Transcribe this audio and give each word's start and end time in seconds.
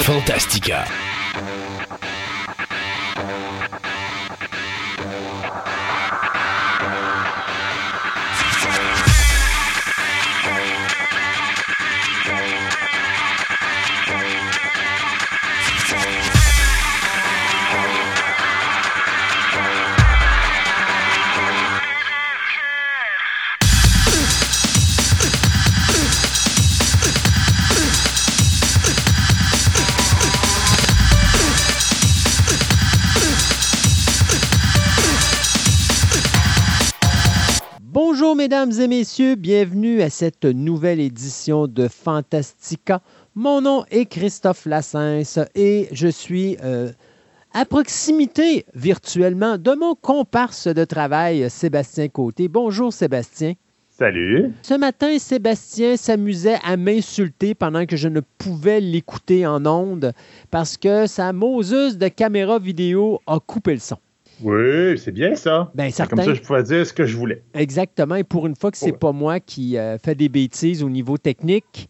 Fantastica. 0.00 0.86
Mesdames 38.66 38.80
et 38.80 38.88
messieurs, 38.88 39.34
bienvenue 39.34 40.02
à 40.02 40.10
cette 40.10 40.44
nouvelle 40.44 41.00
édition 41.00 41.66
de 41.66 41.88
Fantastica. 41.88 43.00
Mon 43.34 43.60
nom 43.60 43.84
est 43.90 44.04
Christophe 44.04 44.66
Lassens 44.66 45.40
et 45.56 45.88
je 45.90 46.06
suis 46.06 46.56
euh, 46.62 46.92
à 47.52 47.64
proximité 47.64 48.64
virtuellement 48.74 49.58
de 49.58 49.72
mon 49.72 49.96
comparse 49.96 50.68
de 50.68 50.84
travail, 50.84 51.50
Sébastien 51.50 52.08
Côté. 52.08 52.46
Bonjour 52.46 52.92
Sébastien. 52.92 53.54
Salut. 53.90 54.52
Ce 54.62 54.74
matin, 54.74 55.18
Sébastien 55.18 55.96
s'amusait 55.96 56.58
à 56.62 56.76
m'insulter 56.76 57.56
pendant 57.56 57.84
que 57.84 57.96
je 57.96 58.08
ne 58.08 58.20
pouvais 58.38 58.80
l'écouter 58.80 59.44
en 59.44 59.66
ondes 59.66 60.12
parce 60.52 60.76
que 60.76 61.08
sa 61.08 61.32
Moses 61.32 61.98
de 61.98 62.06
caméra 62.06 62.60
vidéo 62.60 63.20
a 63.26 63.40
coupé 63.40 63.72
le 63.72 63.80
son. 63.80 63.98
Oui, 64.40 64.98
c'est 64.98 65.12
bien 65.12 65.34
ça. 65.36 65.70
Ben, 65.74 65.90
certain. 65.90 66.16
Comme 66.16 66.24
ça, 66.24 66.34
je 66.34 66.40
pouvais 66.40 66.62
dire 66.62 66.86
ce 66.86 66.92
que 66.92 67.04
je 67.06 67.16
voulais. 67.16 67.42
Exactement. 67.54 68.14
Et 68.16 68.24
pour 68.24 68.46
une 68.46 68.56
fois 68.56 68.70
que 68.70 68.76
c'est 68.78 68.86
Ouais. 68.86 68.98
pas 68.98 69.12
moi 69.12 69.40
qui 69.40 69.76
euh, 69.76 69.98
fais 69.98 70.14
des 70.14 70.28
bêtises 70.28 70.82
au 70.82 70.88
niveau 70.88 71.18
technique. 71.18 71.88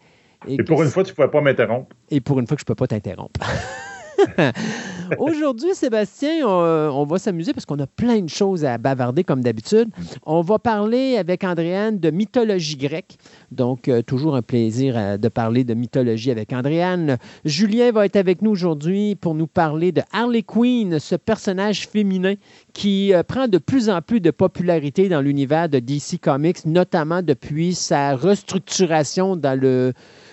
Et 0.48 0.56
pour 0.62 0.82
une 0.82 0.88
fois, 0.90 1.04
tu 1.04 1.10
ne 1.12 1.14
pouvais 1.14 1.28
pas 1.28 1.40
m'interrompre. 1.40 1.94
et 2.10 2.20
pour 2.20 2.40
une 2.40 2.46
fois 2.46 2.56
que 2.56 2.60
je 2.60 2.64
ne 2.64 2.66
peux 2.68 2.74
pas 2.74 2.88
t'interrompre. 2.88 3.38
Aujourd'hui, 5.18 5.74
Sébastien, 5.74 6.46
on, 6.46 7.02
on 7.02 7.04
va 7.04 7.18
s'amuser 7.18 7.52
parce 7.52 7.66
qu'on 7.66 7.78
a 7.78 7.86
plein 7.86 8.20
de 8.20 8.28
choses 8.28 8.64
à 8.64 8.78
bavarder 8.78 9.24
comme 9.24 9.42
d'habitude. 9.42 9.88
On 10.24 10.40
va 10.40 10.58
parler 10.58 11.16
avec 11.16 11.44
Andréane 11.44 11.98
de 11.98 12.10
mythologie 12.10 12.76
grecque. 12.76 13.16
Donc, 13.50 13.88
euh, 13.88 14.02
toujours 14.02 14.36
un 14.36 14.42
plaisir 14.42 14.94
euh, 14.96 15.16
de 15.16 15.28
parler 15.28 15.64
de 15.64 15.74
mythologie 15.74 16.30
avec 16.30 16.52
Andréane. 16.52 17.18
Julien 17.44 17.92
va 17.92 18.06
être 18.06 18.16
avec 18.16 18.42
nous 18.42 18.50
aujourd'hui 18.50 19.14
pour 19.14 19.34
nous 19.34 19.46
parler 19.46 19.92
de 19.92 20.02
Harley 20.12 20.42
Quinn, 20.42 20.98
ce 20.98 21.14
personnage 21.14 21.86
féminin 21.88 22.34
qui 22.72 23.12
euh, 23.12 23.22
prend 23.22 23.48
de 23.48 23.58
plus 23.58 23.90
en 23.90 24.00
plus 24.00 24.20
de 24.20 24.30
popularité 24.30 25.08
dans 25.08 25.20
l'univers 25.20 25.68
de 25.68 25.78
DC 25.78 26.18
Comics, 26.20 26.64
notamment 26.64 27.22
depuis 27.22 27.74
sa 27.74 28.16
restructuration 28.16 29.36
dans 29.36 29.58
le 29.58 29.92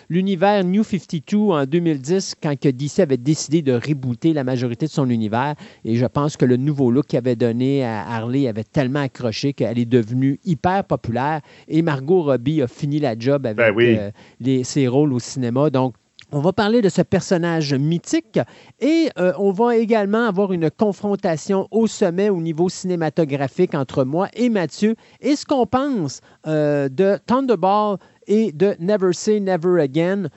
l'univers 0.10 0.64
New 0.64 0.84
52 0.84 1.38
en 1.38 1.66
2010 1.66 2.36
quand 2.42 2.60
que 2.60 2.70
DC 2.70 3.00
avait 3.00 3.18
décidé 3.18 3.62
de 3.62 3.74
rebooter 3.74 4.34
la 4.34 4.44
majorité 4.44 4.86
de 4.88 4.92
son 4.92 5.10
univers. 5.10 5.56
Et 5.86 5.96
je 5.96 6.06
pense 6.06 6.36
que 6.38 6.46
le 6.46 6.58
nouveau 6.58 6.92
look 6.92 7.06
qu'il 7.08 7.18
avait 7.18 7.36
donné 7.36 7.84
à 7.86 8.08
Harley 8.10 8.48
avait 8.48 8.64
tellement 8.64 9.02
accroché 9.02 9.54
qu'elle 9.54 9.78
est 9.80 9.86
devenue 9.86 10.40
hyper 10.46 10.84
populaire. 10.84 11.42
Et 11.68 11.82
Margot 11.82 12.24
Robbie 12.24 12.62
a 12.62 12.68
fini 12.68 13.00
la 13.00 13.18
job 13.18 13.46
avec 13.46 13.58
Ben 13.58 13.74
oui. 13.76 13.96
euh, 13.98 14.12
les- 14.40 14.64
ses 14.64 14.88
rôles 14.88 15.14
au 15.14 15.20
cinéma. 15.20 15.70
Donc, 15.70 15.94
on 16.32 16.42
va 16.42 16.54
parler 16.54 16.84
de 16.84 16.90
ce 16.90 17.02
personnage 17.02 17.74
mythique 17.74 18.40
et 18.80 19.10
euh, 19.18 19.34
on 19.40 19.52
va 19.52 19.76
également 19.78 20.28
avoir 20.28 20.54
une 20.54 20.70
confrontation 20.70 21.68
au 21.72 21.88
sommet 21.88 22.30
au 22.30 22.40
niveau 22.40 22.70
cinématographique 22.70 23.74
entre 23.74 24.04
moi 24.04 24.28
et 24.36 24.50
Mathieu 24.50 24.96
et 25.22 25.36
ce 25.36 25.44
qu'on 25.44 25.66
pense 25.66 26.22
euh, 26.46 26.88
de 26.88 27.18
Thunderball 27.26 27.98
et 28.30 28.54
de 28.54 28.76
Never 28.80 29.12
Say 29.12 29.42
Never 29.42 29.82
Again, 29.82 30.30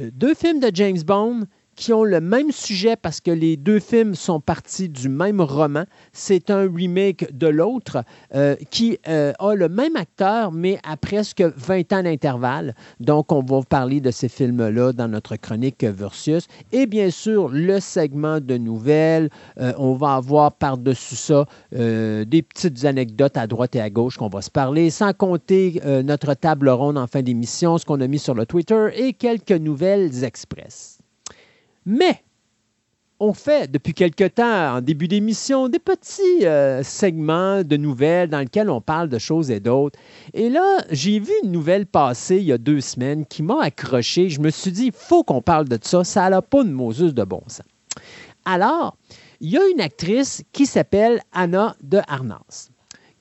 euh, 0.00 0.10
deux 0.12 0.34
films 0.34 0.58
de 0.58 0.70
James 0.74 0.98
Bond 1.06 1.44
qui 1.76 1.92
ont 1.92 2.04
le 2.04 2.20
même 2.20 2.50
sujet 2.50 2.96
parce 2.96 3.20
que 3.20 3.30
les 3.30 3.56
deux 3.56 3.80
films 3.80 4.14
sont 4.14 4.40
partis 4.40 4.88
du 4.88 5.08
même 5.08 5.40
roman. 5.40 5.84
C'est 6.12 6.50
un 6.50 6.68
remake 6.70 7.36
de 7.36 7.46
l'autre 7.46 8.04
euh, 8.34 8.56
qui 8.70 8.98
euh, 9.08 9.32
a 9.38 9.54
le 9.54 9.68
même 9.68 9.96
acteur, 9.96 10.52
mais 10.52 10.78
à 10.88 10.96
presque 10.96 11.42
20 11.42 11.92
ans 11.92 12.02
d'intervalle. 12.02 12.74
Donc, 13.00 13.32
on 13.32 13.42
va 13.42 13.60
parler 13.62 14.00
de 14.00 14.10
ces 14.10 14.28
films-là 14.28 14.92
dans 14.92 15.08
notre 15.08 15.36
chronique 15.36 15.84
Versus. 15.84 16.46
Et 16.72 16.86
bien 16.86 17.10
sûr, 17.10 17.48
le 17.48 17.80
segment 17.80 18.40
de 18.40 18.56
nouvelles. 18.56 19.30
Euh, 19.60 19.72
on 19.78 19.94
va 19.94 20.14
avoir 20.14 20.52
par-dessus 20.52 21.16
ça 21.16 21.46
des 21.72 22.42
petites 22.42 22.84
anecdotes 22.84 23.36
à 23.36 23.46
droite 23.46 23.76
et 23.76 23.80
à 23.80 23.90
gauche 23.90 24.16
qu'on 24.16 24.28
va 24.28 24.42
se 24.42 24.50
parler, 24.50 24.90
sans 24.90 25.12
compter 25.12 25.80
notre 26.04 26.34
table 26.34 26.68
ronde 26.68 26.98
en 26.98 27.06
fin 27.06 27.22
d'émission, 27.22 27.78
ce 27.78 27.84
qu'on 27.84 28.00
a 28.00 28.06
mis 28.06 28.18
sur 28.18 28.34
le 28.34 28.46
Twitter 28.46 28.88
et 28.94 29.12
quelques 29.12 29.52
nouvelles 29.52 30.24
express. 30.24 30.93
Mais 31.86 32.22
on 33.20 33.32
fait 33.32 33.70
depuis 33.70 33.94
quelque 33.94 34.24
temps, 34.24 34.76
en 34.76 34.80
début 34.80 35.08
d'émission, 35.08 35.68
des 35.68 35.78
petits 35.78 36.44
euh, 36.44 36.82
segments 36.82 37.62
de 37.62 37.76
nouvelles 37.76 38.28
dans 38.28 38.40
lesquels 38.40 38.68
on 38.68 38.80
parle 38.80 39.08
de 39.08 39.18
choses 39.18 39.50
et 39.50 39.60
d'autres. 39.60 39.98
Et 40.32 40.50
là, 40.50 40.84
j'ai 40.90 41.20
vu 41.20 41.32
une 41.44 41.52
nouvelle 41.52 41.86
passer 41.86 42.36
il 42.36 42.44
y 42.44 42.52
a 42.52 42.58
deux 42.58 42.80
semaines 42.80 43.24
qui 43.24 43.42
m'a 43.42 43.62
accroché. 43.62 44.28
Je 44.28 44.40
me 44.40 44.50
suis 44.50 44.72
dit, 44.72 44.86
il 44.86 44.92
faut 44.92 45.22
qu'on 45.22 45.42
parle 45.42 45.68
de 45.68 45.78
ça. 45.80 46.04
Ça 46.04 46.28
n'a 46.28 46.42
pas 46.42 46.64
de 46.64 46.70
Moses 46.70 47.14
de 47.14 47.24
bon 47.24 47.42
sens. 47.46 47.62
Alors, 48.44 48.96
il 49.40 49.50
y 49.50 49.58
a 49.58 49.66
une 49.68 49.80
actrice 49.80 50.42
qui 50.52 50.66
s'appelle 50.66 51.22
Anna 51.32 51.76
de 51.82 52.00
Armas. 52.08 52.68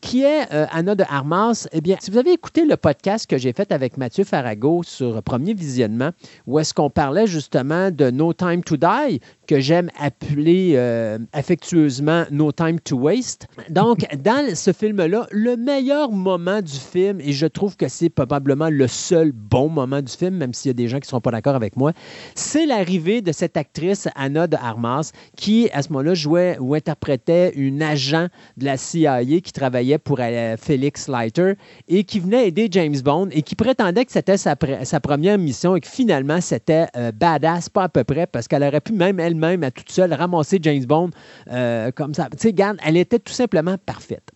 Qui 0.03 0.23
est 0.23 0.53
euh, 0.53 0.65
Anna 0.69 0.95
de 0.95 1.05
Armas? 1.07 1.65
Eh 1.71 1.79
bien, 1.79 1.95
si 1.97 2.11
vous 2.11 2.17
avez 2.17 2.33
écouté 2.33 2.65
le 2.65 2.75
podcast 2.75 3.25
que 3.25 3.37
j'ai 3.37 3.53
fait 3.53 3.71
avec 3.71 3.95
Mathieu 3.95 4.25
Farago 4.25 4.83
sur 4.83 5.23
Premier 5.23 5.53
Visionnement, 5.53 6.09
où 6.45 6.59
est-ce 6.59 6.73
qu'on 6.73 6.89
parlait 6.89 7.25
justement 7.25 7.89
de 7.89 8.11
No 8.11 8.33
Time 8.33 8.65
to 8.65 8.75
Die, 8.75 9.21
que 9.47 9.59
j'aime 9.59 9.89
appeler 9.99 10.73
euh, 10.75 11.17
affectueusement 11.33 12.23
No 12.31 12.51
Time 12.51 12.79
to 12.79 12.97
Waste. 12.97 13.47
Donc, 13.69 14.05
dans 14.23 14.55
ce 14.55 14.71
film-là, 14.71 15.27
le 15.31 15.55
meilleur 15.57 16.11
moment 16.11 16.61
du 16.61 16.73
film, 16.73 17.19
et 17.21 17.33
je 17.33 17.45
trouve 17.45 17.75
que 17.75 17.87
c'est 17.87 18.09
probablement 18.09 18.69
le 18.69 18.87
seul 18.87 19.31
bon 19.31 19.69
moment 19.69 20.01
du 20.01 20.11
film, 20.11 20.35
même 20.35 20.53
s'il 20.53 20.69
y 20.69 20.71
a 20.71 20.73
des 20.73 20.87
gens 20.87 20.97
qui 20.97 21.07
ne 21.07 21.09
seront 21.09 21.21
pas 21.21 21.31
d'accord 21.31 21.55
avec 21.55 21.75
moi, 21.75 21.91
c'est 22.35 22.65
l'arrivée 22.65 23.21
de 23.21 23.31
cette 23.31 23.57
actrice 23.57 24.07
Anna 24.15 24.47
de 24.47 24.55
Armas, 24.55 25.11
qui 25.35 25.69
à 25.73 25.81
ce 25.81 25.89
moment-là 25.89 26.13
jouait 26.13 26.57
ou 26.59 26.75
interprétait 26.75 27.51
une 27.55 27.81
agent 27.81 28.27
de 28.57 28.65
la 28.65 28.77
CIA 28.77 29.23
qui 29.23 29.51
travaillait 29.51 29.97
pour 29.97 30.17
euh, 30.19 30.55
Felix 30.57 31.07
Leiter 31.07 31.53
et 31.87 32.03
qui 32.03 32.19
venait 32.19 32.47
aider 32.47 32.67
James 32.71 32.99
Bond 33.03 33.29
et 33.31 33.41
qui 33.41 33.55
prétendait 33.55 34.05
que 34.05 34.11
c'était 34.11 34.37
sa, 34.37 34.53
pr- 34.55 34.83
sa 34.85 34.99
première 34.99 35.37
mission 35.37 35.75
et 35.75 35.81
que 35.81 35.87
finalement 35.87 36.39
c'était 36.41 36.87
euh, 36.95 37.11
badass, 37.11 37.69
pas 37.69 37.83
à 37.83 37.89
peu 37.89 38.03
près, 38.03 38.27
parce 38.27 38.47
qu'elle 38.47 38.63
aurait 38.63 38.81
pu 38.81 38.93
même 38.93 39.19
elle-même 39.33 39.63
à 39.63 39.71
toute 39.71 39.91
seule 39.91 40.13
ramasser 40.13 40.59
James 40.61 40.85
Bond 40.85 41.09
euh, 41.51 41.91
comme 41.91 42.13
ça. 42.13 42.29
Tu 42.31 42.49
sais, 42.49 42.55
elle 42.83 42.97
était 42.97 43.19
tout 43.19 43.33
simplement 43.33 43.75
parfaite. 43.83 44.31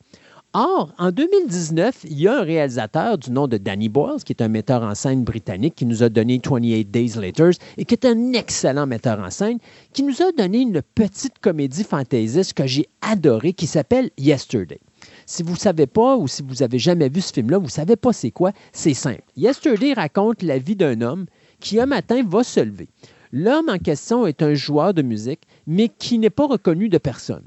Or, 0.54 0.92
en 0.98 1.12
2019, 1.12 2.06
il 2.06 2.22
y 2.22 2.28
a 2.28 2.40
un 2.40 2.42
réalisateur 2.42 3.18
du 3.18 3.32
nom 3.32 3.48
de 3.48 3.58
Danny 3.58 3.90
Boyle, 3.90 4.24
qui 4.24 4.32
est 4.34 4.42
un 4.42 4.48
metteur 4.48 4.82
en 4.82 4.96
scène 4.96 5.24
britannique, 5.24 5.76
qui 5.76 5.86
nous 5.86 6.02
a 6.04 6.10
donné 6.10 6.42
28 6.44 6.86
Days 6.86 7.14
Later 7.16 7.52
et 7.78 7.86
qui 7.86 7.94
est 7.94 8.06
un 8.06 8.34
excellent 8.34 8.88
metteur 8.88 9.20
en 9.20 9.30
scène, 9.30 9.60
qui 9.94 10.04
nous 10.04 10.22
a 10.22 10.32
donné 10.32 10.62
une 10.62 10.82
petite 10.82 11.38
comédie 11.40 11.84
fantaisiste 11.84 12.54
que 12.54 12.66
j'ai 12.66 12.88
adorée 13.02 13.54
qui 13.54 13.68
s'appelle 13.68 14.10
Yesterday. 14.18 14.80
Si 15.26 15.44
vous 15.44 15.54
ne 15.54 15.60
savez 15.60 15.86
pas 15.86 16.16
ou 16.16 16.28
si 16.28 16.42
vous 16.42 16.56
n'avez 16.56 16.80
jamais 16.80 17.10
vu 17.10 17.22
ce 17.22 17.34
film-là, 17.34 17.58
vous 17.58 17.66
ne 17.66 17.70
savez 17.70 17.98
pas 17.98 18.14
c'est 18.14 18.32
quoi, 18.32 18.52
c'est 18.72 18.96
simple. 18.96 19.22
Yesterday 19.36 19.94
raconte 19.94 20.42
la 20.42 20.58
vie 20.58 20.76
d'un 20.78 21.02
homme 21.02 21.26
qui 21.60 21.80
un 21.80 21.86
matin 21.86 22.24
va 22.26 22.44
se 22.44 22.62
lever. 22.62 22.88
L'homme 23.32 23.70
en 23.70 23.78
question 23.78 24.26
est 24.26 24.42
un 24.42 24.54
joueur 24.54 24.94
de 24.94 25.02
musique, 25.02 25.42
mais 25.66 25.90
qui 25.90 26.20
n'est 26.20 26.30
pas 26.30 26.48
reconnu 26.48 26.90
de 26.90 26.98
personne. 26.98 27.44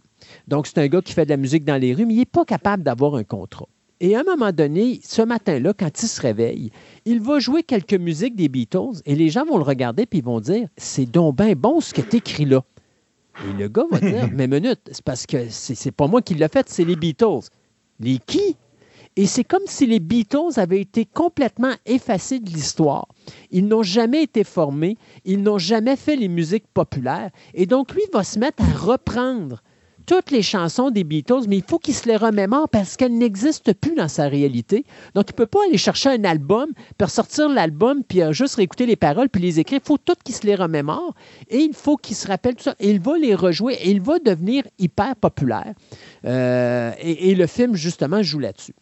Donc, 0.48 0.66
c'est 0.66 0.78
un 0.78 0.88
gars 0.88 1.00
qui 1.02 1.12
fait 1.12 1.24
de 1.24 1.30
la 1.30 1.36
musique 1.36 1.64
dans 1.64 1.80
les 1.80 1.94
rues, 1.94 2.06
mais 2.06 2.14
il 2.14 2.18
n'est 2.18 2.24
pas 2.24 2.44
capable 2.44 2.82
d'avoir 2.82 3.14
un 3.14 3.24
contrat. 3.24 3.68
Et 4.00 4.16
à 4.16 4.20
un 4.20 4.22
moment 4.22 4.50
donné, 4.50 5.00
ce 5.04 5.20
matin-là, 5.20 5.74
quand 5.74 6.02
il 6.02 6.08
se 6.08 6.20
réveille, 6.20 6.70
il 7.04 7.20
va 7.20 7.38
jouer 7.38 7.62
quelques 7.62 7.94
musiques 7.94 8.34
des 8.34 8.48
Beatles 8.48 9.02
et 9.04 9.14
les 9.14 9.28
gens 9.28 9.44
vont 9.44 9.58
le 9.58 9.62
regarder 9.62 10.06
puis 10.06 10.20
ils 10.20 10.24
vont 10.24 10.40
dire 10.40 10.68
C'est 10.78 11.04
donc 11.04 11.36
bien 11.36 11.52
bon 11.52 11.80
ce 11.80 11.92
que 11.92 12.00
tu 12.00 12.16
écris 12.16 12.46
là. 12.46 12.64
Et 13.46 13.52
le 13.58 13.68
gars 13.68 13.84
va 13.90 14.00
dire 14.00 14.28
Mais 14.32 14.48
minute, 14.48 14.80
c'est 14.90 15.04
parce 15.04 15.26
que 15.26 15.50
c'est 15.50 15.74
c'est 15.74 15.90
pas 15.90 16.06
moi 16.06 16.22
qui 16.22 16.34
l'ai 16.34 16.48
fait, 16.48 16.66
c'est 16.70 16.84
les 16.84 16.96
Beatles. 16.96 17.50
Les 18.00 18.18
qui? 18.18 18.56
Et 19.16 19.26
c'est 19.26 19.44
comme 19.44 19.66
si 19.66 19.86
les 19.86 20.00
Beatles 20.00 20.56
avaient 20.58 20.80
été 20.80 21.04
complètement 21.04 21.72
effacés 21.84 22.38
de 22.38 22.48
l'histoire. 22.48 23.08
Ils 23.50 23.66
n'ont 23.66 23.82
jamais 23.82 24.22
été 24.22 24.44
formés, 24.44 24.96
ils 25.24 25.42
n'ont 25.42 25.58
jamais 25.58 25.96
fait 25.96 26.16
les 26.16 26.28
musiques 26.28 26.68
populaires. 26.72 27.30
Et 27.54 27.66
donc, 27.66 27.92
lui 27.92 28.02
va 28.12 28.24
se 28.24 28.38
mettre 28.38 28.62
à 28.62 28.78
reprendre 28.78 29.62
toutes 30.06 30.30
les 30.30 30.42
chansons 30.42 30.90
des 30.90 31.04
Beatles, 31.04 31.44
mais 31.48 31.58
il 31.58 31.62
faut 31.62 31.78
qu'il 31.78 31.94
se 31.94 32.08
les 32.08 32.16
remémore 32.16 32.68
parce 32.68 32.96
qu'elles 32.96 33.16
n'existent 33.16 33.72
plus 33.80 33.94
dans 33.94 34.08
sa 34.08 34.28
réalité. 34.28 34.84
Donc, 35.14 35.26
il 35.28 35.32
ne 35.32 35.36
peut 35.36 35.46
pas 35.46 35.60
aller 35.68 35.78
chercher 35.78 36.08
un 36.08 36.24
album, 36.24 36.66
puis 36.74 37.04
ressortir 37.04 37.48
l'album, 37.48 38.02
puis 38.02 38.22
euh, 38.22 38.32
juste 38.32 38.56
réécouter 38.56 38.86
les 38.86 38.96
paroles, 38.96 39.28
puis 39.28 39.40
les 39.40 39.60
écrire. 39.60 39.80
Il 39.82 39.86
faut 39.86 39.98
tout 39.98 40.14
qu'il 40.24 40.34
se 40.34 40.46
les 40.46 40.54
remémore 40.54 41.14
et 41.48 41.58
il 41.58 41.74
faut 41.74 41.96
qu'il 41.96 42.16
se 42.16 42.26
rappelle 42.26 42.56
tout 42.56 42.64
ça. 42.64 42.74
Et 42.80 42.90
il 42.90 43.00
va 43.00 43.18
les 43.18 43.34
rejouer 43.34 43.74
et 43.74 43.90
il 43.90 44.00
va 44.00 44.18
devenir 44.18 44.64
hyper 44.78 45.14
populaire. 45.16 45.74
Euh, 46.24 46.92
et, 47.00 47.30
et 47.30 47.34
le 47.34 47.46
film, 47.46 47.76
justement, 47.76 48.22
joue 48.22 48.40
là-dessus. 48.40 48.74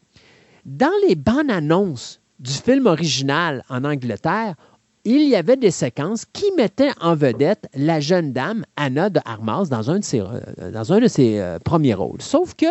Dans 0.65 0.93
les 1.07 1.15
bandes 1.15 1.51
annonces 1.51 2.21
du 2.39 2.53
film 2.53 2.87
original 2.87 3.65
en 3.69 3.85
Angleterre, 3.85 4.55
il 5.05 5.23
y 5.29 5.37
avait 5.37 5.57
des 5.57 5.71
séquences 5.71 6.25
qui 6.27 6.45
mettaient 6.57 6.91
en 7.01 7.15
vedette 7.15 7.69
la 7.75 8.01
jeune 8.01 8.33
dame 8.33 8.65
Anna 8.77 9.09
de 9.11 9.21
Armas 9.25 9.67
dans 9.69 9.91
un 9.91 9.99
de 10.01 10.05
ses, 10.05 10.21
euh, 10.21 10.41
euh, 11.41 11.59
premiers 11.61 11.95
rôles. 11.95 12.21
Sauf 12.21 12.55
que 12.55 12.67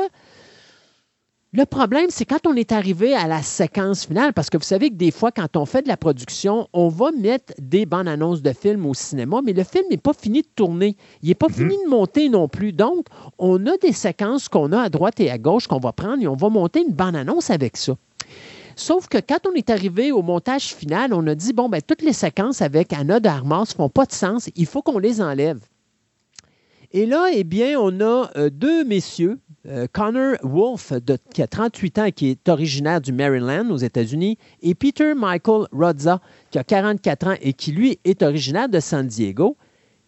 le 1.54 1.66
problème, 1.66 2.08
c'est 2.10 2.26
quand 2.26 2.46
on 2.46 2.56
est 2.56 2.74
arrivé 2.74 3.16
à 3.16 3.26
la 3.26 3.42
séquence 3.42 4.06
finale, 4.06 4.34
parce 4.34 4.50
que 4.50 4.58
vous 4.58 4.66
savez 4.66 4.90
que 4.90 4.96
des 4.96 5.12
fois, 5.12 5.32
quand 5.32 5.56
on 5.56 5.66
fait 5.66 5.82
de 5.82 5.88
la 5.88 5.96
production, 5.96 6.68
on 6.74 6.90
va 6.90 7.12
mettre 7.12 7.54
des 7.58 7.86
bandes 7.86 8.10
annonces 8.10 8.42
de 8.42 8.52
films 8.52 8.86
au 8.86 8.94
cinéma, 8.94 9.40
mais 9.42 9.54
le 9.54 9.64
film 9.64 9.86
n'est 9.90 9.96
pas 9.96 10.12
fini 10.12 10.42
de 10.42 10.48
tourner. 10.56 10.98
Il 11.24 11.30
n'est 11.30 11.36
pas 11.36 11.48
fini 11.48 11.76
de 11.86 11.90
monter 11.90 12.28
non 12.28 12.50
plus. 12.50 12.74
Donc, 12.74 13.06
on 13.38 13.66
a 13.66 13.78
des 13.78 13.94
séquences 13.94 14.50
qu'on 14.50 14.74
a 14.74 14.82
à 14.82 14.90
droite 14.90 15.22
et 15.22 15.32
à 15.32 15.38
gauche 15.38 15.68
qu'on 15.68 15.80
va 15.80 15.94
prendre 15.94 16.22
et 16.22 16.28
on 16.28 16.36
va 16.36 16.50
monter 16.50 16.82
une 16.82 16.94
bande 16.94 17.16
annonce 17.16 17.50
avec 17.50 17.78
ça. 17.78 17.96
Sauf 18.76 19.08
que 19.08 19.18
quand 19.18 19.48
on 19.50 19.54
est 19.54 19.70
arrivé 19.70 20.12
au 20.12 20.22
montage 20.22 20.76
final, 20.76 21.14
on 21.14 21.26
a 21.28 21.34
dit, 21.34 21.54
bon, 21.54 21.70
ben, 21.70 21.82
toutes 21.82 22.02
les 22.02 22.14
séquences 22.14 22.62
avec 22.62 22.92
Anna 22.92 23.22
d'Armas 23.22 23.62
ne 23.70 23.76
font 23.84 23.90
pas 23.90 24.06
de 24.06 24.12
sens, 24.12 24.50
il 24.58 24.66
faut 24.66 24.82
qu'on 24.82 25.00
les 25.00 25.22
enlève. 25.22 25.62
Et 26.92 27.06
là, 27.06 27.28
eh 27.34 27.44
bien, 27.44 27.80
on 27.80 28.00
a 28.00 28.30
euh, 28.38 28.50
deux 28.50 28.84
messieurs, 28.86 29.40
euh, 29.68 29.88
Connor 29.92 30.36
Wolf, 30.44 30.94
de- 30.94 31.18
qui 31.34 31.42
a 31.42 31.48
38 31.48 32.00
ans 32.00 32.06
et 32.06 32.12
qui 32.12 32.30
est 32.30 32.48
originaire 32.50 33.02
du 33.02 33.12
Maryland 33.12 33.70
aux 33.72 33.78
États-Unis, 33.78 34.38
et 34.62 34.74
Peter 34.74 35.14
Michael 35.14 35.68
Rodza, 35.72 36.22
qui 36.50 36.58
a 36.60 36.64
44 36.64 37.28
ans 37.28 37.36
et 37.42 37.54
qui, 37.54 37.72
lui, 37.74 38.00
est 38.06 38.24
originaire 38.24 38.70
de 38.70 38.80
San 38.80 39.06
Diego. 39.06 39.58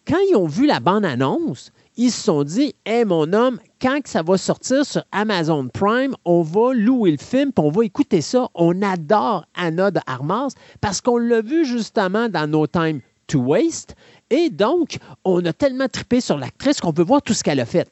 Quand 0.08 0.16
ils 0.30 0.36
ont 0.36 0.46
vu 0.46 0.66
la 0.66 0.80
bande-annonce, 0.80 1.70
ils 1.96 2.10
se 2.10 2.22
sont 2.22 2.42
dit 2.44 2.74
Hé, 2.86 3.04
mon 3.04 3.30
homme, 3.34 3.60
quand 3.80 4.00
ça 4.06 4.22
va 4.22 4.38
sortir 4.38 4.86
sur 4.86 5.04
Amazon 5.12 5.68
Prime, 5.68 6.14
on 6.24 6.40
va 6.40 6.72
louer 6.72 7.10
le 7.10 7.18
film 7.18 7.52
on 7.58 7.70
va 7.70 7.84
écouter 7.84 8.22
ça. 8.22 8.48
On 8.54 8.80
adore 8.80 9.44
Anna 9.54 9.90
de 9.90 10.00
Armas 10.06 10.48
parce 10.80 11.02
qu'on 11.02 11.18
l'a 11.18 11.42
vu 11.42 11.66
justement 11.66 12.30
dans 12.30 12.46
No 12.50 12.66
Time 12.66 13.00
to 13.26 13.40
Waste. 13.40 13.94
Et 14.30 14.50
donc, 14.50 14.98
on 15.24 15.44
a 15.44 15.52
tellement 15.52 15.88
trippé 15.88 16.20
sur 16.20 16.38
l'actrice 16.38 16.80
qu'on 16.80 16.92
veut 16.92 17.04
voir 17.04 17.22
tout 17.22 17.34
ce 17.34 17.42
qu'elle 17.42 17.60
a 17.60 17.64
fait. 17.66 17.88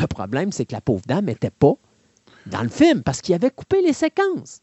Le 0.00 0.06
problème, 0.06 0.52
c'est 0.52 0.64
que 0.64 0.72
la 0.74 0.80
pauvre 0.80 1.02
dame 1.06 1.26
n'était 1.26 1.50
pas 1.50 1.74
dans 2.46 2.62
le 2.62 2.68
film 2.68 3.02
parce 3.02 3.20
qu'il 3.20 3.34
avait 3.34 3.50
coupé 3.50 3.80
les 3.82 3.92
séquences. 3.92 4.60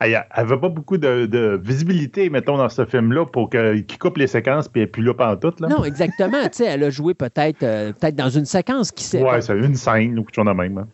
Elle 0.00 0.24
n'avait 0.36 0.58
pas 0.58 0.68
beaucoup 0.68 0.98
de, 0.98 1.26
de 1.26 1.60
visibilité, 1.62 2.28
mettons, 2.28 2.56
dans 2.56 2.68
ce 2.68 2.84
film-là, 2.84 3.26
pour 3.26 3.48
qu'il 3.48 3.84
coupe 4.00 4.16
les 4.16 4.26
séquences, 4.26 4.68
puis 4.68 4.80
elle 4.80 4.86
n'est 4.88 4.90
plus 4.90 5.02
là 5.04 5.14
pendant 5.14 5.36
tout. 5.36 5.54
Là. 5.60 5.68
Non, 5.68 5.84
exactement. 5.84 6.42
tu 6.44 6.48
sais, 6.54 6.64
elle 6.64 6.82
a 6.82 6.90
joué 6.90 7.14
peut-être 7.14 7.62
euh, 7.62 7.92
peut-être 7.92 8.16
dans 8.16 8.28
une 8.28 8.44
séquence 8.44 8.90
qui 8.90 9.04
s'est. 9.04 9.22
Ouais, 9.22 9.40
c'est 9.40 9.56
une 9.56 9.76
scène, 9.76 10.18
ou 10.18 10.24
quelque 10.24 10.34
chose 10.34 10.46
de 10.46 10.50
même. 10.50 10.78
hein. 10.78 10.88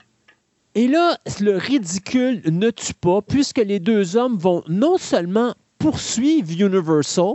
Et 0.75 0.87
là, 0.87 1.17
le 1.41 1.57
ridicule 1.57 2.43
ne 2.47 2.71
tue 2.71 2.95
pas, 2.95 3.23
puisque 3.23 3.59
les 3.59 3.81
deux 3.81 4.17
hommes 4.17 4.37
vont 4.37 4.63
non 4.69 4.99
seulement 4.99 5.55
poursuivre 5.79 6.49
Universal, 6.53 7.33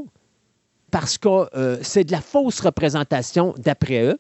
parce 0.96 1.18
que 1.18 1.28
euh, 1.58 1.78
c'est 1.82 2.06
de 2.06 2.14
la 2.14 2.22
fausse 2.22 2.62
représentation 2.62 3.54
d'après 3.58 4.02
eux, 4.06 4.18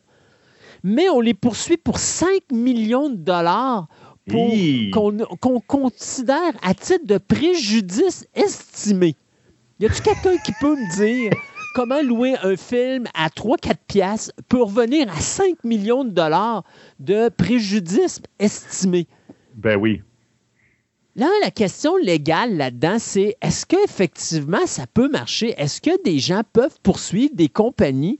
mais 0.83 1.07
on 1.07 1.21
les 1.21 1.33
poursuit 1.33 1.77
pour 1.77 1.99
5 1.99 2.27
millions 2.51 3.09
de 3.09 3.15
dollars 3.15 3.87
pour- 4.27 4.51
qu'on 4.91 5.17
qu'on 5.39 5.61
considère 5.61 6.51
à 6.61 6.73
titre 6.73 7.05
de 7.05 7.17
préjudice 7.17 8.27
estimé. 8.35 9.15
Y 9.79 9.85
a-t-il 9.85 10.01
quelqu'un 10.01 10.37
qui 10.43 10.51
peut 10.59 10.75
me 10.75 10.97
dire 10.97 11.31
comment 11.75 12.01
louer 12.01 12.35
un 12.43 12.57
film 12.57 13.05
à 13.13 13.29
3-4 13.29 13.75
piastres 13.87 14.33
peut 14.49 14.61
revenir 14.61 15.09
à 15.09 15.21
5 15.21 15.63
millions 15.63 16.03
de 16.03 16.09
dollars 16.09 16.65
de 16.99 17.29
préjudice 17.29 18.19
estimé? 18.37 19.07
Ben 19.55 19.77
oui. 19.77 20.01
Là, 21.17 21.29
la 21.41 21.49
question 21.51 21.95
légale 21.95 22.57
là-dedans, 22.57 22.97
c'est 22.99 23.37
est-ce 23.41 23.65
qu'effectivement 23.65 24.65
ça 24.65 24.85
peut 24.85 25.07
marcher? 25.07 25.53
Est-ce 25.57 25.79
que 25.79 26.03
des 26.03 26.19
gens 26.19 26.41
peuvent 26.51 26.77
poursuivre 26.83 27.33
des 27.35 27.47
compagnies 27.47 28.17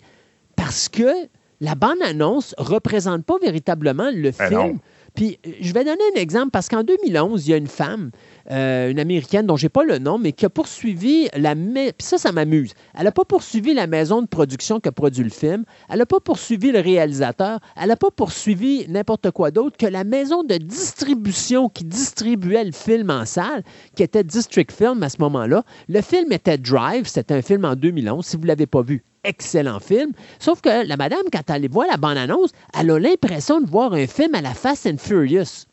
parce 0.55 0.87
que 0.87 1.11
la 1.59 1.75
bande-annonce 1.75 2.55
ne 2.57 2.63
représente 2.63 3.25
pas 3.25 3.37
véritablement 3.41 4.09
le 4.13 4.31
Ben 4.31 4.47
film? 4.47 4.59
non. 4.59 4.79
Puis, 5.15 5.39
euh, 5.47 5.51
je 5.61 5.73
vais 5.73 5.83
donner 5.83 6.03
un 6.15 6.19
exemple 6.19 6.51
parce 6.51 6.67
qu'en 6.67 6.83
2011, 6.83 7.47
il 7.47 7.51
y 7.51 7.53
a 7.53 7.57
une 7.57 7.67
femme, 7.67 8.11
euh, 8.51 8.91
une 8.91 8.99
américaine 8.99 9.47
dont 9.47 9.55
j'ai 9.55 9.69
pas 9.69 9.83
le 9.83 9.97
nom, 9.97 10.17
mais 10.17 10.33
qui 10.33 10.45
a 10.45 10.49
poursuivi 10.49 11.29
la. 11.35 11.55
Puis 11.55 11.93
ça, 11.99 12.17
ça 12.17 12.31
m'amuse. 12.31 12.73
Elle 12.97 13.05
n'a 13.05 13.11
pas 13.11 13.25
poursuivi 13.25 13.73
la 13.73 13.87
maison 13.87 14.21
de 14.21 14.27
production 14.27 14.79
qui 14.79 14.89
a 14.89 14.91
produit 14.91 15.23
le 15.23 15.29
film. 15.29 15.63
Elle 15.89 15.99
n'a 15.99 16.05
pas 16.05 16.19
poursuivi 16.19 16.71
le 16.71 16.79
réalisateur. 16.79 17.59
Elle 17.81 17.87
n'a 17.87 17.95
pas 17.95 18.11
poursuivi 18.11 18.85
n'importe 18.89 19.31
quoi 19.31 19.51
d'autre 19.51 19.77
que 19.77 19.85
la 19.85 20.03
maison 20.03 20.43
de 20.43 20.55
distribution 20.55 21.69
qui 21.69 21.85
distribuait 21.85 22.65
le 22.65 22.73
film 22.73 23.09
en 23.09 23.25
salle, 23.25 23.63
qui 23.95 24.03
était 24.03 24.23
District 24.23 24.71
Film 24.71 25.01
à 25.03 25.09
ce 25.09 25.17
moment-là. 25.19 25.63
Le 25.87 26.01
film 26.01 26.31
était 26.31 26.57
Drive. 26.57 27.07
C'était 27.07 27.33
un 27.33 27.41
film 27.41 27.65
en 27.65 27.75
2011. 27.75 28.25
Si 28.25 28.35
vous 28.35 28.43
ne 28.43 28.47
l'avez 28.47 28.67
pas 28.67 28.81
vu, 28.81 29.03
excellent 29.25 29.79
film. 29.79 30.11
Sauf 30.39 30.61
que 30.61 30.87
la 30.87 30.97
madame, 30.97 31.23
quand 31.31 31.49
elle 31.49 31.69
voit 31.69 31.87
la 31.87 31.97
bande-annonce, 31.97 32.51
elle 32.77 32.91
a 32.91 32.99
l'impression 32.99 33.61
de 33.61 33.69
voir 33.69 33.93
un 33.93 34.07
film 34.07 34.35
à 34.35 34.41
la 34.41 34.53
Fast 34.53 34.85
and 34.85 34.97
Furious. 34.97 35.65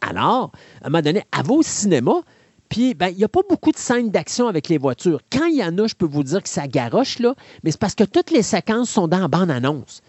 Alors, 0.00 0.52
à 0.82 0.86
un 0.86 0.90
moment 0.90 1.02
donné, 1.02 1.22
elle 1.36 1.46
va 1.46 1.52
au 1.52 1.62
cinéma, 1.62 2.22
puis 2.68 2.94
ben, 2.94 3.08
il 3.08 3.16
n'y 3.16 3.24
a 3.24 3.28
pas 3.28 3.42
beaucoup 3.48 3.72
de 3.72 3.76
scènes 3.76 4.10
d'action 4.10 4.48
avec 4.48 4.68
les 4.68 4.78
voitures. 4.78 5.20
Quand 5.30 5.46
il 5.46 5.56
y 5.56 5.64
en 5.64 5.76
a, 5.78 5.86
je 5.86 5.94
peux 5.94 6.06
vous 6.06 6.22
dire 6.22 6.42
que 6.42 6.48
ça 6.48 6.66
garoche, 6.66 7.18
là, 7.18 7.34
mais 7.62 7.70
c'est 7.70 7.80
parce 7.80 7.94
que 7.94 8.04
toutes 8.04 8.30
les 8.30 8.42
séquences 8.42 8.90
sont 8.90 9.08
dans 9.08 9.18
la 9.18 9.28
bande-annonce. 9.28 10.00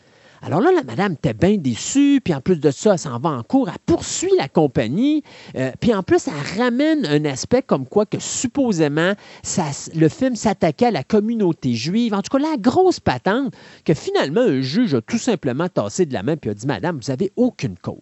Alors 0.44 0.60
là, 0.60 0.72
la 0.72 0.84
madame 0.84 1.14
était 1.14 1.36
bien 1.36 1.58
déçue, 1.58 2.20
puis 2.24 2.34
en 2.34 2.42
plus 2.42 2.60
de 2.60 2.72
ça, 2.72 2.94
elle 2.94 3.00
s'en 3.00 3.20
va 3.20 3.30
en 3.30 3.44
cours, 3.44 3.70
elle 3.70 3.78
poursuit 3.86 4.32
la 4.40 4.48
compagnie, 4.48 5.24
euh, 5.56 5.72
puis 5.80 5.94
en 5.94 6.02
plus, 6.02 6.28
elle 6.28 6.60
ramène 6.62 7.06
un 7.06 7.26
aspect 7.26 7.62
comme 7.62 7.86
quoi 7.86 8.08
que 8.08 8.20
supposément, 8.20 9.14
ça, 9.44 9.66
le 9.94 10.10
film 10.10 10.36
s'attaquait 10.36 10.88
à 10.88 10.92
la 10.92 11.04
communauté 11.04 11.76
juive. 11.76 12.16
En 12.16 12.22
tout 12.22 12.36
cas, 12.36 12.44
la 12.44 12.58
grosse 12.58 13.00
patente 13.00 13.54
que 13.86 13.94
finalement, 13.94 14.42
un 14.42 14.62
juge 14.62 14.96
a 14.96 15.02
tout 15.02 15.20
simplement 15.20 15.70
tassé 15.70 16.08
de 16.08 16.14
la 16.14 16.24
main, 16.24 16.38
puis 16.38 16.50
a 16.50 16.54
dit, 16.56 16.66
Madame, 16.66 17.00
vous 17.00 17.12
n'avez 17.12 17.32
aucune 17.36 17.76
cause. 17.78 17.98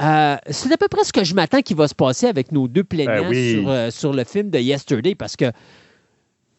Euh, 0.00 0.36
c'est 0.50 0.72
à 0.72 0.76
peu 0.76 0.86
près 0.88 1.02
ce 1.02 1.12
que 1.12 1.24
je 1.24 1.34
m'attends 1.34 1.60
qu'il 1.62 1.76
va 1.76 1.88
se 1.88 1.94
passer 1.94 2.26
avec 2.26 2.52
nos 2.52 2.68
deux 2.68 2.84
plaignants 2.84 3.22
Ben 3.22 3.28
oui. 3.30 3.52
sur, 3.54 3.68
euh, 3.68 3.90
sur 3.90 4.12
le 4.12 4.22
film 4.24 4.50
de 4.50 4.58
Yesterday, 4.58 5.14
parce 5.14 5.34
que 5.34 5.46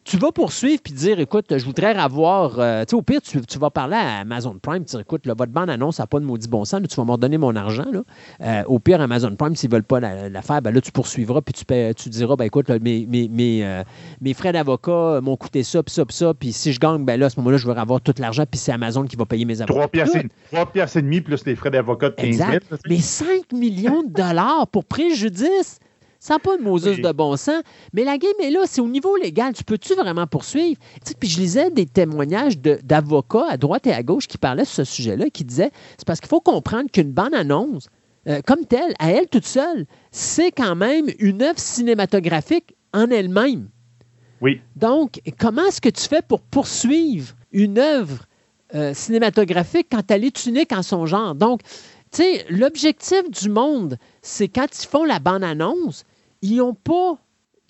tu 0.02 0.16
vas 0.16 0.32
poursuivre 0.32 0.80
puis 0.82 0.92
dire, 0.94 1.20
écoute, 1.20 1.46
je 1.56 1.64
voudrais 1.64 1.94
avoir, 1.94 2.58
euh, 2.58 2.84
tu 2.84 2.90
sais, 2.90 2.96
au 2.96 3.02
pire, 3.02 3.20
tu, 3.20 3.40
tu 3.42 3.58
vas 3.58 3.70
parler 3.70 3.96
à 3.96 4.20
Amazon 4.20 4.56
Prime, 4.60 4.84
tu 4.84 4.96
dis, 4.96 5.00
écoute, 5.02 5.26
là, 5.26 5.34
votre 5.36 5.52
bande-annonce 5.52 5.98
n'a 5.98 6.06
pas 6.06 6.18
de 6.20 6.24
maudit 6.24 6.48
bon 6.48 6.64
sens, 6.64 6.80
là, 6.80 6.86
tu 6.86 6.96
vas 6.96 7.04
me 7.04 7.12
redonner 7.12 7.36
mon 7.38 7.54
argent. 7.54 7.84
Là. 7.92 8.02
Euh, 8.40 8.62
au 8.66 8.78
pire, 8.78 9.00
Amazon 9.00 9.36
Prime, 9.36 9.54
s'ils 9.54 9.68
ne 9.70 9.74
veulent 9.74 9.84
pas 9.84 10.00
la, 10.00 10.28
la 10.28 10.42
faire, 10.42 10.62
ben 10.62 10.72
là, 10.72 10.80
tu 10.80 10.90
poursuivras 10.90 11.42
puis 11.42 11.52
tu, 11.52 11.64
paies- 11.64 11.92
tu 11.94 12.08
diras, 12.08 12.36
ben 12.36 12.44
écoute, 12.46 12.68
là, 12.70 12.78
mes, 12.80 13.06
mes, 13.06 13.28
mes, 13.28 13.64
euh, 13.64 13.82
mes 14.20 14.32
frais 14.34 14.52
d'avocat 14.52 15.20
m'ont 15.20 15.36
coûté 15.36 15.62
ça, 15.62 15.82
puis 15.82 15.92
ça, 15.94 16.04
puis 16.06 16.16
ça, 16.16 16.32
puis 16.34 16.52
si 16.52 16.72
je 16.72 16.80
gagne, 16.80 17.04
ben 17.04 17.20
là, 17.20 17.26
à 17.26 17.30
ce 17.30 17.38
moment-là, 17.40 17.58
je 17.58 17.68
vais 17.70 17.78
avoir 17.78 18.00
tout 18.00 18.14
l'argent, 18.18 18.44
puis 18.50 18.58
c'est 18.58 18.72
Amazon 18.72 19.04
qui 19.04 19.16
va 19.16 19.26
payer 19.26 19.44
mes 19.44 19.60
avocats. 19.60 19.74
Trois 19.74 19.88
piastres, 19.88 20.18
Tout. 20.18 20.26
et, 20.26 20.30
trois 20.50 20.66
piastres 20.66 20.96
et 20.96 21.02
demi 21.02 21.20
plus 21.20 21.44
les 21.44 21.54
frais 21.54 21.70
d'avocat 21.70 22.08
de 22.10 22.14
15 22.14 22.36
000. 22.36 22.48
Exact. 22.50 22.66
Mais 22.88 22.98
5 22.98 23.52
millions 23.52 24.02
de 24.02 24.10
dollars 24.12 24.66
pour 24.72 24.84
préjudice, 24.86 25.78
ça 26.20 26.34
n'a 26.34 26.38
pas 26.38 26.56
de 26.56 26.62
Moses 26.62 26.86
Oui. 26.86 27.00
de 27.02 27.12
bon 27.12 27.36
sens. 27.36 27.62
Mais 27.92 28.04
la 28.04 28.18
game 28.18 28.30
est 28.40 28.50
là, 28.50 28.60
c'est 28.66 28.80
au 28.80 28.86
niveau 28.88 29.16
légal. 29.16 29.52
Tu 29.54 29.64
peux-tu 29.64 29.94
vraiment 29.94 30.26
poursuivre? 30.28 30.78
Tu 31.04 31.08
sais, 31.10 31.14
puis 31.18 31.28
je 31.28 31.40
lisais 31.40 31.70
des 31.70 31.86
témoignages 31.86 32.58
de- 32.58 32.78
d'avocats 32.84 33.46
à 33.48 33.56
droite 33.56 33.86
et 33.88 33.92
à 33.92 34.02
gauche 34.02 34.28
qui 34.28 34.38
parlaient 34.38 34.64
sur 34.64 34.84
ce 34.86 34.92
sujet-là, 34.92 35.30
qui 35.30 35.44
disaient 35.44 35.70
c'est 35.98 36.06
parce 36.06 36.20
qu'il 36.20 36.28
faut 36.28 36.40
comprendre 36.40 36.90
qu'une 36.92 37.10
bande-annonce, 37.10 37.88
euh, 38.28 38.40
comme 38.46 38.66
telle, 38.66 38.94
à 38.98 39.10
elle 39.10 39.28
toute 39.28 39.46
seule, 39.46 39.86
c'est 40.12 40.52
quand 40.52 40.76
même 40.76 41.06
une 41.18 41.40
œuvre 41.42 41.58
cinématographique 41.58 42.76
en 42.92 43.08
elle-même. 43.10 43.68
Oui. 44.42 44.60
Donc, 44.76 45.20
comment 45.38 45.64
est-ce 45.66 45.80
que 45.80 45.88
tu 45.88 46.02
fais 46.06 46.22
pour 46.22 46.40
poursuivre 46.40 47.34
une 47.52 47.78
œuvre 47.78 48.24
euh, 48.74 48.94
cinématographique 48.94 49.88
quand 49.90 50.10
elle 50.10 50.24
est 50.24 50.46
unique 50.46 50.72
en 50.72 50.82
son 50.82 51.06
genre? 51.06 51.34
Donc, 51.34 51.60
tu 52.12 52.22
sais, 52.22 52.44
l'objectif 52.50 53.22
du 53.30 53.48
monde, 53.48 53.96
c'est 54.22 54.48
quand 54.48 54.66
ils 54.82 54.86
font 54.86 55.04
la 55.04 55.18
bande-annonce, 55.18 56.04
ils 56.42 56.56
n'ont 56.56 56.74
pas 56.74 57.16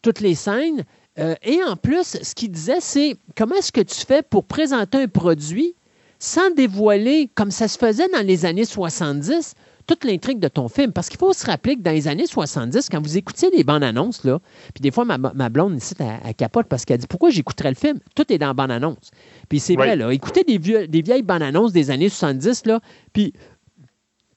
toutes 0.03 0.21
les 0.21 0.35
scènes. 0.35 0.85
Euh, 1.19 1.35
et 1.43 1.61
en 1.65 1.77
plus, 1.77 2.19
ce 2.23 2.35
qu'il 2.35 2.51
disait, 2.51 2.81
c'est 2.81 3.17
comment 3.37 3.57
est-ce 3.57 3.73
que 3.73 3.81
tu 3.81 4.07
fais 4.07 4.23
pour 4.23 4.45
présenter 4.45 4.99
un 4.99 5.09
produit 5.09 5.75
sans 6.19 6.51
dévoiler, 6.51 7.31
comme 7.35 7.51
ça 7.51 7.67
se 7.69 7.79
faisait 7.79 8.09
dans 8.09 8.25
les 8.25 8.45
années 8.47 8.65
70, 8.67 9.55
toute 9.87 10.05
l'intrigue 10.05 10.39
de 10.39 10.49
ton 10.49 10.69
film? 10.69 10.93
Parce 10.93 11.09
qu'il 11.09 11.19
faut 11.19 11.33
se 11.33 11.45
rappeler 11.47 11.75
que 11.77 11.81
dans 11.81 11.91
les 11.91 12.07
années 12.09 12.27
70, 12.27 12.89
quand 12.91 13.03
vous 13.03 13.17
écoutiez 13.17 13.51
les 13.51 13.65
bandes 13.65 13.83
annonces, 13.83 14.23
là, 14.25 14.39
puis 14.75 14.83
des 14.83 14.91
fois, 14.91 15.05
ma, 15.05 15.19
ma 15.19 15.49
blonde 15.49 15.77
ici, 15.77 15.95
elle, 15.99 16.07
elle 16.25 16.35
capote 16.35 16.67
parce 16.69 16.85
qu'elle 16.85 16.99
dit 16.99 17.07
Pourquoi 17.09 17.31
j'écouterais 17.31 17.71
le 17.71 17.75
film? 17.75 17.99
Tout 18.15 18.31
est 18.33 18.39
dans 18.39 18.47
la 18.49 18.55
bande 18.55 18.71
annonce. 18.71 19.11
Puis 19.49 19.59
c'est 19.61 19.73
Oui. 19.73 19.79
vrai, 19.79 19.97
là. 19.97 20.13
Écoutez 20.13 20.45
des, 20.45 20.59
vieux- 20.59 20.87
des 20.87 21.03
vieilles 21.03 21.23
bandes 21.23 21.43
annonces 21.43 21.73
des 21.73 21.91
années 21.91 22.09
70, 22.09 22.67
là, 22.67 22.81
puis 23.13 23.33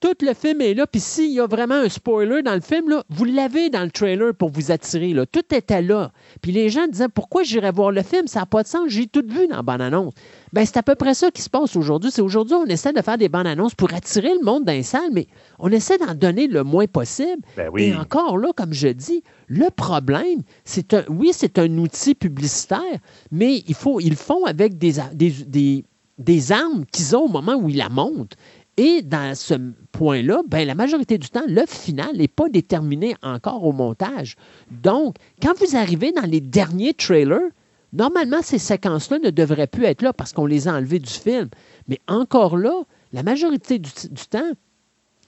tout 0.03 0.25
le 0.25 0.33
film 0.33 0.60
est 0.60 0.74
là. 0.74 0.86
Puis 0.86 1.00
s'il 1.00 1.31
y 1.31 1.39
a 1.39 1.48
vraiment 1.48 1.75
un 1.75 1.88
spoiler 1.88 2.43
dans 2.43 2.55
le 2.55 2.60
film, 2.60 2.89
là, 2.89 3.05
vous 3.10 3.24
l'avez 3.24 3.69
dans 3.69 3.83
le 3.83 3.89
trailer 3.89 4.33
pour 4.33 4.50
vous 4.50 4.69
attirer. 4.69 5.13
Là. 5.13 5.25
Tout 5.25 5.55
était 5.55 5.81
là. 5.81 6.12
Puis 6.41 6.51
les 6.51 6.67
gens 6.69 6.88
disaient 6.88 7.07
Pourquoi 7.07 7.43
j'irais 7.43 7.72
voir 7.72 7.91
le 7.91 8.03
film? 8.03 8.27
Ça 8.27 8.41
n'a 8.41 8.45
pas 8.45 8.63
de 8.63 8.67
sens. 8.67 8.89
J'ai 8.89 9.07
tout 9.07 9.24
vu 9.25 9.48
dans 9.48 9.55
la 9.55 9.62
bande-annonce. 9.62 10.13
Ben, 10.51 10.65
c'est 10.65 10.75
à 10.75 10.83
peu 10.83 10.95
près 10.95 11.13
ça 11.13 11.31
qui 11.31 11.41
se 11.41 11.50
passe 11.50 11.77
aujourd'hui. 11.77 12.12
C'est 12.12 12.22
aujourd'hui, 12.22 12.53
on 12.55 12.65
essaie 12.65 12.91
de 12.91 13.01
faire 13.01 13.17
des 13.17 13.29
bandes-annonces 13.29 13.75
pour 13.75 13.93
attirer 13.93 14.33
le 14.38 14.43
monde 14.43 14.65
dans 14.65 14.74
les 14.74 14.83
salles, 14.83 15.10
mais 15.13 15.27
on 15.57 15.72
essaie 15.72 15.98
d'en 15.98 16.13
donner 16.13 16.48
le 16.48 16.65
moins 16.65 16.86
possible. 16.86 17.41
Ben 17.55 17.69
oui. 17.72 17.83
Et 17.83 17.95
encore 17.95 18.38
là, 18.38 18.51
comme 18.53 18.74
je 18.74 18.89
dis, 18.89 19.24
le 19.48 19.69
problème, 19.69 20.41
c'est 20.65 20.93
un, 20.93 21.05
oui, 21.07 21.29
c'est 21.31 21.60
un 21.60 21.77
outil 21.77 22.13
publicitaire, 22.13 23.00
mais 23.31 23.63
il 23.67 23.74
faut, 23.74 24.01
ils 24.01 24.10
le 24.10 24.15
font 24.17 24.43
avec 24.43 24.77
des, 24.77 24.95
des, 25.13 25.31
des, 25.48 25.86
des 26.17 26.51
armes 26.51 26.86
qu'ils 26.91 27.15
ont 27.15 27.24
au 27.24 27.29
moment 27.29 27.55
où 27.55 27.69
ils 27.69 27.77
la 27.77 27.89
montent. 27.89 28.36
Et 28.77 29.03
dans 29.03 29.36
ce 29.36 29.53
point-là, 29.92 30.42
ben, 30.48 30.65
la 30.65 30.74
majorité 30.74 31.18
du 31.18 31.30
temps, 31.30 31.44
l'œuvre 31.48 31.70
finale 31.70 32.15
n'est 32.18 32.27
pas 32.27 32.50
déterminée 32.50 33.15
encore 33.22 33.63
au 33.65 33.72
montage. 33.72 34.36
Donc, 34.72 35.15
quand 35.42 35.53
vous 35.60 35.75
arrivez 35.75 36.12
dans 36.12 36.25
les 36.25 36.42
derniers 36.42 36.96
trailers, 36.96 37.51
normalement, 37.92 38.42
ces 38.42 38.58
séquences-là 38.58 39.20
ne 39.20 39.30
devraient 39.30 39.68
plus 39.68 39.86
être 39.86 40.01
là 40.01 40.12
parce 40.12 40.34
qu'on 40.34 40.48
les 40.48 40.68
a 40.68 40.74
enlevées 40.74 41.00
du 41.00 41.12
film. 41.12 41.50
Mais 41.88 42.00
encore 42.08 42.58
là, 42.58 42.82
la 43.12 43.22
majorité 43.22 43.77
du, 43.77 43.92
du 44.10 44.25
temps, 44.25 44.51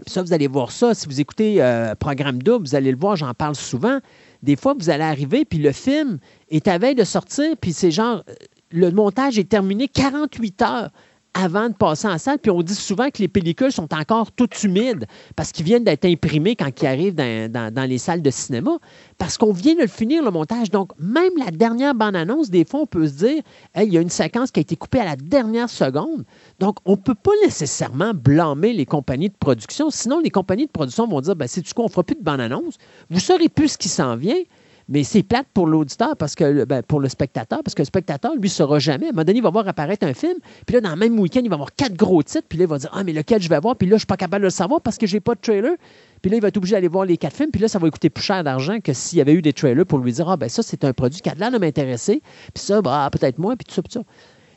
ça, 0.07 0.21
vous 0.21 0.33
allez 0.33 0.47
voir 0.47 0.71
ça. 0.71 0.93
Si 0.93 1.07
vous 1.07 1.21
écoutez 1.21 1.61
euh, 1.61 1.95
Programme 1.95 2.41
Double, 2.41 2.67
vous 2.67 2.75
allez 2.75 2.91
le 2.91 2.97
voir, 2.97 3.15
j'en 3.15 3.33
parle 3.33 3.55
souvent. 3.55 3.99
Des 4.43 4.55
fois, 4.55 4.73
vous 4.77 4.89
allez 4.89 5.03
arriver, 5.03 5.45
puis 5.45 5.59
le 5.59 5.71
film 5.71 6.17
est 6.49 6.67
à 6.67 6.77
veille 6.77 6.95
de 6.95 7.03
sortir, 7.03 7.55
puis 7.59 7.73
c'est 7.73 7.91
genre, 7.91 8.23
euh, 8.27 8.33
le 8.71 8.91
montage 8.91 9.39
est 9.39 9.49
terminé 9.49 9.87
48 9.87 10.61
heures 10.63 10.89
avant 11.35 11.67
de 11.67 11.73
passer 11.73 12.07
en 12.07 12.17
salle. 12.17 12.39
Puis 12.39 12.49
on 12.49 12.63
dit 12.63 12.73
souvent 12.73 13.09
que 13.09 13.19
les 13.19 13.27
pellicules 13.27 13.71
sont 13.71 13.93
encore 13.93 14.31
toutes 14.31 14.63
humides 14.63 15.05
parce 15.35 15.51
qu'ils 15.51 15.65
viennent 15.65 15.83
d'être 15.83 16.05
imprimés 16.05 16.55
quand 16.55 16.69
ils 16.81 16.87
arrivent 16.87 17.13
dans, 17.13 17.89
les 17.89 17.97
salles 17.97 18.21
de 18.21 18.31
cinéma, 18.31 18.77
parce 19.17 19.37
qu'on 19.37 19.51
vient 19.51 19.75
de 19.75 19.85
finir, 19.85 20.23
le 20.23 20.31
montage. 20.31 20.71
Donc, 20.71 20.91
même 20.97 21.33
la 21.37 21.51
dernière 21.51 21.93
bande-annonce, 21.93 22.49
des 22.49 22.65
fois, 22.65 22.81
on 22.81 22.85
peut 22.85 23.07
se 23.07 23.13
dire, 23.13 23.43
il 23.75 23.93
y 23.93 23.97
a 23.97 24.01
une 24.01 24.09
séquence 24.09 24.49
qui 24.49 24.59
a 24.59 24.61
été 24.61 24.75
coupée 24.75 25.01
à 25.01 25.05
la 25.05 25.15
dernière 25.17 25.69
seconde. 25.69 26.23
Donc, 26.59 26.77
on 26.85 26.91
ne 26.91 26.95
peut 26.95 27.15
pas 27.15 27.31
nécessairement 27.43 28.13
blâmer 28.13 28.73
les 28.73 28.85
compagnies 28.85 29.29
de 29.29 29.35
production. 29.37 29.89
Sinon, 29.89 30.19
les 30.19 30.31
compagnies 30.31 30.67
de 30.67 30.71
production 30.71 31.05
vont 31.05 31.19
dire, 31.19 31.35
c'est 31.47 31.61
du 31.61 31.73
quoi, 31.73 31.83
on 31.83 31.87
ne 31.87 31.91
fera 31.91 32.03
plus 32.03 32.15
de 32.15 32.23
bande-annonce. 32.23 32.77
Vous 33.09 33.19
saurez 33.19 33.49
plus 33.49 33.69
ce 33.69 33.77
qui 33.77 33.89
s'en 33.89 34.15
vient. 34.15 34.41
Mais 34.87 35.03
c'est 35.03 35.23
plate 35.23 35.47
pour 35.53 35.65
l'auditeur, 35.65 36.15
parce 36.17 36.35
que 36.35 36.63
ben, 36.65 36.83
pour 36.83 36.99
le 36.99 37.09
spectateur, 37.09 37.63
parce 37.63 37.73
que 37.73 37.81
le 37.81 37.87
spectateur, 37.87 38.33
lui, 38.33 38.41
ne 38.43 38.47
saura 38.47 38.77
jamais. 38.77 39.07
À 39.07 39.09
un 39.09 39.11
moment 39.13 39.23
donné, 39.23 39.39
il 39.39 39.43
va 39.43 39.49
voir 39.49 39.67
apparaître 39.67 40.05
un 40.05 40.13
film, 40.13 40.35
puis 40.65 40.75
là, 40.75 40.81
dans 40.81 40.91
le 40.91 40.95
même 40.95 41.19
week-end, 41.19 41.41
il 41.43 41.49
va 41.49 41.55
avoir 41.55 41.73
quatre 41.73 41.95
gros 41.95 42.21
titres, 42.21 42.45
puis 42.47 42.59
là, 42.59 42.65
il 42.65 42.69
va 42.69 42.77
dire 42.77 42.89
Ah, 42.93 43.03
mais 43.03 43.13
lequel 43.13 43.41
je 43.41 43.49
vais 43.49 43.59
voir, 43.59 43.75
puis 43.75 43.87
là, 43.87 43.91
je 43.91 43.95
ne 43.95 43.99
suis 43.99 44.07
pas 44.07 44.17
capable 44.17 44.41
de 44.41 44.47
le 44.47 44.51
savoir 44.51 44.81
parce 44.81 44.97
que 44.97 45.07
j'ai 45.07 45.19
pas 45.19 45.33
de 45.33 45.39
trailer. 45.39 45.75
Puis 46.21 46.31
là, 46.31 46.37
il 46.37 46.41
va 46.41 46.47
être 46.47 46.57
obligé 46.57 46.75
d'aller 46.75 46.87
voir 46.87 47.05
les 47.05 47.17
quatre 47.17 47.35
films, 47.35 47.51
puis 47.51 47.61
là, 47.61 47.67
ça 47.67 47.79
va 47.79 47.89
coûter 47.89 48.09
plus 48.09 48.23
cher 48.23 48.43
d'argent 48.43 48.79
que 48.79 48.93
s'il 48.93 49.17
y 49.17 49.21
avait 49.21 49.33
eu 49.33 49.41
des 49.41 49.53
trailers 49.53 49.85
pour 49.85 49.99
lui 49.99 50.11
dire 50.13 50.29
Ah, 50.29 50.37
ben 50.37 50.49
ça, 50.49 50.61
c'est 50.61 50.83
un 50.83 50.93
produit 50.93 51.21
qui 51.21 51.29
a 51.29 51.35
de 51.35 51.39
l'air 51.39 51.51
de 51.51 51.57
m'intéresser, 51.57 52.21
puis 52.53 52.63
ça, 52.63 52.81
bah, 52.81 53.09
peut-être 53.11 53.39
moins, 53.39 53.55
puis 53.55 53.65
tout 53.65 53.73
ça, 53.73 53.81
puis 53.81 53.93
ça. 53.93 54.01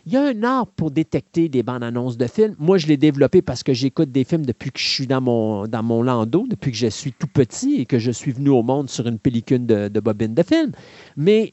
Il 0.08 0.14
y 0.14 0.16
a 0.16 0.22
un 0.22 0.42
art 0.42 0.66
pour 0.68 0.90
détecter 0.90 1.50
des 1.50 1.62
bandes 1.62 1.84
annonces 1.84 2.16
de 2.16 2.26
films. 2.26 2.56
Moi, 2.58 2.78
je 2.78 2.86
l'ai 2.86 2.96
développé 2.96 3.42
parce 3.42 3.62
que 3.62 3.74
j'écoute 3.74 4.10
des 4.10 4.24
films 4.24 4.46
depuis 4.46 4.70
que 4.70 4.78
je 4.78 4.88
suis 4.88 5.06
dans 5.06 5.20
mon, 5.20 5.66
dans 5.66 6.02
landau, 6.02 6.46
depuis 6.48 6.70
que 6.70 6.78
je 6.78 6.86
suis 6.86 7.12
tout 7.12 7.26
petit 7.26 7.74
et 7.74 7.84
que 7.84 7.98
je 7.98 8.10
suis 8.10 8.32
venu 8.32 8.48
au 8.48 8.62
monde 8.62 8.88
sur 8.88 9.06
une 9.06 9.18
pellicule 9.18 9.66
de, 9.66 9.88
de 9.88 10.00
bobine 10.00 10.32
de 10.32 10.42
film. 10.42 10.72
Mais 11.18 11.52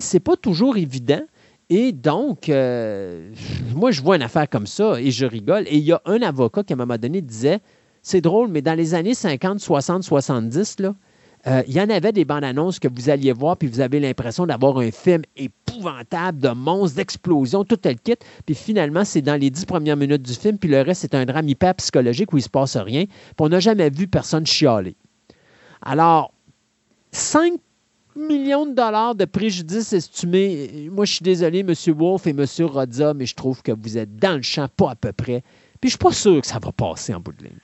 c'est 0.00 0.18
pas 0.18 0.34
toujours 0.34 0.76
évident. 0.76 1.22
Et 1.70 1.92
donc, 1.92 2.48
euh, 2.48 3.30
moi, 3.76 3.92
je 3.92 4.02
vois 4.02 4.16
une 4.16 4.22
affaire 4.22 4.50
comme 4.50 4.66
ça 4.66 5.00
et 5.00 5.12
je 5.12 5.24
rigole. 5.24 5.62
Et 5.68 5.76
il 5.76 5.84
y 5.84 5.92
a 5.92 6.02
un 6.04 6.22
avocat 6.22 6.64
qui, 6.64 6.72
à 6.72 6.74
un 6.74 6.78
moment 6.78 6.98
donné, 6.98 7.22
disait 7.22 7.60
C'est 8.02 8.20
drôle, 8.20 8.48
mais 8.48 8.62
dans 8.62 8.74
les 8.74 8.94
années 8.94 9.14
50, 9.14 9.60
60, 9.60 10.02
70, 10.02 10.80
là, 10.80 10.96
euh, 11.46 11.62
il 11.66 11.72
y 11.72 11.80
en 11.80 11.90
avait 11.90 12.12
des 12.12 12.24
bandes 12.24 12.44
annonces 12.44 12.78
que 12.78 12.88
vous 12.88 13.10
alliez 13.10 13.32
voir, 13.32 13.56
puis 13.56 13.68
vous 13.68 13.80
avez 13.80 13.98
l'impression 13.98 14.46
d'avoir 14.46 14.78
un 14.78 14.90
film 14.90 15.22
épouvantable, 15.36 16.38
de 16.38 16.50
monstres, 16.50 16.96
d'explosions, 16.96 17.64
tout 17.64 17.78
le 17.84 17.94
kit. 17.94 18.14
Puis 18.46 18.54
finalement, 18.54 19.04
c'est 19.04 19.22
dans 19.22 19.40
les 19.40 19.50
dix 19.50 19.64
premières 19.64 19.96
minutes 19.96 20.22
du 20.22 20.34
film, 20.34 20.56
puis 20.58 20.68
le 20.68 20.82
reste, 20.82 21.00
c'est 21.00 21.14
un 21.14 21.24
drame 21.24 21.48
hyper 21.48 21.74
psychologique 21.74 22.32
où 22.32 22.36
il 22.36 22.40
ne 22.40 22.44
se 22.44 22.48
passe 22.48 22.76
rien. 22.76 23.06
Puis 23.06 23.34
on 23.40 23.48
n'a 23.48 23.60
jamais 23.60 23.90
vu 23.90 24.06
personne 24.06 24.46
chialer. 24.46 24.94
Alors, 25.80 26.32
5 27.10 27.54
millions 28.14 28.66
de 28.66 28.74
dollars 28.74 29.14
de 29.14 29.24
préjudice 29.24 29.92
estimés. 29.92 30.88
Moi, 30.92 31.06
je 31.06 31.14
suis 31.14 31.22
désolé, 31.24 31.60
M. 31.60 31.74
Wolf 31.96 32.26
et 32.26 32.30
M. 32.30 32.46
Rodza, 32.60 33.14
mais 33.14 33.26
je 33.26 33.34
trouve 33.34 33.62
que 33.62 33.72
vous 33.72 33.98
êtes 33.98 34.16
dans 34.16 34.36
le 34.36 34.42
champ 34.42 34.68
pas 34.76 34.90
à 34.92 34.94
peu 34.94 35.12
près. 35.12 35.42
Puis 35.80 35.90
je 35.90 35.96
suis 35.96 35.98
pas 35.98 36.12
sûr 36.12 36.40
que 36.40 36.46
ça 36.46 36.60
va 36.60 36.70
passer 36.70 37.12
en 37.14 37.20
bout 37.20 37.32
de 37.32 37.44
ligne. 37.44 37.58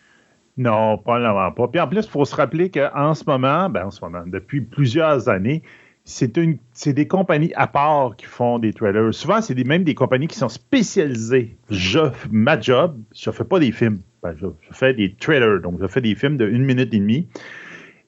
Non, 0.59 0.99
probablement 0.99 1.53
pas. 1.53 1.69
Puis 1.69 1.81
en 1.81 1.87
plus, 1.87 2.05
il 2.05 2.11
faut 2.11 2.25
se 2.25 2.35
rappeler 2.35 2.69
qu'en 2.69 3.15
ce 3.15 3.23
moment, 3.27 3.71
ben 3.71 3.87
en 3.87 3.91
ce 3.93 4.05
moment, 4.05 4.25
depuis 4.27 4.61
plusieurs 4.61 5.29
années, 5.29 5.63
c'est 6.05 6.37
une, 6.37 6.59
c'est 6.73 6.93
des 6.93 7.07
compagnies 7.07 7.53
à 7.55 7.69
part 7.69 8.17
qui 8.17 8.27
font 8.27 8.59
des 8.59 8.73
trailers. 8.73 9.15
Souvent, 9.15 9.41
c'est 9.41 9.55
des, 9.55 9.63
même 9.63 9.85
des 9.85 9.95
compagnies 9.95 10.27
qui 10.27 10.37
sont 10.37 10.49
spécialisées. 10.49 11.57
Je, 11.71 12.01
ma 12.33 12.59
job, 12.61 12.99
je 13.15 13.31
fais 13.31 13.45
pas 13.45 13.61
des 13.61 13.71
films. 13.71 14.01
Ben, 14.23 14.35
je, 14.37 14.47
fais 14.73 14.95
des 14.95 15.15
trailers. 15.15 15.61
Donc, 15.61 15.79
je 15.81 15.87
fais 15.87 16.01
des 16.01 16.17
films 16.17 16.37
de 16.37 16.49
une 16.49 16.65
minute 16.65 16.93
et 16.93 16.99
demie. 16.99 17.29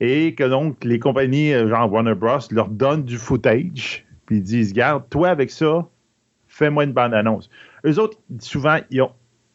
Et 0.01 0.35
que 0.35 0.45
donc, 0.45 0.83
les 0.83 0.99
compagnies, 0.99 1.53
euh, 1.53 1.69
genre 1.69 1.93
Warner 1.93 2.15
Bros., 2.15 2.39
leur 2.51 2.69
donnent 2.69 3.05
du 3.05 3.17
footage. 3.17 4.05
Puis 4.27 4.39
ils 4.39 4.43
disent, 4.43 4.73
garde, 4.73 5.05
toi 5.09 5.29
avec 5.29 5.51
ça, 5.51 5.87
fais-moi 6.49 6.85
une 6.85 6.93
bande-annonce. 6.93 7.49
Eux 7.87 8.01
autres, 8.01 8.19
souvent, 8.41 8.79
ils 8.91 9.03
ont 9.03 9.13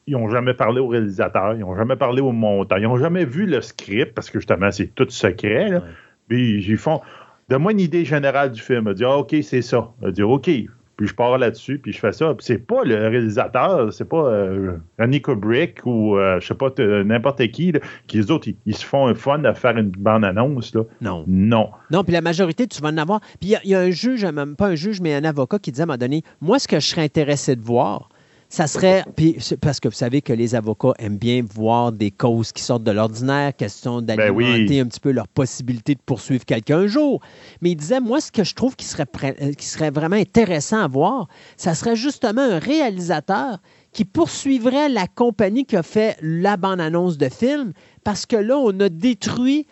ils 0.08 0.14
n'ont 0.14 0.30
jamais 0.30 0.54
parlé 0.54 0.80
au 0.80 0.88
réalisateur, 0.88 1.54
ils 1.54 1.60
n'ont 1.60 1.76
jamais 1.76 1.96
parlé 1.96 2.22
au 2.22 2.32
monteur, 2.32 2.78
ils 2.78 2.84
n'ont 2.84 2.98
jamais 2.98 3.26
vu 3.26 3.46
le 3.46 3.62
script 3.62 4.14
parce 4.14 4.30
que 4.30 4.40
justement, 4.40 4.72
c'est 4.72 4.94
tout 4.94 5.08
secret. 5.10 5.70
Là. 5.70 5.78
Ouais. 5.78 5.84
Puis 6.28 6.64
ils 6.68 6.78
font 6.78 7.02
Donne-moi 7.50 7.74
une 7.74 7.80
idée 7.80 8.06
générale 8.06 8.52
du 8.52 8.60
film. 8.62 8.88
Elle 8.88 8.96
dit 8.96 9.06
ah, 9.06 9.18
OK, 9.18 9.36
c'est 9.44 9.62
ça. 9.62 9.90
Elle 10.02 10.12
dit 10.14 10.24
OK. 10.24 10.50
Puis 10.98 11.08
je 11.08 11.14
pars 11.14 11.38
là-dessus, 11.38 11.78
puis 11.78 11.92
je 11.92 12.00
fais 12.00 12.14
ça. 12.14 12.34
Puis 12.34 12.46
c'est 12.46 12.58
pas 12.66 12.84
le 12.86 12.96
réalisateur, 13.10 13.92
c'est 13.92 14.08
pas 14.08 14.28
euh, 14.30 14.78
Randy 14.98 15.22
Kubrick 15.22 15.82
ou 15.86 16.16
euh, 16.18 16.40
je 16.40 16.48
sais 16.48 16.54
pas 16.56 16.72
t- 16.72 17.04
n'importe 17.04 17.46
qui, 17.50 17.74
là, 17.74 17.82
qui 18.08 18.16
les 18.18 18.32
autres, 18.32 18.48
ils, 18.48 18.56
ils 18.66 18.76
se 18.76 18.86
font 18.86 19.06
un 19.08 19.14
fun 19.14 19.44
à 19.44 19.54
faire 19.54 19.76
une 19.78 19.90
bande-annonce. 19.90 20.74
Là. 20.74 20.84
Non. 21.02 21.26
Non. 21.28 21.70
Non, 21.92 22.04
puis 22.06 22.14
la 22.14 22.22
majorité, 22.22 22.66
tu 22.66 22.82
vas 22.82 22.90
en 22.90 22.98
avoir. 22.98 23.20
Puis 23.20 23.38
il 23.42 23.50
y 23.50 23.56
a- 23.58 23.62
il 23.66 23.70
y, 23.72 23.76
a 23.76 23.82
un 23.82 23.90
juge, 23.92 24.24
même 24.26 24.56
pas 24.56 24.68
un 24.68 24.76
juge, 24.76 25.02
mais 25.02 25.14
un 25.14 25.26
avocat 25.26 25.60
qui 25.60 25.72
disait 25.72 25.82
à 25.82 25.84
un 25.84 25.88
moment 25.88 25.98
donné 25.98 26.24
Moi, 26.40 26.60
ce 26.60 26.68
que 26.70 26.80
je 26.80 26.88
serais 26.88 27.04
intéressé 27.04 27.58
de 27.58 27.62
voir, 27.62 28.08
ça 28.50 28.68
serait. 28.68 29.04
Puis, 29.16 29.38
parce 29.62 29.80
que 29.80 29.88
vous 29.88 29.96
savez 29.96 30.22
que 30.22 30.34
les 30.34 30.56
avocats 30.56 30.94
aiment 31.00 31.18
bien 31.18 31.44
voir 31.54 31.92
des 31.92 32.12
causes 32.12 32.52
qui 32.52 32.64
sortent 32.64 32.84
de 32.84 32.92
l'ordinaire, 32.92 33.56
question 33.56 34.02
d'alimenter 34.02 34.66
oui. 34.70 34.80
un 34.80 34.86
petit 34.86 35.00
peu 35.00 35.12
leur 35.12 35.28
possibilité 35.28 35.96
de 35.96 36.00
poursuivre 36.06 36.46
quelqu'un 36.46 36.80
un 36.80 36.88
jour. 36.88 37.22
Mais 37.62 37.72
il 37.72 37.76
disait 37.76 38.00
Moi, 38.00 38.22
ce 38.22 38.32
que 38.32 38.44
je 38.44 38.54
trouve 38.54 38.76
qui 38.76 38.86
serait, 38.86 39.08
euh, 39.42 39.54
qui 39.54 39.66
serait 39.66 39.92
vraiment 39.92 40.16
intéressant 40.16 40.80
à 40.80 40.88
voir, 40.88 41.28
ça 41.58 41.74
serait 41.74 41.96
justement 41.96 42.42
un 42.42 42.60
réalisateur 42.60 43.60
qui 43.92 44.06
poursuivrait 44.06 44.90
la 44.90 45.08
compagnie 45.08 45.66
qui 45.66 45.78
a 45.78 45.84
fait 45.84 46.18
la 46.22 46.58
bande-annonce 46.58 47.18
de 47.18 47.30
film, 47.30 47.74
parce 48.04 48.26
que 48.26 48.36
là, 48.36 48.58
on 48.58 48.78
a 48.82 48.90
détruit 48.90 49.68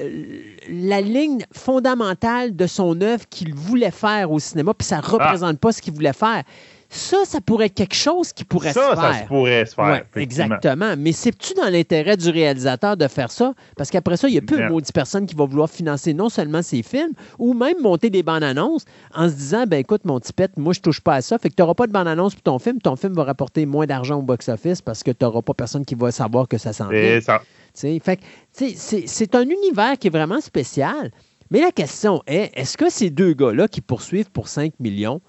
euh, 0.00 0.42
la 0.68 1.00
ligne 1.00 1.44
fondamentale 1.52 2.54
de 2.54 2.66
son 2.66 3.00
œuvre 3.00 3.26
qu'il 3.28 3.54
voulait 3.54 3.90
faire 3.90 4.30
au 4.30 4.38
cinéma, 4.38 4.74
puis 4.74 4.86
ça 4.86 4.98
ne 4.98 5.02
représente 5.02 5.58
pas 5.58 5.72
ce 5.72 5.80
qu'il 5.80 5.94
voulait 5.94 6.12
faire. 6.12 6.42
Ça, 6.90 7.18
ça 7.26 7.42
pourrait 7.42 7.66
être 7.66 7.74
quelque 7.74 7.94
chose 7.94 8.32
qui 8.32 8.44
pourrait 8.44 8.72
ça, 8.72 8.90
se 8.90 8.96
ça 8.96 9.12
faire. 9.12 9.22
se 9.22 9.26
pourrait 9.28 9.66
se 9.66 9.74
faire. 9.74 9.84
Ouais, 10.14 10.22
exactement. 10.22 10.94
Mais 10.96 11.12
c'est-tu 11.12 11.52
dans 11.52 11.68
l'intérêt 11.70 12.16
du 12.16 12.30
réalisateur 12.30 12.96
de 12.96 13.06
faire 13.08 13.30
ça? 13.30 13.52
Parce 13.76 13.90
qu'après 13.90 14.16
ça, 14.16 14.26
il 14.26 14.32
n'y 14.32 14.38
a 14.38 14.40
plus 14.40 14.56
Non. 14.56 14.62
une 14.62 14.68
maudite 14.70 14.94
personne 14.94 15.26
qui 15.26 15.34
va 15.34 15.44
vouloir 15.44 15.68
financer 15.68 16.14
non 16.14 16.30
seulement 16.30 16.62
ses 16.62 16.82
films, 16.82 17.12
ou 17.38 17.52
même 17.52 17.76
monter 17.82 18.08
des 18.08 18.22
bandes 18.22 18.42
annonces 18.42 18.86
en 19.14 19.28
se 19.28 19.34
disant, 19.34 19.64
ben 19.66 19.80
écoute, 19.80 20.06
mon 20.06 20.18
petit 20.18 20.32
pet, 20.32 20.50
moi, 20.56 20.72
je 20.72 20.80
touche 20.80 21.02
pas 21.02 21.16
à 21.16 21.20
ça. 21.20 21.38
Fait 21.38 21.50
que 21.50 21.54
tu 21.56 21.62
n'auras 21.62 21.74
pas 21.74 21.86
de 21.86 21.92
bande 21.92 22.08
annonce 22.08 22.34
pour 22.34 22.42
ton 22.42 22.58
film. 22.58 22.80
Ton 22.80 22.96
film 22.96 23.12
va 23.12 23.24
rapporter 23.24 23.66
moins 23.66 23.84
d'argent 23.84 24.18
au 24.18 24.22
box-office 24.22 24.80
parce 24.80 25.02
que 25.02 25.10
tu 25.10 25.24
n'auras 25.26 25.42
pas 25.42 25.52
personne 25.52 25.84
qui 25.84 25.94
va 25.94 26.10
savoir 26.10 26.48
que 26.48 26.56
ça 26.56 26.72
s'en 26.72 26.88
vient. 26.88 27.20
Ça. 27.20 27.42
C'est 27.74 29.34
un 29.34 29.42
univers 29.42 29.98
qui 29.98 30.06
est 30.06 30.10
vraiment 30.10 30.40
spécial. 30.40 31.10
Mais 31.50 31.60
la 31.60 31.70
question 31.70 32.22
est, 32.26 32.50
est-ce 32.54 32.76
que 32.76 32.90
ces 32.90 33.10
deux 33.10 33.34
gars-là 33.34 33.68
qui 33.68 33.80
poursuivent 33.82 34.30
pour 34.30 34.48
5 34.48 34.72
millions 34.80 35.20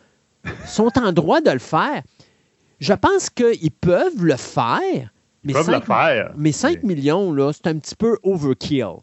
sont 0.66 0.92
en 0.98 1.12
droit 1.12 1.42
de 1.42 1.52
le 1.52 1.60
faire? 1.60 2.02
Je 2.80 2.94
pense 2.94 3.30
qu'ils 3.30 3.72
peuvent 3.72 4.24
le 4.24 4.36
faire. 4.38 5.10
Mais 5.44 5.52
Ils 5.52 5.54
peuvent 5.54 5.68
le 5.68 5.74
5, 5.74 5.86
faire. 5.86 6.32
mais 6.38 6.52
5 6.52 6.84
millions, 6.84 7.32
là, 7.34 7.52
c'est 7.54 7.68
un 7.68 7.78
petit 7.78 7.96
peu 7.96 8.18
overkill. 8.24 8.98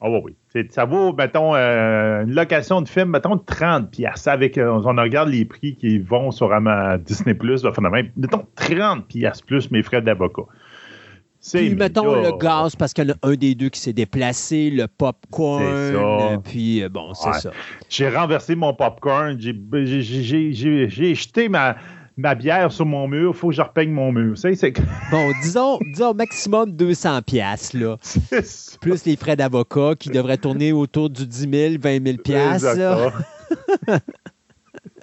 Ah 0.00 0.10
oui, 0.10 0.20
oui. 0.54 0.66
Ça 0.70 0.84
vaut, 0.84 1.12
mettons, 1.12 1.54
euh, 1.54 2.22
une 2.24 2.34
location 2.34 2.82
de 2.82 2.88
film, 2.88 3.10
mettons, 3.10 3.38
30 3.38 3.90
piastres. 3.90 4.28
Avec, 4.28 4.58
euh, 4.58 4.68
on 4.70 4.80
regarde 4.96 5.28
les 5.28 5.44
prix 5.44 5.74
qui 5.76 5.98
vont 5.98 6.30
sur 6.30 6.52
Ama- 6.52 6.98
Disney+, 6.98 7.34
là, 7.40 7.72
mettons 8.16 8.46
30 8.56 9.06
piastres 9.06 9.44
plus 9.46 9.70
mes 9.70 9.82
frais 9.82 10.02
d'avocat. 10.02 10.42
Puis, 11.52 11.74
mettons, 11.74 12.16
méga. 12.16 12.30
le 12.30 12.38
gaz, 12.38 12.74
parce 12.76 12.92
qu'il 12.92 13.06
y 13.06 13.10
en 13.10 13.14
a 13.14 13.28
un 13.30 13.34
des 13.34 13.54
deux 13.54 13.68
qui 13.68 13.80
s'est 13.80 13.92
déplacé, 13.92 14.70
le 14.70 14.86
popcorn, 14.88 15.62
ça. 15.62 15.68
euh, 15.68 16.38
puis 16.38 16.82
euh, 16.82 16.88
bon, 16.88 17.14
c'est 17.14 17.28
Ouais. 17.28 17.40
ça. 17.40 17.52
J'ai 17.88 18.08
renversé 18.08 18.54
mon 18.56 18.74
popcorn, 18.74 19.36
j'ai 19.38 19.54
jeté 21.14 21.48
ma, 21.48 21.76
ma 22.16 22.34
bière 22.34 22.72
sur 22.72 22.86
mon 22.86 23.06
mur, 23.06 23.32
il 23.34 23.38
faut 23.38 23.48
que 23.50 23.54
je 23.54 23.62
repeigne 23.62 23.90
mon 23.90 24.10
mur. 24.12 24.34
Bon, 25.10 25.30
disons, 25.42 25.78
disons 25.92 26.14
maximum 26.14 26.72
200 26.72 27.22
pièces 27.22 27.72
là. 27.74 27.96
Plus 28.80 29.04
les 29.04 29.16
frais 29.16 29.36
d'avocat 29.36 29.92
qui 29.98 30.08
devraient 30.10 30.38
tourner 30.38 30.72
autour 30.72 31.10
du 31.10 31.26
10 31.26 31.48
000, 31.50 31.74
20 31.80 32.04
000 32.04 32.16
pièces. 32.18 32.64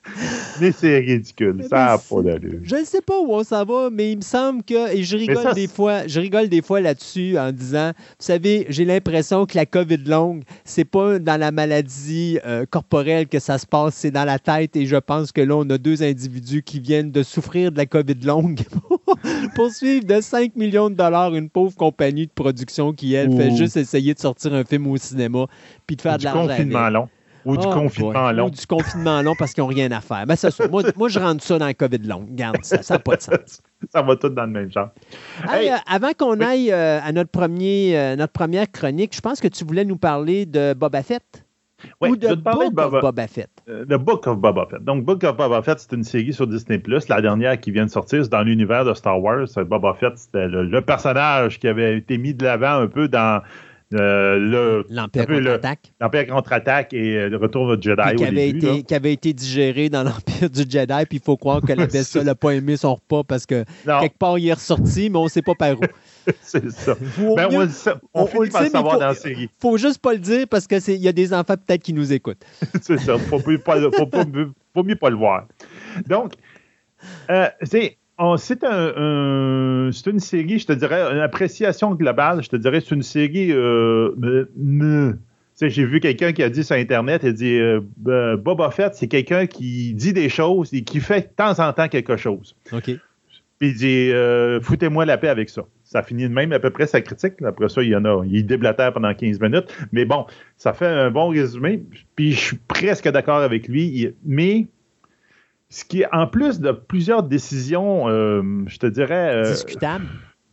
mais 0.62 0.72
c'est 0.72 1.00
ridicule. 1.00 1.64
Ça 1.70 1.86
n'a 1.86 1.98
pas 1.98 2.22
d'allure. 2.22 2.60
Je 2.64 2.76
ne 2.76 2.84
sais 2.84 3.02
pas 3.02 3.20
où 3.20 3.34
on 3.34 3.44
s'en 3.44 3.64
va, 3.64 3.90
mais 3.90 4.12
il 4.12 4.18
me 4.18 4.22
semble 4.22 4.64
que. 4.64 4.94
Et 4.96 5.04
je 5.04 5.18
rigole 5.18 5.54
des 5.54 5.68
fois, 5.68 6.08
je 6.08 6.20
rigole 6.20 6.50
des 6.50 6.62
fois 6.62 6.82
là-dessus 6.82 7.38
en 7.38 7.52
disant 7.52 7.92
Vous 7.98 8.26
savez, 8.26 8.66
j'ai 8.70 8.86
l'impression 8.86 9.46
que 9.46 9.56
la 9.56 9.66
COVID 9.66 10.04
longue, 10.06 10.44
c'est 10.66 10.86
pas 10.86 11.20
dans 11.20 11.40
la 11.40 11.52
maladie 11.52 12.40
euh, 12.46 12.66
corporelle 12.70 13.28
que 13.28 13.40
ça 13.40 13.58
se 13.58 13.66
passe, 13.66 13.96
c'est 13.96 14.12
dans 14.12 14.26
la 14.26 14.40
tête. 14.40 14.76
Et 14.76 14.86
je 14.86 14.98
pense 14.98 15.32
que 15.32 15.42
là, 15.42 15.56
on 15.56 15.70
a 15.70 15.78
deux 15.78 16.04
individus 16.04 16.64
qui 16.64 16.80
viennent 16.80 17.12
de 17.12 17.24
souffrir 17.24 17.72
de 17.72 17.78
la 17.78 17.86
COVID 17.86 18.16
longue 18.26 18.62
pour 19.56 19.72
suivre 19.72 20.06
de 20.06 20.20
5 20.20 20.56
millions 20.56 20.90
de 20.90 20.96
dollars 20.96 21.34
une 21.34 21.50
pauvre 21.50 21.76
compagnie 21.76 22.28
de 22.28 22.32
production 22.32 22.94
qui, 22.94 23.14
elle, 23.14 23.36
fait 23.36 23.56
juste 23.56 23.78
essayer 23.78 24.14
de 24.14 24.20
sortir 24.20 24.54
un 24.54 24.64
film 24.64 24.88
au 24.88 24.98
cinéma 24.98 25.46
puis 25.88 25.96
de 25.96 26.02
faire 26.02 26.18
de 26.18 26.24
l'argent. 26.24 26.48
confinement 26.48 26.90
long. 26.90 27.10
Ou 27.46 27.58
du 27.58 27.68
ah, 27.70 27.74
confinement 27.74 28.32
long. 28.32 28.48
Ou 28.48 28.50
du 28.50 28.66
confinement 28.66 29.22
long 29.22 29.36
parce 29.38 29.54
qu'ils 29.54 29.64
n'ont 29.64 29.70
rien 29.70 29.92
à 29.92 30.02
faire. 30.02 30.26
Ben, 30.26 30.36
ça, 30.36 30.50
moi, 30.70 30.84
moi, 30.96 31.10
je 31.10 31.20
rentre 31.20 31.44
ça 31.44 31.58
dans 31.58 31.68
le 31.68 31.74
COVID 31.74 32.00
long. 32.00 32.26
Garde, 32.30 32.64
ça 32.64 32.82
n'a 32.90 33.00
pas 33.00 33.16
de 33.16 33.22
sens. 33.22 33.62
ça 33.92 34.02
va 34.02 34.16
tout 34.16 34.30
dans 34.30 34.46
le 34.46 34.52
même 34.52 34.72
genre. 34.72 34.90
Euh, 35.54 35.76
avant 35.88 36.12
qu'on 36.18 36.40
aille 36.40 36.72
euh, 36.72 37.00
à 37.02 37.12
notre, 37.12 37.32
premier, 37.32 37.98
euh, 37.98 38.16
notre 38.16 38.34
première 38.34 38.72
chronique, 38.72 39.16
je 39.16 39.22
pense 39.22 39.40
que 39.40 39.48
tu 39.48 39.66
voulais 39.66 39.86
nous 39.86 39.98
parler 39.98 40.46
de 40.46 40.74
Boba 40.74 41.04
Fett. 41.04 41.44
Oui, 42.00 42.12
Ou 42.12 42.16
de 42.16 42.28
Book 42.28 42.38
de 42.38 42.76
Boba, 42.76 42.86
of 42.86 43.02
Boba 43.02 43.28
Fett. 43.28 43.50
The 43.68 43.96
Book 43.96 44.26
of 44.28 44.38
Boba 44.38 44.68
Fett. 44.70 44.84
Donc, 44.84 45.04
Book 45.04 45.24
of 45.26 45.36
Boba 45.36 45.62
Fett, 45.62 45.80
c'est 45.80 45.94
une 45.94 46.06
série 46.06 46.32
sur 46.32 46.48
Disney+. 46.48 46.82
La 47.10 47.22
dernière 47.22 47.60
qui 47.60 47.72
vient 47.72 47.86
de 47.86 47.92
sortir, 47.92 48.24
c'est 48.24 48.32
dans 48.32 48.44
l'univers 48.44 48.86
de 48.86 48.94
Star 48.94 49.22
Wars. 49.22 49.48
Boba 49.58 49.94
Fett, 50.00 50.18
c'était 50.18 50.48
le, 50.48 50.82
personnage 50.82 51.60
qui 51.60 51.68
avait 51.68 51.98
été 51.98 52.18
mis 52.18 52.34
de 52.34 52.46
l'avant 52.46 52.80
un 52.80 52.88
peu 52.88 53.10
dans 53.10 53.42
euh, 53.42 53.42
L'Empire 53.94 55.28
contre-attaque. 55.28 55.94
L'Empire 56.00 56.28
contre-attaque 56.28 56.94
et 56.94 57.18
euh, 57.18 57.30
le 57.30 57.38
retour 57.38 57.78
du 57.78 57.90
Jedi. 57.90 58.16
Qui 58.16 58.26
avait, 58.26 58.50
été, 58.50 58.84
qui, 58.84 58.96
avait 58.96 59.14
été, 59.14 59.34
digéré 59.34 59.90
dans 59.90 60.04
l'Empire 60.04 60.50
du 60.50 60.62
Jedi, 60.70 61.06
puis 61.08 61.18
il 61.18 61.22
faut 61.24 61.38
croire 61.38 61.62
que 61.62 61.74
la 61.74 61.88
bestiole 61.88 62.26
n'a 62.26 62.36
pas 62.36 62.52
aimé 62.52 62.78
son 62.78 62.96
repas 62.96 63.24
parce 63.24 63.46
que 63.46 63.64
quelque 63.86 64.18
part 64.18 64.38
il 64.38 64.48
est 64.48 64.54
ressorti, 64.54 65.10
mais 65.10 65.18
on 65.18 65.26
ne 65.26 65.30
sait 65.30 65.42
pas 65.42 65.56
par 65.56 65.74
où. 65.74 65.82
C'est 66.42 66.72
ça. 66.72 66.96
Ben, 67.36 67.50
on, 67.52 67.68
on, 68.14 68.26
finit 68.26 68.50
par 68.50 68.64
le 68.64 68.70
savoir 68.70 69.00
dans 69.00 69.08
la 69.08 69.14
série. 69.14 69.50
faut 69.60 69.78
juste 69.78 70.00
pas 70.00 70.14
le 70.14 70.20
dire 70.20 70.48
parce 70.50 70.68
qu'il 70.68 70.96
y 70.96 71.08
a 71.08 71.12
des 71.12 71.34
enfants 71.34 71.56
peut-être 71.56 71.84
qui 71.84 71.94
nous 71.94 72.14
écoutent. 72.14 72.44
C'est 72.82 73.00
ça. 73.00 73.18
Faut, 73.18 73.40
faut, 73.40 73.52
faut, 74.74 74.84
mieux 74.84 74.96
pas 74.96 75.10
le 75.10 75.16
voir. 75.18 75.48
Donc, 76.08 76.34
euh, 77.30 77.50
c'est 77.64 77.98
c'est 78.38 78.64
un, 78.64 79.90
une 79.90 80.20
série, 80.20 80.60
je 80.60 80.68
te 80.68 80.74
dirais, 80.74 81.02
une 81.12 81.20
appréciation 81.20 81.94
globale, 81.96 82.44
je 82.44 82.50
te 82.50 82.56
dirais, 82.56 82.82
c'est 82.82 82.96
une 82.96 83.04
série. 83.04 83.52
Euh, 83.52 84.12
j'ai 85.62 85.86
vu 85.86 86.00
quelqu'un 86.00 86.34
qui 86.34 86.44
a 86.44 86.50
dit 86.50 86.64
sur 86.64 86.76
Internet, 86.76 87.22
il 87.24 87.34
dit 87.34 87.60
euh, 87.60 87.82
Boba 88.38 88.72
Fett, 88.72 88.96
c'est 88.96 89.08
quelqu'un 89.08 89.46
qui 89.46 89.94
dit 89.94 90.14
des 90.14 90.30
choses 90.30 90.74
et 90.74 90.84
qui 90.84 91.00
fait 91.00 91.22
de 91.22 91.36
temps 91.36 91.60
en 91.66 91.74
temps 91.74 91.88
quelque 91.88 92.18
chose. 92.18 92.56
OK. 92.72 92.92
Puis 93.60 93.70
il 93.70 93.76
dit 93.76 94.12
euh, 94.12 94.60
Foutez-moi 94.62 95.06
la 95.06 95.18
paix 95.18 95.30
avec 95.30 95.50
ça. 95.50 95.64
Ça 95.84 96.02
finit 96.02 96.28
de 96.28 96.34
même 96.34 96.52
à 96.54 96.60
peu 96.60 96.72
près 96.72 96.88
sa 96.88 97.02
critique. 97.02 97.36
Après 97.46 97.70
ça, 97.70 97.84
il 97.84 97.90
y 97.90 97.96
en 97.96 98.04
a, 98.04 98.24
il 98.26 98.46
déblatère 98.46 98.94
pendant 98.94 99.14
15 99.14 99.40
minutes. 99.40 99.74
Mais 99.92 100.06
bon, 100.06 100.26
ça 100.58 100.74
fait 100.74 100.88
un 100.88 101.12
bon 101.12 101.30
résumé. 101.30 101.84
Puis 102.16 102.32
je 102.34 102.40
suis 102.40 102.58
presque 102.68 103.08
d'accord 103.10 103.42
avec 103.42 103.68
lui. 103.68 104.14
Mais 104.26 104.68
ce 105.74 105.84
qui 105.84 106.02
est 106.02 106.08
en 106.12 106.28
plus 106.28 106.60
de 106.60 106.72
plusieurs 106.72 107.24
décisions, 107.24 108.08
euh, 108.08 108.44
je 108.68 108.78
te 108.78 108.86
dirais. 108.86 109.34
Euh, 109.34 109.52
discutables. 109.52 110.06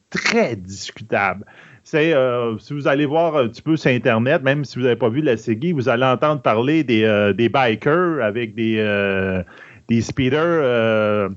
Très 0.08 0.56
discutables. 0.56 1.44
C'est, 1.82 2.14
euh, 2.14 2.56
si 2.56 2.72
vous 2.72 2.88
allez 2.88 3.04
voir 3.04 3.36
un 3.36 3.48
petit 3.48 3.60
peu 3.60 3.76
sur 3.76 3.90
Internet, 3.90 4.42
même 4.42 4.64
si 4.64 4.78
vous 4.78 4.84
n'avez 4.84 4.96
pas 4.96 5.10
vu 5.10 5.20
la 5.20 5.36
série, 5.36 5.72
vous 5.72 5.90
allez 5.90 6.06
entendre 6.06 6.40
parler 6.40 6.84
des, 6.84 7.32
des 7.36 7.50
bikers 7.50 8.22
avec 8.22 8.54
des, 8.54 9.42
des 9.88 10.00
speeders 10.00 11.28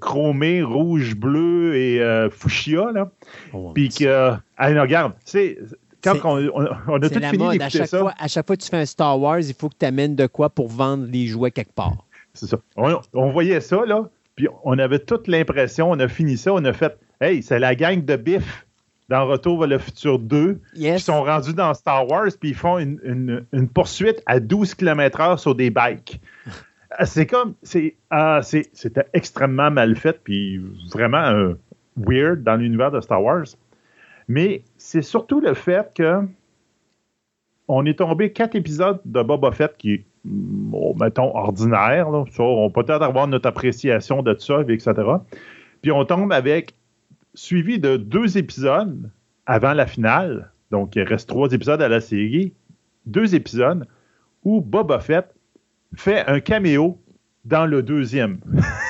chromés, 0.00 0.62
rouge, 0.62 1.14
bleu 1.14 1.76
et 1.76 2.28
fuchsia. 2.32 2.90
Là. 2.92 3.08
Oh, 3.52 3.70
Puis 3.72 3.88
que. 3.88 4.32
Allez, 4.56 4.80
regarde, 4.80 5.12
c'est 5.24 5.58
quand 6.02 6.16
on, 6.24 6.50
on, 6.88 7.00
a 7.00 7.08
tout 7.08 7.20
fini 7.20 7.50
d'écouter 7.50 7.86
ça. 7.86 7.98
Fois, 7.98 8.14
à 8.18 8.26
chaque 8.26 8.46
fois 8.48 8.56
que 8.56 8.62
tu 8.62 8.68
fais 8.68 8.78
un 8.78 8.86
Star 8.86 9.20
Wars, 9.20 9.38
il 9.38 9.54
faut 9.54 9.68
que 9.68 9.76
tu 9.78 9.86
amènes 9.86 10.16
de 10.16 10.26
quoi 10.26 10.50
pour 10.50 10.66
vendre 10.66 11.06
les 11.08 11.28
jouets 11.28 11.52
quelque 11.52 11.74
part. 11.74 12.04
C'est 12.34 12.46
ça. 12.46 12.58
On, 12.76 13.30
voyait 13.30 13.60
ça, 13.60 13.84
là, 13.84 14.08
puis 14.36 14.48
on 14.64 14.78
avait 14.78 14.98
toute 14.98 15.28
l'impression, 15.28 15.90
on 15.90 15.98
a 16.00 16.08
fini 16.08 16.36
ça, 16.36 16.52
on 16.52 16.64
a 16.64 16.72
fait 16.72 16.98
Hey, 17.20 17.42
c'est 17.42 17.58
la 17.58 17.74
gang 17.74 18.04
de 18.04 18.16
Biff 18.16 18.66
dans 19.08 19.26
Retour 19.26 19.60
vers 19.60 19.68
le 19.68 19.78
futur 19.78 20.18
2 20.18 20.60
qui 20.74 20.98
sont 20.98 21.22
rendus 21.22 21.54
dans 21.54 21.72
Star 21.74 22.08
Wars, 22.08 22.30
puis 22.40 22.50
ils 22.50 22.54
font 22.54 22.78
une, 22.78 23.46
poursuite 23.74 24.22
à 24.26 24.40
12 24.40 24.74
km/h 24.74 25.38
sur 25.38 25.54
des 25.54 25.70
bikes. 25.70 26.20
Ah, 26.90 27.06
c'est 27.06 27.26
comme. 27.26 27.54
Ah, 28.10 28.40
c'est, 28.42 28.68
c'était 28.72 29.06
extrêmement 29.12 29.70
mal 29.70 29.96
fait, 29.96 30.20
puis 30.22 30.60
vraiment 30.92 31.24
euh, 31.24 31.54
weird 31.96 32.42
dans 32.42 32.56
l'univers 32.56 32.90
de 32.90 33.00
Star 33.00 33.22
Wars. 33.22 33.46
Mais 34.28 34.62
c'est 34.76 35.02
surtout 35.02 35.40
le 35.40 35.54
fait 35.54 35.92
que 35.94 36.20
on 37.68 37.86
est 37.86 37.98
tombé 37.98 38.32
quatre 38.32 38.54
épisodes 38.56 39.00
de 39.04 39.22
Boba 39.22 39.52
Fett 39.52 39.76
qui 39.76 40.04
mettons, 40.24 41.34
ordinaire. 41.34 42.08
on 42.08 42.70
peut 42.70 42.84
peut-être 42.84 43.02
avoir 43.02 43.26
notre 43.26 43.48
appréciation 43.48 44.22
de 44.22 44.36
ça, 44.38 44.62
etc. 44.68 44.94
Puis 45.80 45.90
on 45.90 46.04
tombe 46.04 46.32
avec, 46.32 46.74
suivi 47.34 47.78
de 47.78 47.96
deux 47.96 48.38
épisodes 48.38 49.10
avant 49.46 49.72
la 49.72 49.86
finale, 49.86 50.52
donc 50.70 50.96
il 50.96 51.02
reste 51.02 51.28
trois 51.28 51.52
épisodes 51.52 51.82
à 51.82 51.88
la 51.88 52.00
série, 52.00 52.52
deux 53.06 53.34
épisodes 53.34 53.86
où 54.44 54.60
Boba 54.60 55.00
Fett 55.00 55.34
fait 55.96 56.26
un 56.26 56.40
caméo 56.40 56.98
dans 57.44 57.66
le 57.66 57.82
deuxième. 57.82 58.38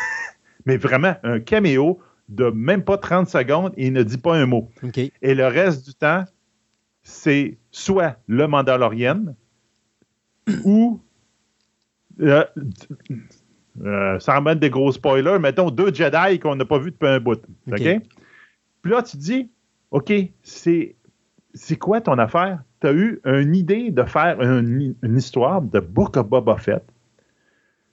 Mais 0.66 0.76
vraiment, 0.76 1.14
un 1.22 1.40
caméo 1.40 1.98
de 2.28 2.50
même 2.50 2.84
pas 2.84 2.98
30 2.98 3.28
secondes 3.28 3.72
et 3.76 3.86
il 3.86 3.92
ne 3.92 4.02
dit 4.02 4.18
pas 4.18 4.36
un 4.36 4.46
mot. 4.46 4.70
Et 5.22 5.34
le 5.34 5.46
reste 5.46 5.84
du 5.84 5.94
temps, 5.94 6.24
c'est 7.02 7.58
soit 7.70 8.16
le 8.26 8.46
Mandalorian 8.46 9.34
ou 10.64 11.00
euh, 12.20 12.44
euh, 13.84 14.18
sans 14.18 14.40
mettre 14.42 14.60
des 14.60 14.70
gros 14.70 14.92
spoilers, 14.92 15.38
mettons 15.38 15.70
deux 15.70 15.92
Jedi 15.92 16.38
qu'on 16.38 16.56
n'a 16.56 16.64
pas 16.64 16.78
vu 16.78 16.90
depuis 16.90 17.08
un 17.08 17.20
bout. 17.20 17.40
OK? 17.70 18.00
Puis 18.82 18.92
là, 18.92 19.02
tu 19.02 19.16
te 19.16 19.22
dis, 19.22 19.50
OK, 19.90 20.12
c'est, 20.42 20.96
c'est 21.54 21.76
quoi 21.76 22.00
ton 22.00 22.18
affaire? 22.18 22.62
Tu 22.80 22.86
as 22.86 22.92
eu 22.92 23.20
une 23.24 23.54
idée 23.54 23.90
de 23.90 24.02
faire 24.02 24.40
une, 24.40 24.94
histoire 25.16 25.62
de 25.62 25.80
Book 25.80 26.16
of 26.16 26.28
Boba 26.28 26.56
Fett. 26.56 26.82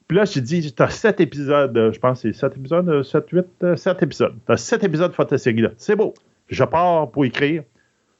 Puis 0.07 0.17
là, 0.17 0.25
je 0.25 0.33
te 0.33 0.39
dis, 0.39 0.73
tu 0.73 0.81
as 0.81 0.89
sept 0.89 1.19
épisodes, 1.19 1.91
je 1.93 1.99
pense 1.99 2.23
que 2.23 2.31
c'est 2.31 2.39
sept 2.39 2.57
épisodes, 2.57 3.03
sept, 3.03 3.29
huit, 3.29 3.45
euh, 3.61 3.75
sept 3.75 4.01
épisodes. 4.01 4.33
Tu 4.45 4.51
as 4.51 4.57
sept 4.57 4.83
épisodes 4.83 5.13
de 5.15 5.23
ta 5.23 5.37
série-là. 5.37 5.69
C'est 5.77 5.95
beau. 5.95 6.15
Je 6.47 6.63
pars 6.63 7.11
pour 7.11 7.25
écrire. 7.25 7.63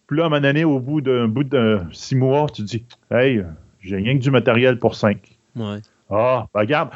Puis 0.06 0.18
là, 0.18 0.24
à 0.24 0.26
un 0.28 0.30
moment 0.30 0.42
donné, 0.42 0.64
au 0.64 0.80
bout 0.80 1.02
d'un 1.02 1.28
bout 1.28 1.44
de 1.44 1.80
six 1.92 2.16
mois, 2.16 2.46
tu 2.54 2.62
te 2.62 2.68
dis, 2.68 2.86
hey, 3.10 3.44
j'ai 3.82 3.96
rien 3.96 4.14
que 4.16 4.22
du 4.22 4.30
matériel 4.30 4.78
pour 4.78 4.94
cinq. 4.94 5.38
Ah, 6.10 6.48
ben 6.54 6.62
regarde, 6.62 6.91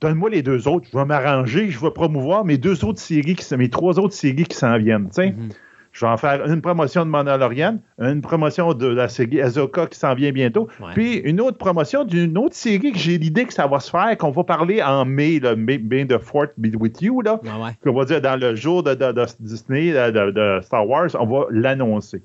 donne-moi 0.00 0.30
les 0.30 0.42
deux 0.42 0.68
autres, 0.68 0.88
je 0.92 0.96
vais 0.96 1.04
m'arranger, 1.04 1.70
je 1.70 1.80
vais 1.80 1.90
promouvoir 1.90 2.44
mes 2.44 2.58
deux 2.58 2.84
autres 2.84 3.00
séries, 3.00 3.34
qui, 3.36 3.56
mes 3.56 3.70
trois 3.70 3.98
autres 3.98 4.14
séries 4.14 4.44
qui 4.44 4.56
s'en 4.56 4.78
viennent. 4.78 5.08
Mm-hmm. 5.08 5.52
Je 5.92 6.06
vais 6.06 6.12
en 6.12 6.16
faire 6.16 6.46
une 6.46 6.62
promotion 6.62 7.04
de 7.04 7.10
Mandalorian, 7.10 7.78
une 7.98 8.20
promotion 8.20 8.74
de 8.74 8.86
la 8.86 9.08
série 9.08 9.42
Azoka 9.42 9.88
qui 9.88 9.98
s'en 9.98 10.14
vient 10.14 10.30
bientôt, 10.30 10.68
puis 10.94 11.16
une 11.16 11.40
autre 11.40 11.58
promotion 11.58 12.04
d'une 12.04 12.38
autre 12.38 12.54
série 12.54 12.92
que 12.92 12.98
j'ai 12.98 13.18
l'idée 13.18 13.44
que 13.44 13.52
ça 13.52 13.66
va 13.66 13.80
se 13.80 13.90
faire, 13.90 14.16
qu'on 14.16 14.30
va 14.30 14.44
parler 14.44 14.80
en 14.82 15.04
mai, 15.04 15.40
le 15.40 15.56
mai, 15.56 15.78
de 15.78 16.16
Fort 16.18 16.46
Be 16.56 16.68
With 16.78 17.02
You, 17.02 17.22
là, 17.22 17.40
qu'on 17.82 17.92
va 17.92 18.04
dire 18.04 18.20
dans 18.20 18.38
le 18.38 18.54
jour 18.54 18.84
de, 18.84 18.94
Disney, 19.40 19.92
de, 19.92 20.60
Star 20.62 20.88
Wars, 20.88 21.08
on 21.18 21.26
va 21.26 21.46
l'annoncer. 21.50 22.22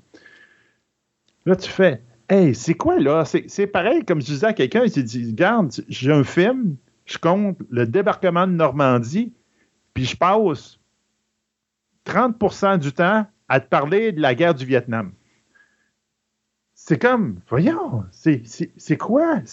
Là, 1.44 1.56
tu 1.56 1.68
fais, 1.68 2.00
Hey, 2.28 2.54
c'est 2.54 2.74
quoi 2.74 2.98
là? 2.98 3.24
C'est 3.24 3.66
pareil, 3.66 4.04
comme 4.04 4.20
je 4.20 4.26
disais 4.26 4.46
à 4.46 4.52
quelqu'un, 4.52 4.82
il 4.84 4.90
s'est 4.90 5.02
dit 5.02 5.26
Regarde, 5.26 5.72
j'ai 5.88 6.12
un 6.12 6.24
film, 6.24 6.76
je 7.04 7.18
compte 7.18 7.56
le 7.70 7.86
débarquement 7.86 8.46
de 8.46 8.52
Normandie, 8.52 9.32
puis 9.94 10.04
je 10.04 10.16
passe 10.16 10.78
30% 12.06 12.78
du 12.78 12.92
temps 12.92 13.26
à 13.48 13.60
te 13.60 13.68
parler 13.68 14.12
de 14.12 14.20
la 14.20 14.34
guerre 14.34 14.54
du 14.54 14.64
Vietnam. 14.64 15.12
C'est 16.74 16.98
comme, 16.98 17.40
voyons, 17.48 18.04
c'est 18.10 18.96
quoi? 18.98 19.40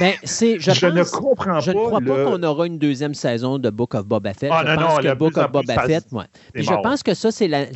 Ben, 0.00 0.14
je, 0.22 0.56
je 0.58 0.86
ne 0.86 1.04
comprends 1.04 1.54
pas. 1.54 1.60
Je 1.60 1.70
ne 1.72 1.76
crois 1.76 2.00
pas 2.00 2.24
qu'on 2.24 2.42
aura 2.42 2.66
une 2.66 2.78
deuxième 2.78 3.12
saison 3.12 3.58
de 3.58 3.68
Book 3.68 3.94
of 3.94 4.06
Boba 4.06 4.32
Fett. 4.32 4.50
Ah, 4.50 4.64
je 4.64 4.70
non, 4.70 4.86
pense 4.86 4.96
non, 4.96 5.10
que 5.10 5.14
Book 5.14 5.36
of 5.36 5.52
Boba 5.52 5.74
Fett, 5.86 6.06
je 6.54 6.82
pense 6.82 7.02
que 7.02 7.12
ça, 7.12 7.30
c'est 7.30 7.46
la, 7.46 7.66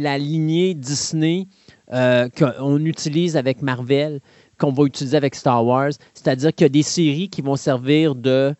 la 0.00 0.18
lignée 0.18 0.72
Disney 0.72 1.48
euh, 1.92 2.28
qu'on 2.28 2.84
utilise 2.84 3.36
avec 3.36 3.62
Marvel, 3.62 4.20
qu'on 4.58 4.72
va 4.72 4.84
utiliser 4.84 5.16
avec 5.16 5.34
Star 5.34 5.64
Wars. 5.64 5.92
C'est-à-dire 6.14 6.54
qu'il 6.54 6.64
y 6.64 6.66
a 6.66 6.70
des 6.70 6.82
séries 6.82 7.28
qui 7.28 7.42
vont 7.42 7.56
servir 7.56 8.14
de 8.14 8.54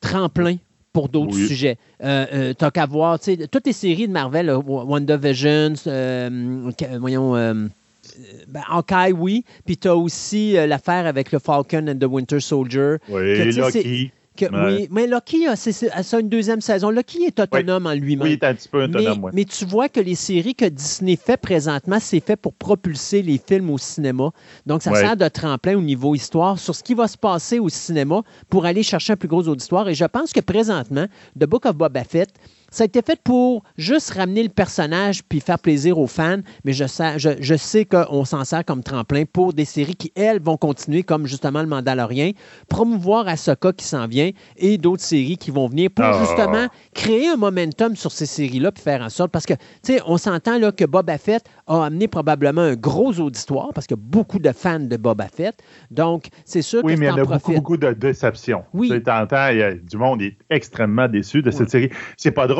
tremplin 0.00 0.56
pour 0.92 1.08
d'autres 1.08 1.34
sujets. 1.34 1.76
Euh, 2.02 2.24
euh, 2.32 2.54
T'as 2.54 2.70
qu'à 2.70 2.86
voir, 2.86 3.18
tu 3.18 3.36
sais, 3.36 3.48
toutes 3.48 3.66
les 3.66 3.74
séries 3.74 4.08
de 4.08 4.12
Marvel, 4.12 4.50
WandaVision, 4.50 5.74
euh, 5.86 6.70
voyons, 6.98 7.32
ben, 7.32 8.62
Hawkeye, 8.66 9.12
oui. 9.12 9.44
Puis 9.66 9.76
tu 9.76 9.88
as 9.88 9.96
aussi 9.96 10.54
l'affaire 10.54 11.06
avec 11.06 11.32
le 11.32 11.38
Falcon 11.38 11.86
and 11.88 11.98
the 11.98 12.08
Winter 12.08 12.40
Soldier. 12.40 12.96
Oui, 13.10 13.52
Loki. 13.52 14.10
Oui, 14.40 14.88
mais 14.90 15.06
Loki 15.06 15.46
a, 15.46 15.56
ça 15.56 16.20
une 16.20 16.28
deuxième 16.28 16.60
saison. 16.60 16.90
Loki 16.90 17.24
est 17.24 17.40
autonome 17.40 17.86
en 17.86 17.94
lui-même. 17.94 18.26
Oui, 18.26 18.30
il 18.30 18.32
est 18.34 18.44
un 18.44 18.54
petit 18.54 18.68
peu 18.68 18.84
autonome, 18.84 19.20
mais, 19.24 19.30
mais, 19.32 19.44
tu 19.44 19.64
vois 19.64 19.88
que 19.88 20.00
les 20.00 20.14
séries 20.14 20.54
que 20.54 20.64
Disney 20.64 21.16
fait 21.16 21.36
présentement, 21.36 21.98
c'est 22.00 22.20
fait 22.20 22.36
pour 22.36 22.54
propulser 22.54 23.22
les 23.22 23.38
films 23.38 23.70
au 23.70 23.78
cinéma. 23.78 24.30
Donc, 24.66 24.82
ça 24.82 24.94
sert 24.94 25.16
de 25.16 25.28
tremplin 25.28 25.76
au 25.76 25.82
niveau 25.82 26.14
histoire 26.14 26.58
sur 26.58 26.74
ce 26.74 26.82
qui 26.82 26.94
va 26.94 27.08
se 27.08 27.16
passer 27.16 27.58
au 27.58 27.68
cinéma 27.68 28.22
pour 28.48 28.66
aller 28.66 28.82
chercher 28.82 29.14
un 29.14 29.16
plus 29.16 29.28
gros 29.28 29.46
auditoire. 29.48 29.88
Et 29.88 29.94
je 29.94 30.04
pense 30.04 30.32
que 30.32 30.40
présentement, 30.40 31.06
The 31.38 31.44
Book 31.44 31.66
of 31.66 31.76
Boba 31.76 32.04
Fett, 32.04 32.30
ça 32.70 32.84
a 32.84 32.86
été 32.86 33.00
fait 33.02 33.20
pour 33.22 33.62
juste 33.76 34.10
ramener 34.10 34.42
le 34.42 34.48
personnage 34.48 35.22
puis 35.24 35.40
faire 35.40 35.58
plaisir 35.58 35.98
aux 35.98 36.06
fans, 36.06 36.40
mais 36.64 36.72
je 36.72 36.86
sais, 36.86 37.18
je, 37.18 37.56
sais 37.56 37.84
qu'on 37.84 38.24
s'en 38.24 38.44
sert 38.44 38.64
comme 38.64 38.82
tremplin 38.82 39.24
pour 39.30 39.52
des 39.52 39.64
séries 39.64 39.94
qui, 39.94 40.12
elles, 40.14 40.40
vont 40.40 40.56
continuer, 40.56 41.02
comme 41.02 41.26
justement 41.26 41.62
Le 41.62 41.68
Mandalorien, 41.68 42.32
promouvoir 42.68 43.28
Ahsoka 43.28 43.72
qui 43.72 43.84
s'en 43.84 44.06
vient 44.06 44.30
et 44.56 44.78
d'autres 44.78 45.02
séries 45.02 45.36
qui 45.36 45.50
vont 45.50 45.68
venir 45.68 45.90
pour 45.94 46.04
ah. 46.04 46.18
justement 46.20 46.66
créer 46.94 47.28
un 47.28 47.36
momentum 47.36 47.96
sur 47.96 48.12
ces 48.12 48.26
séries-là 48.26 48.72
puis 48.72 48.82
faire 48.82 49.02
en 49.02 49.08
sorte. 49.08 49.30
Parce 49.30 49.46
que, 49.46 49.54
tu 49.54 49.94
sais, 49.94 50.00
on 50.06 50.18
s'entend 50.18 50.58
là 50.58 50.72
que 50.72 50.84
Boba 50.84 51.18
Fett 51.18 51.44
a 51.66 51.84
amené 51.84 52.08
probablement 52.08 52.62
un 52.62 52.74
gros 52.74 53.18
auditoire 53.20 53.70
parce 53.74 53.86
qu'il 53.86 53.96
y 53.96 54.00
a 54.00 54.02
beaucoup 54.02 54.38
de 54.38 54.52
fans 54.52 54.80
de 54.80 54.96
Boba 54.96 55.28
Fett. 55.28 55.56
Donc, 55.90 56.28
c'est 56.44 56.62
sûr 56.62 56.82
oui, 56.84 56.94
que 56.94 57.00
mais 57.00 57.06
il 57.06 57.08
y 57.08 57.12
en 57.12 57.18
a 57.18 57.24
beaucoup, 57.24 57.52
beaucoup 57.52 57.76
de 57.76 57.92
déceptions. 57.92 58.64
Oui. 58.74 58.88
Tu 58.88 59.10
entends, 59.10 59.48
il 59.48 59.58
y 59.58 59.62
a, 59.62 59.74
du 59.74 59.96
monde 59.96 60.22
est 60.22 60.36
extrêmement 60.50 61.08
déçu 61.08 61.42
de 61.42 61.50
cette 61.50 61.70
série. 61.70 61.90
C'est 62.16 62.32
pas 62.32 62.46
drôle. 62.46 62.55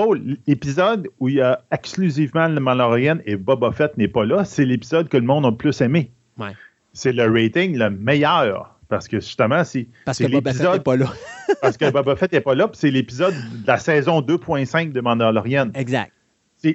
L'épisode 0.47 1.09
où 1.19 1.29
il 1.29 1.37
y 1.37 1.41
a 1.41 1.63
exclusivement 1.71 2.49
le 2.49 2.61
Mandalorian 2.61 3.19
et 3.25 3.37
Boba 3.37 3.73
Fett 3.73 3.97
n'est 3.97 4.09
pas 4.09 4.25
là, 4.25 4.45
c'est 4.45 4.65
l'épisode 4.65 5.09
que 5.09 5.17
le 5.17 5.25
monde 5.25 5.47
a 5.47 5.51
le 5.51 5.57
plus 5.57 5.81
aimé. 5.81 6.11
Ouais. 6.39 6.53
C'est 6.93 7.13
le 7.13 7.25
rating 7.31 7.77
le 7.77 7.91
meilleur. 7.91 8.77
Parce 8.89 9.09
que 9.09 9.19
justement, 9.19 9.65
c'est. 9.65 9.89
Parce 10.05 10.19
que 10.19 10.27
Boba 10.31 10.53
Fett 10.53 10.73
n'est 10.73 10.81
pas 10.81 10.97
là. 10.97 11.13
parce 11.63 11.77
que 11.77 11.91
Boba 11.91 12.15
Fett 12.17 12.33
n'est 12.33 12.41
pas 12.41 12.55
là, 12.55 12.69
puis 12.69 12.79
c'est 12.79 12.91
l'épisode 12.91 13.35
de 13.35 13.67
la 13.67 13.79
saison 13.79 14.21
2.5 14.21 14.93
de 14.93 15.01
Mandalorian. 15.01 15.71
Exact. 15.75 16.13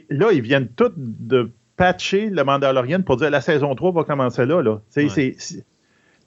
Là, 0.09 0.31
ils 0.31 0.41
viennent 0.41 0.67
tous 0.69 0.91
de 0.97 1.51
patcher 1.77 2.29
le 2.29 2.43
Mandalorian 2.43 3.01
pour 3.01 3.17
dire 3.17 3.29
la 3.29 3.41
saison 3.41 3.73
3 3.75 3.91
va 3.91 4.03
commencer 4.03 4.45
là. 4.45 4.61
là. 4.61 4.81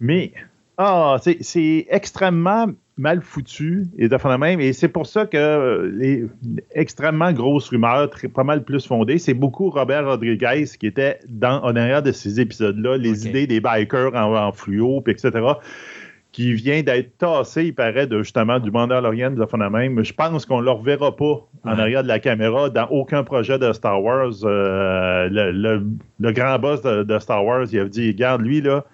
mais 0.00 0.32
ah, 0.76 1.18
c'est 1.40 1.86
extrêmement 1.90 2.66
mal 2.96 3.22
foutu 3.22 3.86
et 3.98 4.08
de 4.08 4.38
même. 4.38 4.60
Et 4.60 4.72
c'est 4.72 4.88
pour 4.88 5.06
ça 5.06 5.26
que 5.26 5.90
les 5.94 6.26
extrêmement 6.74 7.32
grosses 7.32 7.68
rumeurs, 7.68 8.10
très, 8.10 8.28
pas 8.28 8.44
mal 8.44 8.64
plus 8.64 8.86
fondées, 8.86 9.18
c'est 9.18 9.34
beaucoup 9.34 9.70
Robert 9.70 10.06
Rodriguez 10.06 10.64
qui 10.78 10.86
était 10.86 11.18
dans, 11.28 11.62
en 11.62 11.74
arrière 11.74 12.02
de 12.02 12.12
ces 12.12 12.40
épisodes-là, 12.40 12.96
les 12.96 13.26
idées 13.26 13.46
des 13.46 13.60
bikers 13.60 14.14
en, 14.14 14.52
fluo, 14.52 15.02
etc 15.06 15.40
qui 16.34 16.52
vient 16.52 16.82
d'être 16.82 17.16
tassé, 17.16 17.66
il 17.66 17.74
paraît, 17.76 18.08
de, 18.08 18.18
justement, 18.24 18.58
du 18.58 18.72
Mandalorian 18.72 19.30
de 19.30 19.46
la 19.56 19.70
même. 19.70 20.04
Je 20.04 20.12
pense 20.12 20.44
qu'on 20.44 20.58
ne 20.58 20.64
le 20.64 20.72
reverra 20.72 21.14
pas 21.14 21.46
en 21.64 21.78
arrière 21.78 22.02
de 22.02 22.08
la 22.08 22.18
caméra 22.18 22.70
dans 22.70 22.88
aucun 22.88 23.22
projet 23.22 23.56
de 23.56 23.72
Star 23.72 24.02
Wars. 24.02 24.32
Euh, 24.42 25.28
le, 25.30 26.32
grand 26.32 26.58
boss 26.58 26.82
de, 26.82 27.18
Star 27.20 27.44
Wars, 27.44 27.66
il 27.70 27.78
a 27.78 27.84
dit, 27.84 28.08
regarde, 28.08 28.42
lui, 28.42 28.60
là, 28.60 28.84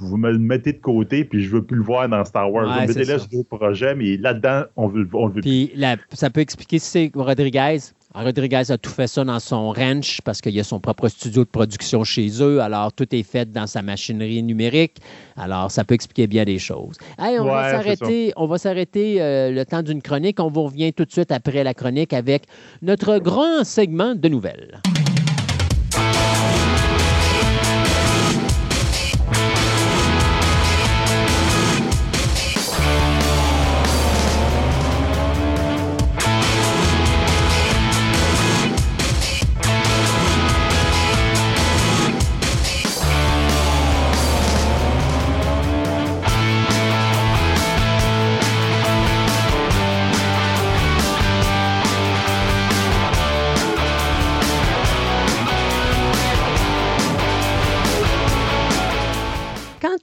vous 0.00 0.16
me 0.16 0.30
le 0.30 0.38
mettez 0.38 0.72
de 0.72 0.80
côté, 0.80 1.24
puis 1.24 1.42
je 1.42 1.50
veux 1.50 1.62
plus 1.62 1.76
le 1.76 1.82
voir 1.82 2.08
dans 2.08 2.24
Star 2.24 2.52
Wars. 2.52 2.66
vous 2.66 2.86
mettez-le 2.86 3.18
sur 3.18 3.28
d'autres 3.28 3.56
projets, 3.56 3.94
mais 3.94 4.16
là-dedans, 4.16 4.64
on 4.76 4.88
veut, 4.88 5.08
on 5.12 5.28
veut 5.28 5.40
puis 5.40 5.72
ça 6.12 6.30
peut 6.30 6.40
expliquer 6.40 6.78
si 6.78 6.90
c'est 6.90 7.10
Rodriguez 7.14 7.78
Rodriguez 8.12 8.72
a 8.72 8.78
tout 8.78 8.90
fait 8.90 9.06
ça 9.06 9.24
dans 9.24 9.38
son 9.38 9.70
ranch 9.70 10.20
parce 10.22 10.40
qu'il 10.40 10.52
y 10.52 10.60
a 10.60 10.64
son 10.64 10.80
propre 10.80 11.08
studio 11.08 11.44
de 11.44 11.48
production 11.48 12.02
chez 12.02 12.28
eux. 12.42 12.60
Alors, 12.60 12.92
tout 12.92 13.06
est 13.14 13.22
fait 13.22 13.50
dans 13.52 13.68
sa 13.68 13.82
machinerie 13.82 14.42
numérique. 14.42 14.96
Alors, 15.36 15.70
ça 15.70 15.84
peut 15.84 15.94
expliquer 15.94 16.26
bien 16.26 16.44
des 16.44 16.58
choses. 16.58 16.96
on, 17.18 17.44
va 17.44 17.70
s'arrêter, 17.70 18.32
on 18.36 18.46
va 18.46 18.58
s'arrêter 18.58 19.22
euh, 19.22 19.52
le 19.52 19.64
temps 19.64 19.82
d'une 19.82 20.02
chronique. 20.02 20.40
On 20.40 20.50
vous 20.50 20.64
revient 20.64 20.92
tout 20.92 21.04
de 21.04 21.12
suite 21.12 21.30
après 21.30 21.62
la 21.62 21.72
chronique 21.72 22.12
avec 22.12 22.46
notre 22.82 23.18
grand 23.18 23.62
segment 23.62 24.16
de 24.16 24.28
nouvelles. 24.28 24.80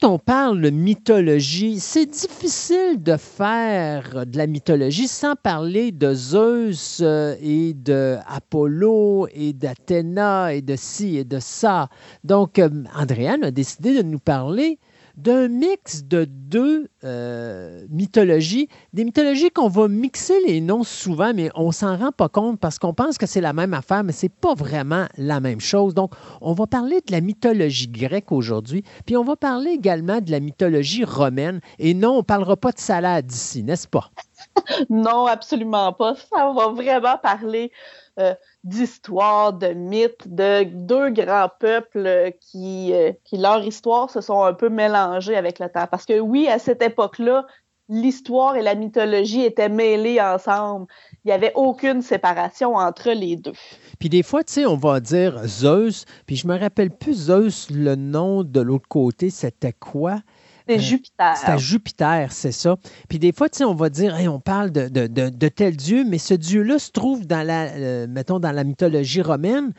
On 0.03 0.19
parle 0.19 0.62
de 0.62 0.69
mythologie, 0.69 1.79
c'est 1.79 2.05
difficile 2.05 3.01
de 3.01 3.17
faire 3.17 4.25
de 4.25 4.38
la 4.38 4.47
mythologie 4.47 5.07
sans 5.07 5.36
parler 5.36 5.91
de 5.91 6.13
Zeus 6.13 6.99
euh, 7.01 7.36
et 7.41 7.73
de 7.73 8.17
Apollo 8.27 9.27
et 9.31 9.53
d'Athéna 9.53 10.53
et 10.53 10.62
de 10.62 10.75
ci 10.75 11.17
et 11.17 11.23
de 11.23 11.39
ça. 11.39 11.89
Donc, 12.23 12.60
euh, 12.60 12.69
Andréane 12.95 13.43
a 13.43 13.51
décidé 13.51 13.95
de 13.95 14.01
nous 14.01 14.19
parler 14.19 14.79
d'un 15.17 15.47
mix 15.47 16.03
de 16.03 16.25
deux 16.25 16.89
euh, 17.03 17.86
mythologies, 17.89 18.69
des 18.93 19.03
mythologies 19.03 19.49
qu'on 19.49 19.67
va 19.67 19.88
mixer 19.88 20.39
les 20.45 20.62
noms 20.62 20.84
souvent, 20.84 21.34
mais 21.34 21.49
on 21.56 21.71
s'en 21.71 21.97
rend 21.97 22.12
pas 22.12 22.30
compte 22.30 22.60
parce 22.60 22.77
qu'on 22.77 22.93
pense 22.93 23.17
que 23.17 23.25
c'est 23.25 23.41
la 23.41 23.51
même 23.51 23.73
affaire, 23.73 24.03
mais 24.03 24.13
c'est 24.13 24.30
pas 24.30 24.53
vraiment 24.53 25.08
la 25.17 25.39
même 25.39 25.60
chose. 25.60 25.95
Donc, 25.95 26.13
on 26.39 26.53
va 26.53 26.67
parler 26.67 27.01
de 27.06 27.12
la 27.12 27.21
mythologie 27.21 27.88
grecque 27.88 28.32
aujourd'hui, 28.32 28.84
puis 29.08 29.17
on 29.17 29.23
va 29.23 29.36
parler 29.36 29.71
également 29.71 30.21
de 30.21 30.30
la 30.30 30.39
mythologie 30.39 31.03
romaine. 31.03 31.62
Et 31.80 31.95
non, 31.95 32.17
on 32.17 32.23
parlera 32.23 32.56
pas 32.56 32.71
de 32.71 32.80
salade 32.80 33.32
ici, 33.32 33.63
n'est-ce 33.63 33.88
pas? 33.88 34.12
non, 34.89 35.25
absolument 35.25 35.93
pas. 35.93 36.13
Ça 36.15 36.51
va 36.56 36.67
vraiment 36.69 37.17
parler 37.17 37.71
euh, 38.19 38.34
d'histoire, 38.63 39.53
de 39.53 39.67
mythes, 39.67 40.27
de 40.27 40.63
deux 40.63 41.10
grands 41.12 41.49
peuples 41.60 42.32
qui, 42.41 42.93
euh, 42.93 43.12
qui, 43.23 43.38
leur 43.38 43.63
histoire 43.63 44.10
se 44.10 44.21
sont 44.21 44.41
un 44.41 44.53
peu 44.53 44.69
mélangées 44.69 45.36
avec 45.36 45.60
le 45.60 45.69
temps. 45.69 45.88
Parce 45.89 46.06
que 46.06 46.19
oui, 46.19 46.47
à 46.47 46.60
cette 46.60 46.82
époque-là, 46.82 47.45
l'histoire 47.89 48.56
et 48.56 48.62
la 48.62 48.75
mythologie 48.75 49.43
étaient 49.43 49.69
mêlées 49.69 50.19
ensemble. 50.19 50.88
Il 51.23 51.27
n'y 51.27 51.34
avait 51.34 51.53
aucune 51.56 52.01
séparation 52.01 52.75
entre 52.75 53.12
les 53.12 53.36
deux. 53.36 53.53
Puis 53.99 54.10
des 54.10 54.23
fois, 54.23 54.43
tu 54.43 54.53
sais, 54.53 54.65
on 54.65 54.77
va 54.77 54.99
dire 54.99 55.41
Zeus, 55.45 56.06
puis 56.25 56.36
je 56.36 56.47
me 56.47 56.58
rappelle 56.58 56.91
plus 56.91 57.13
Zeus, 57.13 57.69
le 57.69 57.95
nom 57.95 58.43
de 58.43 58.60
l'autre 58.60 58.88
côté, 58.88 59.30
c'était 59.30 59.73
quoi? 59.73 60.19
C'est 60.67 60.80
Jupiter. 60.80 61.38
C'est 61.38 61.58
Jupiter, 61.58 62.32
c'est 62.32 62.51
ça. 62.51 62.75
Puis 63.10 63.19
des 63.19 63.32
fois, 63.32 63.49
tu 63.49 63.60
sais, 63.60 63.63
on 63.63 63.73
va 63.73 63.89
dire, 63.89 64.15
on 64.32 64.39
parle 64.39 64.71
de, 64.71 65.47
tel 65.47 65.75
dieu, 65.75 66.03
mais 66.08 66.17
ce 66.17 66.34
dieu-là 66.34 66.80
se 66.80 66.91
trouve 66.91 67.25
dans 67.25 67.45
la, 67.45 67.65
euh, 67.71 68.08
mettons, 68.08 68.39
dans 68.39 68.51
la 68.51 68.63
mythologie 68.63 69.21
romaine. 69.21 69.73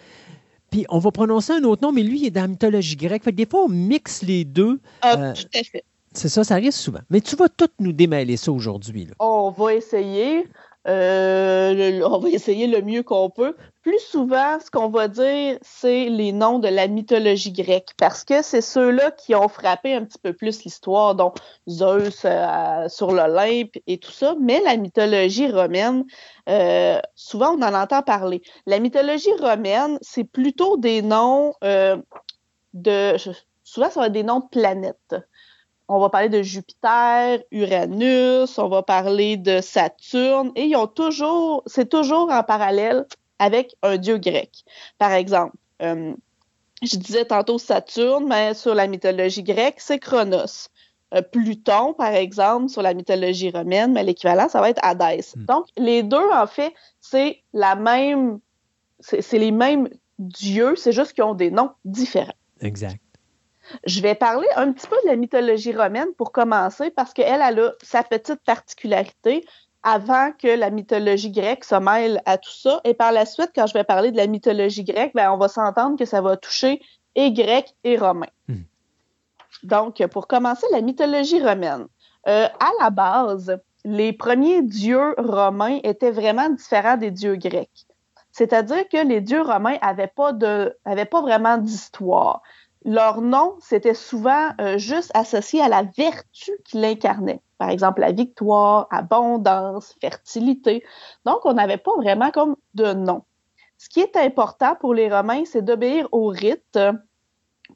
Puis 0.71 0.85
on 0.91 0.99
va 0.99 1.11
prononcer 1.11 1.53
un 1.53 1.65
autre 1.65 1.83
nom, 1.83 1.93
mais 1.93 2.03
lui, 2.03 2.21
il 2.21 2.27
est 2.27 2.31
dans 2.31 2.43
la 2.43 2.49
mythologie 2.49 2.97
grecque. 2.97 3.25
Fait 3.25 3.31
que 3.31 3.37
des 3.37 3.47
fois, 3.47 3.65
on 3.65 3.69
mixe 3.69 4.23
les 4.23 4.45
deux. 4.45 4.81
Ah, 5.03 5.17
euh, 5.19 5.33
tout 5.33 5.59
à 5.59 5.63
fait. 5.63 5.85
C'est 6.13 6.29
ça, 6.29 6.45
ça 6.45 6.55
arrive 6.55 6.73
souvent. 6.73 7.01
Mais 7.11 7.21
tu 7.21 7.37
vas 7.37 7.49
tout 7.49 7.69
nous 7.79 7.93
démêler 7.93 8.37
ça 8.37 8.51
aujourd'hui. 8.53 9.09
On 9.19 9.51
va 9.51 9.75
essayer. 9.75 10.47
Euh, 10.87 12.01
on 12.05 12.19
va 12.19 12.29
essayer 12.31 12.67
le 12.67 12.83
mieux 12.83 13.03
qu'on 13.03 13.31
peut. 13.31 13.55
Plus 13.89 14.01
souvent, 14.01 14.61
ce 14.61 14.71
qu'on 14.71 14.91
va 14.91 15.09
dire, 15.09 15.57
c'est 15.63 16.11
les 16.11 16.33
noms 16.33 16.59
de 16.59 16.69
la 16.69 16.89
mythologie 16.89 17.53
grecque, 17.53 17.93
parce 17.97 18.23
que 18.23 18.43
c'est 18.43 18.61
ceux-là 18.61 19.13
qui 19.13 19.35
ont 19.35 19.49
frappé 19.49 19.95
un 19.95 20.05
petit 20.05 20.19
peu 20.19 20.35
plus 20.35 20.63
l'histoire, 20.65 21.15
donc 21.15 21.39
Zeus 21.67 22.21
euh, 22.27 22.87
sur 22.91 23.13
l'Olympe 23.13 23.79
et 23.87 23.97
tout 23.97 24.11
ça. 24.11 24.35
Mais 24.43 24.61
la 24.63 24.77
mythologie 24.77 25.51
romaine, 25.51 26.05
euh, 26.51 27.01
souvent 27.15 27.57
on 27.57 27.63
en 27.63 27.73
entend 27.73 28.03
parler. 28.03 28.43
La 28.67 28.79
mythologie 28.79 29.33
romaine, 29.41 29.99
c'est 30.03 30.25
plutôt 30.25 30.77
des 30.77 31.01
noms 31.01 31.55
de... 31.63 33.17
Souvent, 33.65 33.89
ça 33.89 34.01
va 34.01 34.07
être 34.09 34.13
des 34.13 34.23
noms 34.23 34.41
de 34.41 34.49
planètes 34.51 35.15
on 35.91 35.99
va 35.99 36.11
parler 36.11 36.29
de 36.29 36.43
Jupiter, 36.43 37.39
Uranus, 37.51 38.59
on 38.59 38.69
va 38.69 38.83
parler 38.83 39.39
de 39.39 39.63
Saturne, 39.63 40.53
et 40.55 40.67
ils 40.67 40.77
ont 40.77 40.87
toujours, 40.87 41.63
c'est 41.65 41.89
toujours 41.89 42.31
en 42.31 42.43
parallèle 42.43 43.07
avec 43.39 43.77
un 43.83 43.97
dieu 43.97 44.19
grec. 44.19 44.65
Par 44.99 45.13
exemple, 45.13 45.57
euh, 45.83 46.15
je 46.83 46.97
disais 46.97 47.25
tantôt 47.25 47.59
Saturne, 47.59 48.27
mais 48.29 48.55
sur 48.55 48.75
la 48.75 48.87
mythologie 48.87 49.43
grecque, 49.43 49.81
c'est 49.81 49.99
Chronos. 49.99 50.69
euh, 51.15 51.23
Pluton, 51.23 51.95
par 51.95 52.13
exemple, 52.13 52.69
sur 52.69 52.83
la 52.83 52.95
mythologie 52.95 53.51
romaine, 53.51 53.93
mais 53.93 54.03
l'équivalent, 54.03 54.49
ça 54.49 54.61
va 54.61 54.71
être 54.71 54.85
Hadès. 54.85 55.35
Hmm. 55.37 55.45
Donc, 55.45 55.67
les 55.77 56.03
deux, 56.03 56.31
en 56.33 56.47
fait, 56.47 56.73
c'est 57.01 57.43
la 57.53 57.75
même, 57.75 58.41
c'est 59.01 59.39
les 59.39 59.53
mêmes 59.53 59.89
dieux, 60.19 60.77
c'est 60.77 60.93
juste 60.93 61.13
qu'ils 61.13 61.25
ont 61.25 61.35
des 61.35 61.51
noms 61.51 61.71
différents. 61.85 62.33
Exact. 62.61 63.01
Je 63.85 64.01
vais 64.01 64.15
parler 64.15 64.49
un 64.57 64.73
petit 64.73 64.87
peu 64.87 64.97
de 65.05 65.09
la 65.09 65.17
mythologie 65.17 65.73
romaine 65.73 66.09
pour 66.17 66.33
commencer, 66.33 66.91
parce 66.91 67.13
qu'elle 67.13 67.41
elle 67.43 67.59
a 67.61 67.73
sa 67.83 68.03
petite 68.03 68.41
particularité 68.45 69.45
avant 69.83 70.33
que 70.33 70.49
la 70.49 70.71
mythologie 70.71 71.31
grecque 71.31 71.65
se 71.65 71.75
mêle 71.75 72.21
à 72.27 72.39
tout 72.39 72.53
ça. 72.53 72.81
Et 72.85 72.95
par 72.95 73.13
la 73.13 73.27
suite, 73.27 73.51
quand 73.55 73.67
je 73.67 73.75
vais 73.75 73.85
parler 73.85 74.11
de 74.11 74.17
la 74.17 74.27
mythologie 74.27 74.85
grecque, 74.85 75.13
ben, 75.15 75.31
on 75.31 75.37
va 75.37 75.49
s'entendre 75.49 75.97
que 75.99 76.05
ça 76.05 76.21
va 76.21 76.37
toucher 76.37 76.81
et 77.15 77.33
grec 77.33 77.75
et 77.85 77.97
romain. 77.97 78.29
Hmm. 78.49 78.63
Donc, 79.63 80.05
pour 80.09 80.27
commencer, 80.27 80.67
la 80.73 80.81
mythologie 80.81 81.41
romaine. 81.41 81.87
Euh, 82.27 82.47
à 82.61 82.71
la 82.81 82.91
base, 82.91 83.59
les 83.85 84.13
premiers 84.13 84.63
dieux 84.63 85.15
romains 85.19 85.79
étaient 85.83 86.11
vraiment 86.11 86.51
différents 86.51 86.97
des 86.97 87.11
dieux 87.11 87.37
grecs. 87.37 87.87
C'est-à-dire 88.33 88.89
que 88.89 89.05
les 89.05 89.21
dieux 89.21 89.43
romains 89.43 89.79
n'avaient 89.83 90.13
pas, 90.15 90.33
de, 90.33 90.77
pas 90.85 91.23
vraiment 91.23 91.59
d'histoire. 91.59 92.43
Leur 92.85 93.21
nom, 93.21 93.57
c'était 93.61 93.95
souvent 93.95 94.51
euh, 94.61 94.79
juste 94.79 95.11
associé 95.15 95.61
à 95.61 95.69
la 95.69 95.83
vertu 95.83 96.53
qu'ils 96.65 96.85
incarnaient. 96.85 97.41
Par 97.59 97.71
exemple, 97.71 98.01
la 98.01 98.13
victoire, 98.13 98.87
abondance, 98.91 99.95
fertilité. 100.01 100.85
Donc, 101.25 101.45
on 101.45 101.55
n'avait 101.55 101.77
pas 101.77 101.95
vraiment 101.97 102.31
comme 102.31 102.57
de 102.75 102.93
nom. 102.93 103.25
Ce 103.77 103.89
qui 103.89 104.01
est 104.01 104.17
important 104.17 104.75
pour 104.77 104.95
les 104.95 105.11
Romains, 105.11 105.45
c'est 105.45 105.63
d'obéir 105.63 106.09
au 106.13 106.29
rite 106.29 106.79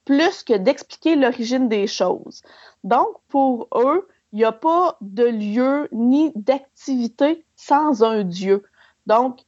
plus 0.04 0.42
que 0.42 0.54
d'expliquer 0.54 1.16
l'origine 1.16 1.68
des 1.68 1.86
choses. 1.86 2.42
Donc, 2.84 3.08
pour 3.28 3.68
eux, 3.74 4.08
il 4.32 4.38
n'y 4.38 4.44
a 4.44 4.52
pas 4.52 4.96
de 5.00 5.24
lieu 5.24 5.88
ni 5.92 6.32
d'activité 6.34 7.44
sans 7.54 8.02
un 8.02 8.24
dieu. 8.24 8.64
Donc, 9.06 9.40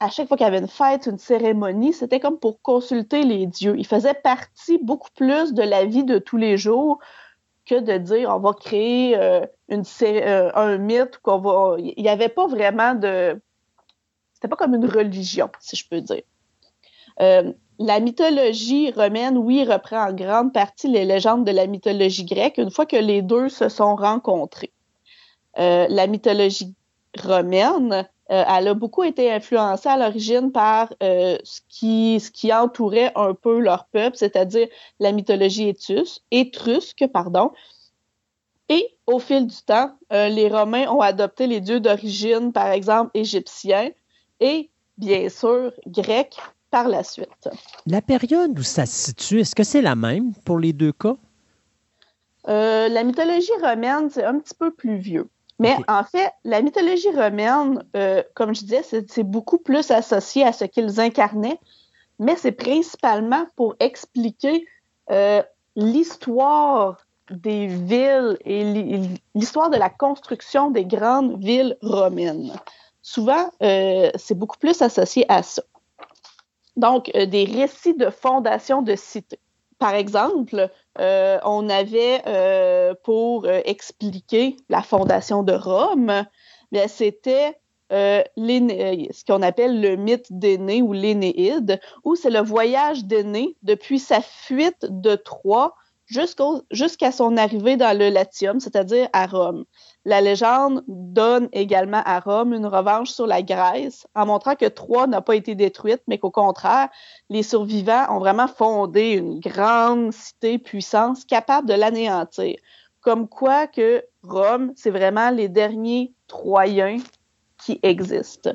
à 0.00 0.08
chaque 0.08 0.26
fois 0.26 0.36
qu'il 0.36 0.44
y 0.44 0.48
avait 0.48 0.58
une 0.58 0.68
fête, 0.68 1.06
une 1.06 1.18
cérémonie, 1.18 1.92
c'était 1.92 2.18
comme 2.18 2.38
pour 2.38 2.60
consulter 2.62 3.22
les 3.22 3.46
dieux. 3.46 3.74
Ils 3.78 3.86
faisaient 3.86 4.14
partie 4.14 4.78
beaucoup 4.82 5.10
plus 5.14 5.52
de 5.52 5.62
la 5.62 5.84
vie 5.84 6.04
de 6.04 6.18
tous 6.18 6.38
les 6.38 6.56
jours 6.56 6.98
que 7.66 7.80
de 7.80 7.98
dire 7.98 8.30
on 8.30 8.38
va 8.38 8.52
créer 8.52 9.16
euh, 9.16 9.46
euh, 9.70 10.50
un 10.54 10.78
mythe 10.78 11.18
qu'on 11.18 11.38
va. 11.38 11.76
Il 11.78 12.02
n'y 12.02 12.08
avait 12.08 12.28
pas 12.28 12.46
vraiment 12.46 12.94
de. 12.94 13.40
C'était 14.34 14.48
pas 14.48 14.56
comme 14.56 14.74
une 14.74 14.86
religion, 14.86 15.50
si 15.60 15.76
je 15.76 15.88
peux 15.88 16.00
dire. 16.00 16.22
Euh, 17.20 17.52
la 17.78 18.00
mythologie 18.00 18.90
romaine, 18.90 19.36
oui, 19.38 19.64
reprend 19.64 20.08
en 20.08 20.12
grande 20.12 20.52
partie 20.52 20.88
les 20.88 21.04
légendes 21.04 21.44
de 21.44 21.52
la 21.52 21.66
mythologie 21.66 22.24
grecque 22.24 22.58
une 22.58 22.70
fois 22.70 22.86
que 22.86 22.96
les 22.96 23.22
deux 23.22 23.48
se 23.48 23.68
sont 23.68 23.96
rencontrés. 23.96 24.72
La 25.56 26.06
mythologie 26.06 26.74
romaine, 27.18 28.08
euh, 28.32 28.44
elle 28.48 28.68
a 28.68 28.74
beaucoup 28.74 29.04
été 29.04 29.30
influencée 29.30 29.88
à 29.88 29.96
l'origine 29.96 30.50
par 30.50 30.92
euh, 31.02 31.38
ce, 31.44 31.60
qui, 31.68 32.18
ce 32.18 32.30
qui 32.30 32.52
entourait 32.52 33.12
un 33.14 33.34
peu 33.34 33.60
leur 33.60 33.84
peuple, 33.86 34.16
c'est-à-dire 34.16 34.66
la 34.98 35.12
mythologie 35.12 35.68
étrusque, 35.68 36.22
étrusque 36.30 37.06
pardon. 37.12 37.52
Et 38.68 38.88
au 39.06 39.18
fil 39.18 39.46
du 39.46 39.56
temps, 39.66 39.90
les 40.10 40.48
Romains 40.48 40.88
ont 40.88 41.02
adopté 41.02 41.46
les 41.46 41.60
dieux 41.60 41.80
d'origine, 41.80 42.52
par 42.52 42.68
exemple, 42.68 43.10
égyptiens 43.12 43.90
et 44.40 44.70
bien 44.96 45.28
sûr 45.28 45.72
grecs 45.86 46.38
par 46.70 46.88
la 46.88 47.04
suite. 47.04 47.48
La 47.86 48.00
période 48.00 48.58
où 48.58 48.62
ça 48.62 48.86
se 48.86 49.10
situe, 49.10 49.40
est-ce 49.40 49.54
que 49.54 49.62
c'est 49.62 49.82
la 49.82 49.94
même 49.94 50.32
pour 50.44 50.58
les 50.58 50.72
deux 50.72 50.92
cas? 50.92 51.16
Euh, 52.48 52.88
la 52.88 53.04
mythologie 53.04 53.52
romaine, 53.62 54.10
c'est 54.10 54.24
un 54.24 54.38
petit 54.38 54.54
peu 54.54 54.72
plus 54.72 54.96
vieux. 54.96 55.28
Mais 55.62 55.76
en 55.88 56.04
fait, 56.04 56.30
la 56.44 56.60
mythologie 56.60 57.10
romaine, 57.10 57.84
euh, 57.96 58.22
comme 58.34 58.54
je 58.54 58.60
disais, 58.60 58.82
c'est 58.82 59.22
beaucoup 59.22 59.58
plus 59.58 59.90
associé 59.90 60.44
à 60.44 60.52
ce 60.52 60.64
qu'ils 60.64 61.00
incarnaient, 61.00 61.58
mais 62.18 62.36
c'est 62.36 62.52
principalement 62.52 63.46
pour 63.56 63.74
expliquer 63.80 64.66
euh, 65.10 65.42
l'histoire 65.76 66.98
des 67.30 67.66
villes 67.66 68.36
et 68.44 68.64
l'histoire 69.34 69.70
de 69.70 69.76
la 69.76 69.88
construction 69.88 70.70
des 70.70 70.84
grandes 70.84 71.42
villes 71.42 71.76
romaines. 71.80 72.52
Souvent, 73.00 73.50
c'est 73.60 74.34
beaucoup 74.34 74.58
plus 74.58 74.82
associé 74.82 75.24
à 75.28 75.42
ça. 75.42 75.62
Donc, 76.76 77.10
euh, 77.14 77.26
des 77.26 77.44
récits 77.44 77.94
de 77.94 78.10
fondation 78.10 78.82
de 78.82 78.94
cités. 78.96 79.38
Par 79.78 79.94
exemple, 79.94 80.70
euh, 80.98 81.38
on 81.44 81.68
avait 81.68 82.22
euh, 82.26 82.94
pour 83.02 83.48
expliquer 83.48 84.56
la 84.68 84.82
fondation 84.82 85.42
de 85.42 85.52
Rome, 85.52 86.24
c'était 86.88 87.58
ce 87.90 89.24
qu'on 89.26 89.42
appelle 89.42 89.80
le 89.80 89.96
mythe 89.96 90.26
d'Énée 90.30 90.80
ou 90.80 90.92
l'Énéide, 90.92 91.80
où 92.04 92.14
c'est 92.14 92.30
le 92.30 92.40
voyage 92.40 93.04
d'Énée 93.04 93.56
depuis 93.62 93.98
sa 93.98 94.20
fuite 94.22 94.86
de 94.88 95.14
Troie 95.14 95.74
jusqu'à 96.70 97.12
son 97.12 97.36
arrivée 97.36 97.76
dans 97.76 97.96
le 97.96 98.08
Latium, 98.10 98.60
c'est-à-dire 98.60 99.08
à 99.12 99.26
Rome. 99.26 99.64
La 100.04 100.20
légende 100.20 100.82
donne 100.88 101.48
également 101.52 102.02
à 102.04 102.18
Rome 102.18 102.54
une 102.54 102.66
revanche 102.66 103.10
sur 103.10 103.26
la 103.26 103.40
Grèce 103.42 104.06
en 104.16 104.26
montrant 104.26 104.56
que 104.56 104.66
Troie 104.66 105.06
n'a 105.06 105.20
pas 105.20 105.36
été 105.36 105.54
détruite, 105.54 106.02
mais 106.08 106.18
qu'au 106.18 106.32
contraire, 106.32 106.88
les 107.30 107.44
survivants 107.44 108.06
ont 108.10 108.18
vraiment 108.18 108.48
fondé 108.48 109.12
une 109.12 109.38
grande 109.38 110.12
cité 110.12 110.58
puissance 110.58 111.24
capable 111.24 111.68
de 111.68 111.74
l'anéantir. 111.74 112.56
Comme 113.00 113.28
quoi 113.28 113.68
que 113.68 114.04
Rome, 114.24 114.72
c'est 114.76 114.90
vraiment 114.90 115.30
les 115.30 115.48
derniers 115.48 116.12
Troyens 116.26 116.98
qui 117.64 117.78
existent. 117.84 118.54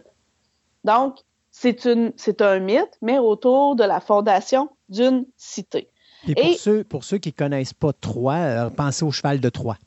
Donc, 0.84 1.20
c'est 1.50 2.42
un 2.42 2.60
mythe, 2.60 2.98
mais 3.02 3.20
autour 3.20 3.76
de 3.76 3.84
la 3.84 4.00
fondation 4.00 4.70
d'une 4.90 5.26
cité. 5.38 5.90
Et 6.28 6.36
pour, 6.36 6.54
ceux, 6.58 6.84
pour 6.84 7.04
ceux 7.04 7.18
qui 7.18 7.30
ne 7.30 7.34
connaissent 7.34 7.74
pas 7.74 7.94
Troie, 7.94 8.36
euh, 8.36 8.70
pensez 8.70 9.06
au 9.06 9.12
cheval 9.12 9.40
de 9.40 9.50
Troie. 9.50 9.78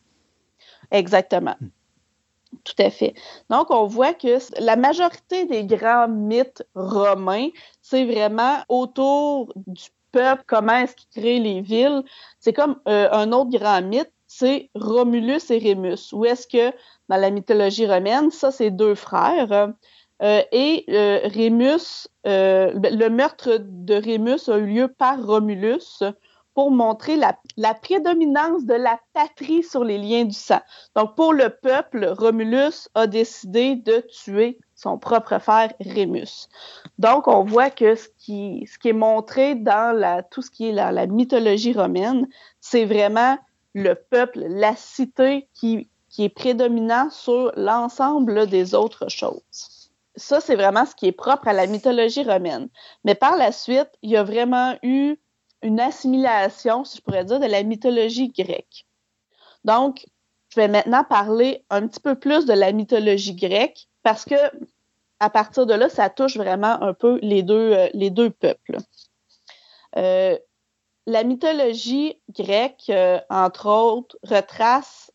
Exactement. 0.91 1.57
Hmm. 1.61 1.69
Tout 2.65 2.83
à 2.83 2.91
fait. 2.91 3.15
Donc, 3.49 3.71
on 3.71 3.87
voit 3.87 4.13
que 4.13 4.39
la 4.61 4.77
majorité 4.77 5.47
des 5.47 5.65
grands 5.65 6.09
mythes 6.09 6.65
romains, 6.75 7.49
c'est 7.81 8.05
vraiment 8.05 8.57
autour 8.69 9.53
du 9.67 9.85
peuple, 10.13 10.43
comment 10.47 10.77
est-ce 10.77 10.97
qu'il 10.97 11.23
crée 11.23 11.39
les 11.39 11.61
villes. 11.61 12.03
C'est 12.41 12.53
comme 12.53 12.77
euh, 12.89 13.09
un 13.13 13.33
autre 13.33 13.51
grand 13.51 13.83
mythe, 13.83 14.13
c'est 14.27 14.69
Romulus 14.75 15.51
et 15.51 15.59
Rémus. 15.59 16.13
Où 16.13 16.25
est-ce 16.25 16.47
que 16.47 16.77
dans 17.09 17.17
la 17.17 17.31
mythologie 17.31 17.87
romaine, 17.87 18.31
ça, 18.31 18.51
c'est 18.51 18.71
deux 18.71 18.95
frères. 18.95 19.73
Euh, 20.23 20.43
et 20.53 20.85
euh, 20.91 21.21
Rémus, 21.25 22.09
le 22.25 23.09
meurtre 23.09 23.59
de 23.61 23.95
Rémus 23.95 24.49
a 24.49 24.59
eu 24.59 24.67
lieu 24.67 24.89
par 24.89 25.25
Romulus 25.25 26.03
pour 26.55 26.71
montrer 26.71 27.17
la, 27.17 27.75
prédominance 27.75 28.65
de 28.65 28.75
la 28.75 28.99
patrie 29.13 29.63
sur 29.63 29.85
les 29.85 29.99
liens 29.99 30.25
du 30.25 30.35
sang. 30.35 30.61
Donc, 30.97 31.15
pour 31.15 31.33
le 31.33 31.51
peuple, 31.51 32.13
Romulus 32.19 32.89
a 32.95 33.07
décidé 33.07 33.77
de 33.77 34.05
tuer 34.23 34.59
son 34.75 34.99
propre 34.99 35.39
frère 35.39 35.73
Rémus. 35.81 36.49
Donc, 36.99 37.29
on 37.29 37.45
voit 37.45 37.71
que 37.71 37.95
ce 37.95 38.09
qui, 38.19 38.69
ce 38.71 38.79
qui 38.79 38.89
est 38.89 38.95
montré 38.95 39.55
dans 39.55 39.97
la, 39.97 40.23
tout 40.23 40.43
ce 40.43 40.51
qui 40.51 40.69
est 40.69 40.73
la, 40.73 40.93
la 40.93 41.07
mythologie 41.07 41.73
romaine, 41.73 42.27
c'est 42.61 42.85
vraiment 42.85 43.39
le 43.75 43.95
peuple, 43.95 44.41
la 44.49 44.75
cité 44.75 45.49
qui, 45.55 45.89
qui 46.09 46.25
est 46.25 46.29
prédominant 46.29 47.09
sur 47.11 47.53
l'ensemble 47.57 48.47
des 48.47 48.75
autres 48.75 49.09
choses. 49.09 49.91
Ça, 50.17 50.41
c'est 50.41 50.57
vraiment 50.57 50.85
ce 50.85 50.95
qui 50.95 51.07
est 51.07 51.13
propre 51.13 51.49
à 51.49 51.53
la 51.53 51.67
mythologie 51.67 52.25
romaine. 52.25 52.69
Mais 53.05 53.15
par 53.15 53.37
la 53.37 53.53
suite, 53.53 53.91
il 54.03 54.11
y 54.11 54.17
a 54.17 54.25
vraiment 54.25 54.75
eu 54.83 55.17
une 55.63 55.81
assimilation, 55.81 56.85
si 56.85 56.99
je 56.99 57.03
pourrais 57.03 57.25
dire, 57.25 57.41
de 57.41 57.47
la 57.47 57.63
mythologie 57.63 58.29
grecque. 58.29 58.87
Donc, 59.65 60.07
je 60.51 60.61
vais 60.61 60.69
maintenant 60.69 61.05
parler 61.05 61.65
un 61.71 61.87
petit 61.87 62.01
peu 62.01 62.15
plus 62.15 62.47
de 62.47 62.53
la 62.53 62.73
mythologie 62.73 63.35
grecque 63.35 63.89
parce 64.03 64.25
que 64.25 64.35
à 65.21 65.29
partir 65.29 65.67
de 65.67 65.75
là, 65.75 65.89
ça 65.89 66.09
touche 66.09 66.37
vraiment 66.37 66.83
un 66.83 66.95
peu 66.95 67.19
les 67.23 67.43
deux, 67.43 67.73
euh, 67.73 67.89
les 67.93 68.11
deux 68.11 68.31
peuples. 68.31 68.79
Euh, 69.97 70.39
la 71.07 71.25
mythologie 71.25 72.19
grecque, 72.31 72.87
euh, 72.89 73.21
entre 73.29 73.67
autres, 73.67 74.17
retrace 74.23 75.13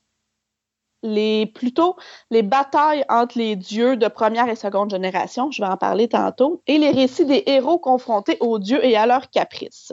les, 1.02 1.48
plutôt 1.48 1.96
les 2.30 2.44
batailles 2.44 3.06
entre 3.10 3.38
les 3.38 3.56
dieux 3.56 3.98
de 3.98 4.08
première 4.08 4.48
et 4.50 4.56
seconde 4.56 4.92
génération, 4.92 5.52
je 5.52 5.62
vais 5.62 5.68
en 5.68 5.78
parler 5.78 6.08
tantôt, 6.08 6.62
et 6.68 6.78
les 6.78 6.92
récits 6.92 7.26
des 7.26 7.44
héros 7.48 7.80
confrontés 7.80 8.38
aux 8.40 8.60
dieux 8.60 8.84
et 8.84 8.96
à 8.96 9.06
leurs 9.06 9.30
caprices 9.30 9.92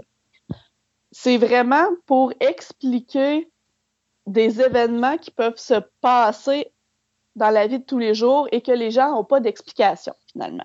c'est 1.12 1.37
vraiment 1.37 1.87
pour 2.07 2.33
expliquer 2.40 3.51
des 4.27 4.61
événements 4.61 5.18
qui 5.18 5.31
peuvent 5.31 5.59
se 5.59 5.75
passer 6.01 6.72
dans 7.37 7.51
la 7.51 7.66
vie 7.66 7.79
de 7.79 7.85
tous 7.85 7.98
les 7.98 8.14
jours 8.14 8.48
et 8.51 8.62
que 8.62 8.72
les 8.72 8.90
gens 8.90 9.12
n'ont 9.12 9.25
pas 9.25 9.40
d'explication, 9.40 10.14
finalement. 10.31 10.64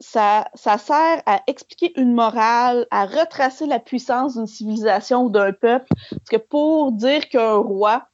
ça, 0.00 0.48
ça 0.54 0.78
sert 0.78 1.22
à 1.26 1.42
expliquer 1.46 1.98
une 2.00 2.14
morale, 2.14 2.86
à 2.90 3.06
retracer 3.06 3.66
la 3.66 3.78
puissance 3.78 4.34
d'une 4.34 4.46
civilisation 4.46 5.24
ou 5.24 5.30
d'un 5.30 5.52
peuple. 5.52 5.86
Parce 6.10 6.30
que 6.30 6.36
pour 6.36 6.92
dire 6.92 7.28
qu'un 7.28 7.56
roi 7.56 8.08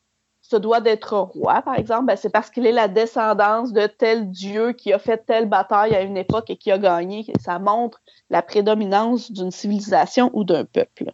doit 0.57 0.81
d'être 0.81 1.17
roi, 1.17 1.63
par 1.63 1.79
exemple, 1.79 2.07
ben, 2.07 2.17
c'est 2.17 2.31
parce 2.31 2.51
qu'il 2.51 2.67
est 2.67 2.73
la 2.73 2.89
descendance 2.89 3.73
de 3.73 3.87
tel 3.87 4.31
dieu 4.31 4.73
qui 4.73 4.93
a 4.93 4.99
fait 4.99 5.25
telle 5.27 5.49
bataille 5.49 5.95
à 5.95 6.03
une 6.03 6.17
époque 6.17 6.51
et 6.51 6.57
qui 6.57 6.71
a 6.71 6.79
gagné. 6.79 7.27
Ça 7.41 7.59
montre 7.59 8.01
la 8.31 8.43
prédominance 8.43 9.31
d'une 9.31 9.51
civilisation 9.51 10.31
ou 10.33 10.45
d'un 10.45 10.65
peuple. 10.65 11.13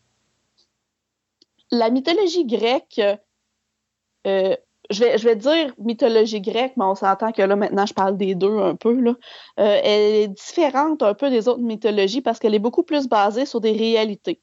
La 1.70 1.90
mythologie 1.90 2.46
grecque 2.46 3.00
euh, 4.26 4.56
je 4.90 5.24
vais, 5.24 5.36
dire 5.36 5.74
mythologie 5.78 6.40
grecque, 6.40 6.74
mais 6.76 6.84
on 6.84 6.94
s'entend 6.94 7.32
que 7.32 7.42
là, 7.42 7.56
maintenant, 7.56 7.86
je 7.86 7.94
parle 7.94 8.16
des 8.16 8.34
deux 8.34 8.58
un 8.58 8.76
peu. 8.76 8.96
Euh, 9.06 9.14
elle 9.56 10.14
est 10.14 10.28
différente 10.28 11.02
un 11.02 11.14
peu 11.14 11.30
des 11.30 11.48
autres 11.48 11.60
mythologies 11.60 12.20
parce 12.20 12.38
qu'elle 12.38 12.54
est 12.54 12.60
beaucoup 12.60 12.82
plus 12.82 13.08
basée 13.08 13.46
sur 13.46 13.60
des 13.60 13.72
réalités. 13.72 14.40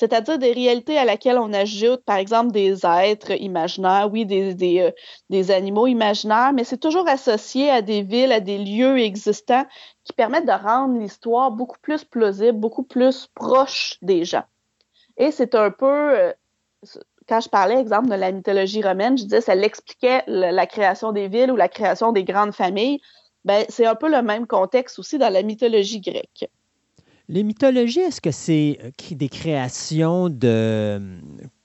C'est-à-dire 0.00 0.38
des 0.38 0.52
réalités 0.52 0.96
à 0.96 1.04
laquelle 1.04 1.36
on 1.36 1.52
ajoute, 1.52 2.02
par 2.06 2.16
exemple, 2.16 2.52
des 2.52 2.86
êtres 2.86 3.32
imaginaires, 3.32 4.08
oui, 4.10 4.26
euh, 4.30 4.90
des 5.28 5.50
animaux 5.50 5.86
imaginaires, 5.86 6.54
mais 6.54 6.64
c'est 6.64 6.78
toujours 6.78 7.06
associé 7.06 7.68
à 7.68 7.82
des 7.82 8.00
villes, 8.00 8.32
à 8.32 8.40
des 8.40 8.56
lieux 8.56 8.98
existants 8.98 9.66
qui 10.04 10.14
permettent 10.14 10.46
de 10.46 10.52
rendre 10.52 10.98
l'histoire 10.98 11.50
beaucoup 11.50 11.76
plus 11.82 12.02
plausible, 12.02 12.58
beaucoup 12.58 12.82
plus 12.82 13.28
proche 13.34 13.98
des 14.00 14.24
gens. 14.24 14.44
Et 15.18 15.30
c'est 15.32 15.54
un 15.54 15.70
peu, 15.70 16.18
euh, 16.18 16.32
quand 17.28 17.42
je 17.42 17.50
parlais, 17.50 17.78
exemple, 17.78 18.08
de 18.08 18.14
la 18.14 18.32
mythologie 18.32 18.80
romaine, 18.80 19.18
je 19.18 19.24
disais 19.24 19.42
ça 19.42 19.54
l'expliquait 19.54 20.24
la 20.26 20.66
création 20.66 21.12
des 21.12 21.28
villes 21.28 21.52
ou 21.52 21.56
la 21.56 21.68
création 21.68 22.12
des 22.12 22.24
grandes 22.24 22.54
familles. 22.54 23.02
Ben, 23.44 23.66
c'est 23.68 23.84
un 23.84 23.96
peu 23.96 24.10
le 24.10 24.22
même 24.22 24.46
contexte 24.46 24.98
aussi 24.98 25.18
dans 25.18 25.30
la 25.30 25.42
mythologie 25.42 26.00
grecque. 26.00 26.48
Les 27.30 27.44
mythologies, 27.44 28.00
est-ce 28.00 28.20
que 28.20 28.32
c'est 28.32 28.80
euh, 28.82 29.14
des 29.14 29.28
créations 29.28 30.28
de. 30.28 30.98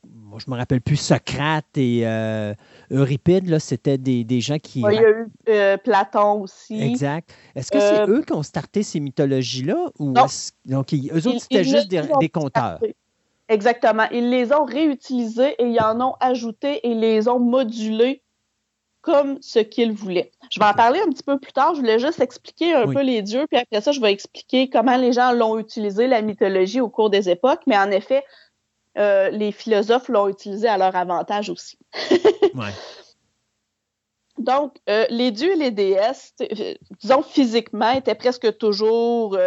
Moi, 0.04 0.38
je 0.45 0.51
me 0.51 0.56
rappelle 0.56 0.82
plus 0.82 0.95
Socrate 0.95 1.65
et 1.75 2.01
euh, 2.04 2.54
Euripide, 2.91 3.49
là, 3.49 3.60
c'était 3.60 3.97
des, 3.97 4.23
des, 4.23 4.41
gens 4.41 4.60
qui. 4.60 4.82
il 4.82 4.93
y 4.93 4.97
a 4.99 5.10
eu 5.10 5.28
euh, 5.49 5.78
Platon 5.78 6.41
aussi. 6.41 6.80
Exact. 6.80 7.34
Est-ce 7.56 7.71
que 7.71 7.80
c'est 7.80 8.08
eux 8.08 8.21
qui 8.21 8.34
ont 8.34 8.43
starté 8.43 8.84
ces 8.84 8.99
mythologies-là 8.99 9.88
ou 9.97 10.12
non. 10.12 10.28
donc 10.65 10.93
eux 10.93 11.28
autres 11.28 11.41
c'était 11.41 11.63
juste 11.63 11.88
des, 11.88 12.04
des 12.19 12.30
conteurs? 12.30 12.80
Exactement. 13.49 14.06
Ils 14.12 14.30
les 14.30 14.54
ont 14.54 14.65
réutilisés 14.65 15.56
et 15.58 15.65
ils 15.65 15.82
en 15.82 15.99
ont 15.99 16.13
ajouté 16.19 16.88
et 16.88 16.93
les 16.93 17.28
ont 17.28 17.39
modulés 17.39 18.21
comme 19.06 19.38
ce 19.39 19.60
qu'ils 19.60 19.91
voulaient. 19.91 20.32
Je 20.50 20.60
vais 20.60 20.65
en 20.65 20.74
parler 20.74 21.00
un 21.00 21.10
petit 21.10 21.22
peu 21.22 21.38
plus 21.38 21.54
tard. 21.54 21.76
Je 21.76 21.80
voulais 21.80 22.00
juste 22.00 22.20
expliquer 22.20 22.74
un 22.74 22.88
peu 22.88 23.04
les 23.04 23.22
dieux, 23.22 23.46
puis 23.48 23.60
après 23.60 23.80
ça, 23.80 23.91
je 23.91 24.02
vais 24.02 24.12
expliquer 24.12 24.68
comment 24.68 24.98
les 24.98 25.13
gens 25.13 25.32
l'ont 25.32 25.60
utilisé, 25.60 26.08
la 26.08 26.24
mythologie, 26.24 26.82
au 26.82 26.89
cours 26.89 27.12
des 27.12 27.30
époques. 27.30 27.62
Mais 27.68 27.78
en 27.78 27.91
effet, 27.91 28.24
euh, 28.98 29.30
les 29.30 29.52
philosophes 29.52 30.10
l'ont 30.10 30.28
utilisé 30.28 30.68
à 30.68 30.80
leur 30.80 30.96
avantage 30.96 31.52
aussi. 31.52 31.78
ouais. 32.56 32.74
Donc, 34.39 34.76
euh, 34.89 35.06
les 35.12 35.30
dieux 35.30 35.52
et 35.52 35.56
les 35.56 35.72
déesses, 35.72 36.34
euh, 36.41 36.74
disons 37.00 37.22
physiquement, 37.22 37.91
étaient 37.91 38.15
presque 38.15 38.58
toujours 38.58 39.38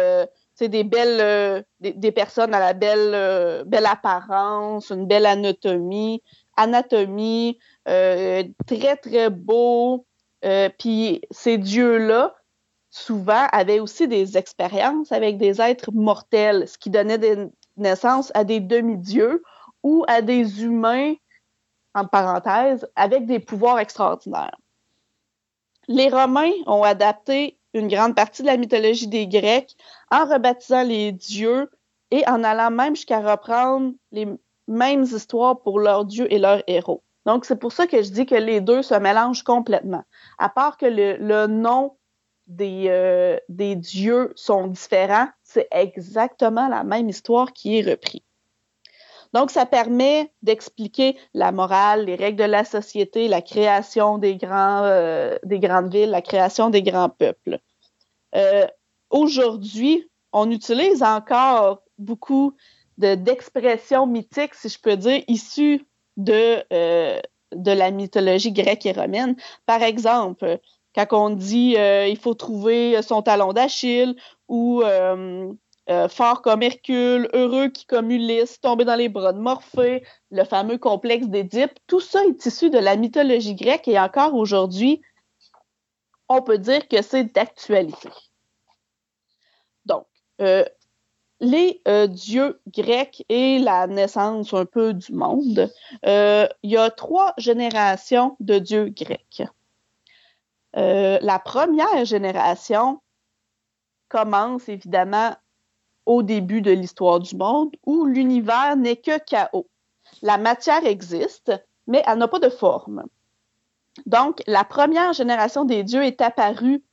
des 0.61 0.83
belles 0.85 1.65
des, 1.81 2.11
personnes 2.13 2.53
à 2.53 2.59
la 2.61 2.71
belle 2.71 3.65
belle 3.65 3.85
apparence, 3.85 4.89
une 4.89 5.05
belle 5.05 5.25
anatomie, 5.25 6.23
anatomie 6.59 7.57
euh, 7.87 8.43
très 8.67 8.95
très 8.97 9.29
beau. 9.29 10.05
Puis 10.77 11.21
ces 11.31 11.57
dieux-là, 11.57 12.35
souvent, 12.89 13.47
avaient 13.51 13.79
aussi 13.79 14.07
des 14.07 14.37
expériences 14.37 15.11
avec 15.11 15.37
des 15.37 15.61
êtres 15.61 15.91
mortels, 15.91 16.67
ce 16.67 16.77
qui 16.77 16.89
donnait 16.89 17.49
naissance 17.77 18.31
à 18.35 18.43
des 18.43 18.59
demi-dieux 18.59 19.43
ou 19.83 20.05
à 20.07 20.21
des 20.21 20.63
humains, 20.63 21.13
en 21.95 22.05
parenthèse, 22.05 22.87
avec 22.95 23.25
des 23.25 23.39
pouvoirs 23.39 23.79
extraordinaires. 23.79 24.55
Les 25.87 26.09
Romains 26.09 26.51
ont 26.67 26.83
adapté 26.83 27.57
une 27.73 27.87
grande 27.87 28.15
partie 28.15 28.43
de 28.43 28.47
la 28.47 28.57
mythologie 28.57 29.07
des 29.07 29.27
Grecs 29.27 29.75
en 30.11 30.25
rebaptisant 30.25 30.83
les 30.83 31.11
dieux 31.11 31.69
et 32.11 32.27
en 32.27 32.43
allant 32.43 32.71
même 32.71 32.95
jusqu'à 32.95 33.19
reprendre 33.19 33.93
les 34.11 34.27
mêmes 34.69 35.03
histoires 35.03 35.59
pour 35.61 35.79
leurs 35.79 36.05
dieux 36.05 36.31
et 36.31 36.39
leurs 36.39 36.63
héros. 36.67 37.03
Donc, 37.25 37.45
c'est 37.45 37.59
pour 37.59 37.71
ça 37.71 37.87
que 37.87 38.01
je 38.01 38.09
dis 38.09 38.25
que 38.25 38.35
les 38.35 38.61
deux 38.61 38.81
se 38.81 38.95
mélangent 38.95 39.43
complètement. 39.43 40.03
À 40.37 40.49
part 40.49 40.77
que 40.77 40.85
le, 40.85 41.47
nom 41.47 41.97
des, 42.47 42.85
euh, 42.87 43.37
des 43.49 43.75
dieux 43.75 44.31
sont 44.35 44.67
différents, 44.67 45.27
c'est 45.43 45.67
exactement 45.71 46.67
la 46.69 46.83
même 46.83 47.09
histoire 47.09 47.51
qui 47.53 47.77
est 47.77 47.89
reprise. 47.89 48.21
Donc, 49.33 49.51
ça 49.51 49.65
permet 49.67 50.31
d'expliquer 50.41 51.17
la 51.33 51.51
morale, 51.51 52.05
les 52.05 52.15
règles 52.15 52.39
de 52.39 52.49
la 52.49 52.63
société, 52.63 53.27
la 53.27 53.41
création 53.41 54.17
des, 54.17 54.37
grands, 54.37 54.83
euh, 54.85 55.37
des 55.43 55.59
grandes 55.59 55.91
villes, 55.93 56.09
la 56.09 56.23
création 56.23 56.71
des 56.71 56.81
grands 56.81 57.09
peuples. 57.09 57.59
Euh, 58.35 58.65
Aujourd'hui, 59.09 60.07
on 60.33 60.51
utilise 60.51 61.01
encore 61.01 61.81
beaucoup 61.97 62.55
d'expressions 62.99 64.05
mythiques, 64.05 64.55
si 64.55 64.69
je 64.69 64.79
peux 64.79 64.97
dire, 64.97 65.23
issues 65.27 65.85
de, 66.17 66.63
euh, 66.73 67.19
de 67.53 67.71
la 67.71 67.91
mythologie 67.91 68.51
grecque 68.51 68.85
et 68.85 68.91
romaine. 68.91 69.35
Par 69.65 69.81
exemple, 69.81 70.59
quand 70.93 71.07
on 71.13 71.29
dit 71.29 71.75
euh, 71.77 72.07
il 72.07 72.17
faut 72.17 72.33
trouver 72.33 73.01
son 73.01 73.21
talon 73.21 73.53
d'Achille 73.53 74.15
ou 74.47 74.81
euh, 74.83 75.53
fort 76.09 76.41
comme 76.41 76.61
Hercule, 76.61 77.29
heureux 77.33 77.69
qui 77.69 77.85
comme 77.85 78.11
Ulysse, 78.11 78.59
tombé 78.59 78.83
dans 78.83 78.95
les 78.95 79.09
bras 79.09 79.33
de 79.33 79.39
Morphée, 79.39 80.03
le 80.29 80.43
fameux 80.43 80.77
complexe 80.77 81.27
d'Édipe, 81.27 81.71
tout 81.87 82.01
ça 82.01 82.23
est 82.25 82.45
issu 82.45 82.69
de 82.69 82.79
la 82.79 82.95
mythologie 82.97 83.55
grecque 83.55 83.87
et 83.87 83.99
encore 83.99 84.35
aujourd'hui, 84.35 85.01
on 86.27 86.41
peut 86.41 86.59
dire 86.59 86.87
que 86.87 87.01
c'est 87.01 87.33
d'actualité. 87.33 88.09
Donc, 89.85 90.05
les 91.39 91.81
euh, 91.87 92.07
dieux 92.07 92.59
grecs 92.67 93.25
et 93.29 93.59
la 93.59 93.87
naissance 93.87 94.53
un 94.53 94.65
peu 94.65 94.93
du 94.93 95.13
monde, 95.13 95.71
il 96.03 96.49
y 96.63 96.77
a 96.77 96.89
trois 96.91 97.33
générations 97.37 98.35
de 98.39 98.59
dieux 98.59 98.89
grecs. 98.89 99.43
la 100.73 101.39
première 101.39 102.05
génération 102.05 103.01
commence 104.09 104.67
évidemment 104.67 105.35
au 106.05 106.23
début 106.23 106.61
de 106.61 106.71
l'histoire 106.71 107.19
du 107.19 107.35
monde 107.35 107.71
où 107.85 108.05
l'univers 108.05 108.75
n'est 108.75 108.97
que 108.97 109.19
chaos. 109.19 109.67
La 110.23 110.37
matière 110.37 110.83
existe, 110.85 111.51
mais 111.87 112.03
elle 112.05 112.17
n'a 112.17 112.27
pas 112.27 112.39
de 112.39 112.49
forme. 112.49 113.03
Donc, 114.05 114.41
la 114.47 114.63
première 114.63 115.13
génération 115.13 115.65
des 115.65 115.83
dieux 115.83 116.03
est 116.03 116.21
apparue 116.21 116.83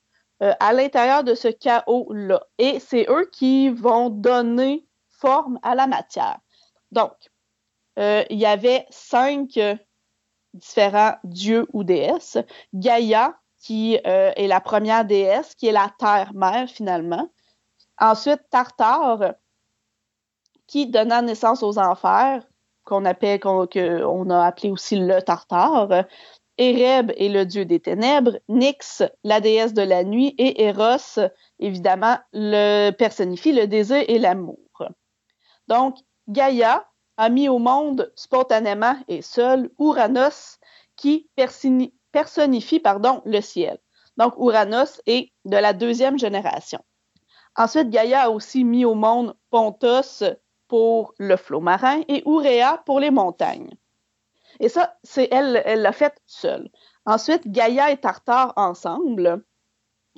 euh, 0.43 0.53
à 0.61 0.73
l'intérieur 0.73 1.25
de 1.25 1.35
ce 1.35 1.49
chaos-là. 1.49 2.43
Et 2.59 2.79
c'est 2.81 3.07
eux 3.09 3.29
qui 3.33 3.71
vont 3.71 4.11
donner 4.11 4.87
forme 5.09 5.59
à 5.63 5.75
la 5.75 5.87
matière. 5.87 6.39
Donc, 6.93 7.13
euh, 7.99 8.25
il 8.29 8.39
y 8.39 8.47
avait 8.47 8.87
cinq 8.91 9.59
différents 10.53 11.17
dieux 11.25 11.67
ou 11.73 11.85
déesses. 11.85 12.39
Gaïa, 12.75 13.39
qui 13.61 13.99
euh, 14.07 14.33
est 14.37 14.47
la 14.47 14.61
première 14.61 15.05
déesse, 15.05 15.55
qui 15.55 15.67
est 15.67 15.73
la 15.73 15.93
terre-mère 15.99 16.69
finalement. 16.69 17.29
Ensuite, 17.99 18.43
Tartare, 18.51 19.35
qui 20.67 20.87
donna 20.87 21.23
naissance 21.23 21.63
aux 21.63 21.79
enfers, 21.79 22.47
qu'on 22.85 23.05
appelle, 23.05 23.41
qu'on 23.41 24.31
a 24.31 24.47
appelé 24.47 24.71
aussi 24.71 24.97
le 24.97 25.21
Tartare. 25.21 26.05
Ereb 26.59 27.13
est 27.17 27.29
le 27.29 27.45
dieu 27.45 27.65
des 27.65 27.81
ténèbres, 27.81 28.39
Nyx, 28.49 29.03
la 29.25 29.41
déesse 29.41 29.75
de 29.75 29.83
la 29.83 30.05
nuit, 30.05 30.35
et 30.39 30.65
Eros, 30.65 31.21
évidemment, 31.59 32.19
le 32.33 32.91
personnifie 32.93 33.53
le 33.53 33.67
désir 33.67 34.05
et 34.09 34.19
l'amour. 34.19 34.59
Donc, 35.69 35.99
Gaïa 36.29 36.89
a 37.17 37.29
mis 37.29 37.49
au 37.49 37.59
monde 37.59 38.13
spontanément 38.15 38.97
et 39.09 39.23
seul 39.23 39.71
Uranos, 39.79 40.59
qui 40.97 41.29
personnifie 42.13 42.81
pardon, 42.81 43.21
le 43.25 43.41
ciel. 43.41 43.79
Donc, 44.17 44.35
Uranos 44.39 45.01
est 45.07 45.33
de 45.45 45.57
la 45.57 45.73
deuxième 45.73 46.19
génération. 46.19 46.81
Ensuite, 47.55 47.91
Gaïa 47.91 48.23
a 48.23 48.31
aussi 48.31 48.65
mis 48.65 48.85
au 48.85 48.95
monde 48.95 49.37
Pontos 49.51 50.25
pour 50.69 51.15
le 51.19 51.37
flot 51.37 51.61
marin 51.61 52.01
et 52.09 52.23
Ourea 52.25 52.83
pour 52.87 53.01
les 53.01 53.11
montagnes. 53.11 53.71
Et 54.61 54.69
ça, 54.69 54.97
c'est 55.03 55.29
elle, 55.31 55.63
l'a 55.81 55.93
fait 55.93 56.15
seule. 56.27 56.69
Ensuite, 57.05 57.51
Gaïa 57.51 57.91
et 57.91 57.97
Tartare 57.97 58.53
ensemble 58.57 59.45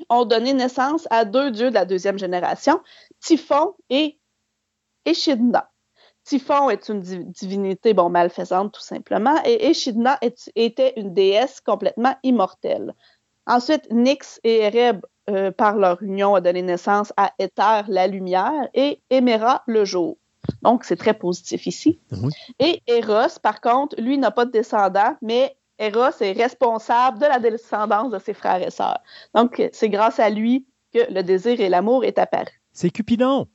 ont 0.09 0.25
donné 0.25 0.53
naissance 0.53 1.07
à 1.11 1.25
deux 1.25 1.51
dieux 1.51 1.71
de 1.71 1.75
la 1.75 1.85
deuxième 1.85 2.19
génération, 2.19 2.81
Typhon 3.21 3.75
et 3.91 4.19
Echidna. 5.05 5.71
Typhon 6.25 6.71
est 6.71 6.89
une 6.89 7.01
divinité 7.01 7.95
bon, 7.95 8.11
malfaisante 8.11 8.73
tout 8.75 8.83
simplement, 8.83 9.35
et 9.45 9.71
Echidna 9.71 10.19
était 10.55 10.93
une 10.97 11.15
déesse 11.15 11.61
complètement 11.61 12.15
immortelle. 12.23 12.95
Ensuite, 13.47 13.91
Nyx 13.91 14.41
et 14.45 14.59
Ereb 14.59 15.01
euh, 15.31 15.51
par 15.51 15.77
leur 15.77 16.03
union, 16.03 16.35
a 16.35 16.41
donné 16.41 16.63
naissance 16.63 17.13
à 17.17 17.33
Éther, 17.39 17.85
la 17.89 18.07
lumière, 18.07 18.69
et 18.75 19.01
Éméra, 19.11 19.63
le 19.67 19.85
jour. 19.85 20.17
Donc, 20.63 20.85
c'est 20.85 20.97
très 20.97 21.15
positif 21.15 21.67
ici. 21.67 21.99
Et 22.59 22.83
Eros, 22.87 23.39
par 23.43 23.61
contre, 23.61 24.01
lui, 24.01 24.19
n'a 24.19 24.31
pas 24.31 24.45
de 24.45 24.51
descendant, 24.51 25.17
mais 25.23 25.57
Eros 25.79 26.21
est 26.21 26.33
responsable 26.33 27.19
de 27.19 27.27
la 27.27 27.39
descendance 27.39 28.11
de 28.11 28.19
ses 28.19 28.35
frères 28.35 28.63
et 28.63 28.71
sœurs. 28.71 29.01
Donc, 29.35 29.63
c'est 29.73 29.89
grâce 29.89 30.19
à 30.19 30.31
lui 30.31 30.67
que 30.93 31.13
le 31.13 31.23
désir 31.23 31.61
et 31.61 31.69
l'amour 31.69 32.05
est 32.05 32.19
apparu. 32.19 32.61
C'est 32.73 32.91
Cupidon. 32.91 33.47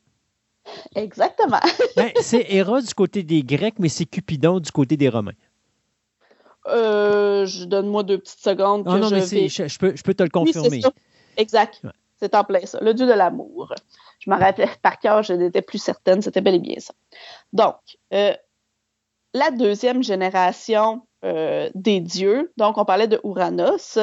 Exactement. 0.95 1.59
Ben, 1.95 2.11
c'est 2.21 2.45
Eros 2.49 2.81
du 2.81 2.93
côté 2.93 3.23
des 3.23 3.43
Grecs, 3.43 3.75
mais 3.79 3.89
c'est 3.89 4.05
Cupidon 4.05 4.59
du 4.59 4.71
côté 4.71 4.97
des 4.97 5.09
Romains. 5.09 5.33
Euh, 6.67 7.45
je 7.45 7.65
donne-moi 7.65 8.03
deux 8.03 8.19
petites 8.19 8.39
secondes. 8.39 8.85
non, 8.85 9.09
mais 9.09 9.21
je, 9.21 9.77
peux, 9.77 9.95
je, 9.95 10.03
peux, 10.03 10.13
te 10.13 10.23
le 10.23 10.29
confirmer. 10.29 10.81
exact. 11.35 11.81
C'est 12.19 12.35
en 12.35 12.45
plein 12.45 12.65
ça. 12.65 12.79
Le 12.81 12.93
dieu 12.93 13.05
de 13.05 13.11
l'amour. 13.11 13.73
Je 14.23 14.29
m'en 14.29 14.37
rappelais 14.37 14.69
par 14.81 14.99
cœur, 14.99 15.23
je 15.23 15.33
n'étais 15.33 15.61
plus 15.61 15.77
certaine, 15.77 16.21
c'était 16.21 16.41
bel 16.41 16.55
et 16.55 16.59
bien 16.59 16.79
ça. 16.79 16.93
Donc, 17.51 17.75
euh, 18.13 18.33
la 19.33 19.51
deuxième 19.51 20.03
génération 20.03 21.01
euh, 21.25 21.69
des 21.75 21.99
dieux, 21.99 22.51
donc 22.57 22.77
on 22.77 22.85
parlait 22.85 23.07
de 23.07 23.19
Ouranos 23.23 23.99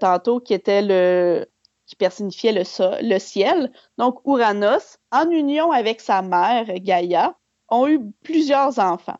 tantôt, 0.00 0.40
qui 0.40 0.54
était 0.54 0.80
le, 0.80 1.46
qui 1.86 1.96
personnifiait 1.96 2.52
le, 2.52 3.18
ciel. 3.18 3.72
Donc, 3.98 4.26
Ouranos, 4.26 4.98
en 5.12 5.30
union 5.30 5.70
avec 5.70 6.00
sa 6.00 6.22
mère, 6.22 6.66
Gaïa, 6.80 7.36
ont 7.68 7.86
eu 7.86 8.00
plusieurs 8.22 8.78
enfants. 8.78 9.18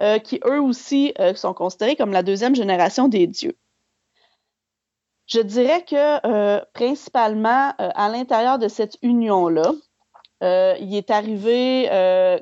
Euh, 0.00 0.18
qui 0.18 0.40
eux 0.44 0.60
aussi 0.60 1.14
euh, 1.20 1.34
sont 1.34 1.54
considérés 1.54 1.94
comme 1.94 2.10
la 2.10 2.24
deuxième 2.24 2.56
génération 2.56 3.06
des 3.06 3.28
dieux. 3.28 3.56
Je 5.26 5.40
dirais 5.40 5.82
que 5.84 6.26
euh, 6.26 6.60
principalement 6.74 7.72
à 7.78 8.08
l'intérieur 8.08 8.58
de 8.58 8.68
cette 8.68 8.96
union-là, 9.02 9.72
il 10.42 10.94
est 10.94 11.10
arrivé 11.10 11.88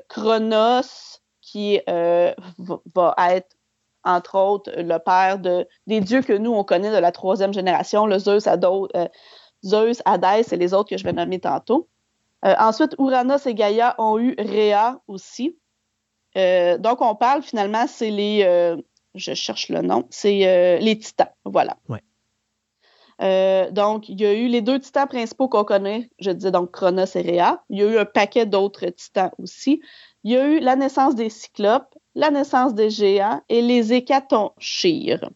Chronos 0.09 1.19
qui 1.41 1.79
va 1.87 3.15
être 3.29 3.55
entre 4.03 4.37
autres 4.37 4.71
le 4.75 4.97
père 4.97 5.39
de, 5.39 5.65
des 5.87 6.01
dieux 6.01 6.21
que 6.21 6.33
nous 6.33 6.51
on 6.51 6.65
connaît 6.65 6.91
de 6.91 6.97
la 6.97 7.13
troisième 7.13 7.53
génération, 7.53 8.05
le 8.05 8.19
Zeus, 8.19 8.49
Zeus, 9.63 10.01
Hadès 10.03 10.43
et 10.51 10.57
les 10.57 10.73
autres 10.73 10.89
que 10.89 10.97
je 10.97 11.05
vais 11.05 11.13
nommer 11.13 11.39
tantôt. 11.39 11.87
ensuite, 12.43 12.95
Uranus 12.99 13.45
et 13.45 13.53
Gaïa 13.53 13.95
ont 13.97 14.19
eu 14.19 14.35
Rhea 14.37 14.99
aussi, 15.07 15.57
euh, 16.37 16.77
donc, 16.77 17.01
on 17.01 17.15
parle 17.15 17.41
finalement, 17.41 17.85
c'est 17.87 18.09
les. 18.09 18.43
Euh, 18.43 18.77
je 19.15 19.33
cherche 19.33 19.69
le 19.69 19.81
nom, 19.81 20.07
c'est 20.09 20.47
euh, 20.47 20.79
les 20.79 20.97
titans. 20.97 21.29
Voilà. 21.45 21.77
Donc, 23.19 24.09
il 24.09 24.19
y 24.19 24.25
a 24.25 24.33
eu 24.33 24.47
les 24.47 24.61
deux 24.61 24.79
titans 24.79 25.07
principaux 25.07 25.47
qu'on 25.47 25.63
connaît, 25.63 26.09
je 26.19 26.31
disais 26.31 26.51
donc 26.51 26.71
Chronos 26.71 27.05
et 27.15 27.21
Rhea. 27.21 27.63
Il 27.69 27.79
y 27.79 27.83
a 27.83 27.85
eu 27.85 27.97
un 27.97 28.05
paquet 28.05 28.45
d'autres 28.45 28.87
titans 28.87 29.31
aussi. 29.37 29.81
Il 30.23 30.31
y 30.31 30.37
a 30.37 30.47
eu 30.47 30.59
la 30.59 30.75
naissance 30.75 31.15
des 31.15 31.29
cyclopes, 31.29 31.95
la 32.15 32.31
naissance 32.31 32.73
des 32.73 32.89
géants 32.89 33.41
et 33.49 33.61
les 33.61 33.93
hécatonchires. 33.93 35.29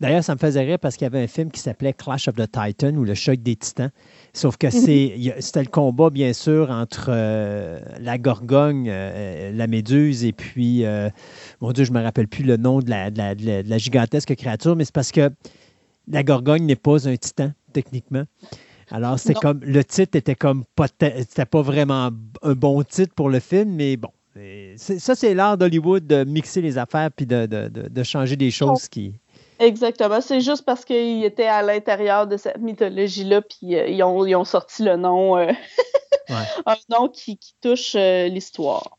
D'ailleurs, 0.00 0.24
ça 0.24 0.34
me 0.34 0.38
faisait 0.38 0.62
rire 0.62 0.78
parce 0.78 0.96
qu'il 0.96 1.04
y 1.04 1.06
avait 1.06 1.22
un 1.22 1.28
film 1.28 1.50
qui 1.50 1.60
s'appelait 1.60 1.92
Clash 1.92 2.28
of 2.28 2.34
the 2.34 2.50
Titans 2.50 2.96
ou 2.96 3.04
Le 3.04 3.14
choc 3.14 3.36
des 3.36 3.56
titans. 3.56 3.90
Sauf 4.32 4.56
que 4.56 4.66
mhm. 4.66 5.40
c'était 5.40 5.62
le 5.62 5.70
combat, 5.70 6.10
bien 6.10 6.32
sûr, 6.32 6.70
entre 6.70 7.06
euh, 7.08 7.78
la 8.00 8.18
gorgogne, 8.18 8.88
euh, 8.90 9.52
la 9.52 9.66
méduse, 9.66 10.24
et 10.24 10.32
puis, 10.32 10.84
euh, 10.84 11.08
mon 11.60 11.72
Dieu, 11.72 11.84
je 11.84 11.92
ne 11.92 11.98
me 11.98 12.02
rappelle 12.02 12.26
plus 12.26 12.42
le 12.42 12.56
nom 12.56 12.80
de 12.80 12.90
la, 12.90 13.78
gigantesque 13.78 14.34
créature, 14.34 14.74
mais 14.74 14.84
c'est 14.84 14.94
parce 14.94 15.12
que 15.12 15.30
la 16.08 16.22
gorgogne 16.22 16.64
n'est 16.64 16.76
pas 16.76 17.08
un 17.08 17.16
titan, 17.16 17.52
techniquement. 17.72 18.24
Alors, 18.90 19.18
c'était 19.18 19.34
comme, 19.34 19.60
le 19.62 19.82
titre 19.84 20.16
était 20.16 20.34
comme 20.34 20.64
pas, 20.76 20.86
c'était 20.88 21.46
pas 21.46 21.62
vraiment 21.62 22.10
un 22.42 22.52
bon 22.52 22.82
titre 22.82 23.14
pour 23.14 23.30
le 23.30 23.40
film, 23.40 23.74
mais 23.74 23.96
bon. 23.96 24.10
Ça, 24.76 25.14
c'est 25.14 25.32
l'art 25.32 25.56
d'Hollywood 25.56 26.06
de 26.06 26.24
mixer 26.24 26.60
les 26.60 26.76
affaires 26.76 27.10
puis 27.14 27.24
de, 27.24 28.02
changer 28.02 28.36
des 28.36 28.50
choses 28.50 28.88
qui, 28.88 29.14
Exactement. 29.58 30.20
C'est 30.20 30.40
juste 30.40 30.64
parce 30.64 30.84
qu'ils 30.84 31.24
étaient 31.24 31.46
à 31.46 31.62
l'intérieur 31.62 32.26
de 32.26 32.36
cette 32.36 32.58
mythologie-là, 32.58 33.42
puis 33.42 33.76
euh, 33.76 33.86
ils, 33.86 34.02
ont, 34.02 34.44
sorti 34.44 34.82
le 34.82 34.96
nom, 34.96 35.36
euh, 35.36 35.52
un 36.66 36.76
nom 36.90 37.08
qui, 37.08 37.38
touche 37.60 37.94
euh, 37.94 38.28
l'histoire. 38.28 38.98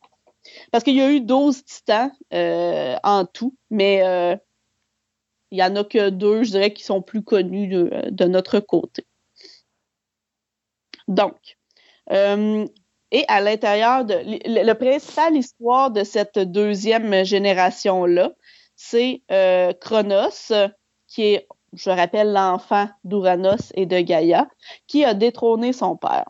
Parce 0.71 0.83
qu'il 0.83 0.95
y 0.95 1.01
a 1.01 1.11
eu 1.11 1.21
12 1.21 1.63
titans 1.65 2.11
en 2.31 3.25
tout, 3.25 3.55
mais 3.69 4.39
il 5.55 5.57
n'y 5.57 5.63
en 5.63 5.75
a 5.75 5.83
que 5.83 6.09
deux, 6.09 6.43
je 6.43 6.51
dirais, 6.51 6.73
qui 6.73 6.83
sont 6.83 7.01
plus 7.01 7.23
connus 7.23 7.67
de, 7.67 8.25
notre 8.25 8.59
côté. 8.59 9.05
Donc, 11.07 11.57
et 13.15 13.23
à 13.27 13.39
l'intérieur 13.39 14.03
de. 14.03 14.13
Le, 14.13 14.65
le 14.65 14.73
principal 14.73 15.35
histoire 15.35 15.91
de 15.91 16.03
cette 16.03 16.39
deuxième 16.39 17.23
génération-là, 17.23 18.31
c'est 18.75 19.21
euh, 19.31 19.73
Chronos, 19.79 20.51
qui 21.07 21.23
est, 21.23 21.47
je 21.73 21.89
rappelle, 21.89 22.33
l'enfant 22.33 22.89
d'Uranos 23.03 23.71
et 23.75 23.85
de 23.85 23.99
Gaïa, 23.99 24.47
qui 24.87 25.05
a 25.05 25.13
détrôné 25.13 25.71
son 25.71 25.95
père. 25.95 26.25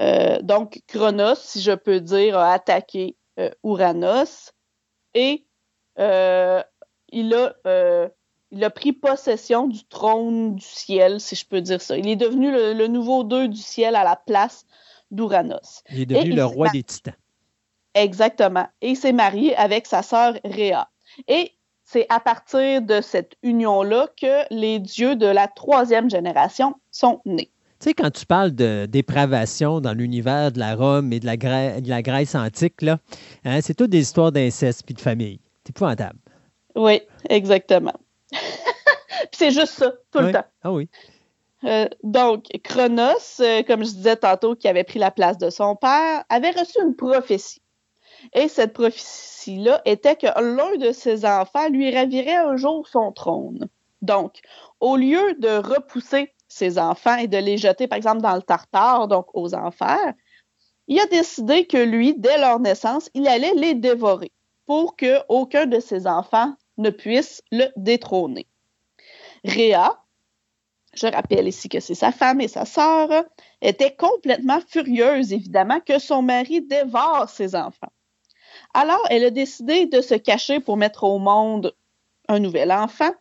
Euh, 0.00 0.40
donc, 0.40 0.80
Chronos, 0.88 1.36
si 1.36 1.60
je 1.60 1.72
peux 1.72 2.00
dire, 2.00 2.38
a 2.38 2.52
attaqué 2.52 3.16
euh, 3.38 3.50
Uranos 3.62 4.52
et 5.14 5.46
il 7.14 7.34
a, 7.34 7.54
il, 8.50 8.64
a, 8.64 8.70
pris 8.70 8.92
possession 8.92 9.66
du 9.66 9.84
trône 9.84 10.56
du 10.56 10.64
ciel, 10.64 11.20
si 11.20 11.36
je 11.36 11.46
peux 11.46 11.60
dire 11.60 11.80
ça. 11.80 11.96
Il 11.96 12.08
est 12.08 12.16
devenu 12.16 12.50
le, 12.50 12.86
nouveau 12.86 13.24
dieu 13.24 13.48
du 13.48 13.60
ciel 13.60 13.96
à 13.96 14.04
la 14.04 14.16
place 14.16 14.66
d'Uranos. 15.10 15.82
Il 15.90 16.00
est 16.00 16.06
devenu 16.06 16.32
le 16.32 16.44
roi 16.44 16.68
des 16.70 16.82
titans. 16.82 17.14
Exactement. 17.94 18.66
Et 18.82 18.90
il 18.90 18.96
s'est 18.96 19.12
marié 19.12 19.56
avec 19.56 19.86
sa 19.86 20.02
sœur 20.02 20.34
Rhea. 20.44 20.88
Et 21.28 21.52
c'est 21.84 22.06
à 22.08 22.18
partir 22.18 22.82
de 22.82 23.00
cette 23.00 23.36
union-là 23.42 24.08
que 24.20 24.52
les 24.52 24.80
dieux 24.80 25.16
de 25.16 25.26
la 25.26 25.46
troisième 25.46 26.10
génération 26.10 26.74
sont 26.90 27.20
nés. 27.24 27.50
Tu 27.80 27.90
sais, 27.90 27.94
quand 27.94 28.10
tu 28.10 28.24
parles 28.24 28.52
de 28.52 28.86
dépravation 28.86 29.80
dans 29.80 29.92
l'univers 29.92 30.50
de 30.50 30.58
la 30.58 30.74
Rome 30.74 31.12
et 31.12 31.20
de 31.20 31.26
la, 31.26 32.02
Grèce 32.02 32.34
antique, 32.34 32.82
là, 32.82 32.98
hein, 33.44 33.60
c'est 33.60 33.74
toutes 33.74 33.90
des 33.90 34.00
histoires 34.00 34.32
d'inceste 34.32 34.84
et 34.88 34.94
de 34.94 35.00
famille. 35.00 35.40
C'est 35.64 35.70
épouvantable. 35.70 36.18
Oui, 36.74 37.02
exactement. 37.28 37.94
c'est 39.32 39.50
juste 39.50 39.74
ça, 39.74 39.92
tout 40.10 40.20
le 40.20 40.32
temps. 40.32 40.44
Ah 40.62 40.72
oui. 40.72 40.88
Euh, 41.64 41.86
donc, 42.02 42.46
Chronos, 42.62 43.40
euh, 43.40 43.62
comme 43.62 43.84
je 43.84 43.90
disais 43.90 44.16
tantôt, 44.16 44.54
qui 44.54 44.68
avait 44.68 44.84
pris 44.84 44.98
la 44.98 45.10
place 45.10 45.38
de 45.38 45.50
son 45.50 45.76
père, 45.76 46.24
avait 46.28 46.50
reçu 46.50 46.78
une 46.82 46.94
prophétie. 46.94 47.62
Et 48.32 48.48
cette 48.48 48.72
prophétie-là 48.72 49.80
était 49.84 50.16
que 50.16 50.26
l'un 50.26 50.76
de 50.76 50.92
ses 50.92 51.24
enfants 51.24 51.68
lui 51.68 51.94
ravirait 51.94 52.36
un 52.36 52.56
jour 52.56 52.86
son 52.88 53.12
trône. 53.12 53.68
Donc, 54.02 54.40
au 54.80 54.96
lieu 54.96 55.34
de 55.38 55.48
repousser 55.48 56.32
ses 56.48 56.78
enfants 56.78 57.16
et 57.16 57.28
de 57.28 57.38
les 57.38 57.56
jeter, 57.56 57.86
par 57.86 57.96
exemple, 57.96 58.20
dans 58.20 58.34
le 58.34 58.42
tartare, 58.42 59.08
donc 59.08 59.26
aux 59.32 59.54
enfers, 59.54 60.12
il 60.86 61.00
a 61.00 61.06
décidé 61.06 61.66
que 61.66 61.78
lui, 61.78 62.14
dès 62.18 62.38
leur 62.38 62.60
naissance, 62.60 63.08
il 63.14 63.26
allait 63.26 63.54
les 63.54 63.74
dévorer 63.74 64.32
pour 64.66 64.96
qu'aucun 64.96 65.66
de 65.66 65.80
ses 65.80 66.06
enfants 66.06 66.54
ne 66.78 66.90
puisse 66.90 67.42
le 67.50 67.66
détrôner. 67.76 68.46
Réa, 69.44 69.98
je 70.94 71.06
rappelle 71.06 71.48
ici 71.48 71.68
que 71.68 71.80
c'est 71.80 71.94
sa 71.94 72.12
femme 72.12 72.40
et 72.40 72.48
sa 72.48 72.64
sœur, 72.64 73.24
était 73.60 73.94
complètement 73.94 74.60
furieuse, 74.66 75.32
évidemment, 75.32 75.80
que 75.80 75.98
son 75.98 76.22
mari 76.22 76.62
dévore 76.62 77.28
ses 77.28 77.54
enfants. 77.54 77.92
Alors, 78.72 79.04
elle 79.10 79.24
a 79.24 79.30
décidé 79.30 79.86
de 79.86 80.00
se 80.00 80.14
cacher 80.14 80.60
pour 80.60 80.76
mettre 80.76 81.04
au 81.04 81.18
monde 81.18 81.74
un 82.28 82.38
nouvel 82.38 82.72
enfant 82.72 83.12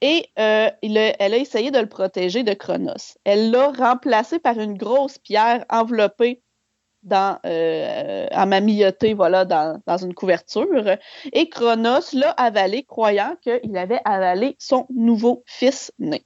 et 0.00 0.26
euh, 0.38 0.70
elle 0.82 1.34
a 1.34 1.36
essayé 1.36 1.70
de 1.70 1.78
le 1.78 1.88
protéger 1.88 2.42
de 2.42 2.54
Chronos. 2.54 3.16
Elle 3.24 3.50
l'a 3.50 3.70
remplacé 3.70 4.38
par 4.38 4.58
une 4.58 4.76
grosse 4.76 5.18
pierre 5.18 5.64
enveloppée 5.68 6.42
dans, 7.08 7.38
euh, 7.44 8.26
en 8.32 8.46
mamilloté, 8.46 9.14
voilà, 9.14 9.44
dans, 9.44 9.96
une 9.96 10.14
couverture. 10.14 10.96
Et 11.32 11.48
Chronos 11.48 12.12
l'a 12.12 12.30
avalé, 12.30 12.84
croyant 12.84 13.36
qu'il 13.42 13.76
avait 13.76 14.00
avalé 14.04 14.56
son 14.58 14.86
nouveau 14.94 15.42
fils 15.46 15.92
né. 15.98 16.24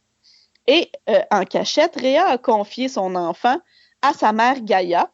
Et 0.67 0.91
euh, 1.09 1.21
en 1.31 1.45
cachette, 1.45 1.97
Rhea 1.97 2.27
a 2.27 2.39
confié 2.39 2.89
son 2.89 3.15
enfant 3.15 3.57
à 4.03 4.13
sa 4.13 4.33
mère 4.33 4.61
Gaïa, 4.61 5.11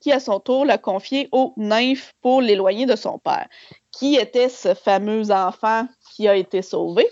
qui 0.00 0.10
à 0.10 0.18
son 0.18 0.40
tour 0.40 0.64
l'a 0.64 0.78
confié 0.78 1.28
aux 1.30 1.52
nymphes 1.56 2.12
pour 2.22 2.40
l'éloigner 2.40 2.86
de 2.86 2.96
son 2.96 3.18
père. 3.18 3.48
Qui 3.92 4.16
était 4.16 4.48
ce 4.48 4.74
fameux 4.74 5.30
enfant 5.30 5.86
qui 6.10 6.26
a 6.26 6.34
été 6.34 6.62
sauvé? 6.62 7.08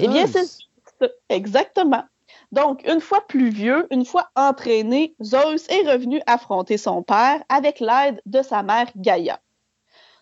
Eh 0.00 0.08
bien, 0.08 0.26
c'est 0.26 1.12
exactement. 1.28 2.04
Donc, 2.52 2.86
une 2.86 3.00
fois 3.00 3.26
plus 3.26 3.48
vieux, 3.48 3.86
une 3.90 4.04
fois 4.04 4.28
entraîné, 4.36 5.16
Zeus 5.22 5.66
est 5.70 5.90
revenu 5.90 6.20
affronter 6.26 6.76
son 6.76 7.02
père 7.02 7.42
avec 7.48 7.80
l'aide 7.80 8.20
de 8.26 8.42
sa 8.42 8.62
mère 8.62 8.88
Gaïa. 8.94 9.40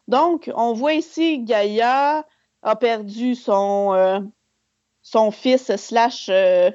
Donc, 0.07 0.51
on 0.55 0.73
voit 0.73 0.95
ici 0.95 1.41
Gaïa 1.41 2.25
a 2.63 2.77
perdu 2.77 3.35
son, 3.35 3.95
euh, 3.95 5.31
fils 5.33 5.75
slash 5.75 6.29
euh, 6.29 6.71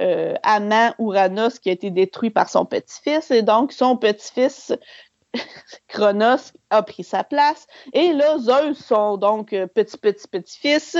euh, 0.00 0.34
amant 0.44 0.94
Ouranos 0.98 1.58
qui 1.58 1.68
a 1.70 1.72
été 1.72 1.90
détruit 1.90 2.30
par 2.30 2.48
son 2.48 2.64
petit-fils. 2.64 3.32
Et 3.32 3.42
donc, 3.42 3.72
son 3.72 3.96
petit-fils, 3.96 4.72
Chronos, 5.88 6.52
a 6.70 6.82
pris 6.84 7.02
sa 7.02 7.24
place. 7.24 7.66
Et 7.92 8.12
là, 8.12 8.38
Zeus, 8.38 8.78
son 8.78 9.16
donc 9.16 9.50
petit, 9.50 9.96
petit, 9.96 10.28
petit-fils, 10.28 10.96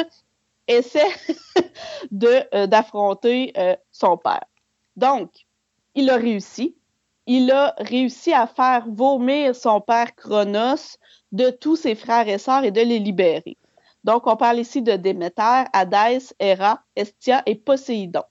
essaie 0.68 1.10
de, 2.10 2.66
d'affronter 2.66 3.52
son 3.90 4.16
père. 4.16 4.44
Donc, 4.96 5.30
il 5.94 6.10
a 6.10 6.16
réussi. 6.16 6.76
Il 7.26 7.50
a 7.52 7.74
réussi 7.78 8.32
à 8.32 8.46
faire 8.46 8.84
vomir 8.88 9.54
son 9.54 9.80
père 9.80 10.14
Chronos 10.16 10.96
de 11.30 11.50
tous 11.50 11.76
ses 11.76 11.94
frères 11.94 12.28
et 12.28 12.38
sœurs 12.38 12.64
et 12.64 12.70
de 12.70 12.80
les 12.80 12.98
libérer. 12.98 13.56
Donc, 14.04 14.26
on 14.26 14.36
parle 14.36 14.58
ici 14.58 14.82
de 14.82 14.96
Déméter, 14.96 15.64
Hadès, 15.72 16.34
Héra, 16.40 16.82
Estia 16.96 17.42
et 17.46 17.54
Poséidon. 17.54 18.24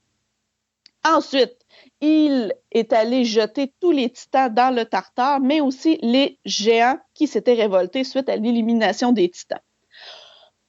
Ensuite, 1.04 1.58
il 2.02 2.54
est 2.72 2.94
allé 2.94 3.26
jeter 3.26 3.74
tous 3.80 3.92
les 3.92 4.10
titans 4.10 4.54
dans 4.54 4.76
le 4.76 4.86
Tartare, 4.86 5.40
mais 5.40 5.62
aussi 5.62 5.98
les 6.02 6.38
géants 6.46 7.00
qui 7.14 7.28
s'étaient 7.28 7.54
révoltés 7.54 8.04
suite 8.04 8.30
à 8.30 8.36
l'élimination 8.36 9.12
des 9.14 9.30
titans. 9.30 9.62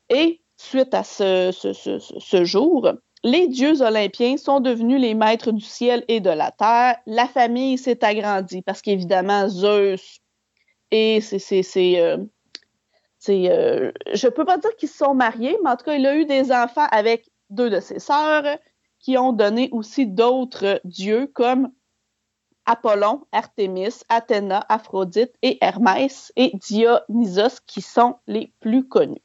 Et 0.08 0.40
suite 0.62 0.94
à 0.94 1.02
ce, 1.04 2.44
jour, 2.44 2.92
les 3.24 3.48
dieux 3.48 3.82
olympiens 3.82 4.36
sont 4.36 4.60
devenus 4.60 5.00
les 5.00 5.14
maîtres 5.14 5.52
du 5.52 5.64
ciel 5.64 6.04
et 6.08 6.20
de 6.20 6.30
la 6.30 6.50
terre. 6.52 6.96
La 7.06 7.26
famille 7.26 7.78
s'est 7.78 8.04
agrandie 8.04 8.62
parce 8.62 8.80
qu'évidemment, 8.80 9.48
Zeus 9.48 10.20
et 10.90 11.20
c'est. 11.20 12.00
Euh, 12.00 12.18
euh, 13.28 13.92
je 14.12 14.28
peux 14.28 14.44
pas 14.44 14.58
dire 14.58 14.74
qu'ils 14.76 14.88
se 14.88 14.98
sont 14.98 15.14
mariés, 15.14 15.56
mais 15.62 15.70
en 15.70 15.76
tout 15.76 15.84
cas, 15.84 15.94
il 15.94 16.06
a 16.06 16.16
eu 16.16 16.24
des 16.24 16.50
enfants 16.50 16.86
avec 16.90 17.30
deux 17.50 17.70
de 17.70 17.80
ses 17.80 17.98
sœurs 17.98 18.58
qui 18.98 19.18
ont 19.18 19.32
donné 19.32 19.68
aussi 19.72 20.06
d'autres 20.06 20.80
dieux 20.84 21.26
comme 21.26 21.70
Apollon, 22.66 23.26
Artémis, 23.32 24.02
Athéna, 24.08 24.64
Aphrodite 24.68 25.34
et 25.42 25.58
Hermès 25.60 26.32
et 26.36 26.52
Dionysos 26.54 27.60
qui 27.66 27.82
sont 27.82 28.16
les 28.26 28.52
plus 28.60 28.86
connus 28.86 29.22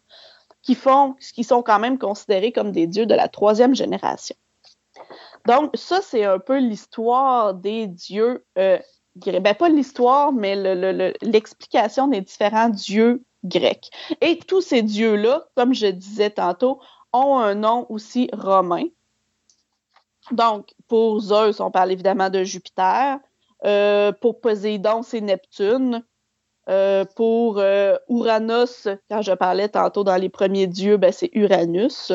qui 0.75 1.43
sont 1.43 1.63
quand 1.63 1.79
même 1.79 1.97
considérés 1.97 2.51
comme 2.51 2.71
des 2.71 2.87
dieux 2.87 3.05
de 3.05 3.15
la 3.15 3.27
troisième 3.27 3.75
génération. 3.75 4.35
Donc, 5.45 5.71
ça, 5.75 6.01
c'est 6.01 6.25
un 6.25 6.39
peu 6.39 6.57
l'histoire 6.57 7.53
des 7.53 7.87
dieux, 7.87 8.45
euh, 8.57 8.79
ben, 9.15 9.55
pas 9.55 9.69
l'histoire, 9.69 10.33
mais 10.33 10.55
l'explication 11.21 12.07
des 12.07 12.21
différents 12.21 12.69
dieux 12.69 13.23
grecs. 13.45 13.89
Et 14.21 14.39
tous 14.39 14.61
ces 14.61 14.81
dieux-là, 14.81 15.47
comme 15.55 15.73
je 15.73 15.87
disais 15.87 16.31
tantôt, 16.31 16.81
ont 17.13 17.37
un 17.37 17.55
nom 17.55 17.85
aussi 17.89 18.29
romain. 18.33 18.85
Donc, 20.31 20.73
pour 20.87 21.21
Zeus, 21.21 21.61
on 21.61 21.71
parle 21.71 21.91
évidemment 21.91 22.29
de 22.29 22.43
Jupiter. 22.43 23.19
Euh, 23.65 24.11
pour 24.11 24.41
Poséidon, 24.41 25.01
c'est 25.01 25.21
Neptune. 25.21 26.03
Euh, 26.69 27.05
pour 27.15 27.59
euh, 27.59 27.95
Uranus, 28.09 28.89
quand 29.09 29.21
je 29.21 29.31
parlais 29.31 29.69
tantôt 29.69 30.03
dans 30.03 30.17
les 30.17 30.27
premiers 30.27 30.67
dieux, 30.67 30.97
ben, 30.97 31.13
c'est 31.13 31.29
Uranus. 31.33 32.11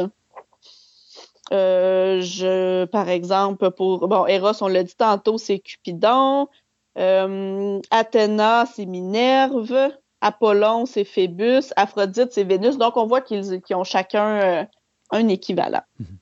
Euh, 1.52 2.20
je, 2.20 2.84
par 2.84 3.08
exemple, 3.08 3.70
pour 3.70 4.06
bon, 4.08 4.26
Eros, 4.26 4.62
on 4.62 4.68
l'a 4.68 4.82
dit 4.82 4.94
tantôt, 4.94 5.38
c'est 5.38 5.58
Cupidon. 5.58 6.48
Athéna, 6.96 8.66
c'est 8.66 8.84
Minerve. 8.84 9.90
Apollon, 10.20 10.84
c'est 10.84 11.04
Phébus. 11.04 11.72
Aphrodite, 11.76 12.32
c'est 12.32 12.44
Vénus. 12.44 12.76
Donc, 12.76 12.98
on 12.98 13.06
voit 13.06 13.22
qu'ils 13.22 13.58
ont 13.74 13.84
chacun 13.84 14.68
un 15.10 15.28
équivalent. 15.28 15.82
Mhm. 15.98 16.18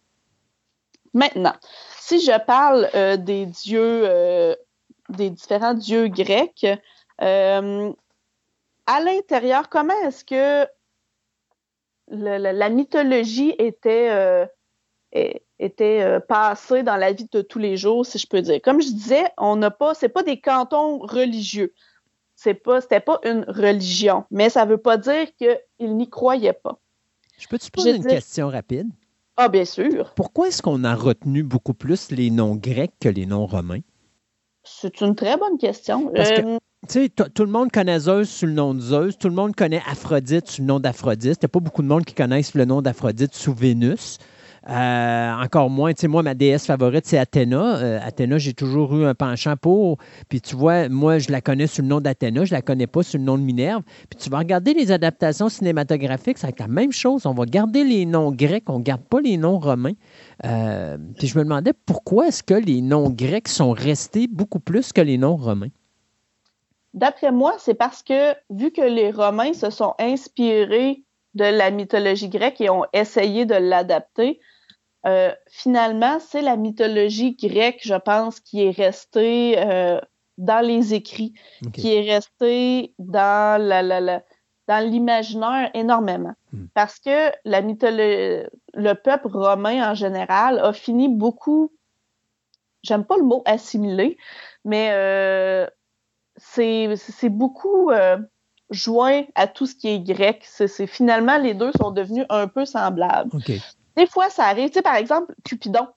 Maintenant, 1.15 1.55
si 1.99 2.21
je 2.21 2.39
parle 2.45 2.89
des 3.19 3.47
dieux, 3.47 4.57
des 5.09 5.31
différents 5.31 5.75
dieux 5.75 6.07
grecs, 6.07 6.67
à 8.91 9.01
l'intérieur, 9.01 9.69
comment 9.69 9.95
est-ce 10.05 10.25
que 10.25 10.69
la, 12.09 12.69
mythologie 12.71 13.55
était, 13.59 14.11
euh, 14.11 14.47
était 15.61 16.03
euh, 16.03 16.19
passée 16.19 16.83
dans 16.83 16.97
la 16.97 17.13
vie 17.13 17.29
de 17.31 17.41
tous 17.41 17.61
les 17.61 17.77
jours, 17.77 18.05
si 18.05 18.19
je 18.19 18.27
peux 18.27 18.43
dire? 18.43 18.61
Comme 18.61 18.83
je 18.83 18.89
disais, 18.89 19.27
on 19.39 19.55
n'a 19.55 19.71
pas, 19.71 19.95
c'est 19.95 20.09
pas 20.09 20.25
des 20.25 20.41
cantons 20.41 20.99
religieux. 20.99 21.73
C'est 22.35 22.55
pas, 22.55 22.81
c'était 22.81 22.99
pas 23.01 23.21
une 23.23 23.45
religion, 23.47 24.25
mais 24.33 24.51
ça 24.51 24.65
veut 24.65 24.79
pas 24.79 24.97
dire 24.97 25.29
qu'ils 25.37 25.97
n'y 25.97 26.11
croyaient 26.11 26.53
pas. 26.53 26.81
Je 27.39 27.47
peux 27.47 27.59
te 27.59 27.71
poser 27.71 27.95
une 27.95 28.05
question 28.05 28.49
rapide? 28.49 28.89
Ah, 29.37 29.49
bien 29.49 29.65
sûr. 29.65 30.15
Pourquoi 30.17 30.49
est-ce 30.49 30.63
qu'on 30.63 30.83
a 30.83 30.97
retenu 30.97 31.45
beaucoup 31.45 31.75
plus 31.75 32.11
les 32.11 32.31
noms 32.31 32.57
grecs 32.57 32.99
que 33.01 33.09
les 33.09 33.25
noms 33.25 33.47
romains? 33.47 33.83
C'est 34.65 35.01
une 35.01 35.15
très 35.15 35.37
bonne 35.37 35.59
question. 35.59 36.13
Euh, 36.17 36.59
tout 36.89 37.45
le 37.45 37.51
monde 37.51 37.71
connaît 37.71 38.01
Zeus 38.01 38.29
sous 38.29 38.47
le 38.47 38.53
nom 38.53 38.75
de 38.75 38.81
Zeus, 38.81 39.19
tout 39.19 39.29
le 39.29 39.35
monde 39.35 39.55
connaît 39.55 39.83
Aphrodite 39.91 40.49
sous 40.49 40.63
le 40.63 40.67
nom 40.67 40.81
d'Aphrodite. 40.81 41.37
Il 41.37 41.45
n'y 41.45 41.47
a 41.47 41.49
pas 41.49 41.61
beaucoup 41.61 41.83
de 41.83 41.87
monde 41.89 42.05
qui 42.05 42.15
connaissent 42.15 42.55
le 42.55 42.65
nom 42.65 42.83
d'Aphrodite 42.83 43.35
sous 43.35 43.53
Vénus. 43.53 44.19
Euh, 44.69 45.33
encore 45.33 45.71
moins, 45.71 45.95
tu 45.95 46.07
moi, 46.07 46.23
ma 46.23 46.35
déesse 46.35 46.67
favorite, 46.67 47.07
c'est 47.07 47.19
Athéna. 47.19 47.77
Euh, 47.77 47.99
Athéna, 48.03 48.39
j'ai 48.39 48.53
toujours 48.53 48.95
eu 48.95 49.05
un 49.07 49.15
penchant 49.15 49.57
pour. 49.57 49.99
Puis 50.29 50.41
tu 50.41 50.55
vois, 50.55 50.89
moi, 50.89 51.19
je 51.19 51.31
la 51.31 51.41
connais 51.41 51.67
sous 51.67 51.83
le 51.83 51.89
nom 51.89 52.01
d'Athéna, 52.01 52.45
je 52.45 52.53
la 52.53 52.61
connais 52.61 52.87
pas 52.87 53.03
sous 53.03 53.17
le 53.17 53.25
nom 53.25 53.39
de 53.39 53.43
Minerve. 53.43 53.83
Puis 54.11 54.19
tu 54.19 54.29
vas 54.29 54.39
regarder 54.39 54.75
les 54.75 54.93
adaptations 54.93 55.49
cinématographiques, 55.49 56.39
c'est 56.39 56.59
la 56.59 56.69
même 56.69 56.93
chose. 56.93 57.25
On 57.25 57.35
va 57.35 57.47
garder 57.47 57.85
les 57.85 58.05
noms 58.05 58.33
grecs, 58.33 58.69
on 58.69 58.81
garde 58.81 59.03
pas 59.03 59.21
les 59.21 59.37
noms 59.39 59.59
romains. 59.59 59.95
Euh, 60.45 60.99
puis 61.19 61.27
je 61.27 61.39
me 61.39 61.45
demandais 61.45 61.73
pourquoi 61.87 62.29
est-ce 62.29 62.43
que 62.43 62.55
les 62.55 62.83
noms 62.83 63.11
grecs 63.11 63.49
sont 63.49 63.73
restés 63.73 64.29
beaucoup 64.29 64.61
plus 64.61 64.93
que 64.93 65.01
les 65.01 65.17
noms 65.17 65.37
romains? 65.37 65.69
D'après 66.95 67.33
moi, 67.33 67.55
c'est 67.59 67.75
parce 67.75 68.03
que 68.03 68.35
vu 68.51 68.73
que 68.73 68.81
les 68.81 69.11
Romains 69.11 69.53
se 69.53 69.71
sont 69.71 69.95
inspirés 69.99 71.05
de 71.35 71.45
la 71.45 71.71
mythologie 71.71 72.29
grecque 72.29 72.61
et 72.61 72.71
ont 72.71 72.85
essayé 72.93 73.47
de 73.47 73.55
l'adapter, 73.55 74.41
euh, 75.07 75.33
finalement, 75.49 76.19
c'est 76.21 76.43
la 76.43 76.57
mythologie 76.57 77.37
grecque, 77.37 77.81
je 77.83 77.95
pense, 77.95 78.41
qui 78.41 78.65
est 78.65 78.71
restée 78.71 79.55
euh, 79.59 80.01
dans 80.37 80.65
les 80.65 80.95
écrits, 80.95 81.33
qui 81.73 81.95
est 81.95 82.13
restée 82.13 82.95
dans 82.99 83.61
la, 83.63 84.23
dans 84.69 84.91
l'imaginaire 84.91 85.71
énormément. 85.75 86.35
Hmm. 86.53 86.67
Parce 86.75 86.99
que 86.99 87.31
la 87.45 87.61
le 87.61 88.93
peuple 88.95 89.29
romain 89.29 89.91
en 89.91 89.95
général 89.95 90.59
a 90.59 90.73
fini 90.73 91.09
beaucoup, 91.09 91.73
j'aime 92.83 93.05
pas 93.05 93.17
le 93.17 93.25
mot 93.25 93.43
assimilé, 93.47 94.19
mais 94.65 94.91
euh, 94.93 95.67
c'est 96.41 97.29
beaucoup 97.29 97.91
euh, 97.91 98.17
joint 98.71 99.25
à 99.35 99.47
tout 99.47 99.67
ce 99.67 99.75
qui 99.75 99.89
est 99.89 100.01
grec. 100.01 100.45
C'est 100.45 100.87
finalement 100.87 101.39
les 101.39 101.55
deux 101.55 101.73
sont 101.73 101.91
devenus 101.91 102.27
un 102.29 102.49
peu 102.49 102.65
semblables. 102.65 103.31
Des 103.97 104.07
fois, 104.07 104.31
ça 104.31 104.45
arrive. 104.45 104.69
Tu 104.69 104.75
sais, 104.75 104.83
par 104.83 104.97
exemple, 104.97 105.35
Cupidon. 105.45 105.89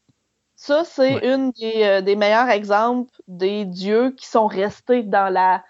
Ça, 0.56 0.84
c'est 0.84 1.18
une 1.26 1.52
euh, 1.64 2.02
des, 2.02 2.16
meilleurs 2.16 2.50
exemples 2.50 3.12
des 3.28 3.66
dieux 3.66 4.12
qui 4.12 4.28
sont 4.28 4.48
restés 4.48 5.04
dans 5.04 5.32
la. 5.32 5.64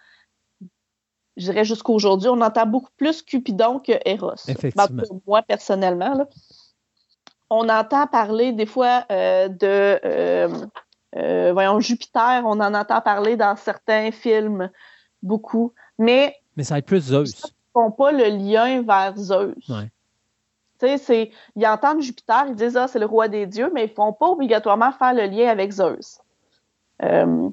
Je 1.36 1.45
dirais 1.45 1.65
jusqu'à 1.65 1.91
aujourd'hui, 1.91 2.30
on 2.30 2.41
entend 2.41 2.65
beaucoup 2.65 2.91
plus 2.97 3.21
Cupidon 3.24 3.80
que 3.80 3.93
Eros. 4.05 4.34
Effectivement. 4.47 5.03
pour 5.03 5.21
moi, 5.26 5.41
personnellement, 5.41 6.28
on 7.49 7.69
entend 7.69 8.07
parler 8.07 8.51
des 8.51 8.65
fois 8.65 9.05
euh, 9.11 9.47
de 9.47 9.99
euh, 10.05 10.65
voyons, 11.16 11.80
Jupiter, 11.80 12.43
on 12.45 12.59
en 12.59 12.74
entend 12.74 13.01
parler 13.01 13.36
dans 13.38 13.55
certains 13.55 14.11
films 14.11 14.70
beaucoup, 15.22 15.74
mais. 15.97 16.36
Mais 16.57 16.64
ça 16.64 16.76
va 16.76 16.80
être 16.80 16.86
plus 16.86 17.07
Zeus. 17.07 17.41
Ils 17.41 17.47
ne 17.47 17.82
font 17.82 17.91
pas 17.91 18.11
le 18.11 18.26
lien 18.26 18.82
vers 18.82 19.16
Zeus. 19.18 19.55
Tu 20.80 20.97
sais, 20.97 21.32
ils 21.55 21.66
entendent 21.66 22.01
Jupiter, 22.01 22.45
ils 22.49 22.55
disent, 22.55 22.76
ah, 22.76 22.88
c'est 22.88 22.99
le 22.99 23.05
roi 23.05 23.28
des 23.28 23.45
dieux, 23.45 23.72
mais 23.74 23.86
ils 23.86 23.89
ne 23.89 23.95
font 23.95 24.14
pas 24.14 24.28
obligatoirement 24.28 24.91
faire 24.91 25.14
le 25.14 25.26
lien 25.26 25.47
avec 25.47 25.72
Zeus. 25.72 26.20
Euh, 27.03 27.49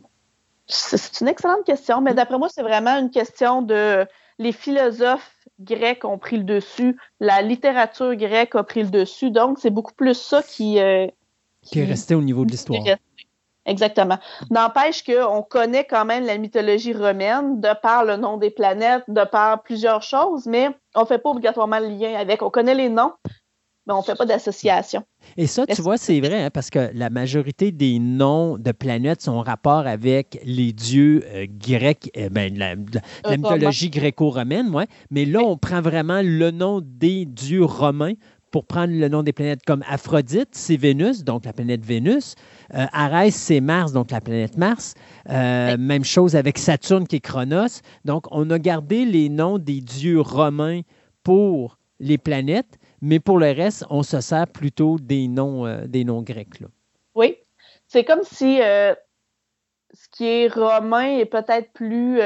c'est 0.66 1.20
une 1.20 1.28
excellente 1.28 1.64
question, 1.64 2.00
mais 2.00 2.14
d'après 2.14 2.38
moi, 2.38 2.48
c'est 2.48 2.62
vraiment 2.62 2.96
une 2.98 3.10
question 3.10 3.62
de 3.62 4.06
les 4.38 4.52
philosophes 4.52 5.36
grecs 5.60 6.04
ont 6.04 6.18
pris 6.18 6.38
le 6.38 6.44
dessus, 6.44 6.96
la 7.20 7.42
littérature 7.42 8.14
grecque 8.16 8.54
a 8.54 8.64
pris 8.64 8.82
le 8.82 8.90
dessus, 8.90 9.30
donc 9.30 9.58
c'est 9.60 9.70
beaucoup 9.70 9.92
plus 9.92 10.14
ça 10.14 10.42
qui, 10.42 10.78
euh, 10.80 11.06
qui, 11.62 11.80
est 11.80 11.84
resté 11.84 12.14
au 12.14 12.22
niveau 12.22 12.44
de 12.46 12.50
l'histoire. 12.50 12.82
Exactement. 13.70 14.18
N'empêche 14.50 15.04
qu'on 15.04 15.42
connaît 15.42 15.84
quand 15.84 16.04
même 16.04 16.26
la 16.26 16.36
mythologie 16.38 16.92
romaine 16.92 17.60
de 17.60 17.68
par 17.80 18.04
le 18.04 18.16
nom 18.16 18.36
des 18.36 18.50
planètes, 18.50 19.04
de 19.06 19.24
par 19.24 19.62
plusieurs 19.62 20.02
choses, 20.02 20.46
mais 20.46 20.70
on 20.96 21.02
ne 21.02 21.06
fait 21.06 21.18
pas 21.18 21.30
obligatoirement 21.30 21.78
le 21.78 21.86
lien 21.86 22.14
avec. 22.18 22.42
On 22.42 22.50
connaît 22.50 22.74
les 22.74 22.88
noms, 22.88 23.12
mais 23.86 23.94
on 23.94 23.98
ne 23.98 24.02
fait 24.02 24.16
pas 24.16 24.26
d'association. 24.26 25.04
Et 25.36 25.46
ça, 25.46 25.66
tu 25.66 25.80
vois, 25.82 25.98
c'est 25.98 26.18
vrai, 26.20 26.42
hein, 26.42 26.50
parce 26.52 26.68
que 26.68 26.90
la 26.94 27.10
majorité 27.10 27.70
des 27.70 28.00
noms 28.00 28.58
de 28.58 28.72
planètes 28.72 29.22
sont 29.22 29.32
en 29.32 29.42
rapport 29.42 29.86
avec 29.86 30.40
les 30.44 30.72
dieux 30.72 31.22
euh, 31.32 31.46
grecs, 31.48 32.10
euh, 32.16 32.28
ben, 32.28 32.52
la, 32.58 32.74
mythologie 33.36 33.90
gréco-romaine, 33.90 34.74
ouais. 34.74 34.88
mais 35.10 35.24
là, 35.26 35.40
on 35.40 35.56
prend 35.56 35.80
vraiment 35.80 36.22
le 36.24 36.50
nom 36.50 36.80
des 36.82 37.24
dieux 37.24 37.64
romains 37.64 38.14
pour 38.50 38.64
prendre 38.66 38.92
le 38.92 39.08
nom 39.08 39.22
des 39.22 39.32
planètes 39.32 39.64
comme 39.64 39.84
Aphrodite, 39.88 40.50
c'est 40.52 40.76
Vénus, 40.76 41.24
donc 41.24 41.44
la 41.44 41.52
planète 41.52 41.84
Vénus. 41.84 42.34
Euh, 42.74 42.86
Arès, 42.92 43.34
c'est 43.34 43.60
Mars, 43.60 43.92
donc 43.92 44.10
la 44.10 44.20
planète 44.20 44.56
Mars. 44.56 44.94
Euh, 45.28 45.76
même 45.78 46.04
chose 46.04 46.36
avec 46.36 46.58
Saturne 46.58 47.06
qui 47.06 47.16
est 47.16 47.20
Chronos. 47.20 47.80
Donc, 48.04 48.26
on 48.30 48.50
a 48.50 48.58
gardé 48.58 49.04
les 49.04 49.28
noms 49.28 49.58
des 49.58 49.80
dieux 49.80 50.20
romains 50.20 50.80
pour 51.22 51.78
les 52.00 52.18
planètes, 52.18 52.78
mais 53.00 53.20
pour 53.20 53.38
le 53.38 53.52
reste, 53.52 53.84
on 53.90 54.02
se 54.02 54.20
sert 54.20 54.46
plutôt 54.46 54.98
des 54.98 55.28
noms, 55.28 55.66
euh, 55.66 55.86
des 55.86 56.04
noms 56.04 56.22
grecs. 56.22 56.60
Là. 56.60 56.68
Oui. 57.14 57.36
C'est 57.86 58.04
comme 58.04 58.22
si 58.22 58.58
ce 58.58 60.08
qui 60.12 60.24
est 60.24 60.48
romain 60.48 61.18
est 61.18 61.26
peut-être 61.26 61.72
plus 61.72 62.20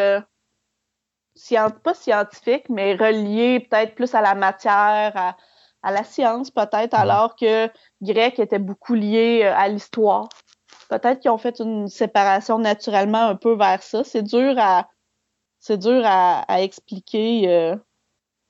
pas 1.83 1.95
scientifique, 1.95 2.69
mais 2.69 2.95
relié 2.95 3.61
peut-être 3.61 3.95
plus 3.95 4.15
à 4.15 4.21
la 4.21 4.35
matière, 4.35 5.13
à, 5.17 5.37
à 5.85 5.93
la 5.93 6.03
science 6.03 6.51
peut-être, 6.51 6.95
alors 6.95 7.37
que 7.37 7.69
grec 8.01 8.39
était 8.39 8.59
beaucoup 8.59 8.95
lié 8.95 9.43
euh, 9.45 9.55
à 9.55 9.69
l'histoire. 9.69 10.29
Peut-être 10.89 11.21
qu'ils 11.21 11.31
ont 11.31 11.39
fait 11.39 11.61
une 11.61 11.89
séparation 11.89 12.59
naturellement 12.59 13.27
un 13.27 13.37
peu 13.37 13.55
vers 13.55 13.83
ça. 13.83 14.03
C'est 14.03 14.23
dur 14.23 14.55
à 14.59 14.89
c'est 15.61 15.79
dur 15.79 16.03
à, 16.05 16.63
expliquer. 16.63 17.49
Euh, 17.49 17.77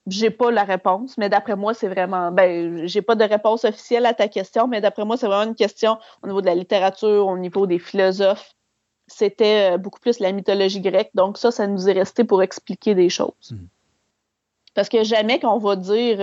j'ai 0.07 0.29
pas 0.29 0.51
la 0.51 0.63
réponse, 0.63 1.17
mais 1.17 1.29
d'après 1.29 1.55
moi, 1.55 1.73
c'est 1.73 1.87
vraiment. 1.87 2.31
Ben, 2.31 2.85
j'ai 2.87 3.01
pas 3.01 3.15
de 3.15 3.23
réponse 3.23 3.63
officielle 3.63 4.05
à 4.05 4.13
ta 4.13 4.27
question, 4.27 4.67
mais 4.67 4.81
d'après 4.81 5.05
moi, 5.05 5.17
c'est 5.17 5.27
vraiment 5.27 5.49
une 5.49 5.55
question 5.55 5.97
au 6.23 6.27
niveau 6.27 6.41
de 6.41 6.45
la 6.45 6.55
littérature, 6.55 7.27
au 7.27 7.37
niveau 7.37 7.67
des 7.67 7.79
philosophes. 7.79 8.53
C'était 9.07 9.73
euh, 9.73 9.77
beaucoup 9.77 9.99
plus 9.99 10.19
la 10.19 10.31
mythologie 10.31 10.81
grecque. 10.81 11.11
Donc, 11.15 11.37
ça, 11.37 11.51
ça 11.51 11.67
nous 11.67 11.89
est 11.89 11.93
resté 11.93 12.23
pour 12.23 12.43
expliquer 12.43 12.95
des 12.95 13.09
choses. 13.09 13.51
Hmm. 13.51 13.67
Parce 14.73 14.89
que 14.89 15.03
jamais 15.03 15.39
qu'on 15.39 15.57
va 15.57 15.75
dire 15.77 16.17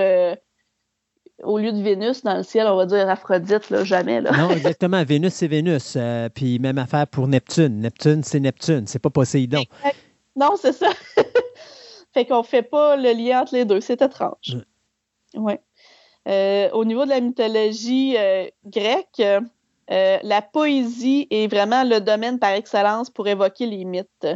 au 1.43 1.59
lieu 1.59 1.73
de 1.73 1.83
Vénus 1.83 2.23
dans 2.23 2.37
le 2.37 2.43
ciel, 2.43 2.67
on 2.67 2.77
va 2.77 2.87
dire 2.87 3.09
Aphrodite, 3.09 3.71
là, 3.71 3.85
jamais. 3.85 4.21
Là. 4.21 4.33
non, 4.37 4.51
exactement. 4.51 5.03
Vénus, 5.05 5.35
c'est 5.35 5.49
Vénus. 5.49 5.95
Euh, 5.97 6.29
puis 6.29 6.59
même 6.59 6.79
affaire 6.79 7.07
pour 7.07 7.27
Neptune. 7.27 7.81
Neptune, 7.81 8.23
c'est 8.23 8.41
Neptune. 8.41 8.87
C'est 8.87 8.99
pas 8.99 9.11
Poséidon. 9.11 9.65
Non, 10.37 10.55
c'est 10.61 10.73
ça. 10.73 10.91
fait 12.15 12.25
qu'on 12.27 12.43
fait 12.43 12.63
pas 12.63 12.97
le 12.97 13.13
lien 13.13 13.43
entre 13.43 13.55
les 13.55 13.65
deux. 13.65 13.81
C'est 13.81 14.01
étrange. 14.01 14.57
Oui. 15.35 15.55
Euh, 16.29 16.71
au 16.71 16.85
niveau 16.85 17.05
de 17.05 17.11
la 17.11 17.21
mythologie 17.21 18.17
euh, 18.17 18.47
grecque, 18.65 19.23
la 19.89 20.43
poésie 20.43 21.27
est 21.31 21.49
vraiment 21.49 21.85
le 21.85 22.01
domaine 22.01 22.39
par 22.39 22.53
excellence 22.53 23.11
pour 23.11 23.29
évoquer 23.29 23.67
les 23.67 23.85
mythes. 23.85 24.27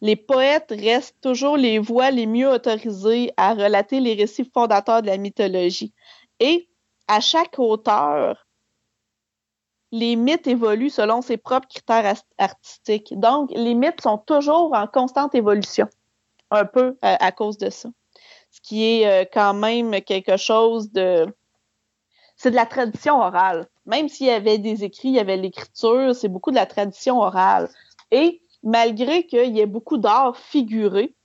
Les 0.00 0.16
poètes 0.16 0.70
restent 0.70 1.16
toujours 1.22 1.56
les 1.56 1.78
voix 1.78 2.10
les 2.10 2.26
mieux 2.26 2.48
autorisées 2.48 3.32
à 3.36 3.54
relater 3.54 4.00
les 4.00 4.14
récits 4.14 4.48
fondateurs 4.52 5.02
de 5.02 5.06
la 5.06 5.16
mythologie. 5.16 5.92
Et 6.40 6.68
à 7.08 7.20
chaque 7.20 7.58
auteur, 7.58 8.46
les 9.90 10.16
mythes 10.16 10.46
évoluent 10.46 10.90
selon 10.90 11.22
ses 11.22 11.36
propres 11.36 11.68
critères 11.68 12.14
artistiques. 12.36 13.18
Donc, 13.18 13.50
les 13.54 13.74
mythes 13.74 14.02
sont 14.02 14.18
toujours 14.18 14.74
en 14.74 14.86
constante 14.86 15.34
évolution, 15.34 15.88
un 16.50 16.64
peu 16.64 16.98
euh, 17.04 17.16
à, 17.18 17.32
cause 17.32 17.58
de 17.58 17.70
ça. 17.70 17.88
Ce 18.50 18.60
qui 18.60 18.84
est 18.84 19.06
euh, 19.06 19.24
quand 19.32 19.54
même 19.54 20.00
quelque 20.02 20.36
chose 20.36 20.92
de... 20.92 21.26
C'est 22.36 22.50
de 22.50 22.56
la 22.56 22.66
tradition 22.66 23.18
orale. 23.18 23.66
Même 23.86 24.08
s'il 24.08 24.26
y 24.26 24.30
avait 24.30 24.58
des 24.58 24.84
écrits, 24.84 25.08
il 25.08 25.14
y 25.14 25.18
avait 25.18 25.36
l'écriture, 25.36 26.14
c'est 26.14 26.28
beaucoup 26.28 26.50
de 26.50 26.56
la 26.56 26.66
tradition 26.66 27.18
orale. 27.18 27.68
Et 28.12 28.42
malgré 28.62 29.26
qu'il 29.26 29.56
y 29.56 29.60
ait 29.60 29.66
beaucoup 29.66 29.98
d'art 29.98 30.36
figuré, 30.36 31.16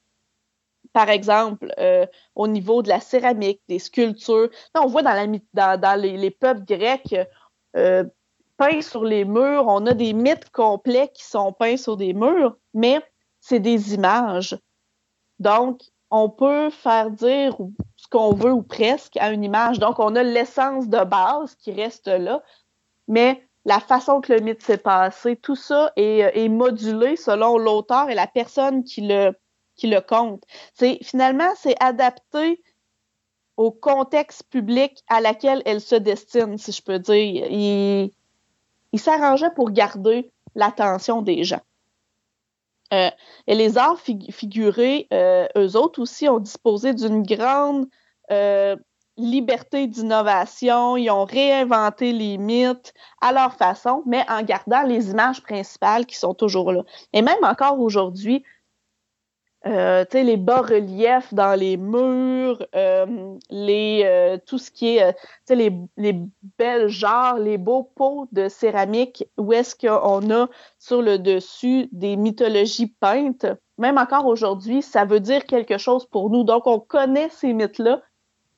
par 0.94 1.10
exemple, 1.10 1.74
euh, 1.80 2.06
au 2.36 2.48
niveau 2.48 2.84
de 2.84 2.90
la 2.90 3.00
céramique, 3.00 3.62
des 3.68 3.80
sculptures. 3.80 4.50
on 4.76 4.86
voit 4.86 5.02
dans, 5.02 5.40
la, 5.54 5.78
dans, 5.78 6.00
les, 6.00 6.32
peuples 6.32 6.64
grecs 6.64 7.16
euh, 7.76 8.04
peints 8.58 8.82
sur 8.82 9.04
les 9.04 9.26
murs, 9.26 9.66
on 9.68 9.86
a 9.88 9.94
des 9.94 10.14
mythes 10.14 10.52
complets 10.52 11.10
qui 11.14 11.24
sont 11.26 11.52
peints 11.52 11.78
sur 11.78 11.98
des 11.98 12.14
murs, 12.14 12.56
mais 12.76 13.02
c'est 13.40 13.60
des 13.60 13.96
images. 13.96 14.58
Donc, 15.40 15.82
on 16.12 16.30
peut 16.30 16.70
faire 16.70 17.10
dire 17.10 17.58
ce 17.96 18.08
qu'on 18.08 18.36
veut 18.36 18.52
ou 18.52 18.62
presque 18.62 19.18
à 19.18 19.32
une 19.32 19.44
image. 19.44 19.80
Donc, 19.80 19.98
on 19.98 20.16
a 20.16 20.22
l'essence 20.22 20.88
de 20.88 21.04
base 21.04 21.56
qui 21.56 21.72
reste 21.72 22.08
là, 22.08 22.44
mais 23.08 23.48
la 23.66 23.80
façon 23.80 24.22
que 24.22 24.32
le 24.32 24.42
mythe 24.42 24.62
s'est 24.62 24.78
passé, 24.78 25.36
tout 25.38 25.56
ça 25.56 25.92
est, 25.96 26.20
est 26.20 26.50
modulé 26.50 27.16
selon 27.16 27.58
l'auteur 27.58 28.12
et 28.12 28.16
la 28.16 28.28
personne 28.28 28.84
qui 28.84 29.02
le, 29.02 29.34
qui 29.76 29.88
le 29.88 30.02
compte. 30.02 30.44
Finalement 31.02 31.52
c'est 31.58 31.76
adapté 31.82 32.62
au 33.58 33.72
contexte 33.72 34.44
public 34.50 35.04
à 35.08 35.22
laquelle 35.22 35.62
elle 35.66 35.82
se 35.82 35.96
destine, 35.96 36.58
si 36.58 36.72
je 36.72 36.82
peux 36.82 37.00
dire. 37.00 37.46
Il, 37.50 38.12
il 38.92 39.00
s'arrangeait 39.00 39.52
pour 39.52 39.72
garder 39.72 40.32
l'attention 40.56 41.22
des 41.22 41.44
gens. 41.44 41.62
Euh, 42.94 43.10
et 43.48 43.56
les 43.56 43.78
arts 43.78 44.00
figurés, 44.00 45.08
euh, 45.12 45.48
eux 45.58 45.76
autres 45.76 46.02
aussi, 46.02 46.30
ont 46.30 46.40
disposé 46.40 46.94
d'une 46.94 47.24
grande 47.24 47.88
euh, 48.32 48.76
liberté 49.18 49.88
d'innovation. 49.88 50.96
Ils 50.96 51.10
ont 51.10 51.26
réinventé 51.26 52.12
les 52.12 52.38
mythes 52.38 52.94
à 53.20 53.32
leur 53.32 53.56
façon, 53.56 54.04
mais 54.06 54.24
en 54.30 54.44
gardant 54.44 54.84
les 54.84 55.10
images 55.10 55.42
principales 55.42 56.06
qui 56.06 56.16
sont 56.16 56.36
toujours 56.36 56.72
là. 56.72 56.84
Et 57.14 57.24
même 57.24 57.44
encore 57.44 57.80
aujourd'hui, 57.80 58.44
euh, 59.66 60.06
les 60.14 60.38
bas-reliefs 60.38 61.34
dans 61.34 61.58
les 61.58 61.78
murs, 61.78 62.66
euh, 62.76 63.38
les, 63.50 64.02
euh, 64.04 64.38
tout 64.46 64.58
ce 64.58 64.70
qui 64.70 64.98
est 64.98 65.04
euh, 65.04 65.12
les, 65.50 65.72
les 65.96 66.20
belles 66.58 66.90
genres, 66.90 67.38
les 67.38 67.58
beaux 67.58 67.84
pots 67.84 68.28
de 68.32 68.50
céramique, 68.50 69.26
où 69.38 69.54
est-ce 69.54 69.76
qu'on 69.76 70.30
a 70.32 70.50
sur 70.80 71.02
le 71.02 71.18
dessus 71.18 71.88
des 71.92 72.18
mythologies 72.18 72.94
peintes, 73.00 73.46
même 73.78 73.98
encore 73.98 74.26
aujourd'hui, 74.26 74.82
ça 74.82 75.06
veut 75.06 75.22
dire 75.22 75.46
quelque 75.46 75.78
chose 75.78 76.06
pour 76.06 76.30
nous. 76.30 76.44
Donc, 76.44 76.68
on 76.68 76.80
connaît 76.80 77.30
ces 77.30 77.54
mythes-là 77.54 78.02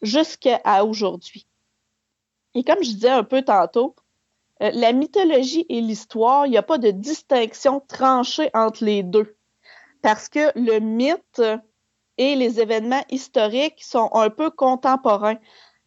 jusqu'à 0.01 0.59
aujourd'hui. 0.83 1.45
Et 2.55 2.63
comme 2.63 2.83
je 2.83 2.91
disais 2.91 3.09
un 3.09 3.23
peu 3.23 3.43
tantôt, 3.43 3.95
la 4.59 4.93
mythologie 4.93 5.65
et 5.67 5.81
l'histoire, 5.81 6.47
il 6.47 6.51
n'y 6.51 6.57
a 6.57 6.63
pas 6.63 6.77
de 6.77 6.91
distinction 6.91 7.81
tranchée 7.87 8.49
entre 8.53 8.85
les 8.85 9.03
deux 9.03 9.34
parce 10.05 10.29
que 10.29 10.51
le 10.53 10.77
mythe 10.77 11.41
et 12.19 12.35
les 12.35 12.59
événements 12.59 13.03
historiques 13.09 13.83
sont 13.83 14.11
un 14.13 14.29
peu 14.29 14.51
contemporains. 14.51 15.39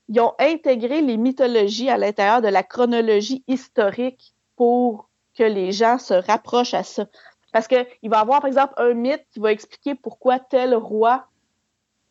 Ils 0.08 0.20
ont 0.20 0.34
intégré 0.40 1.02
les 1.02 1.16
mythologies 1.16 1.88
à 1.88 1.96
l'intérieur 1.96 2.42
de 2.42 2.48
la 2.48 2.64
chronologie 2.64 3.44
historique 3.46 4.34
pour 4.56 5.08
que 5.36 5.44
les 5.44 5.70
gens 5.70 5.98
se 5.98 6.14
rapprochent 6.14 6.74
à 6.74 6.82
ça. 6.82 7.06
Parce 7.52 7.68
qu'il 7.68 7.86
va 8.10 8.16
y 8.16 8.20
avoir, 8.20 8.40
par 8.40 8.48
exemple, 8.48 8.74
un 8.78 8.92
mythe 8.92 9.24
qui 9.30 9.38
va 9.38 9.52
expliquer 9.52 9.94
pourquoi 9.94 10.40
tel 10.40 10.74
roi 10.74 11.28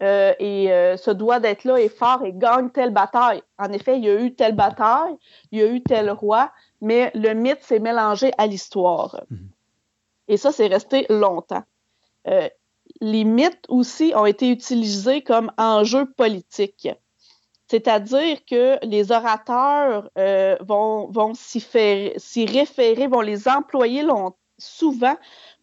euh, 0.01 0.33
et, 0.39 0.71
euh, 0.71 0.95
se 0.95 1.11
doit 1.11 1.41
d'être 1.41 1.65
là 1.65 1.77
et 1.77 1.89
fort 1.89 2.23
et 2.23 2.31
gagne 2.31 2.69
telle 2.69 2.91
bataille. 2.91 3.43
En 3.57 3.73
effet, 3.73 3.97
il 3.97 4.05
y 4.05 4.09
a 4.09 4.21
eu 4.21 4.33
telle 4.33 4.55
bataille, 4.55 5.17
il 5.51 5.59
y 5.59 5.61
a 5.61 5.67
eu 5.67 5.83
tel 5.83 6.09
roi, 6.09 6.53
mais 6.79 7.11
le 7.15 7.33
mythe 7.33 7.63
s'est 7.63 7.79
mélangé 7.79 8.31
à 8.37 8.47
l'histoire. 8.47 9.25
Mhm. 9.29 9.49
Et 10.29 10.37
ça, 10.37 10.53
c'est 10.53 10.67
resté 10.67 11.05
longtemps. 11.09 11.63
Euh, 12.27 12.49
les 13.01 13.23
mythes 13.23 13.65
aussi 13.69 14.13
ont 14.15 14.25
été 14.25 14.49
utilisés 14.49 15.21
comme 15.21 15.51
enjeu 15.57 16.05
politique. 16.13 16.89
C'est-à-dire 17.69 18.45
que 18.45 18.83
les 18.85 19.11
orateurs 19.11 20.09
euh, 20.17 20.55
vont, 20.61 21.33
s'y, 21.33 22.45
référer, 22.45 23.07
vont 23.07 23.21
les 23.21 23.47
employer 23.47 24.05
souvent 24.57 25.15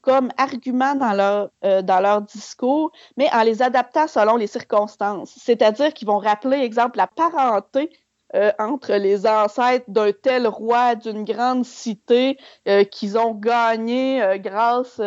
comme 0.02 0.28
argument 0.36 0.94
dans 0.94 1.14
leur, 1.14 1.50
euh, 1.64 1.80
dans 1.80 2.00
leur 2.00 2.20
discours, 2.20 2.92
mais 3.16 3.32
en 3.32 3.42
les 3.42 3.62
adaptant 3.62 4.06
selon 4.06 4.36
les 4.36 4.46
circonstances. 4.46 5.34
C'est-à-dire 5.38 5.94
qu'ils 5.94 6.06
vont 6.06 6.18
rappeler, 6.18 6.58
exemple, 6.58 6.98
la 6.98 7.06
parenté 7.06 7.90
entre 8.58 8.94
les 8.94 9.26
ancêtres 9.26 9.84
d'un 9.88 10.12
tel 10.12 10.46
roi 10.46 10.94
d'une 10.96 11.24
grande 11.24 11.64
cité 11.64 12.36
qu'ils 12.90 13.16
ont 13.16 13.34
gagné 13.34 14.38
grâce 14.42 15.00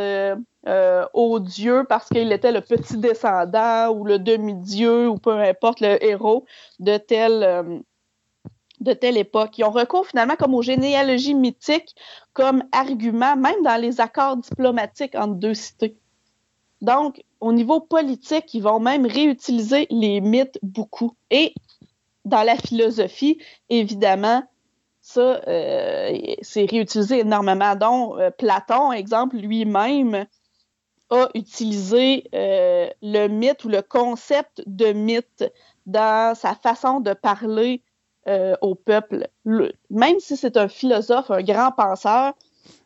euh, 0.68 1.06
au 1.14 1.40
dieu 1.40 1.86
parce 1.88 2.10
qu'il 2.10 2.30
était 2.34 2.52
le 2.52 2.60
petit 2.60 2.98
descendant 2.98 3.90
ou 3.90 4.04
le 4.04 4.20
demi-dieu 4.20 5.08
ou 5.08 5.18
peu 5.18 5.32
importe 5.40 5.80
le 5.80 6.04
héros 6.04 6.46
de 6.80 7.00
euh, 7.12 7.80
de 8.82 8.94
telle 8.94 9.18
époque. 9.18 9.58
Ils 9.58 9.64
ont 9.64 9.72
recours 9.72 10.06
finalement 10.06 10.36
comme 10.36 10.54
aux 10.54 10.62
généalogies 10.62 11.36
mythiques 11.36 11.96
comme 12.34 12.64
argument, 12.74 13.38
même 13.38 13.62
dans 13.64 13.80
les 13.80 14.02
accords 14.02 14.36
diplomatiques 14.36 15.16
entre 15.16 15.36
deux 15.36 15.54
cités. 15.54 15.96
Donc, 16.82 17.24
au 17.40 17.54
niveau 17.54 17.80
politique, 17.80 18.54
ils 18.54 18.62
vont 18.62 18.80
même 18.80 19.06
réutiliser 19.06 19.88
les 19.90 20.20
mythes 20.20 20.60
beaucoup. 20.62 21.14
Et 21.32 21.54
dans 22.28 22.44
la 22.44 22.56
philosophie, 22.56 23.40
évidemment, 23.70 24.44
ça, 25.02 25.42
euh, 25.48 26.18
c'est 26.42 26.66
réutilisé 26.66 27.20
énormément. 27.20 27.76
Donc, 27.76 28.18
Platon, 28.38 28.92
exemple, 28.92 29.38
lui-même, 29.38 30.26
a 31.10 31.30
utilisé 31.34 32.26
euh, 32.36 32.90
le 33.02 33.28
mythe 33.28 33.64
ou 33.64 33.70
le 33.70 33.82
concept 33.82 34.62
de 34.66 34.92
mythe 34.92 35.46
dans 35.86 36.36
sa 36.36 36.54
façon 36.54 37.00
de 37.00 37.14
parler 37.14 37.82
au 38.60 38.76
peuple. 38.76 39.30
même 39.46 40.20
si 40.20 40.36
c'est 40.36 40.58
un 40.58 40.68
philosophe, 40.68 41.32
un 41.32 41.42
grand 41.42 41.72
penseur, 41.72 42.34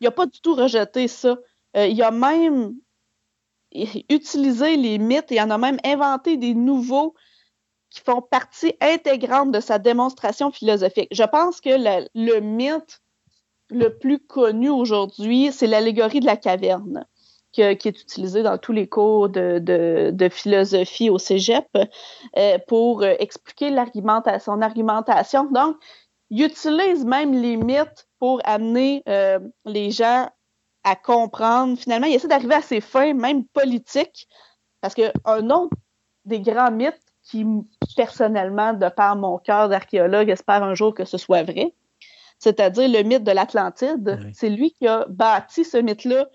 il 0.00 0.04
n'a 0.04 0.12
pas 0.12 0.26
du 0.26 0.40
tout 0.40 0.54
rejeté 0.54 1.08
ça. 1.08 1.36
il 1.74 2.00
a 2.00 2.12
même 2.12 2.76
utilisé 4.08 4.76
les 4.76 4.98
mythes 4.98 5.32
et 5.32 5.36
il 5.36 5.42
en 5.42 5.50
a 5.50 5.58
même 5.58 5.78
inventé 5.84 6.36
des 6.36 6.54
nouveaux 6.54 7.14
qui 7.92 8.00
font 8.00 8.22
partie 8.22 8.74
intégrante 8.80 9.52
de 9.52 9.60
sa 9.60 9.78
démonstration 9.78 10.50
philosophique. 10.50 11.08
Je 11.12 11.24
pense 11.24 11.60
que 11.60 11.70
le 12.14 12.40
mythe 12.40 13.02
le 13.68 13.98
plus 13.98 14.18
connu 14.18 14.70
aujourd'hui, 14.70 15.50
c'est 15.52 15.66
l'allégorie 15.66 16.20
de 16.20 16.26
la 16.26 16.36
caverne, 16.36 17.06
qui, 17.52 17.60
est 17.60 17.84
utilisée 17.84 18.42
dans 18.42 18.56
tous 18.56 18.72
les 18.72 18.88
cours 18.88 19.28
de, 19.28 20.28
philosophie 20.30 21.10
au 21.10 21.18
cégep 21.18 21.66
euh, 22.36 22.58
pour 22.66 23.04
expliquer 23.04 23.74
son 24.40 24.62
argumentation. 24.62 25.44
Donc, 25.50 25.76
il 26.30 26.44
utilise 26.44 27.04
même 27.04 27.34
les 27.34 27.58
mythes 27.58 28.08
pour 28.18 28.40
amener 28.44 29.02
euh, 29.06 29.38
les 29.66 29.90
gens 29.90 30.30
à 30.82 30.96
comprendre. 30.96 31.78
Finalement, 31.78 32.06
il 32.06 32.14
essaie 32.14 32.28
d'arriver 32.28 32.54
à 32.54 32.62
ses 32.62 32.80
fins, 32.80 33.12
même 33.12 33.44
politiques, 33.48 34.28
parce 34.80 34.94
qu'un 34.94 35.50
autre 35.50 35.76
des 36.24 36.40
grands 36.40 36.70
mythes 36.70 37.11
qui, 37.22 37.46
personnellement, 37.96 38.72
de 38.72 38.88
par 38.88 39.16
mon 39.16 39.38
cœur 39.38 39.68
d'archéologue, 39.68 40.28
espère 40.28 40.62
un 40.62 40.74
jour 40.74 40.94
que 40.94 41.04
ce 41.04 41.18
soit 41.18 41.42
vrai, 41.42 41.74
c'est-à-dire 42.38 42.88
le 42.88 43.02
mythe 43.02 43.24
de 43.24 43.30
l'Atlantide. 43.30 44.18
C'est 44.34 44.50
lui 44.50 44.72
qui 44.72 44.88
a 44.88 45.06
bâti 45.08 45.64
ce 45.64 45.76
mythe-là 45.76 46.26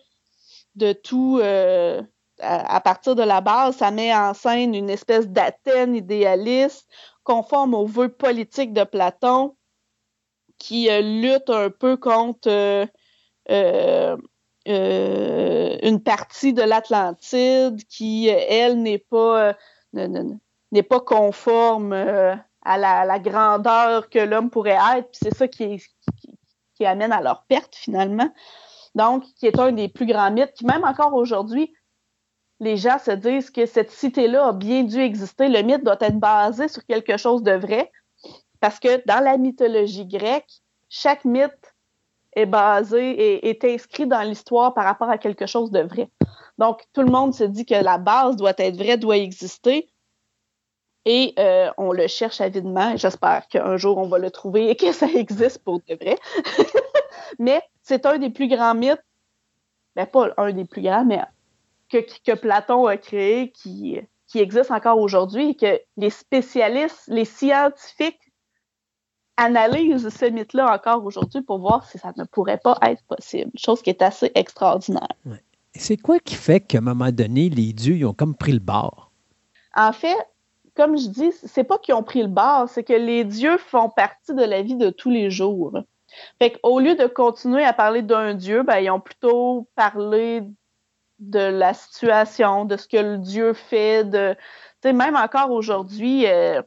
de 0.76 0.94
tout 0.94 1.40
euh, 1.42 2.02
à, 2.40 2.80
partir 2.80 3.16
de 3.16 3.24
la 3.24 3.42
base. 3.42 3.78
Ça 3.78 3.92
met 3.92 4.16
en 4.16 4.34
scène 4.34 4.74
une 4.74 4.90
espèce 4.90 5.28
d'Athènes 5.28 5.96
idéaliste 5.96 6.88
conforme 7.24 7.74
aux 7.74 7.86
vœux 7.86 8.10
politiques 8.10 8.72
de 8.72 8.86
Platon 8.86 9.58
qui 10.58 10.90
euh, 10.90 11.02
lutte 11.02 11.50
un 11.50 11.70
peu 11.70 11.98
contre 11.98 12.88
euh, 13.50 14.18
une 14.66 16.02
partie 16.04 16.54
de 16.54 16.62
l'Atlantide 16.62 17.84
qui, 17.90 18.28
elle, 18.28 18.82
n'est 18.82 18.98
pas, 18.98 19.56
n'est 20.72 20.84
pas 20.84 21.00
conforme 21.00 21.94
à 21.94 22.78
la, 22.78 23.20
grandeur 23.20 24.10
que 24.10 24.20
l'homme 24.20 24.50
pourrait 24.50 24.78
être. 24.98 25.10
C'est 25.12 25.36
ça 25.36 25.48
qui, 25.48 25.82
qui, 26.76 26.86
amène 26.86 27.12
à 27.12 27.22
leur 27.22 27.44
perte 27.46 27.76
finalement. 27.76 28.30
Donc, 28.96 29.24
qui 29.36 29.48
est 29.48 29.60
un 29.60 29.72
des 29.72 29.90
plus 29.90 30.06
grands 30.06 30.32
mythes, 30.32 30.54
qui 30.54 30.66
même 30.66 30.84
encore 30.84 31.14
aujourd'hui, 31.14 31.74
les 32.60 32.78
gens 32.78 32.98
se 32.98 33.12
disent 33.12 33.52
que 33.52 33.66
cette 33.66 33.92
cité-là 33.92 34.48
a 34.48 34.54
bien 34.54 34.84
dû 34.84 35.00
exister. 35.00 35.48
Le 35.48 35.62
mythe 35.62 35.84
doit 35.84 35.98
être 36.02 36.20
basé 36.20 36.68
sur 36.68 36.84
quelque 36.86 37.18
chose 37.18 37.44
de 37.44 37.52
vrai, 37.52 37.92
parce 38.60 38.80
que 38.80 39.06
dans 39.06 39.24
la 39.24 39.38
mythologie 39.38 40.06
grecque, 40.06 40.62
chaque 40.90 41.26
mythe 41.26 41.76
est 42.34 42.46
basé 42.46 43.12
et 43.12 43.50
est 43.50 43.64
inscrit 43.64 44.08
dans 44.08 44.22
l'histoire 44.22 44.74
par 44.74 44.86
rapport 44.86 45.10
à 45.10 45.18
quelque 45.18 45.46
chose 45.46 45.72
de 45.72 45.82
vrai. 45.82 46.10
Donc, 46.58 46.84
tout 46.94 47.02
le 47.02 47.12
monde 47.12 47.34
se 47.34 47.44
dit 47.44 47.66
que 47.66 47.76
la 47.76 47.98
base 47.98 48.36
doit 48.36 48.54
être 48.58 48.78
vraie, 48.78 48.98
doit 48.98 49.18
exister, 49.18 49.90
et 51.10 51.34
euh, 51.40 51.72
on 51.78 51.94
le 51.94 52.06
cherche 52.08 52.42
avidement. 52.42 52.98
J'espère 52.98 53.48
qu'un 53.48 53.78
jour 53.78 53.98
on 53.98 54.10
va 54.10 54.20
le 54.20 54.30
trouver 54.30 54.70
et 54.70 54.76
que 54.76 54.92
ça 54.92 55.08
existe 55.08 55.64
pour 55.64 55.80
de 55.88 55.96
vrai. 55.96 56.18
mais 57.40 57.62
c'est 57.82 58.06
un 58.06 58.18
des 58.18 58.30
plus 58.30 58.50
grands 58.50 58.76
mythes, 58.76 59.04
ben, 59.96 60.06
pas 60.06 60.30
un 60.36 60.52
des 60.52 60.66
plus 60.66 60.82
grands, 60.82 61.06
mais 61.06 61.22
que, 61.90 62.00
que 62.26 62.38
Platon 62.38 62.86
a 62.88 62.98
créé, 62.98 63.52
qui, 63.52 63.98
qui 64.28 64.40
existe 64.40 64.70
encore 64.70 65.00
aujourd'hui 65.00 65.52
et 65.52 65.56
que 65.56 65.80
les 65.96 66.10
spécialistes, 66.10 67.06
les 67.08 67.24
scientifiques 67.24 68.20
analysent 69.38 70.10
ce 70.10 70.26
mythe-là 70.26 70.74
encore 70.74 71.06
aujourd'hui 71.06 71.42
pour 71.42 71.60
voir 71.60 71.88
si 71.88 71.98
ça 72.00 72.12
ne 72.18 72.26
pourrait 72.26 72.60
pas 72.62 72.78
être 72.82 73.04
possible. 73.04 73.52
Chose 73.56 73.82
qui 73.82 73.92
est 73.92 74.02
assez 74.02 74.30
extraordinaire. 74.36 75.08
C'est 75.74 75.96
quoi 75.96 76.20
qui 76.20 76.36
fait 76.36 76.60
qu'à 76.60 76.80
un 76.80 76.82
moment 76.82 77.12
donné, 77.12 77.48
les 77.48 77.72
dieux 77.72 78.06
ont 78.06 78.14
comme 78.14 78.36
pris 78.36 78.52
le 78.52 78.60
bord? 78.60 79.12
En 79.76 79.94
fait, 79.94 80.18
comme 80.78 80.98
je 80.98 81.08
dis, 81.10 81.32
c'est 81.32 81.64
pas 81.64 81.78
qu'ils 81.80 81.96
ont 81.96 82.04
pris 82.04 82.22
le 82.22 82.28
bord, 82.30 82.70
c'est 82.70 82.84
que 82.84 82.94
les 82.94 83.24
dieux 83.24 83.58
font 83.58 83.90
partie 83.90 84.34
de 84.34 84.44
la 84.44 84.62
vie 84.62 84.76
de 84.76 84.90
tous 84.90 85.10
les 85.10 85.32
jours. 85.32 85.74
Fait 86.40 86.52
qu'au 86.52 86.80
lieu 86.80 86.96
de 86.96 87.08
continuer 87.08 87.64
à 87.64 87.74
parler 87.74 88.04
d'un 88.04 88.34
dieu, 88.34 88.64
ben, 88.64 88.78
ils 88.78 88.90
ont 88.92 89.00
plutôt 89.00 89.68
parlé 89.76 90.44
de 91.20 91.40
la 91.40 91.74
situation, 91.74 92.66
de 92.66 92.78
ce 92.78 92.88
que 92.88 92.98
le 92.98 93.18
dieu 93.18 93.54
fait, 93.54 94.04
de 94.06 94.36
même 94.86 95.16
encore 95.16 95.52
aujourd'hui, 95.52 96.26
euh, 96.28 96.62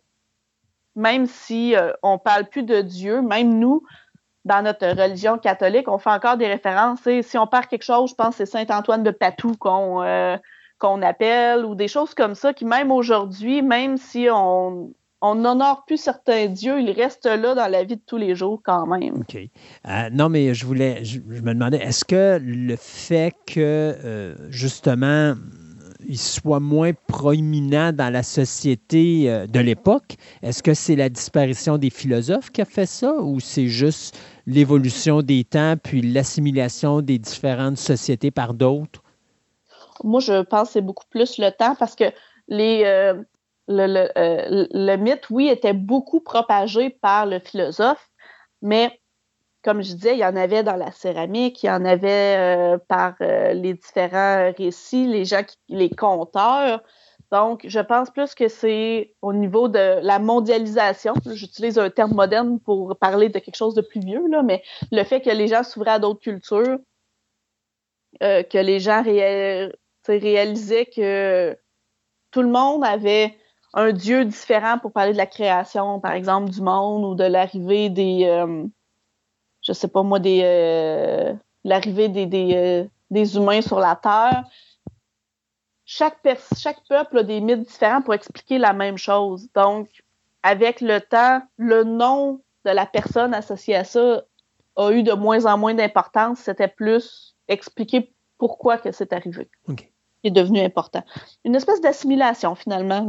même 0.96 1.26
si 1.26 1.76
euh, 1.76 1.92
on 2.02 2.18
parle 2.18 2.44
plus 2.44 2.62
de 2.62 2.80
Dieu, 2.80 3.22
même 3.22 3.58
nous, 3.58 3.82
dans 4.44 4.62
notre 4.62 4.86
religion 4.86 5.38
catholique, 5.38 5.88
on 5.88 5.98
fait 5.98 6.10
encore 6.10 6.36
des 6.36 6.46
références. 6.46 7.00
Si 7.22 7.38
on 7.38 7.46
perd 7.46 7.66
quelque 7.66 7.84
chose, 7.84 8.10
je 8.10 8.14
pense 8.14 8.36
que 8.36 8.44
c'est 8.44 8.66
Saint 8.66 8.76
Antoine 8.76 9.02
de 9.02 9.10
Padoue 9.10 9.56
qu'on 9.56 10.02
euh, 10.02 10.36
qu'on 10.80 11.02
appelle 11.02 11.64
ou 11.64 11.76
des 11.76 11.86
choses 11.86 12.14
comme 12.14 12.34
ça 12.34 12.52
qui, 12.52 12.64
même 12.64 12.90
aujourd'hui, 12.90 13.62
même 13.62 13.96
si 13.96 14.26
on 14.32 14.92
on 15.22 15.34
n'honore 15.34 15.84
plus 15.84 15.98
certains 15.98 16.46
dieux, 16.46 16.80
ils 16.80 16.92
restent 16.92 17.26
là 17.26 17.54
dans 17.54 17.70
la 17.70 17.84
vie 17.84 17.96
de 17.96 18.02
tous 18.06 18.16
les 18.16 18.34
jours 18.34 18.60
quand 18.64 18.86
même. 18.86 19.16
OK. 19.16 19.36
Euh, 19.36 20.10
non, 20.10 20.28
mais 20.28 20.54
je 20.54 20.64
voulais, 20.64 21.04
je, 21.04 21.18
me 21.20 21.52
demandais, 21.52 21.76
est-ce 21.76 22.04
que 22.04 22.40
le 22.42 22.76
fait 22.76 23.34
que, 23.46 23.58
euh, 23.58 24.34
justement, 24.48 25.34
il 26.08 26.18
soit 26.18 26.60
moins 26.60 26.92
proéminent 27.06 27.92
dans 27.92 28.10
la 28.10 28.22
société 28.22 29.30
euh, 29.30 29.46
de 29.46 29.60
l'époque, 29.60 30.16
est-ce 30.42 30.62
que 30.62 30.72
c'est 30.72 30.96
la 30.96 31.10
disparition 31.10 31.76
des 31.76 31.90
philosophes 31.90 32.50
qui 32.50 32.62
a 32.62 32.64
fait 32.64 32.86
ça 32.86 33.12
ou 33.20 33.40
c'est 33.40 33.68
juste 33.68 34.18
l'évolution 34.46 35.20
des 35.20 35.44
temps 35.44 35.74
puis 35.82 36.00
l'assimilation 36.00 37.02
des 37.02 37.18
différentes 37.18 37.76
sociétés 37.76 38.30
par 38.30 38.54
d'autres? 38.54 39.02
Moi, 40.04 40.20
je 40.20 40.42
pense 40.42 40.68
que 40.68 40.72
c'est 40.74 40.80
beaucoup 40.80 41.06
plus 41.10 41.38
le 41.38 41.50
temps 41.50 41.74
parce 41.74 41.94
que 41.94 42.12
les, 42.48 42.82
euh, 42.84 43.14
euh, 43.70 44.66
le, 44.72 44.96
mythe, 44.96 45.30
oui, 45.30 45.48
était 45.48 45.72
beaucoup 45.72 46.20
propagé 46.20 46.90
par 46.90 47.24
le 47.26 47.38
philosophe, 47.38 48.10
mais 48.62 49.00
comme 49.62 49.82
je 49.82 49.92
disais, 49.92 50.14
il 50.14 50.18
y 50.18 50.24
en 50.24 50.36
avait 50.36 50.62
dans 50.62 50.76
la 50.76 50.90
céramique, 50.90 51.62
il 51.62 51.66
y 51.66 51.70
en 51.70 51.84
avait 51.84 52.36
euh, 52.38 52.78
par 52.88 53.14
les 53.20 53.74
différents 53.74 54.52
récits, 54.56 55.06
les 55.06 55.24
gens, 55.24 55.44
qui, 55.44 55.56
les 55.68 55.90
conteurs. 55.90 56.82
Donc, 57.30 57.60
je 57.64 57.78
pense 57.78 58.10
plus 58.10 58.34
que 58.34 58.48
c'est 58.48 59.14
au 59.22 59.32
niveau 59.32 59.68
de 59.68 60.00
la 60.02 60.18
mondialisation. 60.18 61.14
J'utilise 61.26 61.78
un 61.78 61.90
terme 61.90 62.14
moderne 62.14 62.58
pour 62.58 62.96
parler 62.96 63.28
de 63.28 63.38
quelque 63.38 63.56
chose 63.56 63.74
de 63.74 63.82
plus 63.82 64.00
vieux, 64.00 64.26
là, 64.28 64.42
mais 64.42 64.62
le 64.90 65.04
fait 65.04 65.20
que 65.20 65.30
les 65.30 65.46
gens 65.46 65.62
s'ouvraient 65.62 65.92
à 65.92 65.98
d'autres 66.00 66.20
cultures, 66.20 66.78
que 68.20 68.58
les 68.58 68.80
gens 68.80 69.02
réalisait 70.08 70.86
que 70.86 71.56
tout 72.30 72.42
le 72.42 72.48
monde 72.48 72.84
avait 72.84 73.36
un 73.74 73.92
dieu 73.92 74.24
différent 74.24 74.78
pour 74.78 74.92
parler 74.92 75.12
de 75.12 75.18
la 75.18 75.26
création, 75.26 76.00
par 76.00 76.12
exemple, 76.12 76.50
du 76.50 76.60
monde 76.60 77.04
ou 77.04 77.14
de 77.14 77.24
l'arrivée 77.24 77.88
des, 77.88 78.24
euh, 78.24 78.64
je 79.62 79.72
sais 79.72 79.88
pas 79.88 80.02
moi, 80.02 80.18
des, 80.18 80.40
euh, 80.42 81.32
l'arrivée 81.64 82.08
des, 82.08 82.26
des, 82.26 82.54
euh, 82.54 82.84
des, 83.10 83.36
humains 83.36 83.62
sur 83.62 83.78
la 83.78 83.96
Terre. 83.96 84.44
Chaque, 85.84 86.18
chaque 86.56 86.86
peuple 86.88 87.18
a 87.18 87.22
des 87.22 87.40
mythes 87.40 87.66
différents 87.66 88.02
pour 88.02 88.14
expliquer 88.14 88.58
la 88.58 88.72
même 88.72 88.96
chose. 88.96 89.48
Donc, 89.54 89.88
avec 90.42 90.80
le 90.80 91.00
temps, 91.00 91.42
le 91.56 91.84
nom 91.84 92.40
de 92.64 92.70
la 92.70 92.86
personne 92.86 93.34
associée 93.34 93.76
à 93.76 93.84
ça 93.84 94.22
a 94.76 94.90
eu 94.92 95.02
de 95.02 95.12
moins 95.12 95.46
en 95.46 95.58
moins 95.58 95.74
d'importance. 95.74 96.38
C'était 96.40 96.68
plus 96.68 97.34
expliquer 97.48 98.12
pourquoi 98.38 98.78
que 98.78 98.92
c'est 98.92 99.12
arrivé. 99.12 99.50
Est 100.24 100.30
devenu 100.30 100.60
important. 100.60 101.02
Une 101.44 101.54
espèce 101.54 101.80
d'assimilation, 101.80 102.54
finalement, 102.54 103.06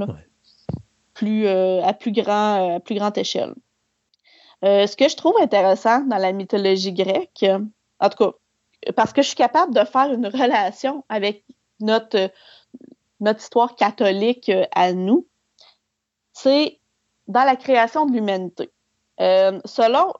plus, 1.13 1.45
euh, 1.45 1.83
à, 1.83 1.93
plus 1.93 2.11
grand, 2.11 2.75
euh, 2.75 2.79
plus 2.79 2.95
grande 2.95 3.17
échelle. 3.17 3.53
Euh, 4.63 4.87
ce 4.87 4.95
que 4.95 5.07
je 5.07 5.15
trouve 5.15 5.35
intéressant 5.39 6.01
dans 6.01 6.17
la 6.17 6.31
mythologie 6.31 6.93
grecque, 6.93 7.45
en 7.99 8.09
tout 8.09 8.17
cas, 8.17 8.91
parce 8.95 9.13
que 9.13 9.21
je 9.21 9.27
suis 9.27 9.35
capable 9.35 9.73
de 9.73 9.83
faire 9.85 10.11
une 10.11 10.27
relation 10.27 11.03
avec 11.09 11.43
notre, 11.79 12.31
notre 13.19 13.39
histoire 13.39 13.75
catholique 13.75 14.51
à 14.73 14.93
nous, 14.93 15.27
c'est 16.33 16.79
dans 17.27 17.43
la 17.43 17.55
création 17.55 18.05
de 18.05 18.13
l'humanité. 18.13 18.69
selon, 19.19 20.13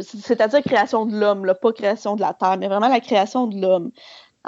c'est-à-dire 0.00 0.62
création 0.62 1.06
de 1.06 1.16
l'homme, 1.18 1.52
pas 1.60 1.72
création 1.72 2.16
de 2.16 2.20
la 2.20 2.34
terre, 2.34 2.56
mais 2.58 2.68
vraiment 2.68 2.88
la 2.88 3.00
création 3.00 3.46
de 3.46 3.60
l'homme. 3.60 3.90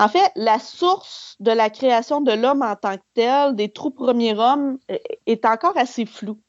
En 0.00 0.08
fait, 0.08 0.32
la 0.34 0.58
source 0.58 1.36
de 1.40 1.50
la 1.50 1.68
création 1.68 2.22
de 2.22 2.32
l'homme 2.32 2.62
en 2.62 2.74
tant 2.74 2.96
que 2.96 3.02
tel, 3.12 3.54
des 3.54 3.68
trous 3.68 3.90
premiers 3.90 4.32
hommes, 4.32 4.78
est 5.26 5.44
encore 5.44 5.76
assez 5.76 6.06
floue. 6.06 6.40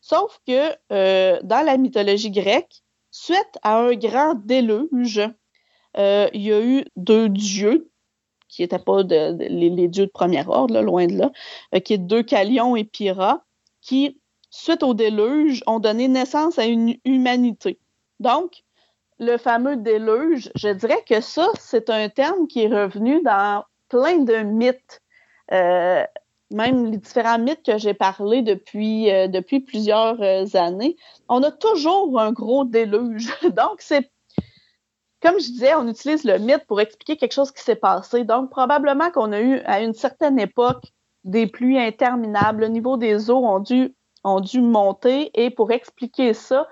Sauf 0.00 0.40
que 0.46 0.70
euh, 0.92 1.40
dans 1.42 1.66
la 1.66 1.78
mythologie 1.78 2.30
grecque, 2.30 2.84
suite 3.10 3.58
à 3.62 3.80
un 3.80 3.94
grand 3.96 4.34
déluge, 4.34 5.20
euh, 5.98 6.28
il 6.32 6.42
y 6.42 6.52
a 6.52 6.62
eu 6.62 6.84
deux 6.94 7.28
dieux 7.28 7.90
qui 8.48 8.62
n'étaient 8.62 8.78
pas 8.78 9.02
les, 9.02 9.88
dieux 9.88 10.06
de 10.06 10.10
premier 10.12 10.46
ordre, 10.46 10.80
loin 10.80 11.08
de 11.08 11.18
là, 11.18 11.32
euh, 11.74 11.80
qui 11.80 11.94
est 11.94 11.98
Deucalion 11.98 12.76
et 12.76 12.84
Pyrrha, 12.84 13.44
qui 13.80 14.20
suite 14.48 14.84
au 14.84 14.94
déluge, 14.94 15.64
ont 15.66 15.80
donné 15.80 16.06
naissance 16.06 16.56
à 16.56 16.66
une 16.66 16.94
humanité. 17.04 17.80
Donc, 18.20 18.62
le 19.22 19.38
fameux 19.38 19.76
déluge, 19.76 20.50
je 20.56 20.68
dirais 20.68 21.02
que 21.08 21.20
ça, 21.20 21.48
c'est 21.58 21.90
un 21.90 22.08
terme 22.08 22.48
qui 22.48 22.62
est 22.62 22.68
revenu 22.68 23.22
dans 23.22 23.64
plein 23.88 24.18
de 24.18 24.38
mythes. 24.38 25.00
Euh, 25.52 26.02
même 26.50 26.86
les 26.86 26.98
différents 26.98 27.38
mythes 27.38 27.62
que 27.64 27.78
j'ai 27.78 27.94
parlé 27.94 28.42
depuis, 28.42 29.10
euh, 29.10 29.28
depuis 29.28 29.60
plusieurs 29.60 30.20
euh, 30.20 30.44
années, 30.54 30.96
on 31.28 31.42
a 31.42 31.52
toujours 31.52 32.20
un 32.20 32.32
gros 32.32 32.64
déluge. 32.64 33.32
Donc, 33.56 33.76
c'est 33.78 34.10
comme 35.22 35.38
je 35.38 35.46
disais, 35.46 35.72
on 35.76 35.86
utilise 35.86 36.24
le 36.24 36.38
mythe 36.38 36.66
pour 36.66 36.80
expliquer 36.80 37.16
quelque 37.16 37.32
chose 37.32 37.52
qui 37.52 37.62
s'est 37.62 37.76
passé. 37.76 38.24
Donc, 38.24 38.50
probablement 38.50 39.12
qu'on 39.12 39.30
a 39.30 39.40
eu 39.40 39.60
à 39.66 39.80
une 39.80 39.94
certaine 39.94 40.40
époque 40.40 40.82
des 41.22 41.46
pluies 41.46 41.78
interminables. 41.78 42.62
Le 42.62 42.68
niveau 42.68 42.96
des 42.96 43.30
eaux 43.30 43.46
ont 43.46 43.60
dû, 43.60 43.94
ont 44.24 44.40
dû 44.40 44.60
monter. 44.60 45.30
Et 45.40 45.50
pour 45.50 45.70
expliquer 45.70 46.34
ça, 46.34 46.66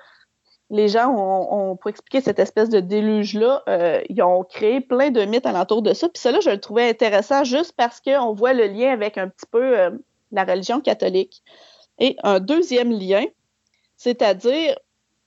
les 0.70 0.88
gens 0.88 1.08
ont, 1.10 1.76
pour 1.76 1.90
expliquer 1.90 2.20
cette 2.20 2.38
espèce 2.38 2.68
de 2.68 2.78
déluge-là, 2.78 3.62
euh, 3.68 4.00
ils 4.08 4.22
ont 4.22 4.44
créé 4.44 4.80
plein 4.80 5.10
de 5.10 5.22
mythes 5.24 5.46
alentour 5.46 5.82
de 5.82 5.92
ça. 5.92 6.08
Puis 6.08 6.20
ça, 6.20 6.38
je 6.38 6.50
le 6.50 6.60
trouvais 6.60 6.88
intéressant 6.88 7.42
juste 7.42 7.74
parce 7.76 8.00
qu'on 8.00 8.32
voit 8.32 8.52
le 8.52 8.66
lien 8.66 8.92
avec 8.92 9.18
un 9.18 9.28
petit 9.28 9.46
peu 9.50 9.78
euh, 9.78 9.90
la 10.30 10.44
religion 10.44 10.80
catholique. 10.80 11.42
Et 11.98 12.16
un 12.22 12.38
deuxième 12.38 12.92
lien, 12.92 13.24
c'est-à-dire 13.96 14.78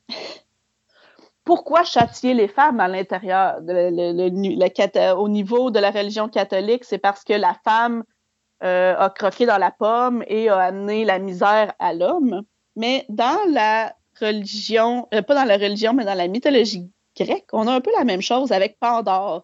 pourquoi 1.44 1.84
châtier 1.84 2.34
les 2.34 2.48
femmes 2.48 2.80
à 2.80 2.88
l'intérieur? 2.88 3.58
Au 5.18 5.28
niveau 5.28 5.72
de 5.72 5.80
la 5.80 5.91
religion 5.91 6.30
catholique? 6.30 6.86
C'est 6.86 7.00
parce 7.00 7.26
que 7.26 7.34
la 7.34 7.54
femme 7.66 8.06
euh, 8.64 8.96
a 8.98 9.10
croqué 9.10 9.46
dans 9.46 9.58
la 9.58 9.72
pomme 9.72 10.24
et 10.28 10.48
a 10.48 10.58
amené 10.58 11.04
la 11.04 11.20
misère 11.20 11.74
à 11.80 11.94
l'homme. 11.94 12.44
Mais 12.78 13.06
dans 13.10 13.39
la 13.52 13.94
religion, 14.26 15.07
euh, 15.13 15.21
pas 15.21 15.36
dans 15.36 15.43
la 15.43 15.57
religion, 15.57 15.93
mais 15.93 16.05
dans 16.05 16.13
la 16.13 16.28
mythologie 16.28 16.89
grecque, 17.15 17.47
on 17.53 17.67
a 17.67 17.74
un 17.74 17.82
peu 17.82 17.91
la 17.97 18.03
même 18.03 18.21
chose 18.21 18.51
avec 18.51 18.80
Pandore. 18.80 19.43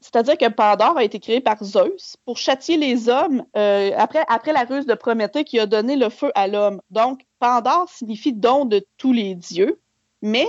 C'est-à-dire 0.00 0.36
que 0.36 0.48
Pandore 0.48 0.98
a 0.98 1.04
été 1.04 1.18
créé 1.18 1.40
par 1.40 1.64
Zeus 1.64 2.16
pour 2.26 2.36
châtier 2.36 2.76
les 2.76 3.08
hommes 3.08 3.44
euh, 3.56 3.90
après, 3.96 4.24
après 4.28 4.52
la 4.52 4.64
ruse 4.64 4.86
de 4.86 4.94
Prométhée 4.94 5.44
qui 5.44 5.58
a 5.58 5.66
donné 5.66 5.96
le 5.96 6.10
feu 6.10 6.30
à 6.34 6.46
l'homme. 6.46 6.80
Donc, 6.90 7.24
Pandore 7.38 7.88
signifie 7.88 8.34
don 8.34 8.66
de 8.66 8.86
tous 8.98 9.12
les 9.12 9.34
dieux, 9.34 9.80
mais 10.20 10.46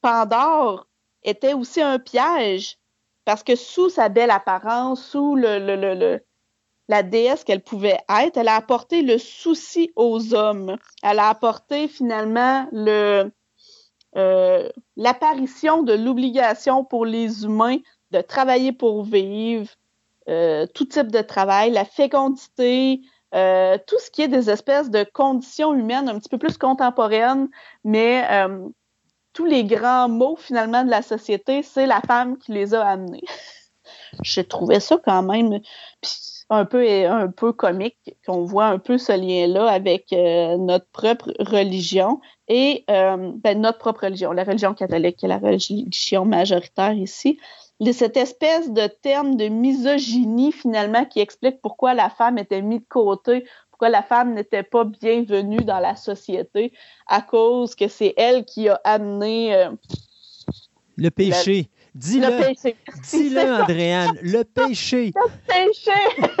Pandore 0.00 0.86
était 1.24 1.52
aussi 1.52 1.82
un 1.82 1.98
piège 1.98 2.78
parce 3.24 3.42
que 3.42 3.56
sous 3.56 3.90
sa 3.90 4.08
belle 4.08 4.30
apparence, 4.30 5.04
sous 5.04 5.34
le, 5.34 5.58
le 5.58 6.22
la 6.90 7.04
déesse 7.04 7.44
qu'elle 7.44 7.62
pouvait 7.62 8.00
être, 8.08 8.36
elle 8.36 8.48
a 8.48 8.56
apporté 8.56 9.02
le 9.02 9.16
souci 9.16 9.92
aux 9.94 10.34
hommes. 10.34 10.76
Elle 11.04 11.20
a 11.20 11.28
apporté 11.28 11.86
finalement 11.86 12.66
le, 12.72 13.30
euh, 14.16 14.68
l'apparition 14.96 15.84
de 15.84 15.92
l'obligation 15.92 16.84
pour 16.84 17.06
les 17.06 17.44
humains 17.44 17.76
de 18.10 18.20
travailler 18.20 18.72
pour 18.72 19.04
vivre, 19.04 19.68
euh, 20.28 20.66
tout 20.74 20.84
type 20.84 21.12
de 21.12 21.20
travail, 21.20 21.70
la 21.70 21.84
fécondité, 21.84 23.02
euh, 23.36 23.78
tout 23.86 24.00
ce 24.00 24.10
qui 24.10 24.22
est 24.22 24.28
des 24.28 24.50
espèces 24.50 24.90
de 24.90 25.04
conditions 25.04 25.72
humaines 25.72 26.08
un 26.08 26.18
petit 26.18 26.28
peu 26.28 26.38
plus 26.38 26.58
contemporaines, 26.58 27.48
mais 27.84 28.26
tous 29.32 29.44
les 29.44 29.62
grands 29.62 30.08
mots 30.08 30.34
finalement 30.34 30.82
de 30.82 30.90
la 30.90 31.02
société, 31.02 31.62
c'est 31.62 31.86
la 31.86 32.00
femme 32.00 32.36
qui 32.36 32.50
les 32.50 32.74
a 32.74 32.84
amenés. 32.84 33.22
J'ai 34.24 34.42
trouvé 34.42 34.80
ça 34.80 34.96
quand 35.04 35.22
même 35.22 35.60
un 36.50 36.64
peu, 36.64 36.84
un 37.06 37.28
peu 37.28 37.52
comique, 37.52 37.96
qu'on 38.26 38.44
voit 38.44 38.66
un 38.66 38.78
peu 38.78 38.98
ce 38.98 39.12
lien-là 39.12 39.68
avec 39.68 40.12
euh, 40.12 40.56
notre 40.56 40.86
propre 40.86 41.32
religion 41.38 42.20
et 42.48 42.84
euh, 42.90 43.30
ben, 43.36 43.60
notre 43.60 43.78
propre 43.78 44.04
religion, 44.04 44.32
la 44.32 44.42
religion 44.42 44.74
catholique, 44.74 45.16
qui 45.16 45.26
est 45.26 45.28
la 45.28 45.38
religion 45.38 46.24
majoritaire 46.24 46.92
ici. 46.92 47.38
Cette 47.92 48.16
espèce 48.16 48.70
de 48.72 48.88
terme 48.88 49.36
de 49.36 49.46
misogynie, 49.46 50.52
finalement, 50.52 51.04
qui 51.04 51.20
explique 51.20 51.62
pourquoi 51.62 51.94
la 51.94 52.10
femme 52.10 52.36
était 52.36 52.60
mise 52.60 52.80
de 52.80 52.88
côté, 52.88 53.46
pourquoi 53.70 53.88
la 53.88 54.02
femme 54.02 54.34
n'était 54.34 54.64
pas 54.64 54.84
bienvenue 54.84 55.64
dans 55.64 55.78
la 55.78 55.94
société, 55.94 56.72
à 57.06 57.22
cause 57.22 57.76
que 57.76 57.86
c'est 57.86 58.12
elle 58.16 58.44
qui 58.44 58.68
a 58.68 58.80
amené... 58.84 59.54
Euh, 59.54 59.70
le 60.96 61.10
péché. 61.10 61.70
Dis-le. 61.94 62.26
Le 62.26 62.54
péché. 62.54 62.76
Dis-le, 63.10 63.52
Andréane. 63.52 64.18
Le 64.22 64.42
péché. 64.44 65.12
Le 65.14 65.30
péché. 65.46 66.32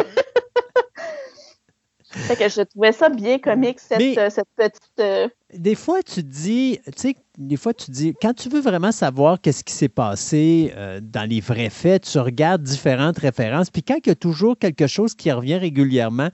fait 2.10 2.36
que 2.36 2.48
je 2.48 2.62
trouvais 2.62 2.92
ça 2.92 3.08
bien 3.08 3.38
comique, 3.38 3.80
cette, 3.80 4.30
cette 4.30 4.48
petite. 4.56 4.82
Euh, 5.00 5.28
des 5.54 5.74
fois, 5.74 6.02
tu 6.02 6.22
dis, 6.22 6.78
tu 6.86 6.92
sais, 6.96 7.16
des 7.38 7.56
fois, 7.56 7.74
tu 7.74 7.90
dis, 7.90 8.14
quand 8.20 8.34
tu 8.34 8.48
veux 8.48 8.60
vraiment 8.60 8.92
savoir 8.92 9.40
qu'est-ce 9.40 9.64
qui 9.64 9.72
s'est 9.72 9.88
passé 9.88 10.72
euh, 10.76 11.00
dans 11.02 11.28
les 11.28 11.40
vrais 11.40 11.70
faits, 11.70 12.04
tu 12.10 12.18
regardes 12.18 12.62
différentes 12.62 13.18
références. 13.18 13.70
Puis 13.70 13.82
quand 13.82 13.96
il 14.04 14.08
y 14.08 14.12
a 14.12 14.16
toujours 14.16 14.58
quelque 14.58 14.86
chose 14.86 15.14
qui 15.14 15.30
revient 15.30 15.56
régulièrement, 15.56 16.30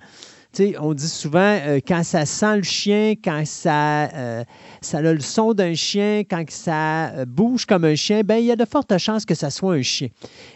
on 0.78 0.94
dit 0.94 1.08
souvent 1.08 1.38
euh, 1.40 1.80
quand 1.86 2.02
ça 2.02 2.26
sent 2.26 2.56
le 2.56 2.62
chien, 2.62 3.14
quand 3.22 3.42
ça, 3.46 4.04
euh, 4.14 4.44
ça 4.80 4.98
a 4.98 5.00
le 5.00 5.20
son 5.20 5.54
d'un 5.54 5.74
chien, 5.74 6.22
quand 6.28 6.44
ça 6.48 7.08
euh, 7.10 7.24
bouge 7.24 7.66
comme 7.66 7.84
un 7.84 7.94
chien, 7.94 8.22
ben 8.24 8.36
il 8.36 8.46
y 8.46 8.52
a 8.52 8.56
de 8.56 8.64
fortes 8.64 8.96
chances 8.98 9.24
que 9.24 9.34
ça 9.34 9.50
soit 9.50 9.74
un 9.74 9.82
chien. 9.82 10.08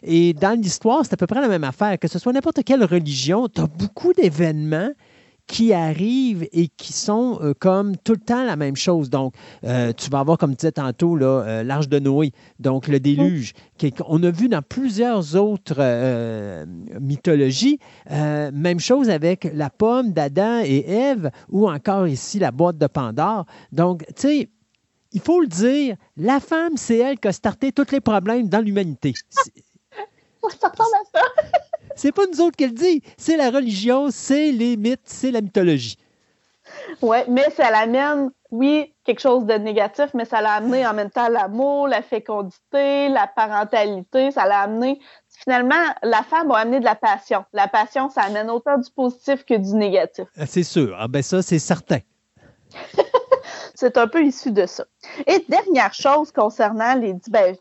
Et 0.03 0.33
dans 0.33 0.59
l'histoire, 0.59 1.05
c'est 1.05 1.15
à 1.15 1.17
peu 1.17 1.27
près 1.27 1.41
la 1.41 1.49
même 1.49 1.65
affaire. 1.65 1.99
Que 1.99 2.09
ce 2.09 2.19
soit 2.19 2.33
n'importe 2.33 2.63
quelle 2.65 2.85
religion, 2.85 3.49
tu 3.49 3.61
as 3.61 3.67
beaucoup 3.67 4.13
d'événements 4.13 4.91
qui 5.51 5.73
arrivent 5.73 6.49
et 6.53 6.69
qui 6.69 6.93
sont 6.93 7.41
euh, 7.43 7.55
comme 7.59 7.97
tout 7.97 8.13
le 8.13 8.21
temps 8.21 8.45
la 8.45 8.55
même 8.55 8.77
chose. 8.77 9.11
Donc, 9.11 9.35
euh, 9.65 9.93
tu 9.93 10.09
vas 10.09 10.21
avoir, 10.21 10.39
comme 10.39 10.53
tu 10.53 10.59
disais 10.59 10.71
tantôt, 10.73 11.21
euh, 11.21 11.65
l'Arche 11.65 11.89
de 11.89 11.99
Noé, 11.99 12.33
donc 12.61 12.87
le 12.87 13.01
déluge, 13.01 13.53
qu'on 13.81 14.23
a 14.23 14.31
vu 14.31 14.49
dans 14.49 14.63
plusieurs 14.63 15.35
autres 15.35 16.65
mythologies. 17.01 17.81
même 18.09 18.79
chose 18.79 19.11
avec 19.11 19.51
la 19.53 19.71
pomme 19.71 20.13
d'Adam 20.13 20.61
et 20.65 20.89
Ève, 20.89 21.31
ou 21.49 21.69
encore 21.69 22.07
ici 22.07 22.39
la 22.39 22.53
boîte 22.53 22.79
de 22.79 22.87
Pandore. 22.87 23.45
Donc, 23.73 24.05
tu 24.07 24.13
sais, 24.17 24.51
il 25.13 25.21
faut 25.21 25.41
le 25.41 25.49
dire, 25.49 25.97
la 26.17 26.39
femme, 26.39 26.77
c'est 26.77 26.99
elle 26.99 27.19
qui 27.19 27.27
a 27.27 27.33
starté 27.33 27.73
tous 27.73 27.91
les 27.91 28.01
problèmes 28.01 28.49
dans 28.49 28.61
l'humanité. 28.61 29.15
Ça 30.61 30.69
ressemble 30.69 30.95
à 30.95 31.19
ça. 31.19 31.61
C'est 32.01 32.13
pas 32.13 32.23
nous 32.33 32.41
autres 32.41 32.57
qui 32.57 32.67
le 32.67 32.73
dit, 32.73 33.03
c'est 33.19 33.37
la 33.37 33.51
religion, 33.51 34.09
c'est 34.11 34.53
les 34.53 34.79
mythes, 34.79 35.03
c'est 35.05 35.31
la 35.31 35.43
mythologie. 35.43 35.99
Oui, 37.03 37.19
mais 37.29 37.51
ça 37.51 37.71
l'amène, 37.71 38.31
oui, 38.51 38.95
quelque 39.05 39.21
chose 39.21 39.45
de 39.45 39.53
négatif, 39.53 40.07
mais 40.15 40.25
ça 40.25 40.41
l'a 40.41 40.55
amené 40.55 40.87
en 40.87 40.95
même 40.95 41.11
temps 41.11 41.29
l'amour, 41.29 41.89
la 41.89 42.01
fécondité, 42.01 43.11
la 43.11 43.27
parentalité, 43.27 44.31
ça 44.31 44.47
l'a 44.47 44.61
amené. 44.61 44.99
Finalement, 45.29 45.75
la 46.03 46.23
femme 46.23 46.51
a 46.53 46.61
amené 46.61 46.81
de 46.81 46.87
la 46.87 46.95
passion. 46.95 47.45
La 47.53 47.69
passion, 47.69 48.09
ça 48.09 48.23
amène 48.23 48.49
autant 48.49 48.79
du 48.79 48.91
positif 48.91 49.45
que 49.45 49.59
du 49.59 49.75
négatif. 49.75 50.25
Ah, 50.39 50.47
c'est 50.47 50.63
sûr. 50.63 50.97
Ah 50.99 51.07
ben 51.07 51.23
ça, 51.23 51.43
c'est 51.43 51.59
certain. 51.59 51.99
c'est 53.75 53.99
un 53.99 54.09
peu 54.09 54.25
issu 54.25 54.53
de 54.53 54.65
ça. 54.65 54.87
Et 55.27 55.45
dernière 55.51 55.93
chose 55.93 56.33
concernant 56.33 56.95
les 56.95 57.15
ben, 57.29 57.55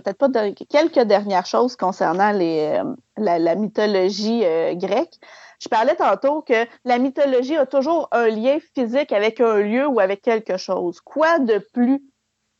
peut-être 0.00 0.18
pas 0.18 0.28
de, 0.28 0.54
quelques 0.68 1.00
dernières 1.00 1.46
choses 1.46 1.76
concernant 1.76 2.32
les, 2.32 2.78
euh, 2.78 2.94
la, 3.16 3.54
mythologie 3.54 4.44
euh, 4.44 4.74
grecque. 4.74 5.18
Je 5.58 5.68
parlais 5.68 5.96
tantôt 5.96 6.42
que 6.42 6.66
la 6.84 6.98
mythologie 6.98 7.56
a 7.56 7.66
toujours 7.66 8.08
un 8.12 8.28
lien 8.28 8.58
physique 8.74 9.12
avec 9.12 9.40
un 9.40 9.58
lieu 9.58 9.86
ou 9.86 10.00
avec 10.00 10.22
quelque 10.22 10.56
chose. 10.56 11.00
Quoi 11.00 11.38
de 11.38 11.58
plus 11.72 12.02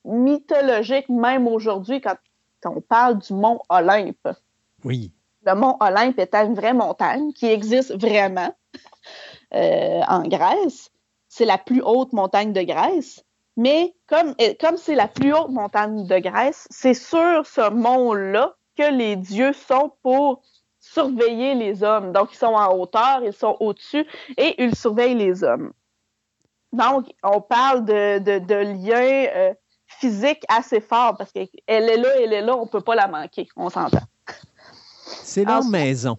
mythologique, 0.04 1.08
même 1.08 1.46
aujourd'hui, 1.46 2.00
quand, 2.00 2.16
on 2.64 2.80
parle 2.80 3.18
du 3.18 3.32
mont 3.32 3.60
Olympe? 3.68 4.28
Oui. 4.84 5.12
Le 5.44 5.54
mont 5.54 5.76
Olympe 5.80 6.18
est 6.18 6.34
une 6.34 6.54
vraie 6.54 6.72
montagne 6.72 7.32
qui 7.32 7.46
existe 7.46 7.94
vraiment 8.00 8.52
euh, 9.54 10.00
en 10.08 10.22
Grèce. 10.22 10.90
C'est 11.28 11.44
la 11.44 11.58
plus 11.58 11.82
haute 11.82 12.12
montagne 12.12 12.52
de 12.52 12.62
Grèce. 12.62 13.25
Mais 13.56 13.94
comme 14.06 14.34
comme 14.60 14.76
c'est 14.76 14.94
la 14.94 15.08
plus 15.08 15.32
haute 15.32 15.48
montagne 15.48 16.06
de 16.06 16.18
Grèce, 16.18 16.66
c'est 16.70 16.94
sur 16.94 17.46
ce 17.46 17.70
mont-là 17.70 18.54
que 18.76 18.90
les 18.92 19.16
dieux 19.16 19.54
sont 19.54 19.92
pour 20.02 20.42
surveiller 20.78 21.54
les 21.54 21.82
hommes. 21.82 22.12
Donc, 22.12 22.32
ils 22.32 22.36
sont 22.36 22.46
en 22.46 22.74
hauteur, 22.76 23.22
ils 23.24 23.32
sont 23.32 23.56
au-dessus 23.60 24.06
et 24.36 24.62
ils 24.62 24.74
surveillent 24.76 25.14
les 25.14 25.42
hommes. 25.42 25.72
Donc, 26.72 27.06
on 27.22 27.40
parle 27.40 27.84
de, 27.84 28.18
de, 28.18 28.54
liens 28.54 29.26
euh, 29.34 29.54
physiques 29.86 30.44
assez 30.48 30.80
forts 30.80 31.16
parce 31.16 31.32
qu'elle 31.32 31.48
est 31.66 31.96
là, 31.96 32.08
elle 32.20 32.32
est 32.32 32.42
là, 32.42 32.56
on 32.56 32.64
ne 32.64 32.70
peut 32.70 32.80
pas 32.80 32.94
la 32.94 33.08
manquer, 33.08 33.48
on 33.56 33.70
s'entend. 33.70 34.02
C'est 35.06 35.44
leur 35.44 35.64
maison. 35.64 36.18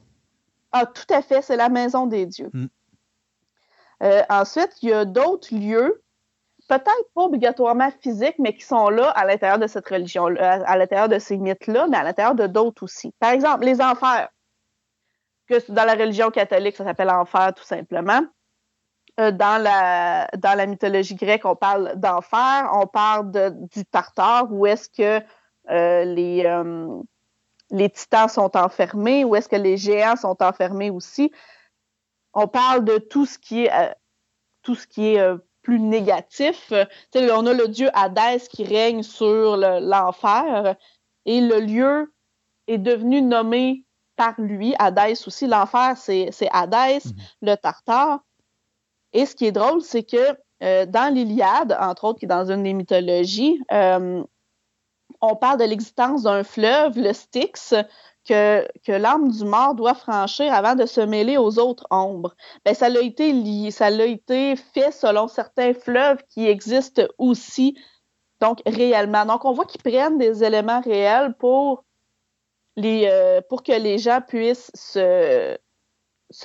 Ah, 0.72 0.86
tout 0.86 1.14
à 1.14 1.22
fait, 1.22 1.42
c'est 1.42 1.56
la 1.56 1.70
maison 1.70 2.08
des 2.08 2.26
dieux. 2.26 2.50
Mm. 2.54 2.66
Euh, 4.04 4.22
ensuite, 4.30 4.72
il 4.82 4.90
y 4.90 4.94
a 4.94 5.06
d'autres 5.06 5.54
lieux 5.54 6.04
peut-être 6.68 7.10
pas 7.14 7.24
obligatoirement 7.24 7.90
physiques, 8.02 8.36
mais 8.40 8.54
qui 8.54 8.64
sont 8.64 8.90
là 8.90 9.10
à 9.12 9.26
l'intérieur 9.26 9.60
de 9.60 9.68
cette 9.68 9.88
religion, 9.88 10.26
à, 10.38 10.78
l'intérieur 10.78 11.10
de 11.10 11.20
ces 11.20 11.38
mythes-là, 11.38 11.88
mais 11.88 11.98
à 11.98 12.04
l'intérieur 12.04 12.36
de 12.36 12.48
d'autres 12.48 12.84
aussi. 12.84 13.14
Par 13.20 13.32
exemple, 13.32 13.66
les 13.66 13.82
enfers, 13.82 14.30
que 15.48 15.72
dans 15.72 15.86
la 15.86 15.94
religion 15.94 16.30
catholique, 16.30 16.76
ça 16.76 16.84
s'appelle 16.84 17.10
enfer 17.10 17.54
tout 17.56 17.64
simplement. 17.64 18.22
euh, 19.20 19.32
dans, 19.32 19.62
la, 19.62 20.28
dans 20.38 20.56
la 20.58 20.66
mythologie 20.66 21.16
grecque, 21.16 21.46
on 21.46 21.56
parle 21.56 21.96
d'enfer, 21.96 22.70
on 22.74 22.86
parle 22.86 23.32
de, 23.32 23.50
du 23.72 23.86
Tartare, 23.86 24.52
où 24.52 24.66
est-ce 24.68 24.90
que 24.90 25.26
euh, 25.70 26.06
les, 26.06 26.46
euh, 26.46 27.02
les 27.72 27.90
titans 27.90 28.30
sont 28.30 28.56
enfermés, 28.56 29.26
où 29.26 29.36
est-ce 29.36 29.50
que 29.50 29.56
les 29.56 29.78
géants 29.78 30.16
sont 30.18 30.42
enfermés 30.44 30.90
aussi. 30.92 31.32
On 32.34 32.48
parle 32.48 32.84
de 32.86 32.98
tout 32.98 33.26
ce 33.26 33.40
qui 33.40 33.66
est, 33.66 33.96
tout 34.62 34.76
ce 34.76 34.86
qui 34.86 35.16
est 35.16 35.38
plus 35.68 35.82
négatif. 35.82 36.72
on 37.14 37.46
a 37.46 37.54
le 37.54 37.68
dieu 37.68 37.90
Hadès 37.94 38.48
qui 38.50 38.64
règne 38.64 39.04
sur 39.04 39.58
l'enfer 39.58 40.78
et 41.26 41.42
le 41.42 41.60
lieu 41.60 42.14
est 42.68 42.78
devenu 42.78 43.22
nommé 43.22 43.84
par 44.16 44.34
lui, 44.38 44.76
Hadès 44.80 45.28
aussi. 45.28 45.46
L'enfer, 45.46 45.98
c'est 45.98 46.32
Hadès, 46.54 47.02
mhm. 47.04 47.14
le 47.42 47.56
Tartare. 47.56 48.22
Et 49.12 49.26
ce 49.26 49.36
qui 49.36 49.46
est 49.46 49.52
drôle, 49.52 49.82
c'est 49.82 50.04
que 50.04 50.38
euh, 50.64 50.86
dans 50.86 51.14
l'Iliade, 51.14 51.78
entre 51.78 52.06
autres, 52.06 52.20
qui 52.20 52.26
est 52.26 52.30
dans 52.30 52.50
une 52.50 52.64
des 52.64 52.74
mythologies, 52.74 53.60
euh, 53.74 54.24
on 55.20 55.36
parle 55.36 55.60
de 55.60 55.66
l'existence 55.66 56.24
d'un 56.24 56.46
fleuve, 56.46 56.98
le 56.98 57.12
Styx, 57.12 57.74
que, 58.28 58.92
l'âme 58.92 59.30
du 59.30 59.44
mort 59.46 59.76
doit 59.76 59.94
franchir 59.94 60.54
avant 60.54 60.76
de 60.76 60.86
se 60.86 61.02
mêler 61.02 61.38
aux 61.38 61.60
autres 61.60 61.88
ombres. 61.90 62.36
Ben, 62.66 62.74
ça 62.74 62.90
l'a 62.90 63.02
été 63.02 64.56
fait 64.56 64.92
selon 64.92 65.28
certains 65.28 65.74
fleuves 65.74 66.22
qui 66.30 66.48
existent 66.48 67.04
aussi, 67.18 67.78
donc 68.42 68.62
réellement. 68.66 69.26
Donc, 69.26 69.46
on 69.46 69.54
voit 69.54 69.66
qu'ils 69.66 69.82
prennent 69.82 70.18
des 70.18 70.44
éléments 70.44 70.82
réels 70.82 71.34
pour 71.40 71.84
euh, 72.80 73.42
pour 73.50 73.64
que 73.64 73.72
les 73.72 73.98
gens 73.98 74.22
puissent 74.22 74.72
se, 74.76 75.58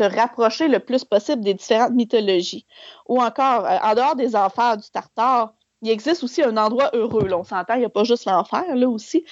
rapprocher 0.01 0.69
le 0.69 0.79
plus 0.79 1.05
possible 1.05 1.43
des 1.43 1.55
différentes 1.55 1.93
mythologies. 1.93 2.67
Ou 3.07 3.21
encore, 3.21 3.67
euh, 3.67 3.77
en 3.83 3.95
dehors 3.95 4.17
des 4.17 4.35
enfers 4.35 4.79
du 4.79 4.89
Tartare, 4.91 5.55
il 5.83 5.91
existe 5.91 6.23
aussi 6.23 6.43
un 6.43 6.57
endroit 6.57 6.91
heureux. 6.95 7.29
On 7.33 7.45
s'entend, 7.45 7.75
il 7.75 7.81
n'y 7.81 7.85
a 7.85 7.91
pas 7.91 8.05
juste 8.05 8.25
l'enfer, 8.25 8.65
là 8.75 8.89
aussi. 8.89 9.25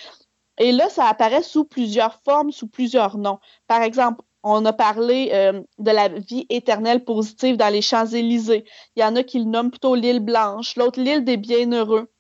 Et 0.61 0.73
là, 0.73 0.91
ça 0.91 1.07
apparaît 1.07 1.43
sous 1.43 1.65
plusieurs 1.65 2.21
formes, 2.23 2.53
sous 2.53 2.69
plusieurs 2.69 3.17
noms. 3.17 3.41
Par 3.67 3.81
exemple, 3.83 4.23
on 4.43 4.65
a 4.67 4.75
parlé 4.75 5.31
euh, 5.33 5.63
de 5.79 5.91
la 5.91 6.09
vie 6.09 6.47
éternelle 6.51 7.03
positive 7.03 7.57
dans 7.57 7.73
les 7.73 7.81
Champs-Élysées. 7.81 8.67
Il 8.95 9.01
y 9.01 9.05
en 9.05 9.17
a 9.17 9.23
qui 9.23 9.39
le 9.39 9.47
nomment 9.47 9.71
plutôt 9.71 9.95
l'île 9.95 10.21
blanche, 10.21 10.77
l'autre 10.77 11.01
l'île 11.01 11.25
des 11.25 11.39
bienheureux. 11.39 12.11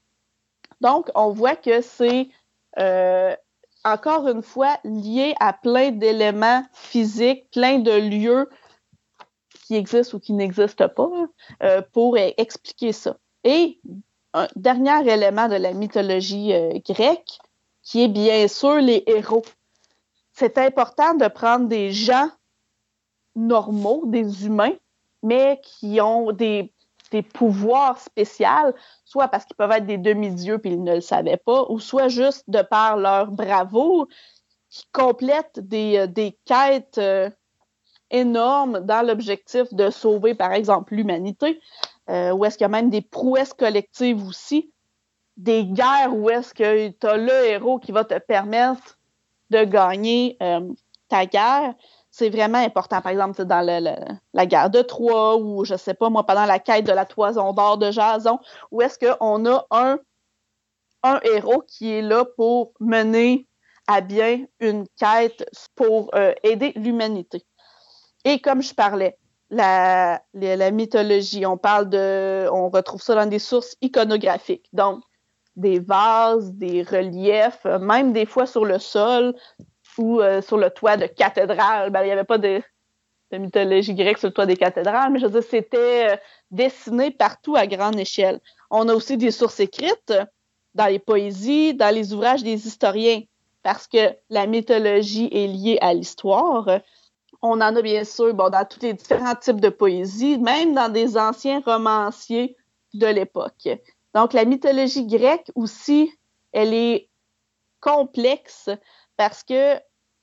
Donc, 0.80 1.10
on 1.14 1.30
voit 1.30 1.54
que 1.54 1.82
c'est 1.82 2.28
euh, 2.78 3.36
encore 3.84 4.26
une 4.26 4.42
fois 4.42 4.78
lié 4.84 5.34
à 5.38 5.52
plein 5.52 5.90
d'éléments 5.90 6.64
physiques, 6.72 7.50
plein 7.50 7.78
de 7.78 7.92
lieux 7.92 8.48
qui 9.66 9.76
existent 9.76 10.16
ou 10.16 10.20
qui 10.20 10.32
n'existent 10.32 10.88
pas 10.88 11.10
euh, 11.62 11.82
pour 11.92 12.16
expliquer 12.16 12.92
ça. 12.92 13.18
Et 13.44 13.80
un 14.32 14.48
dernier 14.56 15.12
élément 15.12 15.48
de 15.48 15.56
la 15.56 15.74
mythologie 15.74 16.52
grecque, 16.86 17.38
qui 17.82 18.04
est 18.04 18.08
bien 18.08 18.46
sûr 18.48 18.76
les 18.76 19.02
héros. 19.06 19.44
C'est 20.32 20.58
important 20.58 21.14
de 21.14 21.28
prendre 21.28 21.66
des 21.68 21.92
gens 21.92 22.30
normaux, 23.34 24.04
des 24.06 24.46
humains, 24.46 24.74
mais 25.22 25.60
qui 25.62 26.00
ont 26.00 26.32
des 26.32 26.72
des 27.10 27.22
pouvoirs 27.22 27.98
spéciaux, 27.98 28.72
soit 29.04 29.28
parce 29.28 29.44
qu'ils 29.44 29.56
peuvent 29.56 29.72
être 29.72 29.86
des 29.86 29.98
demi-dieux 29.98 30.58
puis 30.58 30.72
ils 30.72 30.82
ne 30.82 30.94
le 30.94 31.00
savaient 31.00 31.36
pas, 31.36 31.66
ou 31.68 31.80
soit 31.80 32.08
juste 32.08 32.44
de 32.48 32.62
par 32.62 32.96
leur 32.96 33.30
bravoure, 33.30 34.06
qui 34.68 34.84
complètent 34.92 35.58
des, 35.58 35.98
euh, 35.98 36.06
des 36.06 36.38
quêtes 36.44 36.98
euh, 36.98 37.28
énormes 38.10 38.80
dans 38.80 39.04
l'objectif 39.06 39.72
de 39.74 39.90
sauver, 39.90 40.34
par 40.34 40.52
exemple, 40.52 40.94
l'humanité, 40.94 41.60
euh, 42.08 42.32
ou 42.32 42.44
est-ce 42.44 42.56
qu'il 42.56 42.64
y 42.64 42.66
a 42.66 42.68
même 42.68 42.90
des 42.90 43.02
prouesses 43.02 43.52
collectives 43.52 44.24
aussi, 44.26 44.72
des 45.40 45.64
guerres 45.64 46.14
où 46.14 46.28
est-ce 46.30 46.52
que 46.54 46.88
tu 46.88 47.06
as 47.06 47.16
le 47.16 47.46
héros 47.46 47.78
qui 47.78 47.92
va 47.92 48.04
te 48.04 48.18
permettre 48.18 48.98
de 49.50 49.64
gagner 49.64 50.38
ta 51.08 51.26
guerre 51.26 51.74
c'est 52.10 52.28
vraiment 52.28 52.58
important. 52.58 53.00
Par 53.00 53.12
exemple, 53.12 53.44
dans 53.44 53.64
la 54.32 54.46
guerre 54.46 54.70
de 54.70 54.82
Troie 54.82 55.36
ou, 55.36 55.64
je 55.64 55.76
sais 55.76 55.94
pas, 55.94 56.10
moi, 56.10 56.26
pendant 56.26 56.44
la 56.44 56.58
quête 56.58 56.84
de 56.84 56.92
la 56.92 57.06
toison 57.06 57.52
d'or 57.52 57.78
de 57.78 57.90
Jason, 57.90 58.38
où 58.70 58.82
est-ce 58.82 58.98
qu'on 58.98 59.46
a 59.46 59.66
un, 59.70 59.98
un 61.02 61.20
héros 61.22 61.62
qui 61.66 61.92
est 61.92 62.02
là 62.02 62.24
pour 62.36 62.72
mener 62.80 63.46
à 63.86 64.00
bien 64.00 64.44
une 64.60 64.86
quête 64.96 65.48
pour 65.74 66.10
euh, 66.14 66.32
aider 66.42 66.72
l'humanité. 66.76 67.44
Et 68.24 68.40
comme 68.40 68.62
je 68.62 68.74
parlais, 68.74 69.16
la, 69.50 70.22
la, 70.34 70.70
mythologie, 70.70 71.44
on 71.44 71.56
parle 71.56 71.88
de, 71.88 72.48
on 72.52 72.68
retrouve 72.68 73.02
ça 73.02 73.16
dans 73.16 73.26
des 73.26 73.40
sources 73.40 73.76
iconographiques. 73.80 74.68
Donc, 74.72 75.02
des 75.56 75.78
vases, 75.78 76.52
des 76.52 76.82
reliefs, 76.82 77.64
même 77.64 78.12
des 78.12 78.26
fois 78.26 78.46
sur 78.46 78.64
le 78.64 78.78
sol, 78.78 79.34
ou 79.98 80.20
euh, 80.20 80.42
sur 80.42 80.56
le 80.56 80.70
toit 80.70 80.96
de 80.96 81.06
cathédrale. 81.06 81.90
Ben, 81.90 82.02
il 82.02 82.06
n'y 82.06 82.12
avait 82.12 82.24
pas 82.24 82.38
de, 82.38 82.62
mythologie 83.32 83.94
grecque 83.94 84.18
sur 84.18 84.28
le 84.28 84.34
toit 84.34 84.46
des 84.46 84.56
cathédrales, 84.56 85.12
mais 85.12 85.18
je 85.18 85.26
veux 85.26 85.40
dire, 85.40 85.48
c'était 85.48 86.12
euh, 86.12 86.16
dessiné 86.50 87.10
partout 87.10 87.54
à 87.56 87.66
grande 87.66 87.98
échelle. 87.98 88.40
On 88.70 88.88
a 88.88 88.94
aussi 88.94 89.16
des 89.16 89.30
sources 89.30 89.60
écrites 89.60 90.12
dans 90.74 90.86
les 90.86 90.98
poésies, 90.98 91.74
dans 91.74 91.94
les 91.94 92.12
ouvrages 92.12 92.42
des 92.42 92.66
historiens, 92.66 93.22
parce 93.62 93.86
que 93.86 94.14
la 94.30 94.46
mythologie 94.46 95.28
est 95.32 95.46
liée 95.46 95.78
à 95.80 95.92
l'histoire. 95.94 96.80
On 97.42 97.60
en 97.60 97.76
a 97.76 97.82
bien 97.82 98.04
sûr 98.04 98.34
bon, 98.34 98.50
dans 98.50 98.64
tous 98.64 98.80
les 98.82 98.94
différents 98.94 99.34
types 99.34 99.60
de 99.60 99.68
poésie, 99.68 100.38
même 100.38 100.74
dans 100.74 100.90
des 100.90 101.16
anciens 101.16 101.60
romanciers 101.60 102.56
de 102.94 103.06
l'époque. 103.06 103.68
Donc, 104.14 104.32
la 104.32 104.44
mythologie 104.44 105.06
grecque 105.06 105.50
aussi, 105.54 106.12
elle 106.52 106.74
est 106.74 107.08
complexe 107.80 108.68
parce 109.16 109.42
que 109.42 109.80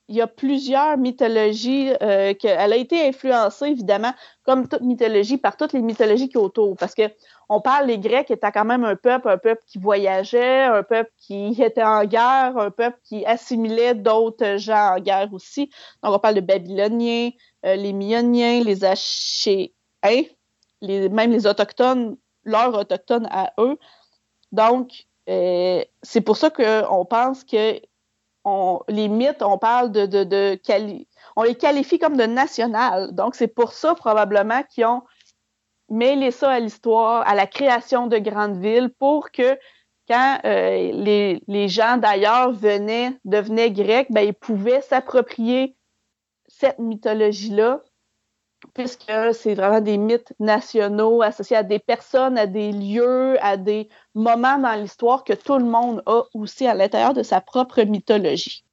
il 0.10 0.16
y 0.16 0.22
a 0.22 0.28
plusieurs 0.28 0.98
mythologies 0.98 1.92
euh, 2.02 2.34
qu'elle 2.34 2.72
a 2.72 2.76
été 2.78 3.08
influencée 3.08 3.66
évidemment 3.66 4.14
comme 4.44 4.68
toute 4.68 4.82
mythologie 4.82 5.38
par 5.38 5.58
toutes 5.58 5.74
les 5.74 5.82
mythologies 5.82 6.30
qui 6.30 6.38
autour. 6.38 6.78
Parce 6.78 6.96
que 6.96 7.04
on 7.50 7.60
parle 7.60 7.88
les 7.88 8.00
Grecs 8.00 8.32
étaient 8.32 8.52
quand 8.52 8.66
même 8.66 8.86
un 8.86 8.96
peuple 8.96 9.28
un 9.28 9.38
peuple 9.38 9.62
qui 9.68 9.80
voyageait 9.80 10.64
un 10.64 10.84
peuple 10.84 11.12
qui 11.18 11.62
était 11.62 11.84
en 11.84 12.06
guerre 12.06 12.58
un 12.58 12.72
peuple 12.72 12.98
qui 13.04 13.26
assimilait 13.26 13.96
d'autres 13.96 14.58
gens 14.58 14.96
en 14.96 15.00
guerre 15.00 15.34
aussi. 15.34 15.70
Donc 16.04 16.14
on 16.14 16.20
parle 16.20 16.36
de 16.36 16.42
Babyloniens 16.42 17.32
euh, 17.66 17.76
les 17.76 17.92
Myoniens 17.92 18.64
les 18.64 18.86
Achéens 18.86 19.68
même 20.82 21.32
les 21.32 21.48
autochtones 21.48 22.16
leurs 22.48 22.74
autochtones 22.74 23.28
à 23.32 23.54
eux 23.60 23.78
donc 24.52 25.08
euh, 25.30 25.84
c'est 26.04 26.22
pour 26.22 26.38
ça 26.38 26.50
qu'on 26.50 27.06
pense 27.06 27.44
que 27.44 27.80
les 28.88 29.08
mythes, 29.08 29.42
on 29.42 29.58
parle 29.58 29.92
de, 29.92 30.06
de, 30.06 30.60
on 31.36 31.44
les 31.44 31.56
qualifie 31.56 32.00
comme 32.00 32.18
de 32.18 32.24
national. 32.24 33.14
Donc, 33.14 33.36
c'est 33.36 33.48
pour 33.48 33.74
ça 33.74 33.96
probablement 33.96 34.64
qu'ils 34.64 34.86
ont 34.86 35.04
mêlé 35.90 36.32
ça 36.32 36.52
à 36.52 36.60
l'histoire, 36.60 37.28
à 37.28 37.36
la 37.36 37.48
création 37.48 38.08
de 38.08 38.18
grandes 38.18 38.58
villes, 38.58 38.90
pour 39.00 39.32
que 39.32 39.58
quand 40.08 40.40
euh, 40.46 40.92
les, 40.94 41.68
gens 41.68 41.98
d'ailleurs 41.98 42.52
venaient, 42.52 43.14
devenaient 43.26 43.72
grecs, 43.72 44.08
ben, 44.10 44.22
ils 44.22 44.34
pouvaient 44.34 44.82
s'approprier 44.82 45.76
cette 46.48 46.80
mythologie-là 46.80 47.82
puisque 48.78 49.12
c'est 49.34 49.56
vraiment 49.56 49.82
des 49.82 49.98
mythes 49.98 50.34
nationaux 50.40 51.24
associés 51.24 51.58
à 51.58 51.64
des 51.64 51.80
personnes, 51.80 52.38
à 52.38 52.46
des 52.46 52.72
lieux, 52.72 53.38
à 53.44 53.58
des 53.58 53.90
moments 54.14 54.60
dans 54.60 54.80
l'histoire 54.80 55.24
que 55.24 55.34
tout 55.34 55.58
le 55.58 55.66
monde 55.66 56.04
a 56.06 56.24
aussi 56.36 56.68
à 56.68 56.76
l'intérieur 56.76 57.14
de 57.14 57.24
sa 57.24 57.42
propre 57.42 57.82
mythologie. 57.82 58.64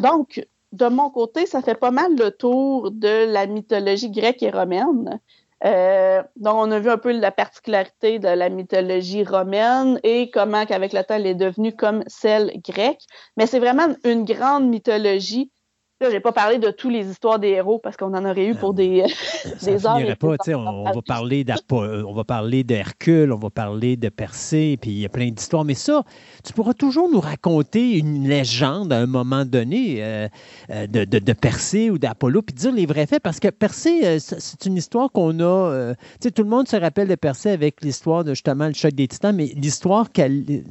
Donc, 0.00 0.46
de 0.72 0.86
mon 0.86 1.10
côté, 1.10 1.44
ça 1.44 1.60
fait 1.60 1.74
pas 1.74 1.90
mal 1.90 2.16
le 2.16 2.30
tour 2.30 2.90
de 2.90 3.30
la 3.30 3.46
mythologie 3.46 4.10
grecque 4.10 4.42
et 4.42 4.50
romaine. 4.50 5.20
Euh, 5.64 6.22
donc, 6.36 6.54
on 6.56 6.70
a 6.70 6.78
vu 6.78 6.90
un 6.90 6.98
peu 6.98 7.12
la 7.12 7.32
particularité 7.32 8.18
de 8.18 8.28
la 8.28 8.48
mythologie 8.48 9.24
romaine 9.24 10.00
et 10.04 10.30
comment 10.30 10.64
qu'avec 10.64 10.94
le 10.94 11.02
temps, 11.02 11.14
elle 11.14 11.26
est 11.26 11.34
devenue 11.34 11.74
comme 11.74 12.02
celle 12.06 12.60
grecque. 12.62 13.02
Mais 13.36 13.46
c'est 13.46 13.60
vraiment 13.60 13.88
une 14.04 14.24
grande 14.24 14.68
mythologie 14.68 15.50
Là, 15.98 16.10
j'ai 16.10 16.20
pas 16.20 16.32
parlé 16.32 16.58
de 16.58 16.70
toutes 16.70 16.92
les 16.92 17.08
histoires 17.10 17.38
des 17.38 17.48
héros 17.48 17.78
parce 17.78 17.96
qu'on 17.96 18.12
en 18.12 18.22
aurait 18.22 18.48
eu 18.48 18.54
pour 18.54 18.74
des, 18.74 19.02
des 19.62 19.86
heures. 19.86 19.96
Pas, 20.18 20.36
on, 20.54 20.84
va 20.84 21.00
parler 21.00 21.42
euh, 21.48 22.02
on 22.06 22.12
va 22.12 22.22
parler 22.22 22.64
d'Hercule, 22.64 23.32
on 23.32 23.38
va 23.38 23.48
parler 23.48 23.96
de 23.96 24.10
Persée, 24.10 24.76
puis 24.78 24.90
il 24.90 24.98
y 24.98 25.06
a 25.06 25.08
plein 25.08 25.30
d'histoires. 25.30 25.64
Mais 25.64 25.72
ça, 25.72 26.02
tu 26.44 26.52
pourras 26.52 26.74
toujours 26.74 27.10
nous 27.10 27.20
raconter 27.20 27.96
une 27.96 28.28
légende 28.28 28.92
à 28.92 28.98
un 28.98 29.06
moment 29.06 29.46
donné 29.46 30.04
euh, 30.04 30.28
euh, 30.68 30.86
de, 30.86 31.06
de, 31.06 31.32
Persée 31.32 31.88
ou 31.88 31.96
d'Apollo, 31.96 32.42
puis 32.42 32.54
dire 32.54 32.72
les 32.72 32.84
vrais 32.84 33.06
faits, 33.06 33.22
parce 33.22 33.40
que 33.40 33.48
Persée, 33.48 34.18
c'est 34.20 34.66
une 34.66 34.76
histoire 34.76 35.10
qu'on 35.10 35.40
a. 35.40 35.94
sais, 36.20 36.30
tout 36.30 36.42
le 36.42 36.50
monde 36.50 36.68
se 36.68 36.76
rappelle 36.76 37.08
de 37.08 37.14
Persée 37.14 37.52
avec 37.52 37.80
l'histoire 37.80 38.22
de 38.22 38.34
justement 38.34 38.66
le 38.66 38.74
choc 38.74 38.92
des 38.92 39.08
titans, 39.08 39.34
mais 39.34 39.46
l'histoire, 39.56 40.08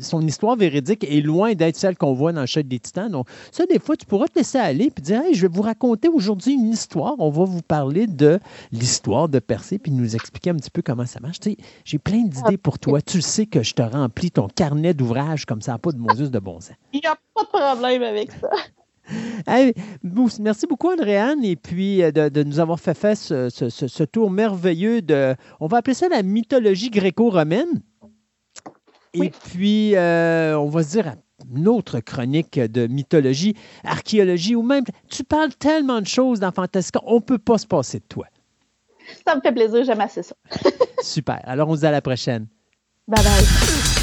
son 0.02 0.22
histoire 0.22 0.56
véridique 0.56 1.04
est 1.04 1.22
loin 1.22 1.54
d'être 1.56 1.78
celle 1.78 1.98
qu'on 1.98 2.14
voit 2.14 2.32
dans 2.32 2.42
le 2.42 2.48
choc 2.48 2.68
des 2.68 2.78
titans. 2.78 3.10
Donc, 3.10 3.28
ça, 3.52 3.66
des 3.66 3.80
fois, 3.80 3.96
tu 3.96 4.06
pourras 4.06 4.28
te 4.28 4.38
laisser 4.38 4.60
aller 4.60 4.92
puis 4.92 5.02
dire 5.02 5.15
hey, 5.16 5.34
je 5.34 5.42
vais 5.44 5.54
vous 5.54 5.62
raconter 5.62 6.08
aujourd'hui 6.08 6.54
une 6.54 6.70
histoire. 6.72 7.16
On 7.20 7.30
va 7.30 7.46
vous 7.46 7.62
parler 7.62 8.08
de 8.08 8.40
l'histoire 8.72 9.30
de 9.30 9.40
Percé 9.40 9.80
puis 9.80 9.92
nous 9.92 10.16
expliquer 10.16 10.52
un 10.52 10.56
petit 10.56 10.70
peu 10.70 10.82
comment 10.82 11.06
ça 11.06 11.20
marche. 11.20 11.40
Tu 11.40 11.52
sais, 11.52 11.58
j'ai 11.84 11.98
plein 11.98 12.24
d'idées 12.24 12.58
pour 12.58 12.80
toi. 12.80 13.02
Tu 13.02 13.22
sais 13.22 13.46
que 13.46 13.64
je 13.64 13.74
te 13.74 13.82
remplis 13.82 14.32
ton 14.32 14.48
carnet 14.48 14.94
d'ouvrages 14.94 15.46
comme 15.46 15.62
ça, 15.62 15.78
pas 15.78 15.92
de 15.92 16.00
Moses 16.00 16.32
de 16.32 16.40
bon 16.40 16.60
sens. 16.60 16.76
Il 16.94 17.02
n'y 17.02 17.08
a 17.08 17.18
pas 17.34 17.44
de 17.44 17.48
problème 17.48 18.04
avec 18.04 18.32
ça. 18.32 18.50
merci 20.40 20.68
beaucoup, 20.68 20.90
Andréane, 20.90 21.44
et 21.44 21.56
puis 21.56 22.04
euh, 22.04 22.12
de, 22.12 22.44
nous 22.44 22.60
avoir 22.60 22.80
fait 22.80 22.96
faire 22.96 23.18
ce, 23.18 24.04
tour 24.04 24.32
merveilleux 24.32 25.02
de, 25.02 25.36
on 25.60 25.68
va 25.68 25.78
appeler 25.78 25.94
ça 25.94 26.10
la 26.10 26.24
mythologie 26.24 26.90
gréco-romaine. 26.90 27.82
Et 29.14 29.30
puis, 29.30 29.96
euh, 29.96 30.58
on 30.60 30.68
va 30.68 30.84
se 30.84 30.90
dire 30.90 31.16
une 31.56 31.68
autre 31.68 32.00
chronique 32.00 32.60
de 32.60 32.88
mythologie, 32.88 33.56
archéologie, 33.84 34.56
ou 34.56 34.62
même, 34.62 34.84
tu 35.10 35.24
parles 35.24 35.54
tellement 35.56 36.02
de 36.02 36.08
choses 36.08 36.40
dans 36.40 36.52
Fantastica, 36.52 37.00
on 37.06 37.16
ne 37.16 37.20
peut 37.20 37.38
pas 37.38 37.58
se 37.58 37.68
passer 37.68 38.00
de 38.00 38.06
toi. 38.08 38.28
Ça 39.26 39.36
me 39.36 39.42
fait 39.42 39.52
plaisir, 39.52 39.84
j'aime 39.84 40.02
assez 40.02 40.24
ça. 40.24 40.36
Super. 41.02 41.42
Alors, 41.44 41.70
on 41.70 41.76
se 41.76 41.82
dit 41.82 41.86
à 41.86 41.92
la 41.92 42.02
prochaine. 42.02 42.48
Bye 43.08 43.24
bye. 43.24 43.96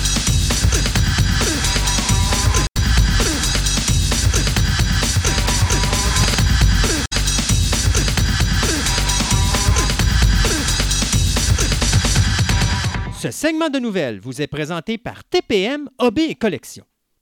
Ce 13.23 13.31
segment 13.31 13.71
de 13.71 13.79
nouvelles 13.79 14.19
vous 14.19 14.43
est 14.43 14.49
présenté 14.49 14.99
par 14.99 15.23
TPM 15.23 15.89
OB 16.01 16.19
et 16.19 16.35
Collection. 16.35 16.85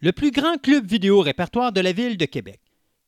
le 0.00 0.12
plus 0.12 0.30
grand 0.30 0.58
club 0.58 0.86
vidéo 0.86 1.20
répertoire 1.20 1.72
de 1.72 1.80
la 1.80 1.92
ville 1.92 2.16
de 2.16 2.24
Québec. 2.24 2.60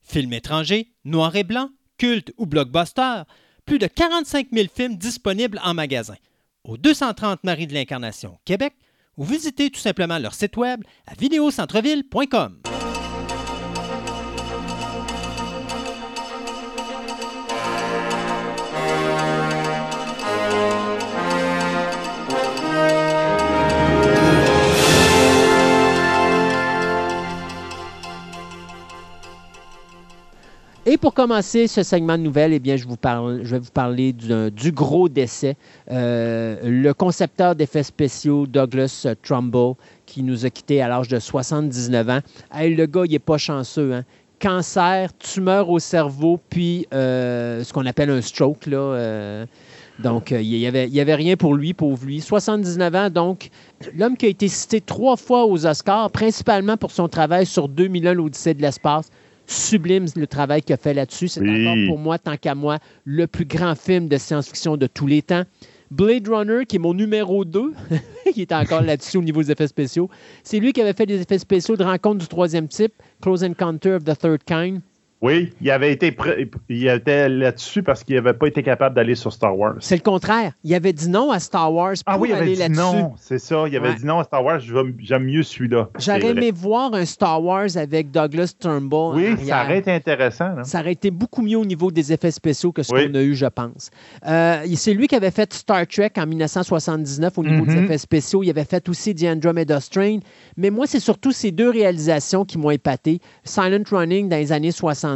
Films 0.02 0.32
étrangers, 0.32 0.92
noir 1.04 1.34
et 1.36 1.44
blanc, 1.44 1.70
culte 1.98 2.32
ou 2.38 2.46
blockbuster, 2.46 3.22
plus 3.66 3.78
de 3.78 3.86
45 3.86 4.48
000 4.52 4.68
films 4.74 4.96
disponibles 4.96 5.60
en 5.62 5.74
magasin. 5.74 6.16
Au 6.64 6.76
230 6.76 7.44
Marie 7.44 7.66
de 7.66 7.74
l'Incarnation, 7.74 8.38
Québec, 8.44 8.74
ou 9.16 9.24
visitez 9.24 9.70
tout 9.70 9.80
simplement 9.80 10.18
leur 10.18 10.34
site 10.34 10.56
web 10.56 10.82
à 11.06 11.14
vidéocentreville.com. 11.14 12.62
Et 30.90 30.96
pour 30.96 31.12
commencer 31.12 31.66
ce 31.66 31.82
segment 31.82 32.16
de 32.16 32.22
nouvelles, 32.22 32.54
eh 32.54 32.58
bien, 32.60 32.76
je, 32.78 32.86
vais 32.86 33.58
vous 33.58 33.70
parler 33.70 34.14
du, 34.14 34.72
gros 34.72 35.10
décès. 35.10 35.54
Euh, 35.90 36.56
le 36.64 36.94
concepteur 36.94 37.54
d'effets 37.54 37.82
spéciaux, 37.82 38.46
Douglas 38.46 39.06
Trumbull, 39.22 39.74
qui 40.06 40.22
nous 40.22 40.46
a 40.46 40.50
quittés 40.50 40.80
à 40.80 40.88
l'âge 40.88 41.08
de 41.08 41.18
79 41.18 42.08
ans. 42.08 42.20
le 42.54 42.86
gars, 42.86 43.02
il 43.04 43.10
n'est 43.10 43.18
pas 43.18 43.36
chanceux. 43.36 43.92
Hein? 43.96 44.04
Cancer, 44.40 45.10
tumeur 45.18 45.68
au 45.68 45.78
cerveau, 45.78 46.40
puis 46.48 46.86
euh, 46.94 47.62
ce 47.64 47.70
qu'on 47.74 47.84
appelle 47.84 48.08
un 48.08 48.22
stroke. 48.22 48.64
Là, 48.64 48.78
euh. 48.78 49.46
donc, 49.98 50.30
il 50.30 50.40
n'y 50.40 50.66
avait 51.00 51.14
rien 51.14 51.36
pour 51.36 51.54
lui, 51.54 51.74
pauvre 51.74 52.06
lui. 52.06 52.22
79 52.22 52.94
ans, 52.94 53.10
donc, 53.10 53.50
l'homme 53.94 54.16
qui 54.16 54.24
a 54.24 54.30
été 54.30 54.48
cité 54.48 54.80
trois 54.80 55.18
fois 55.18 55.44
aux 55.44 55.66
Oscars, 55.66 56.10
principalement 56.12 56.78
pour 56.78 56.92
son 56.92 57.08
travail 57.08 57.44
sur 57.44 57.68
2001, 57.68 58.14
l'Odyssée 58.14 58.54
de 58.54 58.62
l'espace 58.62 59.10
sublime 59.48 60.06
le 60.14 60.26
travail 60.26 60.62
qu'il 60.62 60.74
a 60.74 60.76
fait 60.76 60.94
là-dessus. 60.94 61.28
C'est 61.28 61.40
encore 61.40 61.76
pour 61.86 61.98
moi, 61.98 62.18
tant 62.18 62.36
qu'à 62.36 62.54
moi, 62.54 62.78
le 63.04 63.26
plus 63.26 63.44
grand 63.44 63.74
film 63.74 64.08
de 64.08 64.16
science-fiction 64.16 64.76
de 64.76 64.86
tous 64.86 65.06
les 65.06 65.22
temps. 65.22 65.44
Blade 65.90 66.28
Runner, 66.28 66.66
qui 66.66 66.76
est 66.76 66.78
mon 66.78 66.92
numéro 66.92 67.44
2, 67.46 67.72
qui 68.34 68.42
est 68.42 68.52
encore 68.52 68.82
là-dessus 68.82 69.16
au 69.16 69.22
niveau 69.22 69.42
des 69.42 69.50
effets 69.50 69.68
spéciaux. 69.68 70.10
C'est 70.42 70.60
lui 70.60 70.72
qui 70.72 70.82
avait 70.82 70.92
fait 70.92 71.06
des 71.06 71.20
effets 71.20 71.38
spéciaux 71.38 71.76
de 71.76 71.84
rencontre 71.84 72.18
du 72.18 72.28
troisième 72.28 72.68
type, 72.68 72.92
Close 73.22 73.42
Encounter 73.42 73.92
of 73.92 74.04
the 74.04 74.16
Third 74.16 74.44
Kind. 74.44 74.82
Oui, 75.20 75.52
il 75.60 75.70
avait 75.70 75.92
été 75.92 76.16
il 76.68 76.86
était 76.86 77.28
là-dessus 77.28 77.82
parce 77.82 78.04
qu'il 78.04 78.14
n'avait 78.14 78.34
pas 78.34 78.46
été 78.46 78.62
capable 78.62 78.94
d'aller 78.94 79.16
sur 79.16 79.32
Star 79.32 79.58
Wars. 79.58 79.74
C'est 79.80 79.96
le 79.96 80.02
contraire. 80.02 80.52
Il 80.62 80.72
avait 80.74 80.92
dit 80.92 81.08
non 81.08 81.32
à 81.32 81.40
Star 81.40 81.72
Wars 81.72 81.94
pour 81.94 82.02
ah 82.06 82.18
oui, 82.18 82.28
il 82.30 82.34
avait 82.34 82.68
dit 82.68 82.76
non, 82.76 83.14
c'est 83.16 83.40
ça. 83.40 83.64
Il 83.66 83.76
avait 83.76 83.94
dit 83.94 84.06
non 84.06 84.20
à 84.20 84.24
Star 84.24 84.44
Wars. 84.44 84.60
J'aime 84.60 85.24
mieux 85.24 85.42
celui-là. 85.42 85.88
J'aurais 85.98 86.28
aimé 86.28 86.52
voir 86.52 86.94
un 86.94 87.04
Star 87.04 87.42
Wars 87.42 87.76
avec 87.76 88.12
Douglas 88.12 88.54
Turnbull. 88.58 89.16
Oui, 89.16 89.46
ça 89.46 89.64
aurait 89.64 89.78
été 89.78 89.90
intéressant. 89.90 90.62
Ça 90.62 90.80
aurait 90.80 90.92
été 90.92 91.10
beaucoup 91.10 91.42
mieux 91.42 91.58
au 91.58 91.64
niveau 91.64 91.90
des 91.90 92.12
effets 92.12 92.30
spéciaux 92.30 92.70
que 92.70 92.84
ce 92.84 92.90
qu'on 92.90 93.14
a 93.14 93.22
eu, 93.22 93.34
je 93.34 93.46
pense. 93.46 93.90
Euh, 94.26 94.64
c'est 94.76 94.94
lui 94.94 95.08
qui 95.08 95.16
avait 95.16 95.32
fait 95.32 95.52
Star 95.52 95.84
Trek 95.88 96.12
en 96.16 96.26
1979 96.26 97.38
au 97.38 97.42
niveau 97.42 97.66
des 97.66 97.74
mhm. 97.74 97.84
effets 97.84 97.98
spéciaux. 97.98 98.44
Il 98.44 98.50
avait 98.50 98.64
fait 98.64 98.88
aussi 98.88 99.16
The 99.16 99.24
Andromeda 99.24 99.80
Strain. 99.80 100.20
Mais 100.56 100.70
moi, 100.70 100.86
c'est 100.86 101.00
surtout 101.00 101.32
ces 101.32 101.50
deux 101.50 101.70
réalisations 101.70 102.44
qui 102.44 102.56
m'ont 102.56 102.70
épaté. 102.70 103.20
Silent 103.42 103.82
Running 103.90 104.28
dans 104.28 104.36
les 104.36 104.52
années 104.52 104.70
60 104.70 105.07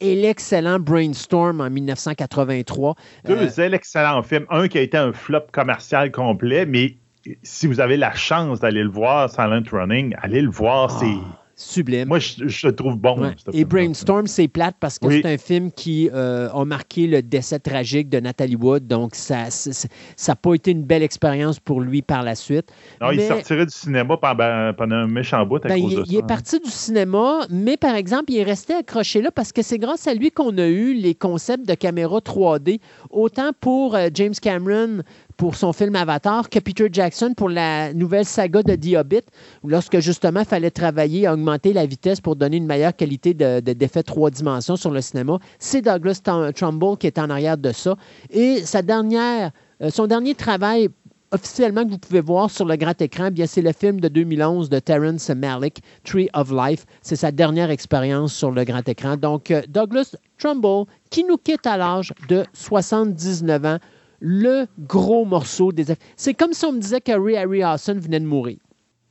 et 0.00 0.14
l'excellent 0.14 0.78
Brainstorm 0.78 1.60
en 1.60 1.70
1983. 1.70 2.94
Deux 3.24 3.34
euh, 3.34 3.70
excellents 3.72 4.22
films. 4.22 4.46
Un 4.50 4.68
qui 4.68 4.78
a 4.78 4.82
été 4.82 4.96
un 4.96 5.12
flop 5.12 5.46
commercial 5.52 6.10
complet, 6.10 6.66
mais 6.66 6.96
si 7.42 7.66
vous 7.66 7.80
avez 7.80 7.96
la 7.96 8.14
chance 8.14 8.60
d'aller 8.60 8.82
le 8.82 8.90
voir, 8.90 9.30
Silent 9.30 9.62
Running, 9.70 10.14
allez 10.22 10.42
le 10.42 10.50
voir. 10.50 10.90
C'est 10.90 11.06
ah. 11.06 11.45
Sublime. 11.58 12.08
Moi, 12.08 12.18
je, 12.18 12.66
le 12.66 12.74
trouve 12.74 12.96
bon. 12.96 13.32
Et 13.54 13.64
Brainstorm, 13.64 14.26
c'est 14.26 14.46
plate 14.46 14.76
parce 14.78 14.98
que 14.98 15.10
c'est 15.10 15.24
un 15.24 15.38
film 15.38 15.72
qui 15.72 16.10
euh, 16.12 16.50
a 16.50 16.64
marqué 16.66 17.06
le 17.06 17.22
décès 17.22 17.58
tragique 17.58 18.10
de 18.10 18.20
Nathalie 18.20 18.56
Wood. 18.56 18.86
Donc, 18.86 19.14
ça 19.14 19.44
n'a 19.46 20.36
pas 20.36 20.54
été 20.54 20.72
une 20.72 20.82
belle 20.82 21.02
expérience 21.02 21.58
pour 21.58 21.80
lui 21.80 22.02
par 22.02 22.22
la 22.22 22.34
suite. 22.34 22.70
Non, 23.00 23.10
il 23.10 23.22
sortirait 23.22 23.64
du 23.64 23.72
cinéma 23.72 24.18
pendant, 24.18 24.74
pendant 24.74 24.96
un 24.96 25.06
méchant 25.06 25.46
bout 25.46 25.64
à 25.64 25.68
ben, 25.68 25.80
cause 25.80 25.92
il, 25.92 25.96
de 25.96 26.04
ça. 26.04 26.10
Il 26.10 26.18
est 26.18 26.26
parti 26.26 26.60
du 26.60 26.70
cinéma, 26.70 27.46
mais 27.48 27.78
par 27.78 27.94
exemple, 27.94 28.32
il 28.32 28.36
est 28.36 28.44
resté 28.44 28.74
accroché 28.74 29.22
là 29.22 29.30
parce 29.30 29.52
que 29.52 29.62
c'est 29.62 29.78
grâce 29.78 30.06
à 30.06 30.12
lui 30.12 30.30
qu'on 30.30 30.58
a 30.58 30.66
eu 30.66 30.92
les 30.92 31.14
concepts 31.14 31.66
de 31.66 31.74
caméra 31.74 32.18
3D, 32.18 32.80
autant 33.08 33.52
pour 33.58 33.94
euh, 33.94 34.08
James 34.12 34.34
Cameron 34.42 35.02
pour 35.36 35.54
son 35.54 35.72
film 35.72 35.94
Avatar 35.96 36.48
que 36.48 36.58
Peter 36.58 36.88
Jackson 36.90 37.34
pour 37.36 37.48
la 37.48 37.92
nouvelle 37.92 38.24
saga 38.24 38.62
de 38.62 38.74
The 38.74 38.96
Hobbit, 38.96 39.22
lorsque 39.64 39.98
justement 40.00 40.40
il 40.40 40.46
fallait 40.46 40.70
travailler 40.70 41.26
à 41.26 41.34
augmenter 41.34 41.72
la 41.72 41.86
vitesse 41.86 42.20
pour 42.20 42.36
donner 42.36 42.56
une 42.56 42.66
meilleure 42.66 42.94
qualité 42.94 43.34
d'effet 43.34 44.00
de, 44.00 44.06
trois 44.06 44.30
dimensions 44.30 44.76
sur 44.76 44.90
le 44.90 45.00
cinéma. 45.00 45.38
C'est 45.58 45.82
Douglas 45.82 46.20
Trumbull 46.54 46.96
qui 46.96 47.06
est 47.06 47.18
en 47.18 47.30
arrière 47.30 47.58
de 47.58 47.72
ça. 47.72 47.96
Et 48.30 48.62
sa 48.64 48.82
dernière, 48.82 49.50
euh, 49.82 49.90
son 49.90 50.06
dernier 50.06 50.34
travail 50.34 50.88
officiellement 51.32 51.84
que 51.84 51.90
vous 51.90 51.98
pouvez 51.98 52.20
voir 52.20 52.50
sur 52.50 52.64
le 52.64 52.76
grand 52.76 53.00
écran, 53.00 53.30
bien 53.30 53.46
c'est 53.46 53.62
le 53.62 53.72
film 53.72 54.00
de 54.00 54.08
2011 54.08 54.70
de 54.70 54.78
Terrence 54.78 55.28
Malick, 55.30 55.82
Tree 56.04 56.28
of 56.34 56.50
Life. 56.50 56.86
C'est 57.02 57.16
sa 57.16 57.32
dernière 57.32 57.70
expérience 57.70 58.32
sur 58.32 58.52
le 58.52 58.64
grand 58.64 58.88
écran. 58.88 59.16
Donc, 59.16 59.50
euh, 59.50 59.62
Douglas 59.68 60.14
Trumbull, 60.38 60.86
qui 61.10 61.24
nous 61.24 61.36
quitte 61.36 61.66
à 61.66 61.76
l'âge 61.76 62.12
de 62.28 62.44
79 62.52 63.64
ans, 63.64 63.78
le 64.20 64.66
gros 64.78 65.24
morceau 65.24 65.72
des. 65.72 65.84
C'est 66.16 66.34
comme 66.34 66.52
si 66.52 66.64
on 66.64 66.72
me 66.72 66.80
disait 66.80 67.00
que 67.00 67.12
Ray 67.12 67.36
Harry 67.36 67.62
Hasson 67.62 67.98
venait 67.98 68.20
de 68.20 68.26
mourir. 68.26 68.58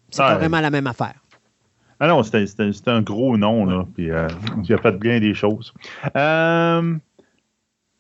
C'est 0.10 0.22
vraiment 0.22 0.38
carrément 0.38 0.62
la 0.62 0.70
même 0.70 0.88
affaire. 0.88 1.16
Ah 2.00 2.08
non, 2.08 2.24
c'était 2.24 2.46
un 2.88 3.02
gros 3.02 3.38
nom, 3.38 3.66
là. 3.66 3.86
Puis, 3.96 4.12
euh, 4.12 4.28
il 4.64 4.74
a 4.74 4.78
fait 4.78 4.98
bien 5.00 5.20
des 5.20 5.34
choses. 5.34 5.74
Euh, 6.16 6.96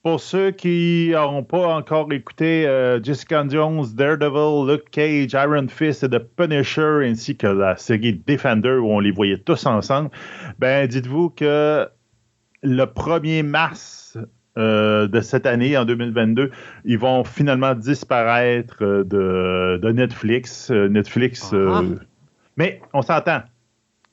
pour 0.04 0.20
ceux 0.20 0.52
qui 0.52 1.10
n'auront 1.12 1.44
pas 1.44 1.76
encore 1.76 2.12
écouté 2.12 2.68
euh, 2.68 3.02
Jessica 3.02 3.44
Jones, 3.48 3.86
Daredevil, 3.96 4.72
Luke 4.72 4.90
Cage, 4.92 5.34
Iron 5.34 5.68
Fist 5.68 6.04
et 6.04 6.10
The 6.10 6.20
Punisher, 6.20 7.00
ainsi 7.06 7.36
que 7.38 7.48
la 7.48 7.78
série 7.78 8.22
Defender 8.28 8.76
où 8.76 8.92
on 8.92 9.00
les 9.00 9.12
voyait 9.12 9.38
tous 9.40 9.66
ensemble, 9.66 10.12
ben 10.60 10.88
dites-vous 10.88 11.30
que 11.30 11.88
le 12.62 12.84
1er 12.84 13.44
mars 13.44 13.95
euh, 14.58 15.08
de 15.08 15.20
cette 15.20 15.46
année, 15.46 15.78
en 15.78 15.86
2022, 15.86 16.50
ils 16.86 16.98
vont 16.98 17.24
finalement 17.24 17.76
disparaître 17.76 18.78
euh, 18.84 19.80
de, 19.82 19.92
Netflix. 19.92 20.72
Euh, 20.72 20.88
Netflix. 20.88 21.54
Ah. 21.54 21.82
mais 22.56 22.82
on 22.94 23.02
s'entend. 23.02 23.42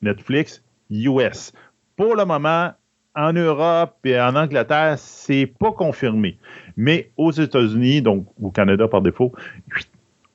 Netflix 0.01 0.61
US. 0.89 1.53
Pour 1.95 2.15
le 2.15 2.25
moment, 2.25 2.73
en 3.15 3.33
Europe 3.33 3.97
et 4.03 4.19
en 4.19 4.35
Angleterre, 4.35 4.95
c'est 4.97 5.45
pas 5.45 5.71
confirmé. 5.71 6.37
Mais 6.75 7.11
aux 7.15 7.31
États-Unis, 7.31 8.01
donc 8.01 8.27
au 8.41 8.49
Canada 8.49 8.87
par 8.87 9.01
défaut, 9.01 9.31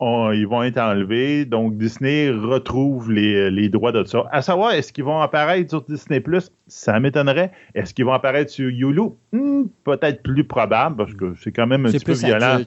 ils 0.00 0.46
vont 0.46 0.62
être 0.62 0.78
enlevés. 0.78 1.44
Donc, 1.44 1.76
Disney 1.76 2.30
retrouve 2.30 3.10
les, 3.10 3.68
droits 3.68 3.92
de 3.92 4.04
ça. 4.04 4.24
À 4.30 4.42
savoir, 4.42 4.72
est-ce 4.72 4.92
qu'ils 4.92 5.04
vont 5.04 5.20
apparaître 5.20 5.70
sur 5.70 5.82
Disney 5.82 6.20
Plus? 6.20 6.50
Ça 6.66 7.00
m'étonnerait. 7.00 7.50
Est-ce 7.74 7.94
qu'ils 7.94 8.04
vont 8.04 8.12
apparaître 8.12 8.50
sur 8.50 8.68
Hulu? 8.68 9.10
Hmm, 9.32 9.64
Peut-être 9.84 10.22
plus 10.22 10.44
probable, 10.44 10.96
parce 10.96 11.14
que 11.14 11.34
c'est 11.42 11.52
quand 11.52 11.66
même 11.66 11.86
un 11.86 11.90
petit 11.90 12.04
peu 12.04 12.12
violent. 12.12 12.58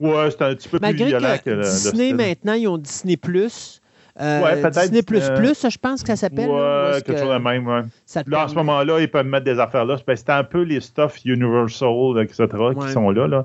ouais, 0.00 0.30
c'est 0.30 0.42
un 0.42 0.54
petit 0.54 0.68
peu 0.68 0.78
plus 0.78 0.92
violent 0.92 1.36
que, 1.44 1.60
Disney, 1.60 2.12
maintenant, 2.12 2.54
ils 2.54 2.68
ont 2.68 2.78
Disney 2.78 3.16
Plus. 3.16 3.80
Euh, 4.20 4.42
ouais. 4.42 4.70
Disney 4.70 5.02
Plus 5.02 5.28
euh, 5.28 5.36
Plus, 5.36 5.68
je 5.68 5.78
pense 5.78 6.02
que 6.02 6.08
ça 6.08 6.16
s'appelle. 6.16 6.48
Ouais, 6.48 7.02
quelque 7.04 7.18
chose 7.18 7.34
de 7.34 7.38
même, 7.38 7.66
ouais. 7.66 7.82
Là, 8.26 8.44
en 8.44 8.48
ce 8.48 8.54
moment-là, 8.54 9.00
ils 9.00 9.10
peuvent 9.10 9.26
mettre 9.26 9.44
des 9.44 9.58
affaires 9.58 9.84
là. 9.84 9.96
C'est 10.06 10.30
un 10.30 10.44
peu 10.44 10.62
les 10.62 10.80
stuff 10.80 11.18
Universal, 11.24 12.22
etc., 12.22 12.46
qui 12.80 12.92
sont 12.92 13.10
là, 13.10 13.26
là. 13.26 13.44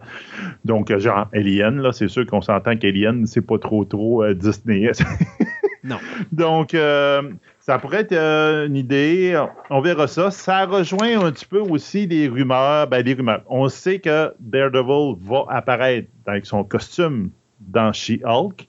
Donc, 0.63 0.89
euh, 0.89 0.99
genre, 0.99 1.27
Alien, 1.33 1.81
là, 1.81 1.91
c'est 1.91 2.07
sûr 2.07 2.25
qu'on 2.25 2.41
s'entend 2.41 2.77
qu'Alien, 2.77 3.25
c'est 3.25 3.41
pas 3.41 3.57
trop, 3.57 3.83
trop 3.83 4.25
Disney. 4.33 4.91
non. 5.83 5.97
Donc, 6.31 6.71
ça 6.71 7.79
pourrait 7.79 8.07
être 8.09 8.13
une 8.13 8.77
idée. 8.77 9.41
On 9.69 9.81
verra 9.81 10.07
ça. 10.07 10.31
Ça 10.31 10.65
rejoint 10.65 11.19
un 11.19 11.31
petit 11.31 11.45
peu 11.45 11.59
aussi 11.59 12.07
les 12.07 12.29
rumeurs. 12.29 12.87
Ben, 12.87 13.03
les 13.03 13.13
rumeurs. 13.13 13.43
On 13.49 13.67
sait 13.67 13.99
que 13.99 14.33
Daredevil 14.39 15.15
va 15.21 15.43
apparaître 15.49 16.07
avec 16.25 16.45
son 16.45 16.63
costume 16.63 17.29
dans 17.59 17.91
She-Hulk. 17.91 18.67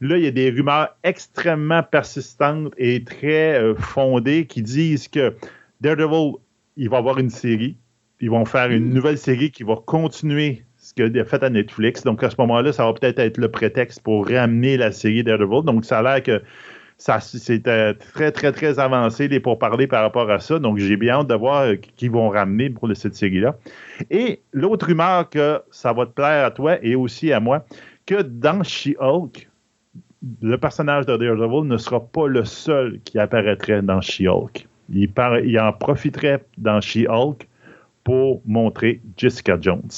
Là, 0.00 0.16
il 0.16 0.24
y 0.24 0.26
a 0.26 0.30
des 0.30 0.50
rumeurs 0.50 0.96
extrêmement 1.04 1.82
persistantes 1.82 2.72
et 2.78 3.04
très 3.04 3.60
euh, 3.60 3.74
fondées 3.74 4.46
qui 4.46 4.62
disent 4.62 5.08
que 5.08 5.34
Daredevil, 5.82 6.36
il 6.76 6.88
va 6.88 6.98
avoir 6.98 7.18
une 7.18 7.28
série. 7.28 7.76
Ils 8.20 8.30
vont 8.30 8.46
faire 8.46 8.70
une 8.70 8.86
mm. 8.86 8.94
nouvelle 8.94 9.18
série 9.18 9.50
qui 9.50 9.62
va 9.62 9.76
continuer 9.76 10.64
ce 10.78 10.94
qu'il 10.94 11.18
a 11.18 11.24
fait 11.24 11.42
à 11.42 11.50
Netflix. 11.50 12.02
Donc, 12.02 12.22
à 12.22 12.30
ce 12.30 12.36
moment-là, 12.38 12.72
ça 12.72 12.86
va 12.86 12.94
peut-être 12.94 13.18
être 13.18 13.36
le 13.36 13.50
prétexte 13.50 14.02
pour 14.02 14.26
ramener 14.26 14.78
la 14.78 14.90
série 14.90 15.22
Daredevil. 15.22 15.64
Donc, 15.64 15.84
ça 15.84 15.98
a 15.98 16.02
l'air 16.02 16.22
que 16.22 16.42
ça 16.96 17.20
c'était 17.20 17.94
très, 17.94 18.32
très, 18.32 18.52
très 18.52 18.78
avancé 18.78 19.28
les 19.28 19.40
parler 19.40 19.86
par 19.86 20.02
rapport 20.02 20.30
à 20.30 20.38
ça. 20.38 20.58
Donc, 20.58 20.78
j'ai 20.78 20.96
bien 20.96 21.20
hâte 21.20 21.28
de 21.28 21.34
voir 21.34 21.62
euh, 21.62 21.76
qui 21.76 22.08
vont 22.08 22.30
ramener 22.30 22.70
pour 22.70 22.88
cette 22.94 23.14
série-là. 23.14 23.56
Et 24.10 24.40
l'autre 24.52 24.86
rumeur 24.86 25.28
que 25.28 25.60
ça 25.70 25.92
va 25.92 26.06
te 26.06 26.12
plaire 26.12 26.46
à 26.46 26.50
toi 26.50 26.78
et 26.82 26.94
aussi 26.94 27.32
à 27.32 27.40
moi, 27.40 27.66
que 28.06 28.22
dans 28.22 28.62
She-Hulk, 28.62 29.49
le 30.42 30.56
personnage 30.58 31.06
de 31.06 31.16
Daredevil 31.16 31.66
ne 31.66 31.76
sera 31.76 32.00
pas 32.00 32.26
le 32.26 32.44
seul 32.44 33.00
qui 33.04 33.18
apparaîtrait 33.18 33.82
dans 33.82 34.00
She-Hulk. 34.00 34.66
Il, 34.92 35.12
il, 35.44 35.60
en 35.60 35.72
profiterait 35.72 36.44
dans 36.58 36.80
She-Hulk 36.80 37.48
pour 38.04 38.42
montrer 38.44 39.00
Jessica 39.16 39.56
Jones. 39.60 39.90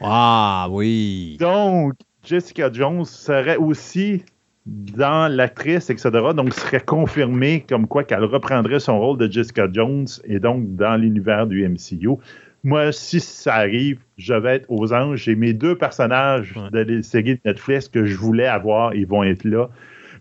Ah 0.00 0.68
oui. 0.70 1.36
Donc, 1.40 1.94
Jessica 2.24 2.70
Jones 2.72 3.04
serait 3.04 3.56
aussi 3.56 4.22
dans 4.66 5.30
l'actrice, 5.34 5.90
etc. 5.90 6.10
Donc, 6.34 6.54
serait 6.54 6.80
confirmé 6.80 7.64
comme 7.68 7.86
quoi 7.86 8.04
qu'elle 8.04 8.24
reprendrait 8.24 8.80
son 8.80 8.98
rôle 8.98 9.18
de 9.18 9.30
Jessica 9.30 9.66
Jones 9.70 10.06
et 10.24 10.38
donc 10.38 10.76
dans 10.76 10.96
l'univers 10.96 11.46
du 11.46 11.68
MCU. 11.68 12.16
Moi, 12.62 12.92
si 12.92 13.20
ça 13.20 13.54
arrive, 13.54 14.00
je 14.18 14.34
vais 14.34 14.56
être 14.56 14.66
aux 14.68 14.92
anges. 14.92 15.24
J'ai 15.24 15.34
mes 15.34 15.52
deux 15.52 15.76
personnages 15.76 16.54
de 16.72 16.78
la 16.78 17.02
série 17.02 17.36
de 17.36 17.40
Netflix 17.44 17.88
que 17.88 18.04
je 18.04 18.16
voulais 18.16 18.46
avoir, 18.46 18.94
ils 18.94 19.06
vont 19.06 19.22
être 19.22 19.44
là. 19.44 19.68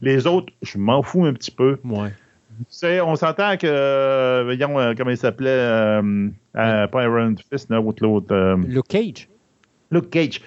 Les 0.02 0.26
autres, 0.28 0.54
je 0.62 0.78
m'en 0.78 1.02
fous 1.02 1.26
un 1.26 1.34
petit 1.34 1.52
peu. 1.52 1.80
Ouais. 1.84 3.02
on 3.02 3.16
s'entend 3.16 3.58
que, 3.58 3.68
euh, 3.68 4.44
voyons, 4.46 4.80
euh, 4.80 4.94
comment 4.98 5.12
il 5.12 5.18
s'appelait, 5.18 5.50
euh, 5.50 6.30
pas 6.54 7.04
Iron 7.04 7.36
Fist, 7.52 7.70
l'autre. 7.70 8.58
Luke 8.66 8.88
Cage. 8.88 9.28
Luke 9.92 10.10
Cage 10.10 10.42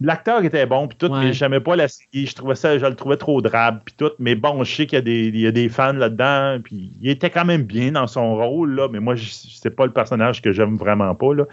l'acteur 0.00 0.44
était 0.44 0.66
bon, 0.66 0.88
puis 0.88 0.98
tout, 0.98 1.12
mais 1.12 1.32
j'aimais 1.32 1.60
pas 1.60 1.76
la 1.76 1.88
série. 1.88 2.26
Je 2.26 2.34
trouvais 2.34 2.54
ça, 2.54 2.78
je 2.78 2.86
le 2.86 2.94
trouvais 2.94 3.16
trop 3.16 3.40
drabe, 3.40 3.80
puis 3.84 3.94
tout. 3.96 4.10
Mais 4.18 4.34
bon, 4.34 4.64
je 4.64 4.74
sais 4.74 4.86
qu'il 4.86 5.08
y, 5.08 5.46
a 5.46 5.52
des 5.52 5.68
fans 5.68 5.92
là-dedans, 5.92 6.58
puis 6.62 6.92
il 7.00 7.08
était 7.10 7.30
quand 7.30 7.44
même 7.44 7.62
bien 7.62 7.92
dans 7.92 8.06
son 8.06 8.36
rôle, 8.36 8.74
là, 8.74 8.88
mais 8.90 9.00
moi, 9.00 9.14
c'est 9.16 9.74
pas 9.74 9.86
le 9.86 9.92
personnage 9.92 10.42
que 10.42 10.52
j'aime 10.52 10.76
vraiment 10.76 11.14
pas, 11.14 11.34
là. 11.34 11.44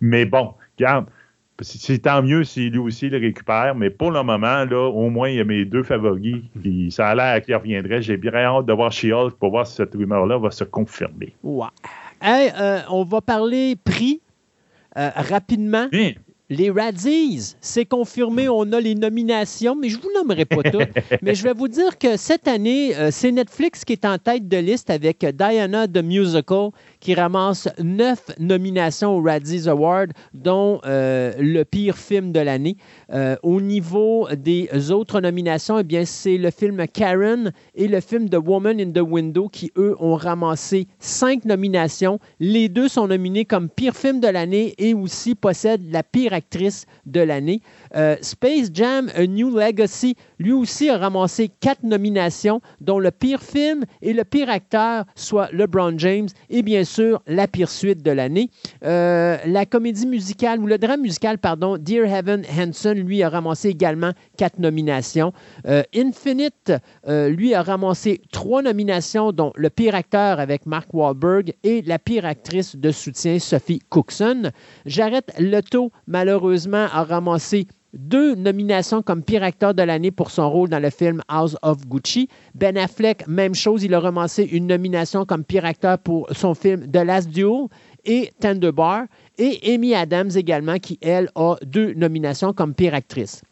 Mais 0.00 0.24
bon, 0.24 0.54
regarde, 0.78 1.06
c'est 1.62 1.98
tant 1.98 2.22
mieux 2.22 2.44
si 2.44 2.70
lui 2.70 2.78
aussi 2.78 3.08
le 3.08 3.18
récupère, 3.18 3.74
mais 3.74 3.90
pour 3.90 4.10
le 4.10 4.22
moment, 4.22 4.64
là, 4.64 4.88
au 4.88 5.10
moins, 5.10 5.28
il 5.28 5.36
y 5.36 5.40
a 5.40 5.44
mes 5.44 5.64
deux 5.64 5.82
favoris, 5.82 6.42
puis 6.60 6.90
ça 6.90 7.08
a 7.08 7.14
l'air 7.14 7.42
qu'il 7.42 7.54
reviendrait. 7.54 8.02
J'ai 8.02 8.16
bien 8.16 8.34
hâte 8.34 8.66
de 8.66 8.72
voir 8.72 8.92
she 8.92 9.08
pour 9.38 9.50
voir 9.50 9.66
si 9.66 9.74
cette 9.74 9.94
rumeur-là 9.94 10.38
va 10.38 10.50
se 10.50 10.64
confirmer. 10.64 11.34
Ouais. 11.42 11.66
Euh, 12.24 12.80
on 12.90 13.04
va 13.04 13.20
parler 13.20 13.76
prix 13.82 14.20
euh, 14.96 15.10
rapidement. 15.14 15.86
Les 16.52 16.68
Razzies, 16.68 17.54
c'est 17.60 17.84
confirmé, 17.84 18.48
on 18.48 18.72
a 18.72 18.80
les 18.80 18.96
nominations, 18.96 19.76
mais 19.76 19.88
je 19.88 19.98
ne 19.98 20.02
vous 20.02 20.10
nommerai 20.16 20.44
pas 20.44 20.64
toutes. 20.64 20.88
mais 21.22 21.36
je 21.36 21.44
vais 21.44 21.52
vous 21.52 21.68
dire 21.68 21.96
que 21.96 22.16
cette 22.16 22.48
année, 22.48 22.96
euh, 22.96 23.10
c'est 23.12 23.30
Netflix 23.30 23.84
qui 23.84 23.92
est 23.92 24.04
en 24.04 24.18
tête 24.18 24.48
de 24.48 24.56
liste 24.56 24.90
avec 24.90 25.24
Diana 25.24 25.86
the 25.86 26.02
Musical, 26.02 26.70
qui 26.98 27.14
ramasse 27.14 27.68
neuf 27.78 28.32
nominations 28.40 29.16
aux 29.16 29.22
Razzies 29.22 29.68
Awards, 29.68 30.08
dont 30.34 30.80
euh, 30.86 31.32
le 31.38 31.62
pire 31.62 31.96
film 31.96 32.32
de 32.32 32.40
l'année. 32.40 32.76
Euh, 33.12 33.36
au 33.44 33.60
niveau 33.60 34.26
des 34.36 34.90
autres 34.90 35.20
nominations, 35.20 35.78
eh 35.78 35.84
bien, 35.84 36.04
c'est 36.04 36.36
le 36.36 36.50
film 36.50 36.84
Karen 36.92 37.52
et 37.76 37.86
le 37.86 38.00
film 38.00 38.28
The 38.28 38.38
Woman 38.44 38.80
in 38.80 38.90
the 38.90 39.08
Window 39.08 39.48
qui, 39.48 39.70
eux, 39.76 39.94
ont 40.00 40.16
ramassé 40.16 40.88
cinq 40.98 41.44
nominations. 41.44 42.18
Les 42.40 42.68
deux 42.68 42.88
sont 42.88 43.06
nominés 43.06 43.44
comme 43.44 43.68
pire 43.68 43.94
film 43.94 44.18
de 44.18 44.26
l'année 44.26 44.74
et 44.78 44.94
aussi 44.94 45.36
possèdent 45.36 45.92
la 45.92 46.02
pire 46.02 46.39
actrice 46.40 46.86
de 47.06 47.20
l'année. 47.20 47.60
Euh, 47.96 48.16
Space 48.20 48.70
Jam 48.72 49.10
A 49.14 49.26
New 49.26 49.56
Legacy, 49.56 50.16
lui 50.38 50.52
aussi, 50.52 50.88
a 50.88 50.98
ramassé 50.98 51.50
quatre 51.60 51.82
nominations, 51.82 52.60
dont 52.80 52.98
le 52.98 53.10
pire 53.10 53.42
film 53.42 53.84
et 54.02 54.12
le 54.12 54.24
pire 54.24 54.50
acteur, 54.50 55.04
soit 55.14 55.48
LeBron 55.52 55.98
James, 55.98 56.28
et 56.48 56.62
bien 56.62 56.84
sûr, 56.84 57.22
la 57.26 57.46
pire 57.46 57.68
suite 57.68 58.02
de 58.02 58.10
l'année. 58.10 58.50
Euh, 58.84 59.36
la 59.46 59.66
comédie 59.66 60.06
musicale, 60.06 60.60
ou 60.60 60.66
le 60.66 60.78
drame 60.78 61.00
musical, 61.00 61.38
pardon, 61.38 61.78
Dear 61.78 62.06
Heaven 62.06 62.44
Hanson, 62.58 62.94
lui, 62.94 63.22
a 63.22 63.28
ramassé 63.28 63.68
également 63.68 64.12
quatre 64.36 64.58
nominations. 64.58 65.32
Euh, 65.66 65.82
Infinite, 65.94 66.72
lui, 67.06 67.54
a 67.54 67.62
ramassé 67.62 68.20
trois 68.32 68.62
nominations, 68.62 69.32
dont 69.32 69.52
le 69.56 69.70
pire 69.70 69.94
acteur 69.94 70.40
avec 70.40 70.66
Mark 70.66 70.92
Wahlberg 70.92 71.54
et 71.64 71.82
la 71.82 71.98
pire 71.98 72.24
actrice 72.24 72.76
de 72.76 72.90
soutien, 72.90 73.38
Sophie 73.38 73.80
Cookson. 73.88 74.50
Jared 74.86 75.24
Leto, 75.38 75.90
malheureusement, 76.06 76.86
a 76.92 77.04
ramassé 77.04 77.66
deux 77.92 78.34
nominations 78.34 79.02
comme 79.02 79.22
pire 79.22 79.42
acteur 79.42 79.74
de 79.74 79.82
l'année 79.82 80.10
pour 80.10 80.30
son 80.30 80.48
rôle 80.50 80.68
dans 80.68 80.78
le 80.78 80.90
film 80.90 81.22
House 81.28 81.56
of 81.62 81.86
Gucci. 81.86 82.28
Ben 82.54 82.76
Affleck, 82.76 83.26
même 83.26 83.54
chose, 83.54 83.82
il 83.82 83.94
a 83.94 84.00
ramassé 84.00 84.44
une 84.44 84.66
nomination 84.66 85.24
comme 85.24 85.44
pire 85.44 85.64
acteur 85.64 85.98
pour 85.98 86.28
son 86.32 86.54
film 86.54 86.90
The 86.90 87.04
Last 87.04 87.30
Duel 87.30 87.66
et 88.04 88.32
Tender 88.40 88.72
Bar. 88.72 89.04
Et 89.38 89.74
Amy 89.74 89.94
Adams 89.94 90.30
également, 90.34 90.78
qui, 90.78 90.98
elle, 91.00 91.30
a 91.34 91.56
deux 91.64 91.94
nominations 91.94 92.52
comme 92.52 92.74
pire 92.74 92.94
actrice. 92.94 93.42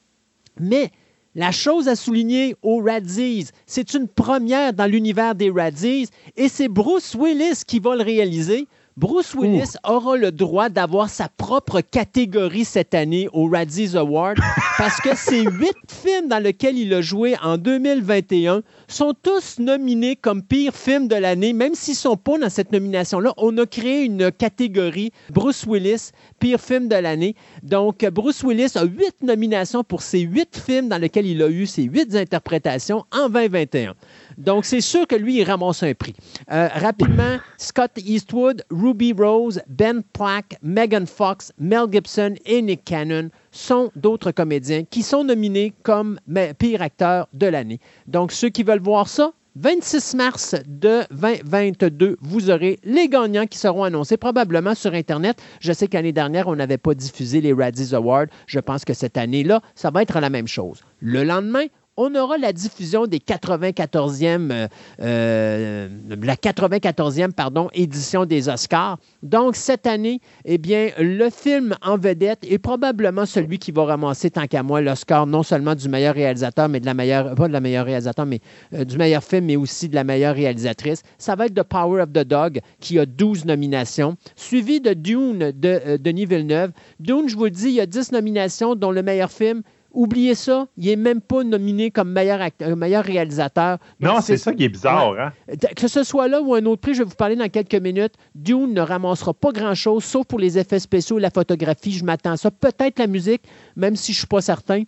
Mais 0.61 0.91
la 1.35 1.53
chose 1.53 1.89
à 1.89 1.97
souligner 1.97 2.57
aux 2.63 2.83
Radzies, 2.83 3.51
c'est 3.67 3.95
une 3.95 4.09
première 4.09 4.73
dans 4.73 4.91
l'univers 4.91 5.35
des 5.35 5.51
Radzies 5.51 6.09
et 6.37 6.49
c'est 6.49 6.69
Bruce 6.69 7.15
Willis 7.15 7.63
qui 7.67 7.79
va 7.79 7.97
le 7.97 8.03
réaliser. 8.03 8.67
Bruce 8.99 9.33
Willis 9.37 9.75
aura 9.85 10.17
le 10.17 10.33
droit 10.33 10.71
d'avoir 10.71 11.09
sa 11.09 11.29
propre 11.29 11.81
catégorie 11.83 12.65
cette 12.65 12.95
année 12.95 13.29
au 13.33 13.49
Razzies 13.49 13.97
Award 13.97 14.39
parce 14.77 15.01
que 15.01 15.15
ces 15.15 15.45
huit 15.45 15.77
films 15.87 16.27
dans 16.27 16.43
lesquels 16.43 16.77
il 16.77 16.93
a 16.93 17.01
joué 17.01 17.37
en 17.41 17.59
2021 17.59 18.63
sont 18.89 19.15
tous 19.23 19.61
nominés 19.61 20.17
comme 20.17 20.43
pire 20.43 20.75
film 20.75 21.07
de 21.07 21.15
l'année, 21.15 21.53
même 21.53 21.77
s'ils 21.77 21.93
ne 21.93 21.99
sont 21.99 22.17
pas 22.17 22.39
dans 22.39 22.51
cette 22.51 22.73
nomination-là. 22.73 23.35
On 23.37 23.57
a 23.59 23.67
créé 23.67 24.03
une 24.03 24.33
catégorie 24.33 25.13
Bruce 25.31 25.65
Willis, 25.65 26.11
pire 26.41 26.61
film 26.61 26.89
de 26.89 26.97
l'année. 26.97 27.37
Donc, 27.63 28.05
Bruce 28.07 28.43
Willis 28.43 28.73
a 28.75 28.85
huit 28.85 29.15
nominations 29.23 29.85
pour 29.85 30.03
ces 30.03 30.21
huit 30.21 30.57
films 30.59 30.89
dans 30.89 30.99
lesquels 30.99 31.27
il 31.27 31.41
a 31.43 31.49
eu 31.49 31.67
ses 31.67 31.85
huit 31.85 32.17
interprétations 32.17 33.05
en 33.13 33.29
2021. 33.29 33.95
Donc, 34.39 34.65
c'est 34.65 34.81
sûr 34.81 35.07
que 35.07 35.17
lui, 35.17 35.39
il 35.39 35.45
ramasse 35.45 35.83
un 35.83 35.95
prix. 35.95 36.15
Euh, 36.51 36.69
rapidement, 36.73 37.39
Scott 37.59 37.93
Eastwood, 37.97 38.65
Ruby 38.71 38.88
Rose, 39.19 39.61
Ben 39.69 40.03
Plack, 40.13 40.59
Megan 40.63 41.07
Fox, 41.07 41.53
Mel 41.59 41.87
Gibson 41.91 42.35
et 42.47 42.63
Nick 42.63 42.85
Cannon 42.85 43.31
sont 43.51 43.91
d'autres 43.97 44.31
comédiens 44.31 44.85
qui 44.85 45.03
sont 45.03 45.25
nominés 45.25 45.73
comme 45.83 46.19
pire 46.59 46.83
acteur 46.83 47.29
de 47.33 47.47
l'année. 47.47 47.81
Donc, 48.07 48.33
ceux 48.33 48.49
qui 48.49 48.63
veulent 48.63 48.83
voir 48.83 49.09
ça, 49.09 49.33
26 49.57 50.15
mars 50.15 50.55
de 50.67 51.01
2022, 51.11 52.17
vous 52.21 52.51
aurez 52.51 52.79
les 52.85 53.09
gagnants 53.09 53.47
qui 53.47 53.59
seront 53.59 53.83
annoncés 53.83 54.17
probablement 54.17 54.75
sur 54.75 54.95
Internet. 54.95 55.43
Je 55.61 55.73
sais 55.73 55.89
qu'année 55.89 56.13
dernière, 56.13 56.47
on 56.47 56.55
n'avait 56.55 56.79
pas 56.79 56.95
diffusé 56.95 57.41
les 57.41 57.53
Razzies 57.53 57.95
Awards. 57.95 58.27
Je 58.47 58.61
pense 58.61 58.85
que 58.85 58.95
cette 58.95 59.17
année-là, 59.17 59.61
ça 59.75 59.91
va 59.91 60.03
être 60.03 60.21
la 60.21 60.31
même 60.31 60.47
chose. 60.47 60.83
Le 61.01 61.25
lendemain, 61.25 61.65
on 61.99 62.15
aura 62.15 62.39
la 62.39 62.53
diffusion 62.53 63.09
des 63.09 63.19
94e, 63.19 64.53
euh, 64.53 64.69
euh, 65.03 65.89
la 66.23 66.37
94e 66.37 67.33
pardon, 67.33 67.69
édition 67.75 68.25
des 68.25 68.49
Oscars. 68.49 68.99
Donc, 69.25 69.57
cette 69.57 69.85
année, 69.87 70.21
eh 70.45 70.59
bien, 70.59 70.91
le 70.99 71.29
film 71.29 71.75
en 71.83 71.99
vedette 71.99 72.45
est 72.49 72.59
probablement 72.59 73.27
celui 73.27 73.59
qui 73.59 73.73
va 73.73 73.85
ramasser, 73.85 74.31
tant 74.31 74.47
qu'à 74.47 74.63
moi, 74.63 74.81
l'Oscar 74.81 75.27
non 75.27 75.43
seulement 75.43 75.75
du 75.75 75.89
meilleur 75.89 76.15
réalisateur, 76.15 76.69
mais 76.69 76.79
de 76.79 76.87
la 76.87 76.95
meilleure, 76.95 77.35
pas 77.35 77.49
de 77.49 77.53
la 77.53 77.61
meilleure 77.61 77.87
réalisateur, 77.87 78.27
mais 78.27 78.41
euh, 78.75 78.85
du 78.85 78.97
meilleur 78.97 79.25
film, 79.25 79.47
mais 79.47 79.57
aussi 79.57 79.89
de 79.89 79.97
la 79.97 80.05
meilleure 80.05 80.37
réalisatrice. 80.37 81.03
Ça 81.19 81.35
va 81.35 81.47
être 81.47 81.55
The 81.55 81.65
Power 81.65 82.03
of 82.03 82.13
the 82.13 82.25
Dog, 82.25 82.61
qui 82.79 83.01
a 83.01 83.07
12 83.07 83.45
nominations, 83.45 84.17
suivi 84.37 84.81
de 84.81 84.93
Dune 84.95 85.51
de 85.51 85.97
Denis 85.97 86.27
Villeneuve. 86.27 86.71
Dune, 87.01 87.29
je 87.29 87.37
vous 87.37 87.45
le 87.45 87.51
dis, 87.51 87.71
il 87.71 87.75
y 87.75 87.81
a 87.81 87.87
10 87.87 88.13
nominations, 88.13 88.77
dont 88.77 88.93
le 88.93 89.03
meilleur 89.03 89.33
film, 89.33 89.63
Oubliez 89.93 90.35
ça, 90.35 90.67
il 90.77 90.87
n'est 90.87 90.97
même 90.97 91.21
pas 91.21 91.43
nominé 91.43 91.91
comme 91.91 92.13
meilleur, 92.13 92.43
acteur, 92.43 92.77
meilleur 92.77 93.05
réalisateur. 93.05 93.79
non, 94.01 94.21
c'est 94.21 94.37
ça 94.37 94.53
qui 94.53 94.65
est 94.65 94.69
bizarre. 94.69 95.15
Hein? 95.19 95.33
Que 95.77 95.89
ce 95.89 96.05
soit 96.05 96.29
là 96.29 96.43
ou 96.43 96.55
un 96.55 96.65
autre 96.67 96.83
prix, 96.83 96.95
je 96.95 96.99
vais 97.03 97.09
vous 97.09 97.15
parler 97.15 97.37
dans 97.37 97.49
quelques 97.49 97.75
minutes. 97.75 98.13
Dune 98.35 98.75
ne 98.75 98.81
ramassera 98.83 99.33
pas 99.33 99.51
grand-chose, 99.51 100.05
sauf 100.05 100.27
pour 100.27 100.39
les 100.39 100.59
effets 100.59 100.79
spéciaux 100.79 101.19
et 101.19 101.23
la 101.23 101.31
photographie. 101.31 101.93
Je 101.93 102.05
m'attends 102.05 102.33
à 102.33 102.37
ça. 102.37 102.51
Peut-être 102.51 102.99
la 102.99 103.07
musique, 103.07 103.43
même 103.77 103.97
si 103.97 104.13
je 104.13 104.19
ne 104.19 104.21
suis 104.21 104.27
pas 104.27 104.43
certain. 104.43 104.83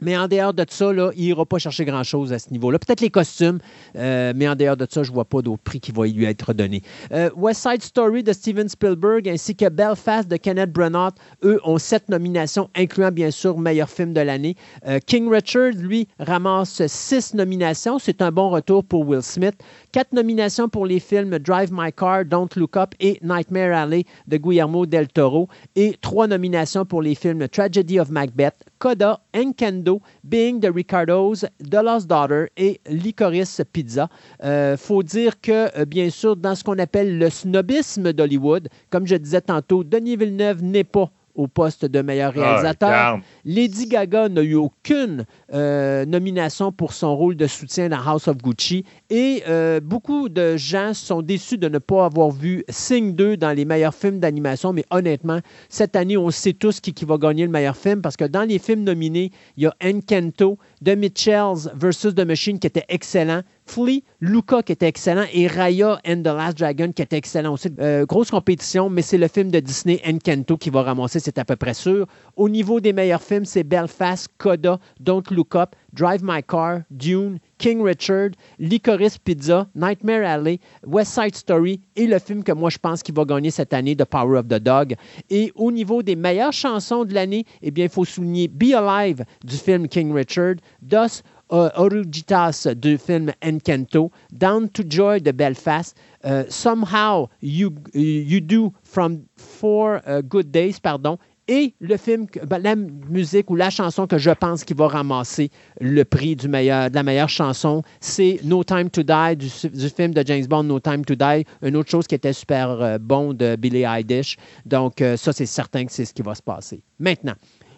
Mais 0.00 0.16
en 0.16 0.28
dehors 0.28 0.52
de 0.52 0.64
ça, 0.68 0.92
là, 0.92 1.10
il 1.16 1.26
n'ira 1.26 1.46
pas 1.46 1.58
chercher 1.58 1.84
grand-chose 1.84 2.32
à 2.32 2.38
ce 2.38 2.50
niveau-là. 2.50 2.78
Peut-être 2.78 3.00
les 3.00 3.10
costumes, 3.10 3.58
euh, 3.96 4.32
mais 4.34 4.48
en 4.48 4.56
dehors 4.56 4.76
de 4.76 4.86
ça, 4.90 5.02
je 5.02 5.10
ne 5.10 5.14
vois 5.14 5.24
pas 5.24 5.40
d'autres 5.42 5.62
prix 5.62 5.80
qui 5.80 5.92
vont 5.92 6.02
lui 6.02 6.24
être 6.24 6.52
donnés. 6.52 6.82
Euh, 7.12 7.30
West 7.36 7.62
Side 7.62 7.82
Story 7.82 8.22
de 8.22 8.32
Steven 8.32 8.68
Spielberg 8.68 9.28
ainsi 9.28 9.54
que 9.54 9.68
Belfast 9.68 10.28
de 10.28 10.36
Kenneth 10.36 10.72
Branagh, 10.72 11.14
eux, 11.44 11.60
ont 11.64 11.78
sept 11.78 12.08
nominations, 12.08 12.68
incluant 12.74 13.12
bien 13.12 13.30
sûr 13.30 13.58
meilleur 13.58 13.88
film 13.88 14.12
de 14.12 14.20
l'année. 14.20 14.56
Euh, 14.86 14.98
King 15.04 15.30
Richard, 15.30 15.72
lui, 15.78 16.08
ramasse 16.18 16.86
six 16.86 17.34
nominations. 17.34 17.98
C'est 17.98 18.20
un 18.20 18.32
bon 18.32 18.50
retour 18.50 18.84
pour 18.84 19.06
Will 19.06 19.22
Smith. 19.22 19.54
Quatre 19.94 20.12
nominations 20.12 20.68
pour 20.68 20.86
les 20.86 20.98
films 20.98 21.38
Drive 21.38 21.70
My 21.72 21.92
Car, 21.92 22.24
Don't 22.24 22.48
Look 22.56 22.76
Up 22.76 22.96
et 22.98 23.16
Nightmare 23.22 23.72
Alley 23.72 24.04
de 24.26 24.38
Guillermo 24.38 24.86
del 24.86 25.06
Toro. 25.06 25.48
Et 25.76 25.96
trois 26.00 26.26
nominations 26.26 26.84
pour 26.84 27.00
les 27.00 27.14
films 27.14 27.46
Tragedy 27.46 28.00
of 28.00 28.10
Macbeth, 28.10 28.56
Coda, 28.80 29.20
Enkendo, 29.36 30.02
Being 30.24 30.58
the 30.58 30.74
Ricardos, 30.74 31.46
The 31.60 31.80
Lost 31.80 32.08
Daughter 32.08 32.46
et 32.56 32.80
Licorice 32.88 33.62
Pizza. 33.72 34.08
Euh, 34.42 34.76
faut 34.76 35.04
dire 35.04 35.40
que, 35.40 35.70
euh, 35.78 35.84
bien 35.84 36.10
sûr, 36.10 36.34
dans 36.34 36.56
ce 36.56 36.64
qu'on 36.64 36.80
appelle 36.80 37.16
le 37.16 37.30
snobisme 37.30 38.12
d'Hollywood, 38.12 38.68
comme 38.90 39.06
je 39.06 39.14
disais 39.14 39.42
tantôt, 39.42 39.84
Denis 39.84 40.16
Villeneuve 40.16 40.60
n'est 40.64 40.82
pas 40.82 41.12
au 41.34 41.48
poste 41.48 41.84
de 41.84 42.00
meilleur 42.00 42.32
ah, 42.36 42.40
réalisateur. 42.40 43.20
Lady 43.44 43.86
Gaga 43.86 44.28
n'a 44.28 44.42
eu 44.42 44.54
aucune 44.54 45.24
euh, 45.52 46.04
nomination 46.04 46.72
pour 46.72 46.92
son 46.92 47.16
rôle 47.16 47.36
de 47.36 47.46
soutien 47.46 47.88
dans 47.88 48.00
House 48.04 48.28
of 48.28 48.38
Gucci. 48.38 48.84
Et 49.10 49.42
euh, 49.48 49.80
beaucoup 49.80 50.28
de 50.28 50.56
gens 50.56 50.94
sont 50.94 51.22
déçus 51.22 51.58
de 51.58 51.68
ne 51.68 51.78
pas 51.78 52.06
avoir 52.06 52.30
vu 52.30 52.64
Sing 52.68 53.14
2 53.14 53.36
dans 53.36 53.52
les 53.52 53.64
meilleurs 53.64 53.94
films 53.94 54.20
d'animation, 54.20 54.72
mais 54.72 54.84
honnêtement, 54.90 55.40
cette 55.68 55.96
année, 55.96 56.16
on 56.16 56.30
sait 56.30 56.52
tous 56.52 56.80
qui, 56.80 56.92
qui 56.92 57.04
va 57.04 57.18
gagner 57.18 57.44
le 57.44 57.50
meilleur 57.50 57.76
film 57.76 58.00
parce 58.00 58.16
que 58.16 58.24
dans 58.24 58.48
les 58.48 58.58
films 58.58 58.84
nominés, 58.84 59.30
il 59.56 59.64
y 59.64 59.66
a 59.66 59.74
Encanto, 59.82 60.58
The 60.84 60.96
Mitchells 60.96 61.70
versus 61.74 62.14
The 62.14 62.26
Machine 62.26 62.58
qui 62.58 62.66
était 62.66 62.84
excellent, 62.88 63.42
Flea, 63.66 64.04
Luca 64.20 64.62
qui 64.62 64.72
était 64.72 64.86
excellent 64.86 65.24
et 65.32 65.46
Raya 65.46 66.00
and 66.06 66.22
the 66.22 66.26
Last 66.26 66.58
Dragon 66.58 66.92
qui 66.92 67.02
était 67.02 67.16
excellent 67.16 67.54
aussi. 67.54 67.68
Euh, 67.80 68.04
grosse 68.06 68.30
compétition, 68.30 68.90
mais 68.90 69.02
c'est 69.02 69.18
le 69.18 69.28
film 69.28 69.50
de 69.50 69.60
Disney 69.60 70.00
Encanto 70.06 70.56
qui 70.56 70.70
va 70.70 70.82
ramasser, 70.82 71.20
c'est 71.20 71.38
à 71.38 71.44
peu 71.44 71.56
près 71.56 71.74
sûr. 71.74 72.06
Au 72.36 72.48
niveau 72.48 72.80
des 72.80 72.92
meilleurs 72.92 73.22
films, 73.22 73.44
c'est 73.44 73.64
Belfast, 73.64 74.28
Coda, 74.38 74.78
Don't 75.00 75.22
Look 75.30 75.54
Up, 75.54 75.74
Drive 75.92 76.22
My 76.22 76.42
Car, 76.42 76.80
Dune, 76.90 77.38
King 77.58 77.82
Richard, 77.82 78.30
Licorice 78.58 79.18
Pizza, 79.18 79.68
Nightmare 79.74 80.24
Alley, 80.24 80.60
West 80.86 81.12
Side 81.12 81.34
Story 81.34 81.80
et 81.96 82.06
le 82.06 82.18
film 82.18 82.42
que 82.42 82.52
moi 82.52 82.70
je 82.70 82.78
pense 82.78 83.02
qu'il 83.02 83.14
va 83.14 83.24
gagner 83.24 83.50
cette 83.50 83.72
année, 83.72 83.96
The 83.96 84.04
Power 84.04 84.38
of 84.38 84.48
the 84.48 84.58
Dog. 84.60 84.94
Et 85.30 85.52
au 85.54 85.70
niveau 85.70 86.02
des 86.02 86.16
meilleures 86.16 86.52
chansons 86.52 87.04
de 87.04 87.14
l'année, 87.14 87.44
eh 87.62 87.70
bien, 87.70 87.84
il 87.84 87.90
faut 87.90 88.04
souligner 88.04 88.48
Be 88.48 88.74
Alive 88.74 89.24
du 89.44 89.56
film 89.56 89.88
King 89.88 90.12
Richard, 90.12 90.56
Dos 90.82 91.22
Orugitas 91.50 92.66
du 92.76 92.98
film 92.98 93.32
Encanto, 93.42 94.10
Down 94.32 94.68
to 94.70 94.82
Joy 94.88 95.20
de 95.20 95.32
Belfast, 95.32 95.96
uh, 96.24 96.44
Somehow 96.48 97.28
You, 97.40 97.70
you 97.92 98.40
Do 98.40 98.72
from 98.82 99.22
Four 99.36 100.00
uh, 100.06 100.22
Good 100.22 100.50
Days, 100.50 100.80
pardon, 100.80 101.18
et 101.46 101.74
le 101.80 101.96
film, 101.96 102.26
ben, 102.46 102.58
la 102.58 102.74
musique 102.74 103.50
ou 103.50 103.56
la 103.56 103.68
chanson 103.68 104.06
que 104.06 104.16
je 104.16 104.30
pense 104.30 104.64
qui 104.64 104.72
va 104.72 104.88
ramasser 104.88 105.50
le 105.80 106.04
prix 106.04 106.36
du 106.36 106.48
meilleur, 106.48 106.90
de 106.90 106.94
la 106.94 107.02
meilleure 107.02 107.28
chanson, 107.28 107.82
c'est 108.00 108.40
No 108.44 108.64
Time 108.64 108.88
to 108.88 109.02
Die 109.02 109.36
du, 109.36 109.50
film 109.90 110.14
de 110.14 110.22
James 110.26 110.46
Bond, 110.46 110.64
No 110.64 110.80
Time 110.80 111.04
to 111.04 111.14
Die. 111.14 111.44
Une 111.62 111.76
autre 111.76 111.90
chose 111.90 112.06
qui 112.06 112.14
était 112.14 112.32
super 112.32 112.70
euh, 112.70 112.98
bon 112.98 113.34
de 113.34 113.56
Billy 113.56 113.82
Eilish. 113.82 114.36
Donc, 114.64 115.02
euh, 115.02 115.16
ça, 115.16 115.32
c'est 115.32 115.46
certain 115.46 115.84
que 115.84 115.92
c'est 115.92 116.06
ce 116.06 116.14
qui 116.14 116.22
va 116.22 116.34
se 116.34 116.42
passer. 116.42 116.82
Maintenant, 116.98 117.34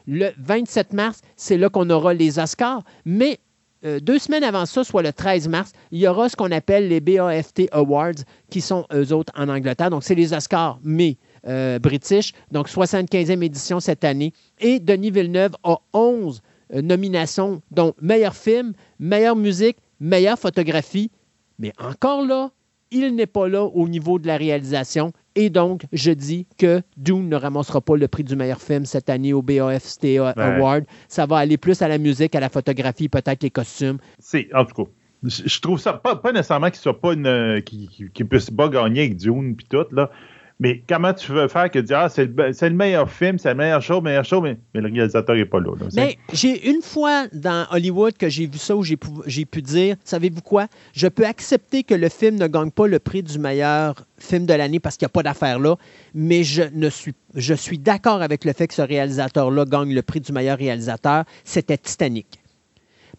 le 0.07 0.31
27 0.39 0.93
mars, 0.93 1.21
c'est 1.35 1.59
là 1.59 1.69
qu'on 1.69 1.91
aura 1.91 2.15
les 2.15 2.39
Oscars, 2.39 2.83
mais 3.05 3.41
euh, 3.85 4.01
deux 4.01 4.19
semaines 4.19 4.45
avant 4.45 4.67
ça, 4.67 4.85
soit 4.85 5.03
le 5.03 5.13
13 5.13 5.49
mars, 5.49 5.73
il 5.91 6.01
y 6.01 6.09
aura 6.09 6.29
ce 6.29 6.37
qu'on 6.37 6.51
appelle 6.51 6.89
les 6.89 7.01
BAFT 7.01 7.69
Awards, 7.73 8.25
qui 8.51 8.61
sont 8.61 8.87
eux 8.93 9.13
autres 9.13 9.33
en 9.37 9.49
Angleterre. 9.49 9.91
Donc, 9.91 10.03
c'est 10.03 10.15
les 10.15 10.33
Oscars, 10.33 10.79
mais 10.83 11.19
euh, 11.47 11.79
british, 11.79 12.33
donc 12.51 12.69
75e 12.69 13.43
édition 13.43 13.79
cette 13.79 14.05
année. 14.05 14.33
Et 14.59 14.81
Denis 14.81 15.11
Villeneuve 15.11 15.53
a 15.63 15.79
11 15.93 16.43
euh, 16.75 16.83
nominations, 16.83 17.63
dont 17.71 17.95
meilleur 18.01 18.35
film, 18.35 18.73
meilleure 18.99 19.37
musique, 19.37 19.77
meilleure 20.01 20.39
photographie. 20.39 21.11
Mais 21.59 21.73
encore 21.79 22.25
là, 22.25 22.51
il 22.91 23.15
n'est 23.15 23.27
pas 23.27 23.49
là 23.49 23.65
au 23.65 23.89
niveau 23.89 24.19
de 24.19 24.27
la 24.27 24.37
réalisation. 24.37 25.13
Et 25.37 25.51
donc, 25.51 25.83
je 25.93 26.11
dis 26.11 26.47
que 26.59 26.83
Dune 26.97 27.29
ne 27.29 27.37
ramassera 27.37 27.83
pas 27.83 27.97
le 27.97 28.09
prix 28.09 28.25
du 28.25 28.35
meilleur 28.37 28.61
film 28.61 28.87
cette 28.87 29.11
année 29.11 29.35
au 29.35 29.43
BAFT 29.43 30.19
Award. 30.19 30.85
Ça 31.09 31.27
va 31.27 31.37
aller 31.37 31.59
plus 31.59 31.83
à 31.83 31.89
la 31.89 31.99
musique, 31.99 32.35
à 32.35 32.41
la 32.41 32.49
photographie, 32.49 33.11
peut-être 33.11 33.43
les 33.43 33.51
costumes. 33.51 33.99
C'est, 34.19 34.49
en 34.55 34.65
tout 34.65 34.85
cas, 34.85 34.91
je 35.23 35.61
trouve 35.61 35.79
ça 35.79 35.93
pas, 35.93 36.21
nécessairement 36.33 36.71
qu'il 36.71 36.81
soit 36.81 36.99
pas 36.99 37.13
une, 37.13 37.63
qu'il 37.63 38.29
puisse 38.29 38.51
pas 38.51 38.69
gagner 38.69 39.03
avec 39.03 39.17
Dune 39.17 39.57
puis 39.57 39.67
tout 39.69 39.85
là. 39.93 40.11
Mais 40.59 40.83
comment 40.89 41.13
tu 41.13 41.33
veux 41.33 41.49
faire 41.49 41.71
que 41.71 41.79
dire, 41.79 41.99
ah, 41.99 42.09
c'est 42.09 42.25
le, 42.25 42.71
meilleur 42.71 43.11
film, 43.11 43.39
c'est 43.39 43.51
le 43.51 43.57
meilleur 43.57 43.83
show, 43.83 44.01
meilleur 44.01 44.25
show, 44.25 44.41
mais, 44.41 44.57
mais 44.73 44.81
le 44.81 44.89
réalisateur 44.91 45.37
n'est 45.37 45.45
pas 45.45 45.61
là. 45.61 45.73
mais 45.95 46.17
j'ai 46.33 46.71
une 46.71 46.81
fois 46.81 47.27
dans 47.33 47.67
Hollywood 47.71 48.17
que 48.17 48.31
j'ai 48.31 48.47
vu 48.47 48.57
ça 48.57 48.75
où 48.75 48.83
j'ai 48.83 48.97
pu, 48.97 49.61
dire, 49.61 49.97
savez-vous 50.05 50.41
quoi? 50.41 50.67
Je 50.95 51.09
peux 51.09 51.27
accepter 51.27 51.83
que 51.83 51.95
le 51.95 52.09
film 52.09 52.37
ne 52.37 52.47
gagne 52.47 52.71
pas 52.71 52.87
le 52.87 52.99
prix 52.99 53.23
du 53.23 53.39
meilleur 53.39 54.07
film 54.19 54.47
de 54.47 54.55
l'année 54.55 54.81
parce 54.81 54.97
qu'il 54.97 55.05
n'y 55.05 55.11
a 55.11 55.13
pas 55.13 55.23
d'affaire 55.23 55.59
là, 55.59 55.77
mais 56.15 56.43
je, 56.43 56.63
ne 56.73 56.89
suis, 56.89 57.13
je 57.35 57.53
suis 57.53 57.79
d'accord 57.79 58.23
avec 58.23 58.47
le 58.47 58.55
fait 58.55 58.67
que 58.67 58.75
ce 58.75 58.83
réalisateur-là 58.83 59.67
gagne 59.67 59.93
le 59.93 60.03
prix 60.03 60.21
du 60.21 60.33
meilleur 60.33 60.57
réalisateur. 60.57 61.25
C'était 61.45 61.77
Titanic 61.77 62.41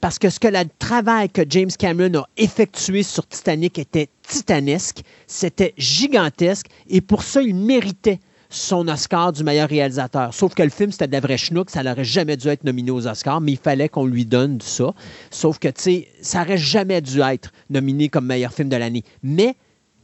parce 0.01 0.19
que 0.19 0.29
ce 0.29 0.39
que 0.39 0.47
le 0.47 0.63
travail 0.79 1.29
que 1.29 1.41
James 1.49 1.71
Cameron 1.77 2.19
a 2.19 2.27
effectué 2.37 3.03
sur 3.03 3.27
Titanic 3.27 3.79
était 3.79 4.09
titanesque, 4.21 5.01
c'était 5.27 5.73
gigantesque, 5.77 6.67
et 6.89 7.01
pour 7.01 7.23
ça, 7.23 7.41
il 7.41 7.55
méritait 7.55 8.19
son 8.49 8.87
Oscar 8.87 9.33
du 9.33 9.43
meilleur 9.43 9.67
réalisateur. 9.67 10.33
Sauf 10.33 10.53
que 10.53 10.63
le 10.63 10.69
film, 10.69 10.91
c'était 10.91 11.07
de 11.07 11.13
la 11.13 11.19
vraie 11.19 11.37
schnook, 11.37 11.69
ça 11.69 11.83
n'aurait 11.83 12.05
jamais 12.05 12.37
dû 12.37 12.47
être 12.47 12.63
nominé 12.63 12.91
aux 12.91 13.07
Oscars, 13.07 13.41
mais 13.41 13.53
il 13.53 13.57
fallait 13.57 13.89
qu'on 13.89 14.05
lui 14.05 14.25
donne 14.25 14.61
ça. 14.61 14.93
Sauf 15.31 15.59
que, 15.59 15.67
tu 15.67 15.81
sais, 15.81 16.07
ça 16.21 16.39
n'aurait 16.39 16.57
jamais 16.57 17.01
dû 17.01 17.19
être 17.21 17.51
nominé 17.69 18.09
comme 18.09 18.25
meilleur 18.25 18.53
film 18.53 18.69
de 18.69 18.77
l'année. 18.77 19.03
Mais 19.21 19.55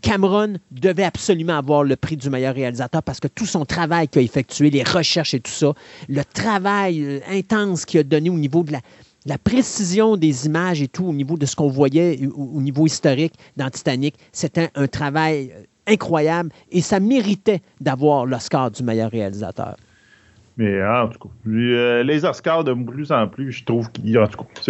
Cameron 0.01 0.55
devait 0.71 1.05
absolument 1.05 1.57
avoir 1.57 1.85
le 1.85 1.95
prix 1.95 2.17
du 2.17 2.29
meilleur 2.29 2.53
réalisateur 2.53 3.01
parce 3.01 3.21
que 3.21 3.29
tout 3.29 3.45
son 3.45 3.63
travail 3.63 4.09
qu'il 4.09 4.19
a 4.19 4.23
effectué, 4.23 4.69
les 4.69 4.83
recherches 4.83 5.33
et 5.33 5.39
tout 5.39 5.51
ça, 5.51 5.73
le 6.09 6.25
travail 6.25 7.01
euh, 7.01 7.19
intense 7.29 7.85
qu'il 7.85 8.01
a 8.01 8.03
donné 8.03 8.29
au 8.29 8.37
niveau 8.37 8.63
de 8.63 8.73
la, 8.73 8.81
la 9.25 9.37
précision 9.37 10.17
des 10.17 10.45
images 10.45 10.81
et 10.81 10.87
tout 10.87 11.05
au 11.05 11.13
niveau 11.13 11.37
de 11.37 11.45
ce 11.45 11.55
qu'on 11.55 11.69
voyait 11.69 12.19
au, 12.35 12.61
niveau 12.61 12.85
historique 12.85 13.33
dans 13.57 13.69
Titanic, 13.69 14.15
c'était 14.31 14.69
un 14.75 14.87
travail 14.87 15.51
euh, 15.55 15.63
incroyable 15.87 16.49
et 16.71 16.81
ça 16.81 16.99
méritait 16.99 17.61
d'avoir 17.79 18.25
l'Oscar 18.25 18.71
du 18.71 18.83
meilleur 18.83 19.11
réalisateur. 19.11 19.75
Mais 20.57 20.85
en 20.85 21.07
tout 21.07 21.19
cas, 21.19 21.49
euh, 21.49 22.03
les 22.03 22.25
Oscars 22.25 22.63
de 22.63 22.73
plus 22.73 23.11
en 23.11 23.27
plus, 23.27 23.51
je 23.51 23.63
trouve 23.63 23.91
qu'ils 23.91 24.19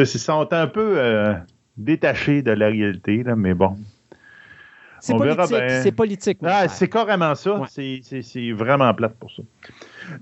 sont 0.06 0.48
un 0.54 0.68
peu 0.68 0.94
euh, 0.98 1.34
détachés 1.76 2.42
de 2.42 2.52
la 2.52 2.68
réalité, 2.68 3.24
là, 3.24 3.36
mais 3.36 3.54
bon. 3.54 3.76
C'est 5.02 5.18
politique. 5.18 5.70
C'est 5.82 5.92
politique. 5.92 6.38
Ah, 6.44 6.70
c'est 6.70 6.88
carrément 6.88 7.36
ça. 7.36 7.62
C'est 7.68 8.52
vraiment 8.54 8.94
plate 8.94 9.16
pour 9.16 9.30
ça. 9.32 9.44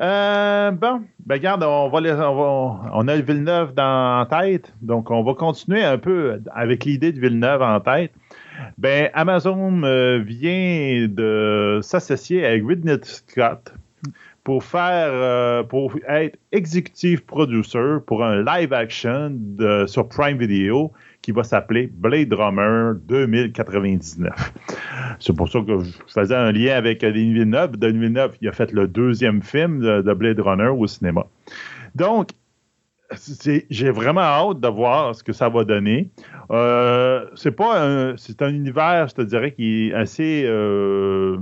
Euh, 0.01 0.71
bon, 0.71 1.01
ben 1.25 1.35
regarde, 1.35 1.63
on, 1.63 3.07
a 3.07 3.15
le 3.15 3.21
Villeneuve 3.21 3.73
dans, 3.73 4.21
en 4.21 4.25
tête, 4.25 4.73
donc 4.81 5.11
on 5.11 5.23
va 5.23 5.33
continuer 5.33 5.83
un 5.83 5.97
peu 5.97 6.41
avec 6.53 6.85
l'idée 6.85 7.11
de 7.11 7.19
Villeneuve 7.19 7.61
en 7.61 7.79
tête. 7.79 8.11
Ben, 8.77 9.09
Amazon 9.13 9.83
euh, 9.83 10.19
vient 10.19 11.07
de 11.07 11.79
s'associer 11.81 12.45
avec 12.45 12.63
Ridley 12.67 12.99
Scott 13.03 13.73
pour 14.43 14.63
faire, 14.63 15.09
euh, 15.11 15.63
pour 15.63 15.93
être 16.07 16.37
executive 16.51 17.23
producer 17.23 17.97
pour 18.05 18.23
un 18.23 18.43
live 18.43 18.73
action 18.73 19.37
sur 19.87 20.07
Prime 20.07 20.37
Video 20.37 20.91
qui 21.21 21.31
va 21.31 21.43
s'appeler 21.43 21.87
Blade 21.87 22.33
Runner 22.33 22.93
2099. 23.07 24.53
C'est 25.19 25.35
pour 25.35 25.49
ça 25.49 25.59
que 25.61 25.79
je 25.79 25.91
faisais 26.07 26.35
un 26.35 26.51
lien 26.51 26.75
avec 26.75 27.01
Denis 27.01 27.33
Villeneuve. 27.33 27.77
Denis 27.77 27.99
Villeneuve, 27.99 28.35
il 28.41 28.49
a 28.49 28.51
fait 28.51 28.71
le 28.71 28.87
deuxième 28.87 29.41
film 29.41 29.79
de, 29.79 30.13
Blade 30.13 30.39
Runner 30.39 30.69
au 30.69 30.87
cinéma. 30.87 31.25
Donc, 31.95 32.29
j'ai 33.69 33.91
vraiment 33.91 34.21
hâte 34.21 34.59
de 34.59 34.67
voir 34.67 35.15
ce 35.15 35.23
que 35.23 35.33
ça 35.33 35.49
va 35.49 35.63
donner. 35.63 36.09
Euh, 36.49 37.25
c'est 37.35 37.51
pas 37.51 37.83
un, 37.85 38.17
c'est 38.17 38.41
un 38.41 38.49
univers, 38.49 39.07
je 39.09 39.15
te 39.15 39.21
dirais, 39.21 39.51
qui 39.51 39.89
est 39.89 39.93
assez 39.93 40.43
euh, 40.45 41.37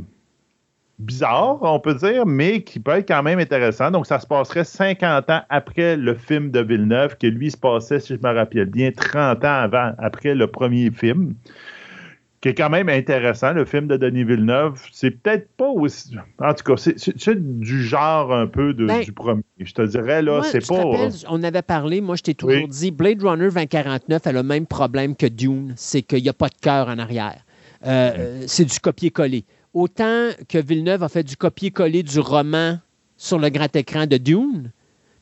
bizarre, 0.99 1.57
on 1.61 1.79
peut 1.79 1.95
dire, 1.95 2.25
mais 2.25 2.61
qui 2.61 2.79
peut 2.79 2.91
être 2.91 3.07
quand 3.07 3.23
même 3.23 3.39
intéressant. 3.39 3.89
Donc, 3.89 4.05
ça 4.05 4.19
se 4.19 4.27
passerait 4.27 4.65
50 4.65 5.29
ans 5.29 5.41
après 5.49 5.95
le 5.95 6.13
film 6.13 6.51
de 6.51 6.59
Villeneuve, 6.59 7.17
qui 7.17 7.31
lui 7.31 7.51
se 7.51 7.57
passait, 7.57 7.99
si 7.99 8.15
je 8.15 8.19
me 8.21 8.33
rappelle 8.33 8.65
bien, 8.65 8.91
30 8.91 9.43
ans 9.43 9.47
avant, 9.47 9.93
après 9.97 10.35
le 10.35 10.47
premier 10.47 10.91
film 10.91 11.33
qui 12.41 12.49
est 12.49 12.53
quand 12.53 12.69
même 12.69 12.87
intéressant, 12.87 13.51
le 13.51 13.65
film 13.65 13.87
de 13.87 13.97
Denis 13.97 14.23
Villeneuve. 14.23 14.81
C'est 14.93 15.11
peut-être 15.11 15.49
pas 15.57 15.67
aussi. 15.67 16.15
En 16.39 16.53
tout 16.53 16.63
cas, 16.63 16.75
c'est 16.77 17.59
du 17.59 17.83
genre 17.83 18.33
un 18.33 18.47
peu 18.47 18.73
de, 18.73 18.85
ben, 18.85 19.01
du 19.01 19.11
premier. 19.11 19.43
Je 19.59 19.73
te 19.73 19.81
dirais, 19.81 20.21
là, 20.21 20.41
c'est 20.43 20.65
pas. 20.65 20.83
On 21.27 21.43
avait 21.43 21.61
parlé, 21.61 21.99
moi, 21.99 22.15
je 22.15 22.23
t'ai 22.23 22.35
toujours 22.35 22.67
dit, 22.67 22.91
Blade 22.91 23.21
Runner 23.21 23.49
2049 23.49 24.25
a 24.25 24.31
le 24.31 24.43
même 24.43 24.65
problème 24.65 25.15
que 25.15 25.25
Dune, 25.25 25.73
c'est 25.75 26.01
qu'il 26.01 26.23
n'y 26.23 26.29
a 26.29 26.33
pas 26.33 26.47
de 26.47 26.55
cœur 26.61 26.87
en 26.87 26.97
arrière. 26.97 27.43
Euh, 27.85 28.43
c'est 28.47 28.65
du 28.65 28.79
copier-coller 28.79 29.45
autant 29.73 30.29
que 30.47 30.57
Villeneuve 30.57 31.03
a 31.03 31.09
fait 31.09 31.23
du 31.23 31.37
copier-coller 31.37 32.03
du 32.03 32.19
roman 32.19 32.79
sur 33.17 33.39
le 33.39 33.49
grand 33.49 33.75
écran 33.75 34.07
de 34.07 34.17
Dune, 34.17 34.71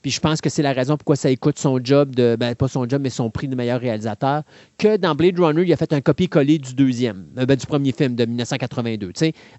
puis 0.02 0.12
je 0.12 0.20
pense 0.20 0.40
que 0.42 0.50
c'est 0.50 0.62
la 0.62 0.74
raison 0.74 0.96
pourquoi 0.96 1.16
ça 1.16 1.30
écoute 1.30 1.58
son 1.60 1.80
job 1.84 2.16
de, 2.16 2.38
ben, 2.40 2.56
pas 2.56 2.68
son 2.68 2.88
job, 2.88 3.02
mais 3.02 3.10
son 3.10 3.30
prix 3.30 3.48
de 3.48 3.56
meilleur 3.56 3.82
réalisateur, 3.82 4.44
que 4.78 4.96
dans 4.98 5.16
Blade 5.16 5.40
Runner, 5.40 5.64
il 5.64 5.74
a 5.74 5.76
fait 5.76 5.92
un 5.92 6.02
copier-coller 6.02 6.60
du 6.60 6.74
deuxième, 6.76 7.26
euh, 7.38 7.46
ben, 7.46 7.58
du 7.58 7.66
premier 7.66 7.92
film 7.92 8.16
de 8.16 8.26
1982. 8.26 9.12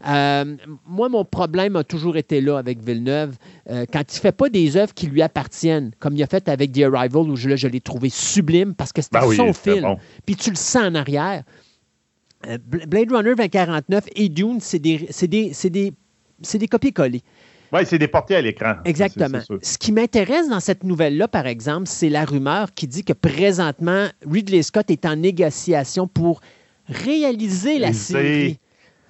Euh, 0.06 0.56
moi, 0.86 1.09
mon 1.09 1.24
problème 1.24 1.77
a 1.77 1.85
toujours 1.85 2.16
été 2.16 2.40
là 2.40 2.56
avec 2.56 2.82
Villeneuve. 2.82 3.36
Euh, 3.69 3.85
quand 3.93 4.01
il 4.01 4.16
ne 4.16 4.20
fait 4.20 4.32
pas 4.32 4.48
des 4.48 4.77
œuvres 4.77 4.94
qui 4.94 5.09
lui 5.09 5.23
appartiennent, 5.23 5.90
comme 5.98 6.16
il 6.16 6.23
a 6.23 6.27
fait 6.27 6.48
avec 6.48 6.73
The 6.73 6.85
Arrival, 6.85 7.28
où 7.28 7.36
je, 7.36 7.56
je 7.56 7.69
l'ai 7.69 7.81
trouvé 7.81 8.09
sublime 8.09 8.74
parce 8.74 8.93
que 8.93 9.02
c'était 9.02 9.20
ben 9.20 9.32
son 9.32 9.52
film. 9.52 9.97
Puis 10.24 10.36
tu 10.36 10.51
le 10.51 10.56
sens 10.56 10.85
en 10.85 10.94
arrière. 10.94 11.43
Euh, 12.47 12.59
Blade 12.66 13.10
Runner 13.10 13.35
2049 13.35 14.05
et 14.15 14.28
Dune, 14.28 14.59
c'est 14.60 14.78
des, 14.78 15.09
des, 15.23 15.52
des, 15.70 15.93
des 16.55 16.69
copier-coller. 16.69 17.23
Oui, 17.73 17.81
c'est 17.85 17.98
des 17.98 18.09
portées 18.09 18.36
à 18.36 18.40
l'écran. 18.40 18.77
Exactement. 18.85 19.40
Ce 19.62 19.77
qui 19.77 19.93
m'intéresse 19.93 20.48
dans 20.48 20.60
cette 20.60 20.85
nouvelle-là, 20.85 21.28
par 21.28 21.47
exemple, 21.47 21.86
c'est 21.86 22.09
la 22.09 22.24
rumeur 22.24 22.73
qui 22.74 22.86
dit 22.86 23.05
que 23.05 23.12
présentement, 23.12 24.06
Ridley 24.27 24.62
Scott 24.62 24.90
est 24.90 25.05
en 25.05 25.16
négociation 25.16 26.06
pour 26.06 26.40
réaliser 26.89 27.78
la 27.78 27.93
série. 27.93 28.59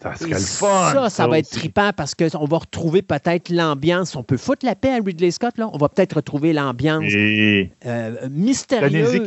Ça 0.02 0.14
serait 0.14 0.30
le 0.30 0.36
fun. 0.36 0.92
Ça, 0.92 1.10
ça, 1.10 1.26
va 1.26 1.38
être 1.38 1.50
trippant 1.50 1.90
parce 1.96 2.14
qu'on 2.14 2.44
va 2.44 2.58
retrouver 2.58 3.02
peut-être 3.02 3.50
l'ambiance. 3.50 4.14
On 4.14 4.22
peut 4.22 4.36
foutre 4.36 4.64
la 4.64 4.76
paix 4.76 4.90
à 4.90 5.00
Ridley 5.04 5.32
Scott, 5.32 5.58
là. 5.58 5.68
On 5.72 5.78
va 5.78 5.88
peut-être 5.88 6.14
retrouver 6.14 6.52
l'ambiance 6.52 7.04
euh, 7.12 8.28
mystérieuse 8.30 9.22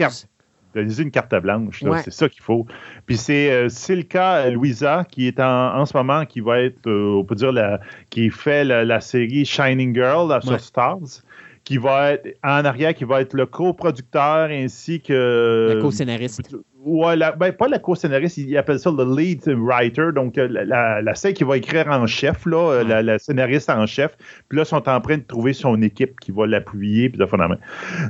donner 0.73 1.01
une 1.01 1.11
carte 1.11 1.35
blanche. 1.35 1.83
C'est 2.03 2.13
ça 2.13 2.29
qu'il 2.29 2.41
faut. 2.41 2.65
Puis 3.05 3.17
c'est 3.17 3.51
euh, 3.51 3.69
Silka 3.69 4.49
Louisa 4.49 5.05
qui 5.09 5.27
est 5.27 5.39
en, 5.39 5.85
ce 5.85 5.95
moment, 5.95 6.25
qui 6.25 6.39
va 6.39 6.61
être, 6.61 6.87
euh, 6.87 7.19
on 7.19 7.23
peut 7.23 7.35
dire, 7.35 7.51
la, 7.51 7.79
qui 8.09 8.29
fait 8.29 8.63
la, 8.63 9.01
série 9.01 9.45
Shining 9.45 9.93
Girl 9.93 10.41
sur 10.41 10.59
Stars 10.59 11.23
qui 11.63 11.77
va 11.77 12.13
être 12.13 12.37
en 12.43 12.65
arrière, 12.65 12.93
qui 12.93 13.03
va 13.03 13.21
être 13.21 13.33
le 13.33 13.45
coproducteur 13.45 14.49
ainsi 14.49 14.99
que. 14.99 15.73
Le 15.75 15.81
co-scénariste. 15.81 16.41
Ouais, 16.83 17.15
ben, 17.37 17.51
pas 17.51 17.67
la 17.67 17.77
co-scénariste, 17.77 18.37
il 18.37 18.57
appelle 18.57 18.79
ça 18.79 18.89
le 18.89 19.15
lead 19.15 19.47
writer, 19.47 20.07
donc 20.15 20.39
euh, 20.39 20.47
la, 20.49 20.99
la, 20.99 21.15
celle 21.15 21.35
qui 21.35 21.43
va 21.43 21.57
écrire 21.57 21.87
en 21.87 22.07
chef, 22.07 22.47
là, 22.47 22.83
la, 22.83 23.19
scénariste 23.19 23.69
en 23.69 23.85
chef. 23.85 24.17
Puis 24.49 24.57
là, 24.57 24.63
ils 24.63 24.67
sont 24.67 24.89
en 24.89 24.99
train 24.99 25.17
de 25.17 25.23
trouver 25.23 25.53
son 25.53 25.79
équipe 25.83 26.19
qui 26.19 26.31
va 26.31 26.47
l'appuyer, 26.47 27.09
puis 27.09 27.19
de 27.19 27.27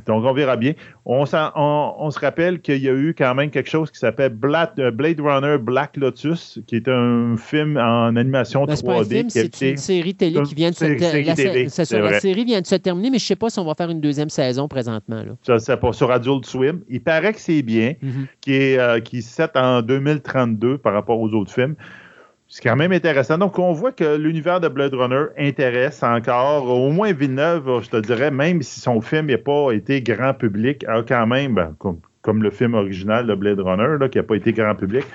Donc, 0.06 0.24
on 0.24 0.34
verra 0.34 0.56
bien. 0.56 0.74
On, 1.04 1.26
on, 1.26 2.12
se 2.12 2.20
rappelle 2.20 2.62
qu'il 2.62 2.78
y 2.78 2.88
a 2.88 2.94
eu 2.94 3.16
quand 3.18 3.34
même 3.34 3.50
quelque 3.50 3.70
chose 3.70 3.90
qui 3.90 3.98
s'appelle 3.98 4.38
euh, 4.80 4.92
Blade 4.92 5.20
Runner 5.20 5.58
Black 5.58 5.98
Lotus, 5.98 6.60
qui 6.68 6.76
est 6.76 6.88
un 6.88 7.38
film 7.38 7.78
en 7.78 8.16
animation 8.16 8.66
3D. 8.66 9.26
C'est 9.30 9.62
une 9.62 9.78
série 9.78 10.14
télé 10.14 10.40
qui 10.44 10.54
vient 10.54 10.70
de 10.70 10.76
se 10.76 10.86
terminer. 10.86 11.64
La, 11.64 12.20
série 12.20 12.46
vient 12.46 12.62
de 12.62 12.68
se 12.68 12.76
terminer, 12.76 13.10
mais 13.10 13.18
je 13.18 13.24
ne 13.24 13.28
sais 13.28 13.36
pas 13.36 13.50
si 13.50 13.58
on 13.58 13.66
va 13.66 13.74
faire 13.74 13.90
une 13.90 14.02
deuxième 14.02 14.30
saison 14.30 14.68
présentement. 14.68 15.24
Là. 15.24 15.58
Ça, 15.60 15.76
pas 15.78 15.92
sur 15.92 16.12
Adult 16.12 16.46
Swim. 16.46 16.82
Il 16.88 17.02
paraît 17.02 17.34
que 17.34 17.40
c'est 17.40 17.64
bien, 17.64 17.96
mm-hmm. 18.04 18.28
qui 18.40 18.54
est 18.54 18.78
euh, 18.78 19.00
qui 19.00 19.18
est 19.18 19.58
en 19.58 19.82
2032 19.82 20.78
par 20.78 20.94
rapport 20.94 21.20
aux 21.20 21.30
autres 21.30 21.52
films. 21.52 21.76
C'est 22.54 22.62
quand 22.64 22.76
même 22.76 22.92
intéressant. 22.92 23.38
Donc, 23.38 23.58
on 23.60 23.72
voit 23.72 23.94
que 23.94 24.18
l'univers 24.18 24.60
de 24.60 24.68
Blade 24.68 24.94
Runner 24.94 25.28
intéresse 25.38 26.04
encore. 26.04 26.68
Au 26.68 26.92
moins, 26.92 27.14
Villeneuve, 27.14 27.82
je 27.82 27.90
te 27.90 27.96
dirais, 27.96 28.30
même 28.30 28.62
si 28.62 28.82
son 28.82 29.00
film 29.00 29.28
n'a 29.28 29.38
pas 29.38 29.72
été 29.72 30.02
grand 30.02 30.34
public, 30.34 30.86
quand 31.08 31.28
même, 31.28 31.56
ben, 31.56 31.74
comme, 31.80 32.44
le 32.44 32.50
film 32.50 32.74
original 32.74 33.26
de 33.26 33.36
Blade 33.36 33.62
Runner, 33.62 34.10
qui 34.10 34.18
n'a 34.18 34.26
pas 34.26 34.36
été 34.36 34.52
grand 34.52 34.76
public, 34.76 35.06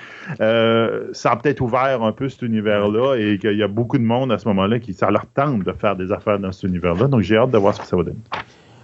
euh, 0.41 1.09
ça 1.13 1.33
a 1.33 1.35
peut-être 1.35 1.61
ouvert 1.61 2.01
un 2.01 2.11
peu 2.11 2.27
cet 2.27 2.41
univers-là 2.41 3.17
et 3.17 3.37
qu'il 3.37 3.55
y 3.55 3.61
a 3.61 3.67
beaucoup 3.67 3.99
de 3.99 4.03
monde 4.03 4.31
à 4.31 4.39
ce 4.39 4.47
moment-là 4.47 4.79
qui, 4.79 4.95
ça 4.95 5.11
leur 5.11 5.27
tente 5.27 5.63
de 5.63 5.73
faire 5.73 5.95
des 5.95 6.11
affaires 6.11 6.39
dans 6.39 6.51
cet 6.51 6.63
univers-là. 6.63 7.07
Donc, 7.07 7.21
j'ai 7.21 7.37
hâte 7.37 7.51
de 7.51 7.57
voir 7.59 7.75
ce 7.75 7.81
que 7.81 7.85
ça 7.85 7.95
va 7.95 8.01
donner. 8.01 8.17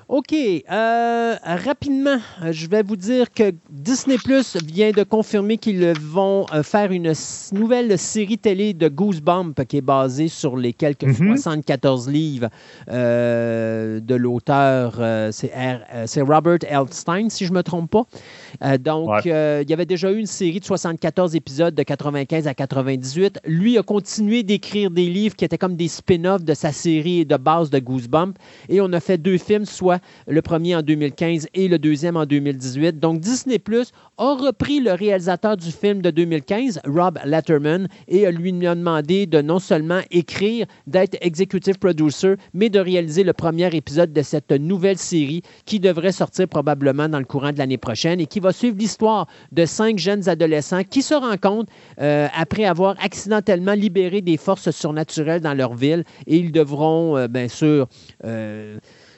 OK. 0.09 0.33
Euh, 0.33 1.35
rapidement, 1.43 2.17
je 2.51 2.67
vais 2.67 2.83
vous 2.83 2.95
dire 2.95 3.31
que 3.31 3.53
Disney 3.69 4.17
Plus 4.17 4.57
vient 4.63 4.91
de 4.91 5.03
confirmer 5.03 5.57
qu'ils 5.57 5.93
vont 5.99 6.45
euh, 6.53 6.61
faire 6.61 6.91
une 6.91 7.13
nouvelle 7.53 7.97
série 7.97 8.37
télé 8.37 8.73
de 8.73 8.89
Goosebumps 8.89 9.65
qui 9.67 9.77
est 9.77 9.81
basée 9.81 10.27
sur 10.27 10.57
les 10.57 10.73
quelques 10.73 11.13
74 11.15 12.07
mhm. 12.07 12.13
livres 12.13 12.49
euh, 12.89 13.99
de 14.01 14.15
l'auteur. 14.15 14.99
c'est 15.31 16.21
Robert 16.21 16.59
Elstein, 16.67 17.29
si 17.29 17.45
je 17.45 17.51
ne 17.51 17.57
me 17.57 17.63
trompe 17.63 17.91
pas. 17.91 18.77
donc, 18.77 19.25
il 19.25 19.29
y 19.69 19.73
avait 19.73 19.85
déjà 19.85 20.11
eu 20.11 20.17
une 20.17 20.25
série 20.25 20.59
de 20.59 20.65
74 20.65 21.35
épisodes 21.35 21.73
de 21.73 21.83
95 21.83 22.47
à 22.47 22.53
98. 22.53 23.39
Lui 23.45 23.77
a 23.77 23.83
continué 23.83 24.43
d'écrire 24.43 24.91
des 24.91 25.09
livres 25.09 25.35
qui 25.35 25.45
étaient 25.45 25.57
comme 25.57 25.75
des 25.75 25.87
spin-offs 25.87 26.43
de 26.43 26.53
sa 26.53 26.71
série 26.71 27.25
de 27.25 27.37
base 27.37 27.69
de 27.69 27.79
Goosebumps. 27.79 28.33
Et 28.69 28.81
on 28.81 28.91
a 28.93 28.99
fait 28.99 29.17
deux 29.17 29.37
films, 29.37 29.65
soit 29.65 29.93
le 30.27 30.41
premier 30.41 30.75
en 30.75 30.81
2015 30.81 31.47
et 31.53 31.67
le 31.67 31.79
deuxième 31.79 32.17
en 32.17 32.25
2018. 32.25 32.99
Donc 32.99 33.19
Disney 33.19 33.59
Plus 33.59 33.91
a 34.17 34.35
repris 34.35 34.79
le 34.79 34.93
réalisateur 34.93 35.57
du 35.57 35.71
film 35.71 36.01
de 36.01 36.09
2015, 36.09 36.81
Rob 36.87 37.19
Letterman, 37.25 37.87
et 38.07 38.29
lui 38.31 38.67
a 38.67 38.75
demandé 38.75 39.25
de 39.25 39.41
non 39.41 39.59
seulement 39.59 40.01
écrire, 40.11 40.65
d'être 40.87 41.17
executive 41.21 41.77
producer, 41.79 42.35
mais 42.53 42.69
de 42.69 42.79
réaliser 42.79 43.23
le 43.23 43.33
premier 43.33 43.75
épisode 43.75 44.13
de 44.13 44.21
cette 44.21 44.51
nouvelle 44.51 44.97
série 44.97 45.41
qui 45.65 45.79
devrait 45.79 46.11
sortir 46.11 46.47
probablement 46.47 47.09
dans 47.09 47.19
le 47.19 47.25
courant 47.25 47.51
de 47.51 47.57
l'année 47.57 47.77
prochaine 47.77 48.19
et 48.19 48.25
qui 48.25 48.39
va 48.39 48.51
suivre 48.51 48.77
l'histoire 48.77 49.27
de 49.51 49.65
cinq 49.65 49.99
jeunes 49.99 50.27
adolescents 50.29 50.83
qui 50.83 51.01
se 51.01 51.13
rencontrent 51.13 51.71
euh, 51.99 52.27
après 52.35 52.65
avoir 52.65 52.95
accidentellement 53.03 53.73
libéré 53.73 54.21
des 54.21 54.37
forces 54.37 54.71
surnaturelles 54.71 55.41
dans 55.41 55.53
leur 55.53 55.75
ville 55.75 56.03
et 56.27 56.37
ils 56.37 56.51
devront, 56.51 57.17
euh, 57.17 57.27
bien 57.27 57.47
sûr, 57.47 57.87
euh, 58.25 58.77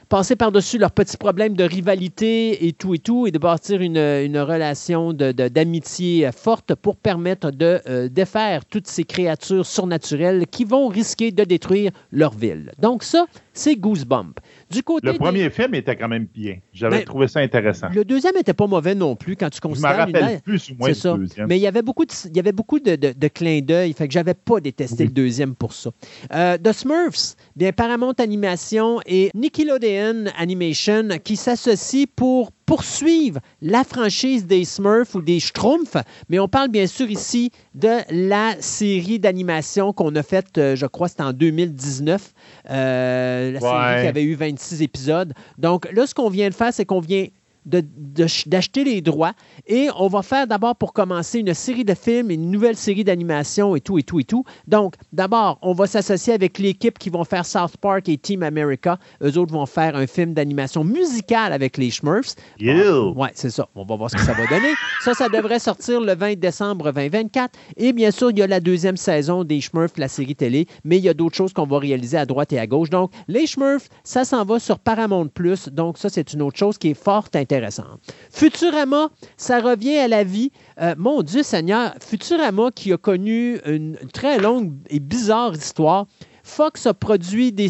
passer 0.09 0.35
par-dessus 0.35 0.77
leurs 0.77 0.91
petits 0.91 1.17
problèmes 1.17 1.55
de 1.55 1.63
rivalité 1.63 2.67
et 2.67 2.73
tout 2.73 2.93
et 2.93 2.99
tout, 2.99 3.27
et 3.27 3.31
de 3.31 3.39
bâtir 3.39 3.81
une, 3.81 3.97
relation 4.37 5.13
d'amitié 5.13 6.29
forte 6.31 6.75
pour 6.75 6.95
permettre 6.95 7.51
de 7.51 7.81
euh, 7.87 8.09
défaire 8.09 8.65
toutes 8.65 8.87
ces 8.87 9.03
créatures 9.03 9.65
surnaturelles 9.65 10.45
qui 10.47 10.65
vont 10.65 10.87
risquer 10.87 11.31
de 11.31 11.43
détruire 11.43 11.91
leur 12.11 12.33
ville. 12.33 12.71
Donc 12.79 13.03
ça, 13.03 13.25
c'est 13.53 13.75
Goosebump. 13.75 14.39
Du 14.71 14.81
côté 14.81 15.07
le 15.07 15.13
premier 15.13 15.49
film 15.49 15.75
était 15.75 15.95
quand 15.95 16.07
même 16.07 16.25
bien. 16.25 16.57
J'avais 16.73 16.99
ben, 16.99 17.05
trouvé 17.05 17.27
ça 17.27 17.39
intéressant. 17.39 17.87
Le 17.93 18.03
deuxième 18.03 18.35
n'était 18.35 18.53
pas 18.53 18.65
mauvais 18.65 18.95
non 18.95 19.15
plus 19.15 19.35
quand 19.35 19.49
tu 19.49 19.59
considères. 19.59 20.07
Je 20.07 20.11
me 20.13 20.19
rappelle 20.19 20.41
plus 20.41 20.69
ou 20.71 20.75
moins 20.79 20.89
le 20.89 21.17
deuxième. 21.17 21.47
Mais 21.47 21.57
il 21.57 21.61
y 21.61 21.67
avait 21.67 21.83
beaucoup 21.83 22.05
de, 22.05 22.11
il 22.25 22.35
y 22.35 22.39
avait 22.39 22.51
beaucoup 22.51 22.79
de, 22.79 22.95
de, 22.95 23.27
clins 23.27 23.61
d'œil, 23.61 23.93
fait 23.93 24.07
que 24.07 24.13
j'avais 24.13 24.33
pas 24.33 24.59
détesté 24.59 25.03
le 25.03 25.11
deuxième 25.11 25.55
pour 25.55 25.73
ça. 25.73 25.91
Euh, 26.33 26.57
The 26.57 26.71
Smurfs, 26.71 27.35
bien 27.55 27.71
Paramount 27.71 28.13
Animation 28.17 28.99
et 29.05 29.29
Nickelodeon 29.35 30.25
Animation 30.37 31.09
qui 31.23 31.35
s'associent 31.35 32.05
pour 32.15 32.51
poursuivre 32.65 33.39
la 33.61 33.83
franchise 33.83 34.45
des 34.45 34.65
Smurfs 34.65 35.15
ou 35.15 35.21
des 35.21 35.39
Schtroumpfs, 35.39 35.97
mais 36.29 36.39
on 36.39 36.47
parle 36.47 36.69
bien 36.69 36.87
sûr 36.87 37.09
ici 37.09 37.51
de 37.73 37.97
la 38.09 38.55
série 38.59 39.19
d'animation 39.19 39.93
qu'on 39.93 40.15
a 40.15 40.23
faite, 40.23 40.57
euh, 40.57 40.75
je 40.75 40.85
crois, 40.85 41.07
c'était 41.07 41.23
en 41.23 41.33
2019, 41.33 42.33
euh, 42.69 43.51
la 43.51 43.59
série 43.59 44.01
qui 44.01 44.07
avait 44.07 44.23
eu 44.23 44.35
26 44.35 44.81
épisodes. 44.81 45.33
Donc 45.57 45.87
là, 45.91 46.07
ce 46.07 46.15
qu'on 46.15 46.29
vient 46.29 46.49
de 46.49 46.53
faire, 46.53 46.73
c'est 46.73 46.85
qu'on 46.85 46.99
vient 46.99 47.27
d'acheter 47.65 48.83
les 48.83 49.01
droits 49.01 49.33
et 49.67 49.89
on 49.97 50.07
va 50.07 50.21
faire 50.21 50.47
d'abord 50.47 50.75
pour 50.75 50.93
commencer 50.93 51.39
une 51.39 51.53
série 51.53 51.83
de 51.83 51.95
films, 51.95 52.29
une 52.29 52.51
nouvelle 52.51 52.75
série 52.75 53.03
d'animation 53.03 53.75
et 53.75 53.81
tout, 53.81 53.97
et 53.97 54.03
tout, 54.03 54.19
et 54.19 54.23
tout. 54.23 54.43
Donc, 54.67 54.95
d'abord, 55.11 55.57
on 55.61 55.73
va 55.73 55.87
s'associer 55.87 56.33
avec 56.33 56.59
l'équipe 56.59 56.99
qui 56.99 57.09
vont 57.09 57.23
faire 57.23 57.45
South 57.45 57.77
Park 57.77 58.07
et 58.07 58.17
Team 58.17 58.43
America. 58.43 58.99
Eux 59.23 59.37
autres 59.37 59.53
vont 59.53 59.65
faire 59.65 59.95
un 59.95 60.07
film 60.07 60.33
d'animation 60.33 60.83
musicale 60.83 61.53
avec 61.53 61.77
les 61.77 61.89
Smurfs. 61.89 62.35
Yeah. 62.59 63.01
ouais, 63.01 63.31
c'est 63.33 63.49
ça. 63.49 63.67
On 63.75 63.83
va 63.83 63.95
voir 63.95 64.11
ce 64.11 64.15
que 64.15 64.21
ça 64.21 64.33
va 64.33 64.45
donner. 64.47 64.73
ça, 65.01 65.13
ça 65.13 65.29
devrait 65.29 65.59
sortir 65.59 66.01
le 66.01 66.13
20 66.13 66.39
décembre 66.39 66.91
2024. 66.91 67.57
Et 67.77 67.93
bien 67.93 68.11
sûr, 68.11 68.31
il 68.31 68.39
y 68.39 68.43
a 68.43 68.47
la 68.47 68.59
deuxième 68.59 68.97
saison 68.97 69.43
des 69.43 69.61
Smurfs, 69.61 69.97
la 69.97 70.07
série 70.07 70.35
télé, 70.35 70.67
mais 70.83 70.97
il 70.97 71.03
y 71.03 71.09
a 71.09 71.13
d'autres 71.13 71.35
choses 71.35 71.53
qu'on 71.53 71.65
va 71.65 71.79
réaliser 71.79 72.17
à 72.17 72.25
droite 72.25 72.53
et 72.53 72.59
à 72.59 72.67
gauche. 72.67 72.89
Donc, 72.89 73.11
les 73.27 73.47
Smurfs, 73.47 73.89
ça 74.03 74.23
s'en 74.23 74.45
va 74.45 74.59
sur 74.59 74.77
Paramount 74.79 75.27
Plus. 75.27 75.69
Donc, 75.69 75.97
ça, 75.97 76.09
c'est 76.09 76.33
une 76.33 76.43
autre 76.43 76.57
chose 76.57 76.77
qui 76.77 76.89
est 76.89 76.93
fort 76.93 77.25
intéressante. 77.33 77.54
Futurama, 78.31 79.09
ça 79.37 79.59
revient 79.59 79.97
à 79.97 80.07
la 80.07 80.23
vie. 80.23 80.51
Euh, 80.81 80.95
mon 80.97 81.21
Dieu 81.21 81.43
Seigneur, 81.43 81.93
Futurama 81.99 82.69
qui 82.73 82.93
a 82.93 82.97
connu 82.97 83.59
une 83.65 83.97
très 84.13 84.39
longue 84.39 84.73
et 84.89 84.99
bizarre 84.99 85.53
histoire. 85.53 86.05
Fox 86.45 86.85
a 86.85 86.93
produit 86.93 87.51
des, 87.51 87.69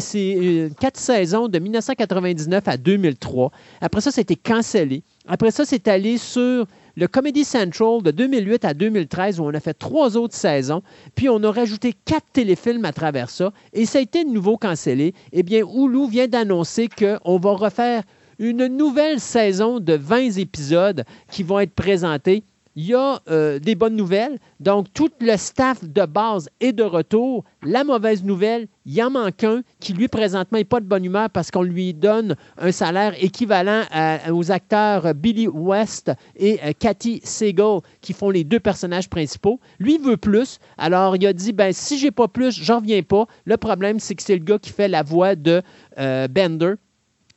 quatre 0.78 0.98
saisons 0.98 1.48
de 1.48 1.58
1999 1.58 2.68
à 2.68 2.76
2003. 2.76 3.50
Après 3.80 4.02
ça, 4.02 4.10
c'était 4.10 4.36
cancellé. 4.36 5.02
Après 5.26 5.50
ça, 5.50 5.64
c'est 5.64 5.88
allé 5.88 6.18
sur 6.18 6.66
le 6.94 7.08
Comedy 7.08 7.44
Central 7.44 8.02
de 8.02 8.10
2008 8.10 8.64
à 8.66 8.74
2013 8.74 9.40
où 9.40 9.44
on 9.44 9.54
a 9.54 9.60
fait 9.60 9.72
trois 9.72 10.18
autres 10.18 10.34
saisons. 10.34 10.82
Puis 11.14 11.30
on 11.30 11.42
a 11.42 11.50
rajouté 11.50 11.94
quatre 12.04 12.26
téléfilms 12.34 12.84
à 12.84 12.92
travers 12.92 13.30
ça. 13.30 13.50
Et 13.72 13.86
ça 13.86 13.98
a 13.98 14.02
été 14.02 14.24
de 14.24 14.30
nouveau 14.30 14.58
cancellé. 14.58 15.14
Eh 15.32 15.42
bien, 15.42 15.60
Hulu 15.60 16.08
vient 16.10 16.28
d'annoncer 16.28 16.88
qu'on 16.88 17.38
va 17.38 17.52
refaire 17.52 18.02
une 18.38 18.66
nouvelle 18.66 19.20
saison 19.20 19.80
de 19.80 19.94
20 19.94 20.38
épisodes 20.38 21.04
qui 21.30 21.42
vont 21.42 21.60
être 21.60 21.74
présentés 21.74 22.44
il 22.76 22.84
y 22.84 22.94
a 22.94 23.20
euh, 23.30 23.58
des 23.58 23.74
bonnes 23.74 23.96
nouvelles. 23.96 24.38
Donc, 24.60 24.92
tout 24.92 25.10
le 25.20 25.36
staff 25.36 25.82
de 25.82 26.04
base 26.04 26.50
est 26.60 26.74
de 26.74 26.82
retour. 26.82 27.42
La 27.62 27.84
mauvaise 27.84 28.22
nouvelle, 28.22 28.68
il 28.84 28.92
y 28.92 29.02
en 29.02 29.10
manque 29.10 29.42
un 29.44 29.62
qui, 29.80 29.94
lui, 29.94 30.08
présentement, 30.08 30.58
n'est 30.58 30.64
pas 30.64 30.80
de 30.80 30.84
bonne 30.84 31.04
humeur 31.04 31.30
parce 31.30 31.50
qu'on 31.50 31.62
lui 31.62 31.94
donne 31.94 32.36
un 32.58 32.72
salaire 32.72 33.14
équivalent 33.18 33.84
aux 34.30 34.52
acteurs 34.52 35.14
Billy 35.14 35.48
West 35.48 36.12
et 36.36 36.60
euh, 36.62 36.72
Cathy 36.78 37.22
Segal 37.24 37.80
qui 38.02 38.12
font 38.12 38.28
les 38.28 38.44
deux 38.44 38.60
personnages 38.60 39.08
principaux. 39.08 39.58
Lui, 39.78 39.96
veut 39.96 40.18
plus. 40.18 40.58
Alors, 40.76 41.16
il 41.16 41.26
a 41.26 41.32
dit, 41.32 41.54
ben, 41.54 41.72
si 41.72 41.98
j'ai 41.98 42.10
pas 42.10 42.28
plus, 42.28 42.62
j'en 42.62 42.80
reviens 42.80 43.02
pas. 43.02 43.26
Le 43.46 43.56
problème, 43.56 43.98
c'est 43.98 44.14
que 44.14 44.22
c'est 44.22 44.36
le 44.36 44.44
gars 44.44 44.58
qui 44.58 44.70
fait 44.70 44.88
la 44.88 45.02
voix 45.02 45.34
de 45.34 45.62
euh, 45.98 46.28
Bender. 46.28 46.74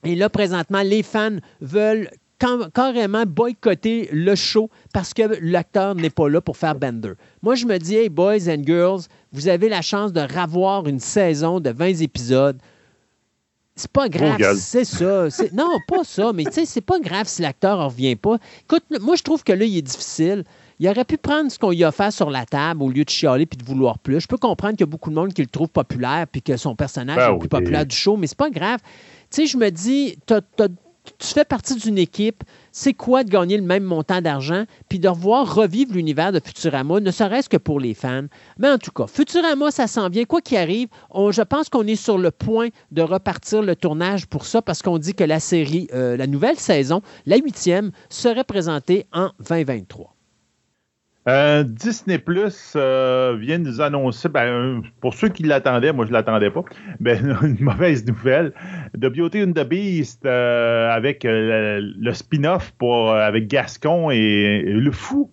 Et 0.03 0.15
là, 0.15 0.29
présentement, 0.29 0.81
les 0.81 1.03
fans 1.03 1.37
veulent 1.61 2.09
carrément 2.73 3.25
boycotter 3.25 4.09
le 4.11 4.33
show 4.35 4.69
parce 4.93 5.13
que 5.13 5.23
l'acteur 5.41 5.95
n'est 5.95 6.09
pas 6.09 6.29
là 6.29 6.39
pour 6.39 6.57
faire 6.57 6.75
Bender. 6.75 7.13
Moi, 7.41 7.55
je 7.55 7.65
me 7.65 7.77
dis, 7.77 7.95
hey, 7.95 8.09
boys 8.09 8.49
and 8.49 8.63
girls, 8.65 9.01
vous 9.33 9.47
avez 9.47 9.69
la 9.69 9.81
chance 9.81 10.13
de 10.13 10.21
ravoir 10.21 10.87
une 10.87 10.99
saison 10.99 11.59
de 11.59 11.69
20 11.69 12.01
épisodes. 12.01 12.57
C'est 13.75 13.91
pas 13.91 14.09
grave, 14.09 14.57
c'est 14.57 14.83
ça. 14.83 15.27
Non, 15.53 15.77
pas 15.87 16.03
ça, 16.03 16.33
mais 16.33 16.43
tu 16.43 16.51
sais, 16.51 16.65
c'est 16.65 16.81
pas 16.81 16.99
grave 16.99 17.27
si 17.27 17.41
l'acteur 17.41 17.79
ne 17.79 17.85
revient 17.85 18.17
pas. 18.17 18.37
Écoute, 18.63 18.83
moi, 18.99 19.15
je 19.15 19.23
trouve 19.23 19.43
que 19.43 19.53
là, 19.53 19.63
il 19.63 19.77
est 19.77 19.81
difficile. 19.81 20.43
Il 20.81 20.87
aurait 20.89 21.05
pu 21.05 21.17
prendre 21.17 21.49
ce 21.49 21.57
qu'on 21.57 21.71
lui 21.71 21.83
a 21.85 21.91
fait 21.91 22.11
sur 22.11 22.29
la 22.29 22.45
table 22.45 22.83
au 22.83 22.89
lieu 22.89 23.05
de 23.05 23.09
chialer 23.09 23.45
puis 23.45 23.57
de 23.57 23.63
vouloir 23.63 23.99
plus. 23.99 24.21
Je 24.21 24.27
peux 24.27 24.37
comprendre 24.37 24.73
qu'il 24.73 24.81
y 24.81 24.83
a 24.83 24.91
beaucoup 24.91 25.09
de 25.09 25.15
monde 25.15 25.33
qui 25.33 25.41
le 25.41 25.47
trouve 25.47 25.69
populaire 25.69 26.25
puis 26.27 26.41
que 26.41 26.57
son 26.57 26.75
personnage 26.75 27.17
ben 27.17 27.29
est 27.29 27.33
le 27.33 27.39
plus 27.39 27.49
populaire 27.49 27.85
du 27.85 27.95
show, 27.95 28.17
mais 28.17 28.27
c'est 28.27 28.37
pas 28.37 28.49
grave. 28.49 28.79
Tu 29.31 29.41
sais, 29.41 29.45
je 29.45 29.57
me 29.57 29.69
dis, 29.69 30.17
tu 30.25 31.27
fais 31.27 31.45
partie 31.45 31.75
d'une 31.75 31.97
équipe, 31.97 32.43
c'est 32.71 32.93
quoi 32.93 33.23
de 33.23 33.29
gagner 33.29 33.57
le 33.57 33.63
même 33.63 33.83
montant 33.83 34.21
d'argent, 34.21 34.65
puis 34.87 34.99
de 34.99 35.07
revoir 35.07 35.53
revivre 35.53 35.93
l'univers 35.93 36.31
de 36.31 36.39
Futurama, 36.43 36.99
ne 36.99 37.11
serait-ce 37.11 37.49
que 37.49 37.57
pour 37.57 37.79
les 37.79 37.93
fans. 37.93 38.25
Mais 38.57 38.69
en 38.69 38.77
tout 38.77 38.91
cas, 38.91 39.07
Futurama, 39.07 39.71
ça 39.71 39.87
s'en 39.87 40.09
vient. 40.09 40.25
Quoi 40.25 40.41
qu'il 40.41 40.57
arrive, 40.57 40.87
je 41.13 41.41
pense 41.41 41.69
qu'on 41.69 41.87
est 41.87 41.95
sur 41.95 42.17
le 42.17 42.31
point 42.31 42.69
de 42.91 43.01
repartir 43.01 43.61
le 43.61 43.75
tournage 43.75 44.27
pour 44.27 44.45
ça, 44.45 44.61
parce 44.61 44.81
qu'on 44.81 44.97
dit 44.97 45.13
que 45.13 45.23
la 45.23 45.39
série, 45.39 45.87
euh, 45.93 46.17
la 46.17 46.27
nouvelle 46.27 46.59
saison, 46.59 47.01
la 47.25 47.37
huitième, 47.37 47.91
serait 48.09 48.43
présentée 48.43 49.05
en 49.13 49.31
2023. 49.47 50.18
Euh, 51.29 51.63
Disney 51.63 52.17
Plus 52.17 52.73
euh, 52.75 53.37
vient 53.39 53.59
nous 53.59 53.81
annoncer, 53.81 54.29
ben, 54.29 54.81
pour 54.99 55.13
ceux 55.13 55.29
qui 55.29 55.43
l'attendaient, 55.43 55.93
moi 55.93 56.05
je 56.05 56.09
ne 56.09 56.15
l'attendais 56.15 56.49
pas, 56.49 56.63
ben, 56.99 57.37
une 57.43 57.59
mauvaise 57.59 58.03
nouvelle. 58.05 58.51
The 58.95 59.05
Beauty 59.05 59.43
and 59.43 59.51
the 59.51 59.67
Beast 59.67 60.25
euh, 60.25 60.89
avec 60.89 61.23
le 61.25 62.11
spin-off 62.13 62.71
pour 62.79 63.13
avec 63.13 63.47
Gascon 63.47 64.09
et, 64.09 64.63
le 64.63 64.91
fou, 64.91 65.29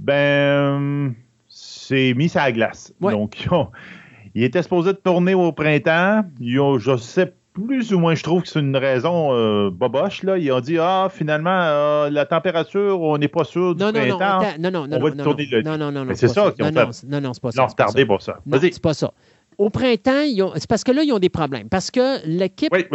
ben 0.00 1.14
c'est 1.48 2.12
mis 2.14 2.30
à 2.36 2.44
la 2.44 2.52
glace. 2.52 2.92
Donc, 3.00 3.48
il 4.34 4.44
était 4.44 4.62
supposé 4.62 4.92
de 4.92 4.98
tourner 4.98 5.32
au 5.32 5.52
printemps. 5.52 6.24
Ils 6.40 6.60
ont, 6.60 6.78
je 6.78 6.96
sais 6.98 7.32
plus 7.66 7.92
ou 7.92 7.98
moins, 7.98 8.14
je 8.14 8.22
trouve 8.22 8.42
que 8.42 8.48
c'est 8.48 8.60
une 8.60 8.76
raison 8.76 9.32
euh, 9.32 9.70
boboche. 9.70 10.22
Là. 10.22 10.38
Ils 10.38 10.50
ont 10.52 10.60
dit 10.60 10.78
Ah, 10.78 11.08
finalement, 11.12 11.50
euh, 11.50 12.10
la 12.10 12.26
température, 12.26 13.00
on 13.00 13.18
n'est 13.18 13.28
pas 13.28 13.44
sûr 13.44 13.74
du 13.74 13.82
non, 13.82 13.92
printemps. 13.92 14.40
Non, 14.58 14.70
non, 14.70 14.86
non, 14.86 14.96
on 14.96 15.02
va 15.02 15.10
non, 15.14 15.24
tourner 15.24 15.48
non, 15.50 15.56
le... 15.56 15.62
non, 15.62 15.92
non, 15.92 16.04
non, 16.04 16.12
c'est 16.14 16.28
ça 16.28 16.52
qu'ils 16.52 16.64
ont 16.64 16.70
non, 16.70 16.92
fait. 16.92 17.06
Non, 17.06 17.20
non, 17.20 17.34
c'est 17.34 17.42
pas 17.42 17.52
ça. 17.52 17.64
Ont 17.64 17.66
retardé 17.66 18.06
pour 18.06 18.22
ça. 18.22 18.38
Vas-y. 18.46 18.72
c'est 18.72 18.82
pas 18.82 18.94
ça. 18.94 19.12
Au 19.58 19.70
printemps, 19.70 20.52
c'est 20.54 20.68
parce 20.68 20.84
que 20.84 20.92
là, 20.92 21.02
ils 21.02 21.12
ont 21.12 21.18
des 21.18 21.28
problèmes. 21.28 21.68
Parce 21.68 21.90
que 21.90 22.24
l'équipe, 22.24 22.72
oui, 22.72 22.86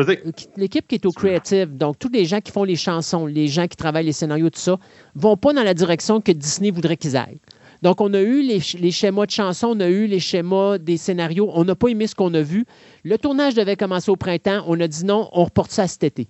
l'équipe 0.55 0.87
qui 0.87 0.95
est 0.95 1.05
au 1.05 1.11
creative, 1.11 1.75
donc 1.75 1.99
tous 1.99 2.07
les 2.07 2.23
gens 2.23 2.39
qui 2.39 2.53
font 2.53 2.63
les 2.63 2.77
chansons, 2.77 3.25
les 3.25 3.47
gens 3.47 3.67
qui 3.67 3.75
travaillent 3.75 4.05
les 4.05 4.13
scénarios, 4.13 4.49
tout 4.49 4.59
ça, 4.59 4.77
vont 5.13 5.35
pas 5.35 5.51
dans 5.51 5.63
la 5.63 5.73
direction 5.73 6.21
que 6.21 6.31
Disney 6.31 6.71
voudrait 6.71 6.95
qu'ils 6.95 7.17
aillent. 7.17 7.41
Donc, 7.83 7.99
on 7.99 8.13
a 8.13 8.21
eu 8.21 8.41
les, 8.41 8.61
schémas 8.91 9.25
de 9.25 9.31
chansons, 9.31 9.75
on 9.75 9.79
a 9.81 9.89
eu 9.89 10.07
les 10.07 10.21
schémas 10.21 10.77
des 10.77 10.95
scénarios. 10.95 11.51
On 11.53 11.65
n'a 11.65 11.75
pas 11.75 11.89
aimé 11.89 12.07
ce 12.07 12.15
qu'on 12.15 12.33
a 12.33 12.41
vu. 12.41 12.63
Le 13.03 13.17
tournage 13.17 13.55
devait 13.55 13.75
commencer 13.75 14.09
au 14.09 14.15
printemps. 14.15 14.63
On 14.67 14.79
a 14.79 14.87
dit 14.87 15.03
non, 15.03 15.27
on 15.33 15.43
reporte 15.43 15.71
ça 15.71 15.85
cet 15.85 16.05
été. 16.05 16.29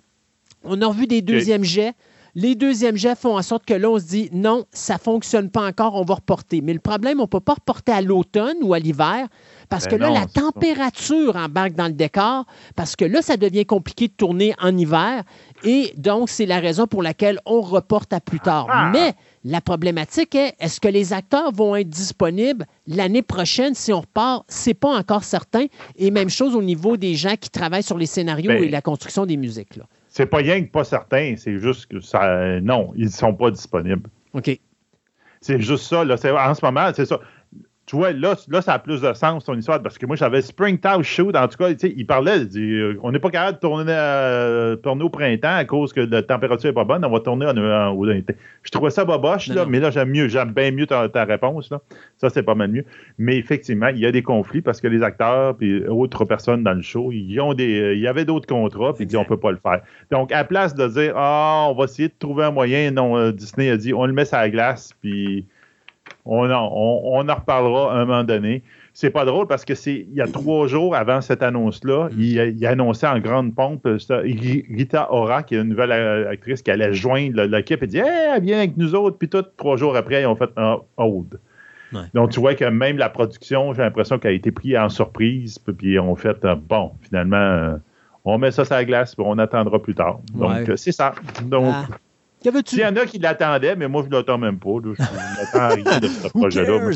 On 0.64 0.82
a 0.82 0.86
revu 0.88 1.06
des 1.06 1.22
deuxièmes 1.22 1.62
jets. 1.62 1.92
Les 2.34 2.56
deuxièmes 2.56 2.96
jets 2.96 3.14
font 3.14 3.38
en 3.38 3.42
sorte 3.42 3.64
que 3.64 3.74
là, 3.74 3.88
on 3.88 4.00
se 4.00 4.06
dit 4.06 4.28
non, 4.32 4.64
ça 4.72 4.94
ne 4.94 4.98
fonctionne 4.98 5.48
pas 5.48 5.64
encore, 5.64 5.94
on 5.94 6.02
va 6.02 6.14
reporter. 6.14 6.60
Mais 6.60 6.72
le 6.72 6.80
problème, 6.80 7.20
on 7.20 7.24
ne 7.24 7.28
peut 7.28 7.38
pas 7.38 7.54
reporter 7.54 7.92
à 7.92 8.00
l'automne 8.02 8.56
ou 8.62 8.74
à 8.74 8.80
l'hiver 8.80 9.28
parce 9.68 9.86
que 9.86 9.94
ben 9.94 10.12
là, 10.12 10.20
la 10.20 10.26
température 10.26 11.36
embarque 11.36 11.74
dans 11.74 11.86
le 11.86 11.92
décor, 11.92 12.46
parce 12.74 12.96
que 12.96 13.04
là, 13.04 13.22
ça 13.22 13.36
devient 13.36 13.64
compliqué 13.64 14.08
de 14.08 14.12
tourner 14.12 14.54
en 14.60 14.76
hiver. 14.76 15.22
Et 15.62 15.92
donc, 15.96 16.28
c'est 16.28 16.46
la 16.46 16.58
raison 16.58 16.88
pour 16.88 17.02
laquelle 17.02 17.38
on 17.46 17.60
reporte 17.60 18.12
à 18.12 18.20
plus 18.20 18.40
tard. 18.40 18.66
Ah! 18.68 18.90
Mais 18.92 19.14
la 19.44 19.60
problématique 19.60 20.34
est, 20.34 20.54
est-ce 20.58 20.80
que 20.80 20.88
les 20.88 21.12
acteurs 21.12 21.52
vont 21.52 21.76
être 21.76 21.88
disponibles 21.88 22.64
l'année 22.86 23.22
prochaine 23.22 23.74
si 23.74 23.92
on 23.92 24.00
repart? 24.00 24.44
C'est 24.48 24.74
pas 24.74 24.96
encore 24.96 25.22
certain. 25.22 25.66
Et 25.96 26.10
même 26.10 26.30
chose 26.30 26.56
au 26.56 26.62
niveau 26.62 26.96
des 26.96 27.14
gens 27.14 27.34
qui 27.38 27.50
travaillent 27.50 27.82
sur 27.82 27.98
les 27.98 28.06
scénarios 28.06 28.48
ben, 28.48 28.62
et 28.62 28.68
la 28.68 28.80
construction 28.80 29.26
des 29.26 29.36
musiques. 29.36 29.76
Là. 29.76 29.84
C'est 30.08 30.26
pas 30.26 30.38
rien 30.38 30.62
que 30.62 30.70
pas 30.70 30.84
certain, 30.84 31.34
c'est 31.36 31.58
juste 31.58 31.86
que 31.86 32.00
ça. 32.00 32.60
Non, 32.60 32.92
ils 32.96 33.06
ne 33.06 33.10
sont 33.10 33.34
pas 33.34 33.50
disponibles. 33.50 34.08
OK. 34.32 34.58
C'est 35.40 35.60
juste 35.60 35.84
ça. 35.84 36.04
Là. 36.04 36.14
En 36.14 36.54
ce 36.54 36.64
moment, 36.64 36.90
c'est 36.94 37.04
ça 37.04 37.20
tu 37.86 37.96
vois, 37.96 38.12
là, 38.12 38.34
là, 38.48 38.62
ça 38.62 38.72
a 38.72 38.78
plus 38.78 39.02
de 39.02 39.12
sens, 39.12 39.44
ton 39.44 39.54
histoire, 39.54 39.82
parce 39.82 39.98
que 39.98 40.06
moi, 40.06 40.16
j'avais 40.16 40.40
Springtown 40.40 41.02
Shoot, 41.02 41.36
en 41.36 41.48
tout 41.48 41.58
cas, 41.58 41.68
il 41.68 42.06
parlait, 42.06 42.38
il 42.38 42.48
dit, 42.48 42.72
euh, 42.72 42.98
on 43.02 43.12
n'est 43.12 43.18
pas 43.18 43.28
capable 43.28 43.56
de 43.56 43.60
tourner, 43.60 43.92
euh, 43.94 44.76
tourner, 44.76 45.04
au 45.04 45.10
printemps 45.10 45.54
à 45.54 45.66
cause 45.66 45.92
que 45.92 46.00
la 46.00 46.22
température 46.22 46.70
n'est 46.70 46.74
pas 46.74 46.84
bonne, 46.84 47.04
on 47.04 47.10
va 47.10 47.20
tourner 47.20 47.44
en, 47.44 47.90
au 47.92 48.10
été. 48.10 48.36
Je 48.62 48.70
trouvais 48.70 48.88
ça 48.88 49.04
boboche, 49.04 49.48
là, 49.48 49.66
mais 49.68 49.80
là, 49.80 49.90
j'aime 49.90 50.08
mieux, 50.08 50.28
j'aime 50.28 50.52
bien 50.52 50.70
mieux 50.70 50.86
ta, 50.86 51.24
réponse, 51.24 51.70
là. 51.70 51.82
Ça, 52.16 52.30
c'est 52.30 52.42
pas 52.42 52.54
mal 52.54 52.70
mieux. 52.70 52.86
Mais 53.18 53.36
effectivement, 53.36 53.88
il 53.88 53.98
y 53.98 54.06
a 54.06 54.12
des 54.12 54.22
conflits 54.22 54.62
parce 54.62 54.80
que 54.80 54.88
les 54.88 55.02
acteurs 55.02 55.56
et 55.60 55.86
autres 55.86 56.24
personnes 56.24 56.62
dans 56.62 56.72
le 56.72 56.82
show, 56.82 57.12
ils 57.12 57.38
ont 57.40 57.52
des, 57.52 57.80
euh, 57.80 57.94
il 57.94 58.00
y 58.00 58.08
avait 58.08 58.24
d'autres 58.24 58.46
contrats, 58.46 58.94
puis 58.94 59.04
ils 59.04 59.08
disent, 59.08 59.18
on 59.18 59.26
peut 59.26 59.36
pas 59.36 59.50
le 59.50 59.58
faire. 59.58 59.82
Donc, 60.10 60.32
à 60.32 60.44
place 60.44 60.74
de 60.74 60.88
dire, 60.88 61.12
ah, 61.16 61.66
on 61.68 61.74
va 61.74 61.84
essayer 61.84 62.08
de 62.08 62.14
trouver 62.18 62.44
un 62.44 62.50
moyen, 62.50 62.92
non, 62.92 63.30
Disney 63.30 63.68
a 63.68 63.76
dit, 63.76 63.92
on 63.92 64.06
le 64.06 64.14
met 64.14 64.24
sur 64.24 64.38
la 64.38 64.48
glace, 64.48 64.94
puis 65.02 65.44
on 66.24 66.50
en, 66.50 66.70
on, 66.72 67.28
en 67.28 67.34
reparlera 67.34 67.92
à 67.92 67.96
un 67.96 68.04
moment 68.04 68.24
donné. 68.24 68.62
C'est 68.92 69.10
pas 69.10 69.24
drôle 69.24 69.46
parce 69.48 69.64
que 69.64 69.74
c'est 69.74 70.06
il 70.08 70.14
y 70.14 70.20
a 70.20 70.26
trois 70.28 70.68
jours 70.68 70.94
avant 70.94 71.20
cette 71.20 71.42
annonce-là, 71.42 72.08
mm. 72.12 72.20
il, 72.20 72.66
a 72.66 72.70
annoncé 72.70 73.06
en 73.06 73.18
grande 73.18 73.54
pompe 73.54 73.86
euh, 73.86 73.98
Rita 74.08 75.12
Ora, 75.12 75.42
qui 75.42 75.56
est 75.56 75.60
une 75.60 75.70
nouvelle 75.70 75.92
euh, 75.92 76.30
actrice 76.30 76.62
qui 76.62 76.70
allait 76.70 76.92
joindre 76.92 77.42
l'équipe 77.42 77.82
et 77.82 77.86
dit 77.86 77.98
Hey, 77.98 78.40
viens 78.40 78.58
avec 78.58 78.76
nous 78.76 78.94
autres, 78.94 79.18
puis 79.18 79.28
tout, 79.28 79.44
trois 79.56 79.76
jours 79.76 79.96
après, 79.96 80.22
ils 80.22 80.26
ont 80.26 80.36
fait 80.36 80.50
un 80.56 80.78
hold. 80.96 81.38
Donc, 82.12 82.30
tu 82.30 82.40
vois 82.40 82.56
que 82.56 82.64
même 82.64 82.98
la 82.98 83.08
production, 83.08 83.72
j'ai 83.72 83.82
l'impression 83.82 84.18
qu'elle 84.18 84.32
a 84.32 84.34
été 84.34 84.50
prise 84.50 84.76
en 84.76 84.88
surprise, 84.88 85.60
puis 85.60 85.92
ils 85.92 86.00
ont 86.00 86.16
fait 86.16 86.44
euh, 86.44 86.56
bon, 86.56 86.90
finalement, 87.02 87.78
on 88.24 88.38
met 88.38 88.50
ça 88.50 88.64
sur 88.64 88.74
la 88.74 88.84
glace, 88.84 89.14
puis 89.14 89.24
on 89.24 89.38
attendra 89.38 89.80
plus 89.80 89.94
tard. 89.94 90.18
Donc, 90.34 90.72
c'est 90.76 90.90
ça. 90.90 91.14
Donc, 91.44 91.72
ah. 91.72 91.86
Il 92.72 92.78
y 92.78 92.84
en 92.84 92.96
a 92.96 93.06
qui 93.06 93.18
l'attendaient, 93.18 93.74
mais 93.76 93.88
moi, 93.88 94.02
je 94.04 94.10
ne 94.10 94.16
l'attends 94.16 94.38
même 94.38 94.58
pas. 94.58 94.68
Je 94.82 94.90
n'attends 95.00 95.74
rien 95.74 95.98
de 96.00 96.08
ce 96.08 96.28
projet-là. 96.28 96.90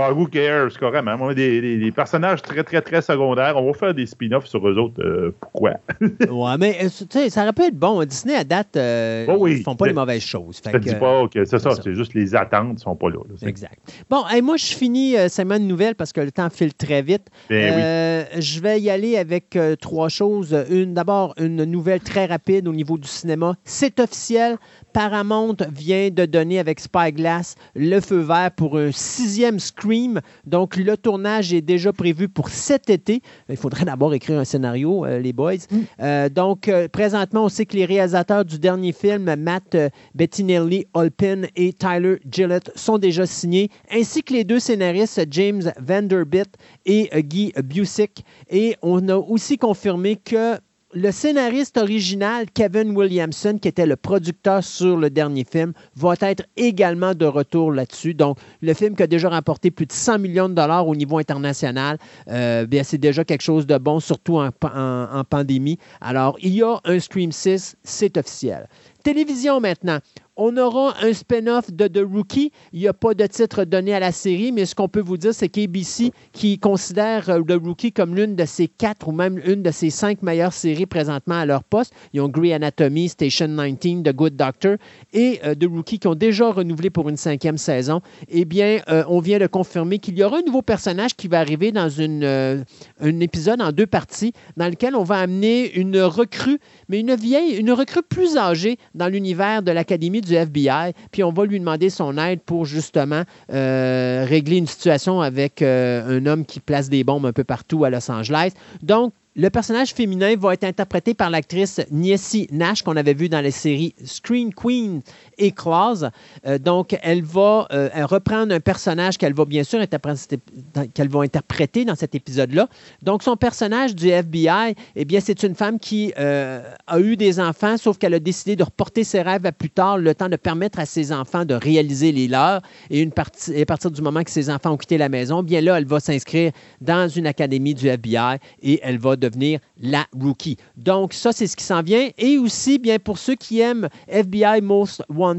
Ah, 0.00 0.12
who 0.12 0.26
cares, 0.26 0.78
carrément. 0.78 1.16
On 1.20 1.28
a 1.28 1.34
des, 1.34 1.78
des, 1.78 1.92
personnages 1.92 2.42
très, 2.42 2.62
très, 2.64 2.80
très 2.80 3.02
secondaires. 3.02 3.56
On 3.56 3.66
va 3.66 3.72
faire 3.72 3.94
des 3.94 4.06
spin-offs 4.06 4.46
sur 4.46 4.66
eux 4.68 4.76
autres. 4.78 5.02
Euh, 5.02 5.34
pourquoi? 5.40 5.72
ouais, 6.00 6.56
mais 6.58 6.78
tu 6.88 7.06
sais, 7.10 7.30
ça 7.30 7.42
aurait 7.42 7.52
pu 7.52 7.62
être 7.62 7.76
bon. 7.76 8.02
Disney, 8.04 8.34
à 8.34 8.44
date, 8.44 8.76
euh, 8.76 9.26
oh 9.28 9.46
ils 9.46 9.62
font 9.62 9.76
pas 9.76 9.86
les 9.86 9.92
mauvaises 9.92 10.22
choses. 10.22 10.60
Je 10.64 10.70
te 10.70 10.76
dis 10.78 10.94
pas 10.94 11.26
que 11.28 11.44
c'est 11.44 11.58
ça, 11.58 11.70
c'est 11.82 11.94
juste 11.94 12.14
les 12.14 12.34
attentes 12.34 12.74
ne 12.74 12.78
sont 12.78 12.96
pas 12.96 13.10
là. 13.10 13.18
exact. 13.46 13.78
Bon, 14.08 14.24
moi, 14.42 14.56
je 14.56 14.66
finis 14.66 15.16
euh, 15.16 15.28
semaine 15.28 15.66
nouvelle 15.66 15.94
parce 15.94 16.12
que 16.12 16.20
le 16.20 16.30
temps 16.30 16.50
file 16.50 16.74
très 16.74 17.02
vite. 17.02 17.26
Ben 17.48 17.74
euh, 17.74 18.24
je 18.38 18.60
vais 18.60 18.80
y 18.80 18.90
aller 18.90 19.16
avec 19.16 19.58
trois 19.80 20.08
choses. 20.08 20.56
Une, 20.70 20.94
d'abord, 20.94 21.34
une 21.38 21.64
nouvelle 21.64 22.00
très 22.00 22.26
rapide 22.26 22.68
au 22.68 22.72
niveau 22.72 22.98
du 22.98 23.08
cinéma. 23.08 23.54
C'est 23.64 24.00
officiel. 24.00 24.56
Paramount 24.92 25.56
vient 25.72 26.10
de 26.10 26.24
donner 26.26 26.58
avec 26.58 26.80
Spyglass 26.80 27.54
le 27.74 28.00
feu 28.00 28.18
vert 28.18 28.50
pour 28.56 28.78
un 28.78 28.90
sixième 28.92 29.58
Scream. 29.58 30.20
Donc, 30.46 30.76
le 30.76 30.96
tournage 30.96 31.52
est 31.52 31.60
déjà 31.60 31.92
prévu 31.92 32.28
pour 32.28 32.48
cet 32.48 32.90
été. 32.90 33.22
Il 33.48 33.56
faudrait 33.56 33.84
d'abord 33.84 34.14
écrire 34.14 34.38
un 34.38 34.44
scénario, 34.44 35.04
euh, 35.04 35.18
les 35.18 35.32
boys. 35.32 35.54
Mm. 35.70 35.78
Euh, 36.00 36.28
donc, 36.28 36.68
euh, 36.68 36.88
présentement, 36.88 37.44
on 37.44 37.48
sait 37.48 37.66
que 37.66 37.76
les 37.76 37.84
réalisateurs 37.84 38.44
du 38.44 38.58
dernier 38.58 38.92
film, 38.92 39.34
Matt 39.36 39.76
Bettinelli, 40.14 40.86
Olpin 40.94 41.42
et 41.56 41.72
Tyler 41.72 42.16
Gillett, 42.30 42.70
sont 42.74 42.98
déjà 42.98 43.26
signés, 43.26 43.68
ainsi 43.90 44.22
que 44.22 44.32
les 44.32 44.44
deux 44.44 44.60
scénaristes, 44.60 45.20
James 45.30 45.72
Vanderbilt 45.80 46.54
et 46.86 47.10
Guy 47.22 47.52
Busick. 47.62 48.24
Et 48.50 48.76
on 48.82 49.08
a 49.08 49.16
aussi 49.16 49.58
confirmé 49.58 50.16
que 50.16 50.58
le 50.92 51.12
scénariste 51.12 51.76
original, 51.76 52.46
Kevin 52.52 52.96
Williamson, 52.96 53.58
qui 53.60 53.68
était 53.68 53.86
le 53.86 53.96
producteur 53.96 54.64
sur 54.64 54.96
le 54.96 55.08
dernier 55.08 55.44
film, 55.44 55.72
va 55.94 56.14
être 56.20 56.44
également 56.56 57.14
de 57.14 57.26
retour 57.26 57.72
là-dessus. 57.72 58.14
Donc, 58.14 58.38
le 58.60 58.74
film 58.74 58.96
qui 58.96 59.04
a 59.04 59.06
déjà 59.06 59.28
remporté 59.28 59.70
plus 59.70 59.86
de 59.86 59.92
100 59.92 60.18
millions 60.18 60.48
de 60.48 60.54
dollars 60.54 60.88
au 60.88 60.96
niveau 60.96 61.18
international, 61.18 61.98
euh, 62.28 62.66
bien, 62.66 62.82
c'est 62.82 62.98
déjà 62.98 63.24
quelque 63.24 63.42
chose 63.42 63.66
de 63.66 63.78
bon, 63.78 64.00
surtout 64.00 64.38
en, 64.38 64.50
en 64.62 65.24
pandémie. 65.24 65.78
Alors, 66.00 66.36
il 66.40 66.54
y 66.54 66.62
a 66.62 66.80
un 66.84 66.98
Scream 66.98 67.30
6, 67.30 67.76
c'est 67.84 68.16
officiel. 68.16 68.68
Télévision 69.04 69.60
maintenant 69.60 69.98
on 70.36 70.56
aura 70.56 70.94
un 71.02 71.12
spin-off 71.12 71.70
de 71.72 71.86
The 71.86 72.04
Rookie. 72.10 72.52
Il 72.72 72.80
n'y 72.80 72.88
a 72.88 72.92
pas 72.92 73.14
de 73.14 73.26
titre 73.26 73.64
donné 73.64 73.94
à 73.94 74.00
la 74.00 74.12
série, 74.12 74.52
mais 74.52 74.64
ce 74.64 74.74
qu'on 74.74 74.88
peut 74.88 75.00
vous 75.00 75.16
dire, 75.16 75.34
c'est 75.34 75.48
qu'ABC, 75.48 76.12
qui 76.32 76.58
considère 76.58 77.28
euh, 77.28 77.42
The 77.42 77.60
Rookie 77.62 77.92
comme 77.92 78.14
l'une 78.14 78.36
de 78.36 78.44
ses 78.44 78.68
quatre 78.68 79.08
ou 79.08 79.12
même 79.12 79.40
une 79.44 79.62
de 79.62 79.70
ses 79.70 79.90
cinq 79.90 80.22
meilleures 80.22 80.52
séries 80.52 80.86
présentement 80.86 81.36
à 81.36 81.46
leur 81.46 81.64
poste, 81.64 81.92
ils 82.12 82.20
ont 82.20 82.28
Grey 82.28 82.52
Anatomy, 82.52 83.08
Station 83.08 83.48
19, 83.48 84.02
The 84.02 84.14
Good 84.14 84.36
Doctor 84.36 84.76
et 85.12 85.40
euh, 85.44 85.54
The 85.54 85.66
Rookie 85.70 85.98
qui 85.98 86.06
ont 86.06 86.14
déjà 86.14 86.50
renouvelé 86.50 86.90
pour 86.90 87.08
une 87.08 87.16
cinquième 87.16 87.58
saison. 87.58 88.00
Eh 88.28 88.44
bien, 88.44 88.80
euh, 88.88 89.04
on 89.08 89.20
vient 89.20 89.38
de 89.38 89.46
confirmer 89.46 89.98
qu'il 89.98 90.18
y 90.18 90.24
aura 90.24 90.38
un 90.38 90.42
nouveau 90.42 90.62
personnage 90.62 91.14
qui 91.16 91.28
va 91.28 91.40
arriver 91.40 91.72
dans 91.72 91.88
une, 91.88 92.24
un 92.24 93.20
épisode 93.20 93.60
en 93.60 93.72
deux 93.72 93.86
parties, 93.86 94.32
dans 94.56 94.68
lequel 94.68 94.94
on 94.94 95.02
va 95.02 95.18
amener 95.18 95.72
une 95.74 96.00
recrue, 96.00 96.58
mais 96.88 97.00
une 97.00 97.14
vieille, 97.14 97.56
une 97.56 97.72
recrue 97.72 98.02
plus 98.02 98.36
âgée 98.36 98.78
dans 98.94 99.08
l'univers 99.08 99.62
de 99.62 99.72
l'Académie 99.72 100.20
du 100.20 100.29
FBI, 100.36 100.92
puis 101.10 101.22
on 101.22 101.32
va 101.32 101.44
lui 101.44 101.58
demander 101.58 101.90
son 101.90 102.18
aide 102.18 102.40
pour 102.40 102.64
justement 102.64 103.22
euh, 103.52 104.24
régler 104.28 104.56
une 104.56 104.66
situation 104.66 105.20
avec 105.20 105.62
euh, 105.62 106.18
un 106.18 106.26
homme 106.26 106.44
qui 106.44 106.60
place 106.60 106.88
des 106.88 107.04
bombes 107.04 107.26
un 107.26 107.32
peu 107.32 107.44
partout 107.44 107.84
à 107.84 107.90
Los 107.90 108.10
Angeles. 108.10 108.52
Donc, 108.82 109.12
le 109.36 109.48
personnage 109.48 109.94
féminin 109.94 110.34
va 110.36 110.54
être 110.54 110.64
interprété 110.64 111.14
par 111.14 111.30
l'actrice 111.30 111.80
Niessie 111.92 112.48
Nash 112.50 112.82
qu'on 112.82 112.96
avait 112.96 113.14
vu 113.14 113.28
dans 113.28 113.40
les 113.40 113.52
séries 113.52 113.94
Screen 114.04 114.52
Queen 114.52 115.02
et 115.40 115.50
Clause. 115.50 116.10
Euh, 116.46 116.58
donc, 116.58 116.96
elle 117.02 117.22
va 117.22 117.66
euh, 117.72 117.88
reprendre 118.04 118.54
un 118.54 118.60
personnage 118.60 119.18
qu'elle 119.18 119.34
va 119.34 119.44
bien 119.44 119.64
sûr 119.64 119.80
interpréter 119.80 121.84
dans 121.84 121.94
cet 121.94 122.14
épisode-là. 122.14 122.68
Donc, 123.02 123.22
son 123.22 123.36
personnage 123.36 123.96
du 123.96 124.10
FBI, 124.10 124.74
eh 124.94 125.04
bien, 125.04 125.20
c'est 125.20 125.42
une 125.42 125.54
femme 125.54 125.80
qui 125.80 126.12
euh, 126.18 126.62
a 126.86 127.00
eu 127.00 127.16
des 127.16 127.40
enfants, 127.40 127.76
sauf 127.76 127.98
qu'elle 127.98 128.14
a 128.14 128.20
décidé 128.20 128.54
de 128.54 128.62
reporter 128.62 129.02
ses 129.02 129.22
rêves 129.22 129.46
à 129.46 129.52
plus 129.52 129.70
tard, 129.70 129.98
le 129.98 130.14
temps 130.14 130.28
de 130.28 130.36
permettre 130.36 130.78
à 130.78 130.86
ses 130.86 131.12
enfants 131.12 131.44
de 131.44 131.54
réaliser 131.54 132.12
les 132.12 132.28
leurs. 132.28 132.60
Et, 132.90 133.00
une 133.00 133.12
partie, 133.12 133.60
à 133.60 133.66
partir 133.66 133.90
du 133.90 134.02
moment 134.02 134.22
que 134.22 134.30
ses 134.30 134.50
enfants 134.50 134.72
ont 134.72 134.76
quitté 134.76 134.98
la 134.98 135.08
maison, 135.08 135.42
bien 135.42 135.60
là, 135.60 135.78
elle 135.78 135.86
va 135.86 136.00
s'inscrire 136.00 136.52
dans 136.80 137.08
une 137.08 137.26
académie 137.26 137.74
du 137.74 137.88
FBI 137.88 138.36
et 138.62 138.80
elle 138.82 138.98
va 138.98 139.16
devenir 139.16 139.60
la 139.80 140.06
rookie. 140.18 140.56
Donc, 140.76 141.14
ça, 141.14 141.32
c'est 141.32 141.46
ce 141.46 141.56
qui 141.56 141.64
s'en 141.64 141.82
vient. 141.82 142.10
Et 142.18 142.36
aussi, 142.36 142.78
bien, 142.78 142.98
pour 142.98 143.18
ceux 143.18 143.34
qui 143.34 143.60
aiment 143.60 143.88
FBI 144.08 144.60
Most 144.60 145.02
Wanted 145.08 145.29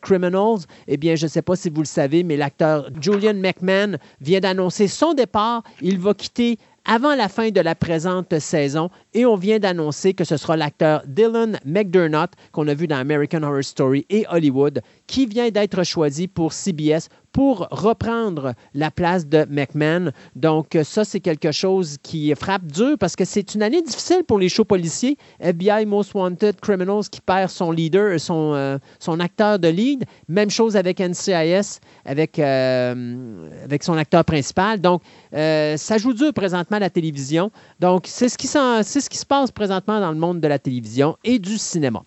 Criminals, 0.00 0.66
eh 0.86 0.96
bien, 0.96 1.14
je 1.14 1.26
ne 1.26 1.30
sais 1.30 1.42
pas 1.42 1.56
si 1.56 1.70
vous 1.70 1.82
le 1.82 1.86
savez, 1.86 2.22
mais 2.22 2.36
l'acteur 2.36 2.90
Julian 3.00 3.34
McMahon 3.34 3.96
vient 4.20 4.40
d'annoncer 4.40 4.88
son 4.88 5.14
départ. 5.14 5.62
Il 5.80 5.98
va 5.98 6.14
quitter 6.14 6.58
avant 6.90 7.14
la 7.14 7.28
fin 7.28 7.50
de 7.50 7.60
la 7.60 7.74
présente 7.74 8.38
saison 8.38 8.88
et 9.12 9.26
on 9.26 9.36
vient 9.36 9.58
d'annoncer 9.58 10.14
que 10.14 10.24
ce 10.24 10.38
sera 10.38 10.56
l'acteur 10.56 11.02
Dylan 11.06 11.60
McDermott 11.66 12.30
qu'on 12.50 12.66
a 12.66 12.72
vu 12.72 12.86
dans 12.86 12.96
American 12.96 13.42
Horror 13.42 13.62
Story 13.62 14.06
et 14.08 14.24
Hollywood 14.30 14.80
qui 15.06 15.26
vient 15.26 15.50
d'être 15.50 15.84
choisi 15.84 16.28
pour 16.28 16.54
CBS 16.54 17.10
pour 17.32 17.68
reprendre 17.70 18.54
la 18.74 18.90
place 18.90 19.26
de 19.26 19.46
McMahon. 19.48 20.10
Donc, 20.36 20.76
ça, 20.82 21.04
c'est 21.04 21.20
quelque 21.20 21.52
chose 21.52 21.96
qui 22.02 22.34
frappe 22.34 22.64
dur 22.64 22.96
parce 22.98 23.16
que 23.16 23.24
c'est 23.24 23.54
une 23.54 23.62
année 23.62 23.82
difficile 23.82 24.22
pour 24.26 24.38
les 24.38 24.48
shows 24.48 24.64
policiers. 24.64 25.16
FBI 25.40 25.86
Most 25.86 26.14
Wanted 26.14 26.60
Criminals 26.60 27.08
qui 27.10 27.20
perd 27.20 27.50
son 27.50 27.70
leader, 27.70 28.18
son, 28.20 28.54
euh, 28.54 28.78
son 28.98 29.20
acteur 29.20 29.58
de 29.58 29.68
lead. 29.68 30.04
Même 30.28 30.50
chose 30.50 30.76
avec 30.76 31.00
NCIS, 31.00 31.80
avec, 32.04 32.38
euh, 32.38 33.48
son 33.80 33.96
acteur 33.96 34.24
principal. 34.24 34.80
Donc, 34.80 35.02
euh, 35.34 35.76
ça 35.76 35.98
joue 35.98 36.12
dur 36.12 36.32
présentement 36.32 36.78
à 36.78 36.80
la 36.80 36.90
télévision. 36.90 37.50
Donc, 37.80 38.06
c'est 38.06 38.28
ce, 38.28 38.36
qui 38.36 38.46
c'est 38.48 39.00
ce 39.00 39.10
qui 39.10 39.18
se 39.18 39.26
passe 39.26 39.50
présentement 39.50 40.00
dans 40.00 40.10
le 40.10 40.18
monde 40.18 40.40
de 40.40 40.48
la 40.48 40.58
télévision 40.58 41.16
et 41.24 41.38
du 41.38 41.58
cinéma. 41.58 42.02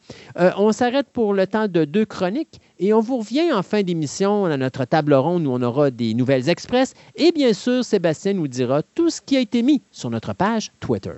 on 0.58 0.72
s'arrête 0.72 1.08
pour 1.14 1.34
le 1.34 1.48
temps 1.48 1.68
de 1.68 1.86
deux 1.86 2.06
chroniques. 2.06 2.60
Et 2.84 2.94
on 2.94 3.00
vous 3.00 3.20
revient 3.20 3.54
en 3.54 3.62
fin 3.62 3.84
d'émission 3.84 4.46
à 4.46 4.58
notre 4.58 4.86
table 4.86 5.14
ronde 5.14 5.46
où 5.46 5.52
on 5.52 5.62
aura 5.62 5.92
des 5.92 6.16
nouvelles 6.16 6.50
express. 6.50 6.96
Et 7.16 7.32
bien 7.32 7.54
sûr, 7.54 7.86
Sébastien 7.86 8.34
nous 8.34 8.48
dira 8.48 8.82
tout 8.82 9.12
ce 9.12 9.22
qui 9.22 9.38
a 9.38 9.40
été 9.40 9.62
mis 9.62 9.84
sur 9.92 10.10
notre 10.10 10.34
page 10.34 10.72
Twitter. 10.80 11.14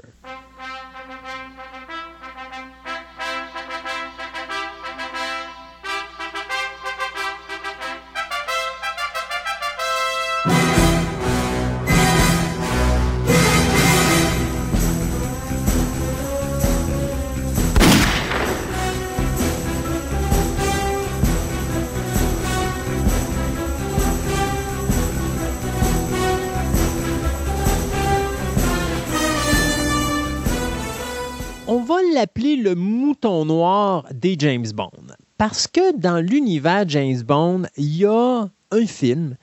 L'appeler 32.23 32.55
le 32.55 32.73
mouton 32.73 33.43
noir 33.43 34.05
des 34.13 34.37
James 34.39 34.71
Bond. 34.73 35.13
Parce 35.37 35.67
que 35.67 35.93
dans 35.97 36.25
l'univers 36.25 36.85
James 36.87 37.21
Bond, 37.21 37.63
il 37.75 37.97
y 37.97 38.05
a 38.05 38.47
un 38.71 38.85
film 38.85 39.35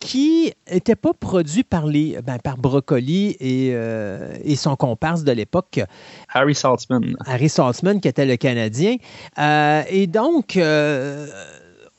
qui 0.00 0.52
n'était 0.68 0.96
pas 0.96 1.12
produit 1.12 1.62
par, 1.62 1.86
les, 1.86 2.18
ben, 2.26 2.38
par 2.42 2.58
Broccoli 2.58 3.36
et, 3.38 3.70
euh, 3.72 4.36
et, 4.42 4.56
son 4.56 4.74
comparse 4.74 5.22
de 5.22 5.30
l'époque. 5.30 5.80
Harry 6.28 6.56
Saltzman. 6.56 7.16
Harry 7.24 7.48
Saltzman, 7.48 8.00
qui 8.00 8.08
était 8.08 8.26
le 8.26 8.34
Canadien. 8.34 8.96
Euh, 9.38 9.84
et 9.88 10.08
donc, 10.08 10.56
euh, 10.56 11.28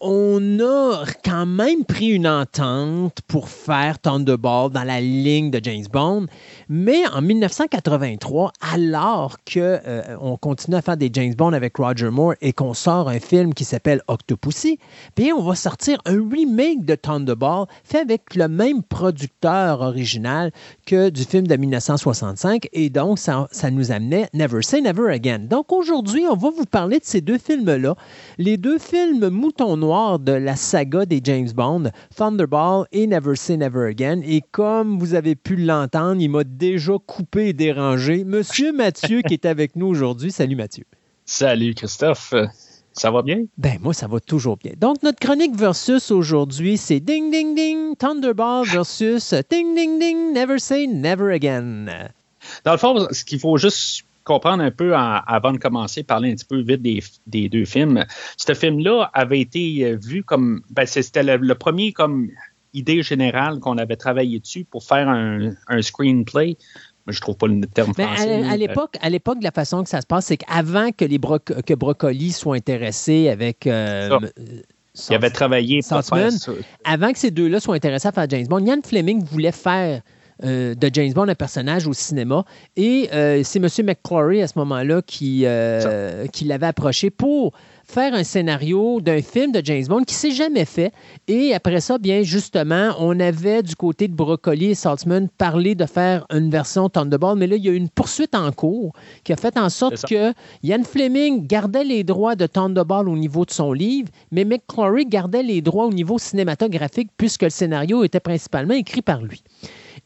on 0.07 0.59
a 0.59 1.03
quand 1.23 1.47
même 1.47 1.83
pris 1.83 2.09
une 2.09 2.27
entente 2.27 3.21
pour 3.27 3.49
faire 3.49 3.97
Thunderball 3.97 4.69
dans 4.69 4.83
la 4.83 5.01
ligne 5.01 5.49
de 5.49 5.59
James 5.63 5.87
Bond, 5.91 6.27
mais 6.69 7.07
en 7.07 7.23
1983, 7.23 8.53
alors 8.71 9.37
qu'on 9.51 9.59
euh, 9.59 10.37
continue 10.39 10.77
à 10.77 10.83
faire 10.83 10.95
des 10.95 11.09
James 11.11 11.33
Bond 11.33 11.53
avec 11.53 11.77
Roger 11.77 12.11
Moore 12.11 12.35
et 12.41 12.53
qu'on 12.53 12.75
sort 12.75 13.09
un 13.09 13.19
film 13.19 13.55
qui 13.55 13.65
s'appelle 13.65 14.03
Octopussy, 14.07 14.77
bien 15.15 15.33
on 15.35 15.41
va 15.41 15.55
sortir 15.55 15.97
un 16.05 16.23
remake 16.29 16.85
de 16.85 16.93
Thunderball 16.93 17.65
fait 17.83 18.01
avec 18.01 18.35
le 18.35 18.47
même 18.47 18.83
producteur 18.83 19.81
original 19.81 20.51
que 20.85 21.09
du 21.09 21.23
film 21.23 21.47
de 21.47 21.55
1965 21.55 22.69
et 22.73 22.91
donc 22.91 23.17
ça, 23.17 23.47
nous 23.71 23.91
amenait 23.91 24.29
Never 24.35 24.61
Say 24.61 24.81
Never 24.81 25.11
Again. 25.11 25.39
Donc 25.39 25.71
aujourd'hui, 25.71 26.25
on 26.29 26.35
va 26.35 26.51
vous 26.51 26.65
parler 26.65 26.99
de 26.99 27.05
ces 27.05 27.21
deux 27.21 27.39
films-là, 27.39 27.95
les 28.37 28.57
deux 28.57 28.77
films 28.77 29.29
De 29.95 30.33
la 30.33 30.57
saga 30.57 31.05
des 31.05 31.21
James 31.23 31.47
Bond, 31.55 31.89
Thunderball 32.17 32.85
et 32.91 33.07
Never 33.07 33.37
Say 33.37 33.55
Never 33.55 33.87
Again. 33.87 34.19
Et 34.25 34.41
comme 34.51 34.99
vous 34.99 35.13
avez 35.13 35.35
pu 35.35 35.55
l'entendre, 35.55 36.21
il 36.21 36.27
m'a 36.27 36.43
déjà 36.43 36.95
coupé 37.05 37.47
et 37.47 37.53
dérangé. 37.53 38.25
Monsieur 38.25 38.73
Mathieu 38.73 39.21
qui 39.21 39.33
est 39.33 39.45
avec 39.45 39.77
nous 39.77 39.87
aujourd'hui. 39.87 40.33
Salut 40.33 40.57
Mathieu. 40.57 40.83
Salut 41.23 41.73
Christophe. 41.75 42.33
Ça 42.91 43.09
va 43.09 43.21
bien? 43.21 43.45
Ben, 43.57 43.77
moi, 43.81 43.93
ça 43.93 44.07
va 44.07 44.19
toujours 44.19 44.57
bien. 44.57 44.73
Donc, 44.77 45.01
notre 45.01 45.19
chronique 45.19 45.55
versus 45.55 46.11
aujourd'hui, 46.11 46.75
c'est 46.75 46.99
Ding 46.99 47.31
Ding 47.31 47.55
Ding, 47.55 47.95
Thunderball 47.95 48.65
versus 48.65 49.33
Ding 49.49 49.75
Ding 49.75 49.97
Ding, 49.97 50.33
Never 50.33 50.59
Say 50.59 50.87
Never 50.87 51.33
Again. 51.33 52.09
Dans 52.65 52.73
le 52.73 52.77
fond, 52.77 53.07
ce 53.11 53.23
qu'il 53.23 53.39
faut 53.39 53.57
juste 53.57 54.04
comprendre 54.25 54.63
un 54.63 54.71
peu 54.71 54.93
avant 54.95 55.53
de 55.53 55.57
commencer, 55.57 56.03
parler 56.03 56.31
un 56.31 56.35
petit 56.35 56.45
peu 56.45 56.59
vite 56.59 56.81
des, 56.81 57.49
deux 57.49 57.63
films. 57.63 58.03
Ce 58.35 58.53
film-là 58.53 59.09
avait 59.13 59.39
été 59.39 59.85
euh, 59.85 59.97
vu 60.03 60.23
comme. 60.23 60.61
Ben, 60.71 60.85
c'était 60.85 61.23
le, 61.23 61.55
premier 61.55 61.93
comme 61.93 62.29
idée 62.73 63.01
générale 63.03 63.59
qu'on 63.59 63.77
avait 63.77 63.95
travaillé 63.95 64.39
dessus 64.39 64.65
pour 64.65 64.83
faire 64.83 65.07
un, 65.07 65.81
screenplay. 65.81 66.57
Je 67.07 67.21
trouve 67.21 67.37
pas 67.37 67.45
le 67.45 67.61
terme 67.67 67.93
Mais 67.99 68.03
français. 68.03 68.43
À, 68.43 68.57
l'époque, 68.57 68.97
à 68.99 69.09
l'époque, 69.11 69.37
la 69.41 69.51
façon 69.51 69.83
que 69.83 69.89
ça 69.89 70.01
se 70.01 70.07
passe, 70.07 70.25
c'est 70.25 70.37
qu'avant 70.37 70.89
que 70.91 71.05
les 71.05 71.19
que 71.19 71.73
Brocoli 71.75 72.31
soit 72.31 72.55
intéressé 72.55 73.29
avec 73.29 73.67
euh, 73.67 74.09
euh, 74.09 74.61
il 75.09 75.15
avait 75.15 75.29
travaillé 75.29 75.81
faire 75.81 76.29
Avant 76.83 77.11
que 77.11 77.19
ces 77.19 77.29
deux-là 77.29 77.59
soient 77.59 77.75
intéressés 77.75 78.07
à 78.07 78.11
faire 78.11 78.27
James 78.29 78.47
Bond, 78.47 78.65
Ian 78.65 78.79
Fleming 78.83 79.23
voulait 79.23 79.51
faire 79.51 80.01
euh, 80.43 80.75
de 80.75 80.89
James 80.91 81.13
Bond, 81.13 81.29
un 81.29 81.35
personnage 81.35 81.87
au 81.87 81.93
cinéma. 81.93 82.43
Et 82.75 83.09
euh, 83.13 83.41
c'est 83.43 83.59
M. 83.59 83.69
McClory 83.85 84.41
à 84.41 84.47
ce 84.47 84.59
moment-là 84.59 85.01
qui, 85.01 85.43
euh, 85.45 86.27
qui 86.27 86.43
l'avait 86.43 86.67
approché 86.67 87.09
pour 87.09 87.53
faire 87.85 88.13
un 88.13 88.23
scénario 88.23 88.99
d'un 88.99 89.21
film 89.21 89.51
de 89.51 89.61
James 89.63 89.85
Bond 89.87 90.03
qui 90.03 90.15
s'est 90.15 90.31
jamais 90.31 90.65
fait. 90.65 90.91
Et 91.27 91.53
après 91.53 91.79
ça, 91.79 91.97
bien 91.97 92.23
justement, 92.23 92.93
on 92.99 93.19
avait 93.19 93.63
du 93.63 93.75
côté 93.75 94.07
de 94.07 94.13
Broccoli 94.13 94.71
et 94.71 94.75
Saltzman 94.75 95.29
parlé 95.29 95.75
de 95.75 95.85
faire 95.85 96.25
une 96.31 96.49
version 96.49 96.89
Thunderball, 96.89 97.37
mais 97.37 97.47
là, 97.47 97.55
il 97.55 97.63
y 97.63 97.69
a 97.69 97.71
eu 97.71 97.75
une 97.75 97.89
poursuite 97.89 98.35
en 98.35 98.51
cours 98.51 98.93
qui 99.23 99.31
a 99.31 99.35
fait 99.35 99.57
en 99.57 99.69
sorte 99.69 100.05
que 100.05 100.33
Ian 100.63 100.83
Fleming 100.83 101.45
gardait 101.47 101.83
les 101.83 102.03
droits 102.03 102.35
de 102.35 102.47
Thunderball 102.47 103.07
au 103.07 103.15
niveau 103.15 103.45
de 103.45 103.51
son 103.51 103.71
livre, 103.71 104.09
mais 104.31 104.43
McClory 104.45 105.05
gardait 105.05 105.43
les 105.43 105.61
droits 105.61 105.85
au 105.85 105.93
niveau 105.93 106.17
cinématographique 106.17 107.11
puisque 107.17 107.43
le 107.43 107.49
scénario 107.49 108.03
était 108.03 108.19
principalement 108.19 108.73
écrit 108.73 109.01
par 109.01 109.21
lui. 109.21 109.43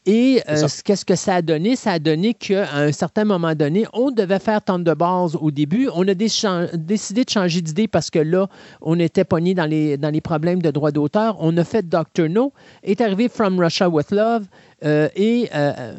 Et 0.06 0.42
euh, 0.48 0.66
qu'est-ce 0.84 1.04
que 1.04 1.14
ça 1.14 1.36
a 1.36 1.42
donné? 1.42 1.76
Ça 1.76 1.92
a 1.92 1.98
donné 1.98 2.32
qu'à 2.32 2.74
un 2.74 2.90
certain 2.90 3.24
moment 3.24 3.54
donné, 3.54 3.86
on 3.92 4.10
devait 4.10 4.38
faire 4.38 4.62
Thunderball 4.62 5.36
au 5.38 5.50
début. 5.50 5.90
On 5.94 6.08
a 6.08 6.14
décidé 6.14 7.24
de 7.24 7.30
changer 7.30 7.60
d'idée 7.60 7.86
parce 7.86 8.10
que 8.10 8.18
là, 8.18 8.48
on 8.80 8.98
était 8.98 9.24
pogné 9.24 9.54
dans 9.54 9.66
les, 9.66 9.98
dans 9.98 10.08
les 10.08 10.22
problèmes 10.22 10.62
de 10.62 10.70
droit 10.70 10.90
d'auteur. 10.90 11.36
On 11.38 11.54
a 11.58 11.64
fait 11.64 11.86
Doctor 11.86 12.28
No, 12.30 12.52
est 12.82 13.02
arrivé 13.02 13.28
From 13.28 13.60
Russia 13.60 13.90
with 13.90 14.10
Love 14.10 14.46
euh, 14.84 15.10
et 15.16 15.50
euh, 15.54 15.98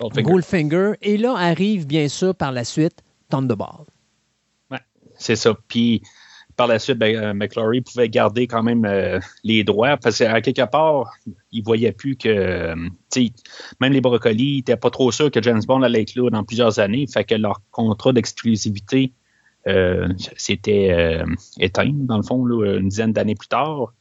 Goldfinger. 0.00 0.92
Et 1.02 1.18
là 1.18 1.34
arrive 1.36 1.86
bien 1.86 2.08
sûr 2.08 2.34
par 2.34 2.50
la 2.50 2.64
suite 2.64 3.02
Thunderball. 3.28 3.84
Ouais, 4.70 4.80
c'est 5.18 5.36
ça. 5.36 5.54
Puis 5.68 6.00
par 6.56 6.66
la 6.66 6.78
suite, 6.78 6.98
ben, 6.98 7.16
euh, 7.16 7.34
McClory 7.34 7.80
pouvait 7.80 8.08
garder 8.08 8.46
quand 8.46 8.62
même 8.62 8.84
euh, 8.84 9.18
les 9.42 9.64
droits 9.64 9.96
parce 9.96 10.18
qu'à 10.18 10.40
quelque 10.40 10.64
part, 10.70 11.12
il 11.52 11.62
voyait 11.64 11.92
plus 11.92 12.16
que, 12.16 12.28
euh, 12.28 12.76
même 13.80 13.92
les 13.92 14.00
brocolis 14.00 14.56
n'étaient 14.56 14.76
pas 14.76 14.90
trop 14.90 15.10
sûrs 15.10 15.30
que 15.30 15.42
James 15.42 15.62
Bond 15.66 15.82
allait 15.82 16.02
être 16.02 16.14
là 16.14 16.30
dans 16.30 16.44
plusieurs 16.44 16.78
années. 16.78 17.06
Fait 17.06 17.24
que 17.24 17.34
leur 17.34 17.60
contrat 17.70 18.12
d'exclusivité 18.12 19.12
s'était 20.36 21.24
éteint, 21.58 21.90
dans 21.94 22.18
le 22.18 22.22
fond, 22.22 22.46
une 22.46 22.88
dizaine 22.88 23.14
d'années 23.14 23.34
plus 23.34 23.48
tard. 23.48 23.94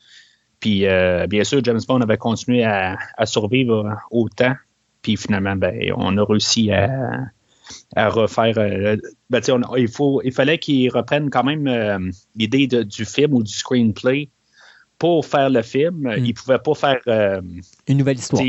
Puis, 0.59 0.85
bien 1.29 1.43
sûr, 1.45 1.63
James 1.63 1.79
Bond 1.87 2.01
avait 2.01 2.17
continué 2.17 2.65
à, 2.65 2.97
à 3.17 3.25
survivre 3.25 3.95
autant. 4.11 4.55
Puis 5.03 5.15
finalement, 5.15 5.55
ben, 5.55 5.93
on 5.95 6.17
a 6.17 6.25
réussi 6.25 6.71
à, 6.71 7.27
à 7.95 8.09
refaire. 8.09 8.57
Euh, 8.57 8.97
ben, 9.29 9.41
il, 9.77 9.87
faut, 9.87 10.21
il 10.23 10.31
fallait 10.31 10.57
qu'ils 10.57 10.89
reprennent 10.89 11.29
quand 11.29 11.43
même 11.43 11.67
euh, 11.67 11.99
l'idée 12.35 12.67
du 12.67 13.05
film 13.05 13.33
ou 13.33 13.43
du 13.43 13.51
screenplay 13.51 14.29
pour 14.99 15.25
faire 15.25 15.49
le 15.49 15.61
film. 15.61 16.01
Hmm. 16.01 16.13
Ils 16.17 16.29
ne 16.29 16.33
pouvaient 16.33 16.59
pas 16.59 16.73
faire. 16.73 16.99
Euh, 17.07 17.41
une 17.87 17.97
nouvelle 17.97 18.17
histoire. 18.17 18.43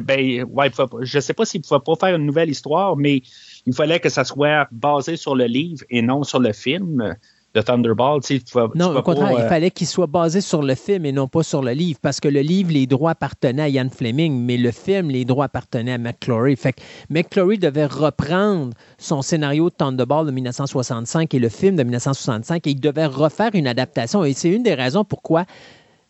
ben, 0.00 0.44
ouais, 0.44 0.70
je 1.02 1.16
ne 1.16 1.20
sais 1.20 1.34
pas 1.34 1.44
s'ils 1.44 1.60
ne 1.60 1.66
pouvaient 1.66 1.84
pas 1.84 1.94
faire 2.06 2.16
une 2.16 2.26
nouvelle 2.26 2.50
histoire, 2.50 2.96
mais 2.96 3.22
il 3.66 3.74
fallait 3.74 4.00
que 4.00 4.08
ça 4.08 4.24
soit 4.24 4.68
basé 4.70 5.16
sur 5.16 5.34
le 5.34 5.44
livre 5.44 5.84
et 5.90 6.02
non 6.02 6.22
sur 6.22 6.40
le 6.40 6.52
film 6.52 7.16
de 7.54 7.60
Thunderball. 7.60 8.20
Tu 8.22 8.40
non, 8.74 8.96
au 8.96 9.02
contraire, 9.02 9.32
il 9.32 9.42
euh, 9.42 9.48
fallait 9.48 9.70
qu'il 9.70 9.86
soit 9.86 10.06
basé 10.06 10.40
sur 10.40 10.62
le 10.62 10.74
film 10.74 11.04
et 11.04 11.12
non 11.12 11.26
pas 11.26 11.42
sur 11.42 11.62
le 11.62 11.72
livre, 11.72 11.98
parce 12.00 12.20
que 12.20 12.28
le 12.28 12.40
livre, 12.40 12.72
les 12.72 12.86
droits 12.86 13.12
appartenaient 13.12 13.62
à 13.62 13.68
Ian 13.68 13.88
Fleming, 13.90 14.44
mais 14.44 14.56
le 14.56 14.70
film, 14.70 15.10
les 15.10 15.24
droits 15.24 15.46
appartenaient 15.46 15.94
à 15.94 15.98
McClory. 15.98 16.56
Fait 16.56 16.72
que 16.72 16.80
McClory 17.08 17.58
devait 17.58 17.86
reprendre 17.86 18.72
son 18.98 19.22
scénario 19.22 19.70
de 19.70 19.74
Thunderball 19.74 20.26
de 20.26 20.30
1965 20.30 21.34
et 21.34 21.38
le 21.38 21.48
film 21.48 21.76
de 21.76 21.82
1965, 21.82 22.66
et 22.66 22.70
il 22.70 22.80
devait 22.80 23.06
refaire 23.06 23.50
une 23.54 23.66
adaptation. 23.66 24.24
Et 24.24 24.32
c'est 24.32 24.50
une 24.50 24.62
des 24.62 24.74
raisons 24.74 25.04
pourquoi 25.04 25.44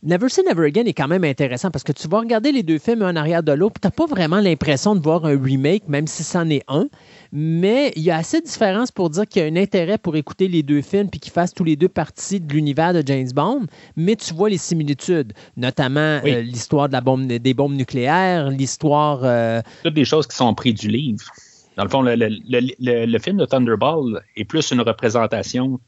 Never 0.03 0.31
Say 0.31 0.43
Never 0.49 0.65
Again 0.67 0.87
est 0.87 0.95
quand 0.95 1.09
même 1.09 1.25
intéressant 1.25 1.71
parce 1.71 1.85
que 1.85 1.93
tu 1.93 2.09
vas 2.09 2.21
regarder 2.21 2.53
les 2.53 2.63
deux 2.63 2.79
films 2.79 3.03
un 3.03 3.13
en 3.13 3.17
arrière 3.17 3.43
de 3.43 3.53
l'autre, 3.53 3.75
tu 3.83 3.87
n'as 3.87 3.91
pas 3.91 4.07
vraiment 4.07 4.41
l'impression 4.41 4.95
de 4.95 5.01
voir 5.01 5.27
un 5.27 5.39
remake, 5.39 5.87
même 5.89 6.07
si 6.07 6.25
c'en 6.25 6.49
est 6.49 6.63
un. 6.69 6.87
Mais 7.33 7.93
il 7.97 8.03
y 8.03 8.11
a 8.11 8.17
assez 8.17 8.41
de 8.41 8.47
différence 8.47 8.91
pour 8.91 9.11
dire 9.11 9.27
qu'il 9.27 9.43
y 9.43 9.45
a 9.45 9.49
un 9.49 9.57
intérêt 9.57 9.99
pour 9.99 10.17
écouter 10.17 10.49
les 10.49 10.63
deux 10.63 10.81
films 10.81 11.11
puis 11.11 11.21
qu'ils 11.21 11.33
fassent 11.33 11.53
tous 11.53 11.65
les 11.65 11.77
deux 11.77 11.91
partie 11.91 12.41
de 12.41 12.51
l'univers 12.51 12.95
de 12.95 13.03
James 13.05 13.29
Bond. 13.35 13.67
Mais 13.95 14.17
tu 14.17 14.33
vois 14.33 14.49
les 14.49 14.57
similitudes, 14.57 15.35
notamment 15.59 16.21
euh, 16.25 16.41
l'histoire 16.41 16.89
de 16.89 16.95
la 16.95 17.03
bombe, 17.03 17.27
des 17.27 17.55
bombes 17.55 17.75
nucléaires, 17.75 18.49
l'histoire. 18.49 19.21
Euh, 19.23 19.61
Toutes 19.85 19.93
des 19.93 20.07
choses 20.07 20.27
qui 20.27 20.37
sont 20.37 20.55
prises 20.55 20.81
du 20.81 20.89
livre. 20.89 21.25
Dans 21.77 21.85
le 21.85 21.91
fond, 21.91 22.03
le, 22.03 23.19
film 23.19 23.37
de 23.37 23.45
Thunderball 23.45 24.23
est 24.37 24.45
plus 24.45 24.71
une 24.71 24.81
représentation 24.81 25.79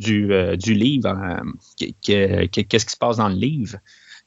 du, 0.00 0.32
euh, 0.32 0.56
du 0.56 0.74
livre, 0.74 1.08
euh, 1.08 2.46
qu'est-ce 2.50 2.86
qui 2.86 2.92
se 2.92 2.96
passe 2.96 3.18
dans 3.18 3.28
le 3.28 3.36
livre? 3.36 3.76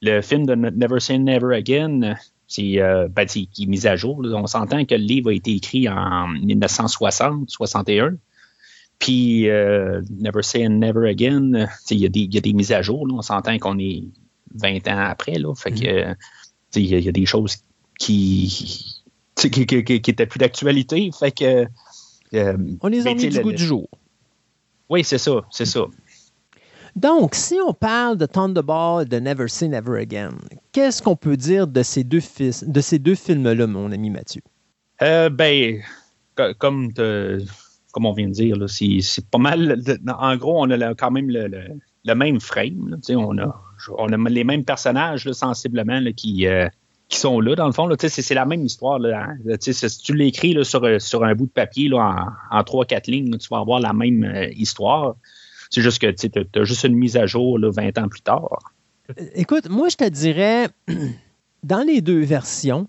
Le 0.02 0.22
film 0.22 0.46
de 0.46 0.56
Never 0.56 1.00
Say 1.00 1.18
Never 1.18 1.56
Again, 1.56 2.16
c'est 2.48 2.80
euh, 2.80 3.08
ben, 3.10 3.26
qui 3.26 3.50
est 3.60 3.66
mis 3.66 3.88
à 3.88 3.96
jour. 3.96 4.22
On 4.24 4.48
s'entend 4.48 4.86
que 4.86 4.96
le 4.96 5.02
livre 5.02 5.32
a 5.32 5.34
été 5.34 5.52
écrit 5.52 5.90
en 5.90 6.30
1960-61. 6.34 8.18
Puis 9.00 9.44
Never 9.44 10.44
Say 10.44 10.70
Never 10.70 11.10
Again, 11.10 11.68
il 11.90 11.98
y, 11.98 12.02
y, 12.02 12.38
a 12.38 12.42
des 12.42 12.54
mises 12.54 12.72
à 12.72 12.82
jour. 12.82 13.08
On 13.12 13.22
s'entend 13.22 13.58
qu'on 13.58 13.80
est 13.80 14.04
20 14.56 14.88
ans 14.88 15.06
après. 15.08 15.34
Là, 15.34 15.54
fait 15.56 15.72
que 15.72 15.78
mm-hmm. 15.78 16.16
il 16.76 17.04
y, 17.04 17.08
a 17.10 17.12
des 17.12 17.26
choses 17.26 17.58
qui 17.98 19.02
qui, 19.36 19.50
qui, 19.50 20.14
plus 20.14 20.38
d'actualité. 20.38 21.10
Fait 21.18 21.32
que 21.32 21.66
on 22.82 22.88
les 22.88 23.08
a 23.08 23.14
mis 23.14 23.30
du 23.30 23.40
goût 23.42 23.52
du 23.52 23.64
jour. 23.64 23.90
Oui, 24.94 25.04
c'est 25.04 25.18
ça, 25.18 25.42
c'est 25.50 25.66
ça. 25.66 25.86
Donc, 26.96 27.34
si 27.34 27.56
on 27.68 27.74
parle 27.74 28.16
de 28.16 28.28
Thunderball 28.28 29.02
et 29.02 29.10
de 29.10 29.18
Never 29.18 29.48
Say 29.48 29.68
Never 29.68 30.00
Again, 30.00 30.36
qu'est-ce 30.72 31.02
qu'on 31.02 31.16
peut 31.16 31.36
dire 31.36 31.66
de 31.66 31.82
ces 31.82 32.04
deux, 32.04 32.20
de 32.20 32.82
ces 32.82 33.00
deux 33.00 33.16
films-là, 33.16 33.66
mon 33.66 33.92
ami 33.92 34.12
Mathieu? 34.12 34.44
Euh, 35.02 35.30
ben, 35.30 35.82
comme, 36.60 36.94
comme 36.94 38.06
on 38.06 38.14
vient 38.14 38.28
de 38.28 38.34
dire, 38.34 38.56
c'est 38.70 39.28
pas 39.32 39.40
mal. 39.40 39.82
en 40.08 40.38
gros, 40.38 40.64
on 40.64 40.70
a 40.70 40.94
quand 40.94 41.10
même 41.10 41.32
le, 41.32 42.14
même 42.14 42.40
frame. 42.40 43.00
on, 43.10 43.38
a, 43.40 43.64
on 43.98 44.14
a 44.14 44.30
les 44.30 44.44
mêmes 44.44 44.64
personnages 44.64 45.32
sensiblement 45.32 46.04
qui, 46.16 46.46
euh, 46.46 46.70
qui 47.14 47.20
sont 47.20 47.40
là, 47.40 47.56
dans 47.56 47.68
le 47.68 47.74
fond. 47.74 47.88
c'est 47.98 48.34
la 48.34 48.46
même 48.46 48.66
histoire. 48.66 49.00
Là, 49.00 49.28
hein. 49.30 49.56
Si 49.60 49.98
tu 50.00 50.16
l'écris 50.16 50.58
sur, 50.66 51.02
sur 51.02 51.24
un 51.24 51.36
bout 51.36 51.46
de 51.46 51.52
papier 51.52 51.88
là, 51.90 52.26
en, 52.52 52.64
trois, 52.64 52.86
quatre 52.86 53.08
lignes, 53.08 53.38
tu 53.38 53.48
vas 53.50 53.60
avoir 53.60 53.80
la 53.80 53.94
même 53.94 54.24
euh, 54.24 54.50
histoire. 54.56 55.16
C'est 55.70 55.82
juste 55.82 56.00
que 56.00 56.12
tu 56.12 56.60
as 56.60 56.64
juste 56.64 56.84
une 56.84 56.96
mise 56.96 57.16
à 57.16 57.26
jour 57.26 57.60
là, 57.60 57.70
20 57.72 57.98
ans 58.00 58.08
plus 58.08 58.22
tard. 58.22 58.74
Écoute, 59.36 59.70
moi, 59.70 59.90
je 59.90 59.96
te 59.96 60.10
dirais, 60.10 60.68
dans 61.64 61.86
les 61.86 62.02
deux 62.02 62.22
versions, 62.22 62.88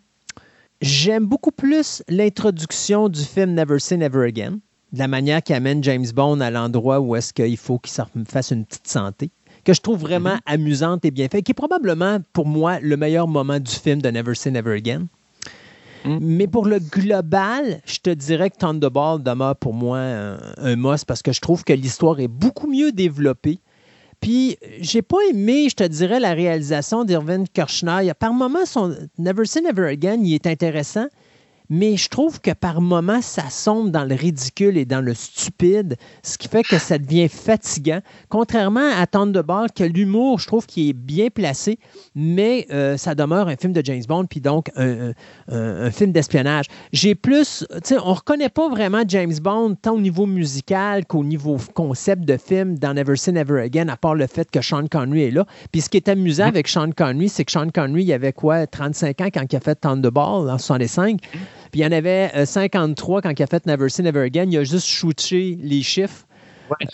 j'aime 0.80 1.26
beaucoup 1.26 1.52
plus 1.52 2.02
l'introduction 2.08 3.08
du 3.08 3.22
film 3.22 3.52
Never 3.52 3.78
Say 3.78 3.98
Never 3.98 4.26
Again, 4.26 4.58
de 4.92 4.98
la 4.98 5.08
manière 5.08 5.42
qui 5.42 5.52
amène 5.52 5.84
James 5.84 6.06
Bond 6.14 6.40
à 6.40 6.50
l'endroit 6.50 7.00
où 7.00 7.14
est-ce 7.14 7.32
qu'il 7.32 7.56
faut 7.56 7.78
qu'il 7.78 7.92
fasse 8.26 8.50
une 8.52 8.64
petite 8.64 8.88
santé 8.88 9.30
que 9.64 9.72
je 9.72 9.80
trouve 9.80 10.00
vraiment 10.00 10.34
mhm. 10.34 10.40
amusante 10.46 11.04
et 11.04 11.10
bien 11.10 11.28
faite, 11.28 11.44
qui 11.44 11.52
est 11.52 11.54
probablement 11.54 12.18
pour 12.32 12.46
moi 12.46 12.78
le 12.80 12.96
meilleur 12.96 13.26
moment 13.26 13.58
du 13.58 13.72
film 13.72 14.00
de 14.00 14.10
Never 14.10 14.34
Say 14.34 14.50
Never 14.50 14.76
Again. 14.76 15.06
Mhm. 16.04 16.18
Mais 16.20 16.46
pour 16.46 16.66
le 16.66 16.78
global, 16.78 17.80
je 17.86 17.98
te 17.98 18.10
dirais 18.10 18.50
que 18.50 18.56
Thunderball 18.58 19.22
demeure 19.22 19.56
pour 19.56 19.74
moi 19.74 19.98
un, 19.98 20.38
un 20.58 20.76
must 20.76 21.06
parce 21.06 21.22
que 21.22 21.32
je 21.32 21.40
trouve 21.40 21.64
que 21.64 21.72
l'histoire 21.72 22.20
est 22.20 22.28
beaucoup 22.28 22.66
mieux 22.66 22.92
développée. 22.92 23.60
Puis, 24.20 24.56
j'ai 24.80 25.02
pas 25.02 25.18
aimé, 25.30 25.68
je 25.68 25.74
te 25.74 25.84
dirais, 25.84 26.18
la 26.18 26.32
réalisation 26.32 27.04
d'Irvin 27.04 27.44
Kirchner. 27.44 28.10
Par 28.18 28.32
moments, 28.32 28.64
son 28.64 28.96
Never 29.18 29.44
Say 29.44 29.60
Never 29.60 29.86
Again, 29.88 30.20
il 30.22 30.34
est 30.34 30.46
intéressant, 30.46 31.06
mais 31.70 31.96
je 31.96 32.08
trouve 32.08 32.40
que 32.40 32.50
par 32.50 32.80
moments, 32.80 33.22
ça 33.22 33.48
sombre 33.48 33.90
dans 33.90 34.04
le 34.04 34.14
ridicule 34.14 34.76
et 34.76 34.84
dans 34.84 35.00
le 35.00 35.14
stupide, 35.14 35.96
ce 36.22 36.36
qui 36.36 36.48
fait 36.48 36.62
que 36.62 36.78
ça 36.78 36.98
devient 36.98 37.28
fatigant. 37.28 38.00
Contrairement 38.28 38.90
à 38.96 39.06
Thunderball, 39.06 39.72
que 39.72 39.84
l'humour, 39.84 40.38
je 40.38 40.46
trouve 40.46 40.66
qu'il 40.66 40.90
est 40.90 40.92
bien 40.92 41.28
placé, 41.28 41.78
mais 42.14 42.66
euh, 42.70 42.96
ça 42.96 43.14
demeure 43.14 43.48
un 43.48 43.56
film 43.56 43.72
de 43.72 43.82
James 43.84 44.02
Bond, 44.06 44.26
puis 44.26 44.40
donc 44.40 44.70
un, 44.76 45.12
film 45.90 46.12
d'espionnage. 46.12 46.66
J'ai 46.92 47.14
plus, 47.14 47.66
tu 47.70 47.78
sais, 47.84 47.96
on 47.98 48.14
reconnaît 48.14 48.48
pas 48.48 48.68
vraiment 48.68 49.02
James 49.06 49.34
Bond 49.40 49.76
tant 49.80 49.94
au 49.94 50.00
niveau 50.00 50.26
musical 50.26 51.06
qu'au 51.06 51.24
niveau 51.24 51.56
concept 51.74 52.24
de 52.24 52.36
film 52.36 52.78
dans 52.78 52.94
Never 52.94 53.16
Say 53.16 53.32
Never 53.32 53.60
Again, 53.60 53.88
à 53.88 53.96
part 53.96 54.14
le 54.14 54.26
fait 54.26 54.50
que 54.50 54.60
Sean 54.60 54.86
Connery 54.86 55.24
est 55.24 55.30
là. 55.30 55.46
Puis 55.72 55.82
ce 55.82 55.88
qui 55.88 55.96
est 55.96 56.08
amusant 56.08 56.44
mm-hmm. 56.44 56.48
avec 56.48 56.68
Sean 56.68 56.90
Connery, 56.90 57.28
c'est 57.28 57.44
que 57.44 57.52
Sean 57.52 57.68
Connery, 57.72 58.04
il 58.04 58.12
avait 58.12 58.32
quoi, 58.32 58.66
35 58.66 59.20
ans 59.20 59.28
quand 59.32 59.52
il 59.52 59.56
a 59.56 59.60
fait 59.60 59.76
Thunderball 59.76 60.50
en 60.50 60.58
65. 60.58 61.20
Puis 61.74 61.80
il 61.80 61.82
y 61.82 61.86
en 61.86 61.90
avait 61.90 62.46
53 62.46 63.18
euh, 63.18 63.20
quand 63.20 63.36
il 63.36 63.42
a 63.42 63.48
fait 63.48 63.66
Never 63.66 63.88
Say 63.88 64.04
Never 64.04 64.20
Again. 64.20 64.46
Il 64.48 64.58
a 64.58 64.62
juste 64.62 64.86
shooté 64.86 65.58
les 65.60 65.82
chiffres. 65.82 66.24
Ouais. 66.70 66.86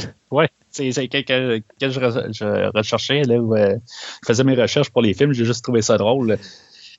ouais. 0.30 0.48
C'est 0.70 0.90
que, 0.90 1.20
que, 1.20 1.58
que, 1.78 1.90
je, 1.90 2.70
recherchais, 2.74 3.24
là, 3.24 3.36
où 3.36 3.54
euh, 3.54 3.76
je 4.22 4.26
faisais 4.26 4.42
mes 4.42 4.54
recherches 4.54 4.88
pour 4.88 5.02
les 5.02 5.12
films, 5.12 5.34
j'ai 5.34 5.44
juste 5.44 5.62
trouvé 5.62 5.82
ça 5.82 5.98
drôle. 5.98 6.38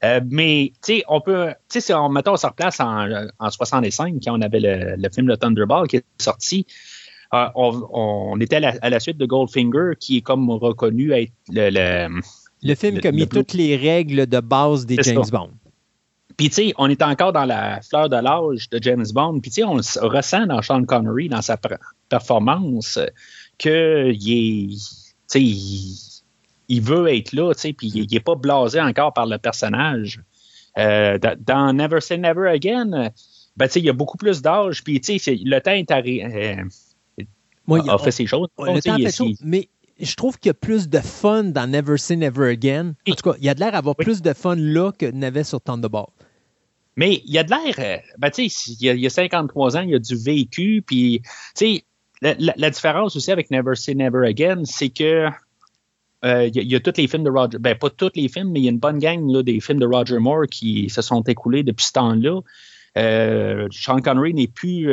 Euh, 0.03 0.21
mais, 0.29 0.73
tu 0.85 0.97
sais, 0.97 1.03
on 1.07 1.19
peut, 1.19 1.47
tu 1.47 1.79
sais, 1.79 1.81
si 1.81 1.91
on, 1.91 2.07
mettons, 2.09 2.33
on 2.33 2.37
se 2.37 2.45
replace 2.45 2.79
en, 2.79 3.07
en 3.39 3.49
65, 3.49 4.13
quand 4.23 4.37
on 4.37 4.41
avait 4.43 4.59
le, 4.61 5.09
film 5.09 5.25
de 5.25 5.35
Thunderball 5.35 5.87
qui 5.87 5.95
est 5.95 6.05
sorti, 6.21 6.67
on, 7.31 8.39
était 8.39 8.57
à 8.57 8.89
la, 8.91 8.99
suite 8.99 9.17
de 9.17 9.25
Goldfinger, 9.25 9.93
qui 9.99 10.17
est 10.17 10.21
comme 10.21 10.51
reconnu 10.51 11.13
être 11.13 11.33
le. 11.49 11.71
Le, 11.71 12.21
le 12.61 12.75
film 12.75 12.99
qui 12.99 13.07
a 13.07 13.11
mis 13.11 13.27
toutes 13.27 13.53
les 13.53 13.75
règles 13.75 14.27
de 14.27 14.39
base 14.39 14.85
des 14.85 14.97
James 15.01 15.25
Bond. 15.31 15.49
Puis, 16.37 16.49
tu 16.49 16.55
sais, 16.55 16.73
on 16.77 16.87
est 16.87 17.01
encore 17.01 17.33
dans 17.33 17.45
la 17.45 17.81
fleur 17.81 18.09
de 18.09 18.15
l'âge 18.15 18.69
de 18.69 18.79
James 18.81 19.05
Bond. 19.11 19.39
Puis, 19.39 19.49
tu 19.49 19.61
sais, 19.61 19.63
on 19.63 19.77
ressent 20.07 20.45
dans 20.45 20.61
Sean 20.61 20.83
Connery, 20.83 21.29
dans 21.29 21.41
sa 21.41 21.57
performance, 22.09 22.99
qu'il 23.57 23.71
est. 23.71 24.77
Tu 25.29 25.39
sais, 25.39 25.41
il, 26.69 26.81
veut 26.81 27.13
être 27.13 27.33
là, 27.33 27.53
tu 27.53 27.61
sais, 27.61 27.73
puis 27.73 27.87
il 27.87 28.07
n'est 28.09 28.19
pas 28.19 28.35
blasé 28.35 28.79
encore 28.79 29.13
par 29.13 29.25
le 29.25 29.39
personnage. 29.39 30.21
Euh, 30.77 31.17
dans 31.39 31.73
Never 31.73 31.99
Say 32.01 32.17
Never 32.17 32.47
Again, 32.49 33.09
ben, 33.57 33.65
tu 33.65 33.71
sais, 33.71 33.79
il 33.79 33.85
y 33.85 33.89
a 33.89 33.93
beaucoup 33.93 34.17
plus 34.17 34.43
d'âge, 34.43 34.83
puis, 34.83 35.01
tu 35.01 35.17
sais, 35.17 35.39
le 35.43 35.59
temps 35.59 35.71
est 35.71 35.89
arrivé. 35.89 36.23
Euh, 36.23 37.83
a, 37.89 37.97
fait 37.97 38.11
ses 38.11 38.27
choses. 38.27 38.47
le 38.59 38.79
temps 38.79 38.97
fait 38.97 39.43
mais 39.43 39.69
je 39.99 40.15
trouve 40.15 40.37
qu'il 40.37 40.49
y 40.49 40.51
a 40.51 40.53
plus 40.53 40.87
de 40.87 40.99
fun 40.99 41.45
dans 41.45 41.67
Never 41.67 41.97
Say 41.97 42.15
Never 42.15 42.49
Again. 42.49 42.93
En 43.09 43.13
tout 43.13 43.31
cas, 43.31 43.37
il 43.39 43.45
y 43.45 43.49
a 43.49 43.55
de 43.55 43.59
l'air 43.59 43.71
d'avoir 43.71 43.95
plus 43.95 44.21
de 44.21 44.33
fun 44.33 44.55
là 44.55 44.91
que 44.91 45.07
n'avait 45.07 45.43
sur 45.43 45.59
Thunderball. 45.59 46.05
Mais 46.97 47.21
il 47.25 47.31
y 47.31 47.37
a 47.37 47.43
de 47.43 47.51
l'air, 47.51 47.75
euh, 47.77 47.97
ben, 48.17 48.31
tu 48.31 48.49
sais, 48.49 48.73
il, 48.81 48.99
y 48.99 49.05
a 49.05 49.09
53 49.09 49.77
ans, 49.77 49.81
il 49.81 49.91
y 49.91 49.95
a 49.95 49.99
du 49.99 50.15
vécu, 50.15 50.83
puis, 50.85 51.21
tu 51.55 51.75
sais, 51.75 51.83
la, 52.21 52.69
différence 52.71 53.15
aussi 53.15 53.31
avec 53.31 53.51
Never 53.51 53.75
Say 53.75 53.93
Never 53.93 54.27
Again, 54.27 54.63
c'est 54.65 54.89
que 54.89 55.27
euh, 56.25 56.49
il, 56.51 56.63
y 56.63 56.75
a, 56.75 56.79
tous 56.79 56.97
les 56.97 57.07
films 57.07 57.23
de 57.23 57.29
Roger, 57.29 57.59
ben 57.59 57.77
pas 57.77 57.91
tous 57.91 58.09
les 58.15 58.27
films, 58.27 58.49
mais 58.51 58.59
il 58.59 58.63
y 58.63 58.67
a 58.67 58.71
une 58.71 58.79
bonne 58.79 58.97
gang 58.97 59.29
là, 59.29 59.43
des 59.43 59.59
films 59.59 59.79
de 59.79 59.85
Roger 59.85 60.17
Moore 60.17 60.47
qui 60.49 60.89
se 60.89 61.03
sont 61.03 61.21
écoulés 61.21 61.61
depuis 61.61 61.85
ce 61.85 61.93
temps-là. 61.93 62.41
Euh, 62.97 63.67
Sean 63.69 64.01
Connery 64.01 64.33
n'est 64.33 64.47
plus 64.47 64.89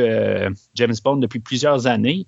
James 0.75 0.95
Bond 1.03 1.17
depuis 1.17 1.41
plusieurs 1.41 1.87
années, 1.87 2.27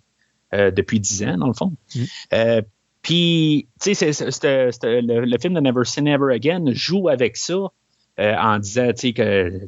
depuis 0.52 0.98
dix 0.98 1.22
ans 1.24 1.36
dans 1.36 1.48
le 1.48 1.52
fond. 1.52 1.74
Mm. 1.94 2.62
Puis, 3.02 3.68
tu 3.82 3.94
sais, 3.94 4.10
le, 4.10 5.24
le, 5.26 5.38
film 5.38 5.52
de 5.52 5.60
Never 5.60 5.84
Say 5.84 6.00
Never 6.00 6.32
Again 6.32 6.64
joue 6.72 7.10
avec 7.10 7.36
ça. 7.36 7.70
Euh, 8.18 8.34
en 8.34 8.58
disant 8.58 8.92
que 8.94 9.60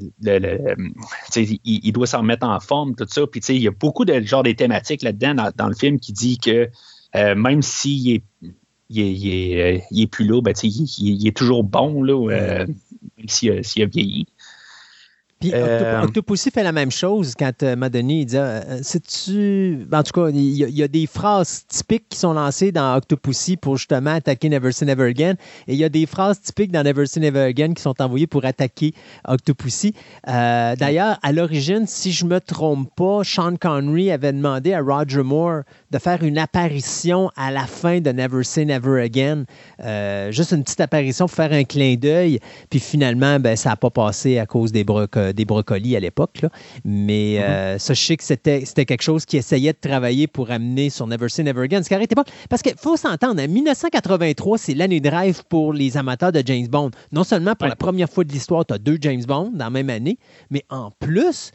il, 1.64 1.92
doit 1.92 2.06
s'en 2.06 2.22
mettre 2.22 2.46
en 2.46 2.58
forme, 2.60 2.94
tout 2.94 3.06
ça. 3.06 3.26
Puis 3.26 3.42
il 3.50 3.60
y 3.60 3.68
a 3.68 3.70
beaucoup 3.70 4.06
de 4.06 4.22
genre 4.22 4.42
des 4.42 4.54
thématiques 4.54 5.02
là-dedans 5.02 5.50
dans, 5.54 5.68
le 5.68 5.74
film 5.74 6.00
qui 6.00 6.14
dit 6.14 6.38
que 6.38 6.70
euh, 7.14 7.34
même 7.34 7.60
s'il 7.60 8.10
est, 8.10 8.22
il 8.88 9.00
est, 9.02 9.84
il 9.90 10.02
est, 10.02 10.06
plus 10.06 10.24
là, 10.26 10.40
ben, 10.40 10.54
il, 10.62 11.28
est 11.28 11.36
toujours 11.36 11.62
bon 11.62 12.02
là, 12.02 12.26
même 12.26 13.28
s'il 13.28 13.82
a 13.82 13.86
vieilli. 13.86 14.26
Puis 15.40 15.52
euh, 15.54 16.02
Octopussy 16.02 16.50
fait 16.50 16.64
la 16.64 16.72
même 16.72 16.90
chose 16.90 17.34
quand 17.38 17.62
euh, 17.62 17.76
il 17.92 18.26
dit 18.26 18.36
euh, 18.36 18.80
tu 19.06 19.86
En 19.92 20.02
tout 20.02 20.12
cas, 20.12 20.30
il 20.30 20.38
y, 20.38 20.82
a 20.82 20.88
des 20.88 21.06
phrases 21.06 21.64
typiques 21.68 22.08
qui 22.08 22.18
sont 22.18 22.32
lancées 22.32 22.72
dans 22.72 22.96
Octopussy 22.96 23.56
pour 23.56 23.76
justement 23.76 24.14
attaquer 24.14 24.48
Never 24.48 24.72
Say 24.72 24.84
Never 24.84 25.08
Again. 25.08 25.34
Et 25.68 25.74
il 25.74 25.76
y 25.76 25.84
a 25.84 25.88
des 25.88 26.06
phrases 26.06 26.40
typiques 26.40 26.72
dans 26.72 26.82
Never 26.82 27.06
Say 27.06 27.20
Never 27.20 27.42
Again 27.42 27.74
qui 27.74 27.82
sont 27.82 27.94
envoyées 28.02 28.26
pour 28.26 28.44
attaquer 28.44 28.94
Octopussy. 29.28 29.94
Euh, 30.26 30.74
d'ailleurs, 30.74 31.18
à 31.22 31.30
l'origine, 31.32 31.86
si 31.86 32.10
je 32.10 32.24
me 32.24 32.40
trompe 32.40 32.92
pas, 32.96 33.22
Sean 33.22 33.54
Connery 33.56 34.10
avait 34.10 34.32
demandé 34.32 34.72
à 34.72 34.80
Roger 34.80 35.22
Moore 35.22 35.62
de 35.92 35.98
faire 35.98 36.24
une 36.24 36.38
apparition 36.38 37.30
à 37.36 37.52
la 37.52 37.66
fin 37.66 38.00
de 38.00 38.10
Never 38.10 38.42
Say 38.42 38.64
Never 38.64 39.00
Again. 39.02 39.44
juste 40.32 40.50
une 40.50 40.64
petite 40.64 40.80
apparition 40.80 41.26
pour 41.26 41.36
faire 41.36 41.52
un 41.52 41.64
clin 41.64 41.94
d'œil. 41.94 42.40
Puis 42.70 42.80
finalement, 42.80 43.38
ben, 43.38 43.54
ça 43.54 43.70
n'a 43.70 43.76
pas 43.76 43.90
passé 43.90 44.38
à 44.38 44.46
cause 44.46 44.72
des 44.72 44.82
brocs 44.82 45.16
euh, 45.28 45.32
des 45.32 45.44
brocolis 45.44 45.96
à 45.96 46.00
l'époque. 46.00 46.42
Mais 46.84 47.34
mm-hmm. 47.34 47.42
euh, 47.42 47.78
ça, 47.78 47.94
je 47.94 48.02
sais 48.02 48.16
que 48.16 48.24
c'était, 48.24 48.64
quelque 48.64 49.02
chose 49.02 49.24
qui 49.24 49.36
essayait 49.36 49.72
de 49.72 49.78
travailler 49.80 50.26
pour 50.26 50.50
amener 50.50 50.90
sur 50.90 51.06
Never 51.06 51.28
Say 51.28 51.42
Never 51.42 51.62
Again. 51.62 51.82
Ce 51.82 51.88
qui 51.88 51.94
n'arrêtait 51.94 52.14
pas. 52.14 52.24
Parce 52.48 52.62
qu'il 52.62 52.74
faut 52.76 52.96
s'entendre, 52.96 53.42
en 53.42 53.48
1983, 53.48 54.58
c'est 54.58 54.74
l'année 54.74 55.00
de 55.00 55.08
rêve 55.08 55.42
pour 55.48 55.72
les 55.72 55.96
amateurs 55.96 56.32
de 56.32 56.42
James 56.44 56.68
Bond. 56.68 56.90
Non 57.12 57.24
seulement 57.24 57.54
pour 57.54 57.68
la 57.68 57.76
première 57.76 58.08
fois 58.08 58.24
de 58.24 58.32
l'histoire, 58.32 58.64
tu 58.66 58.74
as 58.74 58.78
deux 58.78 58.98
James 59.00 59.22
Bond 59.26 59.52
dans 59.54 59.64
la 59.66 59.70
même 59.70 59.90
année, 59.90 60.18
mais 60.50 60.64
en 60.70 60.90
plus, 60.90 61.52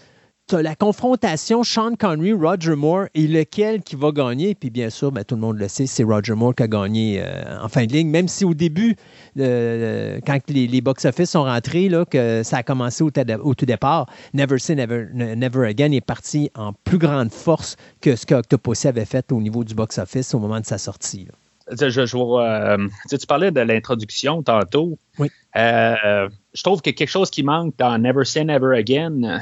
tu 0.47 0.55
as 0.55 0.61
la 0.61 0.75
confrontation 0.75 1.63
Sean 1.63 1.95
Connery, 1.95 2.33
Roger 2.33 2.75
Moore 2.75 3.05
et 3.13 3.27
lequel 3.27 3.81
qui 3.81 3.95
va 3.95 4.11
gagner? 4.11 4.55
Puis 4.55 4.69
bien 4.69 4.89
sûr, 4.89 5.11
ben, 5.11 5.23
tout 5.23 5.35
le 5.35 5.41
monde 5.41 5.57
le 5.57 5.67
sait, 5.69 5.85
c'est 5.85 6.03
Roger 6.03 6.33
Moore 6.33 6.53
qui 6.55 6.63
a 6.63 6.67
gagné 6.67 7.21
euh, 7.21 7.61
en 7.61 7.69
fin 7.69 7.85
de 7.85 7.93
ligne. 7.93 8.09
Même 8.09 8.27
si 8.27 8.43
au 8.43 8.53
début, 8.53 8.97
euh, 9.39 10.19
quand 10.25 10.39
les, 10.49 10.81
box-office 10.81 11.31
sont 11.31 11.43
rentrés, 11.43 11.87
là, 11.87 12.03
que 12.05 12.43
ça 12.43 12.57
a 12.57 12.63
commencé 12.63 13.03
au, 13.03 13.11
tout 13.11 13.65
départ, 13.65 14.07
Never 14.33 14.59
Say 14.59 14.75
Never, 14.75 15.07
Never 15.13 15.65
Again 15.65 15.91
est 15.91 16.05
parti 16.05 16.51
en 16.55 16.73
plus 16.73 16.97
grande 16.97 17.31
force 17.31 17.77
que 18.01 18.15
ce 18.17 18.25
qu'Octopussy 18.25 18.89
avait 18.89 19.05
fait 19.05 19.31
au 19.31 19.39
niveau 19.39 19.63
du 19.63 19.75
box-office 19.75 20.33
au 20.33 20.39
moment 20.39 20.59
de 20.59 20.65
sa 20.65 20.77
sortie. 20.77 21.27
Je, 21.71 21.89
je, 21.89 22.17
euh, 22.17 22.87
tu 23.09 23.27
parlais 23.27 23.51
de 23.51 23.61
l'introduction 23.61 24.43
tantôt. 24.43 24.97
Oui. 25.17 25.29
je 25.55 26.63
trouve 26.63 26.81
que 26.81 26.89
quelque 26.89 27.09
chose 27.09 27.29
qui 27.29 27.43
manque 27.43 27.75
dans 27.77 27.97
Never 27.97 28.25
Say 28.25 28.43
Never 28.43 28.77
Again, 28.77 29.39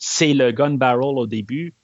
c'est 0.00 0.32
le 0.32 0.50
gun 0.50 0.72
barrel 0.72 1.18
au 1.18 1.26
début. 1.26 1.74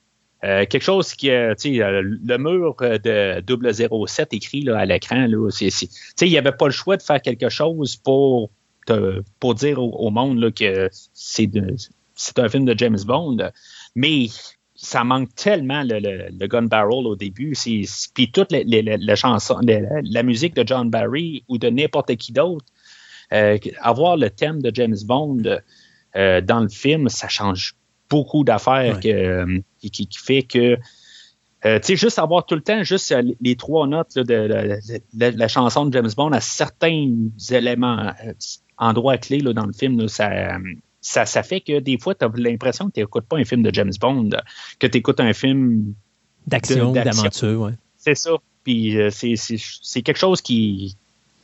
Euh, 0.44 0.64
quelque 0.66 0.82
chose 0.82 1.14
qui, 1.14 1.30
euh, 1.30 1.54
tu 1.54 1.76
sais, 1.76 1.82
euh, 1.82 2.02
le 2.02 2.38
mur 2.38 2.74
de 2.80 4.06
007 4.06 4.32
écrit 4.32 4.62
là, 4.62 4.78
à 4.78 4.84
l'écran, 4.84 5.26
là, 5.26 5.50
c'est, 5.50 5.68
il 6.22 6.28
n'y 6.28 6.38
avait 6.38 6.52
pas 6.52 6.66
le 6.66 6.72
choix 6.72 6.96
de 6.96 7.02
faire 7.02 7.20
quelque 7.20 7.48
chose 7.48 7.96
pour, 7.96 8.50
pour 9.40 9.54
dire 9.54 9.82
au, 9.82 10.10
monde 10.10 10.38
là, 10.38 10.50
que 10.50 10.88
c'est, 11.12 11.50
c'est 12.14 12.38
un 12.38 12.48
film 12.48 12.64
de 12.64 12.76
James 12.76 12.98
Bond. 13.04 13.50
Mais 13.94 14.26
ça 14.74 15.04
manque 15.04 15.34
tellement 15.34 15.82
le, 15.84 16.46
gun 16.46 16.62
barrel 16.62 17.06
au 17.06 17.16
début. 17.16 17.54
puis 18.14 18.30
toute 18.30 18.52
les, 18.52 18.64
les, 18.64 19.16
chansons, 19.16 19.60
la 19.62 20.22
musique 20.22 20.54
de 20.54 20.66
John 20.66 20.90
Barry 20.90 21.44
ou 21.48 21.58
de 21.58 21.68
n'importe 21.68 22.14
qui 22.16 22.32
d'autre, 22.32 22.64
avoir 23.80 24.16
le 24.16 24.30
thème 24.30 24.62
de 24.62 24.70
James 24.74 24.98
Bond 25.04 25.42
dans 26.14 26.60
le 26.60 26.68
film, 26.68 27.08
ça 27.08 27.28
change 27.28 27.75
beaucoup 28.08 28.44
d'affaires 28.44 29.00
euh, 29.04 29.58
qui, 29.80 30.08
fait 30.12 30.42
que 30.42 30.78
euh, 31.64 31.78
tu 31.80 31.86
sais, 31.86 31.96
juste 31.96 32.18
avoir 32.18 32.46
tout 32.46 32.54
le 32.54 32.60
temps 32.60 32.82
juste 32.82 33.10
euh, 33.12 33.22
les 33.40 33.56
trois 33.56 33.86
notes 33.86 34.16
de, 34.16 34.78
la 35.14 35.48
chanson 35.48 35.86
de 35.86 35.92
James 35.92 36.10
Bond 36.16 36.32
à 36.32 36.40
certains 36.40 37.10
éléments, 37.50 38.12
endroits 38.78 39.18
clés 39.18 39.40
là, 39.40 39.52
dans 39.52 39.66
le 39.66 39.72
film, 39.72 40.06
ça, 40.08 40.58
ça, 41.00 41.42
fait 41.42 41.60
que 41.60 41.80
des 41.80 41.98
fois, 41.98 42.14
tu 42.14 42.24
as 42.24 42.30
l'impression 42.36 42.86
que 42.86 42.92
tu 42.92 43.00
n'écoutes 43.00 43.26
pas 43.26 43.38
un 43.38 43.44
film 43.44 43.62
de 43.62 43.72
James 43.72 43.92
Bond, 44.00 44.30
que 44.78 44.86
tu 44.86 44.98
écoutes 44.98 45.20
un 45.20 45.32
film 45.32 45.94
d'action, 46.46 46.92
d'aventure. 46.92 47.60
Ouais. 47.60 47.72
C'est 47.96 48.16
ça. 48.16 48.32
Puis 48.62 48.96
c'est 49.10 50.02
quelque 50.02 50.18
chose 50.18 50.42
qui, 50.42 50.96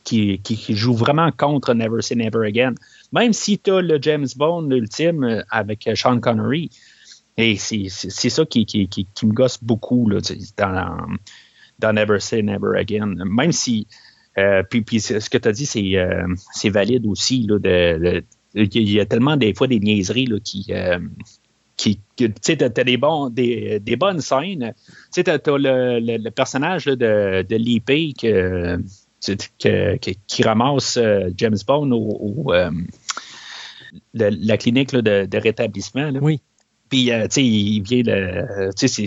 qui, 0.03 0.75
joue 0.75 0.93
vraiment 0.93 1.31
contre 1.31 1.73
Never 1.73 2.01
Say 2.01 2.15
Never 2.15 2.45
Again. 2.47 2.75
Même 3.11 3.33
si 3.33 3.59
tu 3.59 3.71
as 3.71 3.81
le 3.81 3.99
James 4.01 4.27
Bond 4.35 4.69
ultime 4.71 5.23
euh, 5.23 5.41
avec 5.49 5.87
euh, 5.87 5.95
Sean 5.95 6.19
Connery, 6.19 6.69
et 7.37 7.55
c'est 7.55 7.89
ça 7.89 8.45
qui, 8.45 8.65
qui, 8.65 9.07
me 9.23 9.33
gosse 9.33 9.63
beaucoup 9.63 10.07
là, 10.07 10.19
dans, 10.57 10.97
dans 11.79 11.93
Never 11.93 12.19
Say 12.19 12.43
Never 12.43 12.77
Again. 12.77 13.15
Même 13.25 13.51
si, 13.51 13.87
euh, 14.37 14.61
puis, 14.69 14.81
puis 14.81 15.01
ce 15.01 15.29
que 15.31 15.39
tu 15.39 15.47
as 15.47 15.51
dit, 15.51 15.65
c'est 15.65 16.69
valide 16.69 17.07
aussi. 17.07 17.47
Là, 17.47 17.57
de, 17.57 18.23
il 18.53 18.91
y 18.91 18.99
a 18.99 19.07
tellement 19.07 19.35
des 19.35 19.55
fois 19.55 19.65
des 19.65 19.79
niaiseries 19.79 20.27
là, 20.27 20.37
qui, 20.43 20.71
qui, 21.75 21.99
tu 22.15 22.31
sais, 22.41 22.55
des, 22.55 22.97
des, 23.31 23.79
des 23.79 23.95
bonnes 23.95 24.21
scènes. 24.21 24.73
Tu 25.11 25.23
sais, 25.23 25.23
t'as, 25.23 25.57
le, 25.57 25.99
le, 25.99 26.29
personnage 26.29 26.85
de, 26.85 27.41
de 27.41 27.55
Lee 27.55 28.13
que, 28.13 28.79
qui 30.27 30.43
ramasse 30.43 30.99
James 31.37 31.57
Bond 31.65 31.91
au, 31.91 32.53
la 34.13 34.57
clinique 34.57 34.91
de, 34.91 35.37
rétablissement. 35.37 36.11
Oui. 36.21 36.41
Puis, 36.89 37.05
tu 37.05 37.27
sais, 37.29 37.43
il 37.43 37.81
vient 37.81 38.03
de. 38.03 38.69
tu 38.77 38.87
sais, 38.87 39.05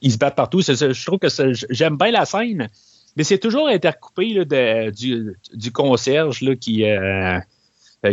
il 0.00 0.12
se 0.12 0.18
bat 0.18 0.30
partout. 0.30 0.60
je 0.62 1.06
trouve 1.06 1.18
que 1.18 1.28
j'aime 1.70 1.96
bien 1.96 2.10
la 2.10 2.24
scène, 2.24 2.68
mais 3.16 3.24
c'est 3.24 3.38
toujours 3.38 3.68
intercoupé 3.68 4.44
de, 4.44 4.90
du, 4.90 5.36
du, 5.54 5.70
concierge 5.70 6.40
là, 6.40 6.56
qui, 6.56 6.84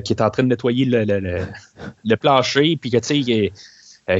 qui 0.04 0.14
est 0.14 0.22
en 0.22 0.30
train 0.30 0.44
de 0.44 0.50
nettoyer 0.50 0.86
le, 0.86 1.04
le, 1.06 1.46
le, 2.04 2.18
plancher, 2.18 2.78
puis 2.80 2.92
que, 2.92 2.98
tu 2.98 3.24
sais, 3.24 3.52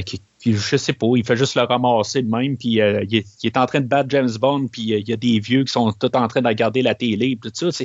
qui, 0.02 0.12
puis 0.38 0.54
je 0.54 0.76
sais 0.76 0.92
pas, 0.92 1.06
il 1.16 1.24
fait 1.24 1.36
juste 1.36 1.56
le 1.56 1.62
ramasser 1.62 2.22
de 2.22 2.30
même, 2.30 2.56
puis 2.56 2.80
euh, 2.80 3.04
il, 3.10 3.24
est, 3.42 3.56
en 3.56 3.66
train 3.66 3.80
de 3.80 3.86
battre 3.86 4.08
James 4.10 4.30
Bond, 4.40 4.68
puis 4.70 4.92
euh, 4.92 4.98
il 4.98 5.08
y 5.08 5.12
a 5.12 5.16
des 5.16 5.40
vieux 5.40 5.64
qui 5.64 5.72
sont 5.72 5.92
tous 5.92 6.16
en 6.16 6.28
train 6.28 6.42
de 6.42 6.46
regarder 6.46 6.82
la 6.82 6.94
télé, 6.94 7.36
puis 7.36 7.50
tout 7.50 7.70
ça. 7.70 7.84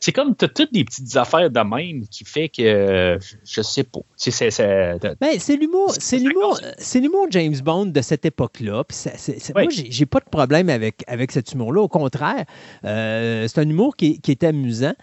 C'est 0.00 0.12
comme 0.12 0.34
toutes 0.34 0.72
des 0.72 0.84
petites 0.84 1.16
affaires 1.16 1.48
de 1.50 1.60
même 1.60 2.06
qui 2.08 2.24
fait 2.24 2.50
que 2.50 3.18
je 3.44 3.62
sais 3.62 3.84
pas. 3.84 4.00
Ben, 5.20 5.38
c'est 5.38 5.56
l'humour, 5.56 5.94
c'est 5.98 6.18
l'humour, 6.18 6.60
c'est 6.76 7.00
l'humour 7.00 7.26
James 7.30 7.56
Bond 7.64 7.86
de 7.86 8.00
cette 8.02 8.26
époque-là. 8.26 8.84
Moi, 9.54 9.64
j'ai 9.70 10.06
pas 10.06 10.20
de 10.20 10.28
problème 10.30 10.68
avec, 10.68 11.04
avec 11.06 11.32
cet 11.32 11.52
humour-là. 11.52 11.80
Au 11.80 11.88
contraire, 11.88 12.44
euh, 12.84 13.46
c'est 13.48 13.60
un 13.60 13.68
humour 13.68 13.96
qui, 13.96 14.20
qui, 14.20 14.30
est 14.30 14.44
amusant. 14.44 14.94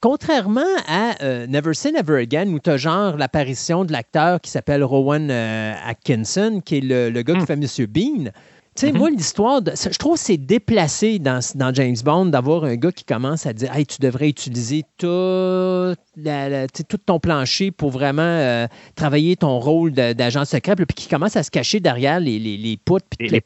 Contrairement 0.00 0.62
à 0.86 1.46
Never 1.46 1.74
Say 1.74 1.90
Never 1.90 2.20
Again, 2.20 2.48
où 2.52 2.60
tu 2.60 2.70
as 2.70 2.76
genre 2.76 3.16
l'apparition 3.16 3.84
de 3.84 3.92
l'acteur 3.92 4.40
qui 4.40 4.50
s'appelle 4.50 4.84
Rowan 4.84 5.30
Atkinson 5.30 6.44
qui 6.62 6.76
est 6.76 6.80
le, 6.80 7.10
gars 7.22 7.34
qui 7.34 7.40
hmm. 7.40 7.46
fait 7.46 7.56
Monsieur 7.56 7.86
Bean. 7.86 8.30
Tu 8.76 8.86
sais, 8.86 8.92
mm-hmm. 8.92 8.98
moi, 8.98 9.10
l'histoire, 9.10 9.60
je 9.64 9.98
trouve 9.98 10.14
que 10.14 10.20
c'est 10.20 10.36
déplacé 10.36 11.20
dans, 11.20 11.38
dans, 11.54 11.72
James 11.72 11.94
Bond 12.04 12.26
d'avoir 12.26 12.64
un 12.64 12.74
gars 12.74 12.90
qui 12.90 13.04
commence 13.04 13.46
à 13.46 13.52
dire 13.52 13.72
Hey, 13.72 13.86
tu 13.86 14.00
devrais 14.00 14.28
utiliser 14.28 14.82
tout, 14.98 15.94
tout 16.88 16.98
ton 17.06 17.20
plancher 17.20 17.70
pour 17.70 17.90
vraiment 17.90 18.22
euh, 18.22 18.66
travailler 18.96 19.36
ton 19.36 19.60
rôle 19.60 19.92
d'agent 19.92 20.44
secret, 20.44 20.74
puis 20.74 20.86
qui 20.86 21.08
commence 21.08 21.36
à 21.36 21.44
se 21.44 21.52
cacher 21.52 21.78
derrière 21.78 22.18
les, 22.18 22.40
les, 22.40 22.56
les 22.56 22.76
poutres. 22.76 23.06
Puis 23.16 23.28
les, 23.28 23.40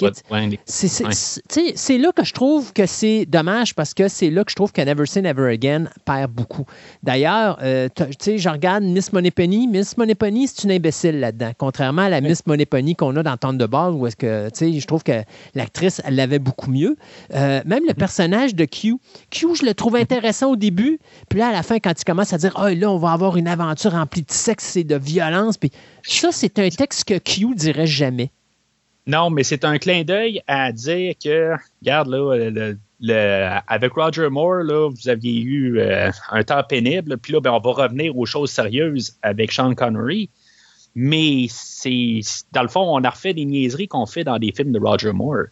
C'est 0.64 1.98
là 1.98 2.12
que 2.12 2.24
je 2.24 2.32
trouve 2.32 2.72
que 2.72 2.86
c'est 2.86 3.26
dommage 3.26 3.74
parce 3.74 3.92
que 3.92 4.08
c'est 4.08 4.30
là 4.30 4.44
que 4.44 4.50
je 4.50 4.56
trouve 4.56 4.72
que 4.72 4.80
Never 4.80 5.04
Say 5.04 5.20
Never 5.20 5.52
Again 5.52 5.90
perd 6.06 6.32
beaucoup. 6.32 6.64
D'ailleurs, 7.02 7.58
euh, 7.62 7.88
tu 7.94 8.04
sais, 8.18 8.38
je 8.38 8.48
regarde 8.48 8.82
Miss 8.82 9.12
Moneypenny. 9.12 9.68
Miss 9.68 9.98
Moneypenny, 9.98 10.48
c'est 10.48 10.64
une 10.64 10.72
imbécile 10.72 11.20
là-dedans, 11.20 11.50
contrairement 11.58 12.02
à 12.02 12.08
la 12.08 12.22
Miss 12.22 12.46
Moneypenny 12.46 12.94
qu'on 12.96 13.14
a 13.16 13.22
dans 13.22 13.36
Thunderball, 13.36 13.92
où 13.92 14.06
est-ce 14.06 14.16
que, 14.16 14.48
tu 14.48 14.72
sais, 14.72 14.80
je 14.80 14.86
trouve 14.86 15.02
que 15.02 15.17
l'actrice, 15.54 16.00
elle 16.04 16.16
l'avait 16.16 16.38
beaucoup 16.38 16.70
mieux. 16.70 16.96
Euh, 17.34 17.60
même 17.64 17.84
le 17.84 17.90
mhm. 17.90 17.94
personnage 17.94 18.54
de 18.54 18.64
Q, 18.64 18.96
Q, 19.30 19.54
je 19.60 19.66
le 19.66 19.74
trouve 19.74 19.96
intéressant 19.96 20.52
au 20.52 20.56
début. 20.56 20.98
Puis 21.28 21.38
là, 21.38 21.48
à 21.48 21.52
la 21.52 21.62
fin, 21.62 21.78
quand 21.78 21.92
il 21.98 22.04
commence 22.04 22.32
à 22.32 22.38
dire, 22.38 22.52
oh, 22.56 22.68
là, 22.68 22.90
on 22.90 22.98
va 22.98 23.12
avoir 23.12 23.36
une 23.36 23.48
aventure 23.48 23.92
remplie 23.92 24.22
de 24.22 24.30
sexe 24.30 24.76
et 24.76 24.84
de 24.84 24.96
violence. 24.96 25.56
Puis 25.56 25.70
ça, 26.02 26.32
c'est 26.32 26.58
un 26.58 26.68
texte 26.68 27.04
que 27.04 27.18
Q 27.18 27.54
dirait 27.54 27.86
jamais. 27.86 28.30
Non, 29.08 29.30
mais 29.30 29.42
c'est 29.42 29.64
un 29.64 29.78
clin 29.78 30.04
d'œil 30.04 30.42
à 30.46 30.70
dire 30.70 31.14
que, 31.22 31.54
regarde, 31.80 32.08
là, 33.00 33.62
avec 33.66 33.92
Roger 33.94 34.28
Moore, 34.28 34.64
là, 34.64 34.90
vous 34.90 35.08
aviez 35.08 35.40
eu 35.40 35.78
euh, 35.78 36.10
un 36.30 36.42
temps 36.42 36.62
pénible, 36.62 37.16
puis 37.16 37.32
là, 37.32 37.40
ben, 37.40 37.52
on 37.52 37.58
va 37.58 37.84
revenir 37.84 38.16
aux 38.18 38.26
choses 38.26 38.50
sérieuses 38.50 39.16
avec 39.22 39.50
Sean 39.50 39.74
Connery. 39.74 40.28
Mais 41.00 41.46
c'est 41.48 42.22
dans 42.50 42.62
le 42.62 42.68
fond, 42.68 42.80
on 42.80 43.04
a 43.04 43.10
refait 43.10 43.32
des 43.32 43.44
niaiseries 43.44 43.86
qu'on 43.86 44.04
fait 44.04 44.24
dans 44.24 44.36
des 44.36 44.50
films 44.50 44.72
de 44.72 44.80
Roger 44.80 45.12
Moore. 45.12 45.44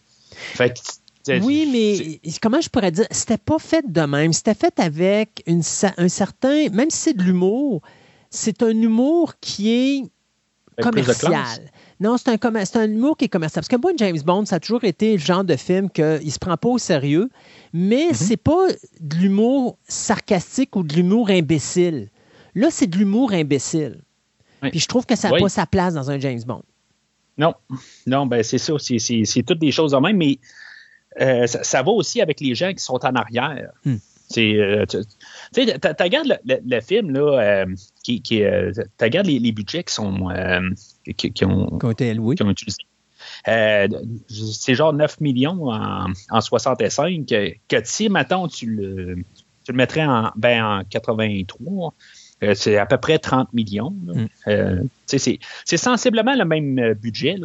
oui, 1.41 1.69
mais 1.71 2.29
comment 2.41 2.59
je 2.59 2.67
pourrais 2.67 2.91
dire, 2.91 3.05
c'était 3.11 3.37
pas 3.37 3.57
fait 3.57 3.89
de 3.89 4.01
même. 4.01 4.33
C'était 4.33 4.55
fait 4.55 4.77
avec 4.77 5.43
une, 5.47 5.61
un 5.97 6.09
certain, 6.09 6.67
même 6.73 6.89
si 6.89 6.97
c'est 6.97 7.13
de 7.13 7.23
l'humour, 7.23 7.81
c'est 8.29 8.61
un 8.61 8.81
humour 8.81 9.39
qui 9.39 9.69
est 9.71 10.03
commercial. 10.81 11.71
Non, 12.01 12.17
c'est 12.17 12.29
un, 12.29 12.55
un, 12.75 12.91
humour 12.91 13.15
qui 13.15 13.25
est 13.25 13.29
commercial. 13.29 13.61
Parce 13.61 13.69
que 13.69 13.81
moi, 13.81 13.93
James 13.95 14.19
Bond, 14.25 14.45
ça 14.47 14.57
a 14.57 14.59
toujours 14.59 14.83
été 14.83 15.13
le 15.13 15.19
genre 15.19 15.45
de 15.45 15.55
film 15.55 15.89
qu'il 15.89 16.19
ne 16.25 16.29
se 16.29 16.39
prend 16.39 16.57
pas 16.57 16.67
au 16.67 16.77
sérieux, 16.77 17.29
mais 17.71 18.09
mm-hmm. 18.09 18.15
c'est 18.15 18.37
pas 18.37 18.67
de 18.99 19.15
l'humour 19.15 19.77
sarcastique 19.87 20.75
ou 20.75 20.83
de 20.83 20.93
l'humour 20.93 21.29
imbécile. 21.29 22.09
Là, 22.53 22.67
c'est 22.69 22.87
de 22.87 22.97
l'humour 22.97 23.31
imbécile. 23.31 24.01
Puis 24.61 24.79
je 24.79 24.87
trouve 24.87 25.05
que 25.05 25.15
ça 25.15 25.29
n'a 25.29 25.37
pas 25.37 25.49
sa 25.49 25.65
place 25.65 25.93
dans 25.93 26.09
un 26.09 26.19
James 26.19 26.41
Bond. 26.45 26.63
Non, 27.37 27.53
non, 28.07 28.25
ben 28.25 28.43
c'est 28.43 28.57
ça. 28.57 28.73
C'est 28.79 29.43
toutes 29.45 29.59
des 29.59 29.71
choses 29.71 29.93
en 29.93 30.01
même, 30.01 30.17
mais 30.17 30.39
euh, 31.21 31.47
ça, 31.47 31.83
va 31.83 31.91
aussi 31.91 32.21
avec 32.21 32.39
les 32.39 32.55
gens 32.55 32.73
qui 32.73 32.83
sont 32.83 33.03
en 33.05 33.15
arrière. 33.15 33.71
Hmm. 33.85 33.97
Euh, 34.37 34.85
tu 34.85 34.97
sais, 35.53 35.79
tu 35.79 36.03
regardes 36.03 36.39
le, 36.45 36.81
film, 36.81 37.11
là, 37.11 37.39
euh, 37.39 37.65
qui, 38.03 38.21
regardes 38.99 39.27
les, 39.27 39.51
budgets 39.51 39.83
qui 39.83 39.93
sont 39.93 40.29
qui, 41.15 41.45
ont, 41.45 41.91
été 41.91 42.13
qui 42.13 42.43
ont 42.43 42.49
utilisé. 42.49 42.79
c'est 43.45 44.75
genre 44.75 44.91
9 44.91 45.21
millions 45.21 45.71
en, 45.71 46.07
en 46.29 46.41
65, 46.41 47.25
que, 47.25 47.53
que 47.69 47.77
si, 47.85 48.09
maintenant 48.09 48.49
tu 48.49 48.65
le, 48.65 49.15
tu 49.63 49.71
le 49.71 49.77
mettrais 49.77 50.05
en, 50.05 50.31
ben, 50.35 50.63
en 50.63 50.83
83, 50.83 51.93
euh, 52.43 52.53
c'est 52.53 52.77
à 52.77 52.85
peu 52.85 52.97
près 52.97 53.17
30 53.17 53.51
millions. 53.53 53.91
Mm. 53.91 54.25
Euh, 54.47 54.83
c'est 55.05 55.77
sensiblement 55.77 56.35
le 56.35 56.45
même 56.45 56.77
euh, 56.79 56.93
budget, 56.93 57.37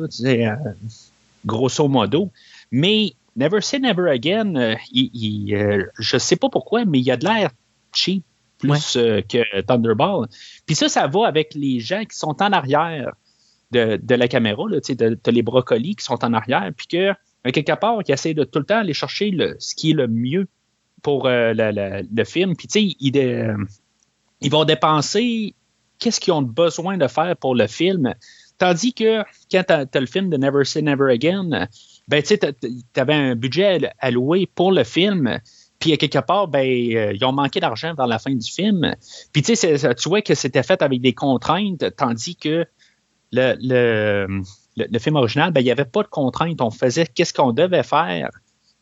grosso 1.47 1.89
modo. 1.89 2.31
Mais 2.71 3.15
Never 3.37 3.61
Say 3.63 3.79
Never 3.79 4.11
Again, 4.11 4.77
je 4.93 5.87
ne 6.15 6.19
sais 6.19 6.37
pas 6.37 6.49
pourquoi, 6.51 6.85
mais 6.85 6.99
il 6.99 7.05
y 7.05 7.11
a 7.11 7.17
de 7.17 7.25
l'air 7.25 7.51
cheap 7.95 8.23
plus 8.59 8.93
que 8.93 9.61
Thunderball. 9.63 10.29
Puis 10.67 10.77
ça, 10.77 10.89
ça 10.89 11.07
va 11.07 11.27
avec 11.27 11.55
les 11.55 11.81
gens 11.81 12.05
qui 12.05 12.17
sont 12.17 12.41
en 12.43 12.53
arrière 12.53 13.13
de, 13.73 14.15
la 14.15 14.29
caméra. 14.29 14.65
Tu 14.85 14.97
as 15.03 15.31
les 15.31 15.43
brocolis 15.43 15.97
qui 15.97 16.05
sont 16.05 16.23
en 16.25 16.35
arrière, 16.35 16.71
puis 16.77 16.87
que 16.87 17.51
quelque 17.51 17.75
part, 17.75 18.05
qui 18.05 18.13
essaient 18.13 18.35
de 18.35 18.45
tout 18.45 18.59
le 18.59 18.67
temps 18.67 18.79
aller 18.79 18.95
chercher 18.95 19.35
ce 19.59 19.75
qui 19.75 19.91
est 19.91 19.95
le 19.95 20.07
mieux 20.07 20.47
pour 21.03 21.27
le 21.27 22.25
film. 22.25 22.55
Puis 22.55 22.69
tu 22.69 22.73
sais, 22.73 22.97
il, 23.01 23.17
ils 24.43 24.51
vont 24.51 24.65
dépenser 24.65 25.55
qu'est-ce 25.99 26.21
qu'ils 26.21 26.33
ont 26.33 26.43
besoin 26.43 26.97
de 26.99 27.07
faire 27.07 27.37
pour 27.37 27.55
le 27.55 27.67
film. 27.67 28.15
Tandis 28.59 28.93
que 28.93 29.23
quand 29.51 29.65
tu 29.67 29.73
as, 29.73 30.01
le 30.01 30.07
film 30.07 30.31
de 30.31 30.37
Never 30.37 30.65
Say 30.65 30.83
Never 30.83 31.13
Again, 31.13 31.69
ben, 32.09 32.23
tu 32.23 32.37
avais 33.01 33.15
un 33.15 33.35
budget 33.35 33.91
alloué 33.99 34.49
pour 34.53 34.73
le 34.73 34.85
film. 34.85 35.39
Puis, 35.79 35.97
quelque 35.99 36.19
part, 36.19 36.49
ben, 36.49 36.61
euh, 36.61 37.13
ils 37.13 37.25
ont 37.25 37.33
manqué 37.33 37.59
d'argent 37.59 37.95
vers 37.95 38.07
la 38.07 38.19
fin 38.19 38.33
du 38.33 38.51
film. 38.51 38.95
Puis, 39.33 39.43
tu 39.43 39.57
sais, 39.57 39.95
tu 39.95 40.09
vois 40.09 40.23
que 40.23 40.35
c'était 40.35 40.63
fait 40.63 40.81
avec 40.83 41.01
des 41.01 41.13
contraintes, 41.13 41.85
tandis 41.97 42.37
que 42.37 42.65
le, 43.33 43.57
le, 44.77 44.99
film 45.01 45.17
original, 45.17 45.53
ben, 45.53 45.61
il 45.61 45.65
n'y 45.65 45.73
avait 45.73 45.85
pas 45.85 46.03
de 46.03 46.09
contraintes. 46.09 46.61
On 46.61 46.71
faisait 46.71 47.07
qu'est-ce 47.07 47.35
qu'on 47.35 47.53
devait 47.53 47.83
faire. 47.83 48.31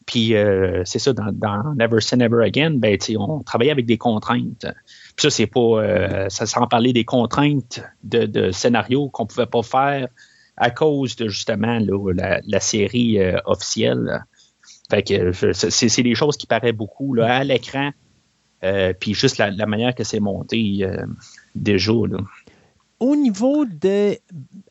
Puis, 0.06 0.34
euh, 0.34 0.82
c'est 0.84 0.98
ça, 0.98 1.12
dans, 1.12 1.32
dans, 1.32 1.74
Never 1.74 2.00
Say 2.00 2.16
Never 2.16 2.44
Again, 2.44 2.72
ben, 2.72 2.98
on 3.16 3.42
travaillait 3.42 3.72
avec 3.72 3.86
des 3.86 3.96
contraintes 3.96 4.66
ça, 5.20 5.30
c'est 5.30 5.46
pas. 5.46 5.60
Euh, 5.60 6.28
ça 6.28 6.46
sans 6.46 6.66
parler 6.66 6.92
des 6.92 7.04
contraintes 7.04 7.82
de, 8.02 8.50
scénario 8.52 9.08
qu'on 9.08 9.26
pouvait 9.26 9.46
pas 9.46 9.62
faire 9.62 10.08
à 10.56 10.70
cause 10.70 11.16
de 11.16 11.28
justement 11.28 11.78
la, 12.14 12.60
série 12.60 13.18
euh, 13.18 13.38
officielle. 13.44 14.24
Fait 14.90 15.02
que 15.02 15.32
c'est 15.52 16.02
des 16.02 16.14
choses 16.14 16.36
qui 16.36 16.46
paraissent 16.46 16.72
beaucoup 16.72 17.14
là, 17.14 17.36
à 17.36 17.44
l'écran. 17.44 17.90
Euh, 18.62 18.92
puis 18.98 19.14
juste 19.14 19.38
la, 19.38 19.66
manière 19.66 19.94
que 19.94 20.04
c'est 20.04 20.20
monté 20.20 20.86
déjà. 21.54 21.92
Au 22.98 23.16
niveau 23.16 23.64
de. 23.64 24.18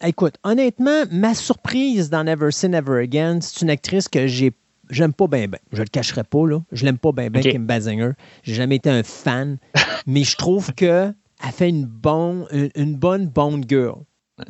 Écoute, 0.03 0.35
honnêtement, 0.43 1.03
ma 1.11 1.33
surprise 1.33 2.09
dans 2.09 2.23
Never 2.23 2.51
Say 2.51 2.69
Never 2.69 3.01
Again, 3.01 3.39
c'est 3.41 3.61
une 3.61 3.69
actrice 3.71 4.07
que 4.07 4.27
j'ai 4.27 4.53
j'aime 4.89 5.13
pas 5.13 5.27
bien 5.27 5.47
ben. 5.47 5.59
Je 5.71 5.81
le 5.81 5.87
cacherai 5.87 6.23
pas, 6.23 6.47
là. 6.47 6.61
Je 6.71 6.85
l'aime 6.85 6.97
pas 6.97 7.11
bien 7.11 7.29
ben, 7.29 7.41
Kim 7.41 7.65
Basinger. 7.65 8.11
J'ai 8.43 8.55
jamais 8.55 8.77
été 8.77 8.89
un 8.89 9.03
fan. 9.03 9.57
mais 10.07 10.23
je 10.23 10.35
trouve 10.35 10.73
qu'elle 10.73 11.13
fait 11.53 11.69
une, 11.69 11.85
bonne, 11.85 12.45
une, 12.75 12.95
bonne 12.95 13.27
Bond 13.27 13.61
girl. 13.67 14.03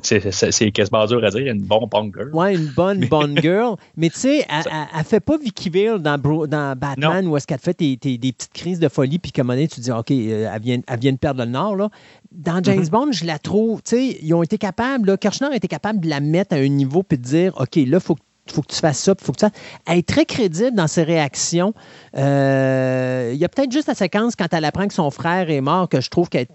C'est 0.03 0.71
quasiment 0.71 1.05
dur 1.07 1.23
à 1.25 1.31
dire, 1.31 1.51
une 1.51 1.63
bonne 1.63 1.87
Bond 1.89 2.11
girl. 2.15 2.29
Ouais, 2.33 2.53
une 2.55 2.67
bonne 2.67 3.07
Bond 3.07 3.35
girl. 3.37 3.75
Mais 3.97 4.09
tu 4.09 4.19
sais, 4.19 4.45
elle, 4.47 4.71
elle, 4.95 5.03
fait 5.03 5.19
pas 5.19 5.35
Vicky 5.37 5.71
Vale 5.71 5.99
dans, 5.99 6.19
dans 6.19 6.77
Batman 6.77 7.27
où 7.27 7.35
est-ce 7.35 7.47
qu'elle 7.47 7.57
fait 7.57 7.77
des 7.79 7.97
petites 7.97 8.53
crises 8.53 8.79
de 8.79 8.87
folie, 8.87 9.17
puis 9.17 9.31
comme 9.31 9.49
un 9.49 9.55
moment 9.55 9.67
tu 9.67 9.79
dis, 9.79 9.91
OK, 9.91 10.11
euh, 10.11 10.51
elle 10.53 10.61
vient, 10.61 10.79
elle 10.87 10.99
vient 10.99 11.11
de 11.11 11.17
perdre 11.17 11.43
le 11.43 11.49
nord, 11.49 11.75
là. 11.75 11.89
Dans 12.31 12.63
James 12.63 12.83
mm-hmm. 12.83 12.89
Bond, 12.91 13.11
je 13.11 13.25
la 13.25 13.39
trouve, 13.39 13.81
tu 13.81 13.95
sais, 13.95 14.19
ils 14.21 14.33
ont 14.35 14.43
été 14.43 14.59
capables, 14.59 15.07
là, 15.07 15.17
Kirchner 15.17 15.47
a 15.47 15.55
été 15.55 15.67
capable 15.67 15.99
de 16.01 16.07
la 16.07 16.19
mettre 16.19 16.53
à 16.53 16.59
un 16.59 16.67
niveau, 16.67 17.01
puis 17.01 17.17
de 17.17 17.23
dire, 17.23 17.53
OK, 17.59 17.75
là, 17.77 17.81
il 17.83 17.99
faut 17.99 18.13
que 18.13 18.21
faut 18.51 18.61
que 18.61 18.73
tu 18.73 18.79
fasses 18.79 18.99
ça, 18.99 19.13
faut 19.19 19.31
que 19.31 19.39
ça. 19.39 19.49
Elle 19.87 19.99
est 19.99 20.07
très 20.07 20.25
crédible 20.25 20.75
dans 20.75 20.87
ses 20.87 21.03
réactions. 21.03 21.73
Euh, 22.17 23.31
il 23.33 23.39
y 23.39 23.45
a 23.45 23.49
peut-être 23.49 23.71
juste 23.71 23.87
la 23.87 23.95
séquence 23.95 24.35
quand 24.35 24.53
elle 24.53 24.65
apprend 24.65 24.87
que 24.87 24.93
son 24.93 25.11
frère 25.11 25.49
est 25.49 25.61
mort 25.61 25.89
que 25.89 26.01
je 26.01 26.09
trouve 26.09 26.29
qu'elle 26.29 26.47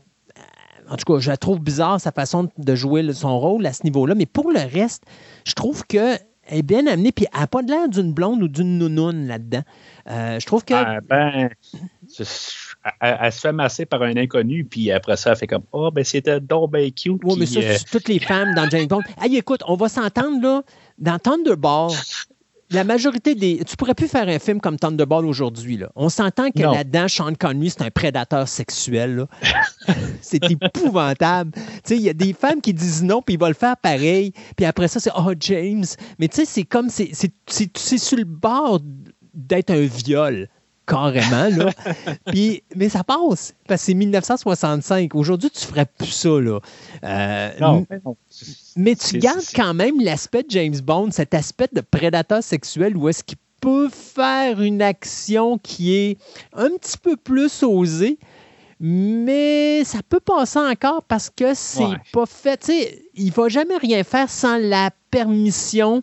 en 0.89 0.97
tout 0.97 1.13
cas, 1.13 1.19
je 1.19 1.31
la 1.31 1.37
trouve 1.37 1.61
bizarre 1.61 2.01
sa 2.01 2.13
façon 2.13 2.49
de 2.57 2.75
jouer 2.75 3.13
son 3.13 3.39
rôle 3.39 3.65
à 3.67 3.73
ce 3.73 3.85
niveau-là. 3.85 4.15
Mais 4.15 4.27
pour 4.27 4.51
le 4.51 4.61
reste, 4.61 5.05
je 5.47 5.55
trouve 5.55 5.85
qu'elle 5.87 6.19
est 6.49 6.63
bien 6.63 6.87
amenée, 6.87 7.13
puis 7.13 7.27
elle 7.33 7.41
n'a 7.41 7.47
pas 7.47 7.63
l'air 7.63 7.89
d'une 7.89 8.13
blonde 8.13 8.43
ou 8.43 8.49
d'une 8.49 8.79
nounoune 8.79 9.27
là-dedans. 9.27 9.63
Euh, 10.11 10.39
je 10.39 10.47
trouve 10.47 10.65
que. 10.65 10.75
Ah, 10.75 11.01
ben, 11.01 11.49
elle, 13.01 13.33
se 13.33 13.41
fait 13.41 13.53
masser 13.53 13.87
par 13.87 14.03
un 14.03 14.17
inconnu, 14.17 14.65
puis 14.65 14.91
après 14.93 15.17
ça, 15.17 15.31
elle 15.31 15.37
fait 15.37 15.47
comme 15.47 15.65
Oh, 15.73 15.91
ben 15.91 16.05
c'était 16.05 16.41
donc 16.41 16.71
ben 16.71 16.91
cute. 16.93 17.21
Oui, 17.25 17.37
mais 17.39 17.47
ça, 17.47 17.61
euh, 17.61 17.77
toutes 17.91 18.09
les 18.09 18.19
femmes 18.19 18.55
dans 18.55 18.69
James 18.69 18.87
Bond. 18.87 19.01
Hey, 19.21 19.37
écoute, 19.37 19.63
on 19.67 19.77
va 19.77 19.89
s'entendre 19.89 20.43
là. 20.43 20.63
Dans 20.99 21.19
Thunderball, 21.19 21.91
la 22.71 22.85
majorité 22.85 23.35
des. 23.35 23.63
Tu 23.65 23.77
pourrais 23.77 23.95
plus 23.95 24.09
faire 24.09 24.29
un 24.29 24.39
film 24.39 24.61
comme 24.61 24.79
Thunderball 24.79 25.25
aujourd'hui. 25.27 25.77
Là. 25.77 25.91
On 25.97 26.09
s'entend 26.09 26.51
que 26.51 26.63
là-dedans, 26.63 27.09
Sean 27.09 27.35
Connery, 27.35 27.71
c'est 27.71 27.83
un 27.83 27.91
prédateur 27.91 28.49
sexuel. 28.49 29.27
c'est 30.21 30.51
épouvantable. 30.51 31.53
Il 31.91 32.01
y 32.01 32.09
a 32.09 32.15
des 32.15 32.33
femmes 32.33 32.61
qui 32.61 32.75
disent 32.75 33.03
non, 33.03 33.23
puis 33.23 33.35
ils 33.35 33.41
vont 33.41 33.49
le 33.49 33.55
faire 33.55 33.77
pareil. 33.77 34.33
Puis 34.57 34.67
après 34.67 34.89
ça, 34.89 35.01
c'est 35.01 35.11
Oh, 35.17 35.33
James. 35.39 35.85
Mais 36.19 36.29
tu 36.29 36.37
sais, 36.37 36.45
c'est 36.45 36.65
comme. 36.65 36.89
C'est 36.91 37.99
sur 37.99 38.19
le 38.19 38.25
bord 38.25 38.81
d'être 39.35 39.71
un 39.71 39.87
viol 39.87 40.49
carrément. 40.87 41.49
Là. 41.49 41.71
Puis, 42.27 42.63
mais 42.75 42.89
ça 42.89 43.05
passe, 43.05 43.55
parce 43.67 43.81
que 43.81 43.87
c'est 43.87 43.95
1965. 43.95 45.15
Aujourd'hui, 45.15 45.51
tu 45.51 45.67
ferais 45.67 45.87
plus 45.87 46.09
ça. 46.09 46.41
Là. 46.41 46.61
Euh, 47.05 47.51
non, 47.61 47.87
mais 48.77 48.95
tu 48.97 49.19
gardes 49.19 49.45
quand 49.55 49.75
même 49.75 50.01
l'aspect 50.01 50.43
de 50.43 50.51
James 50.51 50.81
Bond, 50.83 51.11
cet 51.11 51.35
aspect 51.35 51.69
de 51.73 51.81
prédateur 51.81 52.43
sexuel 52.43 52.97
où 52.97 53.09
est-ce 53.09 53.25
qu'il 53.25 53.39
peut 53.61 53.89
faire 53.89 54.61
une 54.61 54.83
action 54.83 55.59
qui 55.59 55.95
est 55.95 56.19
un 56.53 56.69
petit 56.71 56.99
peu 56.99 57.17
plus 57.17 57.63
osée, 57.63 58.19
mais 58.79 59.85
ça 59.85 60.01
peut 60.07 60.21
passer 60.21 60.59
encore 60.59 61.03
parce 61.05 61.31
que 61.31 61.55
c'est 61.55 61.97
pas 62.13 62.27
fait. 62.27 62.63
sais, 62.65 63.03
il 63.15 63.33
va 63.33 63.49
jamais 63.49 63.79
rien 63.79 64.05
faire 64.05 64.29
sans 64.29 64.59
la 64.59 64.91
permission 65.11 66.03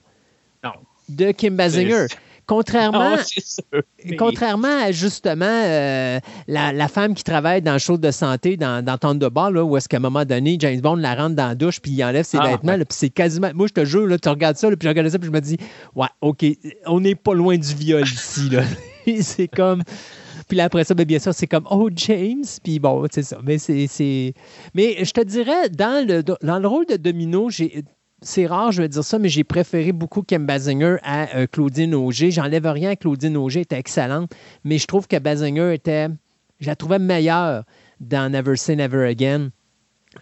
de 1.10 1.32
Kim 1.32 1.56
Basinger. 1.56 2.08
Contrairement, 2.46 3.16
contrairement 4.18 4.84
à 4.84 4.92
justement 4.92 5.46
euh, 5.46 6.20
la, 6.48 6.88
femme 6.88 7.14
qui 7.14 7.24
travaille 7.24 7.62
dans 7.62 7.74
le 7.74 7.80
show 7.80 7.98
de 7.98 8.12
santé 8.12 8.58
dans, 8.58 8.84
dans 8.84 9.16
de 9.16 9.28
Bar, 9.28 9.52
là, 9.52 9.64
où 9.64 9.78
est-ce 9.78 9.88
qu'à 9.88 9.98
un 9.98 10.02
moment 10.02 10.26
donné, 10.26 10.58
James 10.60 10.82
Bond 10.82 10.96
la 10.96 11.16
rentre 11.16 11.36
dans 11.36 11.48
la 11.50 11.56
douche 11.56 11.80
puis 11.80 11.92
il 11.92 12.04
enlève 12.04 12.26
ses 12.26 12.38
ah, 12.40 12.50
vêtements. 12.50 12.76
puis 12.76 12.86
c'est 12.90 13.10
quasiment. 13.10 13.52
Moi, 13.54 13.68
je 13.68 13.74
te 13.74 13.86
jure, 13.86 14.08
là, 14.08 14.18
tu 14.18 14.30
regardes 14.30 14.58
ça, 14.58 14.68
puis 14.70 14.78
je 14.82 14.88
regarde 14.88 15.10
ça, 15.10 15.20
puis 15.20 15.28
je 15.28 15.34
me 15.34 15.42
dis, 15.42 15.58
ouais, 15.96 16.08
OK, 16.22 16.46
on 16.86 17.00
n'est 17.00 17.16
pas 17.16 17.34
loin 17.34 17.58
du 17.58 17.74
viol 17.74 18.04
ici. 18.04 18.50
c'est 19.22 19.48
comme. 19.48 19.84
Puis 20.48 20.58
là, 20.58 20.66
après 20.66 20.84
ça, 20.84 20.94
ben, 20.94 21.06
bien 21.06 21.20
sûr, 21.20 21.34
c'est 21.34 21.48
comme 21.48 21.66
Oh, 21.72 21.90
James. 21.96 22.44
Puis 22.64 22.80
bon, 22.80 23.06
c'est 23.10 23.24
ça. 23.24 23.38
Mais 23.44 23.58
c'est. 23.58 24.34
Mais 24.74 25.06
je 25.06 25.12
te 25.12 25.22
dirais, 25.22 25.70
dans 25.70 26.06
le, 26.06 26.24
dans 26.24 26.60
le 26.60 26.68
rôle 26.68 26.86
de 26.86 26.98
Domino, 26.98 27.50
j'ai 27.50 27.84
c'est 28.24 28.46
rare, 28.46 28.72
je 28.72 28.84
vais 28.84 28.88
dire 28.88 29.04
ça, 29.04 29.18
mais 29.18 29.30
j'ai 29.30 29.44
préféré 29.44 29.92
beaucoup 29.92 30.22
Kim 30.22 30.46
Basinger 30.46 30.98
à 31.04 31.36
euh, 31.36 31.48
Claudine 31.48 31.96
Auger. 31.96 32.30
J'enlève 32.30 32.68
rien 32.68 32.96
Claudine 32.96 33.36
Auger, 33.36 33.62
était 33.62 33.80
excellente, 33.80 34.32
mais 34.64 34.78
je 34.78 34.86
trouve 34.86 35.08
que 35.08 35.18
Basinger 35.18 35.74
était, 35.74 36.08
je 36.60 36.68
la 36.68 36.76
trouvais 36.76 37.00
meilleure 37.00 37.64
dans 38.00 38.32
Never 38.32 38.56
Say 38.56 38.76
Never 38.76 39.08
Again. 39.08 39.50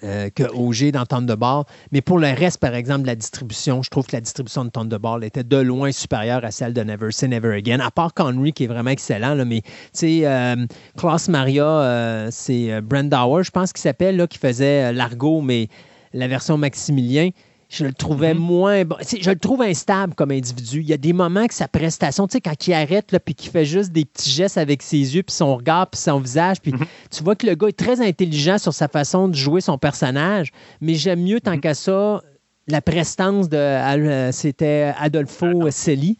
Euh, 0.03 0.29
que 0.29 0.43
Auger 0.53 0.91
dans 0.91 1.03
Thunderball. 1.03 1.63
Mais 1.91 2.01
pour 2.01 2.19
le 2.19 2.27
reste, 2.27 2.59
par 2.59 2.75
exemple, 2.75 3.01
de 3.01 3.07
la 3.07 3.15
distribution, 3.15 3.81
je 3.81 3.89
trouve 3.89 4.05
que 4.05 4.15
la 4.15 4.21
distribution 4.21 4.63
de 4.63 4.69
Thunderball 4.69 5.23
était 5.23 5.43
de 5.43 5.57
loin 5.57 5.91
supérieure 5.91 6.45
à 6.45 6.51
celle 6.51 6.75
de 6.75 6.83
Never 6.83 7.11
Say 7.11 7.27
Never 7.27 7.55
Again, 7.55 7.79
à 7.79 7.89
part 7.89 8.13
Connery 8.13 8.53
qui 8.53 8.65
est 8.65 8.67
vraiment 8.67 8.91
excellent. 8.91 9.33
Là, 9.33 9.45
mais, 9.45 9.61
tu 9.61 9.69
sais, 9.93 10.27
euh, 10.27 10.67
Klaus 10.95 11.27
Maria, 11.27 12.27
c'est 12.29 12.79
Brenda 12.81 13.21
Howard, 13.21 13.45
je 13.45 13.49
pense 13.49 13.73
qu'il 13.73 13.81
s'appelle, 13.81 14.27
qui 14.27 14.37
faisait 14.37 14.93
Largo, 14.93 15.41
mais 15.41 15.69
la 16.13 16.27
version 16.27 16.55
Maximilien 16.59 17.31
je 17.69 17.85
le 17.85 17.93
trouvais 17.93 18.33
mhm. 18.33 18.39
moins 18.39 18.83
bon. 18.83 18.95
Je 18.99 19.29
le 19.29 19.37
trouve 19.37 19.61
instable 19.61 20.15
comme 20.15 20.31
individu. 20.31 20.81
Il 20.81 20.89
y 20.89 20.93
a 20.93 20.97
des 20.97 21.13
moments 21.13 21.45
que 21.45 21.53
sa 21.53 21.67
prestation, 21.67 22.27
tu 22.27 22.33
sais, 22.33 22.41
quand 22.41 22.67
il 22.67 22.73
arrête, 22.73 23.11
là, 23.11 23.19
puis 23.19 23.35
qu'il 23.35 23.51
fait 23.51 23.65
juste 23.65 23.91
des 23.91 24.05
petits 24.05 24.31
gestes 24.31 24.57
avec 24.57 24.81
ses 24.81 25.15
yeux, 25.15 25.21
puis 25.21 25.35
son 25.35 25.55
regard, 25.55 25.87
puis 25.87 26.01
son 26.01 26.19
visage, 26.19 26.61
puis 26.61 26.73
mhm. 26.73 26.85
tu 27.11 27.23
vois 27.23 27.35
que 27.35 27.45
le 27.45 27.53
gars 27.53 27.67
est 27.67 27.77
très 27.77 28.01
intelligent 28.01 28.57
sur 28.57 28.73
sa 28.73 28.87
façon 28.87 29.27
de 29.27 29.35
jouer 29.35 29.61
son 29.61 29.77
personnage, 29.77 30.51
mais 30.81 30.95
j'aime 30.95 31.21
mieux, 31.21 31.39
tant 31.39 31.53
mhm. 31.53 31.61
qu'à 31.61 31.75
ça, 31.75 32.23
la 32.67 32.81
prestance 32.81 33.49
de. 33.49 33.57
Euh, 33.57 34.31
c'était 34.31 34.91
Adolfo 34.97 35.67
ah, 35.67 35.71
Celi. 35.71 36.17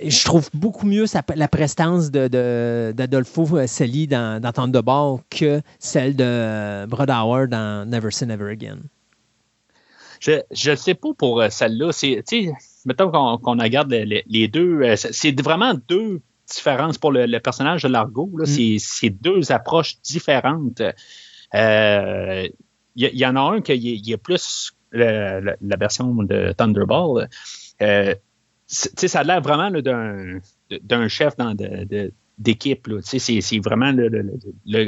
Je 0.00 0.24
trouve 0.24 0.48
beaucoup 0.54 0.86
mieux 0.86 1.06
la 1.34 1.48
prestance 1.48 2.12
d'Adolfo 2.12 3.58
de, 3.58 3.66
Celi 3.66 4.06
dans, 4.06 4.40
dans 4.40 4.52
Temps 4.52 4.68
de 4.68 4.80
bord 4.80 5.22
que 5.28 5.60
celle 5.80 6.14
de 6.14 6.86
Brad 6.86 7.10
Howard 7.10 7.50
dans 7.50 7.84
Never 7.84 8.12
Say 8.12 8.26
Never 8.26 8.48
Again. 8.52 8.78
Je 10.20 10.70
ne 10.70 10.76
sais 10.76 10.94
pas 10.94 11.08
pour 11.16 11.40
euh, 11.40 11.48
celle-là. 11.50 11.90
Mettons 12.84 13.10
qu'on 13.10 13.58
regarde 13.58 13.92
les, 13.92 14.48
deux. 14.48 14.82
Euh, 14.82 14.96
c'est 14.96 15.40
vraiment 15.40 15.74
deux 15.88 16.20
différences 16.48 16.98
pour 16.98 17.12
le, 17.12 17.38
personnage 17.38 17.82
de 17.82 17.88
Largo. 17.88 18.30
Mm. 18.32 18.78
C'est 18.78 19.10
deux 19.10 19.52
approches 19.52 20.00
différentes. 20.02 20.80
Il 20.80 21.58
euh, 21.58 22.48
y, 22.96 23.26
en 23.26 23.36
a 23.36 23.40
un 23.40 23.60
qui 23.60 24.02
est 24.06 24.16
plus 24.16 24.72
la, 24.92 25.56
version 25.78 26.14
de 26.14 26.52
Thunderball. 26.52 27.28
ça 27.78 29.20
a 29.20 29.24
l'air 29.24 29.40
vraiment 29.40 29.70
d'un 29.70 31.08
chef 31.08 31.34
d'équipe. 32.38 32.88
C'est 33.02 33.58
vraiment 33.58 33.92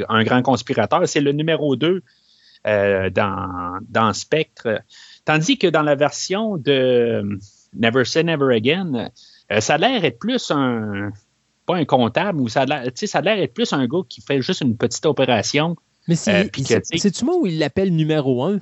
un 0.09 0.23
grand 0.23 0.41
conspirateur. 0.41 1.07
C'est 1.07 1.21
le 1.21 1.31
numéro 1.33 1.75
2 1.75 2.01
dans, 2.65 3.79
dans 3.89 4.13
Spectre. 4.13 4.81
Tandis 5.25 5.57
que 5.57 5.67
dans 5.67 5.83
la 5.83 5.95
version 5.95 6.57
de 6.57 6.71
euh, 6.71 7.37
Never 7.73 8.05
Say 8.05 8.23
Never 8.23 8.55
Again, 8.55 9.09
euh, 9.51 9.59
ça 9.59 9.75
a 9.75 9.77
l'air 9.77 10.03
être 10.03 10.19
plus 10.19 10.51
un. 10.51 11.11
Pas 11.65 11.75
un 11.75 11.85
comptable, 11.85 12.41
ou 12.41 12.49
ça 12.49 12.61
a 12.61 12.65
l'air 13.21 13.39
être 13.39 13.53
plus 13.53 13.73
un 13.73 13.85
gars 13.85 14.01
qui 14.07 14.21
fait 14.21 14.41
juste 14.41 14.61
une 14.61 14.75
petite 14.75 15.05
opération. 15.05 15.75
Mais 16.07 16.15
c'est. 16.15 16.45
Euh, 16.45 16.79
C'est-tu 16.83 17.25
moi 17.25 17.35
où 17.37 17.45
il 17.45 17.59
l'appelle 17.59 17.95
numéro 17.95 18.43
un? 18.43 18.59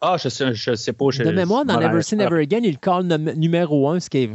Ah, 0.00 0.16
je 0.18 0.28
sais, 0.28 0.54
je 0.54 0.74
sais 0.74 0.92
pas. 0.92 1.06
de 1.10 1.30
mémoire, 1.30 1.64
dans 1.64 1.78
Never 1.78 2.02
Say 2.02 2.16
Never 2.16 2.40
Again, 2.40 2.60
il 2.64 2.78
colle 2.78 3.06
numéro 3.36 3.88
un, 3.88 4.00
ce 4.00 4.10
qui 4.10 4.18
est. 4.18 4.30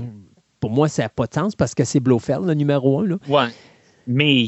Pour 0.62 0.72
moi, 0.72 0.88
ça 0.88 1.04
n'a 1.04 1.10
pas 1.10 1.28
de 1.28 1.34
sens 1.34 1.56
parce 1.56 1.76
que 1.76 1.84
c'est 1.84 2.00
Blofeld, 2.00 2.46
le 2.46 2.54
numéro 2.54 3.00
un. 3.00 3.06
Là. 3.06 3.18
Ouais. 3.28 3.50
Mais, 4.08 4.46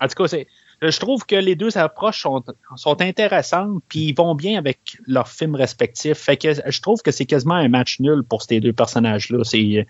en 0.00 0.08
tout 0.08 0.22
cas, 0.22 0.28
c'est 0.28 0.46
je 0.82 0.98
trouve 0.98 1.26
que 1.26 1.36
les 1.36 1.56
deux 1.56 1.76
approches 1.76 2.22
sont, 2.22 2.42
sont 2.76 3.00
intéressantes, 3.02 3.82
puis 3.88 4.06
ils 4.06 4.14
vont 4.14 4.34
bien 4.34 4.58
avec 4.58 4.98
leurs 5.06 5.28
films 5.28 5.54
respectifs. 5.54 6.18
Fait 6.18 6.36
que 6.36 6.48
je 6.66 6.80
trouve 6.80 7.02
que 7.02 7.10
c'est 7.10 7.26
quasiment 7.26 7.54
un 7.54 7.68
match 7.68 8.00
nul 8.00 8.22
pour 8.22 8.42
ces 8.42 8.60
deux 8.60 8.72
personnages-là. 8.72 9.44
C'est, 9.44 9.86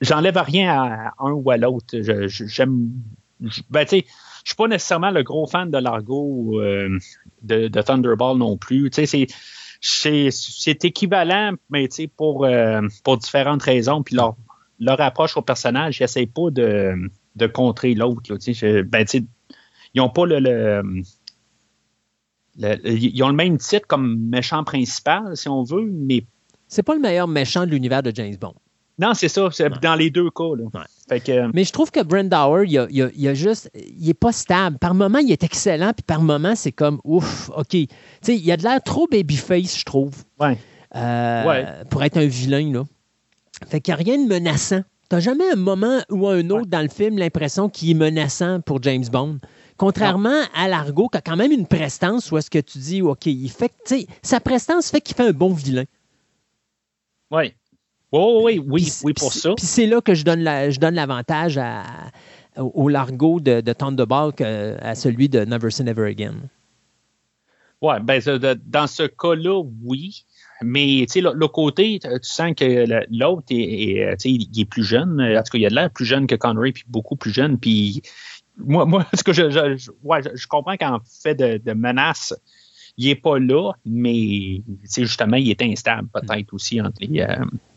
j'enlève 0.00 0.36
rien 0.36 0.72
à 0.72 1.12
un 1.20 1.32
ou 1.32 1.50
à 1.50 1.56
l'autre. 1.56 1.96
J'aime, 2.26 2.90
ben 3.70 3.84
tu 3.84 4.00
sais, 4.00 4.04
je 4.44 4.50
suis 4.50 4.56
pas 4.56 4.66
nécessairement 4.66 5.10
le 5.10 5.22
gros 5.22 5.46
fan 5.46 5.70
de 5.70 5.78
Largo 5.78 6.60
euh, 6.60 6.98
de, 7.42 7.68
Thunderball 7.68 8.36
non 8.36 8.56
plus. 8.56 8.90
Tu 8.90 9.06
sais, 9.06 9.26
c'est 9.80 10.30
c'est 10.30 10.84
équivalent, 10.84 11.52
mais 11.70 11.88
tu 11.88 12.02
sais, 12.02 12.06
pour, 12.08 12.44
euh, 12.44 12.82
pour 13.04 13.16
différentes 13.16 13.62
raisons. 13.62 14.02
Puis 14.02 14.16
leur, 14.16 14.36
leur 14.78 15.00
approche 15.00 15.36
au 15.36 15.42
personnage, 15.42 16.00
ils 16.00 16.02
n'essayent 16.02 16.26
pas 16.26 16.50
de, 16.50 17.10
de 17.36 17.46
contrer 17.46 17.94
l'autre. 17.94 18.22
Ben, 18.82 19.06
ils 19.12 19.26
n'ont 19.96 20.10
pas 20.10 20.26
le, 20.26 20.82
Ils 22.56 23.22
ont 23.22 23.28
le 23.28 23.34
même 23.34 23.58
titre 23.58 23.86
comme 23.86 24.18
méchant 24.18 24.64
principal, 24.64 25.36
si 25.36 25.48
on 25.48 25.62
veut, 25.62 25.90
mais. 25.90 26.24
C'est 26.68 26.82
pas 26.82 26.94
le 26.94 27.00
meilleur 27.00 27.26
méchant 27.26 27.66
de 27.66 27.70
l'univers 27.70 28.02
de 28.02 28.12
James 28.14 28.36
Bond. 28.40 28.54
Non, 29.00 29.14
c'est 29.14 29.28
ça. 29.28 29.48
dans 29.80 29.94
les 29.94 30.10
deux 30.10 30.30
cas. 30.30 30.44
Mais 31.54 31.64
je 31.64 31.72
trouve 31.72 31.90
que 31.90 32.02
Brent 32.02 32.28
il, 32.64 32.86
il, 32.90 33.28
a, 33.28 33.34
juste. 33.34 33.70
Il 33.74 34.08
est 34.10 34.14
pas 34.14 34.30
stable. 34.30 34.78
Par 34.78 34.94
moment, 34.94 35.18
il 35.18 35.32
est 35.32 35.42
excellent, 35.42 35.92
puis 35.94 36.04
par 36.06 36.20
moment, 36.20 36.54
c'est 36.54 36.70
comme 36.70 37.00
ouf, 37.02 37.50
OK. 37.56 37.68
Tu 37.70 37.88
sais, 38.20 38.36
il 38.36 38.52
a 38.52 38.58
de 38.58 38.62
l'air 38.62 38.82
trop 38.82 39.08
babyface, 39.10 39.78
je 39.78 39.84
trouve. 39.84 40.14
Ouais. 40.38 40.58
Euh, 40.96 41.84
pour 41.88 42.02
être 42.02 42.18
un 42.18 42.26
vilain, 42.26 42.72
là. 42.72 42.84
Fait 43.68 43.80
qu'il 43.80 43.94
n'y 43.94 44.00
a 44.00 44.04
rien 44.04 44.22
de 44.22 44.28
menaçant. 44.28 44.82
T'as 45.10 45.18
jamais 45.18 45.50
un 45.50 45.56
moment 45.56 45.98
ou 46.08 46.28
un 46.28 46.48
autre 46.50 46.66
dans 46.66 46.82
le 46.82 46.88
film 46.88 47.18
l'impression 47.18 47.68
qu'il 47.68 47.90
est 47.90 47.94
menaçant 47.94 48.60
pour 48.60 48.80
James 48.80 49.04
Bond? 49.10 49.40
Contrairement 49.76 50.42
à 50.54 50.68
Largo, 50.68 51.08
qui 51.08 51.18
a 51.18 51.20
quand 51.20 51.34
même 51.34 51.50
une 51.50 51.66
prestance 51.66 52.30
où 52.30 52.38
est-ce 52.38 52.48
que 52.48 52.60
tu 52.60 52.78
dis, 52.78 53.02
OK, 53.02 53.26
il 53.26 53.50
fait, 53.50 53.72
sa 54.22 54.38
prestance 54.38 54.88
fait 54.88 55.00
qu'il 55.00 55.16
fait 55.16 55.26
un 55.26 55.32
bon 55.32 55.52
vilain. 55.52 55.82
Oui. 57.32 57.52
Oh, 58.12 58.42
oui, 58.44 58.62
oui, 58.64 58.88
oui, 59.02 59.12
pour 59.12 59.32
ça. 59.32 59.52
Puis 59.56 59.66
c'est 59.66 59.86
là 59.86 60.00
que 60.00 60.14
je 60.14 60.24
donne, 60.24 60.44
je 60.44 60.78
donne 60.78 60.94
l'avantage 60.94 61.58
au 62.56 62.88
Largo 62.88 63.40
de, 63.40 63.60
de 63.60 63.72
Thunderball 63.72 64.32
à 64.80 64.94
celui 64.94 65.28
de 65.28 65.44
Never 65.44 65.72
Say 65.72 65.82
Never 65.82 66.08
Again. 66.08 66.36
Oui, 67.82 67.94
ben, 68.00 68.22
dans 68.64 68.86
ce 68.86 69.02
cas-là, 69.04 69.60
oui. 69.82 70.24
Mais 70.62 71.06
tu 71.06 71.14
sais, 71.14 71.20
le, 71.20 71.48
côté, 71.48 71.98
tu 72.00 72.08
sens 72.22 72.52
que 72.54 72.86
l'autre 73.10 73.46
est, 73.50 73.96
est, 73.96 74.24
il 74.24 74.60
est 74.60 74.64
plus 74.64 74.84
jeune. 74.84 75.20
En 75.20 75.42
tout 75.42 75.52
cas, 75.52 75.58
il 75.58 75.66
a 75.66 75.70
de 75.70 75.74
l'air 75.74 75.90
plus 75.90 76.04
jeune 76.04 76.26
que 76.26 76.34
Connery, 76.34 76.72
puis 76.72 76.84
beaucoup 76.86 77.16
plus 77.16 77.32
jeune. 77.32 77.58
Puis 77.58 78.02
moi, 78.58 78.84
moi 78.84 79.06
ce 79.14 79.22
que 79.22 79.32
je, 79.32 79.50
je, 79.50 79.90
ouais, 80.02 80.20
je, 80.34 80.46
comprends 80.46 80.76
qu'en 80.76 81.00
fait 81.22 81.34
de, 81.34 81.58
de 81.64 81.72
menace, 81.72 82.34
il 82.96 83.06
n'est 83.06 83.14
pas 83.14 83.38
là, 83.38 83.72
mais 83.86 84.62
justement, 84.96 85.36
il 85.36 85.50
est 85.50 85.62
instable 85.62 86.08
peut-être 86.12 86.52
aussi 86.52 86.80
entre 86.80 86.98
les, 87.00 87.20
euh, 87.20 87.36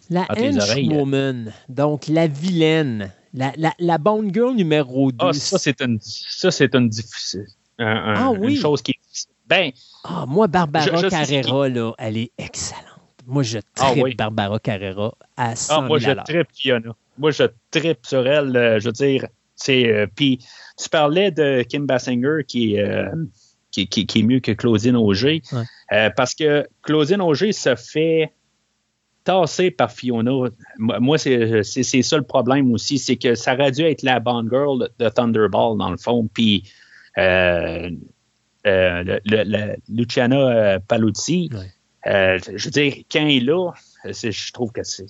la 0.10 0.24
entre 0.24 0.42
les 0.42 0.58
oreilles. 0.58 0.90
Woman, 0.90 1.54
donc 1.70 2.08
la 2.08 2.28
vilaine. 2.28 3.12
La, 3.36 3.52
la, 3.58 3.74
la 3.80 3.98
Bone 3.98 4.32
Girl 4.32 4.54
numéro 4.54 5.12
2. 5.12 5.18
Ah, 5.20 5.34
ça, 5.34 5.58
c'est 5.58 5.82
une, 5.82 5.98
ça, 6.02 6.52
c'est 6.52 6.76
une, 6.76 6.88
difficile- 6.88 7.48
un- 7.80 7.86
un- 7.88 8.14
Ah 8.16 8.32
oui. 8.32 8.54
une 8.54 8.62
chose 8.62 8.82
qui 8.84 8.92
est. 8.92 9.00
Ben, 9.48 9.72
Ah, 10.04 10.26
moi, 10.28 10.48
Barbara 10.48 10.86
Je- 10.86 10.92
je 10.98 11.10
sais 11.10 11.42
Carrera, 11.42 11.70
là, 11.70 11.94
elle 11.98 12.18
est 12.18 12.32
excellente. 12.38 12.84
Moi, 13.26 13.44
je 13.44 13.60
Ah 13.80 13.90
tripe 13.92 14.04
oui. 14.04 14.16
Barbara 14.16 14.60
Carrera 14.60 15.14
à 15.38 15.56
100 15.56 15.74
ah, 15.74 15.76
000 15.78 15.88
moi, 15.88 16.00
je 16.00 16.12
tripe 16.24 16.48
Fiona. 16.54 16.96
Moi, 17.18 17.32
je 17.32 17.44
tripe 17.72 18.06
sur 18.06 18.28
elle. 18.28 18.56
euh, 18.56 18.80
je 18.80 18.86
veux 18.86 18.92
dire, 18.92 19.28
c'est. 19.56 19.88
euh, 19.92 20.08
Puis, 20.14 20.40
tu 20.78 20.90
parlais 20.90 21.32
de 21.32 21.64
Kim 21.64 21.86
Basinger 21.86 22.44
qui, 22.48 22.76
est, 22.76 22.82
euh, 22.84 23.10
qui, 23.72 23.88
qui- 23.88 24.06
qui 24.06 24.20
est 24.20 24.24
mieux 24.24 24.40
que 24.40 24.52
Claudine 24.52 24.96
Auger. 24.96 25.42
Ouais. 25.52 26.10
Parce 26.16 26.34
que 26.36 26.68
Claudine 26.82 27.22
Auger 27.22 27.52
se 27.54 27.76
fait 27.76 28.34
tasser 29.24 29.72
par 29.72 29.92
Fiona. 29.92 30.32
Moi, 30.78 31.18
c'est 31.18 31.64
ça 31.64 32.18
le 32.18 32.24
problème 32.24 32.72
aussi. 32.74 32.98
C'est 32.98 33.16
que 33.16 33.36
ça 33.36 33.54
aurait 33.54 33.72
dû 33.72 33.84
être 33.84 34.02
la 34.04 34.20
Bond 34.20 34.48
Girl 34.50 34.90
de 35.00 35.10
Thunderball, 35.10 35.78
dans 35.78 35.92
le 35.92 35.98
fond. 35.98 36.28
Puis. 36.34 36.64
euh, 37.18 37.90
le- 38.66 39.20
le- 39.26 39.44
le- 39.44 39.76
Luciana 39.90 40.38
euh, 40.38 40.80
Paluzzi, 40.88 41.50
Ouais. 41.54 41.72
euh, 42.08 42.40
je 42.56 42.66
veux 42.66 42.72
dire, 42.72 42.94
quand 43.12 43.20
elle 43.20 43.32
est 43.32 43.40
là, 43.42 43.72
je 44.06 44.52
trouve 44.54 44.72
que 44.72 44.84
c'est. 44.84 45.06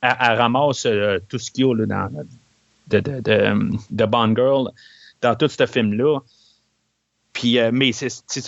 Elle, 0.00 0.16
elle 0.20 0.36
ramasse 0.38 0.86
euh, 0.86 1.18
tout 1.28 1.38
ce 1.38 1.50
qu'il 1.50 1.66
y 1.66 1.68
a 1.70 1.74
là, 1.74 1.86
dans, 1.86 2.10
de, 2.88 3.00
de, 3.00 3.20
de, 3.20 3.70
de 3.90 4.04
Bond 4.06 4.34
Girl 4.36 4.70
dans 5.20 5.34
tout 5.34 5.48
ce 5.48 5.66
film-là. 5.66 6.20
Puis, 7.38 7.56
euh, 7.60 7.70
mais 7.72 7.92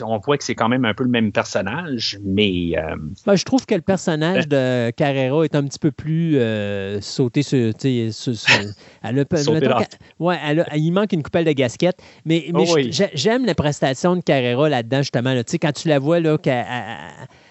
on 0.05 0.19
voit 0.19 0.37
que 0.37 0.43
c'est 0.43 0.57
quand 0.57 0.69
même 0.69 0.85
un 0.85 0.95
peu 0.95 1.05
le 1.05 1.11
même 1.11 1.31
personnage, 1.31 2.19
mais 2.25 2.73
euh, 2.77 2.97
Ben, 3.25 3.37
je 3.37 3.45
trouve 3.45 3.65
que 3.65 3.77
le 3.77 3.83
personnage 3.83 4.49
de 4.49 4.91
Carrera 4.91 5.45
est 5.45 5.55
un 5.55 5.63
petit 5.63 5.79
peu 5.79 5.93
plus 5.93 6.37
euh, 6.39 7.01
sauté 7.01 7.43
sur. 7.45 7.73
elle 9.03 9.19
a, 9.21 9.25
mettons 9.31 9.55
ouais, 10.19 10.37
elle 10.45 10.61
a- 10.61 10.77
il 10.77 10.91
manque 10.91 11.13
une 11.13 11.23
coupelle 11.23 11.45
de 11.45 11.53
gasquette. 11.53 11.99
Mais, 12.25 12.47
mais 12.53 12.65
Oh 12.69 12.75
oui. 12.75 12.91
j'aime 13.15 13.47
les 13.47 13.55
prestations 13.55 14.17
de 14.17 14.23
Carrera 14.23 14.69
là-dedans, 14.69 15.03
justement. 15.03 15.35
là. 15.35 15.43
Quand 15.45 15.73
tu 15.73 15.87
la 15.89 16.01
vois, 16.01 16.19
là, 16.19 16.37
qu'elle 16.37 16.67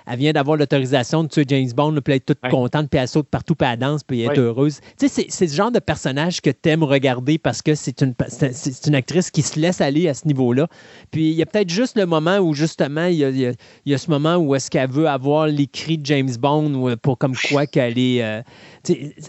elle- 0.08 0.18
vient 0.20 0.32
d'avoir 0.34 0.58
l'autorisation 0.58 1.24
de 1.24 1.30
tuer 1.30 1.46
James 1.48 1.70
Bond, 1.76 1.94
puis 1.94 2.02
elle 2.08 2.14
est 2.18 2.20
toute 2.26 2.40
Ouais. 2.44 2.50
contente, 2.50 2.90
puis 2.90 3.00
elle 3.00 3.08
saute 3.08 3.28
partout, 3.28 3.56
puis 3.56 3.68
elle 3.72 3.80
danse, 3.80 4.04
puis 4.04 4.22
elle 4.22 4.28
est 4.28 4.30
Ouais. 4.32 4.40
heureuse. 4.40 4.80
Tu 5.00 5.08
sais, 5.08 5.26
c'est- 5.30 5.46
le 5.48 5.54
genre 5.54 5.72
de 5.72 5.80
personnage 5.80 6.42
que 6.42 6.50
tu 6.50 6.70
aimes 6.70 6.84
regarder 6.84 7.38
parce 7.38 7.62
que 7.62 7.76
c'est 7.76 8.02
une, 8.02 8.14
c'est 8.30 8.88
une 8.88 8.96
actrice 8.96 9.32
qui 9.32 9.42
se 9.42 9.60
laisse 9.60 9.82
aller 9.82 10.08
à 10.08 10.14
ce 10.14 10.28
niveau-là. 10.28 10.68
Puis 11.12 11.30
il 11.30 11.36
y 11.36 11.42
a 11.42 11.46
peut-être 11.46 11.70
juste 11.70 11.98
le 11.98 12.06
moment 12.06 12.38
où, 12.40 12.54
justement, 12.54 13.06
il 13.06 13.16
y 13.16 13.24
a, 13.26 13.30
il 13.30 13.38
y 13.38 13.46
a- 13.48 13.54
il 13.86 13.92
y 13.92 13.96
a 13.96 13.98
ce 13.98 14.10
moment 14.10 14.36
où 14.38 14.56
est-ce 14.56 14.70
qu'elle 14.70 14.90
veut 14.90 15.08
avoir 15.08 15.48
l'écrit 15.48 15.98
de 15.98 16.06
James 16.06 16.30
Bond 16.40 16.90
euh, 16.90 16.96
pour 16.96 17.18
comme 17.18 17.36
quoi 17.50 17.66
qu'elle 17.66 17.98
est. 17.98 18.24
euh, 18.24 18.42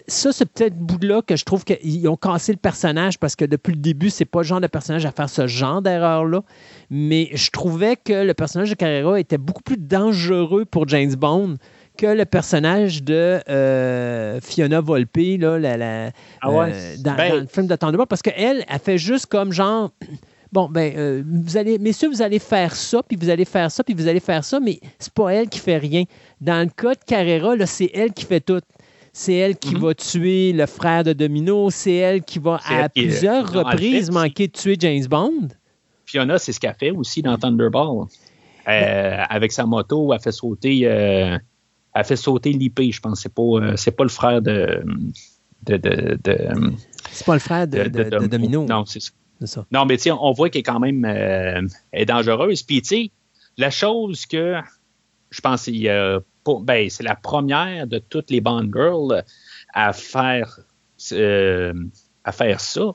ça, 0.07 0.33
c'est 0.33 0.47
peut-être 0.47 0.75
le 0.79 0.85
bout-là 0.85 1.23
que 1.23 1.37
je 1.37 1.45
trouve 1.45 1.65
qu'ils 1.65 2.09
ont 2.09 2.17
cassé 2.17 2.53
le 2.53 2.59
personnage 2.59 3.19
parce 3.19 3.37
que 3.37 3.45
depuis 3.45 3.73
le 3.73 3.79
début, 3.81 4.11
c'est 4.11 4.25
pas 4.25 4.41
le 4.41 4.45
genre 4.45 4.61
de 4.61 4.67
personnage 4.67 5.05
à 5.07 5.13
faire 5.13 5.29
ce 5.29 5.47
genre 5.47 5.83
d'erreur-là. 5.83 6.43
Mais 6.91 7.29
je 7.35 7.51
trouvais 7.51 7.97
que 7.97 8.25
le 8.25 8.35
personnage 8.35 8.71
de 8.71 8.75
Carrera 8.75 9.19
était 9.19 9.39
beaucoup 9.39 9.63
plus 9.63 9.77
dangereux 9.79 10.65
pour 10.65 10.89
James 10.89 11.15
Bond 11.15 11.57
que 11.99 12.07
le 12.07 12.25
personnage 12.25 13.03
de 13.03 13.41
euh, 13.49 14.41
Fiona 14.41 14.81
Volpe, 14.81 15.19
là, 15.39 15.59
la- 15.59 15.77
la- 15.77 16.11
Ah 16.41 16.51
ouais? 16.51 16.71
euh, 16.73 16.95
dans, 17.01 17.15
Ben- 17.17 17.31
dans 17.31 17.41
le 17.41 17.47
film 17.47 17.67
de 17.67 17.77
Thunderball, 17.77 18.07
parce 18.07 18.23
qu'elle, 18.23 18.65
elle 18.67 18.79
fait 18.79 18.99
juste 18.99 19.27
comme 19.27 19.53
genre. 19.53 19.91
Bon, 20.53 20.69
ben, 20.69 20.93
euh, 20.97 21.23
vous 21.25 21.57
allez, 21.57 21.79
messieurs, 21.79 22.09
vous 22.09 22.23
allez 22.23 22.41
faire 22.41 22.75
ça, 22.75 23.05
puis 23.05 23.17
vous 23.17 23.29
allez 23.31 23.45
faire 23.45 23.71
ça, 23.71 23.85
puis 23.85 23.95
vous 23.95 24.09
allez 24.09 24.19
faire 24.19 24.43
ça, 24.45 24.59
mais 24.59 24.81
c'est 24.99 25.13
pas 25.13 25.29
elle 25.33 25.49
qui 25.49 25.61
fait 25.61 25.77
rien. 25.79 26.03
Dans 26.41 26.65
le 26.67 26.71
cas 26.75 26.95
de 26.97 27.05
Carrera, 27.07 27.55
là, 27.55 27.67
c'est 27.67 27.89
elle 27.95 28.13
qui 28.13 28.25
fait 28.25 28.41
tout. 28.41 28.59
C'est 29.13 29.35
elle 29.35 29.57
qui 29.57 29.75
Mhm. 29.75 29.81
va 29.81 29.95
tuer 29.95 30.53
le 30.53 30.67
frère 30.67 31.03
de 31.05 31.13
Domino, 31.13 31.69
c'est 31.71 31.95
elle 31.95 32.23
qui 32.23 32.39
va 32.39 32.61
à 32.67 32.89
qui- 32.89 33.03
plusieurs 33.03 33.53
non, 33.53 33.61
reprises 33.65 34.07
fait, 34.07 34.13
manquer 34.13 34.47
de 34.47 34.53
tuer 34.53 34.77
James 34.79 35.05
Bond. 35.09 35.49
Fiona, 36.07 36.39
c'est 36.39 36.53
ce 36.53 36.61
qu'elle 36.61 36.75
fait 36.79 36.91
aussi 36.91 37.21
dans 37.23 37.37
Thunderball. 37.37 38.07
Euh, 38.69 39.23
avec 39.29 39.53
sa 39.53 39.67
moto, 39.67 40.13
elle 40.13 40.21
fait 40.21 40.33
sauter, 40.33 40.83
euh, 40.85 41.37
elle 41.95 42.05
fait 42.05 42.17
sauter 42.17 42.53
l'IP, 42.53 42.93
je 42.93 43.01
pense. 43.01 43.21
C'est 43.23 43.35
pas, 43.35 43.43
euh, 43.43 43.77
c'est 43.77 43.91
pas 43.91 44.05
le 44.05 44.11
frère 44.11 44.41
de, 44.43 44.83
de, 45.67 45.77
de, 45.77 46.19
de- 46.23 46.73
C'est 47.11 47.27
pas 47.27 47.35
le 47.35 47.41
frère 47.41 47.67
de, 47.67 48.27
Domino. 48.29 48.65
Non, 48.67 48.85
c'est 48.87 49.01
ça. 49.01 49.65
Non, 49.73 49.87
mais 49.87 49.97
sais, 50.03 50.11
on 50.13 50.33
voit 50.33 50.51
qu'elle 50.51 50.61
est 50.61 50.63
quand 50.63 50.79
même 50.81 51.05
elle 51.05 51.69
est 51.93 52.05
dangereuse. 52.05 52.63
Puis, 52.63 52.83
tu 52.83 52.89
sais, 52.89 53.11
la 53.57 53.71
chose 53.71 54.27
que 54.27 54.57
je 55.31 55.41
pense 55.41 55.65
qu'il 55.65 55.77
y 55.77 55.89
a 55.89 56.21
pas- 56.45 56.59
ben, 56.63 56.89
c'est 56.91 57.05
la 57.05 57.15
première 57.17 57.87
de 57.87 57.99
toutes 57.99 58.31
les 58.31 58.41
Bond 58.41 58.69
Girls 58.73 59.25
à 59.73 59.93
faire, 59.93 60.61
euh, 61.13 61.73
à 62.25 62.33
faire 62.33 62.61
ça, 62.61 62.95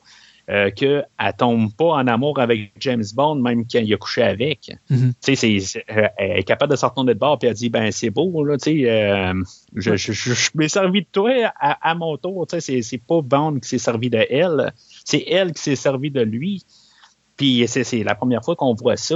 euh, 0.49 0.69
qu'elle 0.69 1.07
ne 1.19 1.31
tombe 1.31 1.73
pas 1.75 1.85
en 1.93 2.05
amour 2.07 2.39
avec 2.39 2.73
James 2.79 3.03
Bond, 3.15 3.35
même 3.35 3.65
quand 3.65 3.79
il 3.79 3.91
a 3.93 3.97
couché 3.97 4.21
avec. 4.21 4.71
C'est- 5.19 5.83
euh, 5.89 6.07
elle 6.17 6.37
est 6.39 6.43
capable 6.43 6.75
de 6.75 6.85
retourner 6.85 7.13
de 7.15 7.19
bord 7.19 7.39
puis 7.39 7.47
elle 7.47 7.55
dit 7.55 7.69
ben 7.69 7.91
c'est 7.91 8.11
beau 8.11 8.43
là, 8.43 8.57
tu 8.57 8.71
sais, 8.79 8.89
euh, 8.91 9.33
je, 9.75 9.95
je, 9.95 10.11
je, 10.11 10.33
je 10.33 10.49
m'ai 10.53 10.67
servi 10.69 11.01
de 11.01 11.07
toi 11.11 11.31
à, 11.59 11.89
à 11.89 11.95
mon 11.95 12.15
tour, 12.17 12.45
c'est, 12.47 12.81
c'est 12.83 12.97
pas 12.99 13.21
Bond 13.21 13.59
qui 13.59 13.69
s'est 13.69 13.79
servi 13.79 14.09
de 14.11 14.23
elle, 14.29 14.71
c'est 15.03 15.23
elle 15.27 15.51
qui 15.53 15.61
s'est 15.63 15.75
servi 15.75 16.11
de 16.11 16.21
lui. 16.21 16.63
Puis 17.37 17.65
c'est, 17.67 17.83
c'est 17.83 18.03
la 18.03 18.13
première 18.15 18.43
fois 18.43 18.55
qu'on 18.55 18.73
voit 18.75 18.97
ça 18.97 19.15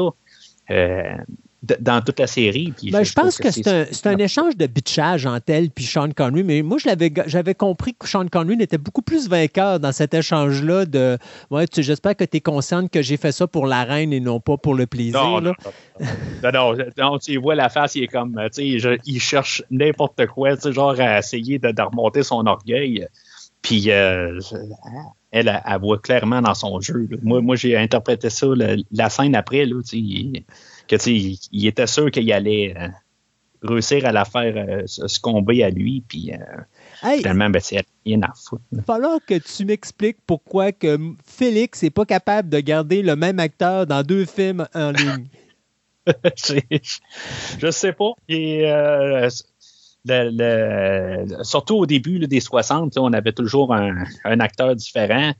euh, 0.72 1.16
dans 1.62 2.02
toute 2.02 2.20
la 2.20 2.28
série. 2.28 2.74
Puis 2.76 2.92
Ben, 2.92 3.04
je, 3.04 3.14
pense 3.14 3.38
que, 3.38 3.52
c'est 3.52 4.08
un, 4.08 4.18
échange 4.18 4.56
de 4.56 4.66
bitchage 4.66 5.26
entre 5.26 5.46
elle 5.50 5.66
et 5.66 5.82
Sean 5.82 6.10
Connery, 6.12 6.44
mais 6.44 6.62
moi, 6.62 6.78
j'avais 6.80 7.54
compris 7.54 7.94
que 7.94 8.08
Sean 8.08 8.28
Connery 8.28 8.62
était 8.62 8.78
beaucoup 8.78 9.02
plus 9.02 9.28
vainqueur 9.28 9.80
dans 9.80 9.92
cet 9.92 10.14
échange-là 10.14 10.86
de 10.86 11.18
Ouais, 11.52 11.66
j'espère 11.76 12.16
que 12.16 12.24
tu 12.24 12.38
es 12.38 12.42
consciente 12.42 12.90
que 12.90 13.02
j'ai 13.02 13.18
fait 13.18 13.32
ça 13.32 13.48
pour 13.48 13.66
la 13.66 13.84
reine 13.84 14.14
et 14.14 14.20
non 14.20 14.40
pas 14.40 14.58
pour 14.58 14.74
le 14.74 14.88
plaisir. 14.88 15.22
Non, 15.22 15.40
là. 15.40 15.54
non, 16.44 16.52
non, 16.52 16.76
non, 16.76 16.86
non, 16.98 17.18
tu 17.20 17.38
vois 17.38 17.56
la 17.56 17.70
face, 17.70 17.96
il 17.96 18.04
est 18.04 18.08
comme, 18.08 18.40
tu 18.54 18.80
sais, 18.80 18.98
il 19.06 19.20
cherche 19.20 19.64
n'importe 19.70 20.26
quoi, 20.28 20.56
tu 20.56 20.64
sais, 20.64 20.74
genre 20.74 20.96
à 21.00 21.20
essayer 21.20 21.60
de, 21.60 21.72
de 21.72 21.82
remonter 21.82 22.24
son 22.24 22.46
orgueil. 22.48 23.08
Puis 23.62 23.92
euh, 23.92 24.40
elle, 25.32 25.50
elle, 25.50 25.62
elle 25.66 25.80
voit 25.80 25.98
clairement 26.00 26.42
dans 26.42 26.54
son 26.54 26.80
jeu. 26.80 27.08
là. 27.10 27.18
Moi, 27.22 27.42
moi 27.42 27.56
j'ai 27.56 27.78
interprété 27.78 28.30
ça, 28.30 28.48
le- 28.48 28.84
la 28.92 29.10
scène 29.10 29.36
après, 29.36 29.66
là, 29.66 29.82
tu 29.86 30.00
sais, 30.00 30.44
que 30.90 31.10
il, 31.10 31.38
il 31.52 31.68
était 31.68 31.88
sûr 31.88 32.12
qu'il 32.12 32.32
allait 32.34 32.76
euh, 32.78 32.88
réussir 33.62 34.06
à 34.06 34.12
la 34.12 34.26
faire 34.26 34.54
euh, 34.58 34.84
succomber 34.86 35.64
à 35.64 35.70
lui, 35.70 36.04
puis 36.08 36.34
euh, 36.34 36.38
Hey, 37.02 37.20
finalement, 37.20 37.50
ben, 37.50 37.62
c'est 37.62 37.86
rien 38.06 38.22
à 38.24 38.34
foutre. 38.36 38.64
il 38.72 38.80
va 38.80 38.84
falloir 38.84 39.20
que 39.26 39.36
tu 39.36 39.66
m'expliques 39.66 40.18
pourquoi 40.26 40.72
que 40.74 40.98
Félix 41.26 41.84
n'est 41.84 41.90
pas 41.90 42.06
capable 42.06 42.50
de 42.50 42.60
garder 42.60 43.02
le 43.02 43.16
même 43.16 43.40
acteur 43.40 43.86
dans 43.88 44.04
deux 44.04 44.26
films 44.26 44.68
en 44.74 44.92
ligne. 44.92 45.28
je, 47.60 47.70
sais 47.72 47.94
pas. 47.94 48.12
Et, 48.28 48.64
le- 50.06 51.28
le- 51.28 51.44
surtout 51.44 51.76
au 51.76 51.86
début 51.86 52.18
là, 52.20 52.28
des 52.28 52.40
60, 52.40 52.92
tu 52.92 52.94
sais, 52.96 53.00
on 53.00 53.14
avait 53.14 53.32
toujours 53.34 53.74
un, 53.74 54.04
un 54.24 54.40
acteur 54.40 54.76
différent. 54.76 55.34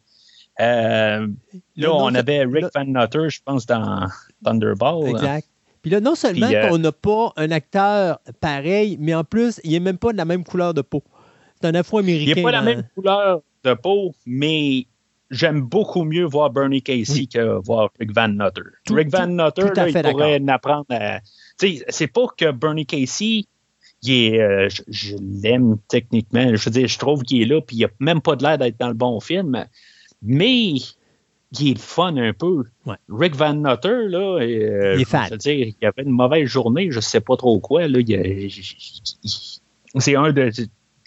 Euh, 0.60 1.28
là, 1.78 1.94
on 1.94 2.14
avait 2.16 2.44
Rick 2.44 2.66
Van 2.76 2.84
Nutter, 2.86 3.30
je 3.30 3.40
pense, 3.44 3.66
dans 3.66 4.08
Thunderball. 4.44 5.08
Exact. 5.10 5.48
Puis 5.82 5.92
là, 5.92 6.02
non 6.02 6.16
seulement 6.16 6.50
euh, 6.52 6.68
qu'on 6.70 6.78
n'a 6.78 6.92
pas 6.92 7.32
un 7.38 7.52
acteur 7.52 8.20
pareil, 8.42 8.98
mais 9.00 9.14
en 9.16 9.24
plus, 9.24 9.62
il 9.64 9.72
n'est 9.72 9.80
même 9.80 9.98
pas 9.98 10.12
de 10.12 10.18
la 10.18 10.26
même 10.26 10.44
couleur 10.44 10.74
de 10.74 10.82
peau. 10.82 11.02
C'est 11.62 11.68
un 11.68 11.76
afro-américain. 11.76 12.32
Il 12.32 12.36
n'est 12.36 12.44
pas 12.44 12.52
la 12.52 12.60
dans- 12.60 12.66
même 12.66 12.84
couleur 12.96 13.42
de 13.64 13.74
peau, 13.76 14.14
mais 14.26 14.86
j'aime 15.32 15.62
beaucoup 15.62 16.04
mieux 16.04 16.26
voir 16.26 16.50
Bernie 16.50 16.82
Casey 16.82 17.14
Oui. 17.14 17.28
que 17.30 17.60
voir 17.66 17.90
Rick 18.00 18.12
Van 18.14 18.28
Nutter. 18.28 18.62
Tout- 18.86 18.94
Rick 18.96 19.10
Van 19.10 19.28
Nutter, 19.28 19.62
tout 19.70 19.74
là, 19.76 19.88
il 19.88 19.94
pourrait 20.12 20.40
en 20.42 20.48
apprendre 20.50 20.86
à. 20.90 21.20
Tu 21.58 21.78
sais, 21.78 21.86
c'est 21.88 22.08
pas 22.08 22.26
que 22.38 22.52
Bernie 22.52 22.86
Casey, 22.86 23.44
il 24.04 24.12
est, 24.12 24.42
euh, 24.42 24.68
je, 24.70 24.82
je 24.90 25.16
l'aime 25.42 25.78
techniquement. 25.88 26.56
Je 26.56 26.66
veux 26.66 26.72
dire, 26.72 26.88
je 26.88 26.98
trouve 27.00 27.24
qu'il 27.24 27.42
est 27.42 27.46
là, 27.46 27.62
puis 27.62 27.78
il 27.78 27.86
a 27.86 27.90
même 28.02 28.22
pas 28.22 28.36
de 28.36 28.44
l'air 28.44 28.58
d'être 28.58 28.78
dans 28.80 28.88
le 28.90 28.94
bon 28.94 29.20
film, 29.22 29.66
mais 30.22 30.74
il 31.52 31.70
est 31.70 31.74
le 31.74 31.80
fun 31.80 32.16
un 32.18 32.34
peu. 32.34 32.64
Ouais. 32.86 32.96
Rick 33.10 33.36
Van 33.36 33.54
Nutter, 33.54 34.08
là, 34.08 34.40
euh, 34.42 34.96
Il 34.96 35.02
est 35.02 35.30
veux 35.32 35.38
dire, 35.38 35.74
il 35.82 35.86
avait 35.86 36.04
une 36.04 36.12
mauvaise 36.12 36.48
journée, 36.48 36.92
je 36.92 37.00
sais 37.00 37.22
pas 37.22 37.38
trop 37.38 37.60
quoi. 37.60 37.88
Là, 37.88 38.00
c'est 39.98 40.16
un 40.16 40.32
de, 40.32 40.52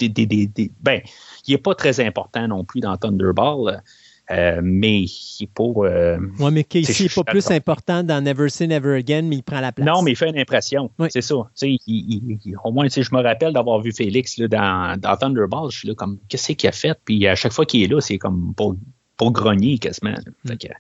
des, 0.01 0.09
des- 0.27 0.71
ben, 0.81 1.01
il 1.47 1.53
n'est 1.53 1.59
pas 1.59 1.75
très 1.75 2.01
important 2.01 2.49
non 2.49 2.65
plus 2.65 2.81
dans 2.81 2.97
Thunderball, 2.97 3.83
euh, 4.31 4.61
mais 4.63 5.03
il 5.03 5.43
est 5.43 5.51
pas. 5.53 5.63
euh, 5.65 6.19
Ouais, 6.41 6.51
mais 6.51 6.65
Casey 6.65 7.05
n'est 7.05 7.09
pas 7.09 7.25
plus 7.25 7.51
important 7.51 8.03
dans 8.03 8.21
Never 8.23 8.49
Say 8.49 8.67
Never 8.67 8.97
Again, 8.97 9.23
mais 9.23 9.37
il 9.37 9.43
prend 9.43 9.61
la 9.61 9.71
place. 9.73 9.87
non, 9.87 10.03
mais 10.03 10.13
il 10.13 10.17
fait 10.17 10.31
une 10.31 10.39
impression. 10.39 10.91
Oui. 10.99 11.09
C'est 11.13 11.21
ça. 11.23 11.35
Tu 11.35 11.51
sais, 11.55 11.71
il- 11.71 11.81
il- 11.87 12.39
il- 12.45 12.57
au 12.65 12.73
moins, 12.73 12.87
je 12.89 13.01
me 13.15 13.23
rappelle 13.23 13.53
d'avoir 13.53 13.81
vu 13.81 13.93
Félix 13.93 14.39
là, 14.39 14.49
dans, 14.49 14.99
dans 15.01 15.17
Thunderball. 15.17 15.71
Je 15.71 15.79
suis 15.79 15.89
là 15.89 15.95
comme, 15.95 16.19
qu'est-ce 16.29 16.53
qu'il 16.53 16.69
a 16.69 16.73
fait? 16.73 16.99
Puis 17.05 17.27
à 17.27 17.35
chaque 17.35 17.53
fois 17.53 17.65
qu'il 17.67 17.83
est 17.83 17.89
là, 17.89 18.01
c'est 18.01 18.19
comme 18.19 18.55
pour, 18.57 18.75
pour 19.17 19.33
grogner 19.33 19.79
quasiment. 19.79 20.13
Mm. 20.45 20.49
Fait 20.49 20.57
que, 20.57 20.73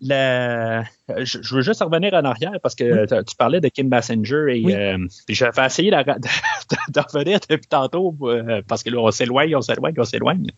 la- 0.00 0.84
je, 1.08 1.54
veux 1.54 1.62
juste 1.62 1.82
revenir 1.82 2.12
en 2.14 2.24
arrière 2.24 2.52
parce 2.62 2.74
que 2.74 3.06
tu- 3.06 3.24
tu 3.24 3.36
parlais 3.36 3.60
de 3.60 3.68
Kim 3.68 3.88
Bassinger 3.88 4.44
et 4.50 4.62
Oui. 4.64 4.74
euh, 4.74 4.98
j'avais 5.28 5.64
essayé 5.66 5.90
d'en 5.90 6.02
de, 6.02 6.92
de, 6.92 7.00
revenir 7.00 7.38
depuis 7.48 7.68
tantôt 7.68 8.14
euh, 8.22 8.60
parce 8.68 8.82
que 8.82 8.90
là, 8.90 8.98
on 9.00 9.10
s'éloigne, 9.10 9.56
on 9.56 9.62
s'éloigne, 9.62 9.94
on 9.96 10.04
s'éloigne. 10.04 10.50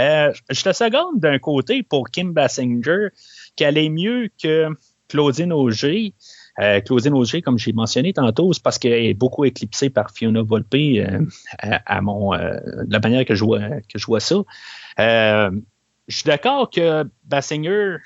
Euh, 0.00 0.32
je 0.50 0.62
te 0.62 0.72
seconde 0.72 1.20
d'un 1.20 1.38
côté 1.38 1.82
pour 1.82 2.10
Kim 2.10 2.32
Basinger, 2.32 3.08
qui 3.56 3.64
allait 3.64 3.88
mieux 3.88 4.28
que 4.42 4.68
Claudine 5.08 5.52
Auger. 5.52 6.12
Euh, 6.60 6.80
Claudine 6.80 7.14
Auger, 7.14 7.42
comme 7.42 7.58
j'ai 7.58 7.72
mentionné 7.72 8.12
tantôt, 8.12 8.52
c'est 8.52 8.62
parce 8.62 8.78
qu'elle 8.78 8.92
est 8.92 9.14
beaucoup 9.14 9.44
éclipsée 9.44 9.90
par 9.90 10.10
Fiona 10.10 10.42
Volpe 10.42 10.74
euh, 10.74 11.20
à, 11.60 12.00
mon, 12.00 12.32
de 12.32 12.92
la 12.92 13.00
manière 13.00 13.24
que 13.24 13.34
je 13.34 13.44
vois, 13.44 13.60
que 13.88 13.98
je 13.98 14.06
vois 14.06 14.20
ça. 14.20 14.36
Je 16.08 16.16
suis 16.16 16.26
d'accord 16.26 16.70
que 16.70 17.04
Basinger, 17.24 17.96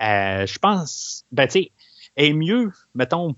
je 0.00 0.58
pense, 0.58 1.24
ben, 1.32 1.48
est 2.16 2.32
mieux, 2.32 2.72
mettons, 2.94 3.34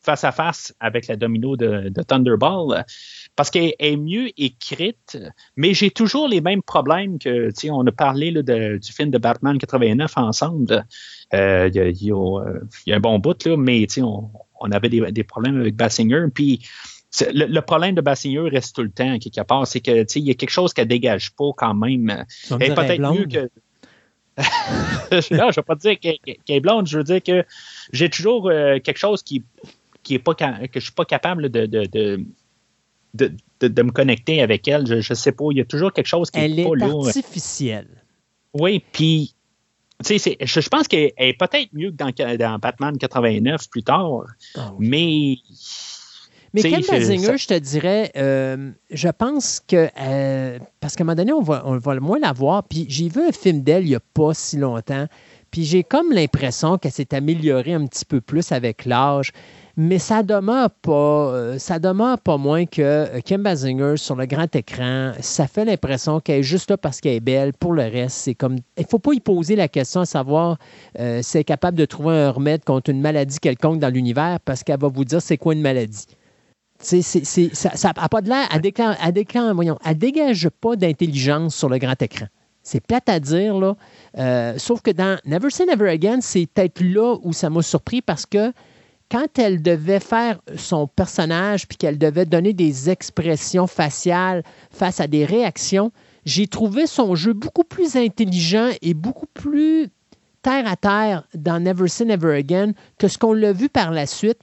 face 0.00 0.24
à 0.24 0.32
face 0.32 0.74
avec 0.80 1.06
la 1.06 1.16
domino 1.16 1.56
de, 1.56 1.92
Thunderball 2.02 2.84
parce 3.36 3.50
qu'elle 3.50 3.74
est 3.78 3.96
mieux 3.96 4.28
écrite, 4.40 5.18
mais 5.56 5.74
j'ai 5.74 5.90
toujours 5.90 6.28
les 6.28 6.40
mêmes 6.40 6.62
problèmes 6.62 7.18
que, 7.18 7.48
tu 7.48 7.54
sais, 7.54 7.70
on 7.70 7.86
a 7.86 7.92
parlé 7.92 8.32
du 8.32 8.92
film 8.92 9.10
de 9.10 9.18
Batman 9.18 9.58
89 9.58 10.16
ensemble. 10.16 10.86
Euh, 11.34 11.68
il 11.74 12.02
y, 12.02 12.12
a 12.12 12.96
un 12.96 13.00
bon 13.00 13.18
bout, 13.18 13.44
là, 13.44 13.56
mais 13.56 13.80
tu 13.86 13.94
sais, 13.94 14.02
on, 14.02 14.70
avait 14.72 14.88
des, 14.88 15.24
problèmes 15.24 15.60
avec 15.60 15.76
Bassinger. 15.76 16.26
Puis 16.32 16.66
le, 17.32 17.60
problème 17.60 17.94
de 17.94 18.00
Bassinger 18.00 18.48
reste 18.48 18.76
tout 18.76 18.82
le 18.82 18.90
temps, 18.90 19.18
quelque 19.18 19.40
part, 19.42 19.66
c'est 19.66 19.80
que, 19.80 20.02
tu 20.02 20.06
sais, 20.08 20.20
il 20.20 20.26
y 20.26 20.30
a 20.30 20.34
quelque 20.34 20.50
chose 20.50 20.72
qu'elle 20.72 20.88
dégage 20.88 21.32
pas 21.32 21.50
quand 21.56 21.74
même. 21.74 22.24
Elle 22.50 22.62
est 22.62 22.74
peut-être 22.74 23.12
mieux 23.12 23.26
que. 23.26 23.50
non, 25.10 25.20
je 25.20 25.34
ne 25.34 25.56
veux 25.56 25.62
pas 25.62 25.74
dire 25.74 25.98
qu'elle 25.98 26.18
est 26.48 26.60
blonde, 26.60 26.86
je 26.86 26.98
veux 26.98 27.04
dire 27.04 27.22
que 27.22 27.44
j'ai 27.92 28.08
toujours 28.08 28.48
euh, 28.48 28.78
quelque 28.78 28.98
chose 28.98 29.22
qui 29.22 29.42
qui 30.04 30.14
est 30.14 30.18
pas 30.20 30.34
que 30.34 30.44
je 30.74 30.80
suis 30.80 30.92
pas 30.92 31.04
capable 31.04 31.48
de, 31.48 31.66
de, 31.66 31.86
de, 33.14 33.36
de, 33.60 33.82
me 33.82 33.90
connecter 33.90 34.40
avec 34.40 34.66
elle. 34.68 34.86
Je, 34.86 34.94
ne 34.94 35.14
sais 35.14 35.32
pas. 35.32 35.44
Il 35.50 35.58
y 35.58 35.60
a 35.60 35.64
toujours 35.64 35.92
quelque 35.92 36.06
chose 36.06 36.30
qui 36.30 36.38
elle 36.38 36.58
est, 36.58 36.64
pas 36.64 36.86
est 36.86 37.06
artificielle. 37.06 38.04
Oui, 38.54 38.82
puis 38.92 39.34
je, 40.08 40.16
je, 40.40 40.68
pense 40.68 40.88
qu'elle 40.88 41.12
est 41.16 41.38
peut-être 41.38 41.68
mieux 41.72 41.90
que 41.90 41.96
dans, 41.96 42.36
dans, 42.36 42.58
Batman 42.58 42.96
89 42.96 43.68
plus 43.68 43.82
tard, 43.82 44.24
ah 44.54 44.72
mais. 44.78 45.36
Mais 46.54 46.62
Kim 46.62 46.80
Basinger, 46.88 47.36
je 47.36 47.46
te 47.46 47.58
dirais, 47.58 48.10
euh, 48.16 48.70
je 48.90 49.08
pense 49.08 49.60
que, 49.66 49.88
euh, 50.00 50.58
parce 50.80 50.96
qu'à 50.96 51.02
un 51.02 51.06
moment 51.06 51.16
donné, 51.16 51.32
on 51.32 51.42
va, 51.42 51.62
on 51.66 51.76
va 51.78 52.00
moins 52.00 52.18
la 52.18 52.32
voir, 52.32 52.64
puis 52.64 52.86
j'ai 52.88 53.08
vu 53.08 53.20
un 53.20 53.32
film 53.32 53.62
d'elle 53.62 53.84
il 53.84 53.90
n'y 53.90 53.94
a 53.94 54.00
pas 54.14 54.32
si 54.34 54.56
longtemps, 54.56 55.06
puis 55.50 55.64
j'ai 55.64 55.82
comme 55.84 56.12
l'impression 56.12 56.78
qu'elle 56.78 56.92
s'est 56.92 57.14
améliorée 57.14 57.74
un 57.74 57.86
petit 57.86 58.04
peu 58.04 58.20
plus 58.20 58.52
avec 58.52 58.84
l'âge 58.84 59.32
mais 59.80 60.00
ça 60.00 60.24
demeure 60.24 60.70
pas, 60.70 60.90
euh, 60.92 61.58
ça 61.60 61.78
demeure 61.78 62.18
pas 62.18 62.36
moins 62.36 62.66
que 62.66 63.20
Kim 63.20 63.44
Basinger 63.44 63.96
sur 63.96 64.16
le 64.16 64.26
grand 64.26 64.52
écran, 64.56 65.12
ça 65.20 65.46
fait 65.46 65.64
l'impression 65.64 66.18
qu'elle 66.18 66.40
est 66.40 66.42
juste 66.42 66.68
là 66.70 66.76
parce 66.76 67.00
qu'elle 67.00 67.14
est 67.14 67.20
belle. 67.20 67.52
Pour 67.52 67.72
le 67.72 67.82
reste, 67.82 68.16
c'est 68.16 68.34
comme, 68.34 68.56
il 68.76 68.86
faut 68.86 68.98
pas 68.98 69.12
y 69.12 69.20
poser 69.20 69.54
la 69.54 69.68
question 69.68 70.00
à 70.00 70.04
savoir 70.04 70.58
euh, 70.98 71.20
si 71.22 71.36
elle 71.36 71.42
est 71.42 71.44
capable 71.44 71.78
de 71.78 71.84
trouver 71.84 72.16
un 72.16 72.30
remède 72.32 72.64
contre 72.64 72.90
une 72.90 73.00
maladie 73.00 73.38
quelconque 73.38 73.78
dans 73.78 73.88
l'univers 73.88 74.40
parce 74.44 74.64
qu'elle 74.64 74.80
va 74.80 74.88
vous 74.88 75.04
dire 75.04 75.22
c'est 75.22 75.38
quoi 75.38 75.54
une 75.54 75.62
maladie. 75.62 76.06
Ça 76.80 77.92
n'a 77.92 78.08
pas 78.08 78.20
de 78.20 78.28
l'air, 78.28 78.48
elle, 78.52 78.60
déclare, 78.60 78.96
elle, 79.04 79.12
déclare, 79.12 79.54
voyons, 79.54 79.78
elle 79.84 79.98
dégage 79.98 80.48
pas 80.48 80.76
d'intelligence 80.76 81.56
sur 81.56 81.68
le 81.68 81.78
grand 81.78 82.00
écran. 82.00 82.26
C'est 82.62 82.80
plate 82.80 83.08
à 83.08 83.18
dire, 83.18 83.58
là. 83.58 84.58
sauf 84.58 84.82
que 84.82 84.90
dans 84.90 85.18
Never 85.24 85.50
Say 85.50 85.66
Never 85.66 85.88
Again, 85.90 86.20
c'est 86.20 86.46
peut-être 86.46 86.80
là 86.80 87.16
où 87.22 87.32
ça 87.32 87.50
m'a 87.50 87.62
surpris 87.62 88.02
parce 88.02 88.26
que 88.26 88.52
quand 89.10 89.38
elle 89.38 89.62
devait 89.62 90.00
faire 90.00 90.38
son 90.56 90.86
personnage 90.86 91.66
puis 91.66 91.78
qu'elle 91.78 91.98
devait 91.98 92.26
donner 92.26 92.52
des 92.52 92.90
expressions 92.90 93.66
faciales 93.66 94.42
face 94.70 95.00
à 95.00 95.06
des 95.06 95.24
réactions, 95.24 95.92
j'ai 96.26 96.46
trouvé 96.46 96.86
son 96.86 97.14
jeu 97.14 97.32
beaucoup 97.32 97.64
plus 97.64 97.96
intelligent 97.96 98.68
et 98.82 98.92
beaucoup 98.92 99.26
plus 99.32 99.88
terre 100.42 100.70
à 100.70 100.76
terre 100.76 101.26
dans 101.34 101.58
Never 101.62 101.88
Say 101.88 102.04
Never 102.04 102.36
Again 102.36 102.72
que 102.98 103.08
ce 103.08 103.16
qu'on 103.16 103.32
l'a 103.32 103.52
vu 103.52 103.68
par 103.68 103.90
la 103.90 104.06
suite 104.06 104.40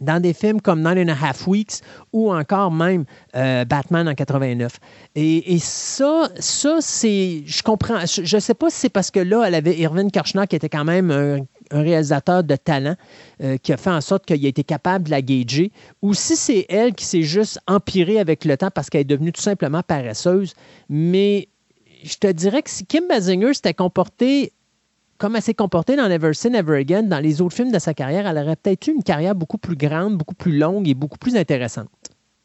dans 0.00 0.20
des 0.20 0.32
films 0.32 0.60
comme 0.60 0.80
Nine 0.80 1.08
and 1.08 1.12
a 1.12 1.26
Half 1.26 1.46
Weeks 1.46 1.80
ou 2.12 2.32
encore 2.32 2.70
même 2.70 3.04
euh, 3.34 3.64
Batman 3.64 4.08
en 4.08 4.14
89. 4.14 4.78
Et, 5.14 5.58
ça, 5.60 6.28
je 6.36 7.62
comprends, 7.62 8.00
je 8.06 8.36
ne 8.36 8.40
sais 8.40 8.54
pas 8.54 8.70
si 8.70 8.76
c'est 8.76 8.88
parce 8.88 9.10
que 9.10 9.20
là, 9.20 9.44
elle 9.46 9.54
avait 9.54 9.76
Irvin 9.76 10.08
Kershner 10.08 10.46
qui 10.48 10.56
était 10.56 10.68
quand 10.68 10.84
même 10.84 11.10
un 11.10 11.38
un 11.70 11.82
réalisateur 11.82 12.44
de 12.44 12.56
talent 12.56 12.96
euh, 13.42 13.56
qui 13.58 13.72
a 13.72 13.76
fait 13.76 13.90
en 13.90 14.00
sorte 14.00 14.26
qu'il 14.26 14.44
a 14.44 14.48
été 14.48 14.64
capable 14.64 15.04
de 15.04 15.10
la 15.10 15.22
gager, 15.22 15.72
ou 16.02 16.14
si 16.14 16.36
c'est 16.36 16.66
elle 16.68 16.94
qui 16.94 17.04
s'est 17.04 17.22
juste 17.22 17.58
empirée 17.66 18.18
avec 18.18 18.44
le 18.44 18.56
temps 18.56 18.70
parce 18.70 18.90
qu'elle 18.90 19.02
est 19.02 19.04
devenue 19.04 19.32
tout 19.32 19.42
simplement 19.42 19.82
paresseuse. 19.82 20.54
Mais 20.88 21.48
je 22.04 22.16
te 22.16 22.26
dirais 22.28 22.62
que 22.62 22.70
si 22.70 22.86
Kim 22.86 23.06
Basinger 23.08 23.54
s'était 23.54 23.74
comportée 23.74 24.52
comme 25.18 25.36
elle 25.36 25.42
s'est 25.42 25.54
comportée 25.54 25.96
dans 25.96 26.08
Never 26.08 26.32
Say 26.32 26.50
Never 26.50 26.78
Again, 26.78 27.02
dans 27.02 27.18
les 27.18 27.40
autres 27.42 27.54
films 27.54 27.72
de 27.72 27.78
sa 27.78 27.92
carrière, 27.92 28.26
elle 28.26 28.38
aurait 28.38 28.56
peut-être 28.56 28.86
eu 28.86 28.92
une 28.92 29.02
carrière 29.02 29.34
beaucoup 29.34 29.58
plus 29.58 29.76
grande, 29.76 30.16
beaucoup 30.16 30.34
plus 30.34 30.56
longue 30.56 30.88
et 30.88 30.94
beaucoup 30.94 31.18
plus 31.18 31.36
intéressante. 31.36 31.88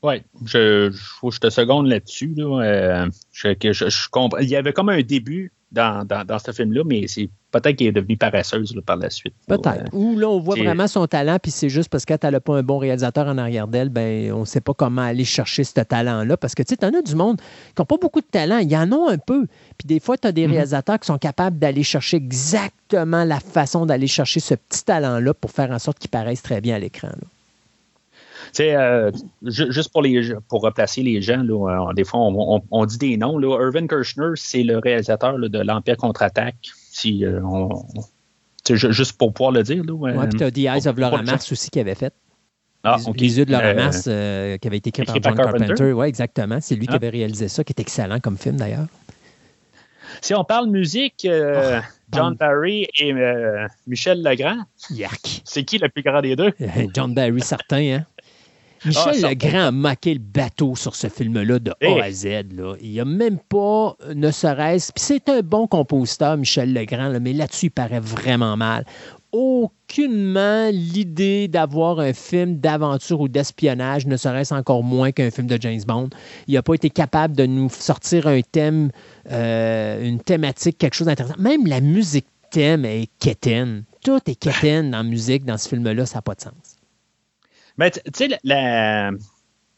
Oui, 0.01 0.15
je, 0.45 0.91
je, 0.91 1.29
je, 1.31 1.39
te 1.39 1.49
seconde 1.49 1.87
là-dessus. 1.87 2.35
Euh, 2.37 3.07
il 3.45 4.49
y 4.49 4.55
avait 4.55 4.73
comme 4.73 4.89
un 4.89 5.01
début 5.01 5.53
dans, 5.73 6.05
dans, 6.05 6.39
ce 6.39 6.51
film-là, 6.51 6.83
mais 6.85 7.07
c'est 7.07 7.29
peut-être 7.51 7.75
qu'elle 7.75 7.87
est 7.87 7.91
devenue 7.91 8.15
paresseuse 8.15 8.79
par 8.85 8.97
la 8.97 9.09
suite. 9.09 9.33
Peut-être. 9.47 9.91
Ou 9.91 10.17
là, 10.17 10.29
on 10.29 10.39
voit 10.39 10.55
vraiment 10.55 10.87
son 10.87 11.07
talent, 11.07 11.37
puis 11.41 11.51
c'est 11.51 11.69
juste 11.69 11.89
parce 11.89 12.05
qu'elle 12.05 12.19
n'a 12.21 12.39
pas 12.39 12.55
un 12.55 12.63
bon 12.63 12.77
réalisateur 12.77 13.27
en 13.27 13.37
arrière 13.39 13.67
d'elle, 13.67 13.89
ben, 13.89 14.31
on 14.33 14.41
ne 14.41 14.45
sait 14.45 14.61
pas 14.61 14.73
comment 14.73 15.01
aller 15.01 15.25
chercher 15.25 15.63
ce 15.63 15.81
talent-là. 15.81 16.37
Parce 16.37 16.53
que 16.53 16.61
tu 16.61 16.75
sais, 16.75 16.85
en 16.85 16.93
as 16.93 17.01
du 17.01 17.15
monde 17.15 17.37
qui 17.37 17.73
n'ont 17.81 17.85
pas 17.85 17.97
beaucoup 17.97 18.21
de 18.21 18.27
talent. 18.27 18.59
Il 18.59 18.71
y 18.71 18.77
en 18.77 18.91
a 18.91 19.11
un 19.13 19.17
peu. 19.17 19.47
Puis 19.77 19.87
des 19.87 19.99
fois, 19.99 20.17
tu 20.17 20.27
as 20.27 20.31
des 20.31 20.45
mhm. 20.45 20.53
réalisateurs 20.53 20.99
qui 20.99 21.07
sont 21.07 21.17
capables 21.17 21.57
d'aller 21.57 21.83
chercher 21.83 22.17
exactement 22.17 23.23
la 23.23 23.39
façon 23.39 23.85
d'aller 23.85 24.07
chercher 24.07 24.39
ce 24.39 24.53
petit 24.53 24.85
talent-là 24.85 25.33
pour 25.33 25.51
faire 25.51 25.71
en 25.71 25.79
sorte 25.79 25.97
qu'il 25.97 26.11
paraisse 26.11 26.43
très 26.43 26.61
bien 26.61 26.75
à 26.75 26.79
l'écran. 26.79 27.09
Euh, 28.59 29.11
juste 29.43 29.91
pour, 29.91 30.01
les, 30.01 30.33
pour 30.47 30.61
replacer 30.61 31.01
les 31.01 31.21
gens, 31.21 31.43
là, 31.43 31.87
euh, 31.89 31.93
des 31.93 32.03
fois, 32.03 32.19
on, 32.19 32.85
dit 32.85 32.97
des 32.97 33.17
noms. 33.17 33.37
Là. 33.37 33.57
Irvin 33.59 33.87
Kirchner, 33.87 34.31
c'est 34.35 34.63
le 34.63 34.77
réalisateur 34.77 35.39
de 35.39 35.59
l'Empire 35.59 35.97
contre-attaque. 35.97 36.55
Si, 36.91 37.25
euh, 37.25 37.39
juste 38.69 39.17
pour 39.17 39.33
pouvoir 39.33 39.51
le 39.51 39.63
dire. 39.63 39.83
Oui, 39.87 40.11
puis 40.29 40.37
tu 40.37 40.43
as 40.43 40.51
The 40.51 40.57
Eyes 40.57 40.87
of 40.87 40.97
Laura 40.97 41.23
Mars 41.23 41.51
aussi 41.51 41.69
qui 41.69 41.79
avait 41.79 41.95
fait. 41.95 42.13
Ah, 42.83 42.97
les, 43.15 43.37
yeux 43.39 43.45
de 43.45 43.51
Laura 43.51 43.73
Mars, 43.73 44.03
qui 44.03 44.09
avait 44.09 44.77
été 44.77 44.89
écrit 44.89 45.05
par 45.05 45.35
John 45.35 45.35
Carpenter. 45.35 45.93
Oui, 45.93 46.07
exactement. 46.07 46.59
C'est 46.61 46.75
lui 46.75 46.85
qui 46.85 46.93
ah. 46.93 46.97
avait 46.97 47.09
réalisé 47.09 47.47
ça, 47.47 47.63
qui 47.63 47.71
est 47.71 47.79
excellent 47.79 48.19
comme 48.19 48.37
film 48.37 48.57
d'ailleurs. 48.57 48.87
Si 50.21 50.35
on 50.35 50.43
parle 50.43 50.69
musique, 50.69 51.27
oh, 51.27 51.79
John 52.11 52.35
Barry 52.35 52.87
et 52.99 53.13
Michel 53.87 54.21
Legrand. 54.21 54.57
C'est 55.43 55.63
qui 55.63 55.79
le 55.79 55.89
plus 55.89 56.03
grand 56.03 56.21
des 56.21 56.35
deux? 56.35 56.53
John 56.93 57.15
Barry, 57.15 57.41
certain. 57.41 57.77
Hein? 57.77 58.05
Michel 58.85 59.23
ah, 59.23 59.29
Legrand 59.29 59.67
a 59.67 59.71
maqué 59.71 60.13
le 60.13 60.19
bateau 60.19 60.75
sur 60.75 60.95
ce 60.95 61.07
film-là 61.07 61.59
de 61.59 61.71
A 61.71 62.03
à 62.03 62.11
Z. 62.11 62.25
Là. 62.55 62.75
Il 62.81 62.91
n'y 62.91 62.99
a 62.99 63.05
même 63.05 63.37
pas, 63.37 63.95
ne 64.13 64.31
serait-ce. 64.31 64.91
Puis 64.91 65.03
c'est 65.03 65.29
un 65.29 65.41
bon 65.41 65.67
compositeur, 65.67 66.37
Michel 66.37 66.73
Legrand, 66.73 67.17
mais 67.21 67.33
là-dessus, 67.33 67.67
il 67.67 67.71
paraît 67.71 67.99
vraiment 67.99 68.57
mal. 68.57 68.85
Aucunement 69.31 70.69
l'idée 70.71 71.47
d'avoir 71.47 71.99
un 71.99 72.13
film 72.13 72.57
d'aventure 72.57 73.21
ou 73.21 73.27
d'espionnage, 73.27 74.05
ne 74.05 74.15
serait-ce 74.17 74.53
encore 74.53 74.83
moins 74.83 75.11
qu'un 75.11 75.31
film 75.31 75.47
de 75.47 75.57
James 75.59 75.81
Bond. 75.87 76.09
Il 76.47 76.53
n'a 76.53 76.61
pas 76.61 76.75
été 76.75 76.89
capable 76.89 77.35
de 77.35 77.45
nous 77.45 77.69
sortir 77.69 78.27
un 78.27 78.41
thème, 78.41 78.91
euh, 79.31 80.07
une 80.07 80.19
thématique, 80.19 80.77
quelque 80.77 80.93
chose 80.93 81.07
d'intéressant. 81.07 81.39
Même 81.39 81.65
la 81.65 81.81
musique 81.81 82.27
thème 82.51 82.85
est 82.85 83.09
quétaine. 83.19 83.83
Tout 84.03 84.19
est 84.27 84.35
quétaine 84.35 84.91
dans 84.91 84.97
la 84.97 85.03
musique, 85.03 85.45
dans 85.45 85.57
ce 85.57 85.67
film-là, 85.69 86.05
ça 86.05 86.19
n'a 86.19 86.21
pas 86.21 86.35
de 86.35 86.41
sens. 86.41 86.72
Mais 87.77 87.91
tu 87.91 88.01
sais, 88.13 88.39
la, 88.43 89.11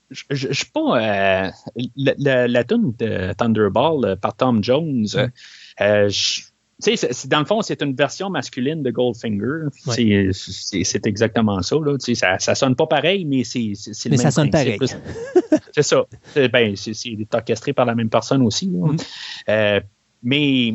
je 0.10 0.54
suis 0.54 0.72
pas. 0.74 1.48
Euh, 1.48 1.52
la, 1.96 2.48
la, 2.48 2.64
tune 2.64 2.94
de 3.00 3.34
Thunderball 3.34 4.06
euh, 4.06 4.16
par 4.16 4.36
Tom 4.36 4.64
Jones, 4.64 5.08
mm. 5.14 5.32
euh, 5.82 6.10
sais, 6.80 6.96
dans 7.28 7.40
le 7.40 7.46
fond, 7.46 7.62
c'est 7.62 7.82
une 7.82 7.96
version 7.96 8.30
masculine 8.30 8.84
de 8.84 8.92
Goldfinger. 8.92 9.68
C'est 9.74 11.08
exactement 11.08 11.62
ça, 11.62 11.76
là. 11.76 11.98
Ça, 12.00 12.40
ça 12.40 12.56
sonne 12.56 12.76
pas 12.76 12.88
pareil, 12.88 13.26
mais 13.26 13.44
c'est 13.44 13.60
le 13.60 14.10
mais 14.10 14.18
ça 14.18 14.32
sonne 14.32 14.50
pareil. 14.50 14.78
c'est 15.74 15.84
ça. 15.84 16.06
Ben, 16.52 16.76
c'est 16.76 16.94
orchestré 17.34 17.74
par 17.74 17.86
la 17.86 17.96
même 17.96 18.10
personne 18.10 18.42
aussi. 18.42 18.68
Mm. 18.68 18.98
Euh, 19.50 19.80
mais 20.24 20.74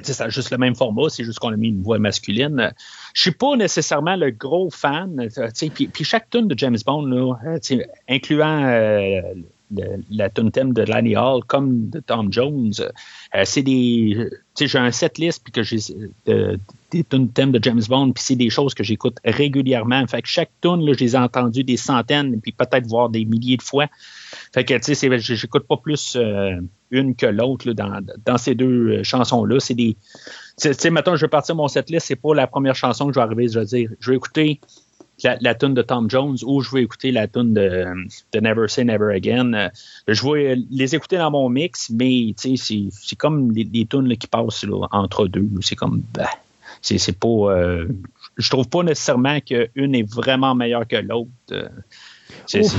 c'est 0.00 0.30
juste 0.30 0.50
le 0.50 0.58
même 0.58 0.76
format, 0.76 1.08
c'est 1.08 1.24
juste 1.24 1.38
qu'on 1.38 1.52
a 1.52 1.56
mis 1.56 1.68
une 1.68 1.82
voix 1.82 1.98
masculine. 1.98 2.72
Je 3.14 3.22
suis 3.22 3.32
pas 3.32 3.56
nécessairement 3.56 4.16
le 4.16 4.30
gros 4.30 4.70
fan. 4.70 5.28
Puis, 5.74 5.88
puis 5.88 6.04
chaque 6.04 6.30
tune 6.30 6.46
de 6.46 6.56
James 6.56 6.78
Bond, 6.86 7.06
là, 7.06 7.34
euh, 7.44 7.78
incluant 8.08 8.64
euh, 8.64 9.20
la 10.10 10.30
tune 10.30 10.52
thème 10.52 10.72
de 10.72 10.82
Lanny 10.82 11.16
Hall 11.16 11.42
comme 11.44 11.90
de 11.90 11.98
Tom 12.00 12.32
Jones, 12.32 12.72
euh, 12.78 13.42
c'est 13.44 13.62
des. 13.62 14.28
J'ai 14.58 14.78
un 14.78 14.92
set 14.92 15.18
list 15.18 15.42
puis 15.42 15.52
que 15.52 15.62
j'ai 15.64 15.78
des 16.26 17.04
tunes 17.04 17.30
thèmes 17.30 17.52
de 17.52 17.62
James 17.62 17.82
Bond, 17.88 18.12
puis 18.12 18.22
c'est 18.22 18.36
des 18.36 18.50
choses 18.50 18.74
que 18.74 18.84
j'écoute 18.84 19.16
régulièrement. 19.24 20.06
Fait 20.06 20.22
que 20.22 20.28
chaque 20.28 20.50
tune, 20.60 20.86
là, 20.86 20.92
je 20.92 21.00
les 21.00 21.16
ai 21.16 21.18
entendues 21.18 21.64
des 21.64 21.76
centaines, 21.76 22.40
puis 22.40 22.52
peut-être 22.52 22.86
voir 22.86 23.08
des 23.08 23.24
milliers 23.24 23.56
de 23.56 23.62
fois. 23.62 23.86
Fait 24.54 24.64
que, 24.64 24.74
tu 24.74 24.94
sais, 24.94 25.18
j'écoute 25.18 25.66
pas 25.66 25.76
plus 25.76 26.16
une 26.90 27.14
que 27.14 27.26
l'autre 27.26 27.72
dans, 27.72 28.00
dans, 28.24 28.38
ces 28.38 28.54
deux 28.54 29.02
chansons-là. 29.02 29.60
C'est 29.60 29.74
des. 29.74 29.96
Tu 30.60 30.72
sais, 30.72 30.90
maintenant, 30.90 31.16
je 31.16 31.22
vais 31.22 31.30
partir 31.30 31.54
mon 31.54 31.68
setlist, 31.68 32.06
c'est 32.06 32.16
pas 32.16 32.34
la 32.34 32.46
première 32.46 32.74
chanson 32.74 33.06
que 33.06 33.12
je 33.12 33.20
vais 33.20 33.24
arriver, 33.24 33.48
je 33.48 33.60
vais 33.60 33.66
dire, 33.66 33.90
je 34.00 34.10
vais 34.10 34.16
écouter 34.16 34.60
la, 35.24 35.36
la 35.40 35.54
tune 35.54 35.74
de 35.74 35.82
Tom 35.82 36.10
Jones 36.10 36.36
ou 36.44 36.60
je 36.60 36.70
vais 36.74 36.82
écouter 36.82 37.12
la 37.12 37.26
tune 37.26 37.54
de, 37.54 37.86
de 38.32 38.40
Never 38.40 38.68
Say 38.68 38.84
Never 38.84 39.14
Again. 39.14 39.70
Je 40.06 40.26
vais 40.26 40.56
les 40.70 40.94
écouter 40.94 41.18
dans 41.18 41.30
mon 41.30 41.48
mix, 41.48 41.90
mais 41.90 42.34
c'est 42.36 43.16
comme 43.16 43.52
les, 43.52 43.64
les 43.64 43.86
tunes 43.86 44.16
qui 44.16 44.26
passent 44.26 44.64
entre 44.90 45.28
deux. 45.28 45.48
C'est 45.60 45.76
comme. 45.76 46.02
Bah, 46.14 46.28
c'est 46.80 47.18
pas. 47.18 47.28
Euh, 47.28 47.88
je 48.36 48.50
trouve 48.50 48.68
pas 48.68 48.82
nécessairement 48.82 49.40
qu'une 49.40 49.94
est 49.94 50.08
vraiment 50.08 50.54
meilleure 50.54 50.86
que 50.86 50.96
l'autre. 50.96 51.30
Euh, 51.52 51.68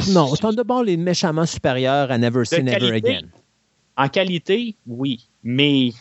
non, 0.09 0.33
Thunderball 0.35 0.89
est 0.89 0.97
méchamment 0.97 1.45
supérieur 1.45 2.11
à 2.11 2.17
Never 2.17 2.45
Say 2.45 2.63
Never 2.63 2.91
Again. 2.91 3.27
En 3.99 4.07
qualité, 4.07 4.77
oui, 4.87 5.27
mais 5.43 5.91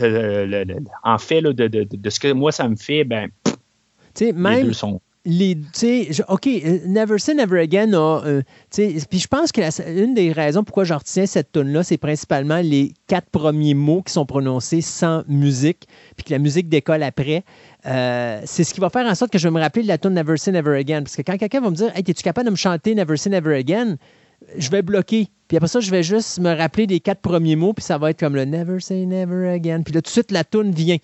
euh, 0.00 0.64
en 1.04 1.18
fait, 1.18 1.42
de, 1.42 1.52
de, 1.52 1.84
de, 1.84 2.10
ce 2.10 2.18
que 2.18 2.32
moi 2.32 2.50
ça 2.50 2.66
me 2.66 2.76
fait, 2.76 3.04
ben, 3.04 3.28
même, 4.34 4.56
les 4.56 4.62
deux 4.64 4.72
sont 4.72 5.00
les, 5.28 5.58
OK, 6.28 6.46
euh, 6.46 6.78
Never 6.86 7.18
Say 7.18 7.34
Never 7.34 7.60
Again 7.60 7.92
a. 7.92 8.22
Euh, 8.24 8.42
puis 8.74 9.18
je 9.18 9.26
pense 9.26 9.52
que 9.52 9.60
une 10.02 10.14
des 10.14 10.32
raisons 10.32 10.64
pourquoi 10.64 10.84
je 10.84 10.94
retiens 10.94 11.26
cette 11.26 11.52
tune-là, 11.52 11.82
c'est 11.82 11.98
principalement 11.98 12.60
les 12.62 12.94
quatre 13.06 13.28
premiers 13.28 13.74
mots 13.74 14.00
qui 14.00 14.14
sont 14.14 14.24
prononcés 14.24 14.80
sans 14.80 15.24
musique, 15.28 15.86
puis 16.16 16.24
que 16.24 16.32
la 16.32 16.38
musique 16.38 16.70
décolle 16.70 17.02
après. 17.02 17.44
Euh, 17.84 18.40
c'est 18.46 18.64
ce 18.64 18.72
qui 18.72 18.80
va 18.80 18.88
faire 18.88 19.06
en 19.06 19.14
sorte 19.14 19.30
que 19.30 19.38
je 19.38 19.46
vais 19.46 19.52
me 19.52 19.60
rappeler 19.60 19.82
de 19.82 19.88
la 19.88 19.98
tune 19.98 20.14
Never 20.14 20.38
Say 20.38 20.52
Never 20.52 20.78
Again. 20.78 21.02
Parce 21.02 21.16
que 21.16 21.22
quand 21.22 21.36
quelqu'un 21.36 21.60
va 21.60 21.68
me 21.68 21.76
dire 21.76 21.92
Hey, 21.94 22.02
es-tu 22.08 22.22
capable 22.22 22.46
de 22.46 22.52
me 22.52 22.56
chanter 22.56 22.94
Never 22.94 23.18
Say 23.18 23.28
Never 23.28 23.54
Again? 23.54 23.98
Je 24.56 24.70
vais 24.70 24.82
bloquer. 24.82 25.28
Puis 25.48 25.56
après 25.56 25.68
ça, 25.68 25.80
je 25.80 25.90
vais 25.90 26.02
juste 26.02 26.40
me 26.40 26.54
rappeler 26.54 26.86
des 26.86 27.00
quatre 27.00 27.20
premiers 27.20 27.56
mots, 27.56 27.72
puis 27.72 27.84
ça 27.84 27.98
va 27.98 28.10
être 28.10 28.20
comme 28.20 28.34
le 28.34 28.44
Never 28.44 28.80
Say 28.80 29.06
Never 29.06 29.48
Again. 29.48 29.82
Puis 29.82 29.94
là, 29.94 30.02
tout 30.02 30.08
de 30.08 30.12
suite, 30.12 30.30
la 30.30 30.44
tune 30.44 30.72
vient. 30.72 30.98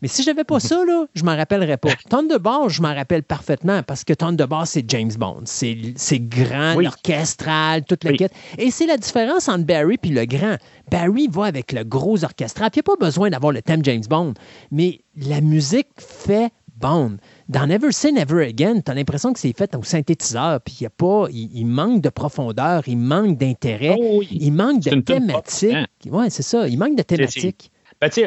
Mais 0.00 0.08
si 0.08 0.22
je 0.22 0.28
n'avais 0.28 0.44
pas 0.44 0.60
ça, 0.60 0.84
là, 0.84 1.06
je 1.14 1.24
m'en 1.24 1.36
rappellerais 1.36 1.76
pas. 1.76 1.88
Thunderball, 2.10 2.68
je 2.68 2.82
m'en 2.82 2.94
rappelle 2.94 3.22
parfaitement 3.22 3.82
parce 3.82 4.04
que 4.04 4.12
Thunderball, 4.12 4.66
c'est 4.66 4.88
James 4.88 5.10
Bond. 5.18 5.42
C'est 5.44 6.20
grand, 6.20 6.76
orchestral, 6.84 7.84
toute 7.84 8.04
la 8.04 8.12
quête. 8.12 8.32
Et 8.58 8.70
c'est 8.70 8.86
la 8.86 8.96
différence 8.96 9.48
entre 9.48 9.64
Barry 9.64 9.98
et 10.02 10.08
le 10.08 10.24
grand. 10.24 10.56
Barry 10.90 11.28
va 11.28 11.46
avec 11.46 11.72
le 11.72 11.82
gros 11.82 12.22
orchestral. 12.22 12.70
Il 12.74 12.78
n'y 12.78 12.80
a 12.80 12.82
pas 12.84 13.04
besoin 13.04 13.30
d'avoir 13.30 13.52
le 13.52 13.62
thème 13.62 13.84
James 13.84 14.04
Bond. 14.08 14.34
Mais 14.70 15.00
la 15.16 15.40
musique 15.40 15.88
fait 15.96 16.52
Bond. 16.78 17.16
Dans 17.48 17.66
Never 17.66 17.92
Say 17.92 18.12
Never 18.12 18.46
Again, 18.46 18.80
tu 18.80 18.90
as 18.90 18.94
l'impression 18.94 19.32
que 19.32 19.38
c'est 19.38 19.56
fait 19.56 19.74
au 19.74 19.82
synthétiseur, 19.82 20.60
puis 20.60 20.76
il 20.80 20.82
y 20.84 20.86
a 20.86 20.90
pas, 20.90 21.26
il, 21.30 21.66
manque 21.66 22.02
de 22.02 22.08
profondeur, 22.08 22.82
il 22.86 22.98
manque 22.98 23.38
d'intérêt, 23.38 23.96
oh 23.98 24.22
il 24.30 24.52
manque 24.52 24.80
de 24.80 25.00
thématique. 25.00 25.76
Oui, 26.10 26.26
c'est 26.30 26.42
ça, 26.42 26.68
il 26.68 26.78
manque 26.78 26.96
de 26.96 27.02
thématique. 27.02 27.70
Ben, 28.00 28.08
tu 28.10 28.24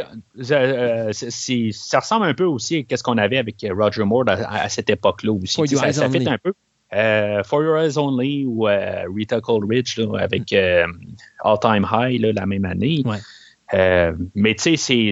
euh, 0.51 1.11
ça 1.13 1.99
ressemble 1.99 2.25
un 2.25 2.33
peu 2.33 2.43
aussi 2.43 2.85
à 2.91 2.97
ce 2.97 3.03
qu'on 3.03 3.17
avait 3.17 3.37
avec 3.37 3.65
Roger 3.73 4.03
Moore 4.03 4.25
à, 4.27 4.67
cette 4.67 4.89
époque-là 4.89 5.31
aussi. 5.31 5.65
ça, 5.77 5.93
ça 5.93 6.09
fait 6.09 6.27
un 6.27 6.37
peu. 6.37 6.53
Euh, 6.93 7.41
For 7.45 7.63
Your 7.63 7.77
Eyes 7.77 7.97
Only 7.97 8.45
ou 8.45 8.67
euh, 8.67 9.05
Rita 9.15 9.39
Coleridge 9.39 9.97
avec 10.19 10.51
All 10.51 11.59
Time 11.61 11.87
High 11.89 12.19
la 12.19 12.45
même 12.45 12.65
année. 12.65 13.03
mais 14.35 14.55
tu 14.55 14.75
sais, 14.75 14.77
c'est 14.77 15.11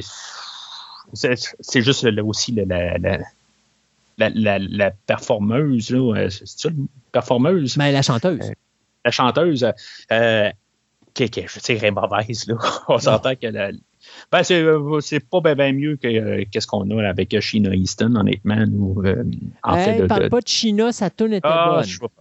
juste 1.14 2.06
aussi 2.24 2.52
la, 2.54 2.98
la, 4.18 4.60
la, 4.60 4.92
performeuse. 4.92 5.96
C'est 6.30 6.48
ça, 6.48 6.70
performeuse? 7.12 7.78
Mais 7.78 7.92
la 7.92 8.02
chanteuse. 8.02 8.52
la 9.06 9.12
chanteuse. 9.12 9.66
qui, 11.14 11.30
qui, 11.30 11.42
je 11.48 11.92
mauvaise. 11.92 12.48
Là. 12.48 12.56
On 12.88 13.00
s'entend 13.00 13.36
que 13.36 13.48
la, 13.48 13.72
ben, 14.32 14.42
euh, 14.52 15.00
c'est 15.02 15.20
pas 15.20 15.42
bien 15.56 15.74
mieux 15.74 15.96
que 15.98 16.08
euh, 16.08 16.46
qu'est-ce 16.50 16.68
qu'on 16.68 16.90
a 16.98 17.08
avec 17.08 17.40
Sheena 17.40 17.76
Easton, 17.76 18.16
honnêtement. 18.16 18.64
Nous, 18.68 19.02
euh, 19.04 19.24
en 19.64 19.78
fait, 19.78 20.02
de, 20.02 20.08
parle 20.08 20.30
pas 20.30 20.42
de 20.42 20.48
Sheena, 20.48 20.92
sa 20.92 21.10
tune 21.10 21.34
était 21.34 21.48
ah, 21.48 21.82
bonne. 21.82 22.20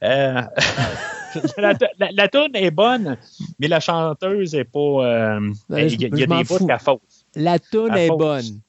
la, 1.58 1.74
la, 2.12 2.28
tune 2.28 2.54
est 2.54 2.70
bonne, 2.70 3.16
mais 3.58 3.68
la 3.68 3.80
chanteuse 3.80 4.54
est 4.54 4.64
pas. 4.64 5.38
Ben, 5.68 5.88
il 5.88 6.00
y, 6.00 6.06
a, 6.06 6.26
des 6.26 6.44
bouts 6.44 6.66
qu'elle 6.66 6.78
fausse. 6.78 7.13
La 7.36 7.58
tune 7.58 7.94
est 7.94 8.08
bonne. 8.08 8.60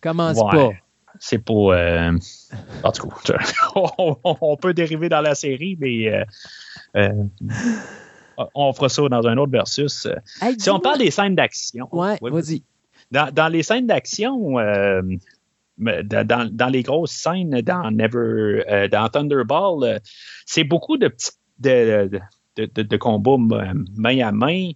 Commence 0.00 0.38
pas. 0.38 0.70
C'est 1.20 1.38
pas. 1.38 2.10
en 2.84 2.92
tout 2.92 3.08
cas, 3.08 3.38
on, 3.74 4.16
on, 4.24 4.56
peut 4.56 4.72
dériver 4.74 5.08
dans 5.08 5.20
la 5.20 5.34
série, 5.34 5.76
mais 5.80 6.24
on 8.54 8.72
fera 8.72 8.88
ça 8.88 9.08
dans 9.08 9.26
un 9.26 9.36
autre 9.36 9.52
versus. 9.52 10.06
si 10.58 10.70
on 10.70 10.80
parle 10.80 10.98
des 10.98 11.10
scènes 11.10 11.34
d'action. 11.34 11.88
Ouais, 11.92 12.18
vas-y. 12.20 12.62
Dans, 13.10 13.50
les 13.50 13.62
scènes 13.62 13.86
d'action, 13.86 14.58
euh, 14.58 15.00
dans, 15.78 16.70
les 16.70 16.82
grosses 16.82 17.12
scènes 17.12 17.62
dans 17.62 17.90
Never, 17.90 18.64
euh, 18.68 18.88
dans 18.88 19.08
Thunderball, 19.08 19.82
euh, 19.82 19.98
c'est 20.44 20.64
beaucoup 20.64 20.98
de 20.98 21.08
petits 21.08 21.30
de, 21.58 22.10
de, 22.56 22.96
combats 22.96 23.36
main 23.96 24.20
à 24.20 24.30
main. 24.30 24.70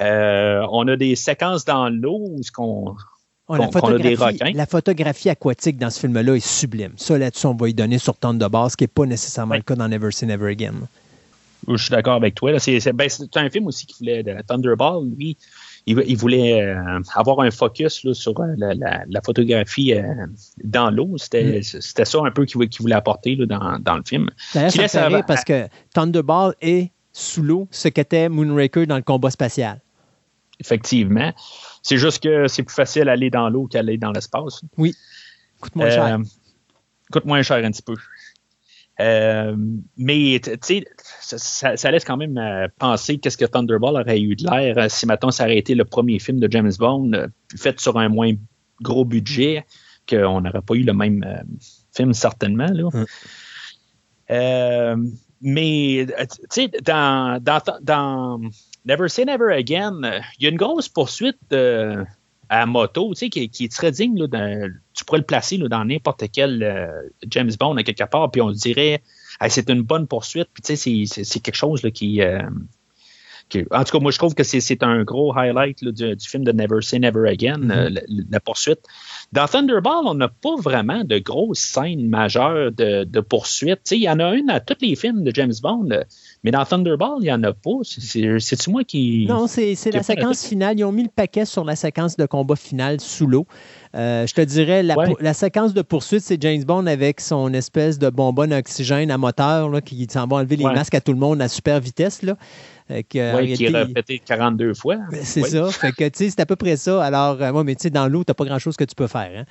On 0.00 0.88
a 0.88 0.96
des 0.96 1.16
séquences 1.16 1.64
dans 1.64 1.88
l'eau 1.88 2.18
où 2.20 2.40
on, 2.58 2.94
oh, 3.48 3.54
a 3.54 3.98
des 3.98 4.14
requins. 4.14 4.52
La 4.54 4.66
photographie 4.66 5.30
aquatique 5.30 5.78
dans 5.78 5.90
ce 5.90 6.00
film-là 6.00 6.34
est 6.34 6.46
sublime. 6.46 6.92
Ça, 6.96 7.18
là-dessus, 7.18 7.46
on 7.46 7.54
va 7.54 7.68
y 7.68 7.74
donner 7.74 7.98
sur 7.98 8.16
Thunderball, 8.16 8.70
ce 8.70 8.76
qui 8.76 8.84
n'est 8.84 8.88
pas 8.88 9.06
nécessairement 9.06 9.54
le 9.54 9.62
cas 9.62 9.76
dans 9.76 9.88
Never 9.88 10.10
Say 10.10 10.26
Never 10.26 10.50
Again. 10.50 10.74
Je 11.68 11.76
suis 11.76 11.90
d'accord 11.90 12.14
avec 12.14 12.34
toi. 12.34 12.52
Ben, 12.52 12.58
c'est 13.08 13.36
un 13.36 13.50
film 13.50 13.66
aussi 13.66 13.86
qui 13.86 13.94
voulait, 13.98 14.22
de 14.22 14.34
Thunderball, 14.46 15.04
lui, 15.16 15.36
il, 15.86 16.16
voulait 16.16 16.62
euh, 16.62 17.00
avoir 17.14 17.40
un 17.40 17.50
focus 17.50 18.10
sur 18.12 18.40
euh, 18.40 18.54
la, 18.56 19.20
photographie 19.22 19.94
euh, 19.94 20.02
dans 20.62 20.90
l'eau. 20.90 21.16
Mm. 21.32 21.62
C'était 21.62 22.04
ça 22.04 22.18
un 22.24 22.30
peu 22.30 22.44
qu'il 22.46 22.58
voulait 22.80 22.94
apporter 22.94 23.36
dans, 23.36 23.96
le 23.96 24.02
film. 24.04 24.30
D'ailleurs, 24.54 24.88
ça 24.88 25.10
me 25.10 25.26
parce 25.26 25.44
que 25.44 25.68
Thunderball 25.94 26.54
est 26.60 26.90
sous 27.14 27.42
l'eau 27.42 27.68
ce 27.70 27.88
qu'était 27.88 28.28
Moonraker 28.28 28.86
dans 28.86 28.96
le 28.96 29.02
combat 29.02 29.30
spatial. 29.30 29.80
Effectivement. 30.60 31.32
C'est 31.82 31.96
juste 31.96 32.22
que 32.22 32.48
c'est 32.48 32.62
plus 32.62 32.74
facile 32.74 33.04
d'aller 33.04 33.30
dans 33.30 33.48
l'eau 33.48 33.66
qu'aller 33.66 33.96
dans 33.96 34.12
l'espace. 34.12 34.62
Oui. 34.76 34.94
Coûte 35.60 35.76
moins 35.76 35.90
cher. 35.90 36.18
Coûte 37.10 37.24
moins 37.24 37.42
cher 37.42 37.64
un 37.64 37.70
petit 37.70 37.82
peu. 37.82 37.94
Euh, 39.00 39.56
mais 39.96 40.40
tu 40.42 40.50
sais, 40.62 40.84
ça, 41.20 41.90
laisse 41.90 42.04
quand 42.04 42.16
même 42.16 42.38
euh, 42.38 42.68
penser 42.78 43.18
qu'est-ce 43.18 43.36
que 43.36 43.44
Thunderball 43.44 43.96
aurait 43.96 44.20
eu 44.20 44.36
de 44.36 44.48
l'air 44.48 44.78
euh, 44.78 44.86
si 44.88 45.04
maintenant 45.04 45.32
ça 45.32 45.44
aurait 45.44 45.58
été 45.58 45.74
le 45.74 45.84
premier 45.84 46.20
film 46.20 46.38
de 46.38 46.48
James 46.48 46.70
Bond 46.78 47.10
fait 47.56 47.80
sur 47.80 47.98
un 47.98 48.08
moins 48.08 48.34
gros 48.82 49.04
budget, 49.04 49.66
qu'on 50.08 50.40
n'aurait 50.42 50.62
pas 50.62 50.74
eu 50.74 50.84
le 50.84 50.92
même 50.92 51.24
film 51.92 52.12
certainement. 52.12 52.68
Là. 54.28 54.96
Mais 55.44 56.06
tu 56.08 56.36
sais, 56.50 56.68
dans, 56.82 57.40
dans, 57.40 57.60
dans, 57.80 58.40
Never 58.84 59.08
Say 59.08 59.24
Never 59.24 59.54
Again, 59.54 60.00
il 60.38 60.44
y 60.44 60.46
a 60.46 60.50
une 60.50 60.56
grosse 60.56 60.88
poursuite 60.88 61.38
à 62.48 62.66
moto, 62.66 63.14
tu 63.14 63.18
sais, 63.18 63.28
qui, 63.30 63.64
est 63.64 63.72
très 63.72 63.90
digne. 63.90 64.18
Là, 64.18 64.68
tu 64.94 65.04
pourrais 65.04 65.18
le 65.18 65.24
placer 65.24 65.58
dans 65.58 65.84
n'importe 65.84 66.24
quel 66.32 66.62
euh, 66.62 67.08
James 67.28 67.50
Bond 67.58 67.76
à 67.76 67.82
quelque 67.82 68.04
part, 68.04 68.30
puis 68.30 68.40
on 68.40 68.50
dirait, 68.50 69.02
c'est 69.48 69.68
une 69.70 69.82
bonne 69.82 70.06
poursuite. 70.06 70.48
Puis 70.52 70.62
tu 70.62 70.76
sais, 70.76 71.24
c'est 71.24 71.40
quelque 71.40 71.56
chose 71.56 71.82
là, 71.82 71.90
qui, 71.90 72.22
euh, 72.22 72.42
En 73.70 73.84
tout 73.84 73.92
cas, 73.92 74.00
moi, 74.00 74.10
je 74.10 74.18
trouve 74.18 74.34
que 74.34 74.44
c'est 74.44 74.82
un 74.82 75.04
gros 75.04 75.36
highlight 75.36 75.84
du, 75.84 76.16
film 76.20 76.44
de 76.44 76.52
Never 76.52 76.80
Say 76.82 76.98
Never 76.98 77.28
Again, 77.28 77.58
mm-hmm. 77.58 77.98
euh, 77.98 78.24
la, 78.30 78.40
poursuite. 78.40 78.80
Dans 79.34 79.48
Thunderball, 79.48 80.06
on 80.06 80.14
n'a 80.14 80.28
pas 80.28 80.54
vraiment 80.62 81.02
de 81.02 81.18
grosses 81.18 81.58
scènes 81.58 82.08
majeures 82.08 82.70
de, 82.70 83.02
de 83.02 83.20
poursuite. 83.20 83.90
Il 83.90 83.98
y 83.98 84.08
en 84.08 84.20
a 84.20 84.32
une 84.32 84.48
à 84.48 84.60
tous 84.60 84.76
les 84.80 84.94
films 84.94 85.24
de 85.24 85.34
James 85.34 85.52
Bond. 85.60 85.88
Mais 86.44 86.52
dans 86.52 86.64
Thunderball, 86.64 87.16
il 87.18 87.24
n'y 87.24 87.32
en 87.32 87.42
a 87.42 87.52
pas. 87.52 87.80
C'est-tu 87.82 88.70
moi 88.70 88.84
qui. 88.84 89.26
Non, 89.28 89.48
c'est 89.48 89.74
la 89.92 90.04
séquence 90.04 90.46
finale. 90.46 90.78
Ils 90.78 90.84
ont 90.84 90.92
mis 90.92 91.02
le 91.02 91.08
paquet 91.08 91.46
sur 91.46 91.64
la 91.64 91.74
séquence 91.74 92.16
de 92.16 92.26
combat 92.26 92.54
finale 92.54 93.00
sous 93.00 93.26
l'eau. 93.26 93.48
Euh, 93.94 94.26
je 94.26 94.34
te 94.34 94.40
dirais, 94.40 94.82
la, 94.82 95.34
séquence 95.34 95.72
de 95.72 95.82
poursuite, 95.82 96.22
c'est 96.22 96.40
James 96.42 96.64
Bond 96.64 96.86
avec 96.86 97.20
son 97.20 97.52
espèce 97.54 97.98
de 97.98 98.10
bonbonne 98.10 98.52
oxygène 98.52 99.10
à 99.10 99.18
moteur 99.18 99.68
là, 99.68 99.80
qui 99.80 100.06
s'en 100.10 100.26
va 100.26 100.38
enlever 100.38 100.56
les 100.56 100.64
masques 100.64 100.94
à 100.94 101.00
tout 101.00 101.12
le 101.12 101.18
monde 101.18 101.40
à 101.40 101.48
super 101.48 101.78
vitesse. 101.80 102.22
Là. 102.22 102.36
Euh, 102.90 103.00
qui 103.08 103.16
est 103.18 103.32
répété 103.32 104.18
42 104.18 104.74
fois. 104.74 104.96
Ben, 105.10 105.20
c'est 105.22 105.42
ça. 105.42 105.70
Fait 105.70 105.92
que, 105.92 106.04
c'est 106.12 106.38
à 106.40 106.44
peu 106.44 106.56
près 106.56 106.76
ça. 106.76 107.02
Alors, 107.02 107.38
moi, 107.38 107.60
euh, 107.60 107.64
mais 107.64 107.76
tu 107.76 107.82
sais, 107.82 107.90
dans 107.90 108.08
l'eau, 108.08 108.24
tu 108.24 108.30
n'as 108.30 108.34
pas 108.34 108.44
grand-chose 108.44 108.76
que 108.76 108.84
tu 108.84 108.94
peux 108.94 109.06
faire. 109.06 109.46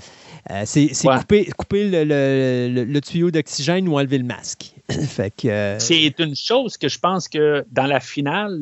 Hein. 0.49 0.63
c'est 0.65 0.91
couper, 1.01 1.45
couper 1.57 2.05
le, 2.05 2.99
tuyau 2.99 3.31
d'oxygène 3.31 3.87
ou 3.87 3.97
enlever 3.97 4.19
le 4.19 4.25
masque. 4.25 4.75
fait 4.89 5.33
que, 5.35 5.77
C'est 5.79 6.13
une 6.19 6.35
chose 6.35 6.77
que 6.77 6.89
je 6.89 6.99
pense 6.99 7.27
que 7.27 7.65
dans 7.71 7.87
la 7.87 7.99
finale, 7.99 8.59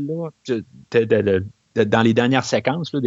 dans 1.76 2.02
les 2.02 2.14
dernières 2.14 2.46
séquences, 2.46 2.94
là, 2.94 3.02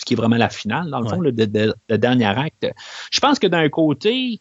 ce 0.00 0.06
qui 0.06 0.14
est 0.14 0.16
vraiment 0.16 0.36
la 0.36 0.48
finale, 0.48 0.90
dans 0.90 1.00
le 1.00 1.08
fond, 1.08 1.20
le, 1.20 1.30
dernier 1.30 2.24
acte, 2.24 2.66
je 3.10 3.20
pense 3.20 3.38
que 3.38 3.46
d'un 3.46 3.68
côté, 3.68 4.40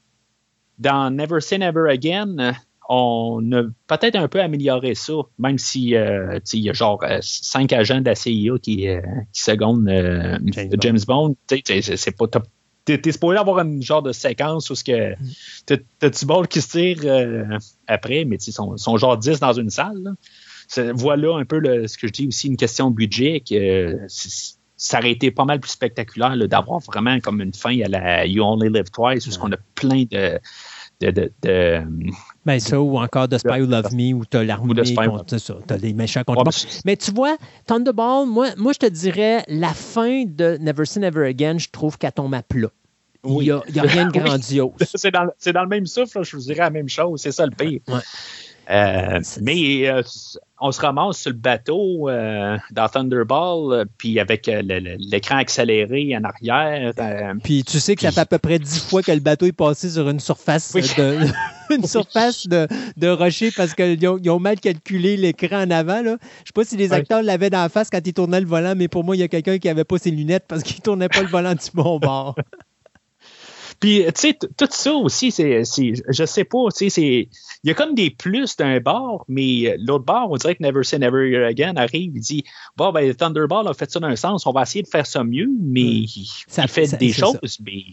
dans 0.78 1.14
Never 1.14 1.42
Say 1.42 1.58
Never 1.58 1.92
Again, 1.92 2.54
on 2.88 3.52
a 3.52 3.64
peut-être 3.88 4.16
un 4.16 4.30
peu 4.30 4.40
amélioré 4.40 4.96
ça, 4.96 5.14
même 5.38 5.58
si 5.58 5.96
euh, 5.96 6.40
il 6.54 6.62
y 6.62 6.70
a 6.70 6.74
genre 6.74 7.04
euh, 7.04 7.20
cinq 7.22 7.74
agents 7.74 8.00
de 8.00 8.06
la 8.06 8.16
CIA 8.16 8.54
qui, 8.62 8.88
euh, 8.88 9.02
qui 9.34 9.42
secondent 9.42 9.88
James, 9.88 10.70
James 10.80 11.00
Bond. 11.06 11.36
C'est 11.48 12.18
pas 12.18 12.42
T'es 12.86 13.12
supposé 13.12 13.38
avoir 13.38 13.60
une 13.60 13.84
genre 13.84 14.02
de 14.02 14.14
séquence 14.14 14.72
où 14.72 14.74
que 14.74 15.14
t'as 15.68 16.10
du 16.10 16.26
ball 16.26 16.48
qui 16.48 16.62
se 16.62 16.70
tire 16.70 17.60
après, 17.86 18.26
mais 18.26 18.38
ils 18.38 18.52
sont, 18.52 18.78
sont, 18.78 18.98
genre 18.98 19.16
10 19.16 19.40
dans 19.40 19.54
une 19.54 19.70
salle. 19.70 20.16
Voilà 20.96 21.36
un 21.36 21.46
peu 21.46 21.60
le, 21.60 21.88
ce 21.88 22.00
que 22.00 22.08
je 22.08 22.14
dis 22.14 22.28
aussi, 22.28 22.48
une 22.48 22.58
question 22.58 22.90
de 22.90 22.96
budget. 22.96 23.44
Que, 23.48 24.00
ça 24.80 25.00
aurait 25.00 25.12
été 25.12 25.30
pas 25.30 25.44
mal 25.44 25.60
plus 25.60 25.72
spectaculaire 25.72 26.36
d'avoir 26.48 26.80
vraiment 26.80 27.20
comme 27.20 27.42
une 27.42 27.54
fin 27.54 27.78
à 27.82 27.90
la 27.90 28.26
You 28.26 28.44
Only 28.44 28.70
Live 28.70 28.90
Twice, 28.92 29.28
où 29.28 29.40
qu'on 29.40 29.52
a 29.52 29.58
plein 29.76 30.06
de, 30.10 30.40
de, 31.02 31.32
de, 31.44 31.82
ben 32.46 32.60
ça, 32.60 32.80
ou 32.80 32.98
encore 32.98 33.28
de 33.28 33.38
Spy 33.38 33.60
Who 33.60 33.68
Love 33.68 33.94
Me, 33.94 34.14
où 34.14 34.26
tu 34.26 34.38
as 34.38 34.46
l'armée. 34.46 34.74
Tu 34.82 35.34
as 35.70 35.78
des 35.78 35.94
méchants 35.94 36.24
contre 36.24 36.46
ouais, 36.46 36.82
Mais 36.86 36.96
tu 36.96 37.12
vois, 37.12 37.36
Thunderball, 37.66 38.26
moi, 38.26 38.48
moi, 38.58 38.72
je 38.72 38.80
te 38.80 38.86
dirais, 38.86 39.44
la 39.50 39.74
fin 39.74 40.24
de 40.26 40.58
Never 40.62 40.86
Say 40.86 41.02
Never 41.02 41.28
Again, 41.28 41.58
je 41.58 41.68
trouve 41.70 41.98
qu'elle 41.98 42.14
tombe 42.14 42.34
à 42.34 42.42
plat. 42.42 42.70
Il 43.26 43.38
n'y 43.40 43.52
a, 43.52 43.58
a, 43.58 43.82
rien 43.82 44.08
de 44.08 44.12
grandiose. 44.18 44.72
c'est 44.96 45.12
dans, 45.12 45.28
dans, 45.54 45.64
le 45.64 45.68
même 45.68 45.88
souffle, 45.88 46.24
je 46.24 46.38
vous 46.38 46.44
dirais 46.44 46.60
la 46.60 46.70
même 46.70 46.88
chose. 46.88 47.20
C'est 47.22 47.34
ça 47.34 47.46
le 47.46 47.52
pire. 47.52 47.82
Ouais. 47.90 48.00
Euh, 48.70 49.20
mais 49.42 49.90
euh, 49.90 50.04
on 50.62 50.72
se 50.72 50.82
ramasse 50.82 51.20
sur 51.20 51.32
le 51.32 51.38
bateau 51.38 52.10
euh, 52.10 52.58
dans 52.72 52.90
Thunderball, 52.90 53.74
euh, 53.74 53.86
puis 53.98 54.20
avec 54.20 54.48
l'écran 54.48 55.38
accéléré 55.38 56.16
en 56.18 56.24
arrière. 56.24 56.94
puis 57.44 57.64
tu 57.64 57.80
sais 57.80 57.96
que 57.96 58.02
ça 58.02 58.12
fait 58.12 58.22
à 58.22 58.26
peu 58.26 58.38
près 58.38 58.60
dix 58.60 58.80
fois 58.80 59.02
que 59.02 59.12
le 59.12 59.20
bateau 59.20 59.46
est 59.46 59.52
passé 59.52 59.90
sur 59.90 60.10
une 60.10 60.20
surface 60.20 60.74
de, 60.74 61.18
une 61.76 61.86
surface 61.86 62.48
de, 62.48 62.68
de 62.98 63.08
rocher 63.08 63.52
parce 63.52 63.74
qu'ils 63.74 64.08
ont, 64.08 64.20
ont, 64.28 64.40
mal 64.40 64.60
calculé 64.60 65.18
l'écran 65.18 65.64
en 65.64 65.72
avant. 65.72 66.02
Là. 66.02 66.18
Je 66.44 66.48
sais 66.48 66.54
pas 66.54 66.66
si 66.66 66.78
les 66.78 66.94
acteurs 66.94 67.24
l'avaient 67.24 67.50
dans 67.50 67.62
la 67.62 67.70
face 67.70 67.90
quand 67.90 68.06
ils 68.06 68.14
tournaient 68.14 68.42
le 68.42 68.48
volant, 68.48 68.74
mais 68.76 68.88
pour 68.88 69.04
moi, 69.04 69.16
il 69.16 69.20
y 69.20 69.24
a 69.24 69.28
quelqu'un 69.28 69.58
qui 69.58 69.70
avait 69.70 69.84
pas 69.84 69.98
ses 69.98 70.12
lunettes 70.12 70.46
parce 70.48 70.64
qu'il 70.64 70.82
tournait 70.82 71.10
pas 71.10 71.22
le 71.22 71.28
volant 71.28 71.54
du 71.54 71.72
bon 71.74 72.00
bord. 72.00 72.36
Puis, 73.80 74.04
tu 74.08 74.12
sais, 74.16 74.34
tout 74.34 74.68
ça 74.70 74.94
aussi, 74.94 75.32
c'est, 75.32 75.64
je 75.64 76.26
sais 76.26 76.44
pas, 76.44 76.66
tu 76.76 76.90
sais, 76.90 77.30
il 77.64 77.68
y 77.68 77.72
a 77.72 77.74
comme 77.74 77.94
des 77.94 78.10
plus 78.10 78.56
d'un 78.56 78.80
bar, 78.80 79.26
mais 79.28 79.76
l'autre 79.80 80.06
bar, 80.06 80.32
on 80.32 80.38
dirait 80.38 80.56
que 80.56 80.64
Never 80.64 80.84
Say 80.84 81.00
Never 81.00 81.46
Again 81.46 81.76
arrive, 81.76 82.14
il 82.16 82.22
dit, 82.22 82.44
bon, 82.78 82.92
ben, 82.92 83.14
Thunderball 83.14 83.68
a 83.68 83.74
fait 83.74 83.92
ça 83.92 84.00
dans 84.00 84.08
un 84.08 84.16
sens, 84.16 84.46
on 84.46 84.52
va 84.52 84.62
essayer 84.62 84.84
de 84.84 84.88
faire 84.88 85.06
ça 85.06 85.24
mieux, 85.24 85.50
mais 85.60 85.82
il, 85.82 86.28
fait 86.68 86.98
des 86.98 87.12
choses, 87.12 87.60
mais 87.66 87.84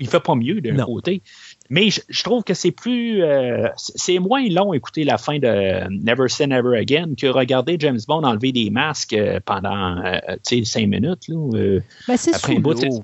il 0.00 0.08
fait 0.08 0.20
pas 0.20 0.34
mieux 0.34 0.60
d'un 0.60 0.84
côté. 0.84 1.22
Mais 1.70 1.88
je, 1.90 2.22
trouve 2.22 2.44
que 2.44 2.54
c'est 2.54 2.70
plus. 2.70 3.22
Euh, 3.22 3.68
c'est 3.76 4.18
moins 4.18 4.48
long 4.48 4.72
écouter 4.72 5.04
la 5.04 5.18
fin 5.18 5.38
de 5.38 5.86
Never 5.90 6.28
Say 6.28 6.46
Never 6.46 6.78
Again 6.78 7.14
que 7.14 7.26
regarder 7.26 7.76
James 7.78 8.00
Bond 8.06 8.22
enlever 8.22 8.52
des 8.52 8.70
masques 8.70 9.12
euh, 9.12 9.38
pendant 9.44 10.02
euh, 10.04 10.18
cinq 10.42 10.86
minutes. 10.86 11.28
Là, 11.28 11.80
ben, 12.06 12.16
c'est 12.16 12.32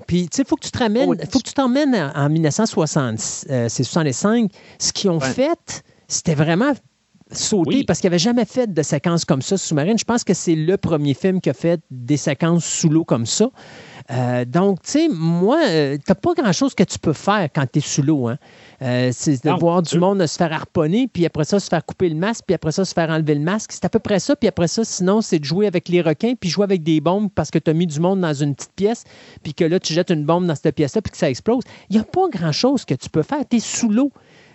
Puis, 0.07 0.29
il 0.37 0.45
faut 0.45 0.55
que 0.55 0.65
tu 0.65 0.71
te 0.71 0.79
ramènes, 0.79 1.09
oh, 1.09 1.15
faut 1.29 1.37
que 1.39 1.47
tu 1.47 1.53
t'emmènes 1.53 2.11
en, 2.15 2.29
1965. 2.29 4.49
Ce 4.79 4.93
qu'ils 4.93 5.11
ont 5.11 5.19
fait, 5.19 5.83
c'était 6.07 6.35
vraiment 6.35 6.73
sauté 7.31 7.83
parce 7.83 7.99
qu'il 7.99 8.09
n'avait 8.09 8.19
jamais 8.19 8.45
fait 8.45 8.71
de 8.71 8.81
séquence 8.83 9.25
comme 9.25 9.41
ça 9.41 9.57
sous-marine. 9.57 9.97
Je 9.97 10.03
pense 10.03 10.23
que 10.23 10.33
c'est 10.33 10.55
le 10.55 10.77
premier 10.77 11.13
film 11.13 11.41
qui 11.41 11.49
a 11.49 11.53
fait 11.53 11.81
des 11.89 12.17
séquences 12.17 12.65
sous 12.65 12.89
l'eau 12.89 13.03
comme 13.03 13.25
ça. 13.25 13.49
Euh, 14.11 14.45
donc, 14.45 14.83
tu 14.83 14.91
sais, 14.91 15.07
moi, 15.09 15.59
euh, 15.65 15.95
tu 15.95 16.03
n'as 16.07 16.15
pas 16.15 16.33
grand-chose 16.35 16.75
que 16.75 16.83
tu 16.83 16.99
peux 16.99 17.13
faire 17.13 17.49
quand 17.53 17.65
tu 17.71 17.79
es 17.79 17.81
sous 17.81 18.03
l'eau. 18.03 18.27
Hein. 18.27 18.37
Euh, 18.83 19.09
c'est 19.11 19.43
de 19.43 19.49
voir 19.59 19.81
du 19.81 19.97
monde 19.97 20.23
se 20.25 20.37
faire 20.37 20.53
harponner, 20.53 21.07
puis 21.07 21.25
après 21.25 21.45
ça, 21.45 21.59
se 21.59 21.67
faire 21.67 21.83
couper 21.83 22.09
le 22.09 22.15
masque, 22.15 22.43
puis 22.45 22.53
après 22.53 22.71
ça, 22.71 22.85
se 22.85 22.93
faire 22.93 23.09
enlever 23.09 23.33
le 23.33 23.41
masque. 23.41 23.71
C'est 23.71 23.85
à 23.85 23.89
peu 23.89 23.99
près 23.99 24.19
ça. 24.19 24.35
Puis 24.35 24.47
après 24.47 24.67
ça, 24.67 24.83
sinon, 24.83 25.21
c'est 25.21 25.39
de 25.39 25.45
jouer 25.45 25.65
avec 25.65 25.89
les 25.89 26.01
requins, 26.01 26.33
puis 26.39 26.49
jouer 26.49 26.65
avec 26.65 26.83
des 26.83 27.01
bombes 27.01 27.29
parce 27.33 27.49
que 27.49 27.57
tu 27.57 27.71
as 27.71 27.73
mis 27.73 27.87
du 27.87 27.99
monde 27.99 28.21
dans 28.21 28.33
une 28.33 28.53
petite 28.53 28.73
pièce, 28.75 29.03
puis 29.41 29.55
que 29.55 29.65
là, 29.65 29.79
tu 29.79 29.93
jettes 29.93 30.11
une 30.11 30.25
bombe 30.25 30.45
dans 30.45 30.55
cette 30.55 30.75
pièce-là, 30.75 31.01
puis 31.01 31.11
que 31.11 31.17
ça 31.17 31.29
explose. 31.29 31.63
Il 31.89 31.95
n'y 31.95 32.01
a 32.01 32.05
pas 32.05 32.27
grand-chose 32.29 32.85
que 32.85 32.93
tu 32.93 33.09
peux 33.09 33.23
faire. 33.23 33.39
Tu 33.49 33.57
es 33.57 33.59
sous 33.59 33.89
l'eau. 33.89 34.11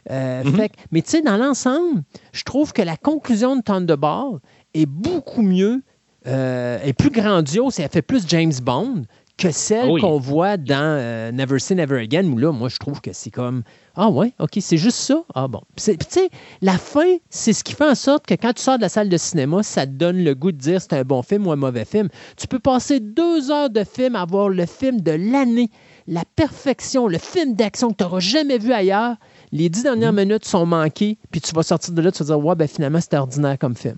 Mm-hmm. 0.09 0.69
mais 0.93 1.03
tu 1.03 1.11
sais, 1.11 1.23
dans 1.23 1.37
l'ensemble, 1.37 2.03
je 2.33 2.43
trouve 2.45 2.73
que 2.73 2.83
la 2.83 2.97
conclusion 2.97 3.57
de 3.57 3.63
Thunderball 3.63 4.39
est 4.75 4.87
beaucoup 4.87 5.43
mieux, 5.43 5.83
est 6.25 6.95
plus 6.99 7.11
grandiose 7.11 7.79
et 7.81 7.83
elle 7.83 7.91
fait 7.91 8.03
plus 8.03 8.25
James 8.29 8.53
Bond 8.63 9.03
que 9.41 9.51
celle 9.51 10.01
qu'on 10.01 10.19
voit 10.19 10.57
dans 10.57 10.99
euh, 10.99 11.33
Never 11.33 11.59
Say 11.59 11.75
Never 11.75 12.01
Again, 12.01 12.25
où 12.27 12.37
là, 12.37 12.53
moi, 12.53 12.69
je 12.69 12.77
trouve 12.77 13.01
que 13.01 13.13
c'est 13.13 13.31
comme 13.31 13.63
Ah 13.97 14.11
ouais, 14.11 14.33
OK, 14.39 14.59
c'est 14.61 14.77
juste 14.77 14.99
ça? 14.99 15.23
Ah 15.35 15.49
bon. 15.49 15.63
Tu 15.77 15.97
sais, 16.09 16.29
la 16.61 16.77
fin, 16.77 17.17
c'est 17.31 17.53
ce 17.53 17.65
qui 17.65 17.73
fait 17.73 17.89
en 17.89 17.95
sorte 17.95 18.27
que 18.27 18.35
quand 18.35 18.53
tu 18.53 18.63
sors 18.63 18.77
de 18.77 18.83
la 18.83 18.89
salle 18.89 19.09
de 19.09 19.17
cinéma, 19.17 19.63
ça 19.63 19.87
te 19.87 19.93
donne 19.93 20.23
le 20.23 20.35
goût 20.35 20.53
de 20.53 20.59
dire 20.59 20.81
c'est 20.81 20.93
un 20.93 21.05
bon 21.05 21.23
film 21.23 21.47
ou 21.47 21.53
un 21.53 21.57
mauvais 21.57 21.87
film. 21.87 22.09
Tu 22.37 22.47
peux 22.47 22.59
passer 22.59 23.01
deux 23.01 23.51
heures 23.51 23.71
de 23.71 23.83
film 23.83 24.15
à 24.15 24.27
voir 24.27 24.51
le 24.51 24.67
film 24.67 25.01
de 25.01 25.13
l'année, 25.13 25.71
la 26.07 26.25
perfection, 26.37 27.09
le 27.09 27.19
film 27.19 27.55
d'action 27.55 27.91
que 27.91 27.97
tu 27.97 28.05
n'auras 28.05 28.21
jamais 28.21 28.59
vu 28.59 28.73
ailleurs. 28.73 29.17
Les 29.53 29.69
dix 29.69 29.83
dernières 29.83 30.13
mm-hmm. 30.13 30.29
minutes 30.29 30.45
sont 30.45 30.67
manquées, 30.67 31.19
puis 31.31 31.41
tu 31.41 31.53
vas 31.55 31.63
sortir 31.63 31.93
de 31.93 32.03
là, 32.03 32.13
tu 32.13 32.23
vas 32.23 32.37
dire 32.37 32.45
Ouais, 32.45 32.55
ben 32.55 32.69
finalement, 32.69 33.01
c'est 33.01 33.17
ordinaire 33.17 33.59
comme 33.59 33.77
film. 33.77 33.97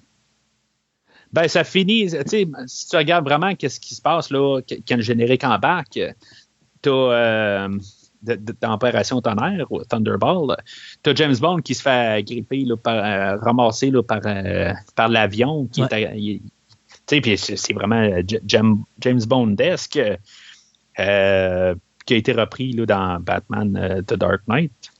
Ben, 1.33 1.49
ça 1.49 1.65
finit, 1.65 2.11
tu 2.11 2.17
sais, 2.27 2.47
si 2.67 2.89
tu 2.89 2.97
regardes 2.97 3.25
vraiment 3.25 3.55
qu'est-ce 3.55 3.81
qui 3.81 3.95
se 3.95 4.03
passe 4.03 4.31
là, 4.31 4.61
quand 4.87 4.97
le 4.97 5.03
générique 5.03 5.45
embarque, 5.45 5.99
tu 6.83 6.89
as 6.89 6.93
euh, 6.93 7.69
d'Opération 8.23 9.21
Tonnerre, 9.23 9.67
Thunderball, 9.89 10.57
tu 11.03 11.11
as 11.11 11.15
James 11.15 11.37
Bond 11.41 11.61
qui 11.61 11.75
se 11.75 11.83
fait 11.83 12.23
gripper, 12.23 12.65
là, 12.65 12.77
par, 12.77 12.95
euh, 12.95 13.37
ramasser 13.39 13.91
là, 13.91 14.03
par, 14.03 14.21
euh, 14.27 14.73
par 14.95 15.09
l'avion, 15.09 15.67
qui 15.73 15.81
est, 15.81 15.89
tu 15.89 16.41
sais, 17.07 17.21
puis 17.23 17.39
c'est 17.39 17.73
vraiment 17.73 18.11
James 18.47 19.25
Bond-esque, 19.27 20.01
qui 20.95 21.01
a 21.03 21.75
été 22.09 22.33
repris 22.33 22.73
là, 22.73 22.85
dans 22.85 23.21
Batman 23.21 24.03
The 24.07 24.15
Dark 24.15 24.43
Knight. 24.47 24.92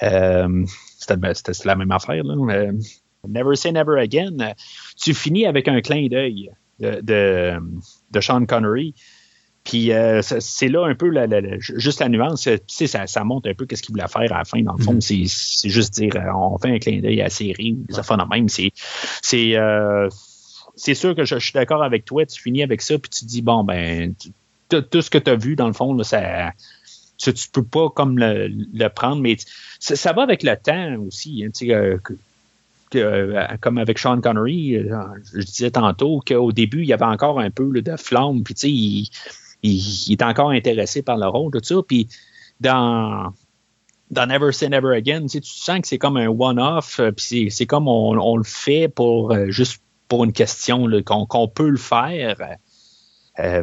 C'était 0.00 1.16
la 1.64 1.76
même 1.76 1.90
affaire, 1.90 2.22
là. 2.24 2.72
Never 3.28 3.56
Say 3.56 3.72
Never 3.72 4.00
Again, 4.00 4.40
euh, 4.40 4.52
tu 4.96 5.14
finis 5.14 5.46
avec 5.46 5.68
un 5.68 5.80
clin 5.80 6.06
d'œil 6.08 6.50
de, 6.78 7.00
de, 8.10 8.20
Sean 8.20 8.46
Connery. 8.46 8.94
Puis 9.62 9.92
euh, 9.92 10.22
c'est 10.22 10.68
là 10.68 10.86
un 10.86 10.94
peu 10.94 11.12
juste 11.60 12.00
la 12.00 12.08
nuance. 12.08 12.42
Tu 12.44 12.58
sais, 12.66 12.86
ça, 12.86 13.06
ça 13.06 13.24
montre 13.24 13.50
un 13.50 13.54
peu 13.54 13.66
qu'est-ce 13.66 13.82
qu'il 13.82 13.92
voulait 13.92 14.08
faire 14.08 14.32
à 14.32 14.38
la 14.38 14.44
fin. 14.44 14.62
Dans 14.62 14.74
le 14.74 14.82
fond, 14.82 14.94
mm-hmm. 14.94 15.28
c'est 15.28 15.68
juste 15.68 15.94
dire 15.94 16.16
euh, 16.16 16.32
on 16.34 16.56
fait 16.56 16.70
un 16.70 16.78
clin 16.78 17.00
d'œil 17.00 17.20
à 17.20 17.24
la 17.24 17.30
série, 17.30 17.76
affaires 17.94 18.16
de 18.16 18.24
même. 18.24 18.48
C'est 18.48 18.72
c'est 20.76 20.94
sûr 20.94 21.14
que 21.14 21.26
je, 21.26 21.38
suis 21.38 21.52
d'accord 21.52 21.82
avec 21.82 22.06
toi. 22.06 22.24
Tu 22.24 22.40
finis 22.40 22.62
avec 22.62 22.80
ça, 22.80 22.98
puis 22.98 23.10
tu 23.10 23.26
dis 23.26 23.42
bon 23.42 23.64
ben 23.64 24.14
tout 24.70 25.02
ce 25.02 25.10
que 25.10 25.18
tu 25.18 25.30
as 25.30 25.36
vu 25.36 25.56
dans 25.56 25.66
le 25.66 25.72
fond, 25.72 25.92
là, 25.94 26.04
ça, 26.04 26.52
tu 27.18 27.48
peux 27.52 27.64
pas 27.64 27.90
comme 27.90 28.18
le, 28.18 28.88
prendre, 28.88 29.20
mais 29.20 29.36
ça, 29.80 30.12
va 30.12 30.22
avec 30.22 30.42
le 30.42 30.56
temps 30.56 30.96
aussi. 31.06 31.44
Hein, 31.44 31.98
euh, 32.96 33.46
comme 33.60 33.78
avec 33.78 33.98
Sean 33.98 34.20
Connery, 34.20 34.76
euh, 34.76 34.96
je 35.32 35.42
disais 35.42 35.70
tantôt 35.70 36.20
qu'au 36.26 36.52
début, 36.52 36.82
il 36.82 36.88
y 36.88 36.92
avait 36.92 37.04
encore 37.04 37.40
un 37.40 37.50
peu 37.50 37.80
de 37.80 37.96
flamme, 37.96 38.42
puis 38.42 38.54
sais, 38.56 38.70
il, 38.70 39.08
il, 39.62 40.12
est 40.12 40.22
encore 40.22 40.50
intéressé 40.50 41.02
par 41.02 41.16
le 41.16 41.26
rôle, 41.26 41.52
tout 41.52 41.60
ça. 41.62 41.76
Puis 41.86 42.08
dans, 42.60 43.32
dans 44.10 44.26
Never 44.26 44.52
Say 44.52 44.68
Never 44.68 44.96
Again, 44.96 45.26
tu, 45.26 45.40
sens 45.42 45.80
que 45.80 45.86
c'est 45.86 45.98
comme 45.98 46.16
un 46.16 46.28
one-off, 46.28 47.00
euh, 47.00 47.12
puis 47.12 47.50
c'est 47.50 47.66
comme 47.66 47.88
on, 47.88 48.36
le 48.36 48.44
fait 48.44 48.88
pour 48.88 49.34
juste 49.48 49.80
pour 50.08 50.24
une 50.24 50.32
question 50.32 50.88
qu'on 51.04 51.48
peut 51.48 51.68
le 51.68 51.78
faire. 51.78 52.36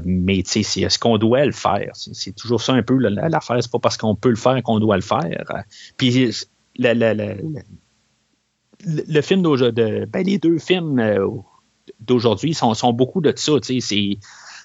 Mais 0.06 0.44
tu 0.44 0.64
sais, 0.64 0.82
est-ce 0.82 0.98
qu'on 0.98 1.18
doit 1.18 1.46
le 1.46 1.52
faire? 1.52 1.92
C'est 1.94 2.36
toujours 2.36 2.62
ça 2.62 2.74
un 2.74 2.84
peu 2.84 2.98
l'affaire. 2.98 3.58
C'est 3.62 3.72
pas 3.72 3.80
parce 3.80 3.98
qu'on 3.98 4.16
peut 4.16 4.30
le 4.30 4.36
faire 4.36 4.62
qu'on 4.64 4.80
doit 4.80 4.96
le 4.96 5.02
faire. 5.02 5.44
Puis 5.98 6.34
la, 6.78 6.94
le 8.86 9.22
film 9.22 9.42
d'aujourd'hui, 9.42 10.06
ben, 10.08 10.26
les 10.26 10.38
deux 10.38 10.60
films 10.60 11.00
euh, 11.00 11.28
d'aujourd'hui 12.00 12.54
sont, 12.54 12.94
beaucoup 12.94 13.22
de 13.22 13.34
ça. 13.36 13.54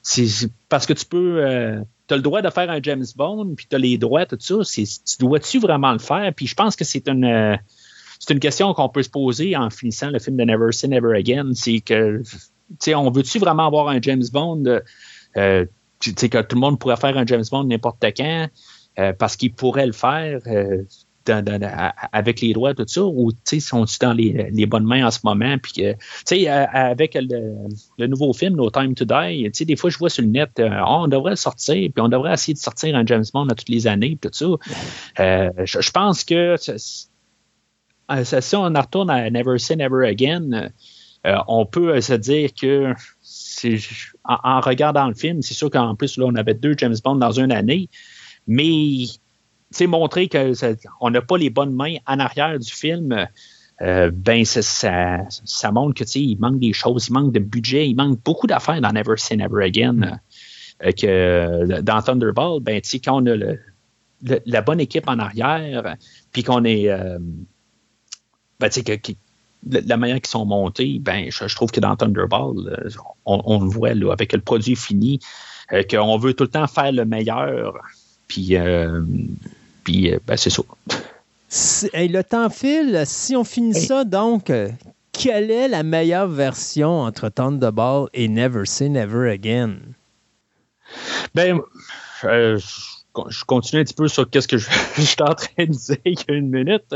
C'est 0.03 0.35
parce 0.69 0.87
que 0.87 0.93
tu 0.93 1.07
peux. 1.07 1.45
Euh, 1.45 1.81
tu 2.09 2.15
as 2.15 2.17
le 2.17 2.23
droit 2.23 2.43
de 2.43 2.51
faire 2.51 2.71
un 2.71 2.81
James 2.83 3.05
Bond, 3.17 3.55
puis 3.57 3.67
tu 3.69 3.77
as 3.77 3.79
les 3.79 3.99
droits, 3.99 4.27
tout 4.27 4.37
ça. 4.39 4.57
Tu 4.65 4.87
dois-tu 5.21 5.59
vraiment 5.59 5.93
le 5.93 5.99
faire? 5.99 6.33
Puis 6.35 6.47
je 6.47 6.55
pense 6.55 6.77
que 6.77 6.85
c'est 6.85 7.09
une. 7.09 7.25
Euh, 7.25 7.57
c'est 8.19 8.35
une 8.35 8.41
question 8.41 8.73
qu'on 8.73 8.89
peut 8.89 9.03
se 9.03 9.11
poser 9.11 9.57
en 9.57 9.69
finissant 9.69 10.11
le 10.11 10.21
film 10.21 10.37
de 10.37 10.45
Never 10.45 10.71
Say 10.71 10.87
Never 10.87 11.17
Again. 11.17 11.51
C'est 11.55 11.81
que, 11.81 12.23
on 12.95 13.11
veut-tu 13.11 13.39
vraiment 13.39 13.67
avoir 13.67 13.89
un 13.89 14.01
James 14.01 14.25
Bond 14.33 14.65
euh, 15.37 15.67
que 16.01 16.43
tout 16.43 16.57
le 16.57 16.61
monde 16.61 16.79
pourrait 16.79 16.97
faire 16.97 17.17
un 17.17 17.27
James 17.27 17.45
Bond 17.51 17.65
n'importe 17.65 18.05
quand 18.17 18.49
parce 19.19 19.37
qu'il 19.37 19.55
pourrait 19.55 19.87
le 19.87 19.93
faire 19.93 20.41
avec 22.13 22.41
les 22.41 22.53
droits, 22.53 22.75
tout 22.75 22.85
ça, 22.87 23.03
ou 23.05 23.31
sont-ils 23.45 23.99
dans 24.01 24.13
les, 24.13 24.67
bonnes 24.67 24.87
mains 24.87 25.07
en 25.07 25.11
ce 25.11 25.21
moment? 25.25 25.57
Puis 25.59 25.73
que, 25.73 25.95
sais, 26.25 26.49
avec 26.49 27.17
le, 27.21 28.07
nouveau 28.07 28.33
film, 28.33 28.57
No 28.57 28.71
Time 28.71 28.95
to 28.95 29.05
Die, 29.05 29.51
des 29.65 29.77
fois, 29.77 29.91
je 29.91 29.99
vois 29.99 30.11
sur 30.11 30.23
le 30.23 30.29
net, 30.29 30.51
euh, 30.59 30.69
ah, 30.73 31.01
on 31.01 31.09
devrait 31.09 31.31
le 31.31 31.37
sortir, 31.37 31.91
puis 31.95 32.03
on 32.03 32.09
devrait 32.09 32.33
essayer 32.33 32.55
de 32.55 32.59
sortir 32.59 32.97
un 32.97 33.05
James 33.07 33.25
Bond 33.33 33.49
à 33.49 33.55
toutes 33.55 33.69
les 33.69 33.87
années, 33.87 34.19
tout 34.21 34.31
ça. 34.33 34.47
Euh, 35.21 35.51
je, 35.65 35.91
pense 35.91 36.25
que 36.25 36.57
si 36.57 37.07
on 38.57 38.65
retourne 38.65 39.11
à 39.11 39.31
Never 39.31 39.59
Say 39.59 39.77
Never 39.77 40.07
Again, 40.07 40.71
on 41.25 41.67
peut 41.67 42.01
se 42.01 42.15
dire 42.15 42.51
que 42.55 42.95
en, 44.25 44.61
regardant 44.61 45.07
le 45.07 45.15
film, 45.15 45.43
c'est 45.43 45.55
sûr 45.55 45.71
qu'en 45.71 45.95
plus, 45.95 46.17
là, 46.17 46.27
on 46.27 46.35
avait 46.35 46.55
deux 46.55 46.75
James 46.79 46.97
Bond 47.03 47.17
dans 47.17 47.33
une 47.33 47.53
année, 47.53 47.89
mais 48.47 49.07
c'est 49.71 49.87
montrer 49.87 50.29
qu'on 50.29 51.11
n'a 51.11 51.23
pas 51.23 51.39
les 51.39 51.51
bonnes 51.51 51.75
mains 51.75 51.97
en 52.07 52.19
arrière 52.19 52.59
du 52.59 52.71
film. 52.71 53.27
Euh, 53.81 54.11
ben 54.13 54.45
ça, 54.45 54.63
ça, 54.63 55.73
montre 55.73 56.05
que 56.05 56.19
il 56.19 56.39
manque 56.39 56.61
des 56.61 56.73
choses, 56.73 57.09
il 57.09 57.15
manque 57.15 57.33
de 57.33 57.41
budget, 57.41 57.89
il 57.89 57.97
manque 57.97 58.21
beaucoup 58.23 58.47
d'affaires 58.47 58.81
dans 58.81 58.93
Never 58.93 59.17
Say 59.17 59.37
Never 59.37 59.65
Again. 59.65 60.21
Euh, 60.85 60.93
que 60.93 61.81
dans 61.81 62.03
Thunderball, 62.03 62.61
ben 62.61 62.81
quand 63.05 63.23
on 63.23 63.27
a 63.27 63.37
la 64.47 64.63
bonne 64.63 64.81
équipe 64.81 65.09
en 65.09 65.19
arrière, 65.19 65.97
puis 66.33 66.43
qu'on 66.43 66.65
est 66.65 66.89
euh, 66.91 67.19
ben, 68.61 68.69
que, 68.69 69.13
la 69.69 69.97
manière 69.97 70.17
qu'ils 70.17 70.27
sont 70.27 70.45
montés, 70.45 70.99
ben, 71.01 71.31
je, 71.31 71.55
trouve 71.55 71.71
que 71.71 71.81
dans 71.81 71.97
Thunderball, 71.97 72.91
on, 73.25 73.61
le 73.61 73.69
voit 73.69 73.95
là, 73.95 74.13
avec 74.13 74.33
le 74.33 74.41
produit 74.41 74.77
fini, 74.77 75.21
qu'on 75.91 76.19
veut 76.19 76.35
tout 76.35 76.45
le 76.45 76.51
temps 76.51 76.67
faire 76.67 76.93
le 76.93 77.05
meilleur. 77.05 77.75
Puis, 78.29 78.57
puis 79.85 80.13
ben, 80.27 80.37
c'est 80.37 80.51
ça 80.51 80.63
le 81.53 82.23
temps 82.23 82.51
file. 82.51 83.03
Si 83.07 83.37
on 83.37 83.45
finit 83.45 83.75
ça, 83.75 84.05
donc, 84.05 84.51
euh, 84.51 84.69
quelle 85.13 85.51
est 85.51 85.69
la 85.69 85.83
meilleure 85.83 86.29
version 86.29 87.03
entre 87.03 87.29
Thunderball 87.29 88.09
et 88.15 88.29
Never 88.29 88.65
Say 88.65 88.89
Never 88.89 89.31
Again? 89.31 89.77
Ben, 91.35 91.61
euh, 92.25 92.59
je 93.29 93.45
continue 93.45 93.83
un 93.83 93.85
petit 93.85 93.95
peu 93.95 94.09
sur 94.09 94.27
ce 94.33 94.49
que 94.49 94.59
je, 94.59 94.69
suis 95.03 95.23
en 95.23 95.35
train 95.35 95.67
de 95.67 95.73
dire 95.73 95.97
il 96.05 96.19
y 96.19 96.33
a 96.33 96.35
une 96.35 96.51
minute. 96.51 96.95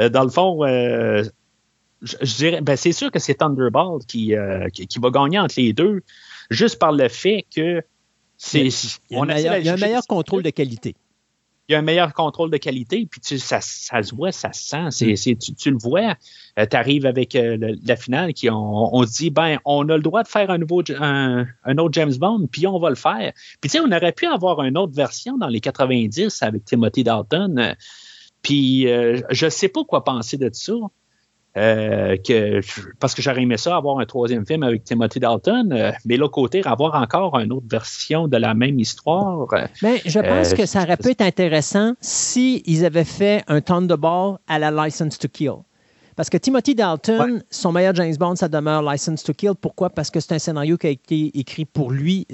Euh, 0.00 0.08
dans 0.08 0.24
le 0.24 0.30
fond, 0.30 0.64
je, 2.04 2.36
dirais, 2.36 2.60
ben, 2.60 2.76
c'est 2.76 2.92
sûr 2.92 3.10
que 3.10 3.18
c'est 3.18 3.34
Thunderball 3.34 4.00
qui, 4.06 4.34
qui, 4.72 4.98
va 4.98 5.10
gagner 5.10 5.38
entre 5.38 5.54
les 5.58 5.72
deux, 5.72 6.02
juste 6.50 6.78
par 6.78 6.92
le 6.92 7.08
fait 7.08 7.46
que 7.54 7.82
c'est. 8.36 8.68
Il 9.10 9.16
y 9.16 9.68
a 9.68 9.72
un 9.72 9.76
meilleur 9.76 10.06
contrôle 10.06 10.42
de 10.42 10.50
qualité 10.50 10.94
il 11.68 11.72
y 11.72 11.74
a 11.74 11.78
un 11.78 11.82
meilleur 11.82 12.12
contrôle 12.12 12.50
de 12.50 12.58
qualité, 12.58 13.06
puis 13.10 13.20
tu, 13.20 13.38
ça, 13.38 13.60
ça 13.60 14.02
se 14.02 14.14
voit, 14.14 14.32
ça 14.32 14.52
se 14.52 14.90
sent. 14.90 15.04
Mm. 15.06 15.36
tu, 15.56 15.70
le 15.70 15.78
vois, 15.78 16.14
euh, 16.58 16.66
tu 16.70 16.76
arrives 16.76 17.06
avec 17.06 17.34
euh, 17.34 17.74
la 17.82 17.96
finale, 17.96 18.34
qui 18.34 18.50
on, 18.50 18.94
on, 18.94 19.06
se 19.06 19.12
dit, 19.12 19.30
ben, 19.30 19.58
on 19.64 19.88
a 19.88 19.96
le 19.96 20.02
droit 20.02 20.22
de 20.22 20.28
faire 20.28 20.50
un 20.50 20.58
nouveau 20.58 20.82
un, 20.98 21.46
autre 21.78 21.94
James 21.94 22.14
Bond, 22.14 22.48
puis 22.52 22.66
on 22.66 22.78
va 22.78 22.90
le 22.90 22.96
faire. 22.96 23.32
Puis 23.60 23.70
tu 23.70 23.78
sais, 23.78 23.80
on 23.80 23.90
aurait 23.90 24.12
pu 24.12 24.26
avoir 24.26 24.62
une 24.62 24.76
autre 24.76 24.94
version 24.94 25.38
dans 25.38 25.48
les 25.48 25.60
90 25.60 26.42
avec 26.42 26.64
Timothy 26.66 27.02
Dalton. 27.02 27.58
Euh, 27.58 27.74
puis 28.42 28.86
je 29.30 29.48
sais 29.48 29.68
pas 29.68 29.84
quoi 29.84 30.04
penser 30.04 30.36
de 30.36 30.50
ça. 30.52 30.74
Euh, 31.56 32.16
que, 32.16 32.60
parce 32.98 33.14
que 33.14 33.22
j'aurais 33.22 33.42
aimé 33.42 33.56
ça, 33.56 33.76
avoir 33.76 34.00
un 34.00 34.06
troisième 34.06 34.44
film 34.44 34.64
avec 34.64 34.82
Timothy 34.82 35.20
Dalton, 35.20 35.72
euh, 35.72 35.92
mais 36.04 36.16
l'autre 36.16 36.32
côté, 36.32 36.62
avoir 36.64 37.00
encore 37.00 37.38
une 37.38 37.52
autre 37.52 37.68
version 37.70 38.26
de 38.26 38.36
la 38.36 38.54
même 38.54 38.80
histoire. 38.80 39.46
Euh, 39.52 39.66
mais 39.80 40.02
je 40.04 40.18
pense 40.18 40.52
que 40.52 40.66
ça 40.66 40.82
aurait 40.82 40.96
pu 40.96 41.10
être 41.10 41.20
intéressant 41.20 41.92
s'ils 42.00 42.84
avaient 42.84 43.04
fait 43.04 43.44
un 43.46 43.60
Thunderball 43.60 44.38
à 44.48 44.58
la 44.58 44.72
License 44.72 45.16
to 45.16 45.28
Kill. 45.28 45.58
Parce 46.16 46.30
que 46.30 46.36
Timothy 46.36 46.74
Dalton, 46.74 47.42
son 47.50 47.72
meilleur 47.72 47.94
James 47.94 48.14
Bond, 48.16 48.36
ça 48.36 48.48
demeure 48.48 48.82
License 48.82 49.22
to 49.22 49.32
Kill. 49.32 49.52
Pourquoi? 49.60 49.90
Parce 49.90 50.10
que 50.10 50.20
c'est 50.20 50.34
un 50.34 50.38
scénario 50.38 50.76
qui 50.76 50.86
a 50.86 50.90
été 50.90 51.30
écrit 51.38 51.64
pour 51.64 51.90
lui. 51.90 52.26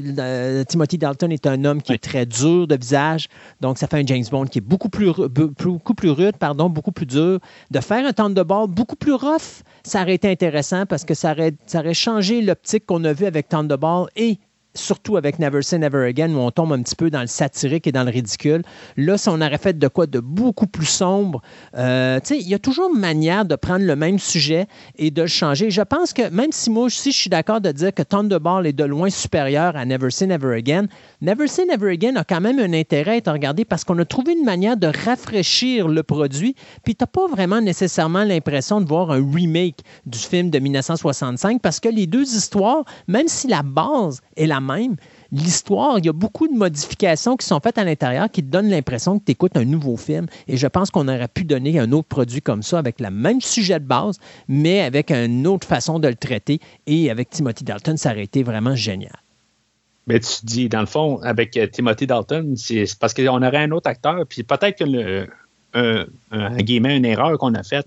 Timothy 0.68 0.98
Dalton 0.98 1.30
est 1.30 1.46
un 1.46 1.64
homme 1.64 1.80
qui 1.80 1.92
est 1.92 2.02
très 2.02 2.26
dur 2.26 2.66
de 2.66 2.76
visage. 2.76 3.28
Donc, 3.60 3.78
ça 3.78 3.86
fait 3.86 3.98
un 3.98 4.06
James 4.06 4.24
Bond 4.30 4.46
qui 4.46 4.58
est 4.58 4.62
beaucoup 4.62 4.88
plus, 4.88 5.12
beaucoup 5.28 5.94
plus 5.94 6.10
rude, 6.10 6.36
pardon, 6.36 6.68
beaucoup 6.68 6.92
plus 6.92 7.06
dur. 7.06 7.38
De 7.70 7.80
faire 7.80 8.06
un 8.06 8.12
Thunderball 8.12 8.68
beaucoup 8.68 8.96
plus 8.96 9.14
rough, 9.14 9.62
ça 9.82 10.02
aurait 10.02 10.14
été 10.14 10.30
intéressant 10.30 10.84
parce 10.86 11.04
que 11.04 11.14
ça 11.14 11.32
aurait, 11.32 11.54
ça 11.66 11.80
aurait 11.80 11.94
changé 11.94 12.42
l'optique 12.42 12.86
qu'on 12.86 13.04
a 13.04 13.12
vu 13.12 13.26
avec 13.26 13.48
Thunderball 13.48 14.08
et 14.16 14.38
surtout 14.74 15.16
avec 15.16 15.38
Never 15.38 15.62
Say 15.62 15.78
Never 15.78 16.06
Again, 16.06 16.32
où 16.34 16.38
on 16.38 16.50
tombe 16.50 16.72
un 16.72 16.82
petit 16.82 16.94
peu 16.94 17.10
dans 17.10 17.20
le 17.20 17.26
satirique 17.26 17.86
et 17.86 17.92
dans 17.92 18.04
le 18.04 18.10
ridicule. 18.10 18.62
Là, 18.96 19.18
si 19.18 19.28
on 19.28 19.40
aurait 19.40 19.58
fait 19.58 19.78
de 19.78 19.88
quoi 19.88 20.06
de 20.06 20.20
beaucoup 20.20 20.66
plus 20.66 20.86
sombre, 20.86 21.42
euh, 21.76 22.20
il 22.30 22.48
y 22.48 22.54
a 22.54 22.58
toujours 22.58 22.90
une 22.94 23.00
manière 23.00 23.44
de 23.44 23.56
prendre 23.56 23.84
le 23.84 23.96
même 23.96 24.18
sujet 24.18 24.66
et 24.96 25.10
de 25.10 25.22
le 25.22 25.28
changer. 25.28 25.70
Je 25.70 25.82
pense 25.82 26.12
que 26.12 26.28
même 26.30 26.52
si 26.52 26.70
moi 26.70 26.84
aussi 26.84 27.12
je 27.12 27.16
suis 27.16 27.30
d'accord 27.30 27.60
de 27.60 27.72
dire 27.72 27.92
que 27.92 28.02
Thunderball 28.02 28.66
est 28.66 28.72
de 28.72 28.84
loin 28.84 29.10
supérieur 29.10 29.76
à 29.76 29.84
Never 29.84 30.10
Say 30.10 30.26
Never 30.26 30.56
Again, 30.56 30.86
Never 31.20 31.48
Say 31.48 31.66
Never 31.66 31.90
Again 31.90 32.16
a 32.16 32.24
quand 32.24 32.40
même 32.40 32.58
un 32.58 32.72
intérêt 32.72 33.12
à 33.12 33.16
être 33.16 33.32
regardé 33.32 33.64
parce 33.64 33.84
qu'on 33.84 33.98
a 33.98 34.04
trouvé 34.04 34.32
une 34.32 34.44
manière 34.44 34.76
de 34.76 34.86
rafraîchir 35.04 35.88
le 35.88 36.02
produit, 36.02 36.54
puis 36.84 36.94
tu 36.94 37.02
n'as 37.02 37.06
pas 37.06 37.26
vraiment 37.26 37.60
nécessairement 37.60 38.24
l'impression 38.24 38.80
de 38.80 38.86
voir 38.86 39.10
un 39.10 39.24
remake 39.34 39.80
du 40.06 40.18
film 40.18 40.50
de 40.50 40.58
1965 40.58 41.60
parce 41.60 41.80
que 41.80 41.88
les 41.88 42.06
deux 42.06 42.34
histoires, 42.34 42.84
même 43.08 43.28
si 43.28 43.48
la 43.48 43.62
base 43.62 44.20
est 44.36 44.46
la 44.46 44.59
même. 44.60 44.96
L'histoire, 45.32 45.98
il 45.98 46.06
y 46.06 46.08
a 46.08 46.12
beaucoup 46.12 46.48
de 46.48 46.54
modifications 46.54 47.36
qui 47.36 47.46
sont 47.46 47.60
faites 47.60 47.78
à 47.78 47.84
l'intérieur 47.84 48.30
qui 48.30 48.42
te 48.42 48.48
donnent 48.48 48.70
l'impression 48.70 49.18
que 49.18 49.24
tu 49.24 49.32
écoutes 49.32 49.56
un 49.56 49.64
nouveau 49.64 49.96
film. 49.96 50.26
Et 50.48 50.56
je 50.56 50.66
pense 50.66 50.90
qu'on 50.90 51.08
aurait 51.08 51.28
pu 51.28 51.44
donner 51.44 51.78
un 51.78 51.92
autre 51.92 52.08
produit 52.08 52.42
comme 52.42 52.62
ça 52.62 52.78
avec 52.78 53.00
le 53.00 53.10
même 53.10 53.40
sujet 53.40 53.80
de 53.80 53.84
base, 53.84 54.18
mais 54.48 54.80
avec 54.80 55.10
une 55.10 55.46
autre 55.46 55.66
façon 55.66 55.98
de 55.98 56.08
le 56.08 56.16
traiter. 56.16 56.60
Et 56.86 57.10
avec 57.10 57.30
Timothy 57.30 57.64
Dalton, 57.64 57.96
ça 57.96 58.10
aurait 58.10 58.24
été 58.24 58.42
vraiment 58.42 58.74
génial. 58.74 59.16
Mais 60.06 60.20
tu 60.20 60.44
dis, 60.44 60.68
dans 60.68 60.80
le 60.80 60.86
fond, 60.86 61.20
avec 61.22 61.56
euh, 61.56 61.66
Timothy 61.66 62.06
Dalton, 62.06 62.54
c'est 62.56 62.86
parce 62.98 63.14
qu'on 63.14 63.42
aurait 63.42 63.58
un 63.64 63.70
autre 63.70 63.88
acteur, 63.88 64.24
puis 64.28 64.42
peut-être 64.42 64.78
que 64.78 65.28
un, 65.72 66.06
une 66.58 67.04
erreur 67.04 67.38
qu'on 67.38 67.54
a 67.54 67.62
faite, 67.62 67.86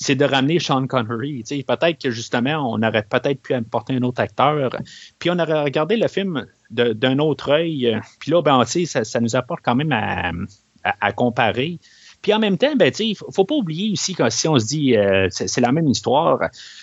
c'est 0.00 0.14
de 0.14 0.24
ramener 0.24 0.60
Sean 0.60 0.86
Connery. 0.86 1.42
Peut-être 1.66 2.00
que 2.00 2.10
justement, 2.10 2.72
on 2.72 2.82
aurait 2.82 3.02
peut-être 3.02 3.42
pu 3.42 3.52
apporter 3.52 3.94
un 3.94 4.02
autre 4.02 4.20
acteur. 4.20 4.76
Puis 5.18 5.28
on 5.30 5.38
aurait 5.38 5.64
regardé 5.64 5.96
le 5.96 6.06
film 6.06 6.46
d'un 6.70 7.18
autre 7.18 7.50
œil. 7.50 8.00
Puis 8.20 8.30
là, 8.30 8.40
ben, 8.40 8.64
ça, 8.64 9.04
ça 9.04 9.20
nous 9.20 9.34
apporte 9.34 9.60
quand 9.64 9.74
même 9.74 9.92
à 10.84 11.12
comparer. 11.12 11.80
Puis 12.22 12.34
en 12.34 12.40
même 12.40 12.58
temps, 12.58 12.74
ben, 12.74 12.92
il 12.98 13.10
ne 13.10 13.32
faut 13.32 13.44
pas 13.44 13.54
oublier 13.54 13.92
aussi 13.92 14.14
que 14.14 14.28
si 14.28 14.48
on 14.48 14.58
se 14.58 14.66
dit 14.66 14.96
euh, 14.96 15.28
c'est 15.30 15.60
la 15.60 15.70
même 15.70 15.86
histoire, 15.86 16.40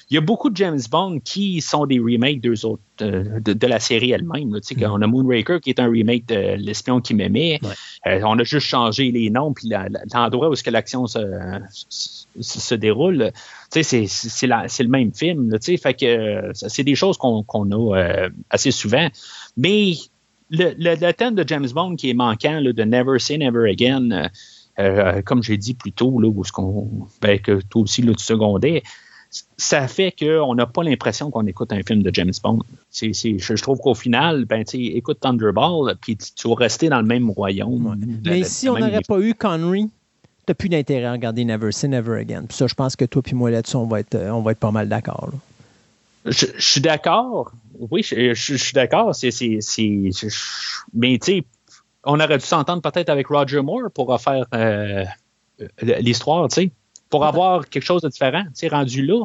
il 0.09 0.15
y 0.15 0.17
a 0.17 0.21
beaucoup 0.21 0.49
de 0.49 0.55
James 0.55 0.79
Bond 0.89 1.19
qui 1.19 1.59
sont 1.61 1.85
des 1.85 1.99
remakes 1.99 2.39
d'eux 2.39 2.65
autres, 2.65 2.81
euh, 3.01 3.39
de, 3.41 3.67
la 3.67 3.79
série 3.79 4.11
elle-même. 4.11 4.49
Mm. 4.49 4.85
On 4.85 5.01
a 5.01 5.07
Moonraker 5.07 5.59
qui 5.59 5.71
est 5.71 5.79
un 5.79 5.89
remake 5.89 6.25
de 6.27 6.55
L'espion 6.55 7.01
qui 7.01 7.13
m'aimait. 7.13 7.59
Euh, 8.07 8.21
on 8.23 8.39
a 8.39 8.43
juste 8.43 8.67
changé 8.67 9.11
les 9.11 9.29
noms 9.29 9.53
puis 9.53 9.69
l'endroit 10.13 10.49
où 10.49 10.53
est-ce 10.53 10.63
que 10.63 10.69
l'action 10.69 11.05
se, 11.05 11.19
se, 12.39 12.75
déroule. 12.75 13.31
C'est 13.69 14.01
le 14.01 14.87
même 14.87 15.13
film. 15.13 15.51
fait 15.61 15.93
que 15.93 16.51
c'est 16.53 16.83
des 16.83 16.95
choses 16.95 17.17
qu'on 17.17 17.43
a 17.71 18.27
assez 18.49 18.71
souvent. 18.71 19.07
Mais 19.57 19.93
le, 20.49 20.73
le, 20.77 21.11
thème 21.13 21.35
de 21.35 21.43
James 21.47 21.67
Bond 21.73 21.95
qui 21.95 22.09
est 22.09 22.13
manquant, 22.13 22.61
de 22.61 22.83
Never 22.83 23.19
Say 23.19 23.37
Never 23.37 23.69
Again, 23.69 24.29
euh, 24.79 25.21
comme 25.21 25.41
j'ai 25.41 25.57
dit 25.57 25.73
plus 25.73 25.91
tôt, 25.91 26.19
là, 26.19 26.27
où 26.27 26.43
ce 26.43 26.51
qu'on, 26.51 27.07
ben, 27.21 27.39
que 27.39 27.61
toi 27.61 27.83
aussi, 27.83 28.01
là, 28.01 28.13
tu 28.13 28.23
secondais, 28.23 28.83
ça 29.57 29.87
fait 29.87 30.13
qu'on 30.17 30.55
n'a 30.55 30.65
pas 30.65 30.83
l'impression 30.83 31.31
qu'on 31.31 31.45
écoute 31.45 31.71
un 31.73 31.81
film 31.85 32.03
de 32.03 32.13
James 32.13 32.33
Bond. 32.43 32.59
je, 32.91 33.61
trouve 33.61 33.79
qu'au 33.79 33.95
final, 33.95 34.45
ben, 34.45 34.63
écoute 34.73 35.19
Thunderball, 35.19 35.95
puis 36.01 36.17
tu, 36.17 36.47
vas 36.47 36.55
rester 36.55 36.89
dans 36.89 37.01
le 37.01 37.07
même 37.07 37.29
royaume. 37.29 37.97
Mais 38.25 38.43
si 38.43 38.69
on 38.69 38.77
n'aurait 38.77 39.01
pas 39.07 39.19
eu 39.19 39.33
Connery, 39.33 39.89
tu 40.45 40.51
n'as 40.51 40.55
plus 40.55 40.69
d'intérêt 40.69 41.05
à 41.05 41.11
regarder 41.11 41.45
Never 41.45 41.71
Say 41.71 41.87
Never 41.87 42.19
Again. 42.19 42.43
Puis 42.47 42.57
ça, 42.57 42.67
je 42.67 42.73
pense 42.73 42.95
que 42.95 43.05
toi 43.05 43.21
puis 43.21 43.33
moi 43.33 43.49
là-dessus, 43.49 43.75
on 43.75 43.87
va 43.87 43.99
être, 43.99 44.15
on 44.15 44.41
va 44.41 44.51
être 44.51 44.59
pas 44.59 44.71
mal 44.71 44.87
d'accord. 44.87 45.31
Je, 46.25 46.47
suis 46.57 46.81
d'accord. 46.81 47.51
Oui, 47.91 48.01
je, 48.03 48.33
suis 48.33 48.73
d'accord. 48.73 49.13
C'est, 49.13 49.29
mais 50.93 51.19
tu 51.19 51.25
sais, 51.25 51.43
on 52.03 52.19
aurait 52.19 52.37
dû 52.37 52.45
s'entendre 52.45 52.81
peut-être 52.81 53.09
avec 53.09 53.27
Roger 53.27 53.61
Moore 53.61 53.91
pour 53.93 54.07
refaire 54.07 54.45
euh, 54.53 55.05
l'histoire, 55.81 56.47
tu 56.47 56.55
sais, 56.55 56.71
pour 57.09 57.25
avoir 57.25 57.67
quelque 57.69 57.83
chose 57.83 58.01
de 58.01 58.09
différent, 58.09 58.43
tu 58.43 58.51
sais, 58.53 58.67
rendu 58.67 59.05
là. 59.05 59.23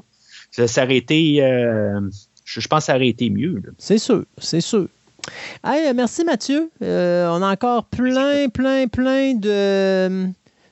Ça, 0.51 0.85
aurait 0.85 0.97
été, 0.97 1.43
euh, 1.43 2.01
je, 2.45 2.67
pense 2.67 2.81
que 2.81 2.85
ça 2.87 2.97
aurait 2.97 3.09
été 3.09 3.31
mieux. 3.31 3.63
C'est 3.79 3.99
sûr, 3.99 4.25
c'est 4.39 4.61
sûr. 4.61 4.89
Hey, 5.65 5.93
merci 5.95 6.25
Mathieu. 6.25 6.71
Euh, 6.83 7.29
on 7.31 7.43
a 7.43 7.53
encore 7.53 7.85
plein, 7.85 8.49
plein, 8.49 8.89
plein 8.89 9.35
de, 9.35 10.29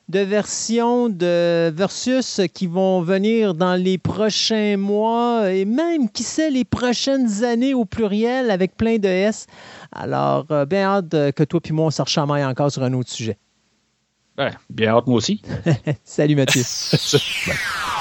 de 0.08 0.20
versions 0.20 1.08
de 1.08 1.70
Versus 1.74 2.40
qui 2.54 2.66
vont 2.66 3.02
venir 3.02 3.54
dans 3.54 3.74
les 3.74 3.98
prochains 3.98 4.76
mois 4.76 5.52
et 5.52 5.64
même, 5.64 6.08
qui 6.10 6.22
sait, 6.22 6.50
les 6.50 6.64
prochaines 6.64 7.44
années 7.44 7.74
au 7.74 7.84
pluriel 7.84 8.50
avec 8.50 8.76
plein 8.76 8.98
de 8.98 9.08
S. 9.08 9.46
Alors, 9.92 10.46
euh, 10.50 10.64
bien 10.64 10.88
hâte 10.88 11.32
que 11.32 11.44
toi 11.44 11.60
et 11.62 11.72
moi, 11.72 11.86
on 11.86 11.90
se 11.90 12.02
rechamaille 12.02 12.44
encore 12.44 12.72
sur 12.72 12.82
un 12.82 12.92
autre 12.94 13.10
sujet. 13.10 13.36
bien 14.70 14.94
hâte, 14.94 15.06
moi 15.06 15.16
aussi. 15.16 15.42
Salut 16.04 16.36
Mathieu. 16.36 16.62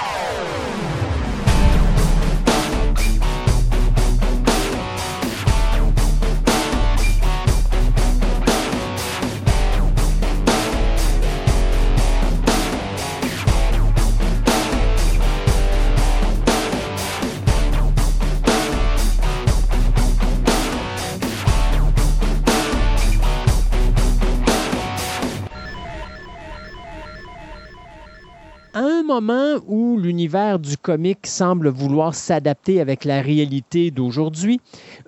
moment 29.22 29.60
où 29.66 29.98
l'univers 29.98 30.60
du 30.60 30.78
comic 30.78 31.26
semble 31.26 31.70
vouloir 31.70 32.14
s'adapter 32.14 32.80
avec 32.80 33.04
la 33.04 33.22
réalité 33.22 33.90
d'aujourd'hui, 33.90 34.60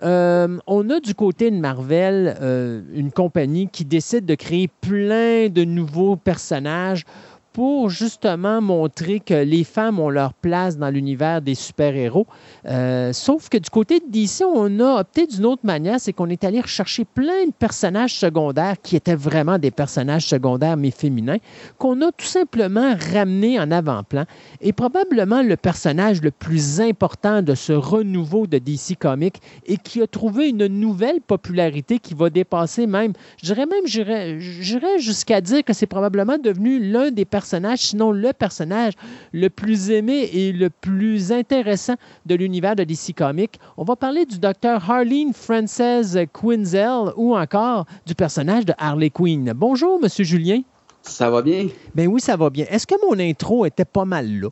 euh, 0.01 0.57
on 0.65 0.89
a 0.89 0.99
du 0.99 1.13
côté 1.13 1.51
de 1.51 1.57
Marvel 1.57 2.35
euh, 2.41 2.81
une 2.93 3.11
compagnie 3.11 3.67
qui 3.67 3.85
décide 3.85 4.25
de 4.25 4.33
créer 4.33 4.67
plein 4.67 5.49
de 5.49 5.63
nouveaux 5.63 6.15
personnages 6.15 7.05
pour 7.53 7.89
justement 7.89 8.61
montrer 8.61 9.19
que 9.19 9.33
les 9.33 9.63
femmes 9.63 9.99
ont 9.99 10.09
leur 10.09 10.33
place 10.33 10.77
dans 10.77 10.89
l'univers 10.89 11.41
des 11.41 11.55
super-héros. 11.55 12.27
Euh, 12.65 13.11
sauf 13.11 13.49
que 13.49 13.57
du 13.57 13.69
côté 13.69 13.99
de 13.99 14.05
DC, 14.09 14.43
on 14.45 14.79
a 14.79 15.01
opté 15.01 15.25
d'une 15.25 15.45
autre 15.45 15.65
manière, 15.65 15.99
c'est 15.99 16.13
qu'on 16.13 16.29
est 16.29 16.43
allé 16.43 16.61
rechercher 16.61 17.05
plein 17.05 17.47
de 17.47 17.51
personnages 17.51 18.15
secondaires 18.15 18.75
qui 18.81 18.95
étaient 18.95 19.15
vraiment 19.15 19.57
des 19.57 19.71
personnages 19.71 20.25
secondaires 20.25 20.77
mais 20.77 20.91
féminins, 20.91 21.37
qu'on 21.77 22.01
a 22.01 22.11
tout 22.11 22.25
simplement 22.25 22.95
ramenés 23.13 23.59
en 23.59 23.71
avant-plan. 23.71 24.25
Et 24.61 24.71
probablement 24.71 25.41
le 25.41 25.57
personnage 25.57 26.21
le 26.21 26.31
plus 26.31 26.79
important 26.79 27.41
de 27.41 27.55
ce 27.55 27.73
renouveau 27.73 28.45
de 28.45 28.59
DC 28.59 28.97
Comics 28.99 29.37
et 29.65 29.77
qui 29.77 30.01
a 30.01 30.07
trouvé 30.07 30.49
une 30.49 30.67
nouvelle 30.67 31.21
popularité 31.21 31.99
qui 31.99 32.13
va 32.13 32.29
dépasser 32.29 32.85
même, 32.85 33.13
je 33.41 33.45
dirais 33.45 33.65
même, 33.65 33.85
j'irais 33.87 34.99
jusqu'à 34.99 35.41
dire 35.41 35.63
que 35.63 35.73
c'est 35.73 35.87
probablement 35.87 36.37
devenu 36.37 36.79
l'un 36.79 37.11
des 37.11 37.25
personnages 37.25 37.38
sinon 37.45 38.11
le 38.11 38.33
personnage 38.33 38.93
le 39.33 39.49
plus 39.49 39.89
aimé 39.91 40.29
et 40.33 40.51
le 40.51 40.69
plus 40.69 41.31
intéressant 41.31 41.95
de 42.25 42.35
l'univers 42.35 42.75
de 42.75 42.83
DC 42.83 43.13
Comics. 43.15 43.59
On 43.77 43.83
va 43.83 43.95
parler 43.95 44.25
du 44.25 44.39
docteur 44.39 44.89
Harleen 44.89 45.33
Frances 45.33 46.17
Quinzel 46.33 47.11
ou 47.15 47.35
encore 47.35 47.85
du 48.05 48.15
personnage 48.15 48.65
de 48.65 48.73
Harley 48.77 49.09
Quinn. 49.09 49.53
Bonjour, 49.55 49.99
Monsieur 50.01 50.23
Julien. 50.23 50.61
Ça 51.01 51.29
va 51.29 51.41
bien? 51.41 51.67
Ben 51.95 52.07
oui, 52.07 52.21
ça 52.21 52.35
va 52.35 52.49
bien. 52.49 52.65
Est-ce 52.69 52.85
que 52.85 52.95
mon 53.05 53.19
intro 53.19 53.65
était 53.65 53.85
pas 53.85 54.05
mal 54.05 54.27
là? 54.39 54.49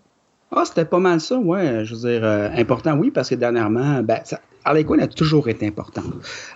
Ah, 0.52 0.64
c'était 0.66 0.86
pas 0.86 1.00
mal 1.00 1.20
ça, 1.20 1.38
ouais. 1.38 1.84
Je 1.84 1.94
veux 1.94 2.10
dire, 2.10 2.24
euh, 2.24 2.50
important, 2.56 2.96
oui, 2.98 3.12
parce 3.12 3.30
que 3.30 3.36
dernièrement, 3.36 4.02
ben, 4.02 4.22
Harley 4.64 4.84
Quinn 4.84 5.02
a 5.02 5.08
toujours 5.08 5.48
été 5.50 5.68
important. 5.68 6.04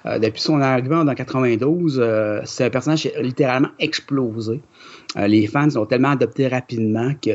Euh, 0.05 0.19
depuis 0.19 0.41
son 0.41 0.61
arrivée 0.61 0.95
en 0.95 1.05
92, 1.05 1.99
euh, 1.99 2.41
c'est 2.45 2.65
un 2.65 2.69
personnage 2.69 3.01
qui 3.01 3.13
a 3.13 3.21
littéralement 3.21 3.69
explosé. 3.79 4.61
Euh, 5.17 5.27
les 5.27 5.47
fans 5.47 5.69
sont 5.69 5.85
tellement 5.85 6.11
adoptés 6.11 6.47
rapidement 6.47 7.13
que, 7.21 7.31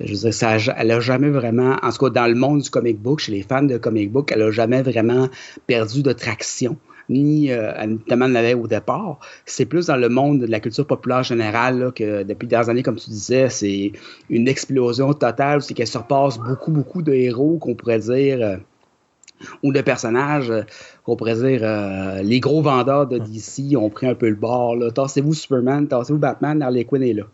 je 0.00 0.12
veux 0.12 0.18
dire, 0.18 0.34
ça, 0.34 0.56
elle 0.76 0.88
n'a 0.88 1.00
jamais 1.00 1.30
vraiment, 1.30 1.76
en 1.82 1.90
tout 1.90 2.04
cas 2.04 2.10
dans 2.10 2.26
le 2.26 2.34
monde 2.34 2.60
du 2.60 2.70
comic 2.70 3.00
book, 3.00 3.20
chez 3.20 3.32
les 3.32 3.42
fans 3.42 3.62
de 3.62 3.78
comic 3.78 4.12
book, 4.12 4.30
elle 4.32 4.40
n'a 4.40 4.50
jamais 4.50 4.82
vraiment 4.82 5.28
perdu 5.66 6.02
de 6.02 6.12
traction 6.12 6.76
ni 7.08 7.50
euh, 7.50 7.96
tellement 8.08 8.28
l'avait 8.28 8.54
au 8.54 8.66
départ. 8.66 9.18
C'est 9.44 9.66
plus 9.66 9.86
dans 9.86 9.96
le 9.96 10.08
monde 10.08 10.40
de 10.40 10.46
la 10.46 10.60
culture 10.60 10.86
populaire 10.86 11.22
générale 11.22 11.92
que 11.94 12.22
depuis 12.22 12.46
des 12.48 12.56
années, 12.56 12.82
comme 12.82 12.96
tu 12.96 13.10
disais, 13.10 13.48
c'est 13.50 13.92
une 14.30 14.48
explosion 14.48 15.12
totale. 15.12 15.62
C'est 15.62 15.74
qu'elle 15.74 15.86
surpasse 15.86 16.38
beaucoup, 16.38 16.70
beaucoup 16.70 17.02
de 17.02 17.12
héros 17.12 17.58
qu'on 17.58 17.74
pourrait 17.74 17.98
dire. 17.98 18.38
Euh, 18.40 18.56
ou 19.62 19.72
de 19.72 19.80
personnages 19.80 20.50
euh, 20.50 20.62
qu'on 21.04 21.16
pourrait 21.16 21.36
dire 21.36 21.60
euh, 21.62 22.22
les 22.22 22.40
gros 22.40 22.62
vendeurs 22.62 23.06
de 23.06 23.18
DC 23.18 23.76
ont 23.76 23.90
pris 23.90 24.06
un 24.06 24.14
peu 24.14 24.28
le 24.28 24.34
bord. 24.34 24.76
Tassez-vous 24.94 25.34
Superman, 25.34 25.86
tassez-vous 25.86 26.18
Batman, 26.18 26.62
Harley 26.62 26.84
Quinn 26.84 27.02
est 27.02 27.12
là. 27.12 27.24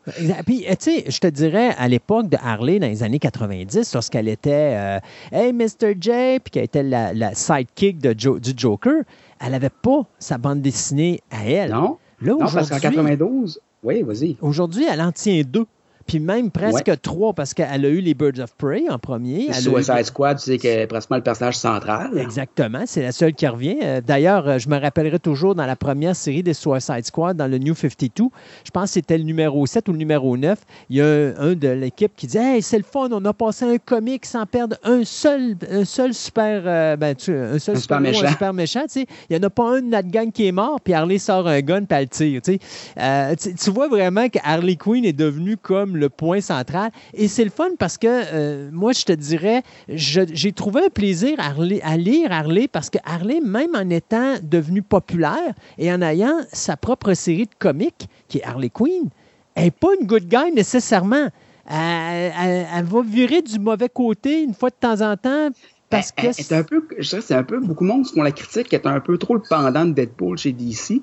Puis, 0.46 0.64
tu 0.68 0.76
sais, 0.78 1.04
je 1.08 1.18
te 1.18 1.26
dirais, 1.26 1.74
à 1.78 1.88
l'époque 1.88 2.28
de 2.28 2.36
Harley, 2.42 2.78
dans 2.78 2.86
les 2.86 3.02
années 3.02 3.18
90, 3.18 3.94
lorsqu'elle 3.94 4.28
était 4.28 4.76
euh, 4.76 4.98
Hey, 5.32 5.52
Mr. 5.52 5.94
J, 6.00 6.40
puis 6.40 6.50
qu'elle 6.52 6.64
était 6.64 6.82
la, 6.82 7.34
sidekick 7.34 7.98
de 7.98 8.12
du 8.12 8.52
Joker, 8.56 9.02
elle 9.40 9.52
n'avait 9.52 9.70
pas 9.70 10.02
sa 10.18 10.38
bande 10.38 10.60
dessinée 10.60 11.20
à 11.30 11.46
elle. 11.48 11.70
Non, 11.70 11.98
non 12.20 12.38
parce 12.38 12.68
qu'en 12.68 12.78
92, 12.78 13.60
oui, 13.82 14.02
vas-y. 14.02 14.36
Aujourd'hui, 14.40 14.84
elle 14.90 15.00
en 15.00 15.12
tient 15.12 15.42
deux 15.46 15.66
puis 16.10 16.18
même 16.18 16.50
presque 16.50 16.90
trois, 17.02 17.32
parce 17.34 17.54
qu'elle 17.54 17.84
a 17.84 17.88
eu 17.88 18.00
les 18.00 18.14
Birds 18.14 18.40
of 18.40 18.52
Prey 18.56 18.82
en 18.90 18.98
premier. 18.98 19.46
Elle 19.46 19.54
Suicide 19.54 20.06
Squad, 20.06 20.38
tu 20.38 20.44
sais, 20.44 20.58
qui 20.58 20.66
est 20.66 20.88
presque 20.88 21.08
le 21.10 21.20
personnage 21.20 21.56
central. 21.56 22.18
Exactement, 22.18 22.82
c'est 22.84 23.02
la 23.02 23.12
seule 23.12 23.32
qui 23.32 23.46
revient. 23.46 23.76
Euh, 23.80 24.00
d'ailleurs, 24.04 24.48
euh, 24.48 24.58
je 24.58 24.68
me 24.68 24.76
rappellerai 24.76 25.20
toujours 25.20 25.54
dans 25.54 25.66
la 25.66 25.76
première 25.76 26.16
série 26.16 26.42
des 26.42 26.52
Suicide 26.52 27.04
Squad, 27.04 27.36
dans 27.36 27.46
le 27.46 27.58
New 27.58 27.76
52, 27.76 28.24
je 28.64 28.70
pense 28.72 28.86
que 28.86 28.90
c'était 28.94 29.18
le 29.18 29.22
numéro 29.22 29.64
7 29.66 29.88
ou 29.88 29.92
le 29.92 29.98
numéro 29.98 30.36
9, 30.36 30.58
il 30.88 30.96
y 30.96 31.00
a 31.00 31.04
un, 31.38 31.54
de 31.54 31.68
l'équipe 31.68 32.10
qui 32.16 32.26
dit 32.26 32.38
Hey, 32.38 32.60
c'est 32.60 32.78
le 32.78 32.82
fun, 32.82 33.08
on 33.12 33.24
a 33.24 33.32
passé 33.32 33.64
un 33.64 33.78
comic 33.78 34.26
sans 34.26 34.46
perdre 34.46 34.76
un 34.82 35.04
seul, 35.04 35.54
un 35.70 35.84
seul 35.84 36.12
super, 36.12 36.62
euh, 36.66 36.96
ben, 36.96 37.14
un 37.14 37.58
seul 37.60 37.78
super, 37.78 38.00
méchant. 38.00 38.26
Un 38.26 38.30
super 38.32 38.52
méchant 38.52 38.84
il 38.96 39.06
n'y 39.30 39.36
en 39.36 39.42
a 39.44 39.50
pas 39.50 39.76
un 39.76 39.80
de 39.80 39.86
notre 39.86 40.08
gang 40.08 40.32
qui 40.32 40.48
est 40.48 40.52
mort, 40.52 40.80
puis 40.80 40.92
Harley 40.92 41.18
sort 41.18 41.46
un 41.46 41.60
gun, 41.60 41.84
puis 41.84 41.96
elle 41.96 42.08
tire. 42.08 42.42
tu 42.42 43.70
vois 43.70 43.86
vraiment 43.86 44.28
que 44.28 44.40
Harley 44.42 44.74
Quinn 44.74 45.04
est 45.04 45.12
devenue 45.12 45.56
comme 45.56 45.99
le 46.00 46.08
point 46.08 46.40
central. 46.40 46.90
Et 47.14 47.28
c'est 47.28 47.44
le 47.44 47.50
fun 47.50 47.70
parce 47.78 47.98
que 47.98 48.08
euh, 48.08 48.70
moi, 48.72 48.92
je 48.92 49.04
te 49.04 49.12
dirais, 49.12 49.62
j'ai 49.88 50.52
trouvé 50.52 50.86
un 50.86 50.88
plaisir 50.88 51.38
à, 51.38 51.96
lire 51.96 52.32
Harley 52.32 52.68
parce 52.68 52.90
que 52.90 52.98
Harley, 53.04 53.40
même 53.40 53.74
en 53.74 53.88
étant 53.90 54.34
devenu 54.42 54.82
populaire 54.82 55.54
et 55.78 55.92
en 55.92 56.02
ayant 56.02 56.40
sa 56.52 56.76
propre 56.76 57.14
série 57.14 57.46
de 57.46 57.54
comics, 57.58 58.08
qui 58.28 58.38
est 58.38 58.44
Harley 58.44 58.70
Quinn, 58.70 59.08
elle 59.54 59.64
n'est 59.64 59.70
pas 59.70 59.88
une 60.00 60.06
good 60.06 60.24
guy 60.28 60.52
nécessairement. 60.52 61.28
Elle, 61.68 62.84
va 62.84 63.02
virer 63.02 63.42
du 63.42 63.58
mauvais 63.60 63.88
côté 63.88 64.42
une 64.42 64.54
fois 64.54 64.70
de 64.70 64.74
temps 64.80 65.00
en 65.02 65.16
temps 65.16 65.50
parce 65.88 66.12
que 66.12 66.32
c'est 66.32 66.52
un 66.52 66.62
peu, 66.62 66.86
je 66.98 67.08
dirais, 67.08 67.20
c'est 67.20 67.34
un 67.34 67.42
peu 67.42 67.58
beaucoup 67.58 67.84
de 67.84 67.88
monde 67.88 68.04
qui 68.06 68.14
font 68.14 68.22
la 68.22 68.30
critique 68.30 68.68
qui 68.68 68.76
est 68.76 68.86
un 68.86 69.00
peu 69.00 69.18
trop 69.18 69.34
le 69.34 69.42
pendant 69.48 69.84
de 69.84 69.92
Deadpool 69.92 70.38
chez 70.38 70.52
DC. 70.52 71.02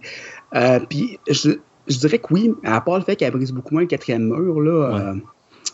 Euh, 0.55 0.79
puis 0.89 1.19
je, 1.29 1.59
je 1.87 1.97
dirais 1.97 2.19
que 2.19 2.27
oui, 2.31 2.53
à 2.63 2.81
part 2.81 2.97
le 2.97 3.03
fait 3.03 3.15
qu'elle 3.15 3.31
brise 3.31 3.51
beaucoup 3.51 3.73
moins 3.73 3.81
le 3.81 3.87
quatrième 3.87 4.23
mur, 4.23 4.59
là. 4.61 4.71
Euh, 4.71 5.13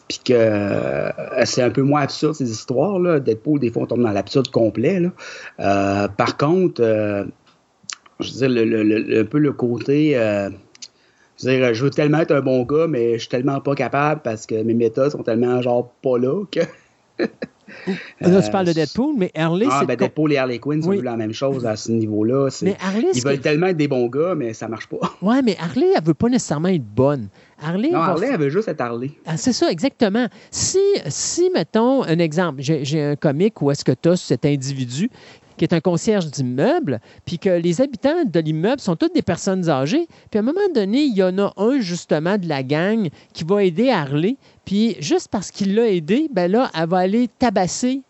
puis 0.08 0.19
que 0.25 0.33
euh, 0.33 1.45
c'est 1.45 1.61
un 1.61 1.69
peu 1.69 1.82
moins 1.82 2.01
absurde 2.01 2.35
ces 2.35 2.51
histoires 2.51 3.00
là. 3.00 3.19
Deadpool 3.19 3.59
des 3.59 3.72
fois 3.72 3.83
on 3.83 3.85
tombe 3.85 4.01
dans 4.01 4.11
l'absurde 4.11 4.50
complet 4.50 5.00
là. 5.00 5.09
Euh, 5.59 6.08
par 6.09 6.35
contre, 6.35 6.82
je 8.19 8.33
veux 8.33 8.48
dire 8.48 8.66
le, 8.66 9.22
un 9.22 9.25
peu 9.25 9.38
le 9.38 9.53
côté 9.53 10.14
je 11.40 11.48
veux 11.48 11.58
dire, 11.58 11.74
je 11.74 11.83
veux 11.83 11.90
tellement 11.90 12.19
être 12.19 12.32
un 12.32 12.42
bon 12.42 12.64
gars, 12.64 12.88
mais 12.88 13.14
je 13.14 13.19
suis 13.19 13.30
tellement 13.30 13.59
pas 13.61 13.75
capable 13.75 14.22
parce 14.22 14.45
que 14.45 14.61
mes 14.61 14.74
méthodes 14.74 15.11
sont 15.11 15.24
tellement 15.24 15.61
genre 15.61 15.92
pas 16.01 16.17
là 16.17 16.43
que 16.51 16.59
Là, 18.22 18.42
tu 18.42 18.52
parles 18.52 18.68
de 18.68 18.74
Deadpool, 18.74 19.16
mais 19.18 19.32
Harley, 19.35 19.66
ah, 19.69 19.85
ben 19.85 19.95
Deadpool 19.95 20.34
et 20.34 20.38
Harley 20.38 20.60
Quinn, 20.60 20.82
c'est 20.82 21.02
la 21.02 21.18
même 21.18 21.34
chose 21.34 21.66
à 21.66 21.76
ce 21.76 21.92
niveau-là. 21.92 22.50
Mais 22.61 22.76
Harley, 22.82 23.08
Ils 23.14 23.24
veulent 23.24 23.40
tellement 23.40 23.68
être 23.68 23.77
des 23.77 23.88
bons 23.88 24.08
gars, 24.08 24.35
mais 24.35 24.53
ça 24.53 24.68
marche 24.68 24.88
pas. 24.88 24.98
Ouais, 25.22 25.42
mais 25.42 25.58
Harley, 25.60 25.88
elle 25.95 26.03
veut 26.03 26.14
pas 26.14 26.30
nécessairement 26.30 26.69
être 26.69 26.85
bonne. 26.85 27.27
Harley, 27.61 27.92
non, 27.92 28.00
Harley, 28.00 28.30
elle 28.32 28.40
veut 28.40 28.50
juste 28.50 28.68
être 28.68 28.82
Harley. 28.82 29.11
Ah, 29.26 29.38
c'est 29.38 29.53
ça, 29.53 29.72
exactement. 29.72 30.27
Si, 30.52 30.80
si, 31.08 31.50
mettons, 31.53 32.03
un 32.03 32.19
exemple, 32.19 32.61
j'ai 32.61 33.02
un 33.02 33.16
comique 33.16 33.61
où 33.61 33.72
est-ce 33.72 33.85
que 33.85 33.93
tu 33.93 34.10
as 34.10 34.18
cet 34.18 34.45
individu 34.45 35.10
qui 35.64 35.74
est 35.74 35.77
un 35.77 35.80
concierge 35.80 36.27
d'immeuble, 36.27 37.00
puis 37.24 37.40
que 37.40 37.50
les 37.50 37.80
habitants 37.80 38.25
de 38.25 38.40
l'immeuble 38.42 38.82
sont 38.82 38.98
toutes 38.98 39.14
des 39.14 39.22
personnes 39.22 39.69
âgées. 39.69 40.08
Puis 40.30 40.38
à 40.38 40.42
un 40.42 40.45
moment 40.45 40.59
donné, 40.75 41.03
il 41.03 41.16
y 41.16 41.24
en 41.24 41.38
a 41.38 41.53
un 41.56 41.80
justement 41.80 42.38
de 42.38 42.50
la 42.50 42.64
gang 42.64 43.08
qui 43.32 43.45
va 43.45 43.64
aider 43.64 43.90
Harley. 43.90 44.35
Puis 44.66 44.98
juste 45.00 45.30
parce 45.32 45.51
qu'il 45.51 45.74
l'a 45.74 45.90
aidé, 45.90 46.27
ben 46.33 46.51
là, 46.51 46.69
elle 46.77 46.90
va 46.90 46.98
aller 46.98 47.30
tabasser 47.40 48.01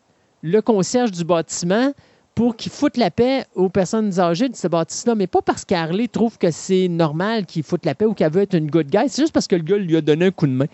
le 0.41 0.61
concierge 0.61 1.11
du 1.11 1.23
bâtiment 1.23 1.93
pour 2.33 2.55
qu'il 2.55 2.71
foute 2.71 2.97
la 2.97 3.11
paix 3.11 3.45
aux 3.53 3.69
personnes 3.69 4.19
âgées 4.19 4.49
de 4.49 4.55
ce 4.55 4.67
bâtiment-là, 4.67 5.13
mais 5.13 5.27
pas 5.27 5.43
parce 5.43 5.63
qu'Harley 5.63 6.07
trouve 6.07 6.39
que 6.39 6.49
c'est 6.49 6.87
normal 6.87 7.45
qu'il 7.45 7.61
foute 7.61 7.85
la 7.85 7.93
paix 7.93 8.05
ou 8.05 8.15
qu'elle 8.15 8.31
veut 8.31 8.41
être 8.41 8.55
une 8.55 8.71
good 8.71 8.87
guy, 8.87 9.07
c'est 9.09 9.21
juste 9.21 9.33
parce 9.33 9.47
que 9.47 9.55
le 9.55 9.61
gars 9.61 9.77
lui 9.77 9.95
a 9.95 10.01
donné 10.01 10.25
un 10.25 10.31
coup 10.31 10.47
de 10.47 10.53
main. 10.53 10.65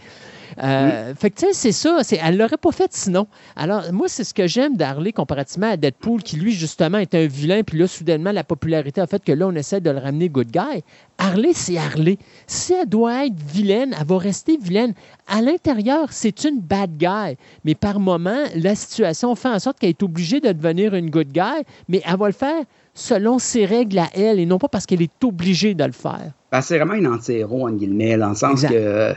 Euh, 0.64 1.14
fait 1.16 1.30
que, 1.30 1.40
tu 1.40 1.45
sais, 1.48 1.53
c'est 1.53 1.72
ça. 1.72 2.00
Elle 2.22 2.38
l'aurait 2.38 2.58
pas 2.58 2.72
fait 2.72 2.92
sinon. 2.94 3.28
Alors, 3.56 3.84
moi, 3.92 4.08
c'est 4.08 4.24
ce 4.24 4.34
que 4.34 4.48
j'aime 4.48 4.76
d'Harley 4.76 5.11
comparativement 5.11 5.72
à 5.72 5.78
Deadpool, 5.78 6.24
qui 6.24 6.38
lui, 6.38 6.53
justement, 6.53 6.98
est 6.98 7.14
un 7.16 7.28
vilain. 7.28 7.61
Puis 7.64 7.78
là, 7.78 7.88
soudainement, 7.88 8.32
la 8.32 8.44
popularité 8.44 9.02
a 9.02 9.08
fait 9.08 9.24
que 9.24 9.32
là, 9.32 9.48
on 9.48 9.56
essaie 9.56 9.82
de 9.82 9.90
le 9.90 10.00
ramener 10.00 10.30
good 10.30 10.52
guy. 10.52 10.84
Harley, 11.18 11.52
c'est 11.53 11.78
Harley. 11.78 12.18
Si 12.48 12.74
elle 12.74 12.88
doit 12.88 13.26
être 13.26 13.40
vilaine, 13.40 13.95
elle 14.00 14.08
va 14.08 14.18
rester 14.18 14.58
vilaine. 14.58 14.94
À 15.28 15.42
l'intérieur, 15.42 16.08
c'est 16.11 16.44
une 16.45 16.60
bad 16.60 16.98
guy. 16.98 17.38
Mais 17.66 17.76
par 17.76 18.00
moment, 18.00 18.44
la 18.56 18.76
situation 18.76 19.36
fait 19.36 19.50
en 19.50 19.60
sorte 19.60 19.80
qu'elle 19.80 19.90
est 19.90 20.03
obligée 20.03 20.40
de 20.40 20.52
devenir 20.52 20.95
une 20.95 21.10
good 21.10 21.32
guy, 21.32 21.64
mais 21.88 22.02
elle 22.06 22.18
va 22.18 22.28
le 22.28 22.34
faire 22.34 22.64
selon 22.94 23.40
ses 23.40 23.66
règles 23.66 24.00
à 24.00 24.10
elle 24.14 24.40
et 24.40 24.45
non 24.45 24.58
pas 24.58 24.68
parce 24.68 24.86
qu'elle 24.86 25.02
est 25.02 25.24
obligée 25.24 25.74
de 25.74 25.84
le 25.84 25.92
faire. 25.92 26.32
Ben, 26.52 26.61
c'est 26.61 26.78
vraiment 26.78 26.95
une 26.95 27.06
anti-héros, 27.06 27.68
en 27.68 27.72
guillemets, 27.72 28.18
dans 28.18 28.30
le 28.30 28.36
sens 28.36 28.64
que 28.64 28.74
euh, 28.74 29.14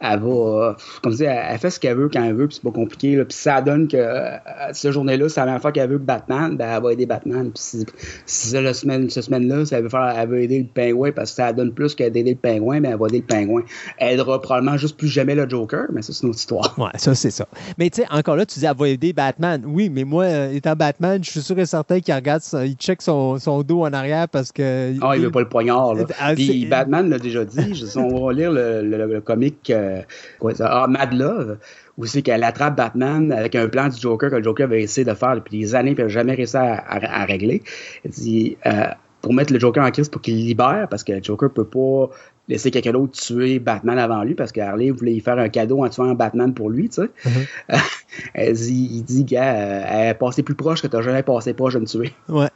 elle 0.00 0.20
va, 0.20 0.76
comme 1.02 1.12
je 1.12 1.16
dis, 1.16 1.24
elle, 1.24 1.58
fait 1.58 1.70
ce 1.70 1.80
qu'elle 1.80 1.96
veut 1.96 2.08
quand 2.08 2.22
elle 2.22 2.34
veut, 2.34 2.46
puis 2.46 2.56
c'est 2.56 2.62
pas 2.62 2.74
compliqué. 2.74 3.16
Là, 3.16 3.24
puis 3.24 3.36
ça 3.36 3.60
donne 3.60 3.88
que 3.88 3.96
euh, 3.96 4.36
cette 4.72 4.92
journée-là, 4.92 5.28
c'est 5.28 5.40
la 5.40 5.46
même 5.46 5.60
fois 5.60 5.72
qu'elle 5.72 5.90
veut 5.90 5.98
Batman, 5.98 6.56
ben, 6.56 6.68
elle 6.76 6.82
va 6.82 6.92
aider 6.92 7.06
Batman. 7.06 7.50
Puis 7.50 7.62
si, 7.62 7.86
si 8.24 8.54
la 8.54 8.72
semaine, 8.72 9.10
cette 9.10 9.24
semaine-là, 9.24 9.64
elle 9.72 9.82
veut, 9.82 9.88
faire, 9.88 10.14
elle 10.16 10.28
veut 10.28 10.42
aider 10.42 10.60
le 10.60 10.66
pingouin, 10.66 11.10
parce 11.10 11.30
que 11.30 11.36
ça 11.36 11.52
donne 11.52 11.72
plus 11.72 11.96
qu'elle 11.96 12.12
d'aider 12.12 12.30
le 12.30 12.36
pingouin, 12.36 12.80
ben, 12.80 12.92
elle 12.92 12.98
va 12.98 13.06
aider 13.08 13.18
le 13.18 13.24
pingouin. 13.24 13.62
Elle 13.98 14.14
aidera 14.14 14.40
probablement 14.40 14.76
juste 14.76 14.96
plus 14.96 15.08
jamais 15.08 15.34
le 15.34 15.48
Joker, 15.48 15.86
mais 15.92 16.02
ça, 16.02 16.12
c'est 16.12 16.22
une 16.22 16.28
autre 16.30 16.38
histoire. 16.38 16.72
Ouais, 16.78 16.90
ça, 16.96 17.16
c'est 17.16 17.30
ça. 17.30 17.48
Mais 17.78 17.90
tu 17.90 18.02
sais, 18.02 18.06
encore 18.10 18.36
là, 18.36 18.46
tu 18.46 18.60
dis, 18.60 18.66
elle 18.66 18.76
va 18.76 18.88
aider 18.88 19.12
Batman. 19.12 19.62
Oui, 19.66 19.88
mais 19.90 20.04
moi, 20.04 20.24
euh, 20.24 20.52
étant 20.52 20.76
Batman, 20.76 21.22
je 21.24 21.30
suis 21.30 21.40
sûr 21.40 21.58
et 21.58 21.66
certain 21.66 21.98
qu'il 21.98 22.14
regarde, 22.14 22.42
il 22.64 22.74
check 22.74 23.02
son 23.02 23.38
dos 23.66 23.82
en 23.82 23.92
arrière 23.92 24.28
parce 24.28 24.52
que. 24.52 24.94
Ah, 25.00 25.16
il, 25.16 25.22
veut 25.22 25.30
pas 25.30 25.40
le 25.40 25.48
poignard. 25.48 25.94
Là. 25.94 26.04
Ah, 26.20 26.34
Puis 26.34 26.66
Batman 26.78 27.10
l'a 27.10 27.18
déjà 27.18 27.44
dit. 27.44 27.74
Je, 27.74 27.98
on 27.98 28.26
va 28.26 28.32
lire 28.32 28.52
le, 28.52 28.82
le, 28.82 29.20
comique 29.20 29.70
euh, 29.70 30.02
quoi, 30.38 30.52
ah, 30.60 30.86
Mad 30.88 31.12
Love, 31.12 31.58
où 31.98 32.06
c'est 32.06 32.22
qu'elle 32.22 32.44
attrape 32.44 32.76
Batman 32.76 33.32
avec 33.32 33.54
un 33.54 33.68
plan 33.68 33.88
du 33.88 33.98
Joker 33.98 34.30
que 34.30 34.36
le 34.36 34.42
Joker 34.42 34.66
avait 34.66 34.82
essayé 34.82 35.04
de 35.04 35.14
faire 35.14 35.34
depuis 35.36 35.58
des 35.58 35.74
années 35.74 35.92
et 35.92 36.02
n'a 36.02 36.08
jamais 36.08 36.34
réussi 36.34 36.56
à, 36.56 36.84
à, 36.86 37.24
régler. 37.24 37.62
Elle 38.04 38.10
dit. 38.10 38.56
Euh, 38.66 38.86
pour 39.22 39.34
mettre 39.34 39.52
le 39.52 39.58
Joker 39.58 39.84
en 39.84 39.90
crise 39.90 40.08
pour 40.08 40.22
qu'il 40.22 40.36
libère, 40.36 40.86
parce 40.88 41.02
que 41.02 41.10
le 41.10 41.20
Joker 41.20 41.50
peut 41.50 41.64
pas 41.64 42.10
laisser 42.48 42.70
quelqu'un 42.70 42.92
d'autre 42.92 43.18
tuer 43.18 43.58
Batman 43.58 43.98
avant 43.98 44.22
lui, 44.22 44.34
parce 44.34 44.52
que 44.52 44.60
Harley 44.60 44.90
voulait 44.90 45.14
y 45.14 45.20
faire 45.20 45.36
un 45.36 45.48
cadeau 45.48 45.84
en 45.84 45.88
tuant 45.88 46.14
Batman 46.14 46.54
pour 46.54 46.70
lui, 46.70 46.88
tu 46.88 47.02
sais. 47.02 47.10
Mm-hmm. 47.24 47.80
elle 48.34 48.52
dit, 48.52 48.88
il 48.92 49.02
dit, 49.02 49.24
gars, 49.24 49.52
elle 49.52 50.10
est 50.10 50.14
passée 50.14 50.44
plus 50.44 50.54
proche 50.54 50.80
que 50.80 50.86
tu 50.86 50.94
n'as 50.94 51.02
jamais 51.02 51.24
passé 51.24 51.54
proche 51.54 51.74
de 51.74 51.80
me 51.80 51.86
tuer. 51.86 52.12
Ouais. 52.28 52.46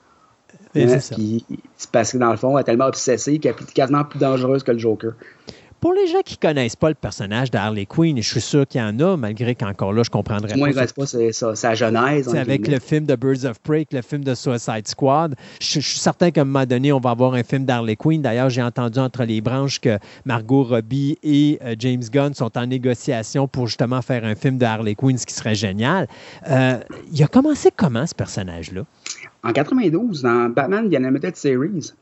Hein? 0.76 0.98
c'est 1.00 1.90
parce 1.90 2.12
que 2.12 2.18
dans 2.18 2.30
le 2.30 2.36
fond, 2.36 2.56
elle 2.56 2.62
est 2.62 2.64
tellement 2.64 2.86
obsessive 2.86 3.40
qu'elle 3.40 3.52
est 3.52 3.72
quasiment 3.72 4.04
plus 4.04 4.18
dangereuse 4.18 4.62
que 4.62 4.72
le 4.72 4.78
Joker. 4.78 5.12
Pour 5.80 5.94
les 5.94 6.06
gens 6.08 6.20
qui 6.22 6.34
ne 6.34 6.48
connaissent 6.48 6.76
pas 6.76 6.90
le 6.90 6.94
personnage 6.94 7.50
d'Harley 7.50 7.86
Quinn, 7.86 8.18
et 8.18 8.22
je 8.22 8.28
suis 8.28 8.42
sûr 8.42 8.66
qu'il 8.66 8.82
y 8.82 8.84
en 8.84 9.00
a, 9.00 9.16
malgré 9.16 9.54
qu'encore 9.54 9.94
là, 9.94 10.02
je 10.02 10.10
comprendrais 10.10 10.54
Moi, 10.54 10.68
pas. 10.74 10.84
Moi, 10.94 11.06
pas 11.06 11.54
sa 11.54 11.74
genèse. 11.74 12.28
C'est 12.30 12.38
avec 12.38 12.68
le 12.68 12.78
film 12.78 13.06
de 13.06 13.16
Birds 13.16 13.46
of 13.46 13.58
Prey, 13.60 13.86
le 13.90 14.02
film 14.02 14.22
de 14.22 14.34
Suicide 14.34 14.86
Squad. 14.86 15.36
Je, 15.58 15.80
suis 15.80 15.98
certain 15.98 16.30
qu'à 16.30 16.42
un 16.42 16.44
moment 16.44 16.66
donné, 16.66 16.92
on 16.92 17.00
va 17.00 17.10
avoir 17.10 17.32
un 17.32 17.42
film 17.42 17.64
d'Harley 17.64 17.96
Quinn. 17.96 18.20
D'ailleurs, 18.20 18.50
j'ai 18.50 18.62
entendu 18.62 18.98
entre 18.98 19.24
les 19.24 19.40
branches 19.40 19.80
que 19.80 19.98
Margot 20.26 20.64
Robbie 20.64 21.16
et 21.22 21.58
euh, 21.64 21.74
James 21.78 22.04
Gunn 22.12 22.34
sont 22.34 22.58
en 22.58 22.66
négociation 22.66 23.48
pour 23.48 23.66
justement 23.66 24.02
faire 24.02 24.26
un 24.26 24.34
film 24.34 24.58
de 24.58 24.66
Harley 24.66 24.94
Quinn, 24.94 25.16
ce 25.16 25.24
qui 25.24 25.34
serait 25.34 25.54
génial. 25.54 26.08
Euh, 26.50 26.78
il 27.10 27.22
a 27.22 27.26
commencé 27.26 27.70
comment, 27.74 28.06
ce 28.06 28.14
personnage-là? 28.14 28.82
En 29.42 29.52
92, 29.52 30.22
dans 30.22 30.48
Batman 30.50 30.90
The 30.90 30.94
Animated 30.94 31.36
Series 31.36 31.92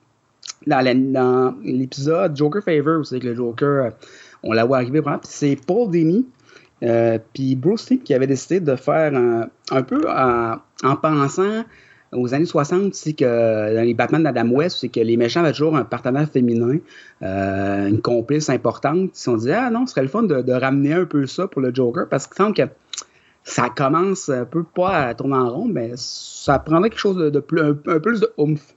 dans 0.66 1.54
l'épisode 1.62 2.36
Joker 2.36 2.62
Favor, 2.62 3.06
c'est 3.06 3.20
que 3.20 3.28
le 3.28 3.34
Joker, 3.34 3.84
euh, 3.84 3.90
on 4.42 4.52
l'a 4.52 4.66
vu 4.66 4.74
arriver 4.74 5.02
c'est 5.22 5.56
Paul 5.66 5.90
Dini, 5.90 6.26
euh, 6.82 7.18
puis 7.32 7.56
Bruce 7.56 7.90
Lee 7.90 7.98
qui 7.98 8.14
avait 8.14 8.26
décidé 8.26 8.60
de 8.60 8.76
faire 8.76 9.12
un, 9.14 9.82
peu 9.82 10.00
en, 10.08 10.96
pensant 10.96 11.64
aux 12.12 12.34
années 12.34 12.46
60, 12.46 12.94
c'est 12.94 13.12
que 13.12 13.74
dans 13.74 13.82
les 13.82 13.94
Batman 13.94 14.22
d'Adam 14.22 14.48
West, 14.48 14.78
c'est 14.80 14.88
que 14.88 15.00
les 15.00 15.16
méchants 15.16 15.40
avaient 15.40 15.52
toujours 15.52 15.76
un 15.76 15.84
partenaire 15.84 16.28
féminin, 16.28 16.78
euh, 17.22 17.88
une 17.88 18.00
complice 18.00 18.48
importante. 18.48 19.10
Ils 19.12 19.18
se 19.18 19.24
sont 19.24 19.36
dit, 19.36 19.52
ah 19.52 19.70
non, 19.70 19.86
ce 19.86 19.92
serait 19.92 20.02
le 20.02 20.08
fun 20.08 20.22
de, 20.22 20.52
ramener 20.52 20.94
un 20.94 21.04
peu 21.04 21.26
ça 21.26 21.46
pour 21.46 21.60
le 21.60 21.74
Joker, 21.74 22.08
parce 22.08 22.26
que 22.26 22.36
semble 22.36 22.54
que 22.54 22.62
ça 23.48 23.70
commence 23.70 24.28
un 24.28 24.44
peu 24.44 24.62
pas 24.62 25.06
à 25.06 25.14
tourner 25.14 25.36
en 25.36 25.50
rond, 25.50 25.64
mais 25.66 25.92
ça 25.96 26.58
prendrait 26.58 26.90
quelque 26.90 26.98
chose 26.98 27.16
de, 27.16 27.40
plus, 27.40 27.60
un, 27.60 27.78
un, 27.86 27.98
plus 27.98 28.20
de 28.20 28.30
oomph. 28.36 28.74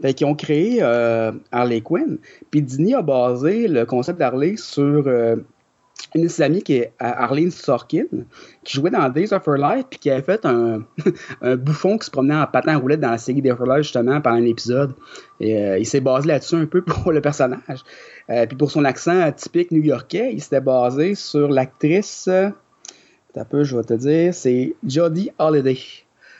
Fait 0.00 0.14
qu'ils 0.14 0.26
ont 0.26 0.34
créé 0.34 0.78
euh, 0.80 1.32
Harley 1.50 1.80
Quinn. 1.80 2.18
Puis 2.50 2.62
Disney 2.62 2.94
a 2.94 3.02
basé 3.02 3.66
le 3.66 3.84
concept 3.84 4.18
d'Harley 4.18 4.56
sur 4.56 5.08
euh, 5.08 5.36
une 6.14 6.22
de 6.22 6.28
ses 6.28 6.42
amies 6.42 6.62
qui 6.62 6.74
est 6.74 6.92
Arlene 7.00 7.50
Sorkin, 7.50 8.04
qui 8.62 8.76
jouait 8.76 8.90
dans 8.90 9.08
Days 9.08 9.32
of 9.32 9.42
Her 9.48 9.56
Life, 9.56 9.86
puis 9.90 9.98
qui 9.98 10.10
avait 10.10 10.22
fait 10.22 10.44
un, 10.44 10.84
bouffon 11.56 11.98
qui 11.98 12.06
se 12.06 12.10
promenait 12.10 12.36
en 12.36 12.46
patin 12.46 12.76
roulette 12.76 13.00
dans 13.00 13.10
la 13.10 13.18
série 13.18 13.42
Days 13.42 13.52
of 13.52 13.60
Her 13.60 13.66
Life, 13.66 13.82
justement, 13.84 14.20
pendant 14.20 14.36
un 14.36 14.44
épisode. 14.44 14.94
Et 15.40 15.58
euh, 15.58 15.78
il 15.78 15.86
s'est 15.86 16.00
basé 16.00 16.28
là-dessus 16.28 16.56
un 16.56 16.66
peu 16.66 16.82
pour 16.84 17.10
le 17.10 17.20
personnage. 17.20 17.80
puis 18.28 18.56
pour 18.56 18.70
son 18.70 18.84
accent 18.84 19.32
typique 19.32 19.72
new-yorkais, 19.72 20.30
il 20.32 20.40
s'était 20.40 20.60
basé 20.60 21.16
sur 21.16 21.48
l'actrice. 21.48 22.28
Un 23.36 23.44
peu, 23.44 23.64
je 23.64 23.76
vais 23.76 23.84
te 23.84 23.94
dire, 23.94 24.34
c'est 24.34 24.74
Jodie 24.86 25.30
Holiday. 25.38 25.78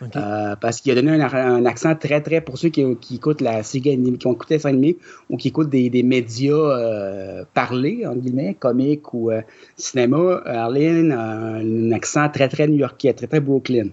Euh, 0.02 0.56
parce 0.56 0.80
qu'il 0.80 0.92
a 0.92 0.94
donné 0.94 1.22
un, 1.22 1.64
accent 1.64 1.94
très, 1.94 2.20
très, 2.20 2.42
pour 2.42 2.58
ceux 2.58 2.68
qui, 2.68 2.82
écoutent 3.14 3.40
la 3.40 3.62
série 3.62 3.98
qui 4.18 4.26
ont 4.26 4.32
écouté 4.34 4.54
la 4.54 4.60
série 4.60 4.98
ou 5.30 5.36
qui 5.36 5.48
écoutent 5.48 5.70
des, 5.70 6.02
médias 6.02 6.54
euh, 6.54 7.44
parlés, 7.54 8.06
en 8.06 8.14
guillemets, 8.14 8.54
comiques 8.54 9.14
ou 9.14 9.30
euh, 9.30 9.40
cinéma, 9.76 10.42
Arlene 10.44 11.12
a 11.12 11.30
un, 11.56 11.92
accent 11.92 12.28
très, 12.28 12.48
très 12.48 12.68
new-yorkais, 12.68 13.14
très, 13.14 13.26
très 13.26 13.40
Brooklyn, 13.40 13.88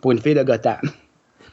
pour 0.00 0.12
une 0.12 0.18
fille 0.18 0.34
de 0.34 0.42
Gotham. 0.42 0.80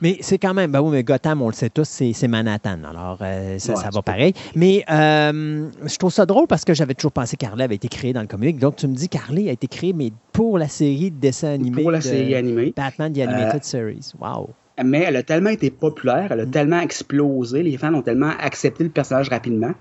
Mais 0.01 0.17
c'est 0.21 0.39
quand 0.39 0.53
même, 0.53 0.71
ben 0.71 0.81
oui, 0.81 0.91
mais 0.91 1.03
Gotham, 1.03 1.41
on 1.41 1.47
le 1.47 1.53
sait 1.53 1.69
tous, 1.69 1.87
c'est 1.87 2.27
Manhattan. 2.27 2.79
Alors, 2.89 3.19
euh, 3.21 3.59
ça, 3.59 3.89
va 3.93 4.01
pareil. 4.01 4.33
Mais 4.55 4.83
euh, 4.89 5.69
je 5.85 5.97
trouve 5.97 6.11
ça 6.11 6.25
drôle 6.25 6.47
parce 6.47 6.65
que 6.65 6.73
j'avais 6.73 6.95
toujours 6.95 7.11
pensé 7.11 7.37
qu'Harley 7.37 7.63
avait 7.63 7.75
été 7.75 7.87
créé 7.87 8.11
dans 8.11 8.21
le 8.21 8.27
comic. 8.27 8.57
Donc, 8.57 8.77
tu 8.77 8.87
me 8.87 8.95
dis 8.95 9.09
qu'Harley 9.09 9.49
a 9.49 9.51
été 9.51 9.67
créé, 9.67 9.93
mais 9.93 10.11
pour 10.33 10.57
la 10.57 10.67
série 10.67 11.11
de 11.11 11.19
dessins 11.19 11.53
animés. 11.53 11.83
Pour 11.83 11.91
la 11.91 12.01
série 12.01 12.33
animée. 12.33 12.73
Batman 12.75 13.13
The 13.13 13.19
Animated 13.19 13.61
euh, 13.61 13.63
Series. 13.63 14.11
Wow. 14.19 14.49
Mais 14.83 15.03
elle 15.07 15.17
a 15.17 15.23
tellement 15.23 15.51
été 15.51 15.69
populaire, 15.69 16.31
elle 16.31 16.39
a 16.39 16.45
mm. 16.45 16.51
tellement 16.51 16.79
explosé, 16.79 17.61
les 17.61 17.77
fans 17.77 17.93
ont 17.93 18.01
tellement 18.01 18.31
accepté 18.39 18.83
le 18.83 18.89
personnage 18.89 19.29
rapidement 19.29 19.73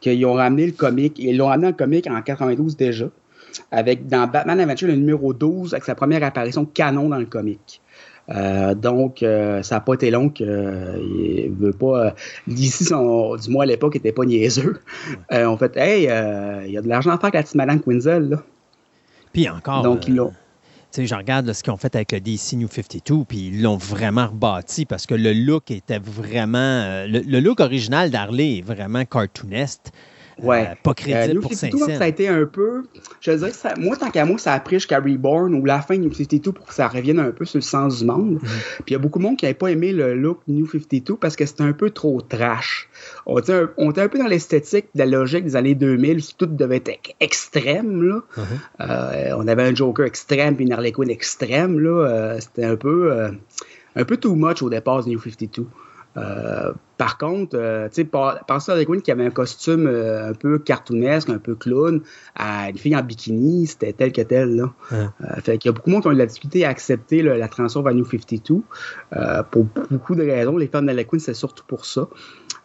qu'ils 0.00 0.24
ont 0.26 0.34
ramené 0.34 0.66
le 0.66 0.72
comic, 0.72 1.18
ils 1.18 1.36
l'ont 1.36 1.46
ramené 1.46 1.68
en 1.68 1.72
comic 1.72 2.06
en 2.08 2.20
92 2.22 2.76
déjà, 2.76 3.06
avec 3.72 4.06
dans 4.06 4.26
Batman 4.28 4.60
Adventure 4.60 4.88
le 4.88 4.96
numéro 4.96 5.32
12, 5.32 5.72
avec 5.72 5.84
sa 5.84 5.94
première 5.94 6.22
apparition 6.22 6.64
canon 6.64 7.08
dans 7.08 7.18
le 7.18 7.26
comic. 7.26 7.80
Euh, 8.30 8.74
donc, 8.74 9.22
euh, 9.22 9.62
ça 9.62 9.76
n'a 9.76 9.80
pas 9.80 9.94
été 9.94 10.10
long 10.10 10.28
qu'il 10.30 10.46
euh, 10.48 11.48
veut 11.58 11.72
pas. 11.72 12.14
D'ici, 12.46 12.84
du 12.84 13.50
moins 13.50 13.64
à 13.64 13.66
l'époque, 13.66 13.94
n'était 13.94 14.12
pas 14.12 14.24
niaiseux. 14.24 14.80
en 15.30 15.56
fait, 15.56 15.76
hey, 15.76 16.04
il 16.66 16.72
y 16.72 16.78
a 16.78 16.82
de 16.82 16.88
l'argent 16.88 17.10
à 17.10 17.16
faire 17.18 17.24
avec 17.24 17.34
la 17.34 17.42
petite 17.42 17.54
Madame 17.54 17.80
Quinzel. 17.80 18.28
Là. 18.30 18.42
Puis 19.32 19.48
encore. 19.48 19.82
Donc, 19.82 20.08
ils 20.08 20.14
l'ont. 20.14 20.32
Tu 20.92 21.00
sais, 21.00 21.06
je 21.08 21.14
regarde 21.16 21.52
ce 21.52 21.62
qu'ils 21.64 21.72
ont 21.72 21.76
fait 21.76 21.94
avec 21.96 22.12
le 22.12 22.20
DC 22.20 22.52
New 22.52 22.68
52, 22.68 23.24
puis 23.24 23.48
ils 23.48 23.62
l'ont 23.62 23.76
vraiment 23.76 24.28
rebâti 24.28 24.86
parce 24.86 25.06
que 25.06 25.14
le 25.16 25.32
look 25.32 25.72
était 25.72 25.98
vraiment. 25.98 27.04
le, 27.08 27.40
look 27.40 27.58
original 27.58 28.10
d'Harley 28.10 28.58
est 28.58 28.62
vraiment 28.64 29.04
cartooniste. 29.04 29.92
Ouais. 30.42 30.68
Euh, 30.70 30.74
pas 30.82 30.94
crédible 30.94 31.38
euh, 31.38 31.40
pour 31.40 31.52
saint 31.52 31.70
Ça 31.70 32.04
a 32.04 32.06
été 32.06 32.28
un 32.28 32.46
peu. 32.46 32.84
Je 33.20 33.30
veux 33.30 33.38
dire, 33.38 33.54
ça, 33.54 33.74
moi, 33.78 33.96
tant 33.96 34.10
qu'à 34.10 34.24
moi, 34.24 34.38
ça 34.38 34.52
a 34.52 34.60
pris 34.60 34.76
jusqu'à 34.76 34.98
Reborn 34.98 35.54
ou 35.54 35.64
la 35.64 35.80
fin 35.80 35.96
de 35.96 36.02
New 36.02 36.12
52 36.12 36.52
pour 36.52 36.66
que 36.66 36.74
ça 36.74 36.88
revienne 36.88 37.18
un 37.18 37.30
peu 37.30 37.44
sur 37.44 37.58
le 37.58 37.62
sens 37.62 38.00
du 38.00 38.04
monde. 38.04 38.34
Mhm. 38.34 38.40
Puis 38.40 38.84
il 38.88 38.92
y 38.92 38.96
a 38.96 38.98
beaucoup 38.98 39.18
de 39.18 39.24
monde 39.24 39.36
qui 39.36 39.44
n'avait 39.44 39.54
pas 39.54 39.68
aimé 39.68 39.92
le 39.92 40.14
look 40.14 40.40
New 40.48 40.66
52 40.66 41.16
parce 41.16 41.36
que 41.36 41.46
c'était 41.46 41.62
un 41.62 41.72
peu 41.72 41.90
trop 41.90 42.20
trash. 42.20 42.88
On 43.26 43.38
était 43.38 43.52
un, 43.52 43.70
on 43.76 43.90
était 43.90 44.02
un 44.02 44.08
peu 44.08 44.18
dans 44.18 44.26
l'esthétique 44.26 44.86
de 44.94 44.98
la 45.00 45.06
logique 45.06 45.44
des 45.44 45.56
années 45.56 45.74
2000, 45.74 46.18
où 46.18 46.22
tout 46.36 46.46
devait 46.46 46.82
être 46.84 47.14
extrême. 47.20 48.02
Là. 48.02 48.20
Mhm. 48.36 48.44
Euh, 48.80 49.36
on 49.36 49.46
avait 49.46 49.62
un 49.62 49.74
Joker 49.74 50.06
extrême 50.06 50.56
puis 50.56 50.64
une 50.64 50.72
Harley 50.72 50.92
Quinn 50.92 51.10
extrême. 51.10 51.78
Là. 51.78 52.36
c'était 52.40 52.64
un 52.64 52.76
peu, 52.76 53.12
un 53.96 54.04
peu 54.04 54.16
too 54.16 54.34
much 54.34 54.62
au 54.62 54.70
départ 54.70 55.04
de 55.04 55.10
New 55.10 55.20
52. 55.20 55.66
Euh, 56.94 57.04
par 57.04 57.18
contre, 57.18 57.56
euh, 57.56 57.88
tu 57.88 58.02
sais, 58.02 58.04
penser 58.04 58.72
à 58.72 58.84
Quinn 58.84 59.02
qui 59.02 59.10
avait 59.10 59.24
un 59.24 59.30
costume 59.30 59.86
euh, 59.86 60.30
un 60.30 60.32
peu 60.32 60.58
cartoonesque, 60.58 61.28
un 61.30 61.38
peu 61.38 61.54
clown, 61.54 62.00
à 62.34 62.70
une 62.70 62.78
fille 62.78 62.96
en 62.96 63.02
bikini, 63.02 63.66
c'était 63.66 63.92
tel 63.92 64.12
que 64.12 64.22
tel. 64.22 64.56
Là. 64.56 64.72
fait 65.42 65.58
qu'il 65.58 65.68
y 65.68 65.70
a 65.70 65.72
beaucoup 65.72 65.90
de 65.90 65.94
monde 65.94 66.02
qui 66.02 66.08
ont 66.08 66.12
eu 66.12 66.16
la 66.16 66.26
difficulté 66.26 66.64
à 66.64 66.70
accepter 66.70 67.22
la 67.22 67.48
transition 67.48 67.82
vers 67.82 67.94
New 67.94 68.04
52 68.04 68.62
pour 69.50 69.66
beaucoup 69.90 70.14
de 70.14 70.22
raisons. 70.22 70.56
Les 70.56 70.68
fans 70.68 70.82
de 70.82 71.02
Quinn, 71.02 71.20
c'est 71.20 71.34
surtout 71.34 71.64
pour 71.66 71.84
ça. 71.84 72.08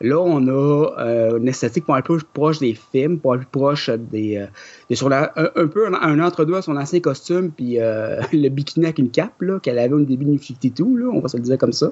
Là, 0.01 0.17
on 0.17 0.47
a 0.47 0.97
euh, 0.99 1.37
une 1.37 1.47
esthétique 1.49 1.85
pour 1.85 1.95
un 1.95 2.01
peu 2.01 2.17
proche 2.33 2.59
des 2.59 2.73
films, 2.73 3.19
pour 3.19 3.33
un 3.33 3.39
peu 3.39 3.45
proche 3.51 3.89
des. 3.89 4.37
Euh, 4.37 4.95
sur 4.95 5.11
un, 5.11 5.27
peu 5.67 5.87
un, 5.87 6.19
entre-deux 6.19 6.55
à 6.55 6.61
son 6.61 6.77
ancien 6.77 7.01
costume, 7.01 7.51
puis 7.51 7.79
euh, 7.79 8.21
le 8.33 8.47
bikini 8.49 8.85
avec 8.85 8.99
une 8.99 9.11
cape 9.11 9.33
qu'elle 9.61 9.77
avait 9.77 9.93
au 9.93 9.99
début 9.99 10.23
de 10.23 10.31
New 10.31 10.41
52, 10.41 10.83
là, 10.97 11.09
on 11.13 11.19
va 11.19 11.27
se 11.27 11.35
le 11.35 11.43
dire 11.43 11.57
comme 11.57 11.73
ça. 11.73 11.91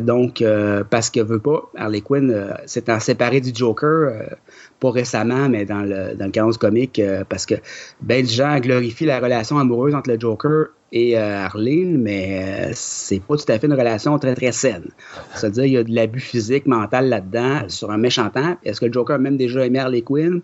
donc, 0.00 0.42
parce 0.90 1.10
qu'elle 1.10 1.26
veut 1.26 1.38
pas, 1.38 1.70
Harley 1.76 2.00
Quinn 2.00 2.54
s'étant 2.66 3.00
séparée 3.00 3.40
du 3.40 3.50
Joker, 3.54 4.36
pas 4.80 4.90
récemment, 4.90 5.48
mais 5.48 5.64
dans 5.64 5.82
le, 5.82 6.14
dans 6.14 6.26
le 6.26 6.30
canon 6.30 6.52
comique, 6.52 7.00
parce 7.28 7.46
que 7.46 7.54
ben 8.00 8.26
gens 8.26 8.58
glorifient 8.60 9.06
la 9.06 9.20
relation 9.20 9.58
amoureuse 9.58 9.94
entre 9.94 10.10
le 10.10 10.20
Joker 10.20 10.66
et 10.94 11.18
euh, 11.18 11.44
Arlene, 11.44 11.98
mais 11.98 12.68
euh, 12.68 12.70
c'est 12.72 13.20
pas 13.20 13.36
tout 13.36 13.44
à 13.48 13.58
fait 13.58 13.66
une 13.66 13.74
relation 13.74 14.16
très 14.20 14.34
très 14.36 14.52
saine. 14.52 14.90
C'est-à-dire 15.34 15.64
il 15.64 15.72
y 15.72 15.76
a 15.76 15.82
de 15.82 15.92
l'abus 15.92 16.20
physique, 16.20 16.66
mental 16.66 17.08
là-dedans 17.08 17.68
sur 17.68 17.90
un 17.90 17.98
méchant 17.98 18.30
temps. 18.30 18.56
Est-ce 18.64 18.80
que 18.80 18.86
le 18.86 18.92
Joker 18.92 19.16
a 19.16 19.18
même 19.18 19.36
déjà 19.36 19.66
aimé 19.66 19.80
Harley 19.80 20.02
Quinn? 20.02 20.40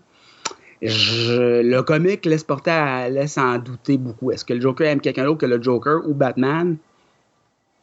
le 0.83 1.81
comic 1.81 2.25
laisse 2.25 2.43
porter 2.43 2.71
à, 2.71 3.07
laisse 3.07 3.37
en 3.37 3.59
douter 3.59 3.99
beaucoup. 3.99 4.31
Est-ce 4.31 4.43
que 4.43 4.53
le 4.53 4.59
Joker 4.59 4.87
aime 4.87 4.99
quelqu'un 4.99 5.25
d'autre 5.25 5.37
que 5.37 5.45
le 5.45 5.61
Joker 5.61 6.01
ou 6.07 6.15
Batman? 6.15 6.77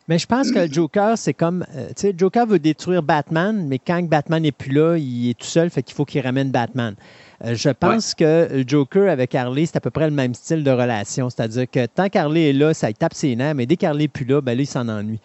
Mais 0.08 0.18
je 0.18 0.26
pense 0.26 0.50
que 0.50 0.60
le 0.60 0.72
Joker, 0.72 1.18
c'est 1.18 1.34
comme. 1.34 1.66
Euh, 1.76 1.88
tu 1.88 1.94
sais, 1.96 2.14
Joker 2.16 2.46
veut 2.46 2.58
détruire 2.58 3.02
Batman, 3.02 3.66
mais 3.68 3.78
quand 3.78 4.02
Batman 4.08 4.42
n'est 4.42 4.52
plus 4.52 4.72
là, 4.72 4.96
il 4.96 5.30
est 5.30 5.38
tout 5.38 5.46
seul, 5.46 5.68
fait 5.68 5.82
qu'il 5.82 5.94
faut 5.94 6.06
qu'il 6.06 6.22
ramène 6.22 6.50
Batman. 6.50 6.94
Euh, 7.44 7.54
je 7.54 7.68
pense 7.68 8.14
que 8.14 8.64
Joker 8.66 9.10
avec 9.10 9.34
Harley, 9.34 9.66
c'est 9.66 9.76
à 9.76 9.80
peu 9.80 9.90
près 9.90 10.06
le 10.06 10.14
même 10.14 10.34
style 10.34 10.64
de 10.64 10.70
relation. 10.70 11.28
C'est-à-dire 11.28 11.70
que 11.70 11.84
tant 11.86 12.08
qu'Harley 12.08 12.50
est 12.50 12.52
là, 12.54 12.72
ça 12.72 12.90
tape 12.92 13.12
ses 13.12 13.36
nerfs, 13.36 13.54
mais 13.54 13.66
dès 13.66 13.76
qu'Harley 13.76 14.04
n'est 14.04 14.08
plus 14.08 14.24
là, 14.24 14.40
ben 14.40 14.56
là, 14.56 14.62
il 14.62 14.66
s'en 14.66 14.88
ennuie. 14.88 15.20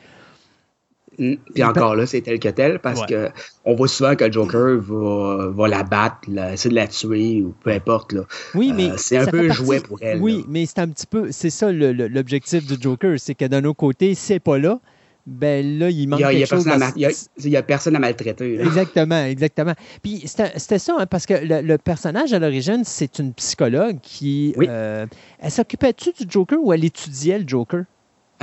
Puis 1.17 1.63
encore 1.63 1.95
là, 1.95 2.05
c'est 2.05 2.21
tel 2.21 2.39
que 2.39 2.49
tel 2.49 2.79
parce 2.79 3.05
que 3.05 3.29
on 3.65 3.75
voit 3.75 3.87
souvent 3.87 4.15
que 4.15 4.25
le 4.25 4.31
Joker 4.31 4.77
va, 4.79 5.47
va 5.49 5.67
la 5.67 5.83
battre, 5.83 6.17
essayer 6.51 6.69
de 6.71 6.75
la 6.75 6.87
tuer 6.87 7.41
ou 7.41 7.53
peu 7.63 7.71
importe. 7.71 8.13
Là. 8.13 8.21
Oui, 8.55 8.73
mais 8.75 8.89
euh, 8.89 8.95
c'est 8.97 9.17
un 9.17 9.25
peu 9.27 9.49
jouet 9.51 9.79
pour 9.79 9.97
elle. 10.01 10.19
Oui, 10.21 10.43
mais 10.47 10.65
c'est 10.65 10.79
un 10.79 10.87
petit 10.87 11.05
peu, 11.07 11.31
c'est 11.31 11.49
ça 11.49 11.71
l'objectif 11.71 12.65
du 12.65 12.81
Joker, 12.81 13.19
c'est 13.19 13.35
que 13.35 13.45
d'un 13.45 13.63
autre 13.65 13.77
côté, 13.77 14.15
c'est 14.15 14.39
pas 14.39 14.57
là, 14.57 14.79
ben 15.25 15.79
là, 15.79 15.89
il 15.89 16.07
manque 16.07 16.19
Il 16.19 16.23
y 16.23 16.25
a, 16.25 16.33
il 16.33 16.39
y 16.39 16.43
a 16.43 16.47
quelque 16.47 16.55
chose. 16.57 16.65
personne, 16.65 16.83
à 16.83 16.91
il 16.97 17.01
y 17.01 17.05
a- 17.05 17.27
il 17.37 17.49
y 17.49 17.55
a 17.55 17.63
personne 17.63 17.95
à 17.95 17.99
maltraiter. 17.99 18.57
là. 18.57 18.63
Exactement, 18.65 19.23
exactement. 19.23 19.73
Puis 20.01 20.23
c'était 20.25 20.51
c'était 20.57 20.79
ça, 20.79 20.95
hein, 20.99 21.05
parce 21.05 21.25
que 21.25 21.33
le, 21.35 21.61
le 21.61 21.77
personnage 21.77 22.33
à 22.33 22.39
l'origine, 22.39 22.81
c'est 22.83 23.19
une 23.19 23.33
psychologue 23.33 23.99
qui. 24.01 24.53
Oui. 24.57 24.65
euh, 24.69 25.05
elle 25.39 25.51
s'occupait-tu 25.51 26.11
du 26.11 26.25
Joker 26.29 26.59
ou 26.61 26.73
elle 26.73 26.83
étudiait 26.83 27.39
le 27.39 27.47
Joker? 27.47 27.83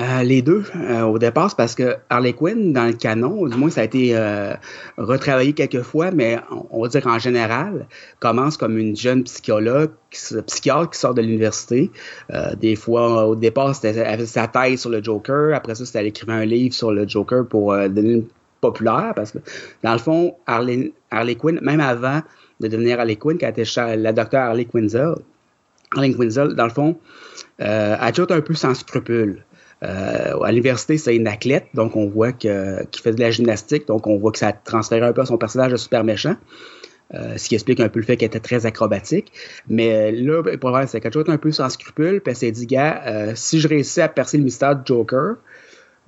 Euh, 0.01 0.23
les 0.23 0.41
deux, 0.41 0.65
euh, 0.77 1.03
au 1.03 1.19
départ, 1.19 1.51
c'est 1.51 1.57
parce 1.57 1.75
que 1.75 1.97
Harley 2.09 2.33
Quinn, 2.33 2.73
dans 2.73 2.87
le 2.87 2.95
canon, 2.95 3.47
du 3.47 3.57
moins 3.57 3.69
ça 3.69 3.83
a 3.83 3.85
été 3.85 4.17
euh, 4.17 4.55
retravaillé 4.97 5.53
quelques 5.53 5.83
fois, 5.83 6.11
mais 6.11 6.39
on, 6.70 6.83
va 6.83 6.89
dire 6.89 7.07
en 7.07 7.19
général, 7.19 7.87
commence 8.19 8.57
comme 8.57 8.79
une 8.79 8.97
jeune 8.97 9.25
psychologue, 9.25 9.91
psychiatre 10.47 10.91
qui 10.91 10.99
sort 10.99 11.12
de 11.12 11.20
l'université. 11.20 11.91
Des 12.59 12.77
fois, 12.77 13.27
au 13.27 13.37
départ, 13.37 13.75
c'était 13.75 14.25
sa 14.27 14.49
thèse 14.49 14.81
sur 14.81 14.91
le 14.91 15.03
Joker. 15.03 15.55
Après 15.55 15.75
ça, 15.75 15.85
c'était 15.85 16.01
elle 16.01 16.07
écrivait 16.07 16.33
un 16.33 16.45
livre 16.45 16.75
sur 16.75 16.93
le 16.93 17.07
Joker 17.07 17.47
pour 17.47 17.73
devenir 17.75 18.25
populaire, 18.61 19.12
parce 19.15 19.33
que 19.33 19.39
dans 19.83 19.93
le 19.93 19.99
fond, 19.99 20.35
Harley, 20.47 20.93
Quinn, 21.39 21.61
même 21.62 21.81
avant 21.81 22.23
de 22.61 22.69
devenir 22.69 23.01
Harley 23.01 23.17
Quinn, 23.17 23.39
quand 23.39 23.53
elle 23.55 23.62
était 23.62 23.97
la 23.97 24.12
docteure 24.12 24.49
Harley 24.49 24.65
Quinzel, 24.65 25.17
Harley 25.95 26.15
Quinzel, 26.15 26.55
dans 26.55 26.65
le 26.65 26.73
fond, 26.73 26.97
elle 27.59 27.99
été 28.09 28.33
un 28.33 28.41
peu 28.41 28.55
sans 28.55 28.75
scrupules. 28.75 29.45
Euh, 29.83 30.39
à 30.41 30.50
l'université, 30.50 30.99
c'est 30.99 31.17
une 31.17 31.26
athlète, 31.26 31.67
donc 31.75 31.97
on 31.97 32.07
voit 32.07 32.33
que 32.33 32.84
qui 32.86 33.00
fait 33.00 33.12
de 33.12 33.20
la 33.20 33.31
gymnastique, 33.31 33.86
donc 33.86 34.07
on 34.07 34.18
voit 34.18 34.33
que 34.33 34.39
ça 34.39 34.49
a 34.49 34.52
transféré 34.52 35.07
un 35.07 35.12
peu 35.12 35.25
son 35.25 35.39
personnage 35.39 35.73
de 35.73 35.76
super 35.76 36.05
méchant. 36.05 36.36
Euh, 37.12 37.36
ce 37.39 37.49
qui 37.49 37.57
explique 37.57 37.81
un 37.81 37.89
peu 37.89 37.99
le 37.99 38.07
fait 38.07 38.17
qu'elle 38.17 38.28
était 38.28 38.39
très 38.39 38.67
acrobatique. 38.67 39.33
Mais 39.68 40.12
euh, 40.12 40.42
là, 40.42 40.57
problème, 40.59 40.86
c'est 40.86 41.00
toujours 41.00 41.23
été 41.23 41.33
un 41.33 41.39
peu 41.39 41.50
sans 41.50 41.68
scrupules, 41.68 42.20
puis 42.20 42.31
elle 42.31 42.36
s'est 42.36 42.52
dit, 42.52 42.67
gars, 42.67 43.33
si 43.34 43.59
je 43.59 43.67
réussis 43.67 44.00
à 44.00 44.09
percer 44.09 44.39
le 44.39 44.44
mystère 44.44 44.76
du 44.76 44.83
Joker, 44.86 45.34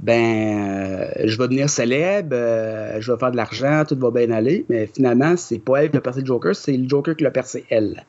ben, 0.02 1.08
euh, 1.16 1.26
je 1.26 1.38
vais 1.38 1.44
devenir 1.48 1.70
célèbre, 1.70 2.30
euh, 2.32 3.00
je 3.00 3.12
vais 3.12 3.18
faire 3.18 3.30
de 3.30 3.36
l'argent, 3.36 3.84
tout 3.88 3.96
va 3.98 4.10
bien 4.10 4.30
aller. 4.32 4.64
Mais 4.68 4.88
finalement, 4.92 5.36
c'est 5.36 5.60
pas 5.60 5.84
elle 5.84 5.90
qui 5.90 5.96
a 5.96 6.00
percé 6.00 6.20
le 6.20 6.26
Joker, 6.26 6.54
c'est 6.54 6.76
le 6.76 6.88
Joker 6.88 7.14
qui 7.16 7.22
l'a 7.24 7.30
percé 7.30 7.64
elle. 7.70 8.04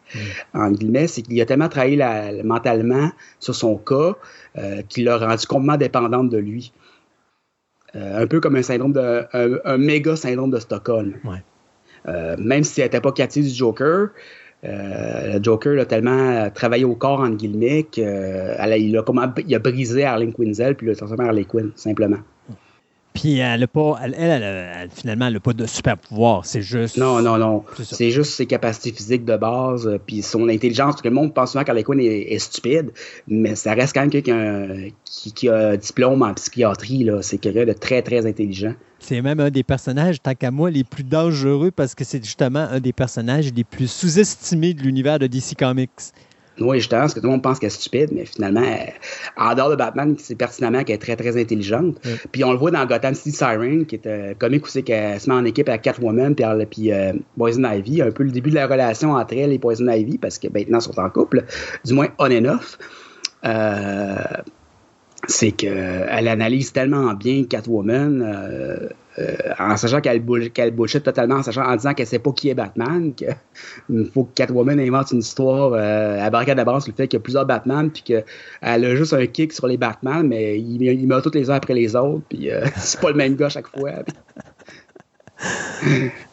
En 0.53 0.71
guillemets, 0.71 1.07
c'est 1.07 1.21
qu'il 1.21 1.39
a 1.39 1.45
tellement 1.45 1.69
travaillé 1.69 1.95
la- 1.95 2.43
mentalement 2.43 3.11
sur 3.39 3.53
son 3.55 3.77
cas 3.77 4.15
euh, 4.57 4.81
qu'il 4.89 5.05
l'a 5.05 5.17
rendu 5.17 5.45
complètement 5.45 5.77
dépendante 5.77 6.29
de 6.29 6.37
lui. 6.37 6.73
Un 7.95 8.25
peu 8.25 8.39
comme 8.39 8.55
un 8.55 8.63
syndrome 8.63 8.91
de 8.91 9.23
un, 9.33 9.59
un 9.65 9.77
méga 9.77 10.15
syndrome 10.15 10.49
de 10.49 10.57
Stockholm. 10.57 11.13
Ouais. 11.23 11.43
Euh, 12.07 12.35
même 12.39 12.63
si 12.63 12.81
elle 12.81 12.87
n'était 12.87 13.01
pas 13.01 13.11
captive 13.11 13.43
du 13.43 13.53
Joker, 13.53 14.09
euh, 14.65 15.33
le 15.33 15.43
Joker 15.43 15.79
a 15.79 15.85
tellement 15.85 16.11
euh, 16.11 16.49
travaillé 16.49 16.85
au 16.85 16.95
corps, 16.95 17.19
entre 17.19 17.37
guillemets, 17.37 17.83
qu'il 17.83 18.05
a, 18.05 18.77
il 18.77 18.97
a, 18.97 19.59
brisé 19.59 20.05
Harley 20.05 20.31
Quinzel 20.31 20.75
puis 20.75 20.87
il 20.87 20.91
a 20.91 20.95
transformé 20.95 21.25
en 21.25 21.27
Harley 21.27 21.43
Quinn, 21.43 21.71
simplement. 21.75 22.19
Puis 23.13 23.37
elle 23.37 23.63
a 23.63 23.67
pas. 23.67 23.99
Elle, 24.03 24.15
elle, 24.17 24.43
elle, 24.43 24.71
elle, 24.81 24.89
finalement, 24.89 25.27
elle 25.27 25.33
n'a 25.33 25.39
pas 25.39 25.53
de 25.53 25.65
super 25.65 25.97
pouvoir. 25.97 26.45
C'est 26.45 26.61
juste. 26.61 26.97
Non, 26.97 27.21
non, 27.21 27.37
non. 27.37 27.63
C'est 27.83 28.11
juste 28.11 28.33
ses 28.33 28.45
capacités 28.45 28.91
physiques 28.91 29.25
de 29.25 29.37
base, 29.37 29.87
euh, 29.87 29.99
puis 30.03 30.21
son 30.21 30.49
intelligence. 30.49 31.01
Que 31.01 31.09
le 31.09 31.13
monde 31.13 31.33
pense 31.33 31.51
souvent 31.51 31.63
qu'Harley 31.63 31.83
Quinn 31.83 31.99
est, 31.99 32.33
est 32.33 32.39
stupide, 32.39 32.91
mais 33.27 33.55
ça 33.55 33.73
reste 33.73 33.93
quand 33.93 34.01
même 34.01 34.09
quelqu'un 34.09 34.67
qui, 35.05 35.31
qui 35.31 35.49
a 35.49 35.69
un 35.69 35.77
diplôme 35.77 36.23
en 36.23 36.33
psychiatrie. 36.33 37.03
là. 37.03 37.21
C'est 37.21 37.37
quelqu'un 37.37 37.65
de 37.65 37.73
très, 37.73 38.01
très 38.01 38.25
intelligent. 38.25 38.73
C'est 38.99 39.21
même 39.21 39.41
un 39.41 39.49
des 39.49 39.63
personnages, 39.63 40.21
tant 40.21 40.33
qu'à 40.33 40.49
moi, 40.49 40.71
les 40.71 40.85
plus 40.85 41.03
dangereux 41.03 41.71
parce 41.71 41.93
que 41.93 42.05
c'est 42.05 42.23
justement 42.23 42.61
un 42.71 42.79
des 42.79 42.93
personnages 42.93 43.51
les 43.53 43.65
plus 43.65 43.91
sous-estimés 43.91 44.73
de 44.73 44.81
l'univers 44.81 45.19
de 45.19 45.27
DC 45.27 45.55
Comics. 45.59 45.89
Oui, 46.59 46.77
justement, 46.77 47.01
parce 47.01 47.15
que 47.15 47.19
tout 47.19 47.25
le 47.25 47.31
monde 47.31 47.41
pense 47.41 47.57
qu'elle 47.57 47.67
est 47.67 47.71
stupide, 47.71 48.09
mais 48.13 48.25
finalement, 48.25 48.61
elle- 48.63 48.93
en 49.37 49.55
dehors 49.55 49.71
de 49.71 49.75
Batman, 49.75 50.15
c'est 50.19 50.35
pertinemment 50.35 50.83
qu'elle 50.83 50.95
est 50.95 50.99
très, 50.99 51.15
très 51.15 51.35
intelligente. 51.41 51.97
Puis 52.31 52.43
on 52.43 52.51
le 52.51 52.59
voit 52.59 52.69
dans 52.69 52.85
Gotham 52.85 53.15
City 53.15 53.31
Siren, 53.31 53.85
qui 53.87 53.95
est 53.95 54.05
un 54.07 54.33
comique 54.35 54.65
où 54.65 54.69
c'est 54.69 54.83
qu'elle 54.83 55.19
se 55.19 55.27
met 55.29 55.35
en 55.35 55.45
équipe 55.45 55.67
avec 55.67 55.81
Catwoman 55.81 56.35
puis, 56.35 56.45
elle- 56.45 56.67
puis 56.67 56.91
euh, 56.91 57.13
Poison 57.37 57.63
Ivy, 57.63 58.03
un 58.03 58.11
peu 58.11 58.23
le 58.23 58.29
début 58.31 58.51
de 58.51 58.55
la 58.55 58.67
relation 58.67 59.13
entre 59.13 59.33
elle 59.35 59.51
et 59.51 59.57
Poison 59.57 59.87
Ivy, 59.89 60.19
parce 60.19 60.37
que 60.37 60.47
maintenant, 60.47 60.77
ils 60.77 60.83
sont 60.83 60.99
en 60.99 61.09
couple, 61.09 61.43
du 61.85 61.93
moins 61.93 62.09
on 62.19 62.25
and 62.31 62.45
off. 62.45 62.77
Euh, 63.45 64.15
c'est 65.27 65.51
qu'elle 65.51 66.27
analyse 66.27 66.71
tellement 66.71 67.13
bien 67.13 67.45
Catwoman, 67.45 68.21
euh, 68.21 68.89
euh, 69.19 69.35
en 69.59 69.77
sachant 69.77 70.01
qu'elle 70.01 70.19
bull- 70.21 70.51
bullshit 70.71 71.03
totalement, 71.03 71.35
en, 71.35 71.43
sachant, 71.43 71.63
en 71.63 71.75
disant 71.75 71.93
qu'elle 71.93 72.07
sait 72.07 72.19
pas 72.19 72.31
qui 72.31 72.49
est 72.49 72.53
Batman, 72.53 73.13
qu'il 73.13 73.35
faut 74.13 74.23
que 74.23 74.33
Catwoman 74.33 74.79
invente 74.79 75.11
une 75.11 75.19
histoire 75.19 75.73
euh, 75.73 76.19
à 76.19 76.29
barricade 76.29 76.57
d'avance 76.57 76.83
sur 76.83 76.91
le 76.93 76.97
fait 76.97 77.07
qu'il 77.07 77.17
y 77.17 77.21
a 77.21 77.23
plusieurs 77.23 77.45
Batman, 77.45 77.91
puis 77.91 78.01
qu'elle 78.03 78.23
a 78.61 78.95
juste 78.95 79.13
un 79.13 79.25
kick 79.25 79.53
sur 79.53 79.67
les 79.67 79.77
Batman, 79.77 80.27
mais 80.27 80.59
il, 80.59 80.81
il 80.81 81.07
meurt 81.07 81.23
tous 81.23 81.37
les 81.37 81.49
uns 81.49 81.55
après 81.55 81.73
les 81.73 81.95
autres, 81.95 82.23
puis 82.29 82.51
euh, 82.51 82.65
c'est 82.77 82.99
pas 82.99 83.09
le 83.09 83.17
même 83.17 83.35
gars 83.35 83.49
chaque 83.49 83.67
fois. 83.67 83.91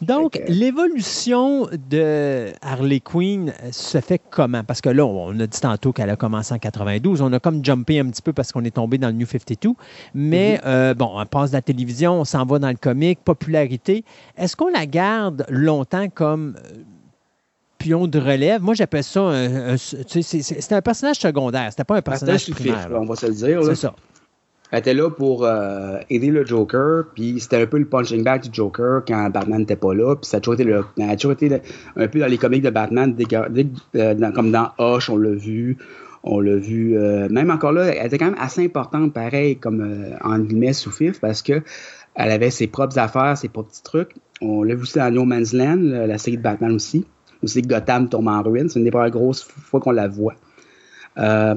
Donc, 0.00 0.40
l'évolution 0.48 1.68
de 1.90 2.46
Harley 2.62 3.00
Quinn 3.00 3.52
se 3.72 4.00
fait 4.00 4.20
comment? 4.30 4.62
Parce 4.64 4.80
que 4.80 4.88
là, 4.88 5.04
on 5.04 5.38
a 5.40 5.46
dit 5.46 5.60
tantôt 5.60 5.92
qu'elle 5.92 6.10
a 6.10 6.16
commencé 6.16 6.54
en 6.54 6.58
92. 6.58 7.20
On 7.22 7.32
a 7.32 7.40
comme 7.40 7.64
jumpé 7.64 7.98
un 7.98 8.06
petit 8.10 8.22
peu 8.22 8.32
parce 8.32 8.52
qu'on 8.52 8.64
est 8.64 8.70
tombé 8.74 8.98
dans 8.98 9.08
le 9.08 9.14
New 9.14 9.26
52. 9.26 9.70
Mais 10.14 10.60
euh, 10.64 10.94
bon, 10.94 11.10
on 11.14 11.26
passe 11.26 11.50
de 11.50 11.56
la 11.56 11.62
télévision, 11.62 12.20
on 12.20 12.24
s'en 12.24 12.44
va 12.44 12.58
dans 12.58 12.68
le 12.70 12.76
comic, 12.76 13.18
popularité. 13.24 14.04
Est-ce 14.36 14.54
qu'on 14.56 14.68
la 14.68 14.86
garde 14.86 15.44
longtemps 15.48 16.08
comme 16.08 16.56
euh, 16.56 16.78
pion 17.78 18.06
de 18.06 18.18
relève? 18.18 18.62
Moi, 18.62 18.74
j'appelle 18.74 19.04
ça 19.04 19.20
un, 19.20 19.72
un- 19.72 19.76
tu 19.76 19.78
sais, 19.78 20.22
c'est- 20.22 20.42
c'est- 20.42 20.60
c'était 20.60 20.74
un 20.76 20.82
personnage 20.82 21.16
secondaire. 21.16 21.68
C'était 21.70 21.84
pas 21.84 21.96
un 21.96 22.02
personnage 22.02 22.50
primaire. 22.50 22.88
on 23.00 23.04
va 23.04 23.16
se 23.16 23.26
le 23.26 23.34
dire. 23.34 23.62
C'est 23.64 23.74
ça. 23.74 23.94
Elle 24.70 24.80
était 24.80 24.94
là 24.94 25.08
pour 25.10 25.44
euh, 25.44 25.98
aider 26.10 26.30
le 26.30 26.44
Joker, 26.44 27.04
puis 27.14 27.40
c'était 27.40 27.62
un 27.62 27.66
peu 27.66 27.78
le 27.78 27.86
punching 27.86 28.22
bag 28.22 28.42
du 28.42 28.50
Joker 28.52 29.02
quand 29.06 29.30
Batman 29.30 29.60
n'était 29.60 29.76
pas 29.76 29.94
là, 29.94 30.14
puis 30.14 30.28
ça 30.28 30.36
a 30.36 30.40
toujours 30.40 30.54
été, 30.54 30.64
le, 30.64 30.84
a 31.00 31.16
toujours 31.16 31.32
été 31.32 31.62
un 31.96 32.08
peu 32.08 32.18
dans 32.18 32.26
les 32.26 32.36
comics 32.36 32.62
de 32.62 32.70
Batman, 32.70 33.14
dès 33.14 33.24
dès 33.50 33.66
euh, 33.96 34.30
comme 34.32 34.50
dans 34.50 34.70
Hush, 34.78 35.08
on 35.08 35.16
l'a 35.16 35.30
vu, 35.30 35.78
on 36.22 36.40
l'a 36.40 36.56
vu, 36.56 36.98
euh, 36.98 37.28
même 37.30 37.50
encore 37.50 37.72
là, 37.72 37.86
elle 37.86 38.06
était 38.06 38.18
quand 38.18 38.26
même 38.26 38.38
assez 38.38 38.62
importante, 38.62 39.14
pareil, 39.14 39.56
comme 39.56 39.80
euh, 39.80 40.16
en 40.22 40.38
guillemets 40.38 40.74
sous 40.74 40.90
fif, 40.90 41.18
parce 41.18 41.40
que 41.40 41.62
elle 42.14 42.30
avait 42.30 42.50
ses 42.50 42.66
propres 42.66 42.98
affaires, 42.98 43.38
ses 43.38 43.48
propres 43.48 43.70
petits 43.70 43.82
trucs. 43.82 44.14
On 44.42 44.62
l'a 44.64 44.74
vu 44.74 44.82
aussi 44.82 44.98
dans 44.98 45.10
No 45.10 45.24
Man's 45.24 45.54
Land, 45.54 45.78
la, 45.80 46.06
la 46.06 46.18
série 46.18 46.36
de 46.36 46.42
Batman 46.42 46.72
aussi, 46.72 47.06
aussi 47.42 47.62
Gotham 47.62 48.08
tombe 48.08 48.28
en 48.28 48.42
ruine, 48.42 48.68
c'est 48.68 48.78
une 48.78 48.84
des 48.84 48.90
premières 48.90 49.10
grosses 49.10 49.42
fois 49.42 49.80
qu'on 49.80 49.92
la 49.92 50.08
voit. 50.08 50.34
Euh, 51.18 51.54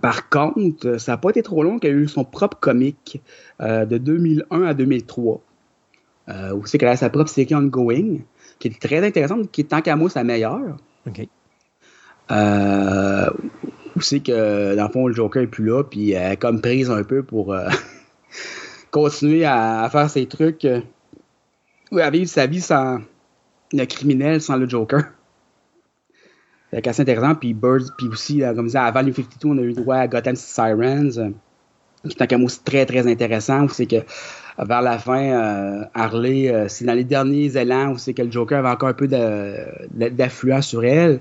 par 0.00 0.28
contre, 0.28 0.98
ça 0.98 1.12
n'a 1.12 1.18
pas 1.18 1.30
été 1.30 1.42
trop 1.42 1.62
long 1.62 1.78
qu'elle 1.78 1.94
a 1.94 1.98
eu 1.98 2.08
son 2.08 2.24
propre 2.24 2.58
comic 2.58 3.20
euh, 3.60 3.84
de 3.84 3.98
2001 3.98 4.62
à 4.62 4.74
2003. 4.74 5.40
Euh, 6.28 6.52
où 6.52 6.66
c'est 6.66 6.78
qu'elle 6.78 6.88
a 6.88 6.96
sa 6.96 7.10
propre 7.10 7.28
série 7.28 7.54
ongoing, 7.54 8.18
qui 8.58 8.68
est 8.68 8.80
très 8.80 9.04
intéressante, 9.04 9.50
qui 9.50 9.62
est 9.62 9.64
tant 9.64 9.82
qu'à 9.82 9.96
moi 9.96 10.08
sa 10.08 10.24
meilleure. 10.24 10.76
OK. 11.06 11.26
Euh, 12.30 13.28
où 13.96 14.00
c'est 14.00 14.20
que, 14.20 14.74
dans 14.76 14.86
le 14.86 14.92
fond, 14.92 15.06
le 15.08 15.14
Joker 15.14 15.42
est 15.42 15.48
plus 15.48 15.66
là, 15.66 15.82
puis 15.82 16.12
elle 16.12 16.32
est 16.32 16.36
comme 16.36 16.60
prise 16.60 16.90
un 16.90 17.02
peu 17.02 17.22
pour 17.22 17.52
euh, 17.52 17.68
continuer 18.90 19.44
à, 19.44 19.82
à 19.82 19.90
faire 19.90 20.08
ses 20.08 20.26
trucs, 20.26 20.64
euh, 20.64 20.80
ou 21.90 21.98
à 21.98 22.08
vivre 22.10 22.30
sa 22.30 22.46
vie 22.46 22.60
sans 22.60 23.00
le 23.72 23.84
criminel, 23.84 24.40
sans 24.40 24.56
le 24.56 24.68
Joker. 24.68 25.04
C'est 26.72 26.86
assez 26.86 27.02
intéressant. 27.02 27.34
Puis 27.34 27.54
Birds, 27.54 27.90
puis 27.96 28.08
aussi, 28.08 28.42
euh, 28.42 28.54
comme 28.54 28.64
je 28.64 28.68
disais, 28.68 28.78
avant 28.78 29.02
le 29.02 29.12
52, 29.12 29.48
on 29.48 29.58
a 29.58 29.62
eu 29.62 29.72
droit 29.72 29.96
à 29.96 30.08
Gotham 30.08 30.36
Sirens, 30.36 31.18
euh, 31.18 31.30
qui 32.08 32.16
est 32.16 32.22
un 32.22 32.26
camo 32.26 32.48
très, 32.64 32.86
très 32.86 33.06
intéressant, 33.06 33.68
c'est 33.68 33.86
que 33.86 33.96
euh, 33.96 34.64
vers 34.64 34.82
la 34.82 34.98
fin, 34.98 35.22
euh, 35.22 35.84
Harley, 35.94 36.48
euh, 36.48 36.68
c'est 36.68 36.84
dans 36.84 36.94
les 36.94 37.04
derniers 37.04 37.56
élans 37.56 37.92
où 37.92 37.98
c'est 37.98 38.14
que 38.14 38.22
le 38.22 38.30
Joker 38.30 38.58
avait 38.58 38.68
encore 38.68 38.88
un 38.88 38.94
peu 38.94 39.08
d'affluence 39.08 40.66
sur 40.66 40.84
elle. 40.84 41.20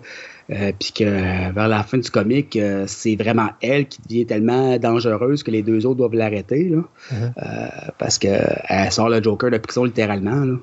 Euh, 0.49 0.73
puis 0.77 0.91
que 0.91 1.53
vers 1.53 1.67
la 1.69 1.83
fin 1.83 1.97
du 1.97 2.09
comic, 2.09 2.59
c'est 2.87 3.15
vraiment 3.15 3.51
elle 3.61 3.87
qui 3.87 4.01
devient 4.01 4.25
tellement 4.25 4.77
dangereuse 4.77 5.43
que 5.43 5.51
les 5.51 5.61
deux 5.61 5.85
autres 5.85 5.97
doivent 5.97 6.15
l'arrêter. 6.15 6.73
Euh, 7.13 7.67
parce 7.97 8.17
qu'elle 8.17 8.91
sort 8.91 9.07
le 9.07 9.23
Joker 9.23 9.49
de 9.49 9.57
prison 9.59 9.85
littéralement. 9.85 10.43
Là, 10.43 10.57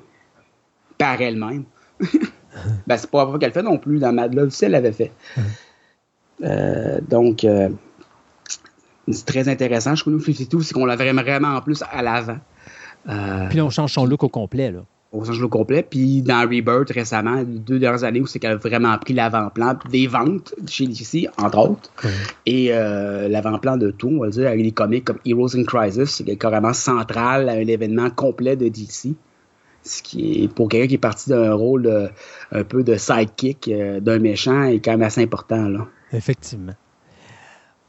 par 0.97 1.19
elle-même. 1.21 1.63
ben, 2.87 2.97
c'est 2.97 3.09
pas 3.09 3.23
la 3.23 3.29
fois 3.29 3.39
qu'elle 3.39 3.49
le 3.49 3.53
fait 3.53 3.63
non 3.63 3.77
plus. 3.77 3.99
Dans 3.99 4.13
Mad 4.13 4.33
Love 4.33 4.47
aussi, 4.47 4.65
elle 4.65 4.71
l'avait 4.71 4.91
fait. 4.91 5.11
Euh, 6.43 6.99
donc, 7.07 7.43
euh, 7.43 7.69
c'est 9.09 9.25
très 9.25 9.49
intéressant. 9.49 9.95
Je 9.95 10.01
trouve 10.01 10.23
que 10.23 10.43
tout, 10.43 10.61
c'est 10.61 10.73
qu'on 10.73 10.85
l'a 10.85 10.95
vraiment, 10.95 11.49
en 11.49 11.61
plus 11.61 11.83
à 11.91 12.01
l'avant. 12.01 12.37
Euh, 13.09 13.47
Puis 13.49 13.57
là, 13.57 13.65
on 13.65 13.69
change 13.69 13.93
son 13.93 14.05
look 14.05 14.23
au 14.23 14.29
complet. 14.29 14.71
Là. 14.71 14.79
au 15.11 15.25
sens 15.25 15.39
le 15.39 15.47
complet. 15.47 15.85
Puis 15.89 16.21
dans 16.21 16.41
Rebirth 16.41 16.91
récemment, 16.91 17.35
les 17.35 17.45
deux 17.59 17.79
dernières 17.79 18.03
années 18.03 18.21
où 18.21 18.27
c'est 18.27 18.39
qu'elle 18.39 18.51
a 18.51 18.55
vraiment 18.57 18.97
pris 18.97 19.13
l'avant-plan 19.13 19.77
des 19.89 20.07
ventes 20.07 20.53
chez 20.67 20.85
DC, 20.85 21.27
entre 21.37 21.57
autres. 21.57 21.91
Et 22.45 22.69
l'avant-plan 22.69 23.77
de 23.77 23.91
tout, 23.91 24.09
on 24.09 24.19
va 24.19 24.29
dire, 24.29 24.47
avec 24.47 24.61
des 24.61 24.71
comics 24.71 25.03
comme 25.03 25.19
Heroes 25.25 25.55
in 25.55 25.63
Crisis, 25.63 26.09
c'est 26.09 26.35
carrément 26.35 26.73
central 26.73 27.49
à 27.49 27.53
un 27.53 27.67
événement 27.67 28.09
complet 28.09 28.55
de 28.55 28.67
DC. 28.67 29.15
Pour 30.55 30.69
quelqu'un 30.69 30.87
qui 30.87 30.95
est 30.95 30.97
parti 30.97 31.29
d'un 31.29 31.53
rôle 31.53 32.11
un 32.51 32.63
peu 32.63 32.83
de 32.83 32.95
sidekick 32.95 33.67
euh, 33.67 33.99
d'un 33.99 34.19
méchant, 34.19 34.63
est 34.63 34.79
quand 34.79 34.91
même 34.91 35.01
assez 35.01 35.21
important. 35.21 35.69
Là. 35.69 35.87
Effectivement. 36.13 36.73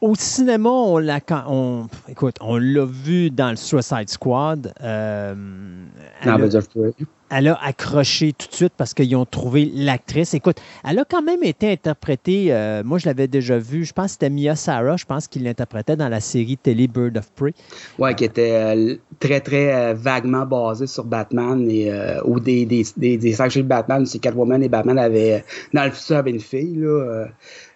Au 0.00 0.14
cinéma, 0.14 0.70
on 0.70 0.98
l'a 0.98 1.20
on, 1.46 1.86
écoute, 2.08 2.36
on 2.40 2.56
l'a 2.56 2.86
vu 2.86 3.30
dans 3.30 3.50
le 3.50 3.56
Suicide 3.56 4.08
Squad. 4.08 4.72
Euh, 4.82 5.34
elle, 7.30 7.48
a, 7.48 7.58
accroché 7.62 8.32
tout 8.32 8.48
de 8.48 8.54
suite 8.54 8.72
parce 8.76 8.94
qu'ils 8.94 9.14
ont 9.14 9.26
trouvé 9.26 9.70
l'actrice. 9.74 10.32
Écoute, 10.32 10.60
elle 10.88 10.98
a 10.98 11.04
quand 11.04 11.22
même 11.22 11.44
été 11.44 11.70
interprétée. 11.70 12.46
Euh, 12.48 12.82
moi, 12.82 12.98
je 12.98 13.06
l'avais 13.06 13.28
déjà 13.28 13.58
vue. 13.58 13.84
Je 13.84 13.92
pense 13.92 14.06
que 14.06 14.10
c'était 14.12 14.30
Mia 14.30 14.56
Sarah. 14.56 14.96
Je 14.96 15.04
pense 15.04 15.28
qu'il 15.28 15.44
l'interprétait 15.44 15.96
dans 15.96 16.08
la 16.08 16.20
série 16.20 16.56
télé 16.56 16.88
Bird 16.88 17.18
of 17.18 17.30
Prey. 17.32 17.52
Ouais, 17.98 18.14
qui 18.14 18.24
était 18.24 18.52
euh, 18.52 18.96
très 19.20 19.40
très 19.40 19.92
vaguement 19.92 20.46
basée 20.46 20.86
sur 20.86 21.04
Batman 21.04 21.70
et 21.70 21.92
ou 22.24 22.40
des 22.40 22.64
des 22.64 22.86
des, 22.96 23.18
des 23.18 23.32
de 23.32 23.62
Batman. 23.62 24.06
C'est 24.06 24.18
Catwoman 24.18 24.62
et 24.62 24.68
Batman 24.68 24.98
avaient 24.98 25.44
dans 25.74 25.84
le 25.84 25.90
futur 25.90 26.16
avaient 26.16 26.30
une 26.30 26.40
fille 26.40 26.76
là 26.76 27.26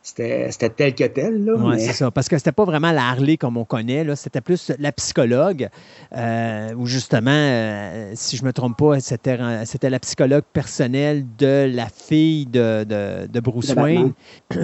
c'était 0.05 0.68
tel 0.68 0.94
que 0.94 1.05
tel. 1.05 1.50
Oui, 1.57 1.81
c'est 1.81 1.94
ça. 1.94 2.10
Parce 2.10 2.28
que 2.28 2.36
c'était 2.36 2.52
pas 2.52 2.66
vraiment 2.66 2.92
la 2.92 3.08
Harley 3.08 3.39
comme 3.39 3.57
on 3.57 3.65
connaît. 3.65 4.05
C'était 4.16 4.42
plus 4.42 4.70
la 4.78 4.92
psychologue, 4.92 5.70
euh, 6.15 6.74
où 6.74 6.84
justement, 6.84 7.31
euh, 7.31 8.12
si 8.15 8.36
je 8.36 8.44
me 8.44 8.52
trompe 8.52 8.76
pas, 8.76 9.00
c'était 9.00 9.39
la 9.39 9.99
psychologue 10.00 10.44
personnelle 10.52 11.24
de 11.39 11.70
la 11.74 11.89
fille 11.89 12.44
de, 12.44 12.84
de, 12.84 13.41
Bruce 13.41 13.73
Wayne. 13.74 14.12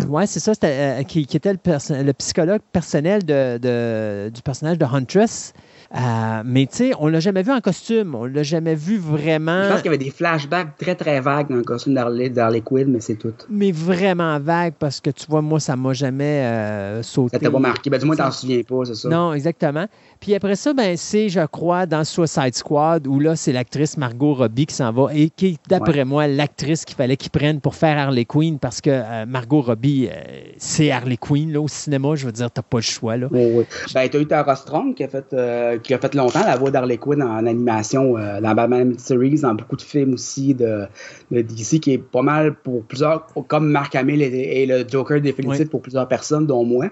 oui, 0.08 0.26
c'est 0.26 0.40
ça. 0.40 0.52
Euh, 0.62 1.02
qui, 1.04 1.24
qui, 1.24 1.38
était 1.38 1.54
le, 1.54 2.02
le 2.02 2.12
psychologue 2.12 2.60
personnel 2.70 3.24
de, 3.24 4.28
du 4.28 4.42
personnage 4.42 4.76
de 4.76 4.84
Huntress. 4.84 5.54
Euh, 5.92 6.42
mais 6.44 6.66
tu 6.66 6.76
sais, 6.76 6.92
on 7.00 7.08
l'a 7.08 7.18
jamais 7.18 7.42
vu 7.42 7.50
en 7.50 7.60
costume. 7.60 8.14
On 8.14 8.24
l'a 8.24 8.44
jamais 8.44 8.76
vu 8.76 8.96
vraiment. 8.96 9.64
Je 9.64 9.68
pense 9.70 9.82
qu'il 9.82 9.90
y 9.90 9.94
avait 9.94 10.04
des 10.04 10.10
flashbacks 10.10 10.76
très 10.78 10.94
très 10.94 11.20
vagues 11.20 11.48
dans 11.48 11.56
le 11.56 11.64
costume 11.64 11.94
d'Harley 11.94 12.30
Quinn, 12.64 12.92
mais 12.92 13.00
c'est 13.00 13.16
tout. 13.16 13.34
Mais 13.48 13.72
vraiment 13.72 14.38
vague 14.38 14.74
parce 14.78 15.00
que 15.00 15.10
tu 15.10 15.26
vois, 15.28 15.42
moi, 15.42 15.58
ça 15.58 15.74
m'a 15.74 15.92
jamais 15.92 16.44
euh, 16.44 17.02
sauté. 17.02 17.36
Ça 17.36 17.40
t'a 17.40 17.50
pas 17.50 17.58
marqué. 17.58 17.90
Ben, 17.90 17.98
du 17.98 18.06
moins, 18.06 18.14
t'en 18.14 18.30
souviens 18.30 18.62
pas, 18.62 18.84
c'est 18.84 18.94
ça. 18.94 19.08
Non, 19.08 19.32
exactement. 19.32 19.86
Puis 20.20 20.34
après 20.34 20.54
ça, 20.54 20.72
ben, 20.74 20.96
c'est, 20.96 21.28
je 21.28 21.44
crois, 21.46 21.86
dans 21.86 22.04
Suicide 22.04 22.54
Squad 22.54 23.08
où 23.08 23.18
là, 23.18 23.34
c'est 23.34 23.52
l'actrice 23.52 23.96
Margot 23.96 24.34
Robbie 24.34 24.66
qui 24.66 24.74
s'en 24.76 24.92
va 24.92 25.08
et 25.12 25.30
qui 25.30 25.46
est, 25.46 25.58
d'après 25.68 26.04
moi, 26.04 26.28
l'actrice 26.28 26.84
qu'il 26.84 26.96
fallait 26.96 27.16
qu'ils 27.16 27.30
prennent 27.30 27.60
pour 27.60 27.74
faire 27.74 27.98
Harley 27.98 28.26
Quinn 28.26 28.60
parce 28.60 28.80
que 28.80 28.90
euh, 28.90 29.26
Margot 29.26 29.62
Robbie, 29.62 30.08
c'est 30.56 30.92
Harley 30.92 31.16
Quinn 31.16 31.52
là, 31.52 31.60
au 31.60 31.68
cinéma. 31.68 32.14
Je 32.14 32.26
veux 32.26 32.32
dire, 32.32 32.48
t'as 32.48 32.62
pas 32.62 32.78
le 32.78 32.82
choix. 32.82 33.16
Là. 33.16 33.26
Oui, 33.32 33.44
oui. 33.54 33.64
Ben, 33.92 34.08
t'as 34.08 34.20
eu 34.20 34.26
Tara 34.26 34.54
Strong 34.54 34.94
qui 34.94 35.02
a 35.02 35.08
fait 35.08 35.34
qui 35.82 35.94
a 35.94 35.98
fait 35.98 36.14
longtemps 36.14 36.44
la 36.44 36.56
voix 36.56 36.70
d'Harley 36.70 36.98
Quinn 36.98 37.22
en 37.22 37.46
animation 37.46 38.16
euh, 38.16 38.40
dans 38.40 38.54
Batman 38.54 38.98
Series, 38.98 39.40
dans 39.40 39.54
beaucoup 39.54 39.76
de 39.76 39.82
films 39.82 40.14
aussi 40.14 40.54
de, 40.54 40.86
DC, 41.30 41.80
qui 41.80 41.92
est 41.94 41.98
pas 41.98 42.22
mal 42.22 42.54
pour 42.54 42.84
plusieurs, 42.84 43.26
comme 43.48 43.68
Mark 43.70 43.94
Hamill 43.94 44.22
et, 44.22 44.66
le 44.66 44.84
Joker 44.88 45.20
définitif 45.20 45.68
pour 45.68 45.82
plusieurs 45.82 46.08
personnes, 46.08 46.46
dont 46.46 46.64
moi. 46.64 46.86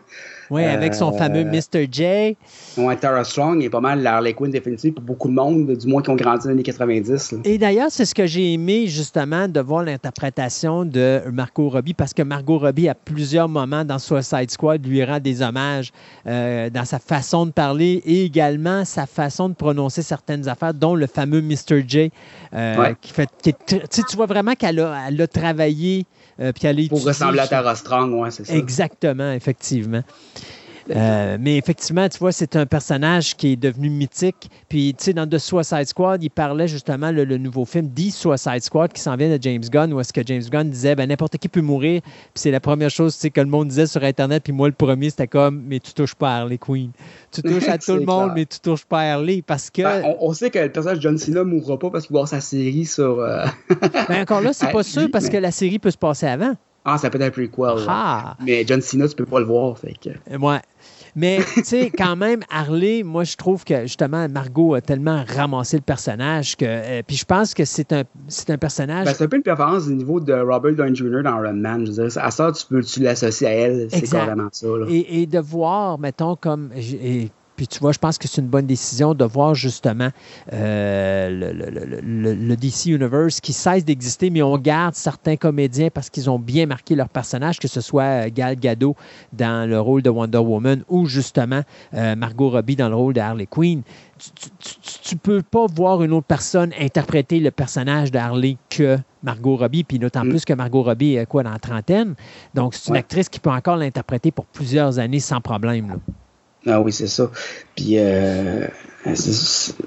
Oui, 0.50 0.64
avec 0.64 0.94
son 0.94 1.12
euh, 1.12 1.18
fameux 1.18 1.44
Mr. 1.44 1.86
J. 1.90 2.36
Ouais, 2.76 2.96
Tara 2.96 3.24
Strong 3.24 3.62
est 3.62 3.70
pas 3.70 3.80
mal 3.80 4.02
l'Harley 4.02 4.32
Quinn 4.32 4.50
définitive 4.50 4.94
pour 4.94 5.04
beaucoup 5.04 5.28
de 5.28 5.34
monde, 5.34 5.70
du 5.70 5.86
moins 5.86 6.02
qui 6.02 6.10
ont 6.10 6.16
grandi 6.16 6.44
dans 6.44 6.50
les 6.50 6.54
années 6.54 6.62
90. 6.62 7.34
Et 7.44 7.58
d'ailleurs, 7.58 7.88
c'est 7.90 8.04
ce 8.04 8.14
que 8.14 8.26
j'ai 8.26 8.54
aimé 8.54 8.86
justement 8.86 9.48
de 9.48 9.60
voir 9.60 9.82
l'interprétation 9.82 10.84
de 10.84 11.22
Margot 11.32 11.68
Robbie, 11.68 11.94
parce 11.94 12.14
que 12.14 12.22
Margot 12.22 12.58
Robbie, 12.58 12.88
à 12.88 12.94
plusieurs 12.94 13.48
moments 13.48 13.84
dans 13.84 13.98
Suicide 13.98 14.50
Squad, 14.50 14.86
lui 14.86 15.04
rend 15.04 15.20
des 15.20 15.42
hommages 15.42 15.92
euh, 16.26 16.70
dans 16.70 16.84
sa 16.84 16.98
façon 16.98 17.46
de 17.46 17.50
parler 17.50 18.02
et 18.04 18.24
également 18.24 18.84
sa 18.84 19.06
façon 19.06 19.48
de 19.48 19.54
prononcer 19.54 20.02
certaines 20.02 20.48
affaires, 20.48 20.74
dont 20.74 20.94
le 20.94 21.06
fameux 21.06 21.42
Mr. 21.42 21.84
J. 21.86 22.10
Euh, 22.54 22.94
qui 23.00 23.12
fait, 23.12 23.28
tu 23.44 24.16
vois 24.16 24.26
vraiment 24.26 24.54
qu'elle 24.54 24.80
a, 24.80 25.08
elle 25.08 25.20
a 25.20 25.26
travaillé 25.26 26.06
euh, 26.40 26.52
Pour 26.88 27.04
ressembler 27.04 27.40
à 27.40 27.48
Tara 27.48 27.74
Strong, 27.74 28.12
oui, 28.14 28.28
c'est 28.30 28.46
ça. 28.46 28.54
Exactement, 28.54 29.32
effectivement. 29.32 30.02
Euh, 30.90 31.36
mais 31.40 31.56
effectivement, 31.56 32.08
tu 32.08 32.18
vois, 32.18 32.32
c'est 32.32 32.56
un 32.56 32.66
personnage 32.66 33.36
qui 33.36 33.52
est 33.52 33.56
devenu 33.56 33.90
mythique. 33.90 34.50
Puis, 34.68 34.94
tu 34.96 35.04
sais, 35.04 35.12
dans 35.12 35.28
The 35.28 35.38
Suicide 35.38 35.86
Squad, 35.86 36.22
il 36.22 36.30
parlait 36.30 36.68
justement 36.68 37.10
le, 37.10 37.24
nouveau 37.38 37.64
film 37.64 37.90
The 37.92 38.10
Suicide 38.10 38.62
Squad 38.62 38.92
qui 38.92 39.00
s'en 39.00 39.16
vient 39.16 39.36
de 39.36 39.42
James 39.42 39.62
Gunn, 39.70 39.92
où 39.92 40.00
est-ce 40.00 40.12
que 40.12 40.22
James 40.24 40.42
Gunn 40.50 40.70
disait, 40.70 40.94
ben 40.94 41.08
n'importe 41.08 41.36
qui 41.38 41.48
peut 41.48 41.60
mourir. 41.60 42.00
Puis 42.02 42.30
c'est 42.34 42.50
la 42.50 42.60
première 42.60 42.90
chose, 42.90 43.14
tu 43.14 43.20
sais, 43.20 43.30
que 43.30 43.40
le 43.40 43.46
monde 43.46 43.68
disait 43.68 43.86
sur 43.86 44.02
Internet. 44.02 44.42
Puis 44.42 44.52
moi, 44.52 44.68
le 44.68 44.74
premier, 44.74 45.10
c'était 45.10 45.26
comme, 45.26 45.62
mais 45.66 45.80
tu 45.80 45.92
touches 45.92 46.14
pas 46.14 46.36
à 46.36 46.40
Harley 46.40 46.58
Quinn. 46.58 46.90
Tu 47.30 47.42
touches 47.42 47.68
à 47.68 47.78
tout 47.78 47.94
le 47.94 48.04
monde, 48.04 48.32
mais 48.34 48.46
tu 48.46 48.58
touches 48.60 48.84
pas 48.84 49.00
à 49.00 49.14
Harley 49.14 49.42
parce 49.46 49.70
que. 49.70 49.82
Ben, 49.82 50.14
on, 50.20 50.32
sait 50.32 50.50
que 50.50 50.58
le 50.58 50.72
personnage 50.72 50.98
de 50.98 51.02
John 51.02 51.18
Cena 51.18 51.40
ne 51.40 51.44
mourra 51.44 51.78
pas 51.78 51.90
parce 51.90 52.06
qu'il 52.06 52.14
va 52.14 52.20
avoir 52.20 52.28
sa 52.28 52.40
série 52.40 52.86
sur. 52.86 53.20
Euh, 53.20 53.44
ben 54.08 54.22
encore 54.22 54.40
là, 54.40 54.52
c'est 54.52 54.70
pas 54.70 54.82
sûr 54.82 55.08
parce 55.10 55.28
que 55.28 55.36
la 55.36 55.50
série 55.50 55.78
peut 55.78 55.90
se 55.90 55.98
passer 55.98 56.26
avant. 56.26 56.54
Ah, 56.84 56.96
ça 56.96 57.10
peut 57.10 57.20
être 57.20 57.28
un 57.28 57.30
prequel. 57.30 57.84
Ah. 57.86 58.36
Mais 58.40 58.64
John 58.66 58.80
Cena, 58.80 59.06
tu 59.08 59.14
peux 59.14 59.26
pas 59.26 59.40
le 59.40 59.44
voir. 59.44 59.76
Fait 59.78 59.92
que... 59.92 60.36
Ouais. 60.38 60.60
Mais, 61.16 61.40
tu 61.54 61.64
sais, 61.64 61.90
quand 61.96 62.16
même, 62.16 62.40
Harley, 62.50 63.02
moi, 63.02 63.24
je 63.24 63.36
trouve 63.36 63.64
que, 63.64 63.82
justement, 63.82 64.28
Margot 64.28 64.74
a 64.74 64.80
tellement 64.80 65.24
ramassé 65.26 65.76
le 65.76 65.82
personnage 65.82 66.56
que. 66.56 66.64
Euh, 66.66 67.02
puis 67.06 67.16
je 67.16 67.24
pense 67.24 67.54
que 67.54 67.64
c'est 67.64 67.92
un, 67.92 68.04
c'est 68.28 68.50
un 68.50 68.58
personnage. 68.58 69.06
Ben, 69.06 69.14
c'est 69.14 69.24
un 69.24 69.28
peu 69.28 69.36
une 69.36 69.42
performance 69.42 69.86
du 69.86 69.94
niveau 69.94 70.20
de 70.20 70.32
Robert 70.32 70.74
Downey 70.74 70.94
Jr. 70.94 71.22
dans 71.22 71.42
Iron 71.42 71.54
Man. 71.54 71.86
Je 71.86 71.92
veux 71.92 72.08
dire, 72.08 72.22
à 72.22 72.30
ça, 72.30 72.52
tu 72.52 72.66
peux 72.66 72.82
tu 72.82 73.00
l'associer 73.00 73.46
à 73.46 73.52
elle. 73.52 73.88
C'est 73.90 74.10
carrément 74.10 74.48
ça. 74.52 74.66
Et, 74.88 75.22
et, 75.22 75.26
de 75.26 75.38
voir, 75.38 75.98
mettons, 75.98 76.36
comme. 76.36 76.70
Et, 76.76 77.30
puis 77.58 77.66
tu 77.66 77.80
vois, 77.80 77.90
je 77.90 77.98
pense 77.98 78.18
que 78.18 78.28
c'est 78.28 78.40
une 78.40 78.46
bonne 78.46 78.66
décision 78.66 79.14
de 79.14 79.24
voir 79.24 79.52
justement 79.52 80.10
euh, 80.52 81.28
le, 81.28 82.56
DC 82.56 82.86
Universe 82.86 83.40
qui 83.40 83.52
cesse 83.52 83.84
d'exister, 83.84 84.30
mais 84.30 84.42
on 84.42 84.56
garde 84.58 84.94
certains 84.94 85.36
comédiens 85.36 85.88
parce 85.92 86.08
qu'ils 86.08 86.30
ont 86.30 86.38
bien 86.38 86.66
marqué 86.66 86.94
leur 86.94 87.08
personnage, 87.08 87.58
que 87.58 87.66
ce 87.66 87.80
soit 87.80 88.30
Gal 88.30 88.54
Gadot 88.54 88.94
dans 89.32 89.68
le 89.68 89.80
rôle 89.80 90.02
de 90.02 90.08
Wonder 90.08 90.38
Woman 90.38 90.84
ou 90.88 91.06
justement 91.06 91.62
euh, 91.94 92.14
Margot 92.14 92.48
Robbie 92.48 92.76
dans 92.76 92.88
le 92.88 92.94
rôle 92.94 93.12
de 93.12 93.20
Harley 93.20 93.46
Quinn. 93.46 93.82
Tu 95.02 95.16
ne 95.16 95.18
peux 95.18 95.42
pas 95.42 95.66
voir 95.66 96.04
une 96.04 96.12
autre 96.12 96.28
personne 96.28 96.72
interpréter 96.78 97.40
le 97.40 97.50
personnage 97.50 98.12
de 98.12 98.18
Harley 98.18 98.56
que 98.70 98.98
Margot 99.24 99.56
Robbie, 99.56 99.82
puis 99.82 99.98
d'autant 99.98 100.24
mm. 100.24 100.28
plus 100.28 100.44
que 100.44 100.52
Margot 100.52 100.84
Robbie 100.84 101.16
est 101.16 101.26
quoi 101.26 101.42
dans 101.42 101.50
la 101.50 101.58
trentaine. 101.58 102.14
Donc, 102.54 102.74
c'est 102.74 102.90
une 102.90 102.96
actrice 102.96 103.28
qui 103.28 103.40
peut 103.40 103.50
encore 103.50 103.76
l'interpréter 103.76 104.30
pour 104.30 104.46
plusieurs 104.46 105.00
années 105.00 105.18
sans 105.18 105.40
problème. 105.40 105.88
Là. 105.88 105.96
Ah 106.68 106.80
oui, 106.82 106.92
c'est 106.92 107.06
ça. 107.06 107.30
Puis, 107.74 107.94
euh, 107.96 108.66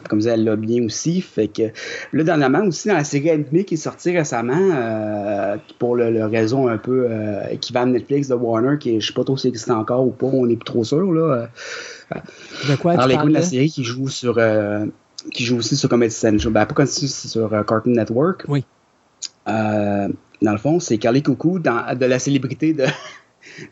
comme 0.10 0.22
ça, 0.22 0.32
elle 0.34 0.44
l'a 0.44 0.56
bien 0.56 0.84
aussi. 0.84 1.22
Fait 1.22 1.48
que, 1.48 1.72
là, 2.12 2.24
dernièrement, 2.24 2.66
aussi, 2.66 2.88
dans 2.88 2.96
la 2.96 3.04
série 3.04 3.30
animée 3.30 3.66
qui 3.66 3.76
est 3.76 3.78
sortie 3.78 4.18
récemment, 4.18 4.72
euh, 4.74 5.58
pour 5.78 5.96
le, 5.96 6.26
raison 6.26 6.68
un 6.68 6.78
peu 6.78 7.08
euh, 7.10 7.44
équivalent 7.52 7.92
Netflix 7.92 8.30
de 8.30 8.34
Warner, 8.34 8.78
qui 8.80 9.00
je 9.00 9.08
sais 9.08 9.14
pas 9.14 9.24
trop 9.24 9.38
si 9.38 9.48
existe 9.48 9.70
encore 9.70 10.06
ou 10.06 10.12
pas, 10.12 10.26
on 10.26 10.48
n'est 10.48 10.56
plus 10.56 10.66
trop 10.66 10.84
sûr, 10.84 11.12
là. 11.12 11.50
de 12.68 12.76
quoi 12.76 12.94
tu 12.94 13.14
parles? 13.14 13.30
de 13.30 13.34
la 13.34 13.42
série 13.44 13.70
qui 13.70 13.84
joue 13.84 14.10
sur, 14.10 14.40
qui 15.32 15.46
joue 15.46 15.58
aussi 15.58 15.76
sur 15.76 15.88
Comedy 15.88 16.14
Central. 16.14 16.52
Ben, 16.52 16.66
pas 16.66 16.74
comme 16.74 16.88
c'est 16.88 17.08
sur 17.08 17.50
Cartoon 17.68 17.92
Network. 17.92 18.46
Oui. 18.48 18.66
dans 19.46 20.12
le 20.42 20.58
fond, 20.58 20.80
c'est 20.80 20.98
Carly 20.98 21.22
Coucou 21.22 21.60
dans, 21.60 21.96
de 21.96 22.06
la 22.06 22.18
célébrité 22.18 22.74
de 22.74 22.86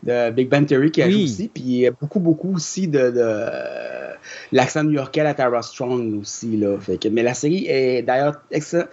de 0.02 0.30
Big 0.30 0.48
Bang 0.48 0.66
Theory 0.66 0.90
qui 0.90 1.02
a 1.02 1.10
joué 1.10 1.24
aussi. 1.24 1.48
Puis 1.52 1.88
beaucoup, 2.00 2.20
beaucoup 2.20 2.54
aussi 2.54 2.88
de, 2.88 3.12
l'accent 4.52 4.84
new-yorkais 4.84 5.20
à 5.20 5.34
Tara 5.34 5.62
Strong 5.62 6.20
aussi. 6.20 6.56
Là. 6.56 6.78
Fait 6.80 6.98
que, 6.98 7.08
mais 7.08 7.22
la 7.22 7.34
série 7.34 7.66
est 7.66 8.02
d'ailleurs 8.02 8.40
excellente. 8.50 8.88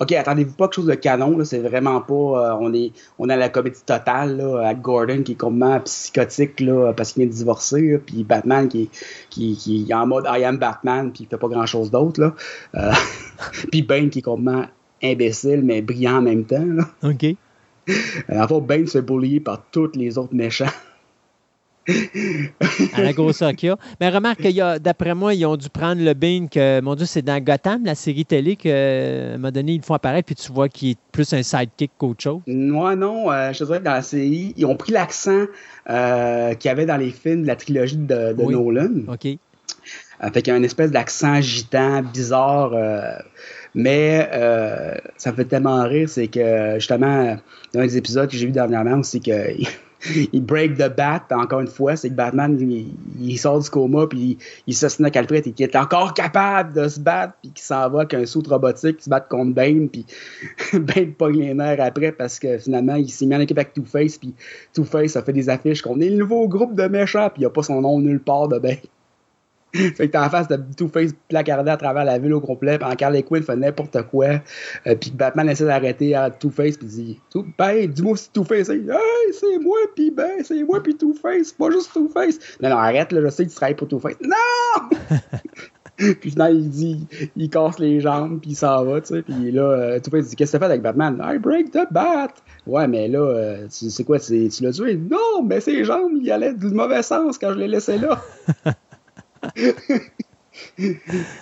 OK, 0.00 0.12
attendez-vous 0.12 0.52
pas 0.52 0.66
quelque 0.66 0.76
chose 0.76 0.86
de 0.86 0.94
canon, 0.94 1.44
c'est 1.44 1.58
vraiment 1.58 2.00
pas. 2.00 2.14
Euh, 2.14 2.56
on 2.60 2.72
est 2.72 2.92
on 3.18 3.28
a 3.28 3.36
la 3.36 3.48
comédie 3.48 3.82
totale 3.84 4.36
là, 4.36 4.68
à 4.68 4.74
Gordon 4.74 5.22
qui 5.24 5.32
est 5.32 5.34
complètement 5.34 5.80
psychotique 5.80 6.60
là, 6.60 6.92
parce 6.92 7.12
qu'il 7.12 7.22
vient 7.22 7.30
de 7.30 7.36
divorcer, 7.36 8.00
puis 8.06 8.22
Batman 8.22 8.68
qui, 8.68 8.90
qui, 9.28 9.56
qui 9.56 9.86
est 9.88 9.94
en 9.94 10.06
mode 10.06 10.24
I 10.28 10.44
am 10.44 10.58
Batman, 10.58 11.10
puis 11.12 11.24
il 11.24 11.26
fait 11.26 11.36
pas 11.36 11.48
grand 11.48 11.66
chose 11.66 11.90
d'autre. 11.90 12.20
Là. 12.20 12.34
Euh, 12.76 12.92
puis 13.72 13.82
Bane 13.82 14.08
qui 14.10 14.20
est 14.20 14.22
complètement 14.22 14.66
imbécile, 15.02 15.62
mais 15.64 15.82
brillant 15.82 16.18
en 16.18 16.22
même 16.22 16.44
temps. 16.44 16.64
Là. 16.64 16.84
OK. 17.02 17.36
Fait, 18.28 18.60
Ben 18.62 18.86
se 18.86 19.02
fait 19.02 19.40
par 19.40 19.62
tous 19.70 19.92
les 19.94 20.18
autres 20.18 20.34
méchants. 20.34 20.66
à 22.94 23.02
la 23.02 23.12
grosse 23.12 23.42
qu'il 23.56 23.74
Mais 24.00 24.10
remarque 24.10 24.46
d'après 24.80 25.14
moi, 25.14 25.34
ils 25.34 25.46
ont 25.46 25.56
dû 25.56 25.70
prendre 25.70 26.02
le 26.02 26.12
Bane 26.14 26.48
que, 26.48 26.80
mon 26.80 26.94
Dieu, 26.94 27.06
c'est 27.06 27.22
dans 27.22 27.42
Gotham, 27.42 27.84
la 27.84 27.94
série 27.94 28.24
télé, 28.24 28.56
qu'à 28.56 28.70
un 28.70 29.32
moment 29.32 29.50
donné, 29.50 29.72
ils 29.72 29.78
le 29.78 29.82
font 29.82 29.94
apparaître, 29.94 30.26
puis 30.26 30.34
tu 30.34 30.52
vois 30.52 30.68
qu'il 30.68 30.90
est 30.90 30.98
plus 31.12 31.32
un 31.32 31.42
sidekick 31.42 31.92
qu'autre 31.96 32.22
chose. 32.22 32.40
Moi, 32.46 32.94
non. 32.96 33.30
Euh, 33.30 33.52
je 33.52 33.64
dirais 33.64 33.78
que 33.78 33.84
dans 33.84 33.92
la 33.92 34.02
série, 34.02 34.52
ils 34.56 34.66
ont 34.66 34.76
pris 34.76 34.92
l'accent 34.92 35.46
euh, 35.88 36.54
qu'il 36.54 36.68
y 36.68 36.72
avait 36.72 36.86
dans 36.86 36.96
les 36.96 37.10
films 37.10 37.42
de 37.42 37.46
la 37.46 37.56
trilogie 37.56 37.96
de, 37.96 38.32
Nolan. 38.32 39.04
OK. 39.08 39.26
Euh, 39.26 40.30
fait 40.32 40.42
qu'il 40.42 40.52
y 40.52 40.54
a 40.54 40.58
une 40.58 40.64
espèce 40.64 40.90
d'accent 40.90 41.32
agitant, 41.34 42.02
bizarre. 42.02 42.72
Mais 43.74 44.28
euh, 44.32 44.94
ça 45.16 45.30
me 45.30 45.36
fait 45.36 45.44
tellement 45.44 45.82
rire, 45.84 46.08
c'est 46.08 46.28
que 46.28 46.74
justement, 46.76 47.36
dans 47.72 47.80
les 47.80 47.96
épisodes 47.96 48.30
que 48.30 48.36
j'ai 48.36 48.46
vu 48.46 48.52
dernièrement, 48.52 49.02
c'est 49.02 49.20
que 49.20 49.32
il 50.32 50.44
break 50.44 50.76
the 50.76 50.94
bat, 50.94 51.24
encore 51.30 51.60
une 51.60 51.68
fois, 51.68 51.96
c'est 51.96 52.08
que 52.08 52.14
Batman, 52.14 52.56
il, 53.20 53.38
sort 53.38 53.60
du 53.60 53.68
coma, 53.68 54.06
puis 54.06 54.38
il, 54.66 54.74
s'assine 54.74 55.06
à 55.06 55.10
Alfred 55.12 55.46
et 55.46 55.52
qu'il 55.52 55.64
est 55.64 55.76
encore 55.76 56.14
capable 56.14 56.72
de 56.72 56.88
se 56.88 57.00
battre, 57.00 57.34
puis 57.42 57.52
qu'il 57.52 57.64
s'en 57.64 57.88
va 57.90 58.00
avec 58.00 58.14
un 58.14 58.24
saut 58.26 58.42
robotique, 58.46 58.98
qui 58.98 59.04
se 59.04 59.10
bat 59.10 59.20
contre 59.20 59.54
Bane, 59.54 59.88
puis 59.88 60.06
Bane 60.72 61.12
pogne 61.12 61.40
les 61.40 61.54
nerfs 61.54 61.80
après 61.80 62.12
parce 62.12 62.38
que 62.38 62.58
finalement, 62.58 62.94
il 62.94 63.08
s'est 63.08 63.26
mis 63.26 63.34
en 63.34 63.40
équipe 63.40 63.58
avec 63.58 63.74
Two-Face, 63.74 64.18
puis 64.18 64.34
Two-Face 64.74 65.16
a 65.16 65.22
fait 65.22 65.32
des 65.32 65.48
affiches 65.48 65.82
qu'on 65.82 66.00
est 66.00 66.10
le 66.10 66.16
nouveau 66.16 66.48
groupe 66.48 66.74
de 66.74 66.86
méchants, 66.86 67.28
puis 67.30 67.38
il 67.38 67.40
n'y 67.40 67.46
a 67.46 67.50
pas 67.50 67.62
son 67.62 67.80
nom 67.80 67.98
nulle 67.98 68.20
part 68.20 68.48
de 68.48 68.58
Bane. 68.58 68.76
Fait 69.74 69.92
que 69.92 70.12
t'es 70.12 70.18
en 70.18 70.30
face 70.30 70.48
de 70.48 70.58
Two-Face 70.76 71.12
placardé 71.28 71.70
à 71.70 71.76
travers 71.76 72.04
la 72.04 72.18
ville 72.18 72.32
au 72.32 72.40
complet, 72.40 72.78
pendant 72.78 72.94
Harley 73.00 73.22
Quinn 73.22 73.42
fait 73.42 73.56
n'importe 73.56 74.02
quoi, 74.02 74.40
euh, 74.86 74.94
puis 74.94 75.10
Batman 75.10 75.48
essaie 75.48 75.66
d'arrêter 75.66 76.14
à 76.14 76.30
Two-Face, 76.30 76.78
puis 76.78 76.86
dit 76.86 77.20
Ben, 77.58 77.86
dis-moi 77.86 78.16
si 78.16 78.30
Two-Face, 78.30 78.70
hey, 78.70 78.82
c'est 79.32 79.58
moi, 79.58 79.78
puis 79.94 80.10
ben, 80.10 80.42
c'est 80.42 80.62
moi, 80.64 80.82
puis 80.82 80.96
Two-Face, 80.96 81.52
pas 81.52 81.70
juste 81.70 81.92
Two-Face. 81.92 82.38
Non, 82.62 82.70
non, 82.70 82.76
arrête, 82.76 83.12
là, 83.12 83.20
je 83.24 83.28
sais 83.28 83.44
que 83.44 83.50
tu 83.50 83.56
travailles 83.56 83.76
pour 83.76 83.88
Two-Face. 83.88 84.16
Non 84.22 85.18
Puis 85.98 86.30
finalement, 86.30 86.56
il 86.56 86.70
dit, 86.70 87.06
il 87.34 87.50
casse 87.50 87.80
les 87.80 87.98
jambes, 87.98 88.38
puis 88.40 88.52
il 88.52 88.54
s'en 88.54 88.84
va, 88.84 89.00
tu 89.00 89.14
sais, 89.14 89.22
puis 89.22 89.50
là, 89.50 89.62
euh, 89.62 90.00
Two-Face 90.00 90.28
dit 90.28 90.36
Qu'est-ce 90.36 90.52
que 90.52 90.56
tu 90.56 90.60
fait 90.60 90.66
avec 90.66 90.80
Batman? 90.80 91.20
I 91.20 91.38
break 91.38 91.72
the 91.72 91.90
bat 91.90 92.28
Ouais, 92.66 92.86
mais 92.86 93.08
là, 93.08 93.18
euh, 93.18 93.66
c'est 93.68 94.04
quoi, 94.04 94.20
tu 94.20 94.48
l'as 94.60 94.72
tué? 94.72 94.94
Non, 94.94 95.42
mais 95.44 95.60
ses 95.60 95.84
jambes, 95.84 96.12
il 96.22 96.30
allait 96.30 96.54
du 96.54 96.68
mauvais 96.68 97.02
sens 97.02 97.36
quand 97.36 97.52
je 97.52 97.58
l'ai 97.58 97.68
laissé 97.68 97.98
là. 97.98 98.22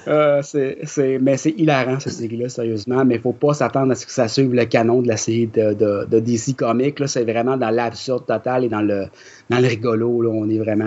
Euh, 0.08 0.42
c'est, 0.42 1.18
mais 1.20 1.36
c'est 1.36 1.50
hilarant 1.50 1.98
cette 2.00 2.12
série-là, 2.12 2.48
sérieusement. 2.48 3.04
Mais 3.04 3.16
il 3.16 3.20
faut 3.20 3.32
pas 3.32 3.54
s'attendre 3.54 3.92
à 3.92 3.94
ce 3.94 4.06
que 4.06 4.12
ça 4.12 4.28
suive 4.28 4.52
le 4.54 4.64
canon 4.64 5.02
de 5.02 5.08
la 5.08 5.16
série 5.16 5.46
de, 5.46 6.06
DC 6.20 6.56
Comics. 6.56 6.96
C'est 7.06 7.24
vraiment 7.24 7.56
dans 7.56 7.70
l'absurde 7.70 8.26
total 8.26 8.64
et 8.64 8.68
dans 8.68 8.82
le, 8.82 9.06
dans 9.50 9.58
le 9.58 9.66
rigolo. 9.66 10.22
Là. 10.22 10.30
On 10.30 10.48
est 10.48 10.58
vraiment. 10.58 10.84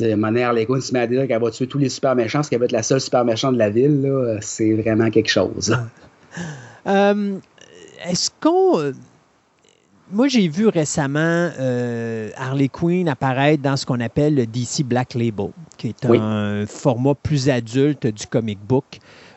Euh, 0.00 0.16
Monère 0.16 0.52
les 0.52 0.66
se 0.66 0.92
met 0.92 1.00
à 1.00 1.06
dire 1.06 1.26
qu'elle 1.26 1.40
va 1.40 1.50
tuer 1.50 1.66
tous 1.66 1.78
les 1.78 1.88
super 1.88 2.14
méchants, 2.14 2.38
parce 2.38 2.50
qu'elle 2.50 2.58
va 2.58 2.66
être 2.66 2.72
la 2.72 2.82
seule 2.82 3.00
super 3.00 3.24
méchante 3.24 3.54
de 3.54 3.58
la 3.58 3.70
ville. 3.70 4.38
C'est 4.40 4.74
vraiment 4.74 5.10
quelque 5.10 5.30
chose. 5.30 5.76
Euh, 6.86 7.38
est-ce 8.08 8.30
qu'on 8.40 8.92
moi, 10.12 10.28
j'ai 10.28 10.48
vu 10.48 10.68
récemment 10.68 11.50
euh, 11.58 12.30
Harley 12.36 12.68
Quinn 12.68 13.08
apparaître 13.08 13.62
dans 13.62 13.76
ce 13.76 13.86
qu'on 13.86 14.00
appelle 14.00 14.34
le 14.34 14.46
DC 14.46 14.82
Black 14.84 15.14
Label, 15.14 15.50
qui 15.76 15.88
est 15.88 16.04
un 16.06 16.66
format 16.66 17.14
plus 17.14 17.48
adulte 17.48 18.06
du 18.06 18.26
comic 18.26 18.58
book. 18.66 18.84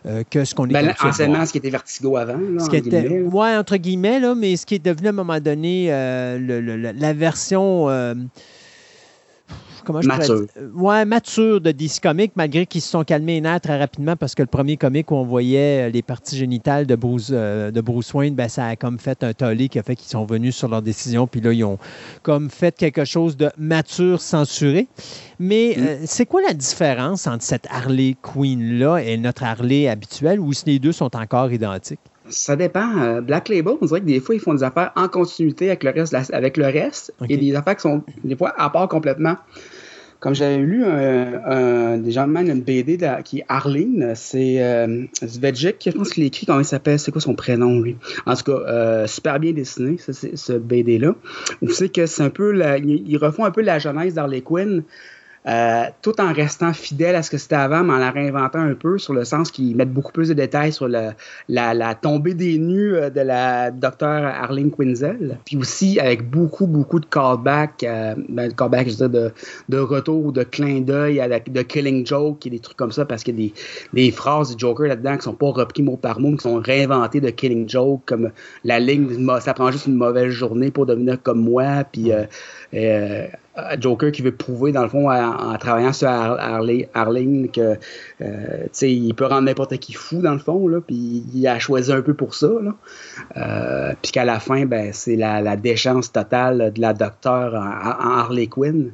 Euh, 0.08 0.24
que 0.28 0.46
ce 0.46 0.56
qu'on 0.56 0.68
est 0.68 0.74
ben, 0.74 0.96
Anciennement, 1.04 1.46
ce 1.46 1.52
qui 1.52 1.60
était 1.60 1.70
Vertigo 1.70 2.18
avant. 2.18 2.40
ce 2.58 2.68
qui 2.72 2.76
était, 2.76 3.08
ouais, 3.08 3.56
entre 3.56 3.78
guillemets, 3.78 4.20
là, 4.20 4.34
mais 4.34 4.56
ce 4.56 4.66
qui 4.66 4.76
est 4.76 4.84
devenu 4.84 5.08
à 5.08 5.10
un 5.12 5.14
moment 5.14 5.40
donné 5.40 5.88
euh, 5.90 6.92
la 6.96 7.14
version 7.14 7.88
comment 9.84 10.02
je 10.02 10.08
mature. 10.08 10.46
Ouais, 10.76 11.06
mature 11.06 11.62
de 11.62 11.72
DC 11.72 12.00
Comics, 12.02 12.32
malgré 12.36 12.66
qu'ils 12.66 12.82
se 12.82 12.90
sont 12.90 13.04
calmés 13.04 13.36
les 13.36 13.42
nerfs 13.42 13.62
très 13.62 13.78
rapidement 13.78 14.16
parce 14.16 14.36
que 14.36 14.42
le 14.42 14.48
premier 14.48 14.78
comic 14.78 15.12
où 15.12 15.16
on 15.16 15.24
voyait 15.24 15.88
euh, 15.88 15.90
les 15.90 16.02
parties 16.02 16.38
génitales 16.38 16.86
de 16.86 16.96
Bruce, 16.96 17.30
euh, 17.32 17.72
de 17.72 17.82
Bruce 17.82 18.14
Wayne, 18.14 18.36
ben, 18.36 18.50
ça 18.50 18.66
a 18.66 18.76
comme 18.76 19.00
fait 19.00 19.24
un 19.24 19.34
tollé 19.34 19.70
qui 19.70 19.80
a 19.80 19.84
fait 19.84 19.96
qu'ils 19.96 20.10
sont 20.10 20.26
venus 20.26 20.56
sur 20.56 20.68
leur 20.68 20.82
décision, 20.82 21.28
puis 21.28 21.42
là, 21.42 21.54
ils 21.54 21.64
ont 21.64 21.78
comme 22.24 22.50
fait 22.50 22.76
quelque 22.76 23.06
chose 23.06 23.38
de 23.38 23.50
mature 23.58 24.22
censuré. 24.22 24.88
Mais 25.40 25.76
mm. 25.78 25.82
euh, 25.82 25.98
c'est 26.06 26.26
quoi 26.26 26.42
la 26.42 26.54
différence 26.54 27.28
entre 27.28 27.44
cette 27.44 27.68
Harley 27.70 28.16
Quinn-là 28.22 29.00
et 29.00 29.18
notre 29.18 29.44
Harley 29.44 29.88
habituelle, 29.88 30.40
ou 30.40 30.54
si 30.54 30.66
les 30.66 30.80
deux 30.80 30.92
sont 30.92 31.16
encore 31.16 31.52
identiques? 31.52 32.00
Ça 32.32 32.56
dépend. 32.56 33.22
Black 33.22 33.50
Label, 33.50 33.76
on 33.80 33.86
dirait 33.86 34.00
que 34.00 34.06
des 34.06 34.20
fois, 34.20 34.36
ils 34.36 34.42
font 34.42 34.54
des 34.54 34.64
affaires 34.64 34.92
en 34.96 35.08
continuité 35.08 35.68
avec 35.68 35.84
le 35.84 35.92
reste, 35.92 36.34
avec 36.34 36.58
le 36.58 36.66
reste 36.66 37.14
et 37.30 37.38
des 37.38 37.56
affaires 37.56 37.76
qui 37.76 37.82
sont 37.82 38.04
des 38.24 38.36
fois 38.36 38.54
à 38.58 38.70
part 38.70 38.88
complètement. 38.88 39.38
Comme 40.22 40.36
j'avais 40.36 40.60
lu 40.60 40.86
un, 40.86 41.98
des 41.98 42.12
gens 42.12 42.28
de 42.28 42.38
une 42.38 42.62
BD 42.62 43.00
qui 43.26 43.40
est 43.40 43.46
Arlene, 43.48 44.14
c'est 44.14 44.62
euh, 44.62 45.06
je 45.20 45.90
pense 45.90 46.12
qu'il 46.12 46.24
écrit, 46.24 46.46
comment 46.46 46.60
il 46.60 46.66
s'appelle, 46.66 47.00
c'est 47.00 47.12
quoi 47.12 47.22
son 47.22 47.34
prénom, 47.34 47.80
lui? 47.80 47.98
En 48.28 48.36
tout 48.36 48.44
cas, 48.44 48.52
euh, 48.52 49.08
super 49.08 49.40
bien 49.40 49.52
dessiné, 49.52 49.98
ce 49.98 50.54
BD-là. 50.54 51.16
Vous 51.64 51.72
savez 51.72 51.90
que 51.90 52.06
c'est 52.06 52.22
un 52.22 52.30
peu, 52.30 52.52
la, 52.52 52.78
il, 52.78 53.18
refont 53.18 53.46
un 53.46 53.52
peu 53.52 53.62
la 53.62 53.80
jeunesse 53.80 54.14
d'Harley 54.14 54.42
Quinn, 54.42 54.84
euh, 55.48 55.86
tout 56.04 56.22
en 56.22 56.34
restant 56.34 56.72
fidèle 56.72 57.16
à 57.16 57.24
ce 57.24 57.32
que 57.32 57.40
c'était 57.40 57.56
avant, 57.56 57.84
mais 57.84 57.94
en 57.94 57.98
la 57.98 58.12
réinventant 58.12 58.60
un 58.60 58.76
peu, 58.76 59.00
sur 59.00 59.14
le 59.14 59.26
sens 59.26 59.50
qu'ils 59.50 59.76
mettent 59.76 59.92
beaucoup 59.92 60.12
plus 60.12 60.30
de 60.30 60.36
détails 60.36 60.72
sur 60.72 60.88
la, 60.88 61.14
la, 61.50 61.96
tombée 61.96 62.36
des 62.36 62.60
nues 62.60 62.96
euh, 62.96 63.10
de 63.10 63.22
la 63.22 63.72
docteure 63.72 64.26
Arlene 64.26 64.70
Quinzel, 64.72 65.40
puis 65.46 65.58
aussi 65.58 66.00
avec 66.00 66.30
beaucoup, 66.30 66.68
beaucoup 66.68 67.00
de 67.00 67.08
callbacks, 67.08 67.84
euh, 67.84 68.14
ben, 68.30 68.54
callback, 68.54 68.88
je 68.88 68.92
veux 68.92 69.10
dire, 69.10 69.10
de, 69.10 69.32
de 69.70 69.80
retour, 69.80 70.32
de 70.32 70.44
clin 70.44 70.82
d'œil, 70.82 71.20
de 71.48 71.62
killing 71.64 72.06
joke 72.06 72.46
et 72.46 72.52
des 72.52 72.60
trucs 72.60 72.78
comme 72.78 72.92
ça, 72.92 73.06
parce 73.06 73.24
qu'il 73.24 73.40
y 73.40 73.46
a 73.46 73.48
des, 73.48 73.54
des 73.94 74.12
phrases 74.12 74.56
du 74.56 74.60
Joker 74.60 74.88
là-dedans 74.88 75.18
qui 75.18 75.24
sont 75.24 75.34
pas 75.34 75.50
repris 75.50 75.82
mot 75.82 75.98
par 75.98 76.20
mot, 76.20 76.36
qui 76.36 76.44
sont 76.44 76.62
réinventées 76.62 77.20
de 77.20 77.32
killing 77.32 77.68
joke, 77.68 78.02
comme 78.06 78.30
la 78.64 78.80
ligne, 78.80 79.28
ça 79.40 79.56
prend 79.56 79.72
juste 79.72 79.88
une 79.88 79.96
mauvaise 79.96 80.30
journée 80.30 80.70
pour 80.70 80.86
devenir 80.86 81.22
comme 81.22 81.42
moi, 81.42 81.84
puis 81.92 82.12
euh, 82.12 83.28
Joker 83.80 84.12
qui 84.12 84.22
veut 84.22 84.32
prouver, 84.32 84.72
dans 84.72 84.84
le 84.84 84.90
fond, 84.90 85.12
en, 85.12 85.58
travaillant 85.58 85.92
sur 85.92 86.08
Arlene, 86.08 87.50
que 87.52 87.78
euh, 88.22 88.68
il 88.82 89.14
peut 89.14 89.26
rendre 89.26 89.42
n'importe 89.42 89.78
qui 89.78 89.94
fou, 89.94 90.22
dans 90.22 90.34
le 90.34 90.40
fond, 90.40 90.68
là, 90.68 90.80
puis 90.80 91.24
il 91.34 91.48
a 91.48 91.60
choisi 91.60 91.92
un 91.92 92.02
peu 92.02 92.14
pour 92.14 92.34
ça. 92.34 92.50
Euh, 93.38 93.94
puis 94.02 94.12
qu'à 94.12 94.24
la 94.24 94.40
fin, 94.40 94.66
ben, 94.66 94.92
c'est 94.94 95.18
la, 95.18 95.42
la, 95.42 95.58
déchance 95.58 96.12
totale 96.12 96.72
de 96.74 96.82
la 96.82 96.94
docteur 96.94 97.54
en, 97.56 98.20
Harley 98.20 98.48
Quinn. 98.48 98.92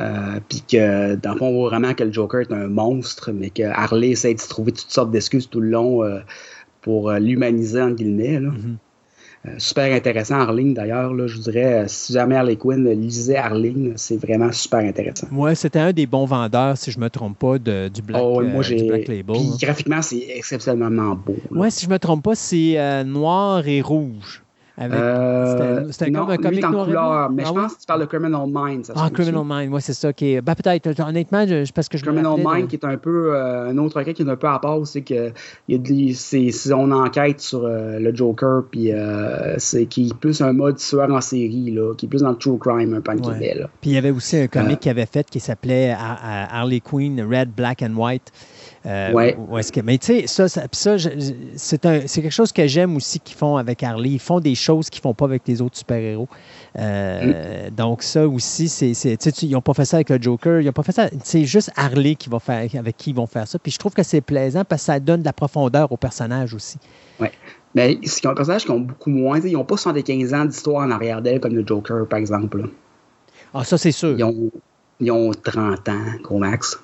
Euh, 0.00 0.38
puis 0.48 0.62
que 0.62 1.16
dans 1.16 1.32
le 1.32 1.38
fond, 1.38 1.46
on 1.48 1.60
voit 1.60 1.70
vraiment 1.70 1.92
que 1.92 2.04
le 2.04 2.12
Joker 2.12 2.42
est 2.42 2.52
un 2.52 2.68
monstre, 2.68 3.32
mais 3.32 3.50
que 3.50 3.64
Harley 3.64 4.10
essaie 4.10 4.32
de 4.32 4.40
se 4.40 4.48
trouver 4.48 4.72
toutes 4.72 4.90
sortes 4.90 5.10
d'excuses 5.10 5.50
tout 5.50 5.60
le 5.60 5.70
long 5.70 6.02
pour 6.80 7.12
l'humaniser, 7.12 7.82
en 7.82 7.90
guillemets. 7.90 8.40
Là. 8.40 8.50
Mm-hmm. 8.50 8.76
Euh, 8.76 8.87
super 9.58 9.94
intéressant, 9.94 10.40
Arling 10.40 10.74
d'ailleurs. 10.74 11.12
Je 11.26 11.36
vous 11.36 11.42
dirais, 11.42 11.82
euh, 11.82 11.84
si 11.86 12.12
jamais 12.12 12.36
Harley 12.36 12.56
Quinn, 12.56 12.88
lisez 12.90 13.36
Arling, 13.36 13.92
c'est 13.96 14.16
vraiment 14.16 14.52
super 14.52 14.80
intéressant. 14.80 15.28
Oui, 15.32 15.54
c'était 15.54 15.78
un 15.78 15.92
des 15.92 16.06
bons 16.06 16.26
vendeurs, 16.26 16.76
si 16.76 16.90
je 16.90 16.98
ne 16.98 17.04
me 17.04 17.10
trompe 17.10 17.38
pas, 17.38 17.58
de, 17.58 17.88
du, 17.88 18.02
Black, 18.02 18.22
oh, 18.22 18.42
moi, 18.42 18.62
euh, 18.70 18.88
Black 18.88 19.08
Label. 19.08 19.36
Puis, 19.36 19.50
hein. 19.52 19.56
graphiquement, 19.60 20.02
c'est 20.02 20.26
exceptionnellement 20.34 21.14
beau. 21.14 21.36
Oui, 21.50 21.70
si 21.70 21.84
je 21.84 21.88
ne 21.88 21.94
me 21.94 21.98
trompe 21.98 22.24
pas, 22.24 22.34
c'est 22.34 23.04
noir 23.04 23.66
et 23.66 23.80
rouge. 23.80 24.42
Euh, 24.80 25.88
c'était 25.90 26.12
comme 26.12 26.30
un 26.30 26.36
comic 26.36 26.64
en 26.64 26.84
couleur, 26.84 27.30
mais 27.30 27.44
je 27.44 27.50
ah 27.50 27.52
pense 27.54 27.74
que 27.74 27.80
tu 27.80 27.86
parles 27.86 28.00
de 28.00 28.06
Criminal 28.06 28.46
Mind. 28.46 28.92
ah, 28.94 29.10
Criminal 29.12 29.44
Mind, 29.44 29.72
oui, 29.72 29.80
c'est 29.82 29.92
ça. 29.92 30.12
Qui 30.12 30.40
ben, 30.40 30.54
peut-être, 30.54 31.00
honnêtement, 31.00 31.46
je, 31.46 31.70
parce 31.72 31.88
que 31.88 31.98
je 31.98 32.04
Criminal 32.04 32.36
Mind, 32.38 32.68
qui 32.68 32.76
est 32.76 32.84
un 32.84 32.96
peu 32.96 33.34
euh, 33.34 33.70
un 33.70 33.78
autre 33.78 34.02
cas 34.02 34.12
qui 34.12 34.22
est 34.22 34.28
un 34.28 34.36
peu 34.36 34.46
à 34.46 34.58
part, 34.58 34.86
c'est 34.86 35.02
que 35.02 35.32
c'est 36.14 36.72
on 36.72 36.92
enquête 36.92 37.40
sur 37.40 37.64
euh, 37.64 37.98
le 37.98 38.14
Joker, 38.14 38.64
puis 38.70 38.92
c'est 39.58 39.86
qui 39.86 40.08
est 40.08 40.14
plus 40.14 40.40
un 40.40 40.52
mode 40.52 40.76
tueur 40.76 41.10
en 41.10 41.20
série, 41.20 41.70
là, 41.70 41.94
qui 41.94 42.06
est 42.06 42.08
plus 42.08 42.22
dans 42.22 42.30
le 42.30 42.36
true 42.36 42.58
crime, 42.58 42.94
un 42.94 43.00
peu 43.00 43.12
ouais. 43.12 43.66
Puis 43.80 43.90
il 43.90 43.94
y 43.94 43.98
avait 43.98 44.10
aussi 44.10 44.36
un 44.36 44.46
comic 44.46 44.80
qui 44.80 44.90
avait 44.90 45.06
fait 45.06 45.28
qui 45.28 45.40
s'appelait 45.40 45.94
Harley 45.98 46.80
Quinn, 46.80 47.20
Red, 47.20 47.50
Black 47.54 47.82
and 47.82 47.94
White. 47.96 48.32
Euh, 48.86 49.12
ouais. 49.12 49.36
mais 49.84 49.98
tu 49.98 50.06
sais, 50.06 50.26
ça, 50.26 50.48
ça, 50.48 50.66
c'est, 50.68 51.78
quelque 51.78 52.30
chose 52.30 52.52
que 52.52 52.66
j'aime 52.66 52.96
aussi 52.96 53.18
qu'ils 53.20 53.36
font 53.36 53.56
avec 53.56 53.82
Harley. 53.82 54.10
Ils 54.10 54.18
font 54.18 54.40
des 54.40 54.54
choses 54.54 54.88
qu'ils 54.88 55.02
font 55.02 55.14
pas 55.14 55.24
avec 55.24 55.42
les 55.46 55.60
autres 55.60 55.76
super-héros. 55.76 56.28
Euh, 56.78 57.68
mm. 57.68 57.74
Donc, 57.74 58.02
ça 58.02 58.26
aussi, 58.26 58.68
c'est, 58.68 58.92
ils 59.42 59.50
n'ont 59.50 59.60
pas 59.60 59.74
fait 59.74 59.84
ça 59.84 59.96
avec 59.96 60.10
le 60.10 60.20
Joker. 60.20 60.60
Ils 60.60 60.66
n'ont 60.66 60.72
pas 60.72 60.82
fait 60.82 60.92
ça. 60.92 61.08
C'est 61.24 61.44
juste 61.44 61.70
Harley 61.76 62.14
qui 62.14 62.28
va 62.28 62.38
faire, 62.38 62.68
avec 62.78 62.96
qui 62.96 63.10
ils 63.10 63.16
vont 63.16 63.26
faire 63.26 63.48
ça. 63.48 63.58
Puis 63.58 63.72
je 63.72 63.78
trouve 63.78 63.92
que 63.92 64.02
c'est 64.02 64.20
plaisant 64.20 64.64
parce 64.64 64.82
que 64.82 64.86
ça 64.86 65.00
donne 65.00 65.20
de 65.20 65.26
la 65.26 65.32
profondeur 65.32 65.90
au 65.90 65.96
personnage 65.96 66.54
aussi. 66.54 66.78
Oui. 67.20 67.28
Mais 67.74 67.98
c'est 68.04 68.26
un 68.26 68.34
personnage 68.34 68.64
qui 68.64 68.70
ont 68.70 68.80
beaucoup 68.80 69.10
moins. 69.10 69.40
Ils 69.40 69.52
n'ont 69.52 69.64
pas 69.64 69.76
75 69.76 70.34
ans 70.34 70.44
d'histoire 70.44 70.86
en 70.86 70.90
arrière 70.90 71.20
d'elle 71.20 71.40
comme 71.40 71.54
le 71.54 71.66
Joker, 71.66 72.06
par 72.06 72.18
exemple. 72.18 72.68
Ah, 73.52 73.64
ça, 73.64 73.76
c'est 73.76 73.92
sûr. 73.92 74.14
Ils 74.16 74.24
ont, 74.24 74.50
ils 75.00 75.10
ont 75.10 75.30
30 75.32 75.88
ans, 75.88 76.04
gros 76.22 76.38
max. 76.38 76.78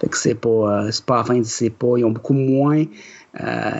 Fait 0.00 0.08
que 0.08 0.16
c'est 0.16 0.34
pas, 0.34 0.84
euh, 0.86 0.90
pas 1.06 1.24
c'est 1.44 1.70
pas, 1.70 1.96
ils 1.96 2.04
ont 2.04 2.10
beaucoup 2.10 2.34
moins 2.34 2.84
euh, 3.40 3.70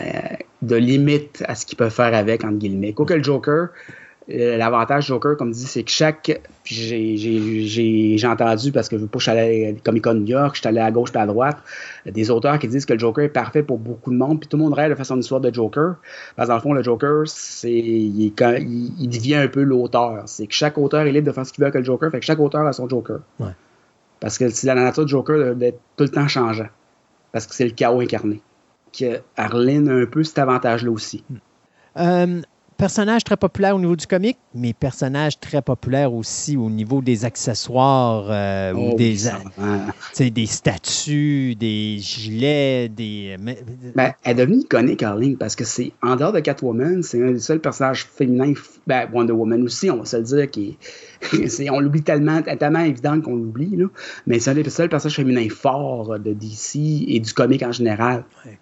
de 0.61 0.75
limites 0.75 1.43
à 1.47 1.55
ce 1.55 1.65
qu'ils 1.65 1.77
peuvent 1.77 1.93
faire 1.93 2.13
avec, 2.13 2.43
entre 2.43 2.57
guillemets. 2.57 2.93
Quoi 2.93 3.05
que 3.05 3.13
le 3.13 3.23
Joker, 3.23 3.69
euh, 4.31 4.57
l'avantage 4.57 5.07
Joker, 5.07 5.37
comme 5.37 5.51
dit, 5.51 5.65
c'est 5.65 5.83
que 5.83 5.91
chaque. 5.91 6.41
J'ai 6.65 8.19
entendu, 8.27 8.71
parce 8.71 8.89
que 8.89 8.97
je 8.97 9.01
veux 9.01 9.07
pas, 9.07 9.17
je 9.17 9.23
suis 9.23 9.31
allé 9.31 9.75
à 9.75 9.81
Comic 9.83 10.05
New 10.05 10.25
York, 10.25 10.55
je 10.55 10.59
suis 10.59 10.67
allé 10.67 10.79
à 10.79 10.91
gauche 10.91 11.09
et 11.15 11.17
à 11.17 11.25
droite, 11.25 11.57
des 12.05 12.29
auteurs 12.29 12.59
qui 12.59 12.67
disent 12.67 12.85
que 12.85 12.93
le 12.93 12.99
Joker 12.99 13.25
est 13.25 13.29
parfait 13.29 13.63
pour 13.63 13.79
beaucoup 13.79 14.11
de 14.11 14.17
monde, 14.17 14.39
puis 14.39 14.47
tout 14.47 14.57
le 14.57 14.63
monde 14.63 14.73
rêve 14.73 14.91
de 14.91 14.95
façon 14.95 15.17
d'histoire 15.17 15.41
de 15.41 15.51
Joker. 15.53 15.95
Parce 16.35 16.47
que 16.47 16.51
dans 16.51 16.55
le 16.55 16.61
fond, 16.61 16.73
le 16.73 16.83
Joker, 16.83 17.23
c'est 17.25 17.71
il, 17.71 18.33
il, 18.33 19.09
devient 19.09 19.35
un 19.35 19.47
peu 19.47 19.63
l'auteur. 19.63 20.23
C'est 20.27 20.45
que 20.45 20.53
chaque 20.53 20.77
auteur 20.77 21.01
est 21.01 21.11
libre 21.11 21.27
de 21.27 21.31
faire 21.31 21.45
ce 21.45 21.53
qu'il 21.53 21.63
veut 21.63 21.67
avec 21.67 21.79
le 21.79 21.85
Joker, 21.85 22.11
fait 22.11 22.19
que 22.19 22.25
chaque 22.25 22.39
auteur 22.39 22.67
a 22.67 22.73
son 22.73 22.87
Joker. 22.87 23.19
Ouais. 23.39 23.47
Parce 24.19 24.37
que 24.37 24.49
c'est 24.49 24.67
la 24.67 24.75
nature 24.75 25.05
du 25.05 25.11
Joker 25.11 25.55
d'être 25.55 25.79
tout 25.95 26.03
le 26.03 26.09
temps 26.09 26.27
changeant. 26.27 26.67
Parce 27.31 27.47
que 27.47 27.55
c'est 27.55 27.65
le 27.65 27.71
chaos 27.71 28.01
incarné. 28.01 28.41
Que 28.91 29.21
Arlene 29.37 29.87
a 29.89 29.93
un 29.93 30.05
peu 30.05 30.23
cet 30.23 30.39
avantage-là 30.39 30.91
aussi. 30.91 31.23
Euh, 31.97 32.41
personnage 32.79 33.23
très 33.25 33.35
populaire 33.37 33.75
au 33.75 33.79
niveau 33.79 33.95
du 33.97 34.07
comic, 34.07 34.37
mais 34.55 34.73
personnage 34.73 35.39
très 35.39 35.61
populaire 35.61 36.13
aussi 36.13 36.55
au 36.57 36.69
niveau 36.69 37.01
des 37.01 37.25
accessoires, 37.25 38.25
euh, 38.29 38.73
ou 38.73 38.91
Oh, 38.93 38.95
des, 38.97 39.11
oui, 39.11 39.17
ça, 39.19 39.39
hein. 39.61 39.87
tu 39.87 39.93
sais, 40.13 40.29
des 40.29 40.45
statues, 40.45 41.55
des 41.55 41.97
gilets, 41.99 42.87
des. 42.89 43.35
mais- 43.39 43.59
Ben, 43.95 44.13
elle 44.23 44.31
est 44.39 44.45
devenue 44.45 44.61
iconique, 44.61 45.03
Arling, 45.03 45.35
parce 45.37 45.55
que 45.55 45.65
c'est, 45.65 45.91
en 46.01 46.15
dehors 46.15 46.31
de 46.31 46.39
Catwoman, 46.39 47.03
c'est 47.03 47.21
un 47.21 47.31
des 47.33 47.39
seuls 47.39 47.59
personnages 47.59 48.05
féminins, 48.05 48.53
ben, 48.87 49.07
Wonder 49.13 49.33
Woman 49.33 49.61
aussi, 49.63 49.91
on 49.91 49.97
va 49.97 50.05
se 50.05 50.17
le 50.17 50.23
dire, 50.23 50.49
qui 50.49 50.77
est- 51.21 51.47
c'est- 51.49 51.69
on 51.69 51.81
l'oublie 51.81 52.01
tellement, 52.01 52.41
tellement 52.41 52.79
évident 52.79 53.19
qu'on 53.19 53.35
l'oublie, 53.35 53.75
là. 53.75 53.87
Mais 54.25 54.39
c'est 54.39 54.51
un 54.51 54.53
des 54.55 54.67
seuls 54.69 54.89
personnages 54.89 55.17
féminins 55.17 55.49
forts 55.49 56.17
de 56.17 56.31
DC 56.33 57.05
et 57.09 57.19
du 57.19 57.33
comic 57.33 57.61
en 57.61 57.73
général. 57.73 58.23
Ouais. 58.45 58.57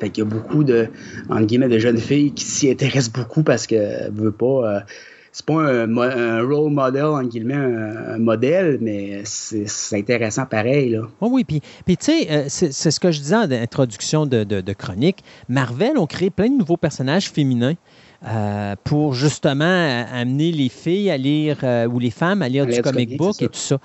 Fait 0.00 0.10
qu'il 0.10 0.24
y 0.24 0.26
a 0.26 0.30
beaucoup 0.30 0.64
de, 0.64 0.88
entre 1.28 1.46
guillemets, 1.46 1.68
de 1.68 1.78
jeunes 1.78 1.98
filles 1.98 2.32
qui 2.32 2.44
s'y 2.44 2.70
intéressent 2.70 3.12
beaucoup 3.12 3.42
parce 3.42 3.66
que, 3.66 4.10
veut 4.10 4.32
pas, 4.32 4.46
euh, 4.46 4.80
c'est 5.32 5.46
pas 5.46 5.62
un, 5.62 6.42
role 6.42 6.70
model, 6.70 7.04
entre 7.04 7.28
guillemets, 7.28 7.54
un, 7.54 8.14
un 8.14 8.18
modèle, 8.18 8.78
mais 8.80 9.22
c'est, 9.24 9.66
intéressant 9.92 10.46
pareil, 10.46 10.90
là. 10.90 11.02
Oh 11.20 11.28
oui, 11.30 11.44
puis, 11.44 11.60
puis 11.84 11.96
tu 11.96 12.06
sais, 12.06 12.30
euh, 12.30 12.44
c'est 12.48 12.72
ce 12.72 13.00
que 13.00 13.10
je 13.10 13.20
disais 13.20 13.36
en 13.36 13.50
introduction 13.50 14.26
de, 14.26 14.44
de, 14.44 14.60
de 14.60 14.72
chronique. 14.72 15.22
Marvel 15.48 15.98
ont 15.98 16.06
créé 16.06 16.30
plein 16.30 16.48
de 16.48 16.56
nouveaux 16.56 16.76
personnages 16.76 17.30
féminins 17.30 17.74
euh, 18.24 18.76
pour 18.84 19.14
justement 19.14 19.64
euh, 19.64 20.04
amener 20.12 20.52
les 20.52 20.68
filles 20.68 21.10
à 21.10 21.16
lire, 21.16 21.58
euh, 21.64 21.88
ou 21.88 21.98
les 21.98 22.12
femmes 22.12 22.40
à 22.42 22.48
lire 22.48 22.64
À 22.64 22.66
du 22.66 22.80
comic 22.80 23.16
book 23.16 23.42
et 23.42 23.48
tout 23.48 23.58
ça. 23.58 23.78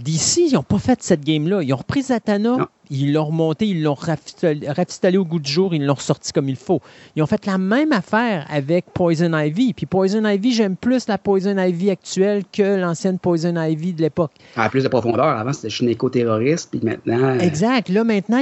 D'ici, 0.00 0.48
ils 0.50 0.54
n'ont 0.54 0.64
pas 0.64 0.78
fait 0.78 1.00
cette 1.00 1.24
game-là. 1.24 1.62
Ils 1.62 1.72
ont 1.72 1.76
repris 1.76 2.02
Zatanna. 2.02 2.68
Ils 2.90 3.12
l'ont 3.12 3.26
remonté, 3.26 3.66
ils 3.66 3.82
l'ont 3.82 3.94
rafistolé, 3.94 5.18
au 5.18 5.24
goût 5.24 5.38
du 5.38 5.50
jour, 5.50 5.74
ils 5.74 5.84
l'ont 5.84 5.94
ressorti 5.94 6.32
comme 6.32 6.48
il 6.48 6.56
faut. 6.56 6.80
Ils 7.16 7.22
ont 7.22 7.26
fait 7.26 7.44
la 7.46 7.58
même 7.58 7.92
affaire 7.92 8.46
avec 8.50 8.86
Poison 8.92 9.36
Ivy. 9.36 9.72
Puis 9.74 9.86
Poison 9.86 10.24
Ivy, 10.26 10.52
j'aime 10.52 10.76
plus 10.76 11.06
la 11.08 11.18
Poison 11.18 11.56
Ivy 11.58 11.90
actuelle 11.90 12.42
que 12.52 12.76
l'ancienne 12.76 13.18
Poison 13.18 13.54
Ivy 13.60 13.92
de 13.92 14.02
l'époque. 14.02 14.32
À 14.56 14.68
plus 14.68 14.82
de 14.82 14.88
profondeur, 14.88 15.26
avant 15.26 15.52
c'était 15.52 15.70
juste 15.70 15.82
une 15.82 15.88
éco-terroriste, 15.88 16.70
puis 16.70 16.80
maintenant. 16.82 17.22
euh, 17.22 17.38
Exact. 17.40 17.88
Là, 17.88 18.04
maintenant, 18.04 18.40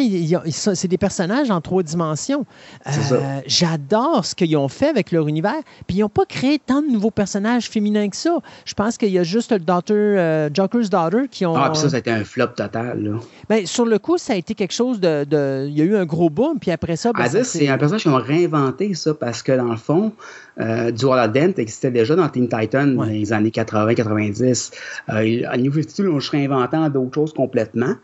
c'est 0.50 0.88
des 0.88 0.98
personnages 0.98 1.50
en 1.50 1.60
trois 1.60 1.82
dimensions. 1.82 2.44
Euh, 2.86 3.40
J'adore 3.46 4.24
ce 4.24 4.34
qu'ils 4.34 4.56
ont 4.56 4.68
fait 4.68 4.88
avec 4.88 5.12
leur 5.12 5.28
univers. 5.28 5.60
Puis 5.86 5.98
ils 5.98 6.00
n'ont 6.00 6.08
pas 6.08 6.24
créé 6.26 6.58
tant 6.58 6.82
de 6.82 6.88
nouveaux 6.88 7.10
personnages 7.10 7.68
féminins 7.68 8.08
que 8.08 8.16
ça. 8.16 8.38
Je 8.64 8.74
pense 8.74 8.96
qu'il 8.98 9.10
y 9.10 9.18
a 9.18 9.22
juste 9.22 9.52
le 9.52 9.58
daughter, 9.58 9.94
euh, 9.94 10.50
Joker's 10.52 10.90
Daughter 10.90 11.22
qui 11.30 11.46
ont. 11.46 11.56
Ah, 11.56 11.70
puis 11.70 11.78
ça, 11.80 11.90
ça 11.90 11.96
a 11.96 11.98
été 11.98 12.10
un 12.10 12.24
flop 12.24 12.48
total, 12.48 13.02
là. 13.02 13.18
Ben, 13.48 13.66
sur 13.66 13.84
le 13.86 13.98
coup, 13.98 14.18
ça 14.18 14.35
a 14.36 14.38
été 14.38 14.54
quelque 14.54 14.72
chose 14.72 15.00
de. 15.00 15.24
de- 15.24 15.66
Il 15.68 15.76
y 15.76 15.82
a 15.82 15.84
eu 15.84 15.96
un 15.96 16.04
gros 16.06 16.30
boom, 16.30 16.58
puis 16.58 16.70
après 16.70 16.96
ça. 16.96 17.12
ben, 17.12 17.26
c'est 17.44 17.68
un 17.68 17.76
personnage 17.78 18.02
qui 18.02 18.08
ont 18.08 18.16
réinventé 18.16 18.94
ça 18.94 19.14
parce 19.14 19.42
que 19.42 19.52
dans 19.56 19.70
le 19.70 19.76
fond, 19.76 20.12
euh, 20.60 20.90
du 20.90 21.04
Dent 21.04 21.52
existait 21.56 21.90
déjà 21.90 22.14
dans 22.16 22.28
Teen 22.28 22.48
Titan 22.48 22.86
dans 22.86 23.04
les 23.04 23.32
années 23.32 23.50
80-90. 23.50 24.72
Euh, 25.08 25.42
à 25.48 25.56
New 25.56 25.72
52, 25.72 25.92
ils 25.98 26.04
l'ont 26.06 26.18
réinventé 26.30 26.76
en 26.76 26.88
d'autres 26.88 27.14
choses 27.14 27.32
complètement. 27.32 27.94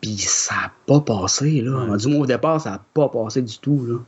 Puis 0.00 0.16
ça 0.18 0.54
n'a 0.54 0.72
pas 0.86 1.00
passé, 1.00 1.60
là. 1.60 1.84
Ouais. 1.90 1.96
Du 1.98 2.08
moins 2.08 2.20
au 2.22 2.26
départ, 2.26 2.60
ça 2.60 2.70
n'a 2.70 2.82
pas 2.94 3.08
passé 3.08 3.42
du 3.42 3.58
tout, 3.58 3.84
là. 3.86 3.98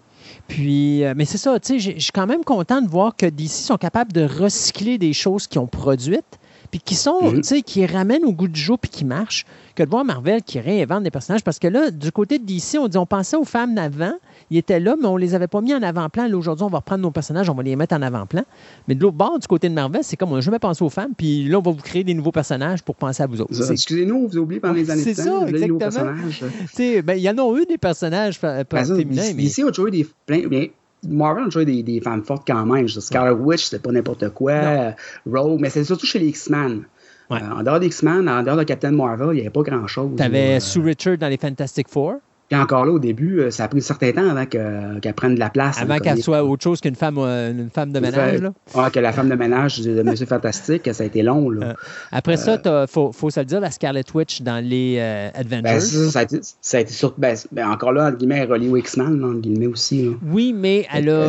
Puis, 0.48 1.05
euh, 1.05 1.14
mais 1.16 1.24
c'est 1.24 1.36
ça, 1.39 1.58
tu 1.60 1.78
sais, 1.81 1.94
je 1.97 1.98
suis 2.00 2.12
quand 2.12 2.26
même 2.26 2.44
content 2.44 2.81
de 2.81 2.89
voir 2.89 3.14
que 3.16 3.26
DC 3.26 3.50
sont 3.50 3.76
capables 3.76 4.12
de 4.12 4.24
recycler 4.24 4.97
des 4.97 5.12
choses 5.12 5.47
qu'ils 5.47 5.60
ont 5.60 5.66
produites, 5.66 6.39
puis 6.73 6.81
qui 6.81 6.94
sont, 6.94 7.33
tu 7.34 7.42
sais, 7.42 7.60
qui 7.60 7.84
ramènent 7.84 8.25
au 8.25 8.33
goût 8.33 8.49
du 8.49 8.59
jour, 8.59 8.78
puis 8.78 8.91
qui 8.91 9.05
marchent, 9.05 9.44
que 9.76 9.83
de 9.83 9.91
voir 9.91 10.07
Marvel 10.07 10.42
qui 10.42 10.59
réinvente 10.59 11.02
des 11.02 11.10
personnages. 11.10 11.44
Parce 11.44 11.59
que 11.59 11.68
là, 11.68 11.91
du 11.91 12.10
côté 12.10 12.39
de 12.39 12.47
DC, 12.47 12.78
on 12.81 12.89
dit, 12.89 12.97
on 12.97 13.05
pensait 13.05 13.36
aux 13.36 13.44
femmes 13.44 13.75
d'avant, 13.75 14.15
ils 14.51 14.57
étaient 14.57 14.81
là, 14.81 14.97
mais 14.99 15.07
on 15.07 15.18
les 15.18 15.34
avait 15.34 15.49
pas 15.49 15.60
mis 15.60 15.75
en 15.75 15.83
avant-plan. 15.83 16.28
Là, 16.28 16.34
aujourd'hui, 16.34 16.65
on 16.65 16.70
va 16.70 16.78
reprendre 16.78 17.02
nos 17.02 17.10
personnages, 17.10 17.51
on 17.51 17.55
va 17.55 17.62
les 17.62 17.76
mettre 17.76 17.94
en 17.94 18.01
avant-plan. 18.01 18.42
Mais 18.89 18.94
de 18.94 19.02
l'autre 19.02 19.18
bord, 19.18 19.39
du 19.39 19.47
côté 19.47 19.68
de 19.68 19.75
Marvel, 19.75 20.01
c'est 20.02 20.17
comme 20.17 20.33
on 20.33 20.36
n'a 20.36 20.41
jamais 20.41 20.59
pensé 20.59 20.83
aux 20.83 20.89
femmes, 20.89 21.12
puis 21.15 21.44
là, 21.44 21.59
on 21.59 21.62
va 21.62 21.73
vous 21.73 21.83
créer 21.83 22.05
des 22.05 22.15
nouveaux 22.15 22.33
personnages 22.33 22.83
pour 22.83 22.97
penser 22.97 23.23
à 23.23 23.26
vous 23.26 23.42
autres. 23.42 23.70
Excusez-nous, 23.70 24.15
on 24.15 24.26
vous 24.26 24.39
a 24.39 24.41
oublié 24.41 24.59
pendant 24.59 24.73
les 24.73 24.91
années 24.91 25.02
C'est 25.02 25.15
30, 25.15 25.26
ça, 25.26 25.49
exactement. 25.49 25.78
personnages. 25.78 26.39
tu 26.39 26.68
sais, 26.73 27.02
ben, 27.02 27.15
il 27.18 27.23
y 27.23 27.28
en 27.28 27.36
a 27.36 27.59
eu 27.59 27.67
des 27.67 27.76
personnages 27.76 28.41
Ben, 28.41 28.65
féminins, 28.65 29.33
mais. 29.36 29.42
Ici, 29.42 29.62
on 29.62 29.68
a 29.68 29.73
toujours 29.73 29.89
eu 29.89 29.91
des. 29.91 30.07
Plein, 30.25 30.49
bien, 30.49 30.68
Marvel 31.08 31.48
a 31.55 31.60
eu 31.60 31.64
des, 31.64 31.82
des 31.82 32.00
femmes 32.00 32.22
fortes 32.22 32.44
quand 32.47 32.64
même. 32.64 32.86
Je 32.86 33.00
Scarlet 33.00 33.32
Witch, 33.32 33.64
c'était 33.64 33.82
pas 33.82 33.92
n'importe 33.92 34.28
quoi. 34.31 34.94
Rogue, 35.26 35.60
mais 35.60 35.70
c'est 35.70 35.84
surtout 35.84 36.06
chez 36.06 36.18
les 36.18 36.28
X-Men. 36.28 36.84
Ouais. 37.31 37.42
Euh, 37.42 37.55
en 37.55 37.62
dehors 37.62 37.81
des 37.81 37.86
X-Men, 37.86 38.28
en 38.28 38.42
dehors 38.42 38.56
de 38.56 38.64
Captain 38.64 38.90
Marvel, 38.92 39.28
il 39.31 39.34
n'y 39.34 39.40
avait 39.40 39.50
pas 39.50 39.62
grand-chose. 39.62 40.10
T'avais. 40.16 40.60
Sue 40.60 40.81
Richard 40.81 41.18
dans 41.18 41.28
les 41.28 41.36
Fantastic 41.36 41.89
Four? 41.89 42.16
Puis 42.52 42.60
encore 42.60 42.84
là, 42.84 42.92
au 42.92 42.98
début, 42.98 43.40
euh, 43.40 43.50
ça 43.50 43.64
a 43.64 43.68
pris 43.68 43.78
un 43.78 43.81
certain 43.81 44.12
temps 44.12 44.28
avant 44.28 44.44
que- 44.44 44.98
qu'elle 44.98 45.14
prenne 45.14 45.34
de 45.36 45.40
la 45.40 45.48
place. 45.48 45.81
Avant 45.81 45.98
qu'elle 45.98 46.22
soit 46.22 46.44
autre 46.44 46.62
chose 46.62 46.82
qu'une 46.82 46.94
femme, 46.97 47.16
euh, 47.18 47.50
une 47.50 47.70
femme 47.70 47.92
de 47.92 47.98
ménage. 47.98 48.42
là. 48.42 48.52
Ah, 48.74 48.90
que 48.90 49.00
la 49.00 49.10
femme 49.12 49.31
de 49.31 49.34
ménage 49.34 49.81
de, 49.81 50.02
Monsieur 50.02 50.26
Fantastique, 50.26 50.86
ça 50.92 51.02
a 51.02 51.06
été 51.06 51.22
long. 51.22 51.48
Là. 51.48 51.68
Euh, 51.68 51.72
Après 52.10 52.36
ça, 52.36 52.58
il 52.62 52.86
faut, 52.89 53.10
faut 53.12 53.31
se 53.31 53.40
le 53.40 53.47
dire, 53.47 53.60
la 53.60 53.70
Scarlet 53.70 54.05
Witch 54.14 54.42
dans 54.42 54.62
les 54.62 54.97
euh, 54.98 55.31
Avengers. 55.34 55.62
Ben, 55.62 55.81
ça, 55.81 56.10
ça 56.10 56.18
a 56.18 56.22
été, 56.24 56.40
ça 56.60 56.76
a 56.76 56.81
été 56.81 56.92
sur- 56.92 57.14
ben, 57.16 57.34
ben, 57.52 57.70
encore 57.70 57.92
là, 57.92 58.08
entre 58.08 58.18
guillemets, 58.18 58.36
elle 58.40 58.50
est 58.50 58.52
reliée 58.52 58.68
aux 58.68 58.76
X-Men, 58.76 59.24
entre 59.24 59.40
guillemets 59.40 59.66
aussi. 59.68 60.05
là. 60.05 60.10
oui, 60.31 60.52
mais 60.55 60.86
elle 60.92 61.08
a, 61.08 61.28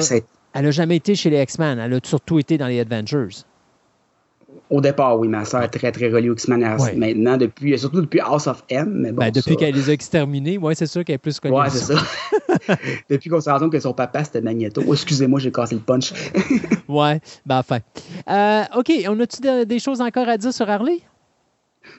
elle 0.53 0.65
a 0.65 0.71
jamais 0.71 0.97
été 0.97 1.15
chez 1.15 1.29
les 1.29 1.41
X-Men. 1.41 1.79
Elle 1.79 1.93
a 1.93 1.99
surtout 2.03 2.37
été 2.37 2.57
dans 2.57 2.67
les 2.67 2.81
Avengers. 2.81 3.29
Au 4.69 4.81
départ, 4.81 5.19
oui, 5.19 5.27
ma 5.27 5.45
soeur 5.45 5.61
est 5.63 5.67
très, 5.69 5.91
très 5.91 6.09
reliée 6.09 6.29
aux 6.29 6.33
X-Men 6.33 6.63
Ouais. 6.79 6.95
maintenant, 6.95 7.37
depuis, 7.37 7.77
surtout 7.77 8.01
depuis 8.01 8.19
House 8.19 8.47
of 8.47 8.63
M. 8.69 8.91
Mais 8.95 9.11
bon, 9.11 9.17
Ben, 9.19 9.31
depuis 9.31 9.51
ça- 9.53 9.55
qu'elle 9.57 9.75
les 9.75 9.89
a 9.89 9.93
exterminés, 9.93 10.57
ouais, 10.57 10.75
c'est 10.75 10.85
sûr 10.87 11.03
qu'elle 11.03 11.15
est 11.15 11.19
plus 11.19 11.39
connue. 11.39 11.55
Ouais, 11.55 11.69
c'est 11.69 11.93
ça. 11.93 11.99
depuis 13.09 13.29
qu'on 13.29 13.41
s'est 13.41 13.51
rendu 13.51 13.65
compte 13.65 13.73
que 13.73 13.79
son 13.79 13.93
papa, 13.93 14.23
c'était 14.23 14.41
Magneto. 14.41 14.81
Oh, 14.85 14.93
excusez-moi, 14.93 15.39
j'ai 15.39 15.51
cassé 15.51 15.75
le 15.75 15.81
punch. 15.81 16.13
Ouais, 16.87 17.19
ben 17.45 17.59
enfin. 17.59 17.79
Euh, 18.29 18.63
OK, 18.77 18.91
on 19.07 19.19
a-tu 19.19 19.41
des, 19.41 19.65
des 19.65 19.79
choses 19.79 20.01
encore 20.01 20.27
à 20.27 20.37
dire 20.37 20.53
sur 20.53 20.69
Harley? 20.69 20.99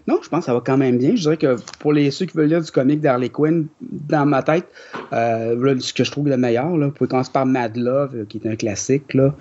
Non, 0.07 0.19
je 0.23 0.29
pense 0.29 0.41
que 0.41 0.47
ça 0.47 0.55
va 0.55 0.61
quand 0.61 0.77
même 0.77 0.99
bien. 0.99 1.17
Je 1.17 1.23
dirais 1.23 1.37
que 1.39 1.57
pour 1.79 1.93
les 1.93 2.11
ceux 2.11 2.27
qui 2.27 2.37
veulent 2.37 2.49
lire 2.49 2.63
du 2.63 2.71
comic 2.71 3.01
d'Harley 3.01 3.31
Quinn, 3.31 3.67
dans 3.81 4.27
ma 4.27 4.43
tête, 4.43 4.67
euh, 5.13 5.79
ce 5.81 5.95
que 5.95 6.05
je 6.05 6.11
trouve 6.11 6.29
le 6.29 6.37
meilleur, 6.37 6.77
là, 6.77 6.87
vous 6.87 6.93
pouvez 6.93 7.09
commencer 7.09 7.31
par 7.33 7.47
Mad 7.47 7.77
Love, 7.77 8.11
euh, 8.15 8.25
qui 8.27 8.39
est 8.39 8.49
un 8.49 8.57
classique, 8.57 9.15
là. 9.15 9.35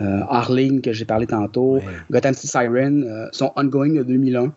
Euh, 0.00 0.80
que 0.82 0.92
j'ai 0.92 1.04
parlé 1.04 1.26
tantôt, 1.26 1.76
Ouais. 1.76 1.82
Gotham 2.10 2.34
City 2.34 2.48
Siren, 2.48 3.04
euh, 3.04 3.28
son 3.30 3.52
ongoing 3.56 3.94
de 3.94 4.02
2001, 4.02 4.52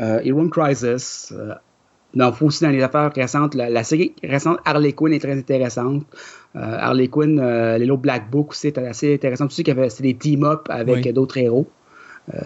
euh, 0.00 0.20
Hero 0.24 0.46
Crisis. 0.48 1.32
Donc, 2.14 2.34
faut 2.34 2.46
aussi 2.46 2.62
dans 2.62 2.70
les 2.70 2.82
affaires 2.82 3.10
récentes, 3.14 3.54
la, 3.54 3.70
la 3.70 3.84
série 3.84 4.14
récente 4.22 4.58
Harley 4.66 4.92
Quinn 4.92 5.14
est 5.14 5.20
très 5.20 5.32
intéressante. 5.32 6.04
Harley 6.54 7.08
Quinn, 7.08 7.40
les 7.78 7.86
lots 7.86 7.96
Black 7.96 8.30
Book 8.30 8.50
aussi 8.50 8.66
est 8.66 8.76
assez 8.76 9.14
intéressant. 9.14 9.46
Tu 9.46 9.54
sais 9.54 9.62
qu'il 9.62 9.74
y 9.74 9.78
avait 9.78 9.88
des 10.00 10.14
team-up 10.14 10.66
avec 10.68 11.10
d'autres 11.14 11.38
héros. 11.38 11.66
Euh, 12.32 12.38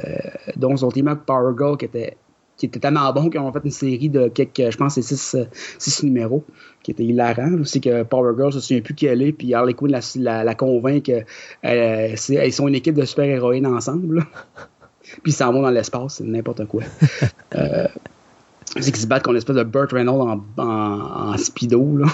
dont 0.56 0.74
son 0.76 0.90
team-up 0.90 1.20
Power 1.26 1.52
Girl 1.56 1.76
qui 1.76 1.84
était 1.84 2.16
qui 2.56 2.66
était 2.66 2.80
tellement 2.80 3.12
bon 3.12 3.28
qu'ils 3.28 3.40
ont 3.40 3.52
fait 3.52 3.60
une 3.64 3.70
série 3.70 4.08
de 4.08 4.28
quelques, 4.28 4.70
je 4.70 4.76
pense, 4.76 4.94
c'est 4.94 5.02
six, 5.02 5.34
euh, 5.34 5.44
six 5.78 6.02
numéros, 6.02 6.44
qui 6.82 6.90
était 6.90 7.04
hilarant. 7.04 7.52
Aussi 7.60 7.80
que 7.80 8.02
Power 8.02 8.32
Girl 8.36 8.52
se 8.52 8.60
souvient 8.60 8.80
plus 8.80 8.94
qui 8.94 9.06
elle 9.06 9.22
est, 9.22 9.32
puis 9.32 9.52
Harley 9.54 9.74
Quinn 9.74 9.90
la, 9.90 10.00
la, 10.16 10.44
la 10.44 10.54
convainc 10.54 11.02
qu'elles 11.02 12.52
sont 12.52 12.68
une 12.68 12.74
équipe 12.74 12.94
de 12.94 13.04
super-héroïnes 13.04 13.66
ensemble. 13.66 14.16
là. 14.16 14.22
puis 15.22 15.32
ils 15.32 15.34
s'en 15.34 15.52
vont 15.52 15.62
dans 15.62 15.70
l'espace, 15.70 16.14
c'est 16.14 16.24
n'importe 16.24 16.66
quoi. 16.66 16.82
euh, 17.56 17.86
c'est 18.78 18.92
qu'ils 18.92 19.02
se 19.02 19.06
battent 19.06 19.22
contre 19.22 19.34
une 19.34 19.38
espèce 19.38 19.56
de 19.56 19.64
Burt 19.64 19.92
Reynolds 19.92 20.42
en, 20.56 20.62
en, 20.62 21.32
en 21.32 21.36
speedo, 21.36 21.98
là. 21.98 22.06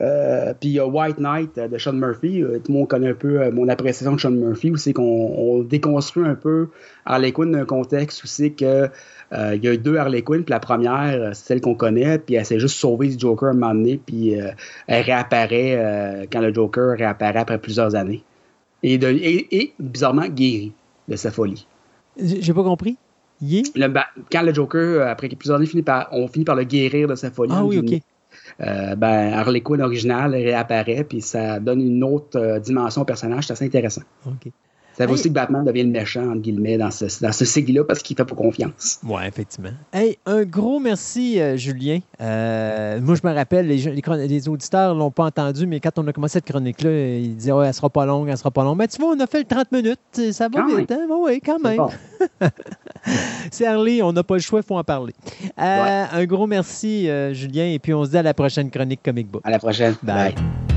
Euh, 0.00 0.52
puis 0.58 0.70
il 0.70 0.72
y 0.72 0.80
a 0.80 0.86
White 0.86 1.18
Knight 1.18 1.58
euh, 1.58 1.68
de 1.68 1.78
Sean 1.78 1.92
Murphy. 1.92 2.42
Euh, 2.42 2.58
tout 2.58 2.72
le 2.72 2.78
monde 2.78 2.88
connaît 2.88 3.10
un 3.10 3.14
peu 3.14 3.50
mon 3.50 3.68
appréciation 3.68 4.14
de 4.14 4.20
Sean 4.20 4.30
Murphy, 4.30 4.70
où 4.70 4.76
c'est 4.76 4.92
qu'on 4.92 5.02
on 5.02 5.62
déconstruit 5.62 6.24
un 6.24 6.34
peu 6.34 6.68
Harley 7.04 7.32
Quinn 7.32 7.52
d'un 7.52 7.64
contexte 7.64 8.24
où 8.24 8.26
c'est 8.26 8.50
que 8.50 8.88
euh, 9.32 9.54
il 9.54 9.64
y 9.64 9.68
a 9.68 9.76
deux 9.76 9.96
Harley 9.96 10.22
Quinn, 10.22 10.44
puis 10.44 10.52
la 10.52 10.60
première, 10.60 11.34
c'est 11.34 11.46
celle 11.46 11.60
qu'on 11.60 11.74
connaît, 11.74 12.18
puis 12.18 12.34
elle 12.34 12.44
s'est 12.44 12.60
juste 12.60 12.76
sauvée 12.76 13.08
du 13.08 13.18
Joker 13.18 13.50
un 13.50 13.52
moment 13.54 13.74
donné, 13.74 14.00
puis 14.04 14.38
euh, 14.38 14.50
elle 14.86 15.04
réapparaît 15.04 15.76
euh, 15.76 16.26
quand 16.30 16.40
le 16.40 16.52
Joker 16.52 16.98
réapparaît 16.98 17.40
après 17.40 17.58
plusieurs 17.58 17.94
années. 17.94 18.22
Et, 18.82 18.98
de, 18.98 19.08
et, 19.08 19.46
et 19.56 19.72
bizarrement 19.78 20.26
guéri 20.26 20.72
de 21.08 21.16
sa 21.16 21.30
folie. 21.30 21.66
J'ai 22.18 22.52
pas 22.52 22.64
compris. 22.64 22.96
Le, 23.74 23.88
quand 24.30 24.42
le 24.42 24.52
Joker, 24.52 25.08
après 25.08 25.28
plusieurs 25.28 25.56
années, 25.56 25.66
finit 25.66 25.82
par, 25.82 26.08
on 26.12 26.28
finit 26.28 26.44
par 26.44 26.56
le 26.56 26.64
guérir 26.64 27.08
de 27.08 27.14
sa 27.14 27.30
folie. 27.30 27.52
Ah 27.54 27.64
oui, 27.64 27.78
OK. 27.78 28.02
Euh, 28.60 28.94
ben, 28.94 29.32
Harley 29.32 29.60
Quinn 29.60 29.82
originale 29.82 30.34
réapparaît, 30.34 31.04
puis 31.04 31.20
ça 31.20 31.60
donne 31.60 31.80
une 31.80 32.04
autre 32.04 32.38
euh, 32.38 32.58
dimension 32.58 33.02
au 33.02 33.04
personnage, 33.04 33.46
c'est 33.46 33.52
assez 33.52 33.66
intéressant. 33.66 34.02
OK. 34.26 34.52
Ça 34.96 35.04
veut 35.06 35.10
Hey. 35.10 35.14
aussi 35.14 35.28
que 35.28 35.34
Batman 35.34 35.64
devient 35.64 35.84
le 35.84 35.90
méchant, 35.90 36.26
entre 36.28 36.40
guillemets, 36.42 36.76
dans 36.78 36.90
ce, 36.90 37.04
dans 37.22 37.32
ce 37.32 37.44
cycle-là, 37.44 37.84
parce 37.84 38.00
qu'il 38.02 38.16
fait 38.16 38.24
pas 38.24 38.34
confiance. 38.34 39.00
Oui, 39.04 39.22
effectivement. 39.26 39.70
Hey, 39.92 40.18
un 40.26 40.42
gros 40.44 40.80
merci, 40.80 41.40
euh, 41.40 41.56
Julien. 41.56 42.00
Euh, 42.20 43.00
moi, 43.00 43.14
je 43.14 43.26
me 43.26 43.32
rappelle, 43.34 43.66
les, 43.68 43.78
les, 44.28 44.48
auditeurs 44.48 44.94
ne 44.94 44.98
l'ont 44.98 45.10
pas 45.10 45.24
entendu, 45.24 45.66
mais 45.66 45.80
quand 45.80 45.98
on 45.98 46.06
a 46.08 46.12
commencé 46.12 46.34
cette 46.34 46.44
chronique-là, 46.46 46.90
ils 47.18 47.36
disaient 47.36 47.52
Ouais, 47.52 47.66
elle 47.66 47.74
sera 47.74 47.88
pas 47.90 48.04
longue, 48.06 48.28
elle 48.28 48.36
sera 48.36 48.50
pas 48.50 48.64
longue. 48.64 48.78
Mais 48.78 48.88
tu 48.88 49.00
vois, 49.00 49.14
on 49.16 49.20
a 49.20 49.26
fait 49.26 49.38
le 49.38 49.44
30 49.44 49.72
minutes. 49.72 49.98
Ça 50.32 50.48
va 50.48 50.60
Quand 50.60 50.76
vite, 50.76 50.90
hein? 50.92 51.06
Oui, 51.10 51.40
quand 51.44 51.56
C'est 51.62 51.68
même. 51.68 51.76
bon. 51.78 51.90
C'est 53.50 53.66
Harley, 53.66 54.02
on 54.02 54.12
n'a 54.12 54.22
pas 54.22 54.34
le 54.34 54.40
choix, 54.40 54.60
il 54.60 54.66
faut 54.66 54.76
en 54.78 54.84
parler. 54.84 55.14
Euh, 55.58 56.04
Un 56.12 56.24
gros 56.24 56.46
merci, 56.46 57.08
euh, 57.08 57.32
Julien, 57.34 57.66
et 57.66 57.78
puis 57.78 57.92
on 57.94 58.04
se 58.04 58.10
dit 58.10 58.16
à 58.18 58.22
la 58.22 58.34
prochaine 58.34 58.70
chronique 58.70 59.00
Comic 59.04 59.28
Book. 59.28 59.42
À 59.44 59.50
la 59.50 59.58
prochaine. 59.58 59.94
Bye. 60.02 60.34
Bye. 60.34 60.71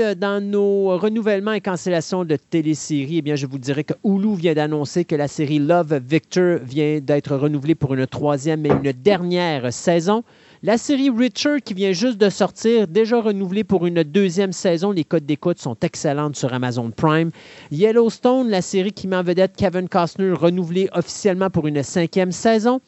Euh, 0.00 0.14
dans 0.14 0.42
nos 0.42 0.96
renouvellements 0.96 1.52
et 1.52 1.60
cancellations 1.60 2.24
de 2.24 2.36
téléséries, 2.36 3.22
eh 3.24 3.36
je 3.36 3.46
vous 3.46 3.58
dirais 3.58 3.84
que 3.84 3.94
Hulu 4.04 4.36
vient 4.36 4.54
d'annoncer 4.54 5.04
que 5.04 5.14
la 5.14 5.28
série 5.28 5.58
Love 5.58 6.00
Victor 6.06 6.58
vient 6.62 7.00
d'être 7.00 7.36
renouvelée 7.36 7.74
pour 7.74 7.94
une 7.94 8.06
troisième 8.06 8.64
et 8.64 8.70
une 8.70 8.92
dernière 8.92 9.72
saison. 9.72 10.22
La 10.62 10.78
série 10.78 11.10
Richard, 11.10 11.58
qui 11.64 11.74
vient 11.74 11.92
juste 11.92 12.18
de 12.18 12.30
sortir, 12.30 12.86
déjà 12.86 13.20
renouvelée 13.20 13.64
pour 13.64 13.86
une 13.86 14.02
deuxième 14.02 14.52
saison. 14.52 14.92
Les 14.92 15.04
codes 15.04 15.26
d'écoute 15.26 15.58
sont 15.58 15.76
excellentes 15.82 16.36
sur 16.36 16.52
Amazon 16.52 16.90
Prime. 16.90 17.30
Yellowstone, 17.70 18.48
la 18.48 18.62
série 18.62 18.92
qui 18.92 19.08
met 19.08 19.16
en 19.16 19.22
vedette 19.22 19.56
Kevin 19.56 19.88
Costner, 19.88 20.32
renouvelée 20.32 20.88
officiellement 20.92 21.50
pour 21.50 21.66
une 21.66 21.82
cinquième 21.82 22.32
saison. 22.32 22.80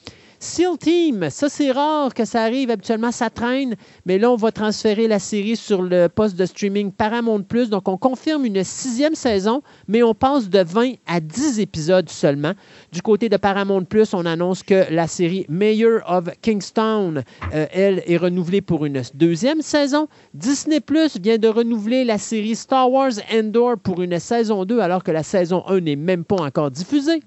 SEAL 0.45 0.77
Team, 0.77 1.31
ça 1.31 1.49
c'est 1.49 1.73
rare 1.73 2.13
que 2.13 2.27
ça 2.27 2.43
arrive, 2.43 2.71
habituellement 2.71 3.11
ça 3.11 3.31
traîne, 3.31 3.77
mais 4.05 4.19
là 4.19 4.31
on 4.31 4.37
va 4.37 4.53
transférer 4.53 5.09
la 5.09 5.19
série 5.19 5.57
sur 5.57 5.81
le 5.81 6.09
poste 6.09 6.37
de 6.37 6.45
streaming 6.45 6.93
Paramount 6.93 7.43
Plus, 7.43 7.71
donc 7.71 7.89
on 7.89 7.97
confirme 7.97 8.45
une 8.45 8.63
sixième 8.63 9.15
saison, 9.15 9.63
mais 9.89 10.03
on 10.03 10.13
passe 10.13 10.51
de 10.51 10.63
20 10.63 10.93
à 11.07 11.21
10 11.21 11.61
épisodes 11.61 12.11
seulement. 12.11 12.53
Du 12.93 13.01
côté 13.01 13.31
de 13.31 13.39
Paramount 13.39 13.85
Plus, 13.85 14.13
on 14.13 14.27
annonce 14.27 14.63
que 14.63 14.85
la 14.91 15.07
série 15.07 15.47
Mayor 15.49 16.03
of 16.07 16.27
Kingstown, 16.43 17.25
euh, 17.55 17.67
elle, 17.73 18.03
est 18.07 18.19
renouvelée 18.19 18.61
pour 18.61 18.85
une 18.85 19.01
deuxième 19.15 19.63
saison. 19.63 20.09
Disney 20.35 20.81
Plus 20.81 21.19
vient 21.19 21.39
de 21.39 21.49
renouveler 21.49 22.05
la 22.05 22.19
série 22.19 22.55
Star 22.55 22.93
Wars 22.93 23.13
Endor 23.33 23.79
pour 23.79 24.03
une 24.03 24.19
saison 24.19 24.67
2, 24.67 24.79
alors 24.81 25.03
que 25.03 25.11
la 25.11 25.23
saison 25.23 25.65
1 25.67 25.81
n'est 25.81 25.97
même 25.97 26.25
pas 26.25 26.43
encore 26.43 26.71
diffusée. 26.71 27.21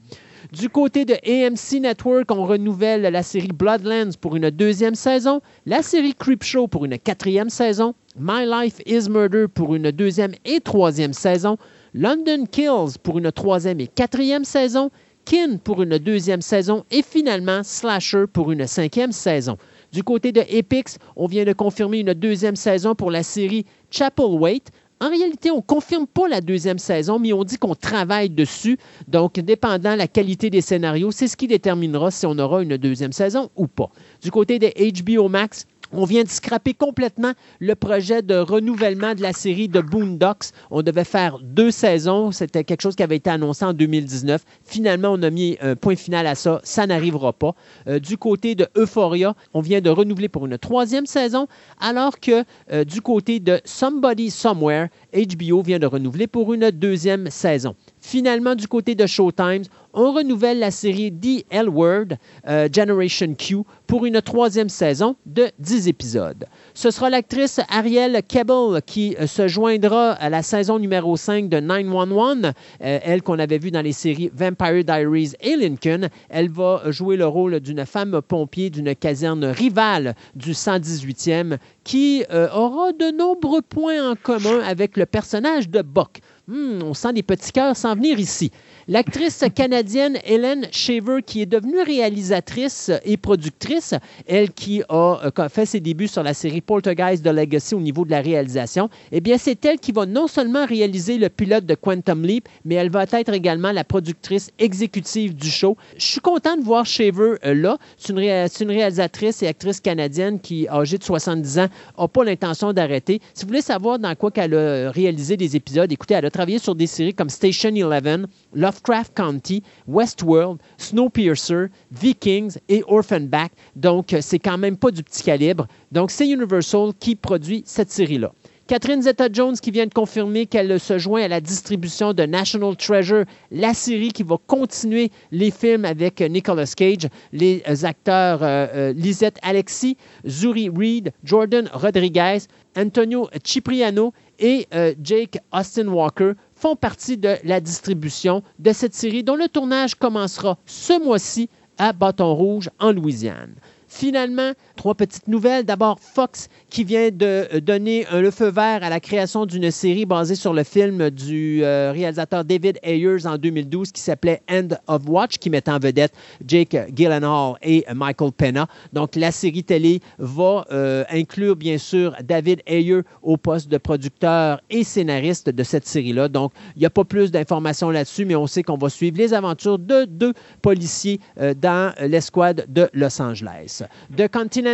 Du 0.54 0.70
côté 0.70 1.04
de 1.04 1.14
AMC 1.14 1.82
Network, 1.82 2.32
on 2.32 2.46
renouvelle 2.46 3.02
la 3.02 3.22
série 3.22 3.50
Bloodlands 3.50 4.12
pour 4.22 4.38
une 4.38 4.50
deuxième 4.50 4.96
saison, 4.96 5.42
la 5.66 5.82
série 5.82 6.14
Creepshow 6.14 6.68
pour 6.68 6.86
une 6.86 6.98
quatrième 6.98 7.50
saison, 7.50 7.96
My 8.18 8.46
Life 8.46 8.80
is 8.86 9.10
Murder 9.10 9.48
pour 9.54 9.76
une 9.76 9.92
deuxième 9.92 10.32
et 10.46 10.62
troisième 10.62 11.12
saison, 11.12 11.58
London 11.94 12.46
Kills 12.50 12.98
pour 13.04 13.18
une 13.18 13.30
troisième 13.30 13.82
et 13.82 13.88
quatrième 13.88 14.46
saison, 14.46 14.90
Kin 15.26 15.58
pour 15.62 15.82
une 15.82 15.98
deuxième 15.98 16.42
saison 16.42 16.86
et 16.92 17.02
finalement 17.02 17.62
Slasher 17.62 18.24
pour 18.32 18.50
une 18.50 18.68
cinquième 18.68 19.12
saison. 19.12 19.58
Du 19.92 20.02
côté 20.02 20.32
de 20.32 20.44
Epix, 20.48 20.98
on 21.18 21.28
vient 21.28 21.44
de 21.44 21.52
confirmer 21.52 22.00
une 22.00 22.14
deuxième 22.14 22.56
saison 22.56 22.96
pour 22.96 23.12
la 23.12 23.24
série 23.24 23.66
Chapel 23.92 24.28
Wait 24.28 24.72
en 25.00 25.10
réalité, 25.10 25.52
on 25.52 25.58
ne 25.58 25.62
confirme 25.62 26.08
pas 26.08 26.28
la 26.28 26.42
deuxième 26.42 26.80
saison, 26.80 27.20
mais 27.20 27.32
on 27.32 27.44
dit 27.44 27.58
qu'on 27.58 27.76
travaille 27.76 28.30
dessus. 28.30 28.78
Donc, 29.08 29.40
dépendant 29.40 29.96
la 29.96 30.08
qualité 30.08 30.50
des 30.50 30.62
scénarios, 30.62 31.12
c'est 31.12 31.28
ce 31.28 31.38
qui 31.38 31.48
déterminera 31.48 32.10
si 32.10 32.26
on 32.26 32.38
aura 32.40 32.64
une 32.64 32.78
deuxième 32.78 33.12
saison 33.12 33.50
ou 33.56 33.68
pas. 33.68 33.90
Du 34.24 34.32
côté 34.32 34.58
de 34.58 34.68
HBO 34.68 35.30
Max, 35.30 35.68
on 35.92 36.06
vient 36.06 36.24
de 36.24 36.30
scraper 36.30 36.74
complètement 36.74 37.34
le 37.60 37.76
projet 37.76 38.22
de 38.22 38.36
renouvellement 38.36 39.16
de 39.16 39.22
la 39.22 39.34
série 39.34 39.68
de 39.68 39.82
Boondocks. 39.82 40.52
On 40.72 40.82
devait 40.82 41.04
faire 41.04 41.40
deux 41.42 41.72
saisons. 41.72 42.32
C'était 42.32 42.64
quelque 42.64 42.82
chose 42.82 42.96
qui 42.96 43.04
avait 43.04 43.18
été 43.18 43.30
annoncé 43.30 43.66
en 43.66 43.74
2019. 43.74 44.44
Finalement, 44.64 45.10
on 45.12 45.22
a 45.24 45.30
mis 45.30 45.58
un 45.62 45.76
point 45.76 45.96
final 45.96 46.28
à 46.28 46.36
ça. 46.36 46.60
Ça 46.64 46.88
n'arrivera 46.88 47.34
pas. 47.34 47.56
Euh, 47.88 48.00
du 48.00 48.18
côté 48.18 48.56
de 48.56 48.68
Euphoria, 48.76 49.36
on 49.54 49.62
vient 49.62 49.82
de 49.82 49.90
renouveler 49.90 50.30
pour 50.30 50.46
une 50.46 50.58
troisième 50.58 51.06
saison, 51.06 51.48
alors 51.80 52.20
que 52.20 52.44
euh, 52.72 52.84
du 52.84 53.02
côté 53.02 53.40
de 53.40 53.60
Somebody 53.66 54.32
Somewhere, 54.32 54.88
HBO 55.18 55.64
vient 55.64 55.80
de 55.80 55.88
renouveler 55.88 56.28
pour 56.28 56.54
une 56.54 56.70
deuxième 56.70 57.30
saison. 57.30 57.76
Finalement, 58.00 58.56
du 58.56 58.68
côté 58.68 58.96
de 58.96 59.06
Showtime, 59.06 59.64
on 59.94 60.14
renouvelle 60.14 60.60
la 60.60 60.70
série 60.70 61.12
The 61.12 61.44
L 61.50 61.70
Word 61.70 62.18
euh, 62.48 62.70
Generation 62.72 63.34
Q 63.34 63.64
pour 63.88 64.06
une 64.06 64.22
troisième 64.22 64.70
saison 64.70 65.16
de 65.26 65.48
10 65.58 65.88
épisodes. 65.88 66.46
Ce 66.76 66.92
sera 66.92 67.10
l'actrice 67.10 67.60
Ariel 67.70 68.22
Kebble 68.28 68.82
qui 68.86 69.16
euh, 69.20 69.26
se 69.26 69.48
joindra 69.48 70.12
à 70.12 70.30
la 70.30 70.44
saison 70.44 70.78
numéro 70.78 71.18
5 71.18 71.50
de 71.50 71.60
911, 71.60 72.46
euh, 72.46 72.52
elle 72.80 73.24
qu'on 73.24 73.40
avait 73.40 73.58
vue 73.58 73.72
dans 73.72 73.82
les 73.82 73.92
séries 73.92 74.30
Vampire 74.36 74.84
Diaries 74.84 75.34
et 75.42 75.56
Lincoln. 75.56 76.10
Elle 76.30 76.50
va 76.50 76.84
jouer 76.92 77.18
le 77.18 77.26
rôle 77.26 77.60
d'une 77.60 77.86
femme 77.86 78.22
pompier 78.22 78.70
d'une 78.70 78.94
caserne 78.94 79.46
rivale 79.46 80.14
du 80.36 80.52
118e 80.52 81.58
qui 81.88 82.26
aura 82.54 82.92
de 82.92 83.18
nombreux 83.18 83.62
points 83.62 84.12
en 84.12 84.16
commun 84.16 84.60
avec 84.60 84.98
le 84.98 85.06
personnage 85.06 85.70
de 85.70 85.82
Buck. 85.82 86.20
Hmm, 86.50 86.82
on 86.82 86.94
sent 86.94 87.12
des 87.12 87.24
petits 87.24 87.52
cœurs 87.52 87.76
s'en 87.76 87.94
venir 87.94 88.18
ici. 88.22 88.52
L'actrice 88.88 89.44
canadienne 89.54 90.18
Helen 90.24 90.66
Shaver, 90.72 91.22
qui 91.22 91.42
est 91.42 91.46
devenue 91.46 91.82
réalisatrice 91.82 92.90
et 93.04 93.18
productrice, 93.18 93.94
elle 94.26 94.54
qui 94.54 94.82
a 94.88 95.20
euh, 95.26 95.50
fait 95.50 95.66
ses 95.66 95.82
débuts 95.82 96.08
sur 96.08 96.24
la 96.24 96.34
série 96.34 96.62
Poltergeist 96.62 97.22
de 97.22 97.30
Legacy 97.30 97.76
au 97.76 97.82
niveau 97.82 98.06
de 98.06 98.12
la 98.12 98.22
réalisation, 98.22 98.90
eh 99.12 99.20
bien, 99.20 99.38
c'est 99.38 99.66
elle 99.66 99.78
qui 99.78 99.92
va 99.92 100.06
non 100.06 100.28
seulement 100.28 100.66
réaliser 100.66 101.18
le 101.18 101.28
pilote 101.28 101.66
de 101.66 101.76
Quantum 101.76 102.24
Leap, 102.24 102.48
mais 102.64 102.76
elle 102.76 102.92
va 102.92 103.04
être 103.04 103.34
également 103.34 103.74
la 103.74 103.84
productrice 103.84 104.50
exécutive 104.58 105.36
du 105.36 105.50
show. 105.50 105.76
Je 105.98 106.06
suis 106.06 106.22
content 106.22 106.56
de 106.56 106.64
voir 106.64 106.86
Shaver 106.86 107.40
euh, 107.44 107.54
là. 107.56 107.78
C'est 107.98 108.14
une, 108.14 108.72
réalisatrice 108.72 109.44
et 109.44 109.48
actrice 109.48 109.82
canadienne 109.82 110.40
qui, 110.40 110.66
âgée 110.70 110.98
de 110.98 111.04
70 111.04 111.60
ans, 111.60 111.68
n'a 112.00 112.08
pas 112.08 112.24
l'intention 112.24 112.72
d'arrêter. 112.72 113.20
Si 113.34 113.44
vous 113.44 113.50
voulez 113.50 113.62
savoir 113.62 114.00
dans 114.00 114.16
quoi 114.16 114.32
qu'elle 114.32 114.56
a 114.56 114.92
réalisé 114.92 115.36
des 115.36 115.58
épisodes, 115.58 115.92
écoutez, 115.92 116.14
elle 116.14 116.26
a 116.26 116.37
travaillé 116.38 116.60
sur 116.60 116.76
des 116.76 116.86
séries 116.86 117.16
comme 117.16 117.32
Station 117.32 117.72
11, 117.72 118.28
Lovecraft 118.54 119.12
County, 119.16 119.64
Westworld, 119.88 120.60
Snowpiercer, 120.78 121.66
Vikings 121.92 122.60
et 122.70 122.84
Orphanback. 122.88 123.52
Donc, 123.76 124.14
euh, 124.14 124.20
c'est 124.22 124.38
quand 124.38 124.60
même 124.60 124.78
pas 124.78 124.92
du 124.92 125.02
petit 125.02 125.24
calibre. 125.24 125.66
Donc, 125.92 126.12
c'est 126.12 126.30
Universal 126.30 126.92
qui 127.00 127.16
produit 127.16 127.64
cette 127.66 127.90
série-là. 127.90 128.32
Catherine 128.68 129.02
Zeta-Jones 129.02 129.56
qui 129.56 129.72
vient 129.72 129.88
de 129.88 129.94
confirmer 129.94 130.46
qu'elle 130.46 130.78
se 130.78 130.98
joint 130.98 131.24
à 131.24 131.28
la 131.30 131.40
distribution 131.40 132.14
de 132.14 132.24
National 132.24 132.76
Treasure, 132.76 133.24
la 133.50 133.74
série 133.74 134.12
qui 134.12 134.24
va 134.24 134.36
continuer 134.46 135.10
les 135.32 135.52
films 135.52 135.86
avec 135.86 136.20
Nicolas 136.20 136.72
Cage, 136.76 137.08
les 137.32 137.64
acteurs 137.84 138.44
euh, 138.44 138.68
euh, 138.76 138.94
Lisette 138.94 139.40
Alexis, 139.42 139.96
Zuri 140.28 140.70
Reed, 140.70 141.14
Jordan 141.24 141.70
Rodriguez, 141.74 142.40
Antonio 142.78 143.30
Cipriano 143.44 144.14
et 144.40 144.68
Jake 145.02 145.40
Austin 145.52 145.88
Walker 145.88 146.34
font 146.54 146.76
partie 146.76 147.18
de 147.18 147.36
la 147.44 147.60
distribution 147.60 148.44
de 148.60 148.72
cette 148.72 148.94
série 148.94 149.24
dont 149.24 149.36
le 149.36 149.48
tournage 149.48 149.96
commencera 149.96 150.58
ce 150.66 151.02
mois-ci 151.04 151.50
à 151.78 151.94
Bâton 151.94 152.34
Rouge 152.34 152.70
en 152.80 152.92
Louisiane. 152.92 153.56
Finalement, 153.88 154.52
trois 154.78 154.96
petites 154.96 155.28
nouvelles. 155.28 155.66
D'abord, 155.66 156.00
Fox 156.00 156.48
qui 156.70 156.86
vient 156.86 157.10
de 157.10 157.48
euh, 157.54 157.60
donner 157.60 158.06
le 158.14 158.32
feu 158.32 158.50
vert 158.50 158.84
à 158.84 158.90
la 158.90 159.02
création 159.02 159.46
d'une 159.46 159.70
série 159.72 160.06
basée 160.06 160.36
sur 160.36 160.54
le 160.54 160.64
film 160.64 161.10
du 161.10 161.64
euh, 161.64 161.92
réalisateur 161.92 162.46
David 162.46 162.80
Ayers 162.84 163.26
en 163.26 163.38
2012 163.38 163.92
qui 163.92 164.02
s'appelait 164.02 164.42
End 164.50 164.70
of 164.88 165.02
Watch, 165.08 165.38
qui 165.38 165.50
met 165.50 165.68
en 165.68 165.80
vedette 165.80 166.14
Jake 166.46 166.78
Gyllenhaal 166.94 167.56
et 167.62 167.86
Michael 167.94 168.32
Pena. 168.32 168.68
Donc, 168.94 169.16
la 169.16 169.32
série 169.32 169.64
télé 169.64 170.00
va 170.20 170.66
euh, 170.72 171.04
inclure 171.10 171.56
bien 171.56 171.78
sûr 171.78 172.16
David 172.24 172.62
Ayers 172.68 173.02
au 173.24 173.36
poste 173.36 173.70
de 173.70 173.78
producteur 173.78 174.62
et 174.70 174.84
scénariste 174.84 175.50
de 175.50 175.64
cette 175.64 175.88
série-là. 175.88 176.30
Donc, 176.30 176.54
il 176.76 176.80
n'y 176.80 176.86
a 176.86 176.92
pas 176.92 177.04
plus 177.04 177.32
d'informations 177.32 177.90
là-dessus, 177.90 178.26
mais 178.26 178.36
on 178.36 178.48
sait 178.48 178.64
qu'on 178.64 178.78
va 178.78 178.90
suivre 178.90 179.18
les 179.18 179.34
aventures 179.34 179.80
de 179.80 180.06
deux 180.06 180.34
policiers 180.62 181.20
dans 181.38 181.94
l'escouade 182.00 182.66
de 182.70 182.90
Los 182.94 183.22
Angeles. 183.22 183.82
De 184.10 184.28
Continental, 184.28 184.67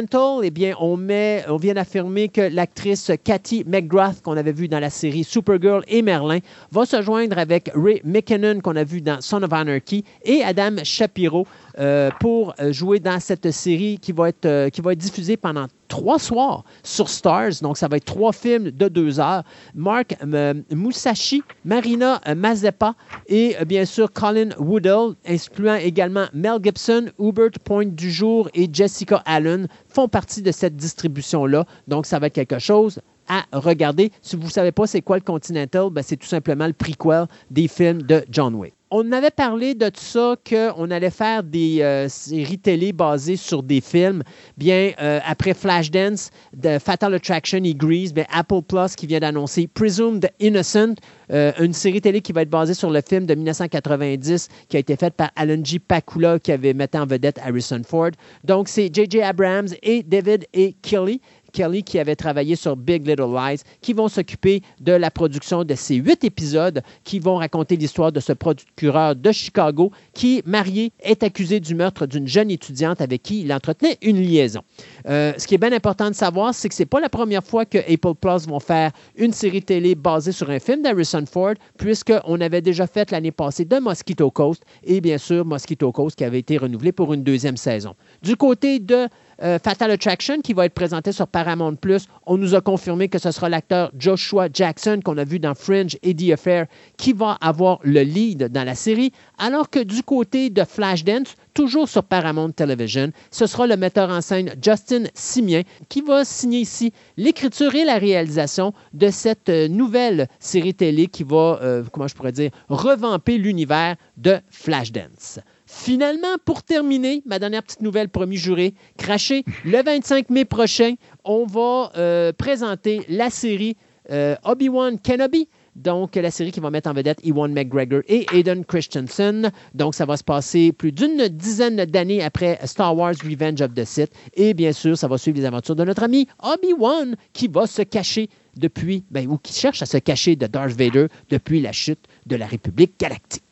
eh 0.43 0.49
bien, 0.49 0.75
on, 0.79 0.97
met, 0.97 1.45
on 1.47 1.57
vient 1.57 1.73
d'affirmer 1.73 2.29
que 2.29 2.41
l'actrice 2.41 3.11
Cathy 3.23 3.63
McGrath, 3.67 4.21
qu'on 4.21 4.37
avait 4.37 4.51
vue 4.51 4.67
dans 4.67 4.79
la 4.79 4.89
série 4.89 5.23
Supergirl 5.23 5.83
et 5.87 6.01
Merlin, 6.01 6.39
va 6.71 6.85
se 6.85 7.01
joindre 7.01 7.37
avec 7.37 7.69
Ray 7.75 8.01
McKinnon, 8.03 8.59
qu'on 8.61 8.75
a 8.75 8.83
vu 8.83 9.01
dans 9.01 9.21
Son 9.21 9.43
of 9.43 9.53
Anarchy, 9.53 10.03
et 10.23 10.43
Adam 10.43 10.83
Shapiro 10.83 11.45
euh, 11.79 12.09
pour 12.19 12.53
jouer 12.71 12.99
dans 12.99 13.19
cette 13.19 13.51
série 13.51 13.99
qui 13.99 14.11
va 14.11 14.29
être, 14.29 14.45
euh, 14.45 14.69
qui 14.69 14.81
va 14.81 14.93
être 14.93 14.99
diffusée 14.99 15.37
pendant 15.37 15.67
trois 15.93 16.17
soirs 16.17 16.63
sur 16.81 17.07
Stars. 17.07 17.61
Donc, 17.61 17.77
ça 17.77 17.87
va 17.87 17.97
être 17.97 18.05
trois 18.05 18.33
films 18.33 18.71
de 18.71 18.87
deux 18.87 19.19
heures. 19.19 19.43
Mark 19.75 20.17
euh, 20.23 20.55
Musashi, 20.71 21.43
Marina 21.63 22.19
Mazepa 22.35 22.95
et 23.27 23.55
bien 23.67 23.85
sûr 23.85 24.11
Colin 24.11 24.49
Woodall, 24.57 25.13
incluant 25.27 25.75
également 25.75 26.25
Mel 26.33 26.57
Gibson, 26.63 27.11
Hubert 27.19 27.51
Point 27.63 27.85
du 27.85 28.09
jour 28.09 28.49
et 28.55 28.67
Jessica 28.73 29.21
Allen, 29.27 29.67
font 29.87 30.07
partie 30.07 30.41
de 30.41 30.51
cette 30.51 30.75
distribution-là. 30.75 31.63
Donc, 31.87 32.07
ça 32.07 32.17
va 32.17 32.25
être 32.25 32.33
quelque 32.33 32.57
chose 32.57 32.99
à 33.27 33.43
regarder. 33.51 34.11
Si 34.23 34.35
vous 34.35 34.45
ne 34.45 34.49
savez 34.49 34.71
pas 34.71 34.87
c'est 34.87 35.03
quoi 35.03 35.17
le 35.17 35.21
Continental, 35.21 35.91
ben, 35.91 36.01
c'est 36.01 36.17
tout 36.17 36.27
simplement 36.27 36.65
le 36.65 36.73
prequel 36.73 37.27
des 37.51 37.67
films 37.67 38.01
de 38.01 38.25
John 38.31 38.55
Wick 38.55 38.73
on 38.95 39.11
avait 39.11 39.31
parlé 39.31 39.73
de 39.73 39.89
ça 39.95 40.35
qu'on 40.47 40.91
allait 40.91 41.09
faire 41.09 41.41
des 41.43 41.81
euh, 41.81 42.07
séries 42.07 42.59
télé 42.59 42.93
basées 42.93 43.37
sur 43.37 43.63
des 43.63 43.81
films. 43.81 44.21
Bien, 44.55 44.91
euh, 45.01 45.19
après 45.25 45.55
Flashdance, 45.55 46.29
de 46.55 46.77
Fatal 46.77 47.15
Attraction 47.15 47.63
et 47.63 47.73
Grease, 47.73 48.13
bien, 48.13 48.25
Apple 48.31 48.61
Plus 48.61 48.95
qui 48.95 49.07
vient 49.07 49.19
d'annoncer 49.19 49.67
Presumed 49.67 50.29
Innocent, 50.39 50.93
euh, 51.31 51.51
une 51.59 51.73
série 51.73 52.01
télé 52.01 52.21
qui 52.21 52.33
va 52.33 52.43
être 52.43 52.51
basée 52.51 52.75
sur 52.75 52.91
le 52.91 53.01
film 53.01 53.25
de 53.25 53.33
1990 53.33 54.47
qui 54.69 54.77
a 54.77 54.79
été 54.79 54.95
fait 54.95 55.11
par 55.11 55.31
Alan 55.35 55.63
G. 55.63 55.79
Pakula 55.79 56.37
qui 56.37 56.51
avait 56.51 56.75
mis 56.75 56.85
en 56.93 57.07
vedette 57.07 57.39
Harrison 57.43 57.81
Ford. 57.83 58.11
Donc, 58.43 58.67
c'est 58.67 58.93
J.J. 58.93 59.23
Abrams 59.23 59.69
et 59.81 60.03
David 60.03 60.45
et 60.53 60.75
Kelly 60.83 61.19
Kelly 61.53 61.83
qui 61.83 61.99
avait 61.99 62.15
travaillé 62.15 62.55
sur 62.57 62.75
Big 62.75 63.07
Little 63.07 63.33
Lies, 63.33 63.61
qui 63.81 63.93
vont 63.93 64.09
s'occuper 64.09 64.61
de 64.81 64.91
la 64.91 65.09
production 65.09 65.63
de 65.63 65.75
ces 65.75 65.95
huit 65.95 66.23
épisodes 66.23 66.81
qui 67.05 67.19
vont 67.19 67.37
raconter 67.37 67.77
l'histoire 67.77 68.11
de 68.11 68.19
ce 68.19 68.33
procureur 68.33 69.15
de 69.15 69.31
Chicago 69.31 69.91
qui, 70.13 70.41
marié, 70.45 70.91
est 71.01 71.23
accusé 71.23 71.59
du 71.59 71.75
meurtre 71.75 72.05
d'une 72.05 72.27
jeune 72.27 72.51
étudiante 72.51 72.99
avec 72.99 73.23
qui 73.23 73.41
il 73.41 73.53
entretenait 73.53 73.97
une 74.01 74.19
liaison. 74.21 74.61
Euh, 75.07 75.33
ce 75.37 75.47
qui 75.47 75.55
est 75.55 75.59
bien 75.59 75.71
important 75.71 76.09
de 76.09 76.15
savoir, 76.15 76.53
c'est 76.53 76.67
que 76.67 76.75
ce 76.75 76.81
n'est 76.81 76.87
pas 76.87 76.99
la 76.99 77.09
première 77.09 77.43
fois 77.43 77.65
que 77.65 77.77
Apple 77.77 78.15
Plus 78.19 78.47
vont 78.47 78.59
faire 78.59 78.91
une 79.15 79.31
série 79.31 79.61
télé 79.61 79.95
basée 79.95 80.31
sur 80.31 80.49
un 80.49 80.59
film 80.59 80.81
d'Harrison 80.81 81.23
Ford, 81.25 81.53
puisqu'on 81.77 82.41
avait 82.41 82.61
déjà 82.61 82.87
fait 82.87 83.11
l'année 83.11 83.31
passée 83.31 83.65
de 83.65 83.77
Mosquito 83.77 84.31
Coast 84.31 84.63
et 84.83 85.01
bien 85.01 85.17
sûr 85.17 85.45
Mosquito 85.45 85.91
Coast 85.91 86.17
qui 86.17 86.23
avait 86.23 86.39
été 86.39 86.57
renouvelé 86.57 86.91
pour 86.91 87.13
une 87.13 87.23
deuxième 87.23 87.57
saison. 87.57 87.95
Du 88.23 88.35
côté 88.35 88.79
de 88.79 89.07
euh, 89.41 89.57
Fatal 89.63 89.91
Attraction 89.91 90.41
qui 90.41 90.53
va 90.53 90.65
être 90.65 90.73
présenté 90.73 91.11
sur 91.11 91.27
Paramount 91.27 91.75
Plus. 91.75 92.07
On 92.25 92.37
nous 92.37 92.55
a 92.55 92.61
confirmé 92.61 93.09
que 93.09 93.19
ce 93.19 93.31
sera 93.31 93.49
l'acteur 93.49 93.91
Joshua 93.97 94.47
Jackson 94.53 94.99
qu'on 95.03 95.17
a 95.17 95.23
vu 95.23 95.39
dans 95.39 95.55
Fringe 95.55 95.97
et 96.03 96.15
The 96.15 96.31
Affair 96.33 96.67
qui 96.97 97.13
va 97.13 97.37
avoir 97.41 97.79
le 97.83 98.01
lead 98.01 98.49
dans 98.49 98.63
la 98.63 98.75
série, 98.75 99.11
alors 99.37 99.69
que 99.69 99.79
du 99.79 100.03
côté 100.03 100.49
de 100.49 100.63
Flashdance, 100.63 101.35
toujours 101.53 101.87
sur 101.87 102.03
Paramount 102.03 102.51
Television, 102.51 103.11
ce 103.31 103.45
sera 103.45 103.67
le 103.67 103.77
metteur 103.77 104.09
en 104.09 104.21
scène 104.21 104.53
Justin 104.61 105.05
Simien 105.13 105.61
qui 105.89 106.01
va 106.01 106.25
signer 106.25 106.59
ici 106.59 106.93
l'écriture 107.17 107.73
et 107.75 107.85
la 107.85 107.97
réalisation 107.97 108.73
de 108.93 109.09
cette 109.09 109.49
euh, 109.49 109.67
nouvelle 109.67 110.27
série 110.39 110.73
télé 110.73 111.07
qui 111.07 111.23
va, 111.23 111.59
euh, 111.61 111.83
comment 111.91 112.07
je 112.07 112.15
pourrais 112.15 112.31
dire, 112.31 112.51
revamper 112.69 113.37
l'univers 113.37 113.95
de 114.17 114.39
Flashdance. 114.49 115.39
Finalement, 115.75 116.37
pour 116.45 116.61
terminer, 116.61 117.23
ma 117.25 117.39
dernière 117.39 117.63
petite 117.63 117.81
nouvelle, 117.81 118.07
promis 118.07 118.37
juré, 118.37 118.75
craché, 118.95 119.43
le 119.65 119.83
25 119.83 120.29
mai 120.29 120.45
prochain, 120.45 120.93
on 121.25 121.45
va 121.47 121.91
euh, 121.97 122.31
présenter 122.31 123.01
la 123.09 123.31
série 123.31 123.75
euh, 124.11 124.35
Obi-Wan 124.45 124.99
Kenobi. 124.99 125.49
Donc, 125.75 126.15
la 126.15 126.29
série 126.29 126.51
qui 126.51 126.59
va 126.59 126.69
mettre 126.69 126.89
en 126.89 126.93
vedette 126.93 127.19
Ewan 127.25 127.51
McGregor 127.51 128.01
et 128.07 128.27
Aiden 128.33 128.63
Christensen. 128.63 129.51
Donc, 129.73 129.95
ça 129.95 130.05
va 130.05 130.15
se 130.15 130.23
passer 130.23 130.71
plus 130.71 130.91
d'une 130.91 131.27
dizaine 131.27 131.83
d'années 131.85 132.23
après 132.23 132.59
Star 132.65 132.95
Wars 132.95 133.15
Revenge 133.23 133.59
of 133.61 133.73
the 133.73 133.83
Sith. 133.83 134.11
Et 134.35 134.53
bien 134.53 134.73
sûr, 134.73 134.95
ça 134.95 135.07
va 135.07 135.17
suivre 135.17 135.39
les 135.39 135.45
aventures 135.45 135.75
de 135.75 135.83
notre 135.83 136.03
ami 136.03 136.27
Obi-Wan 136.43 137.15
qui 137.33 137.47
va 137.47 137.65
se 137.65 137.81
cacher 137.81 138.29
depuis, 138.55 139.03
ben, 139.09 139.27
ou 139.27 139.37
qui 139.39 139.53
cherche 139.53 139.81
à 139.81 139.87
se 139.87 139.97
cacher 139.97 140.35
de 140.35 140.45
Darth 140.45 140.73
Vader 140.73 141.07
depuis 141.29 141.59
la 141.59 141.71
chute 141.71 142.05
de 142.27 142.35
la 142.35 142.45
République 142.45 142.93
galactique. 142.99 143.43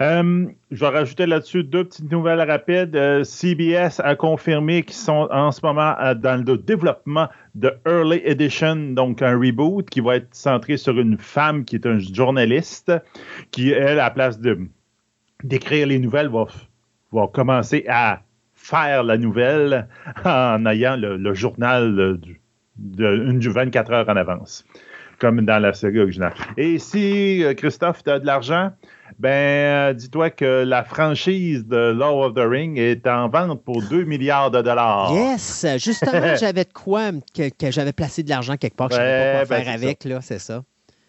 Euh, 0.00 0.46
je 0.70 0.80
vais 0.80 0.88
rajouter 0.88 1.26
là-dessus 1.26 1.62
deux 1.62 1.84
petites 1.84 2.10
nouvelles 2.10 2.40
rapides. 2.40 2.96
Euh, 2.96 3.22
CBS 3.22 4.00
a 4.02 4.16
confirmé 4.16 4.82
qu'ils 4.82 4.96
sont 4.96 5.28
en 5.30 5.52
ce 5.52 5.60
moment 5.62 5.94
euh, 6.00 6.14
dans 6.14 6.42
le 6.42 6.56
développement 6.56 7.28
de 7.54 7.74
Early 7.86 8.22
Edition, 8.24 8.76
donc 8.76 9.20
un 9.20 9.38
reboot 9.38 9.90
qui 9.90 10.00
va 10.00 10.16
être 10.16 10.28
centré 10.34 10.78
sur 10.78 10.98
une 10.98 11.18
femme 11.18 11.66
qui 11.66 11.76
est 11.76 11.84
un 11.84 11.98
journaliste, 11.98 12.92
qui, 13.50 13.72
elle, 13.72 14.00
à 14.00 14.04
la 14.04 14.10
place 14.10 14.40
d'écrire 15.44 15.86
les 15.86 15.98
nouvelles, 15.98 16.30
va, 16.30 17.26
commencer 17.26 17.84
à 17.86 18.22
faire 18.54 19.04
la 19.04 19.18
nouvelle 19.18 19.86
en 20.24 20.64
ayant 20.64 20.96
le, 20.96 21.34
journal 21.34 22.18
de, 22.78 23.32
du 23.32 23.50
24 23.50 23.92
heures 23.92 24.08
en 24.08 24.16
avance, 24.16 24.64
comme 25.18 25.42
dans 25.42 25.58
la 25.58 25.74
série 25.74 26.00
originale. 26.00 26.32
Et 26.56 26.78
si, 26.78 27.44
Christophe, 27.58 28.02
tu 28.02 28.10
as 28.10 28.18
de 28.18 28.26
l'argent, 28.26 28.70
ben, 29.20 29.28
euh, 29.28 29.92
dis-toi 29.92 30.30
que 30.30 30.64
la 30.64 30.82
franchise 30.82 31.66
de 31.66 31.92
Law 31.92 32.24
of 32.24 32.32
the 32.32 32.38
Ring 32.38 32.78
est 32.78 33.06
en 33.06 33.28
vente 33.28 33.62
pour 33.62 33.82
2 33.82 34.04
milliards 34.04 34.50
de 34.50 34.62
dollars. 34.62 35.12
Yes! 35.12 35.66
Justement, 35.76 36.36
j'avais 36.40 36.64
de 36.64 36.72
quoi 36.72 37.10
que, 37.34 37.70
j'avais 37.70 37.92
placé 37.92 38.22
de 38.22 38.30
l'argent 38.30 38.56
quelque 38.56 38.76
part 38.76 38.88
que 38.88 38.94
je 38.94 39.00
ne 39.00 39.04
savais 39.04 39.32
pas 39.32 39.46
quoi 39.46 39.56
ben, 39.58 39.64
faire 39.64 39.74
avec, 39.74 40.04
là, 40.04 40.20
c'est 40.22 40.38
ça. 40.38 40.62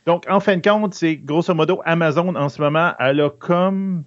Donc, 0.05 0.25
en 0.29 0.41
fin 0.41 0.57
de 0.57 0.61
compte, 0.61 0.93
c'est 0.93 1.15
grosso 1.15 1.53
modo 1.53 1.81
Amazon 1.85 2.35
en 2.35 2.49
ce 2.49 2.61
moment, 2.61 2.91
elle 2.99 3.21
a 3.21 3.29
comme 3.29 4.03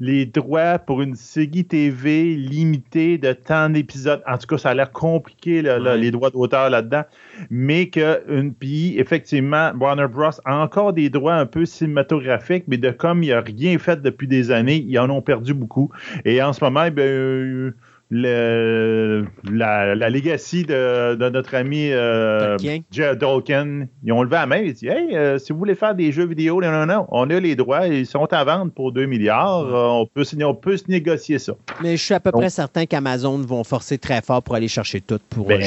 les 0.00 0.26
droits 0.26 0.78
pour 0.78 1.02
une 1.02 1.16
série 1.16 1.64
TV 1.64 2.36
limitée 2.36 3.18
de 3.18 3.32
tant 3.32 3.70
d'épisodes. 3.70 4.22
En 4.26 4.38
tout 4.38 4.46
cas, 4.46 4.58
ça 4.58 4.70
a 4.70 4.74
l'air 4.74 4.92
compliqué, 4.92 5.62
les 5.62 6.10
droits 6.10 6.30
d'auteur 6.30 6.70
là-dedans. 6.70 7.02
Mais 7.50 7.88
que, 7.88 8.50
puis 8.60 8.98
effectivement, 8.98 9.72
Warner 9.78 10.06
Bros. 10.06 10.30
a 10.44 10.56
encore 10.56 10.92
des 10.92 11.10
droits 11.10 11.34
un 11.34 11.46
peu 11.46 11.64
cinématographiques, 11.64 12.64
mais 12.68 12.76
de 12.76 12.90
comme 12.90 13.22
il 13.22 13.26
n'y 13.26 13.32
a 13.32 13.40
rien 13.40 13.78
fait 13.78 14.00
depuis 14.00 14.28
des 14.28 14.50
années, 14.50 14.84
ils 14.86 14.98
en 14.98 15.10
ont 15.10 15.22
perdu 15.22 15.52
beaucoup. 15.52 15.90
Et 16.24 16.40
en 16.42 16.52
ce 16.52 16.62
moment, 16.62 16.84
eh 16.84 16.90
bien, 16.90 17.72
le, 18.10 19.26
la, 19.50 19.94
la 19.94 20.10
legacy 20.10 20.64
de, 20.64 21.14
de 21.14 21.28
notre 21.28 21.54
ami 21.54 21.90
euh, 21.92 22.56
Jared 22.90 23.18
Dolken. 23.18 23.88
Ils 24.02 24.12
ont 24.12 24.22
levé 24.22 24.36
la 24.36 24.46
main 24.46 24.56
et 24.56 24.72
dit 24.72 24.88
Hey, 24.88 25.14
euh, 25.14 25.38
si 25.38 25.52
vous 25.52 25.58
voulez 25.58 25.74
faire 25.74 25.94
des 25.94 26.10
jeux 26.10 26.26
vidéo, 26.26 26.60
non, 26.60 26.70
non, 26.70 26.86
non, 26.86 27.06
on 27.10 27.28
a 27.28 27.38
les 27.40 27.54
droits, 27.54 27.86
ils 27.86 28.06
sont 28.06 28.24
à 28.32 28.44
vendre 28.44 28.72
pour 28.72 28.92
2 28.92 29.04
milliards. 29.06 29.66
Euh, 29.66 30.02
on, 30.02 30.06
peut, 30.06 30.24
on 30.42 30.54
peut 30.54 30.76
se 30.76 30.84
négocier 30.88 31.38
ça. 31.38 31.52
Mais 31.82 31.96
je 31.96 32.02
suis 32.02 32.14
à 32.14 32.20
peu 32.20 32.32
près 32.32 32.50
certain 32.50 32.86
qu'Amazon 32.86 33.38
vont 33.38 33.64
forcer 33.64 33.98
très 33.98 34.22
fort 34.22 34.42
pour 34.42 34.54
aller 34.54 34.68
chercher 34.68 35.00
tout 35.00 35.18
pour 35.28 35.46
ben, 35.46 35.62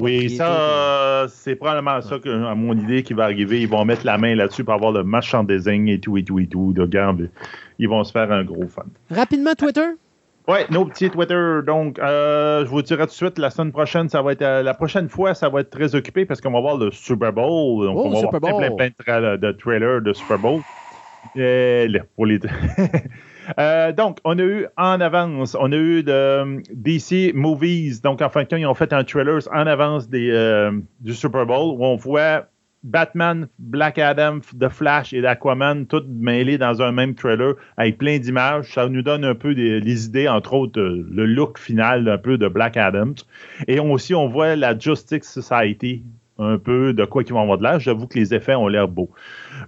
Oui, 0.00 0.30
ça, 0.30 1.26
c'est 1.28 1.56
probablement 1.56 2.00
ça, 2.00 2.18
que, 2.18 2.28
à 2.28 2.54
mon 2.54 2.78
idée, 2.78 3.02
qui 3.02 3.12
va 3.12 3.24
arriver. 3.24 3.60
Ils 3.60 3.68
vont 3.68 3.84
mettre 3.84 4.06
la 4.06 4.18
main 4.18 4.34
là-dessus 4.36 4.62
pour 4.62 4.74
avoir 4.74 4.92
le 4.92 5.02
merchandising 5.02 5.88
et 5.88 5.98
tout, 5.98 6.16
et 6.16 6.22
tout, 6.22 6.38
et 6.38 6.46
tout. 6.46 6.72
De 6.72 6.86
garde, 6.86 7.28
ils 7.80 7.88
vont 7.88 8.04
se 8.04 8.12
faire 8.12 8.30
un 8.30 8.44
gros 8.44 8.68
fan. 8.68 8.86
Rapidement, 9.10 9.54
Twitter? 9.54 9.80
Oui, 10.50 10.58
nos 10.70 10.84
petits 10.84 11.10
Twitter. 11.10 11.60
Donc, 11.64 11.98
euh, 12.00 12.64
je 12.64 12.70
vous 12.70 12.82
dirai 12.82 13.04
tout 13.04 13.10
de 13.10 13.12
suite, 13.12 13.38
la 13.38 13.50
semaine 13.50 13.70
prochaine, 13.70 14.08
ça 14.08 14.20
va 14.20 14.32
être 14.32 14.42
euh, 14.42 14.62
la 14.64 14.74
prochaine 14.74 15.08
fois, 15.08 15.32
ça 15.34 15.48
va 15.48 15.60
être 15.60 15.70
très 15.70 15.94
occupé 15.94 16.24
parce 16.24 16.40
qu'on 16.40 16.50
va 16.50 16.60
voir 16.60 16.76
le 16.76 16.90
Super 16.90 17.32
Bowl. 17.32 17.86
Donc, 17.86 17.96
oh, 17.96 18.06
on 18.06 18.10
va 18.10 18.16
Super 18.16 18.40
voir 18.40 18.56
plein, 18.56 18.70
plein, 18.72 18.90
plein 18.90 19.36
de, 19.36 19.52
trailers 19.52 20.00
de 20.02 20.12
Super 20.12 20.38
Bowl. 20.38 20.60
Et, 21.36 21.86
pour 22.16 22.26
les 22.26 22.40
euh, 23.60 23.92
donc, 23.92 24.18
on 24.24 24.38
a 24.38 24.42
eu 24.42 24.66
en 24.76 25.00
avance, 25.00 25.56
on 25.58 25.70
a 25.70 25.76
eu 25.76 26.02
de 26.02 26.62
DC 26.74 27.32
Movies. 27.32 28.02
Donc, 28.02 28.20
en 28.20 28.28
fin 28.28 28.42
de 28.42 28.48
compte, 28.48 28.58
ils 28.58 28.66
ont 28.66 28.74
fait 28.74 28.92
un 28.92 29.04
trailer 29.04 29.38
en 29.52 29.66
avance 29.68 30.08
des, 30.08 30.70
du 30.98 31.14
Super 31.14 31.46
Bowl 31.46 31.78
où 31.78 31.84
on 31.84 31.94
voit 31.94 32.46
Batman, 32.82 33.48
Black 33.58 33.98
Adam, 33.98 34.40
The 34.58 34.68
Flash 34.68 35.12
et 35.12 35.24
Aquaman, 35.26 35.86
toutes 35.86 36.08
mêlées 36.08 36.56
dans 36.56 36.80
un 36.80 36.92
même 36.92 37.14
trailer 37.14 37.54
avec 37.76 37.98
plein 37.98 38.18
d'images. 38.18 38.72
Ça 38.72 38.88
nous 38.88 39.02
donne 39.02 39.24
un 39.24 39.34
peu 39.34 39.54
des, 39.54 40.06
idées, 40.06 40.28
entre 40.28 40.54
autres 40.54 40.80
euh, 40.80 41.06
le 41.10 41.26
look 41.26 41.58
final 41.58 42.08
un 42.08 42.16
peu 42.18 42.38
de 42.38 42.48
Black 42.48 42.76
Adam. 42.76 43.12
Et 43.68 43.78
aussi, 43.80 44.14
on 44.14 44.28
voit 44.28 44.56
la 44.56 44.78
Justice 44.78 45.24
Society, 45.24 46.02
un 46.38 46.56
peu 46.56 46.94
de 46.94 47.04
quoi 47.04 47.22
qu'ils 47.22 47.34
vont 47.34 47.42
avoir 47.42 47.58
de 47.58 47.64
l'air. 47.64 47.80
J'avoue 47.80 48.06
que 48.06 48.18
les 48.18 48.32
effets 48.32 48.54
ont 48.54 48.68
l'air 48.68 48.88
beaux. 48.88 49.10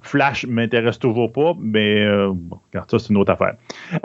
Flash 0.00 0.46
m'intéresse 0.46 0.98
toujours 0.98 1.30
pas, 1.30 1.54
mais 1.58 2.02
euh, 2.06 2.30
bon, 2.32 2.58
ça, 2.72 2.98
c'est 2.98 3.10
une 3.10 3.18
autre 3.18 3.32
affaire. 3.32 3.56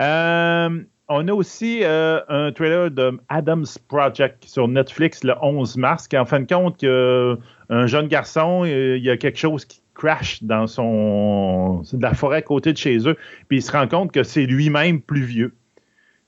Euh, 0.02 0.84
on 1.08 1.26
a 1.30 1.32
aussi 1.32 1.84
un 1.86 2.52
trailer 2.52 2.92
de 2.92 3.18
Adams 3.30 3.66
Project 3.88 4.44
sur 4.44 4.68
Netflix 4.68 5.24
le 5.24 5.36
11 5.42 5.78
mars, 5.78 6.06
qui 6.10 6.18
en 6.18 6.26
fin 6.26 6.42
de 6.42 6.54
compte 6.54 6.84
un 7.70 7.88
jeune 7.88 8.08
garçon, 8.08 8.66
il 8.66 9.04
y 9.04 9.10
a 9.10 9.18
quelque 9.18 9.40
chose 9.40 9.66
qui 9.66 9.82
crash 9.94 10.44
dans 10.44 10.68
son 10.68 11.82
de 11.92 12.02
la 12.02 12.14
forêt 12.14 12.38
à 12.38 12.42
côté 12.42 12.72
de 12.72 12.78
chez 12.78 12.98
eux, 13.08 13.18
puis 13.48 13.58
il 13.58 13.62
se 13.62 13.72
rend 13.72 13.88
compte 13.88 14.12
que 14.12 14.24
c'est 14.24 14.46
lui-même 14.46 15.02
plus 15.02 15.24
vieux. 15.24 15.54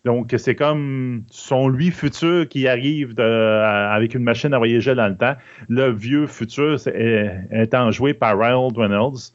Donc, 0.06 0.34
c'est 0.38 0.56
comme 0.56 1.24
son 1.30 1.68
lui 1.68 1.92
futur 1.92 2.48
qui 2.48 2.68
arrive 2.68 3.20
avec 3.20 4.16
une 4.16 4.24
machine 4.24 4.54
à 4.54 4.58
voyager 4.58 4.96
dans 4.96 5.10
le 5.10 5.18
temps. 5.18 5.36
Le 5.68 5.92
vieux 5.92 6.26
futur 6.26 6.78
est, 6.88 7.32
étant 7.52 7.92
joué 7.92 8.14
par 8.14 8.40
Ryan 8.40 8.70
Reynolds. 8.70 9.34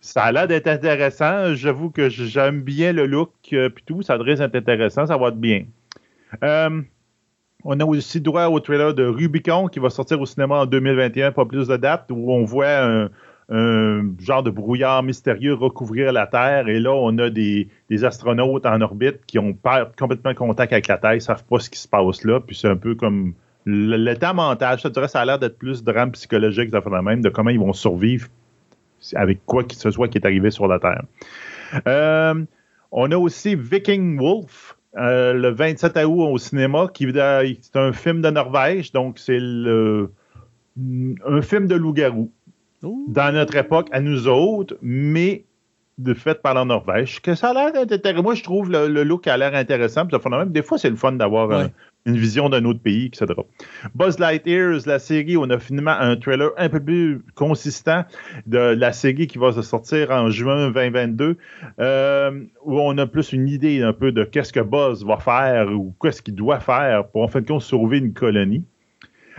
Ça 0.00 0.22
a 0.22 0.32
l'air 0.32 0.46
d'être 0.46 0.68
intéressant. 0.68 1.54
J'avoue 1.54 1.90
que 1.90 2.08
j'aime 2.08 2.62
bien 2.62 2.92
le 2.92 3.06
look 3.06 3.32
euh, 3.52 3.68
puis 3.68 3.82
tout. 3.84 4.02
Ça 4.02 4.16
devrait 4.16 4.40
être 4.40 4.54
intéressant. 4.54 5.06
Ça 5.06 5.16
va 5.16 5.28
être 5.28 5.40
bien. 5.40 5.64
Euh, 6.44 6.80
on 7.64 7.80
a 7.80 7.84
aussi 7.84 8.20
droit 8.20 8.46
au 8.46 8.60
trailer 8.60 8.94
de 8.94 9.04
Rubicon 9.04 9.68
qui 9.68 9.78
va 9.78 9.90
sortir 9.90 10.20
au 10.20 10.26
cinéma 10.26 10.60
en 10.60 10.66
2021, 10.66 11.32
pas 11.32 11.46
plus 11.46 11.68
de 11.68 11.76
date, 11.76 12.10
où 12.10 12.30
on 12.32 12.44
voit 12.44 12.84
un, 12.84 13.10
genre 14.18 14.42
de 14.42 14.50
brouillard 14.50 15.02
mystérieux 15.02 15.54
recouvrir 15.54 16.12
la 16.12 16.26
Terre. 16.26 16.68
Et 16.68 16.78
là, 16.78 16.92
on 16.92 17.16
a 17.18 17.30
des, 17.30 17.68
astronautes 18.02 18.66
en 18.66 18.80
orbite 18.80 19.24
qui 19.26 19.38
ont 19.38 19.56
complètement 19.98 20.34
contact 20.34 20.72
avec 20.72 20.88
la 20.88 20.98
Terre, 20.98 21.14
ils 21.14 21.16
ne 21.16 21.20
savent 21.20 21.44
pas 21.44 21.58
ce 21.58 21.70
qui 21.70 21.78
se 21.78 21.88
passe 21.88 22.24
là. 22.24 22.40
Puis 22.40 22.56
c'est 22.56 22.68
un 22.68 22.76
peu 22.76 22.94
comme 22.94 23.34
l'état 23.66 24.34
mental. 24.34 24.78
Je 24.82 24.88
dirais 24.88 25.08
ça 25.08 25.20
a 25.20 25.24
l'air 25.24 25.38
d'être 25.38 25.58
plus 25.58 25.82
drame 25.82 26.12
psychologique, 26.12 26.70
ça 26.70 26.82
fait 26.82 26.90
même, 26.90 27.22
de 27.22 27.30
comment 27.30 27.50
ils 27.50 27.60
vont 27.60 27.72
survivre 27.72 28.28
avec 29.14 29.44
quoi 29.44 29.64
que 29.64 29.74
ce 29.74 29.90
soit 29.90 30.08
qui 30.08 30.18
est 30.18 30.26
arrivé 30.26 30.50
sur 30.50 30.66
la 30.66 30.78
Terre. 30.78 31.02
Euh, 31.86 32.44
on 32.92 33.10
a 33.10 33.16
aussi 33.16 33.54
Viking 33.54 34.18
Wolf, 34.18 34.73
euh, 34.96 35.32
le 35.32 35.50
27 35.50 35.96
août 36.04 36.28
au 36.30 36.38
cinéma, 36.38 36.88
qui 36.92 37.06
c'est 37.12 37.76
un 37.76 37.92
film 37.92 38.22
de 38.22 38.30
Norvège, 38.30 38.92
donc 38.92 39.18
c'est 39.18 39.38
un 39.38 41.42
film 41.42 41.66
de 41.66 41.74
loup-garou. 41.74 42.30
Dans 42.82 43.32
notre 43.32 43.56
époque, 43.56 43.88
à 43.92 44.00
nous 44.00 44.28
autres, 44.28 44.76
mais 44.82 45.44
de 45.96 46.12
fait 46.12 46.42
par 46.42 46.54
la 46.54 46.64
Norvège. 46.64 47.22
Que 47.22 47.34
ça 47.34 47.50
a 47.50 47.72
l'air. 47.72 48.22
Moi, 48.22 48.34
je 48.34 48.42
trouve 48.42 48.70
le, 48.70 49.04
look 49.04 49.26
a 49.26 49.36
l'air 49.36 49.54
intéressant. 49.54 50.06
même, 50.30 50.50
des 50.50 50.62
fois, 50.62 50.76
c'est 50.76 50.90
le 50.90 50.96
fun 50.96 51.12
d'avoir 51.12 51.68
une 52.06 52.16
vision 52.16 52.48
d'un 52.48 52.64
autre 52.64 52.80
pays, 52.80 53.06
etc. 53.06 53.26
Buzz 53.94 54.18
Lightyear, 54.18 54.78
la 54.86 54.98
série, 54.98 55.36
on 55.36 55.48
a 55.50 55.58
finalement 55.58 55.92
un 55.98 56.16
trailer 56.16 56.50
un 56.58 56.68
peu 56.68 56.80
plus 56.80 57.22
consistant 57.34 58.04
de 58.46 58.58
la 58.58 58.92
série 58.92 59.26
qui 59.26 59.38
va 59.38 59.52
se 59.52 59.62
sortir 59.62 60.10
en 60.10 60.28
juin 60.30 60.70
2022, 60.70 61.36
euh, 61.78 62.44
où 62.64 62.78
on 62.78 62.98
a 62.98 63.06
plus 63.06 63.32
une 63.32 63.48
idée 63.48 63.82
un 63.82 63.92
peu 63.92 64.12
de 64.12 64.24
qu'est-ce 64.24 64.52
que 64.52 64.60
Buzz 64.60 65.04
va 65.04 65.16
faire 65.16 65.70
ou 65.70 65.94
qu'est-ce 66.02 66.20
qu'il 66.20 66.34
doit 66.34 66.60
faire 66.60 67.06
pour 67.08 67.22
en 67.22 67.28
fin 67.28 67.40
de 67.40 67.46
compte 67.46 67.62
sauver 67.62 67.98
une 67.98 68.12
colonie. 68.12 68.64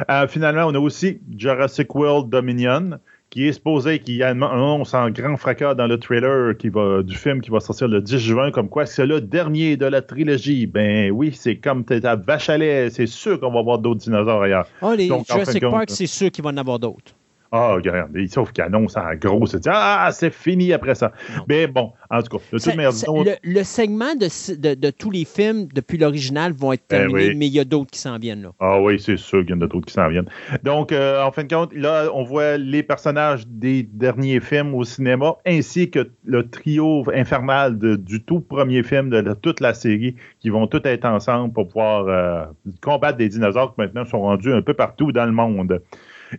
Euh, 0.10 0.28
finalement, 0.28 0.66
on 0.66 0.74
a 0.74 0.80
aussi 0.80 1.22
Jurassic 1.38 1.94
World 1.94 2.30
Dominion, 2.30 3.00
qui 3.36 3.50
est 3.50 3.52
supposé, 3.52 4.00
qui 4.00 4.24
annonce 4.24 4.94
en 4.94 5.10
grand 5.10 5.36
fracas 5.36 5.76
dans 5.76 5.88
le 5.88 6.00
trailer 6.00 6.56
qui 6.58 6.70
va, 6.70 7.04
du 7.04 7.18
film 7.18 7.42
qui 7.42 7.50
va 7.50 7.60
sortir 7.60 7.90
le 7.90 8.00
10 8.00 8.18
juin, 8.18 8.50
comme 8.50 8.70
quoi 8.70 8.86
c'est 8.86 9.06
le 9.06 9.20
dernier 9.20 9.76
de 9.76 9.86
la 9.86 10.02
trilogie. 10.02 10.68
Ben 10.68 11.12
oui, 11.12 11.34
c'est 11.38 11.58
comme 11.58 11.84
à 12.06 12.16
vache 12.16 12.50
à 12.50 12.58
lait, 12.58 12.90
c'est 12.90 13.08
sûr 13.08 13.38
qu'on 13.38 13.52
va 13.52 13.62
voir 13.62 13.80
d'autres 13.80 14.00
dinosaures 14.00 14.42
ailleurs. 14.42 14.68
Oh, 14.82 14.94
les 14.98 15.08
Jurassic 15.08 15.62
Park, 15.70 15.90
c'est 15.90 16.08
sûr 16.08 16.32
qu'il 16.32 16.46
va 16.46 16.52
en 16.52 16.58
avoir 16.58 16.80
d'autres. 16.80 17.14
Ah, 17.52 17.74
regarde, 17.74 18.12
sauf 18.28 18.52
qu'il 18.52 18.64
annonce 18.64 18.98
en 18.98 19.14
gros, 19.16 19.46
c'est 19.46 19.62
Ah, 19.68 20.10
c'est 20.12 20.34
fini 20.34 20.74
après 20.74 20.96
ça. 20.96 21.12
Mais 21.48 21.68
bon, 21.68 21.94
en 22.10 22.22
tout 22.22 22.38
cas, 22.38 22.44
le, 22.52 23.36
le, 23.44 23.64
segment 23.64 24.14
de, 24.16 24.74
de, 24.74 24.90
tous 24.90 25.12
les 25.12 25.26
films 25.26 25.68
depuis 25.74 25.98
l'original 25.98 26.54
vont 26.54 26.74
être 26.74 26.84
ben 26.90 27.08
terminés, 27.08 27.34
mais 27.36 27.48
il 27.48 27.54
y 27.54 27.60
a 27.60 27.64
d'autres 27.64 27.92
qui 27.92 28.00
s'en 28.00 28.18
viennent 28.18 28.44
là. 28.44 28.52
Ah 28.60 28.82
oui, 28.82 29.00
c'est 29.00 29.18
sûr 29.18 29.42
qu'il 29.42 29.52
y 29.52 29.54
en 29.54 29.62
a 29.62 29.68
d'autres 29.68 29.86
qui 29.86 29.94
s'en 29.94 30.10
viennent. 30.10 30.30
Donc, 30.64 30.92
euh, 30.92 31.24
en 31.24 31.32
fin 31.32 31.44
de 31.44 31.54
compte, 31.54 31.74
là, 31.74 32.10
on 32.14 32.24
voit 32.24 32.58
les 32.58 32.84
personnages 32.84 33.48
des 33.48 33.84
derniers 33.84 34.40
films 34.40 34.74
au 34.74 34.84
cinéma, 34.84 35.36
ainsi 35.46 35.90
que 35.90 36.10
le 36.26 36.50
trio 36.50 37.04
infernal 37.14 37.78
du 37.78 38.24
tout 38.24 38.40
premier 38.40 38.84
film 38.84 39.10
de 39.10 39.34
toute 39.34 39.60
la 39.60 39.74
série, 39.74 40.16
qui 40.40 40.50
vont 40.50 40.68
tous 40.68 40.82
être 40.86 41.06
ensemble 41.06 41.54
pour 41.54 41.68
pouvoir 41.68 42.08
euh, 42.08 42.46
combattre 42.82 43.18
des 43.18 43.30
dinosaures 43.30 43.74
qui 43.76 43.82
maintenant 43.82 44.06
sont 44.06 44.22
rendus 44.22 44.54
un 44.54 44.62
peu 44.62 44.74
partout 44.74 45.12
dans 45.12 45.26
le 45.26 45.32
monde. 45.32 45.82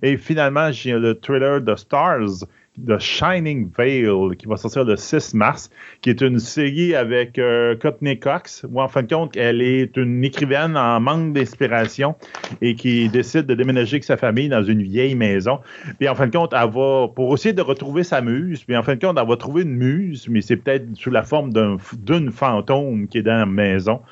Et 0.03 0.17
finalement, 0.17 0.71
j'ai 0.73 0.93
le 0.93 1.15
trailer 1.15 1.61
de 1.61 1.75
Stars, 1.77 2.45
de 2.79 2.99
Shining 2.99 3.71
Veil, 3.77 4.07
qui 4.37 4.47
va 4.47 4.57
sortir 4.57 4.85
le 4.85 4.97
6 4.97 5.35
mars, 5.35 5.71
qui 6.03 6.11
est 6.11 6.21
une 6.21 6.39
série 6.39 6.95
avec 6.95 7.39
euh, 7.39 7.75
Courtney 7.77 8.19
Cox, 8.19 8.65
où 8.71 8.81
en 8.81 8.89
fin 8.89 9.03
de 9.03 9.13
compte, 9.13 9.37
elle 9.37 9.63
est 9.63 9.97
une 9.97 10.23
écrivaine 10.25 10.77
en 10.77 11.01
manque 11.01 11.33
d'inspiration 11.33 12.15
et 12.61 12.75
qui 12.75 13.09
décide 13.09 13.47
de 13.47 13.55
déménager 13.55 13.95
avec 13.95 14.05
sa 14.05 14.17
famille 14.17 14.49
dans 14.49 14.63
une 14.63 14.83
vieille 14.83 15.15
maison. 15.15 15.61
Puis 15.99 16.09
en 16.09 16.15
fin 16.15 16.27
de 16.27 16.37
compte, 16.37 16.53
elle 16.53 16.71
va, 16.71 17.09
pour 17.09 17.33
essayer 17.35 17.55
de 17.55 17.63
retrouver 17.63 18.05
sa 18.05 18.21
muse, 18.21 18.65
puis 18.65 18.77
en 18.77 18.83
fin 18.83 18.95
de 18.95 19.05
compte, 19.05 19.19
elle 19.19 19.29
va 19.29 19.37
trouver 19.37 19.63
une 19.63 19.77
muse, 19.77 20.29
mais 20.29 20.43
c'est 20.43 20.57
peut-être 20.57 20.85
sous 20.97 21.11
la 21.11 21.23
forme 21.23 21.53
d'une 21.95 22.31
fantôme 22.31 23.09
qui 23.09 23.19
est 23.19 23.23
dans 23.23 23.39
la 23.39 23.47
maison. 23.47 24.03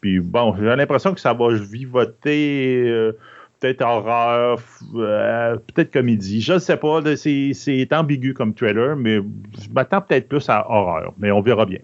Puis 0.00 0.20
bon, 0.20 0.54
j'ai 0.56 0.64
l'impression 0.64 1.14
que 1.14 1.20
ça 1.20 1.32
va 1.32 1.52
vivoter. 1.54 2.84
Euh, 2.86 3.12
peut-être 3.60 3.82
horreur, 3.82 4.60
euh, 4.94 5.56
peut-être 5.56 5.92
comédie. 5.92 6.40
Je 6.40 6.54
ne 6.54 6.58
sais 6.58 6.76
pas. 6.76 7.00
C'est 7.16 7.92
ambigu 7.92 8.34
comme 8.34 8.54
trailer, 8.54 8.96
mais 8.96 9.16
je 9.16 9.68
m'attends 9.72 10.00
peut-être 10.00 10.28
plus 10.28 10.48
à 10.48 10.70
horreur. 10.70 11.14
Mais 11.18 11.30
on 11.30 11.40
verra 11.40 11.66
bien. 11.66 11.80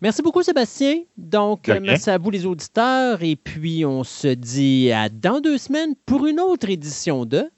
Merci 0.00 0.22
beaucoup, 0.22 0.42
Sébastien. 0.42 1.00
Donc, 1.16 1.68
merci 1.68 2.08
à 2.08 2.18
vous, 2.18 2.30
les 2.30 2.46
auditeurs. 2.46 3.22
Et 3.22 3.34
puis, 3.34 3.84
on 3.84 4.04
se 4.04 4.28
dit 4.28 4.92
à 4.92 5.08
dans 5.08 5.40
deux 5.40 5.58
semaines 5.58 5.94
pour 6.06 6.26
une 6.26 6.40
autre 6.40 6.70
édition 6.70 7.24
de 7.24 7.50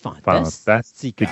Fantastique. 0.00 0.64
Fantastique. 0.64 1.24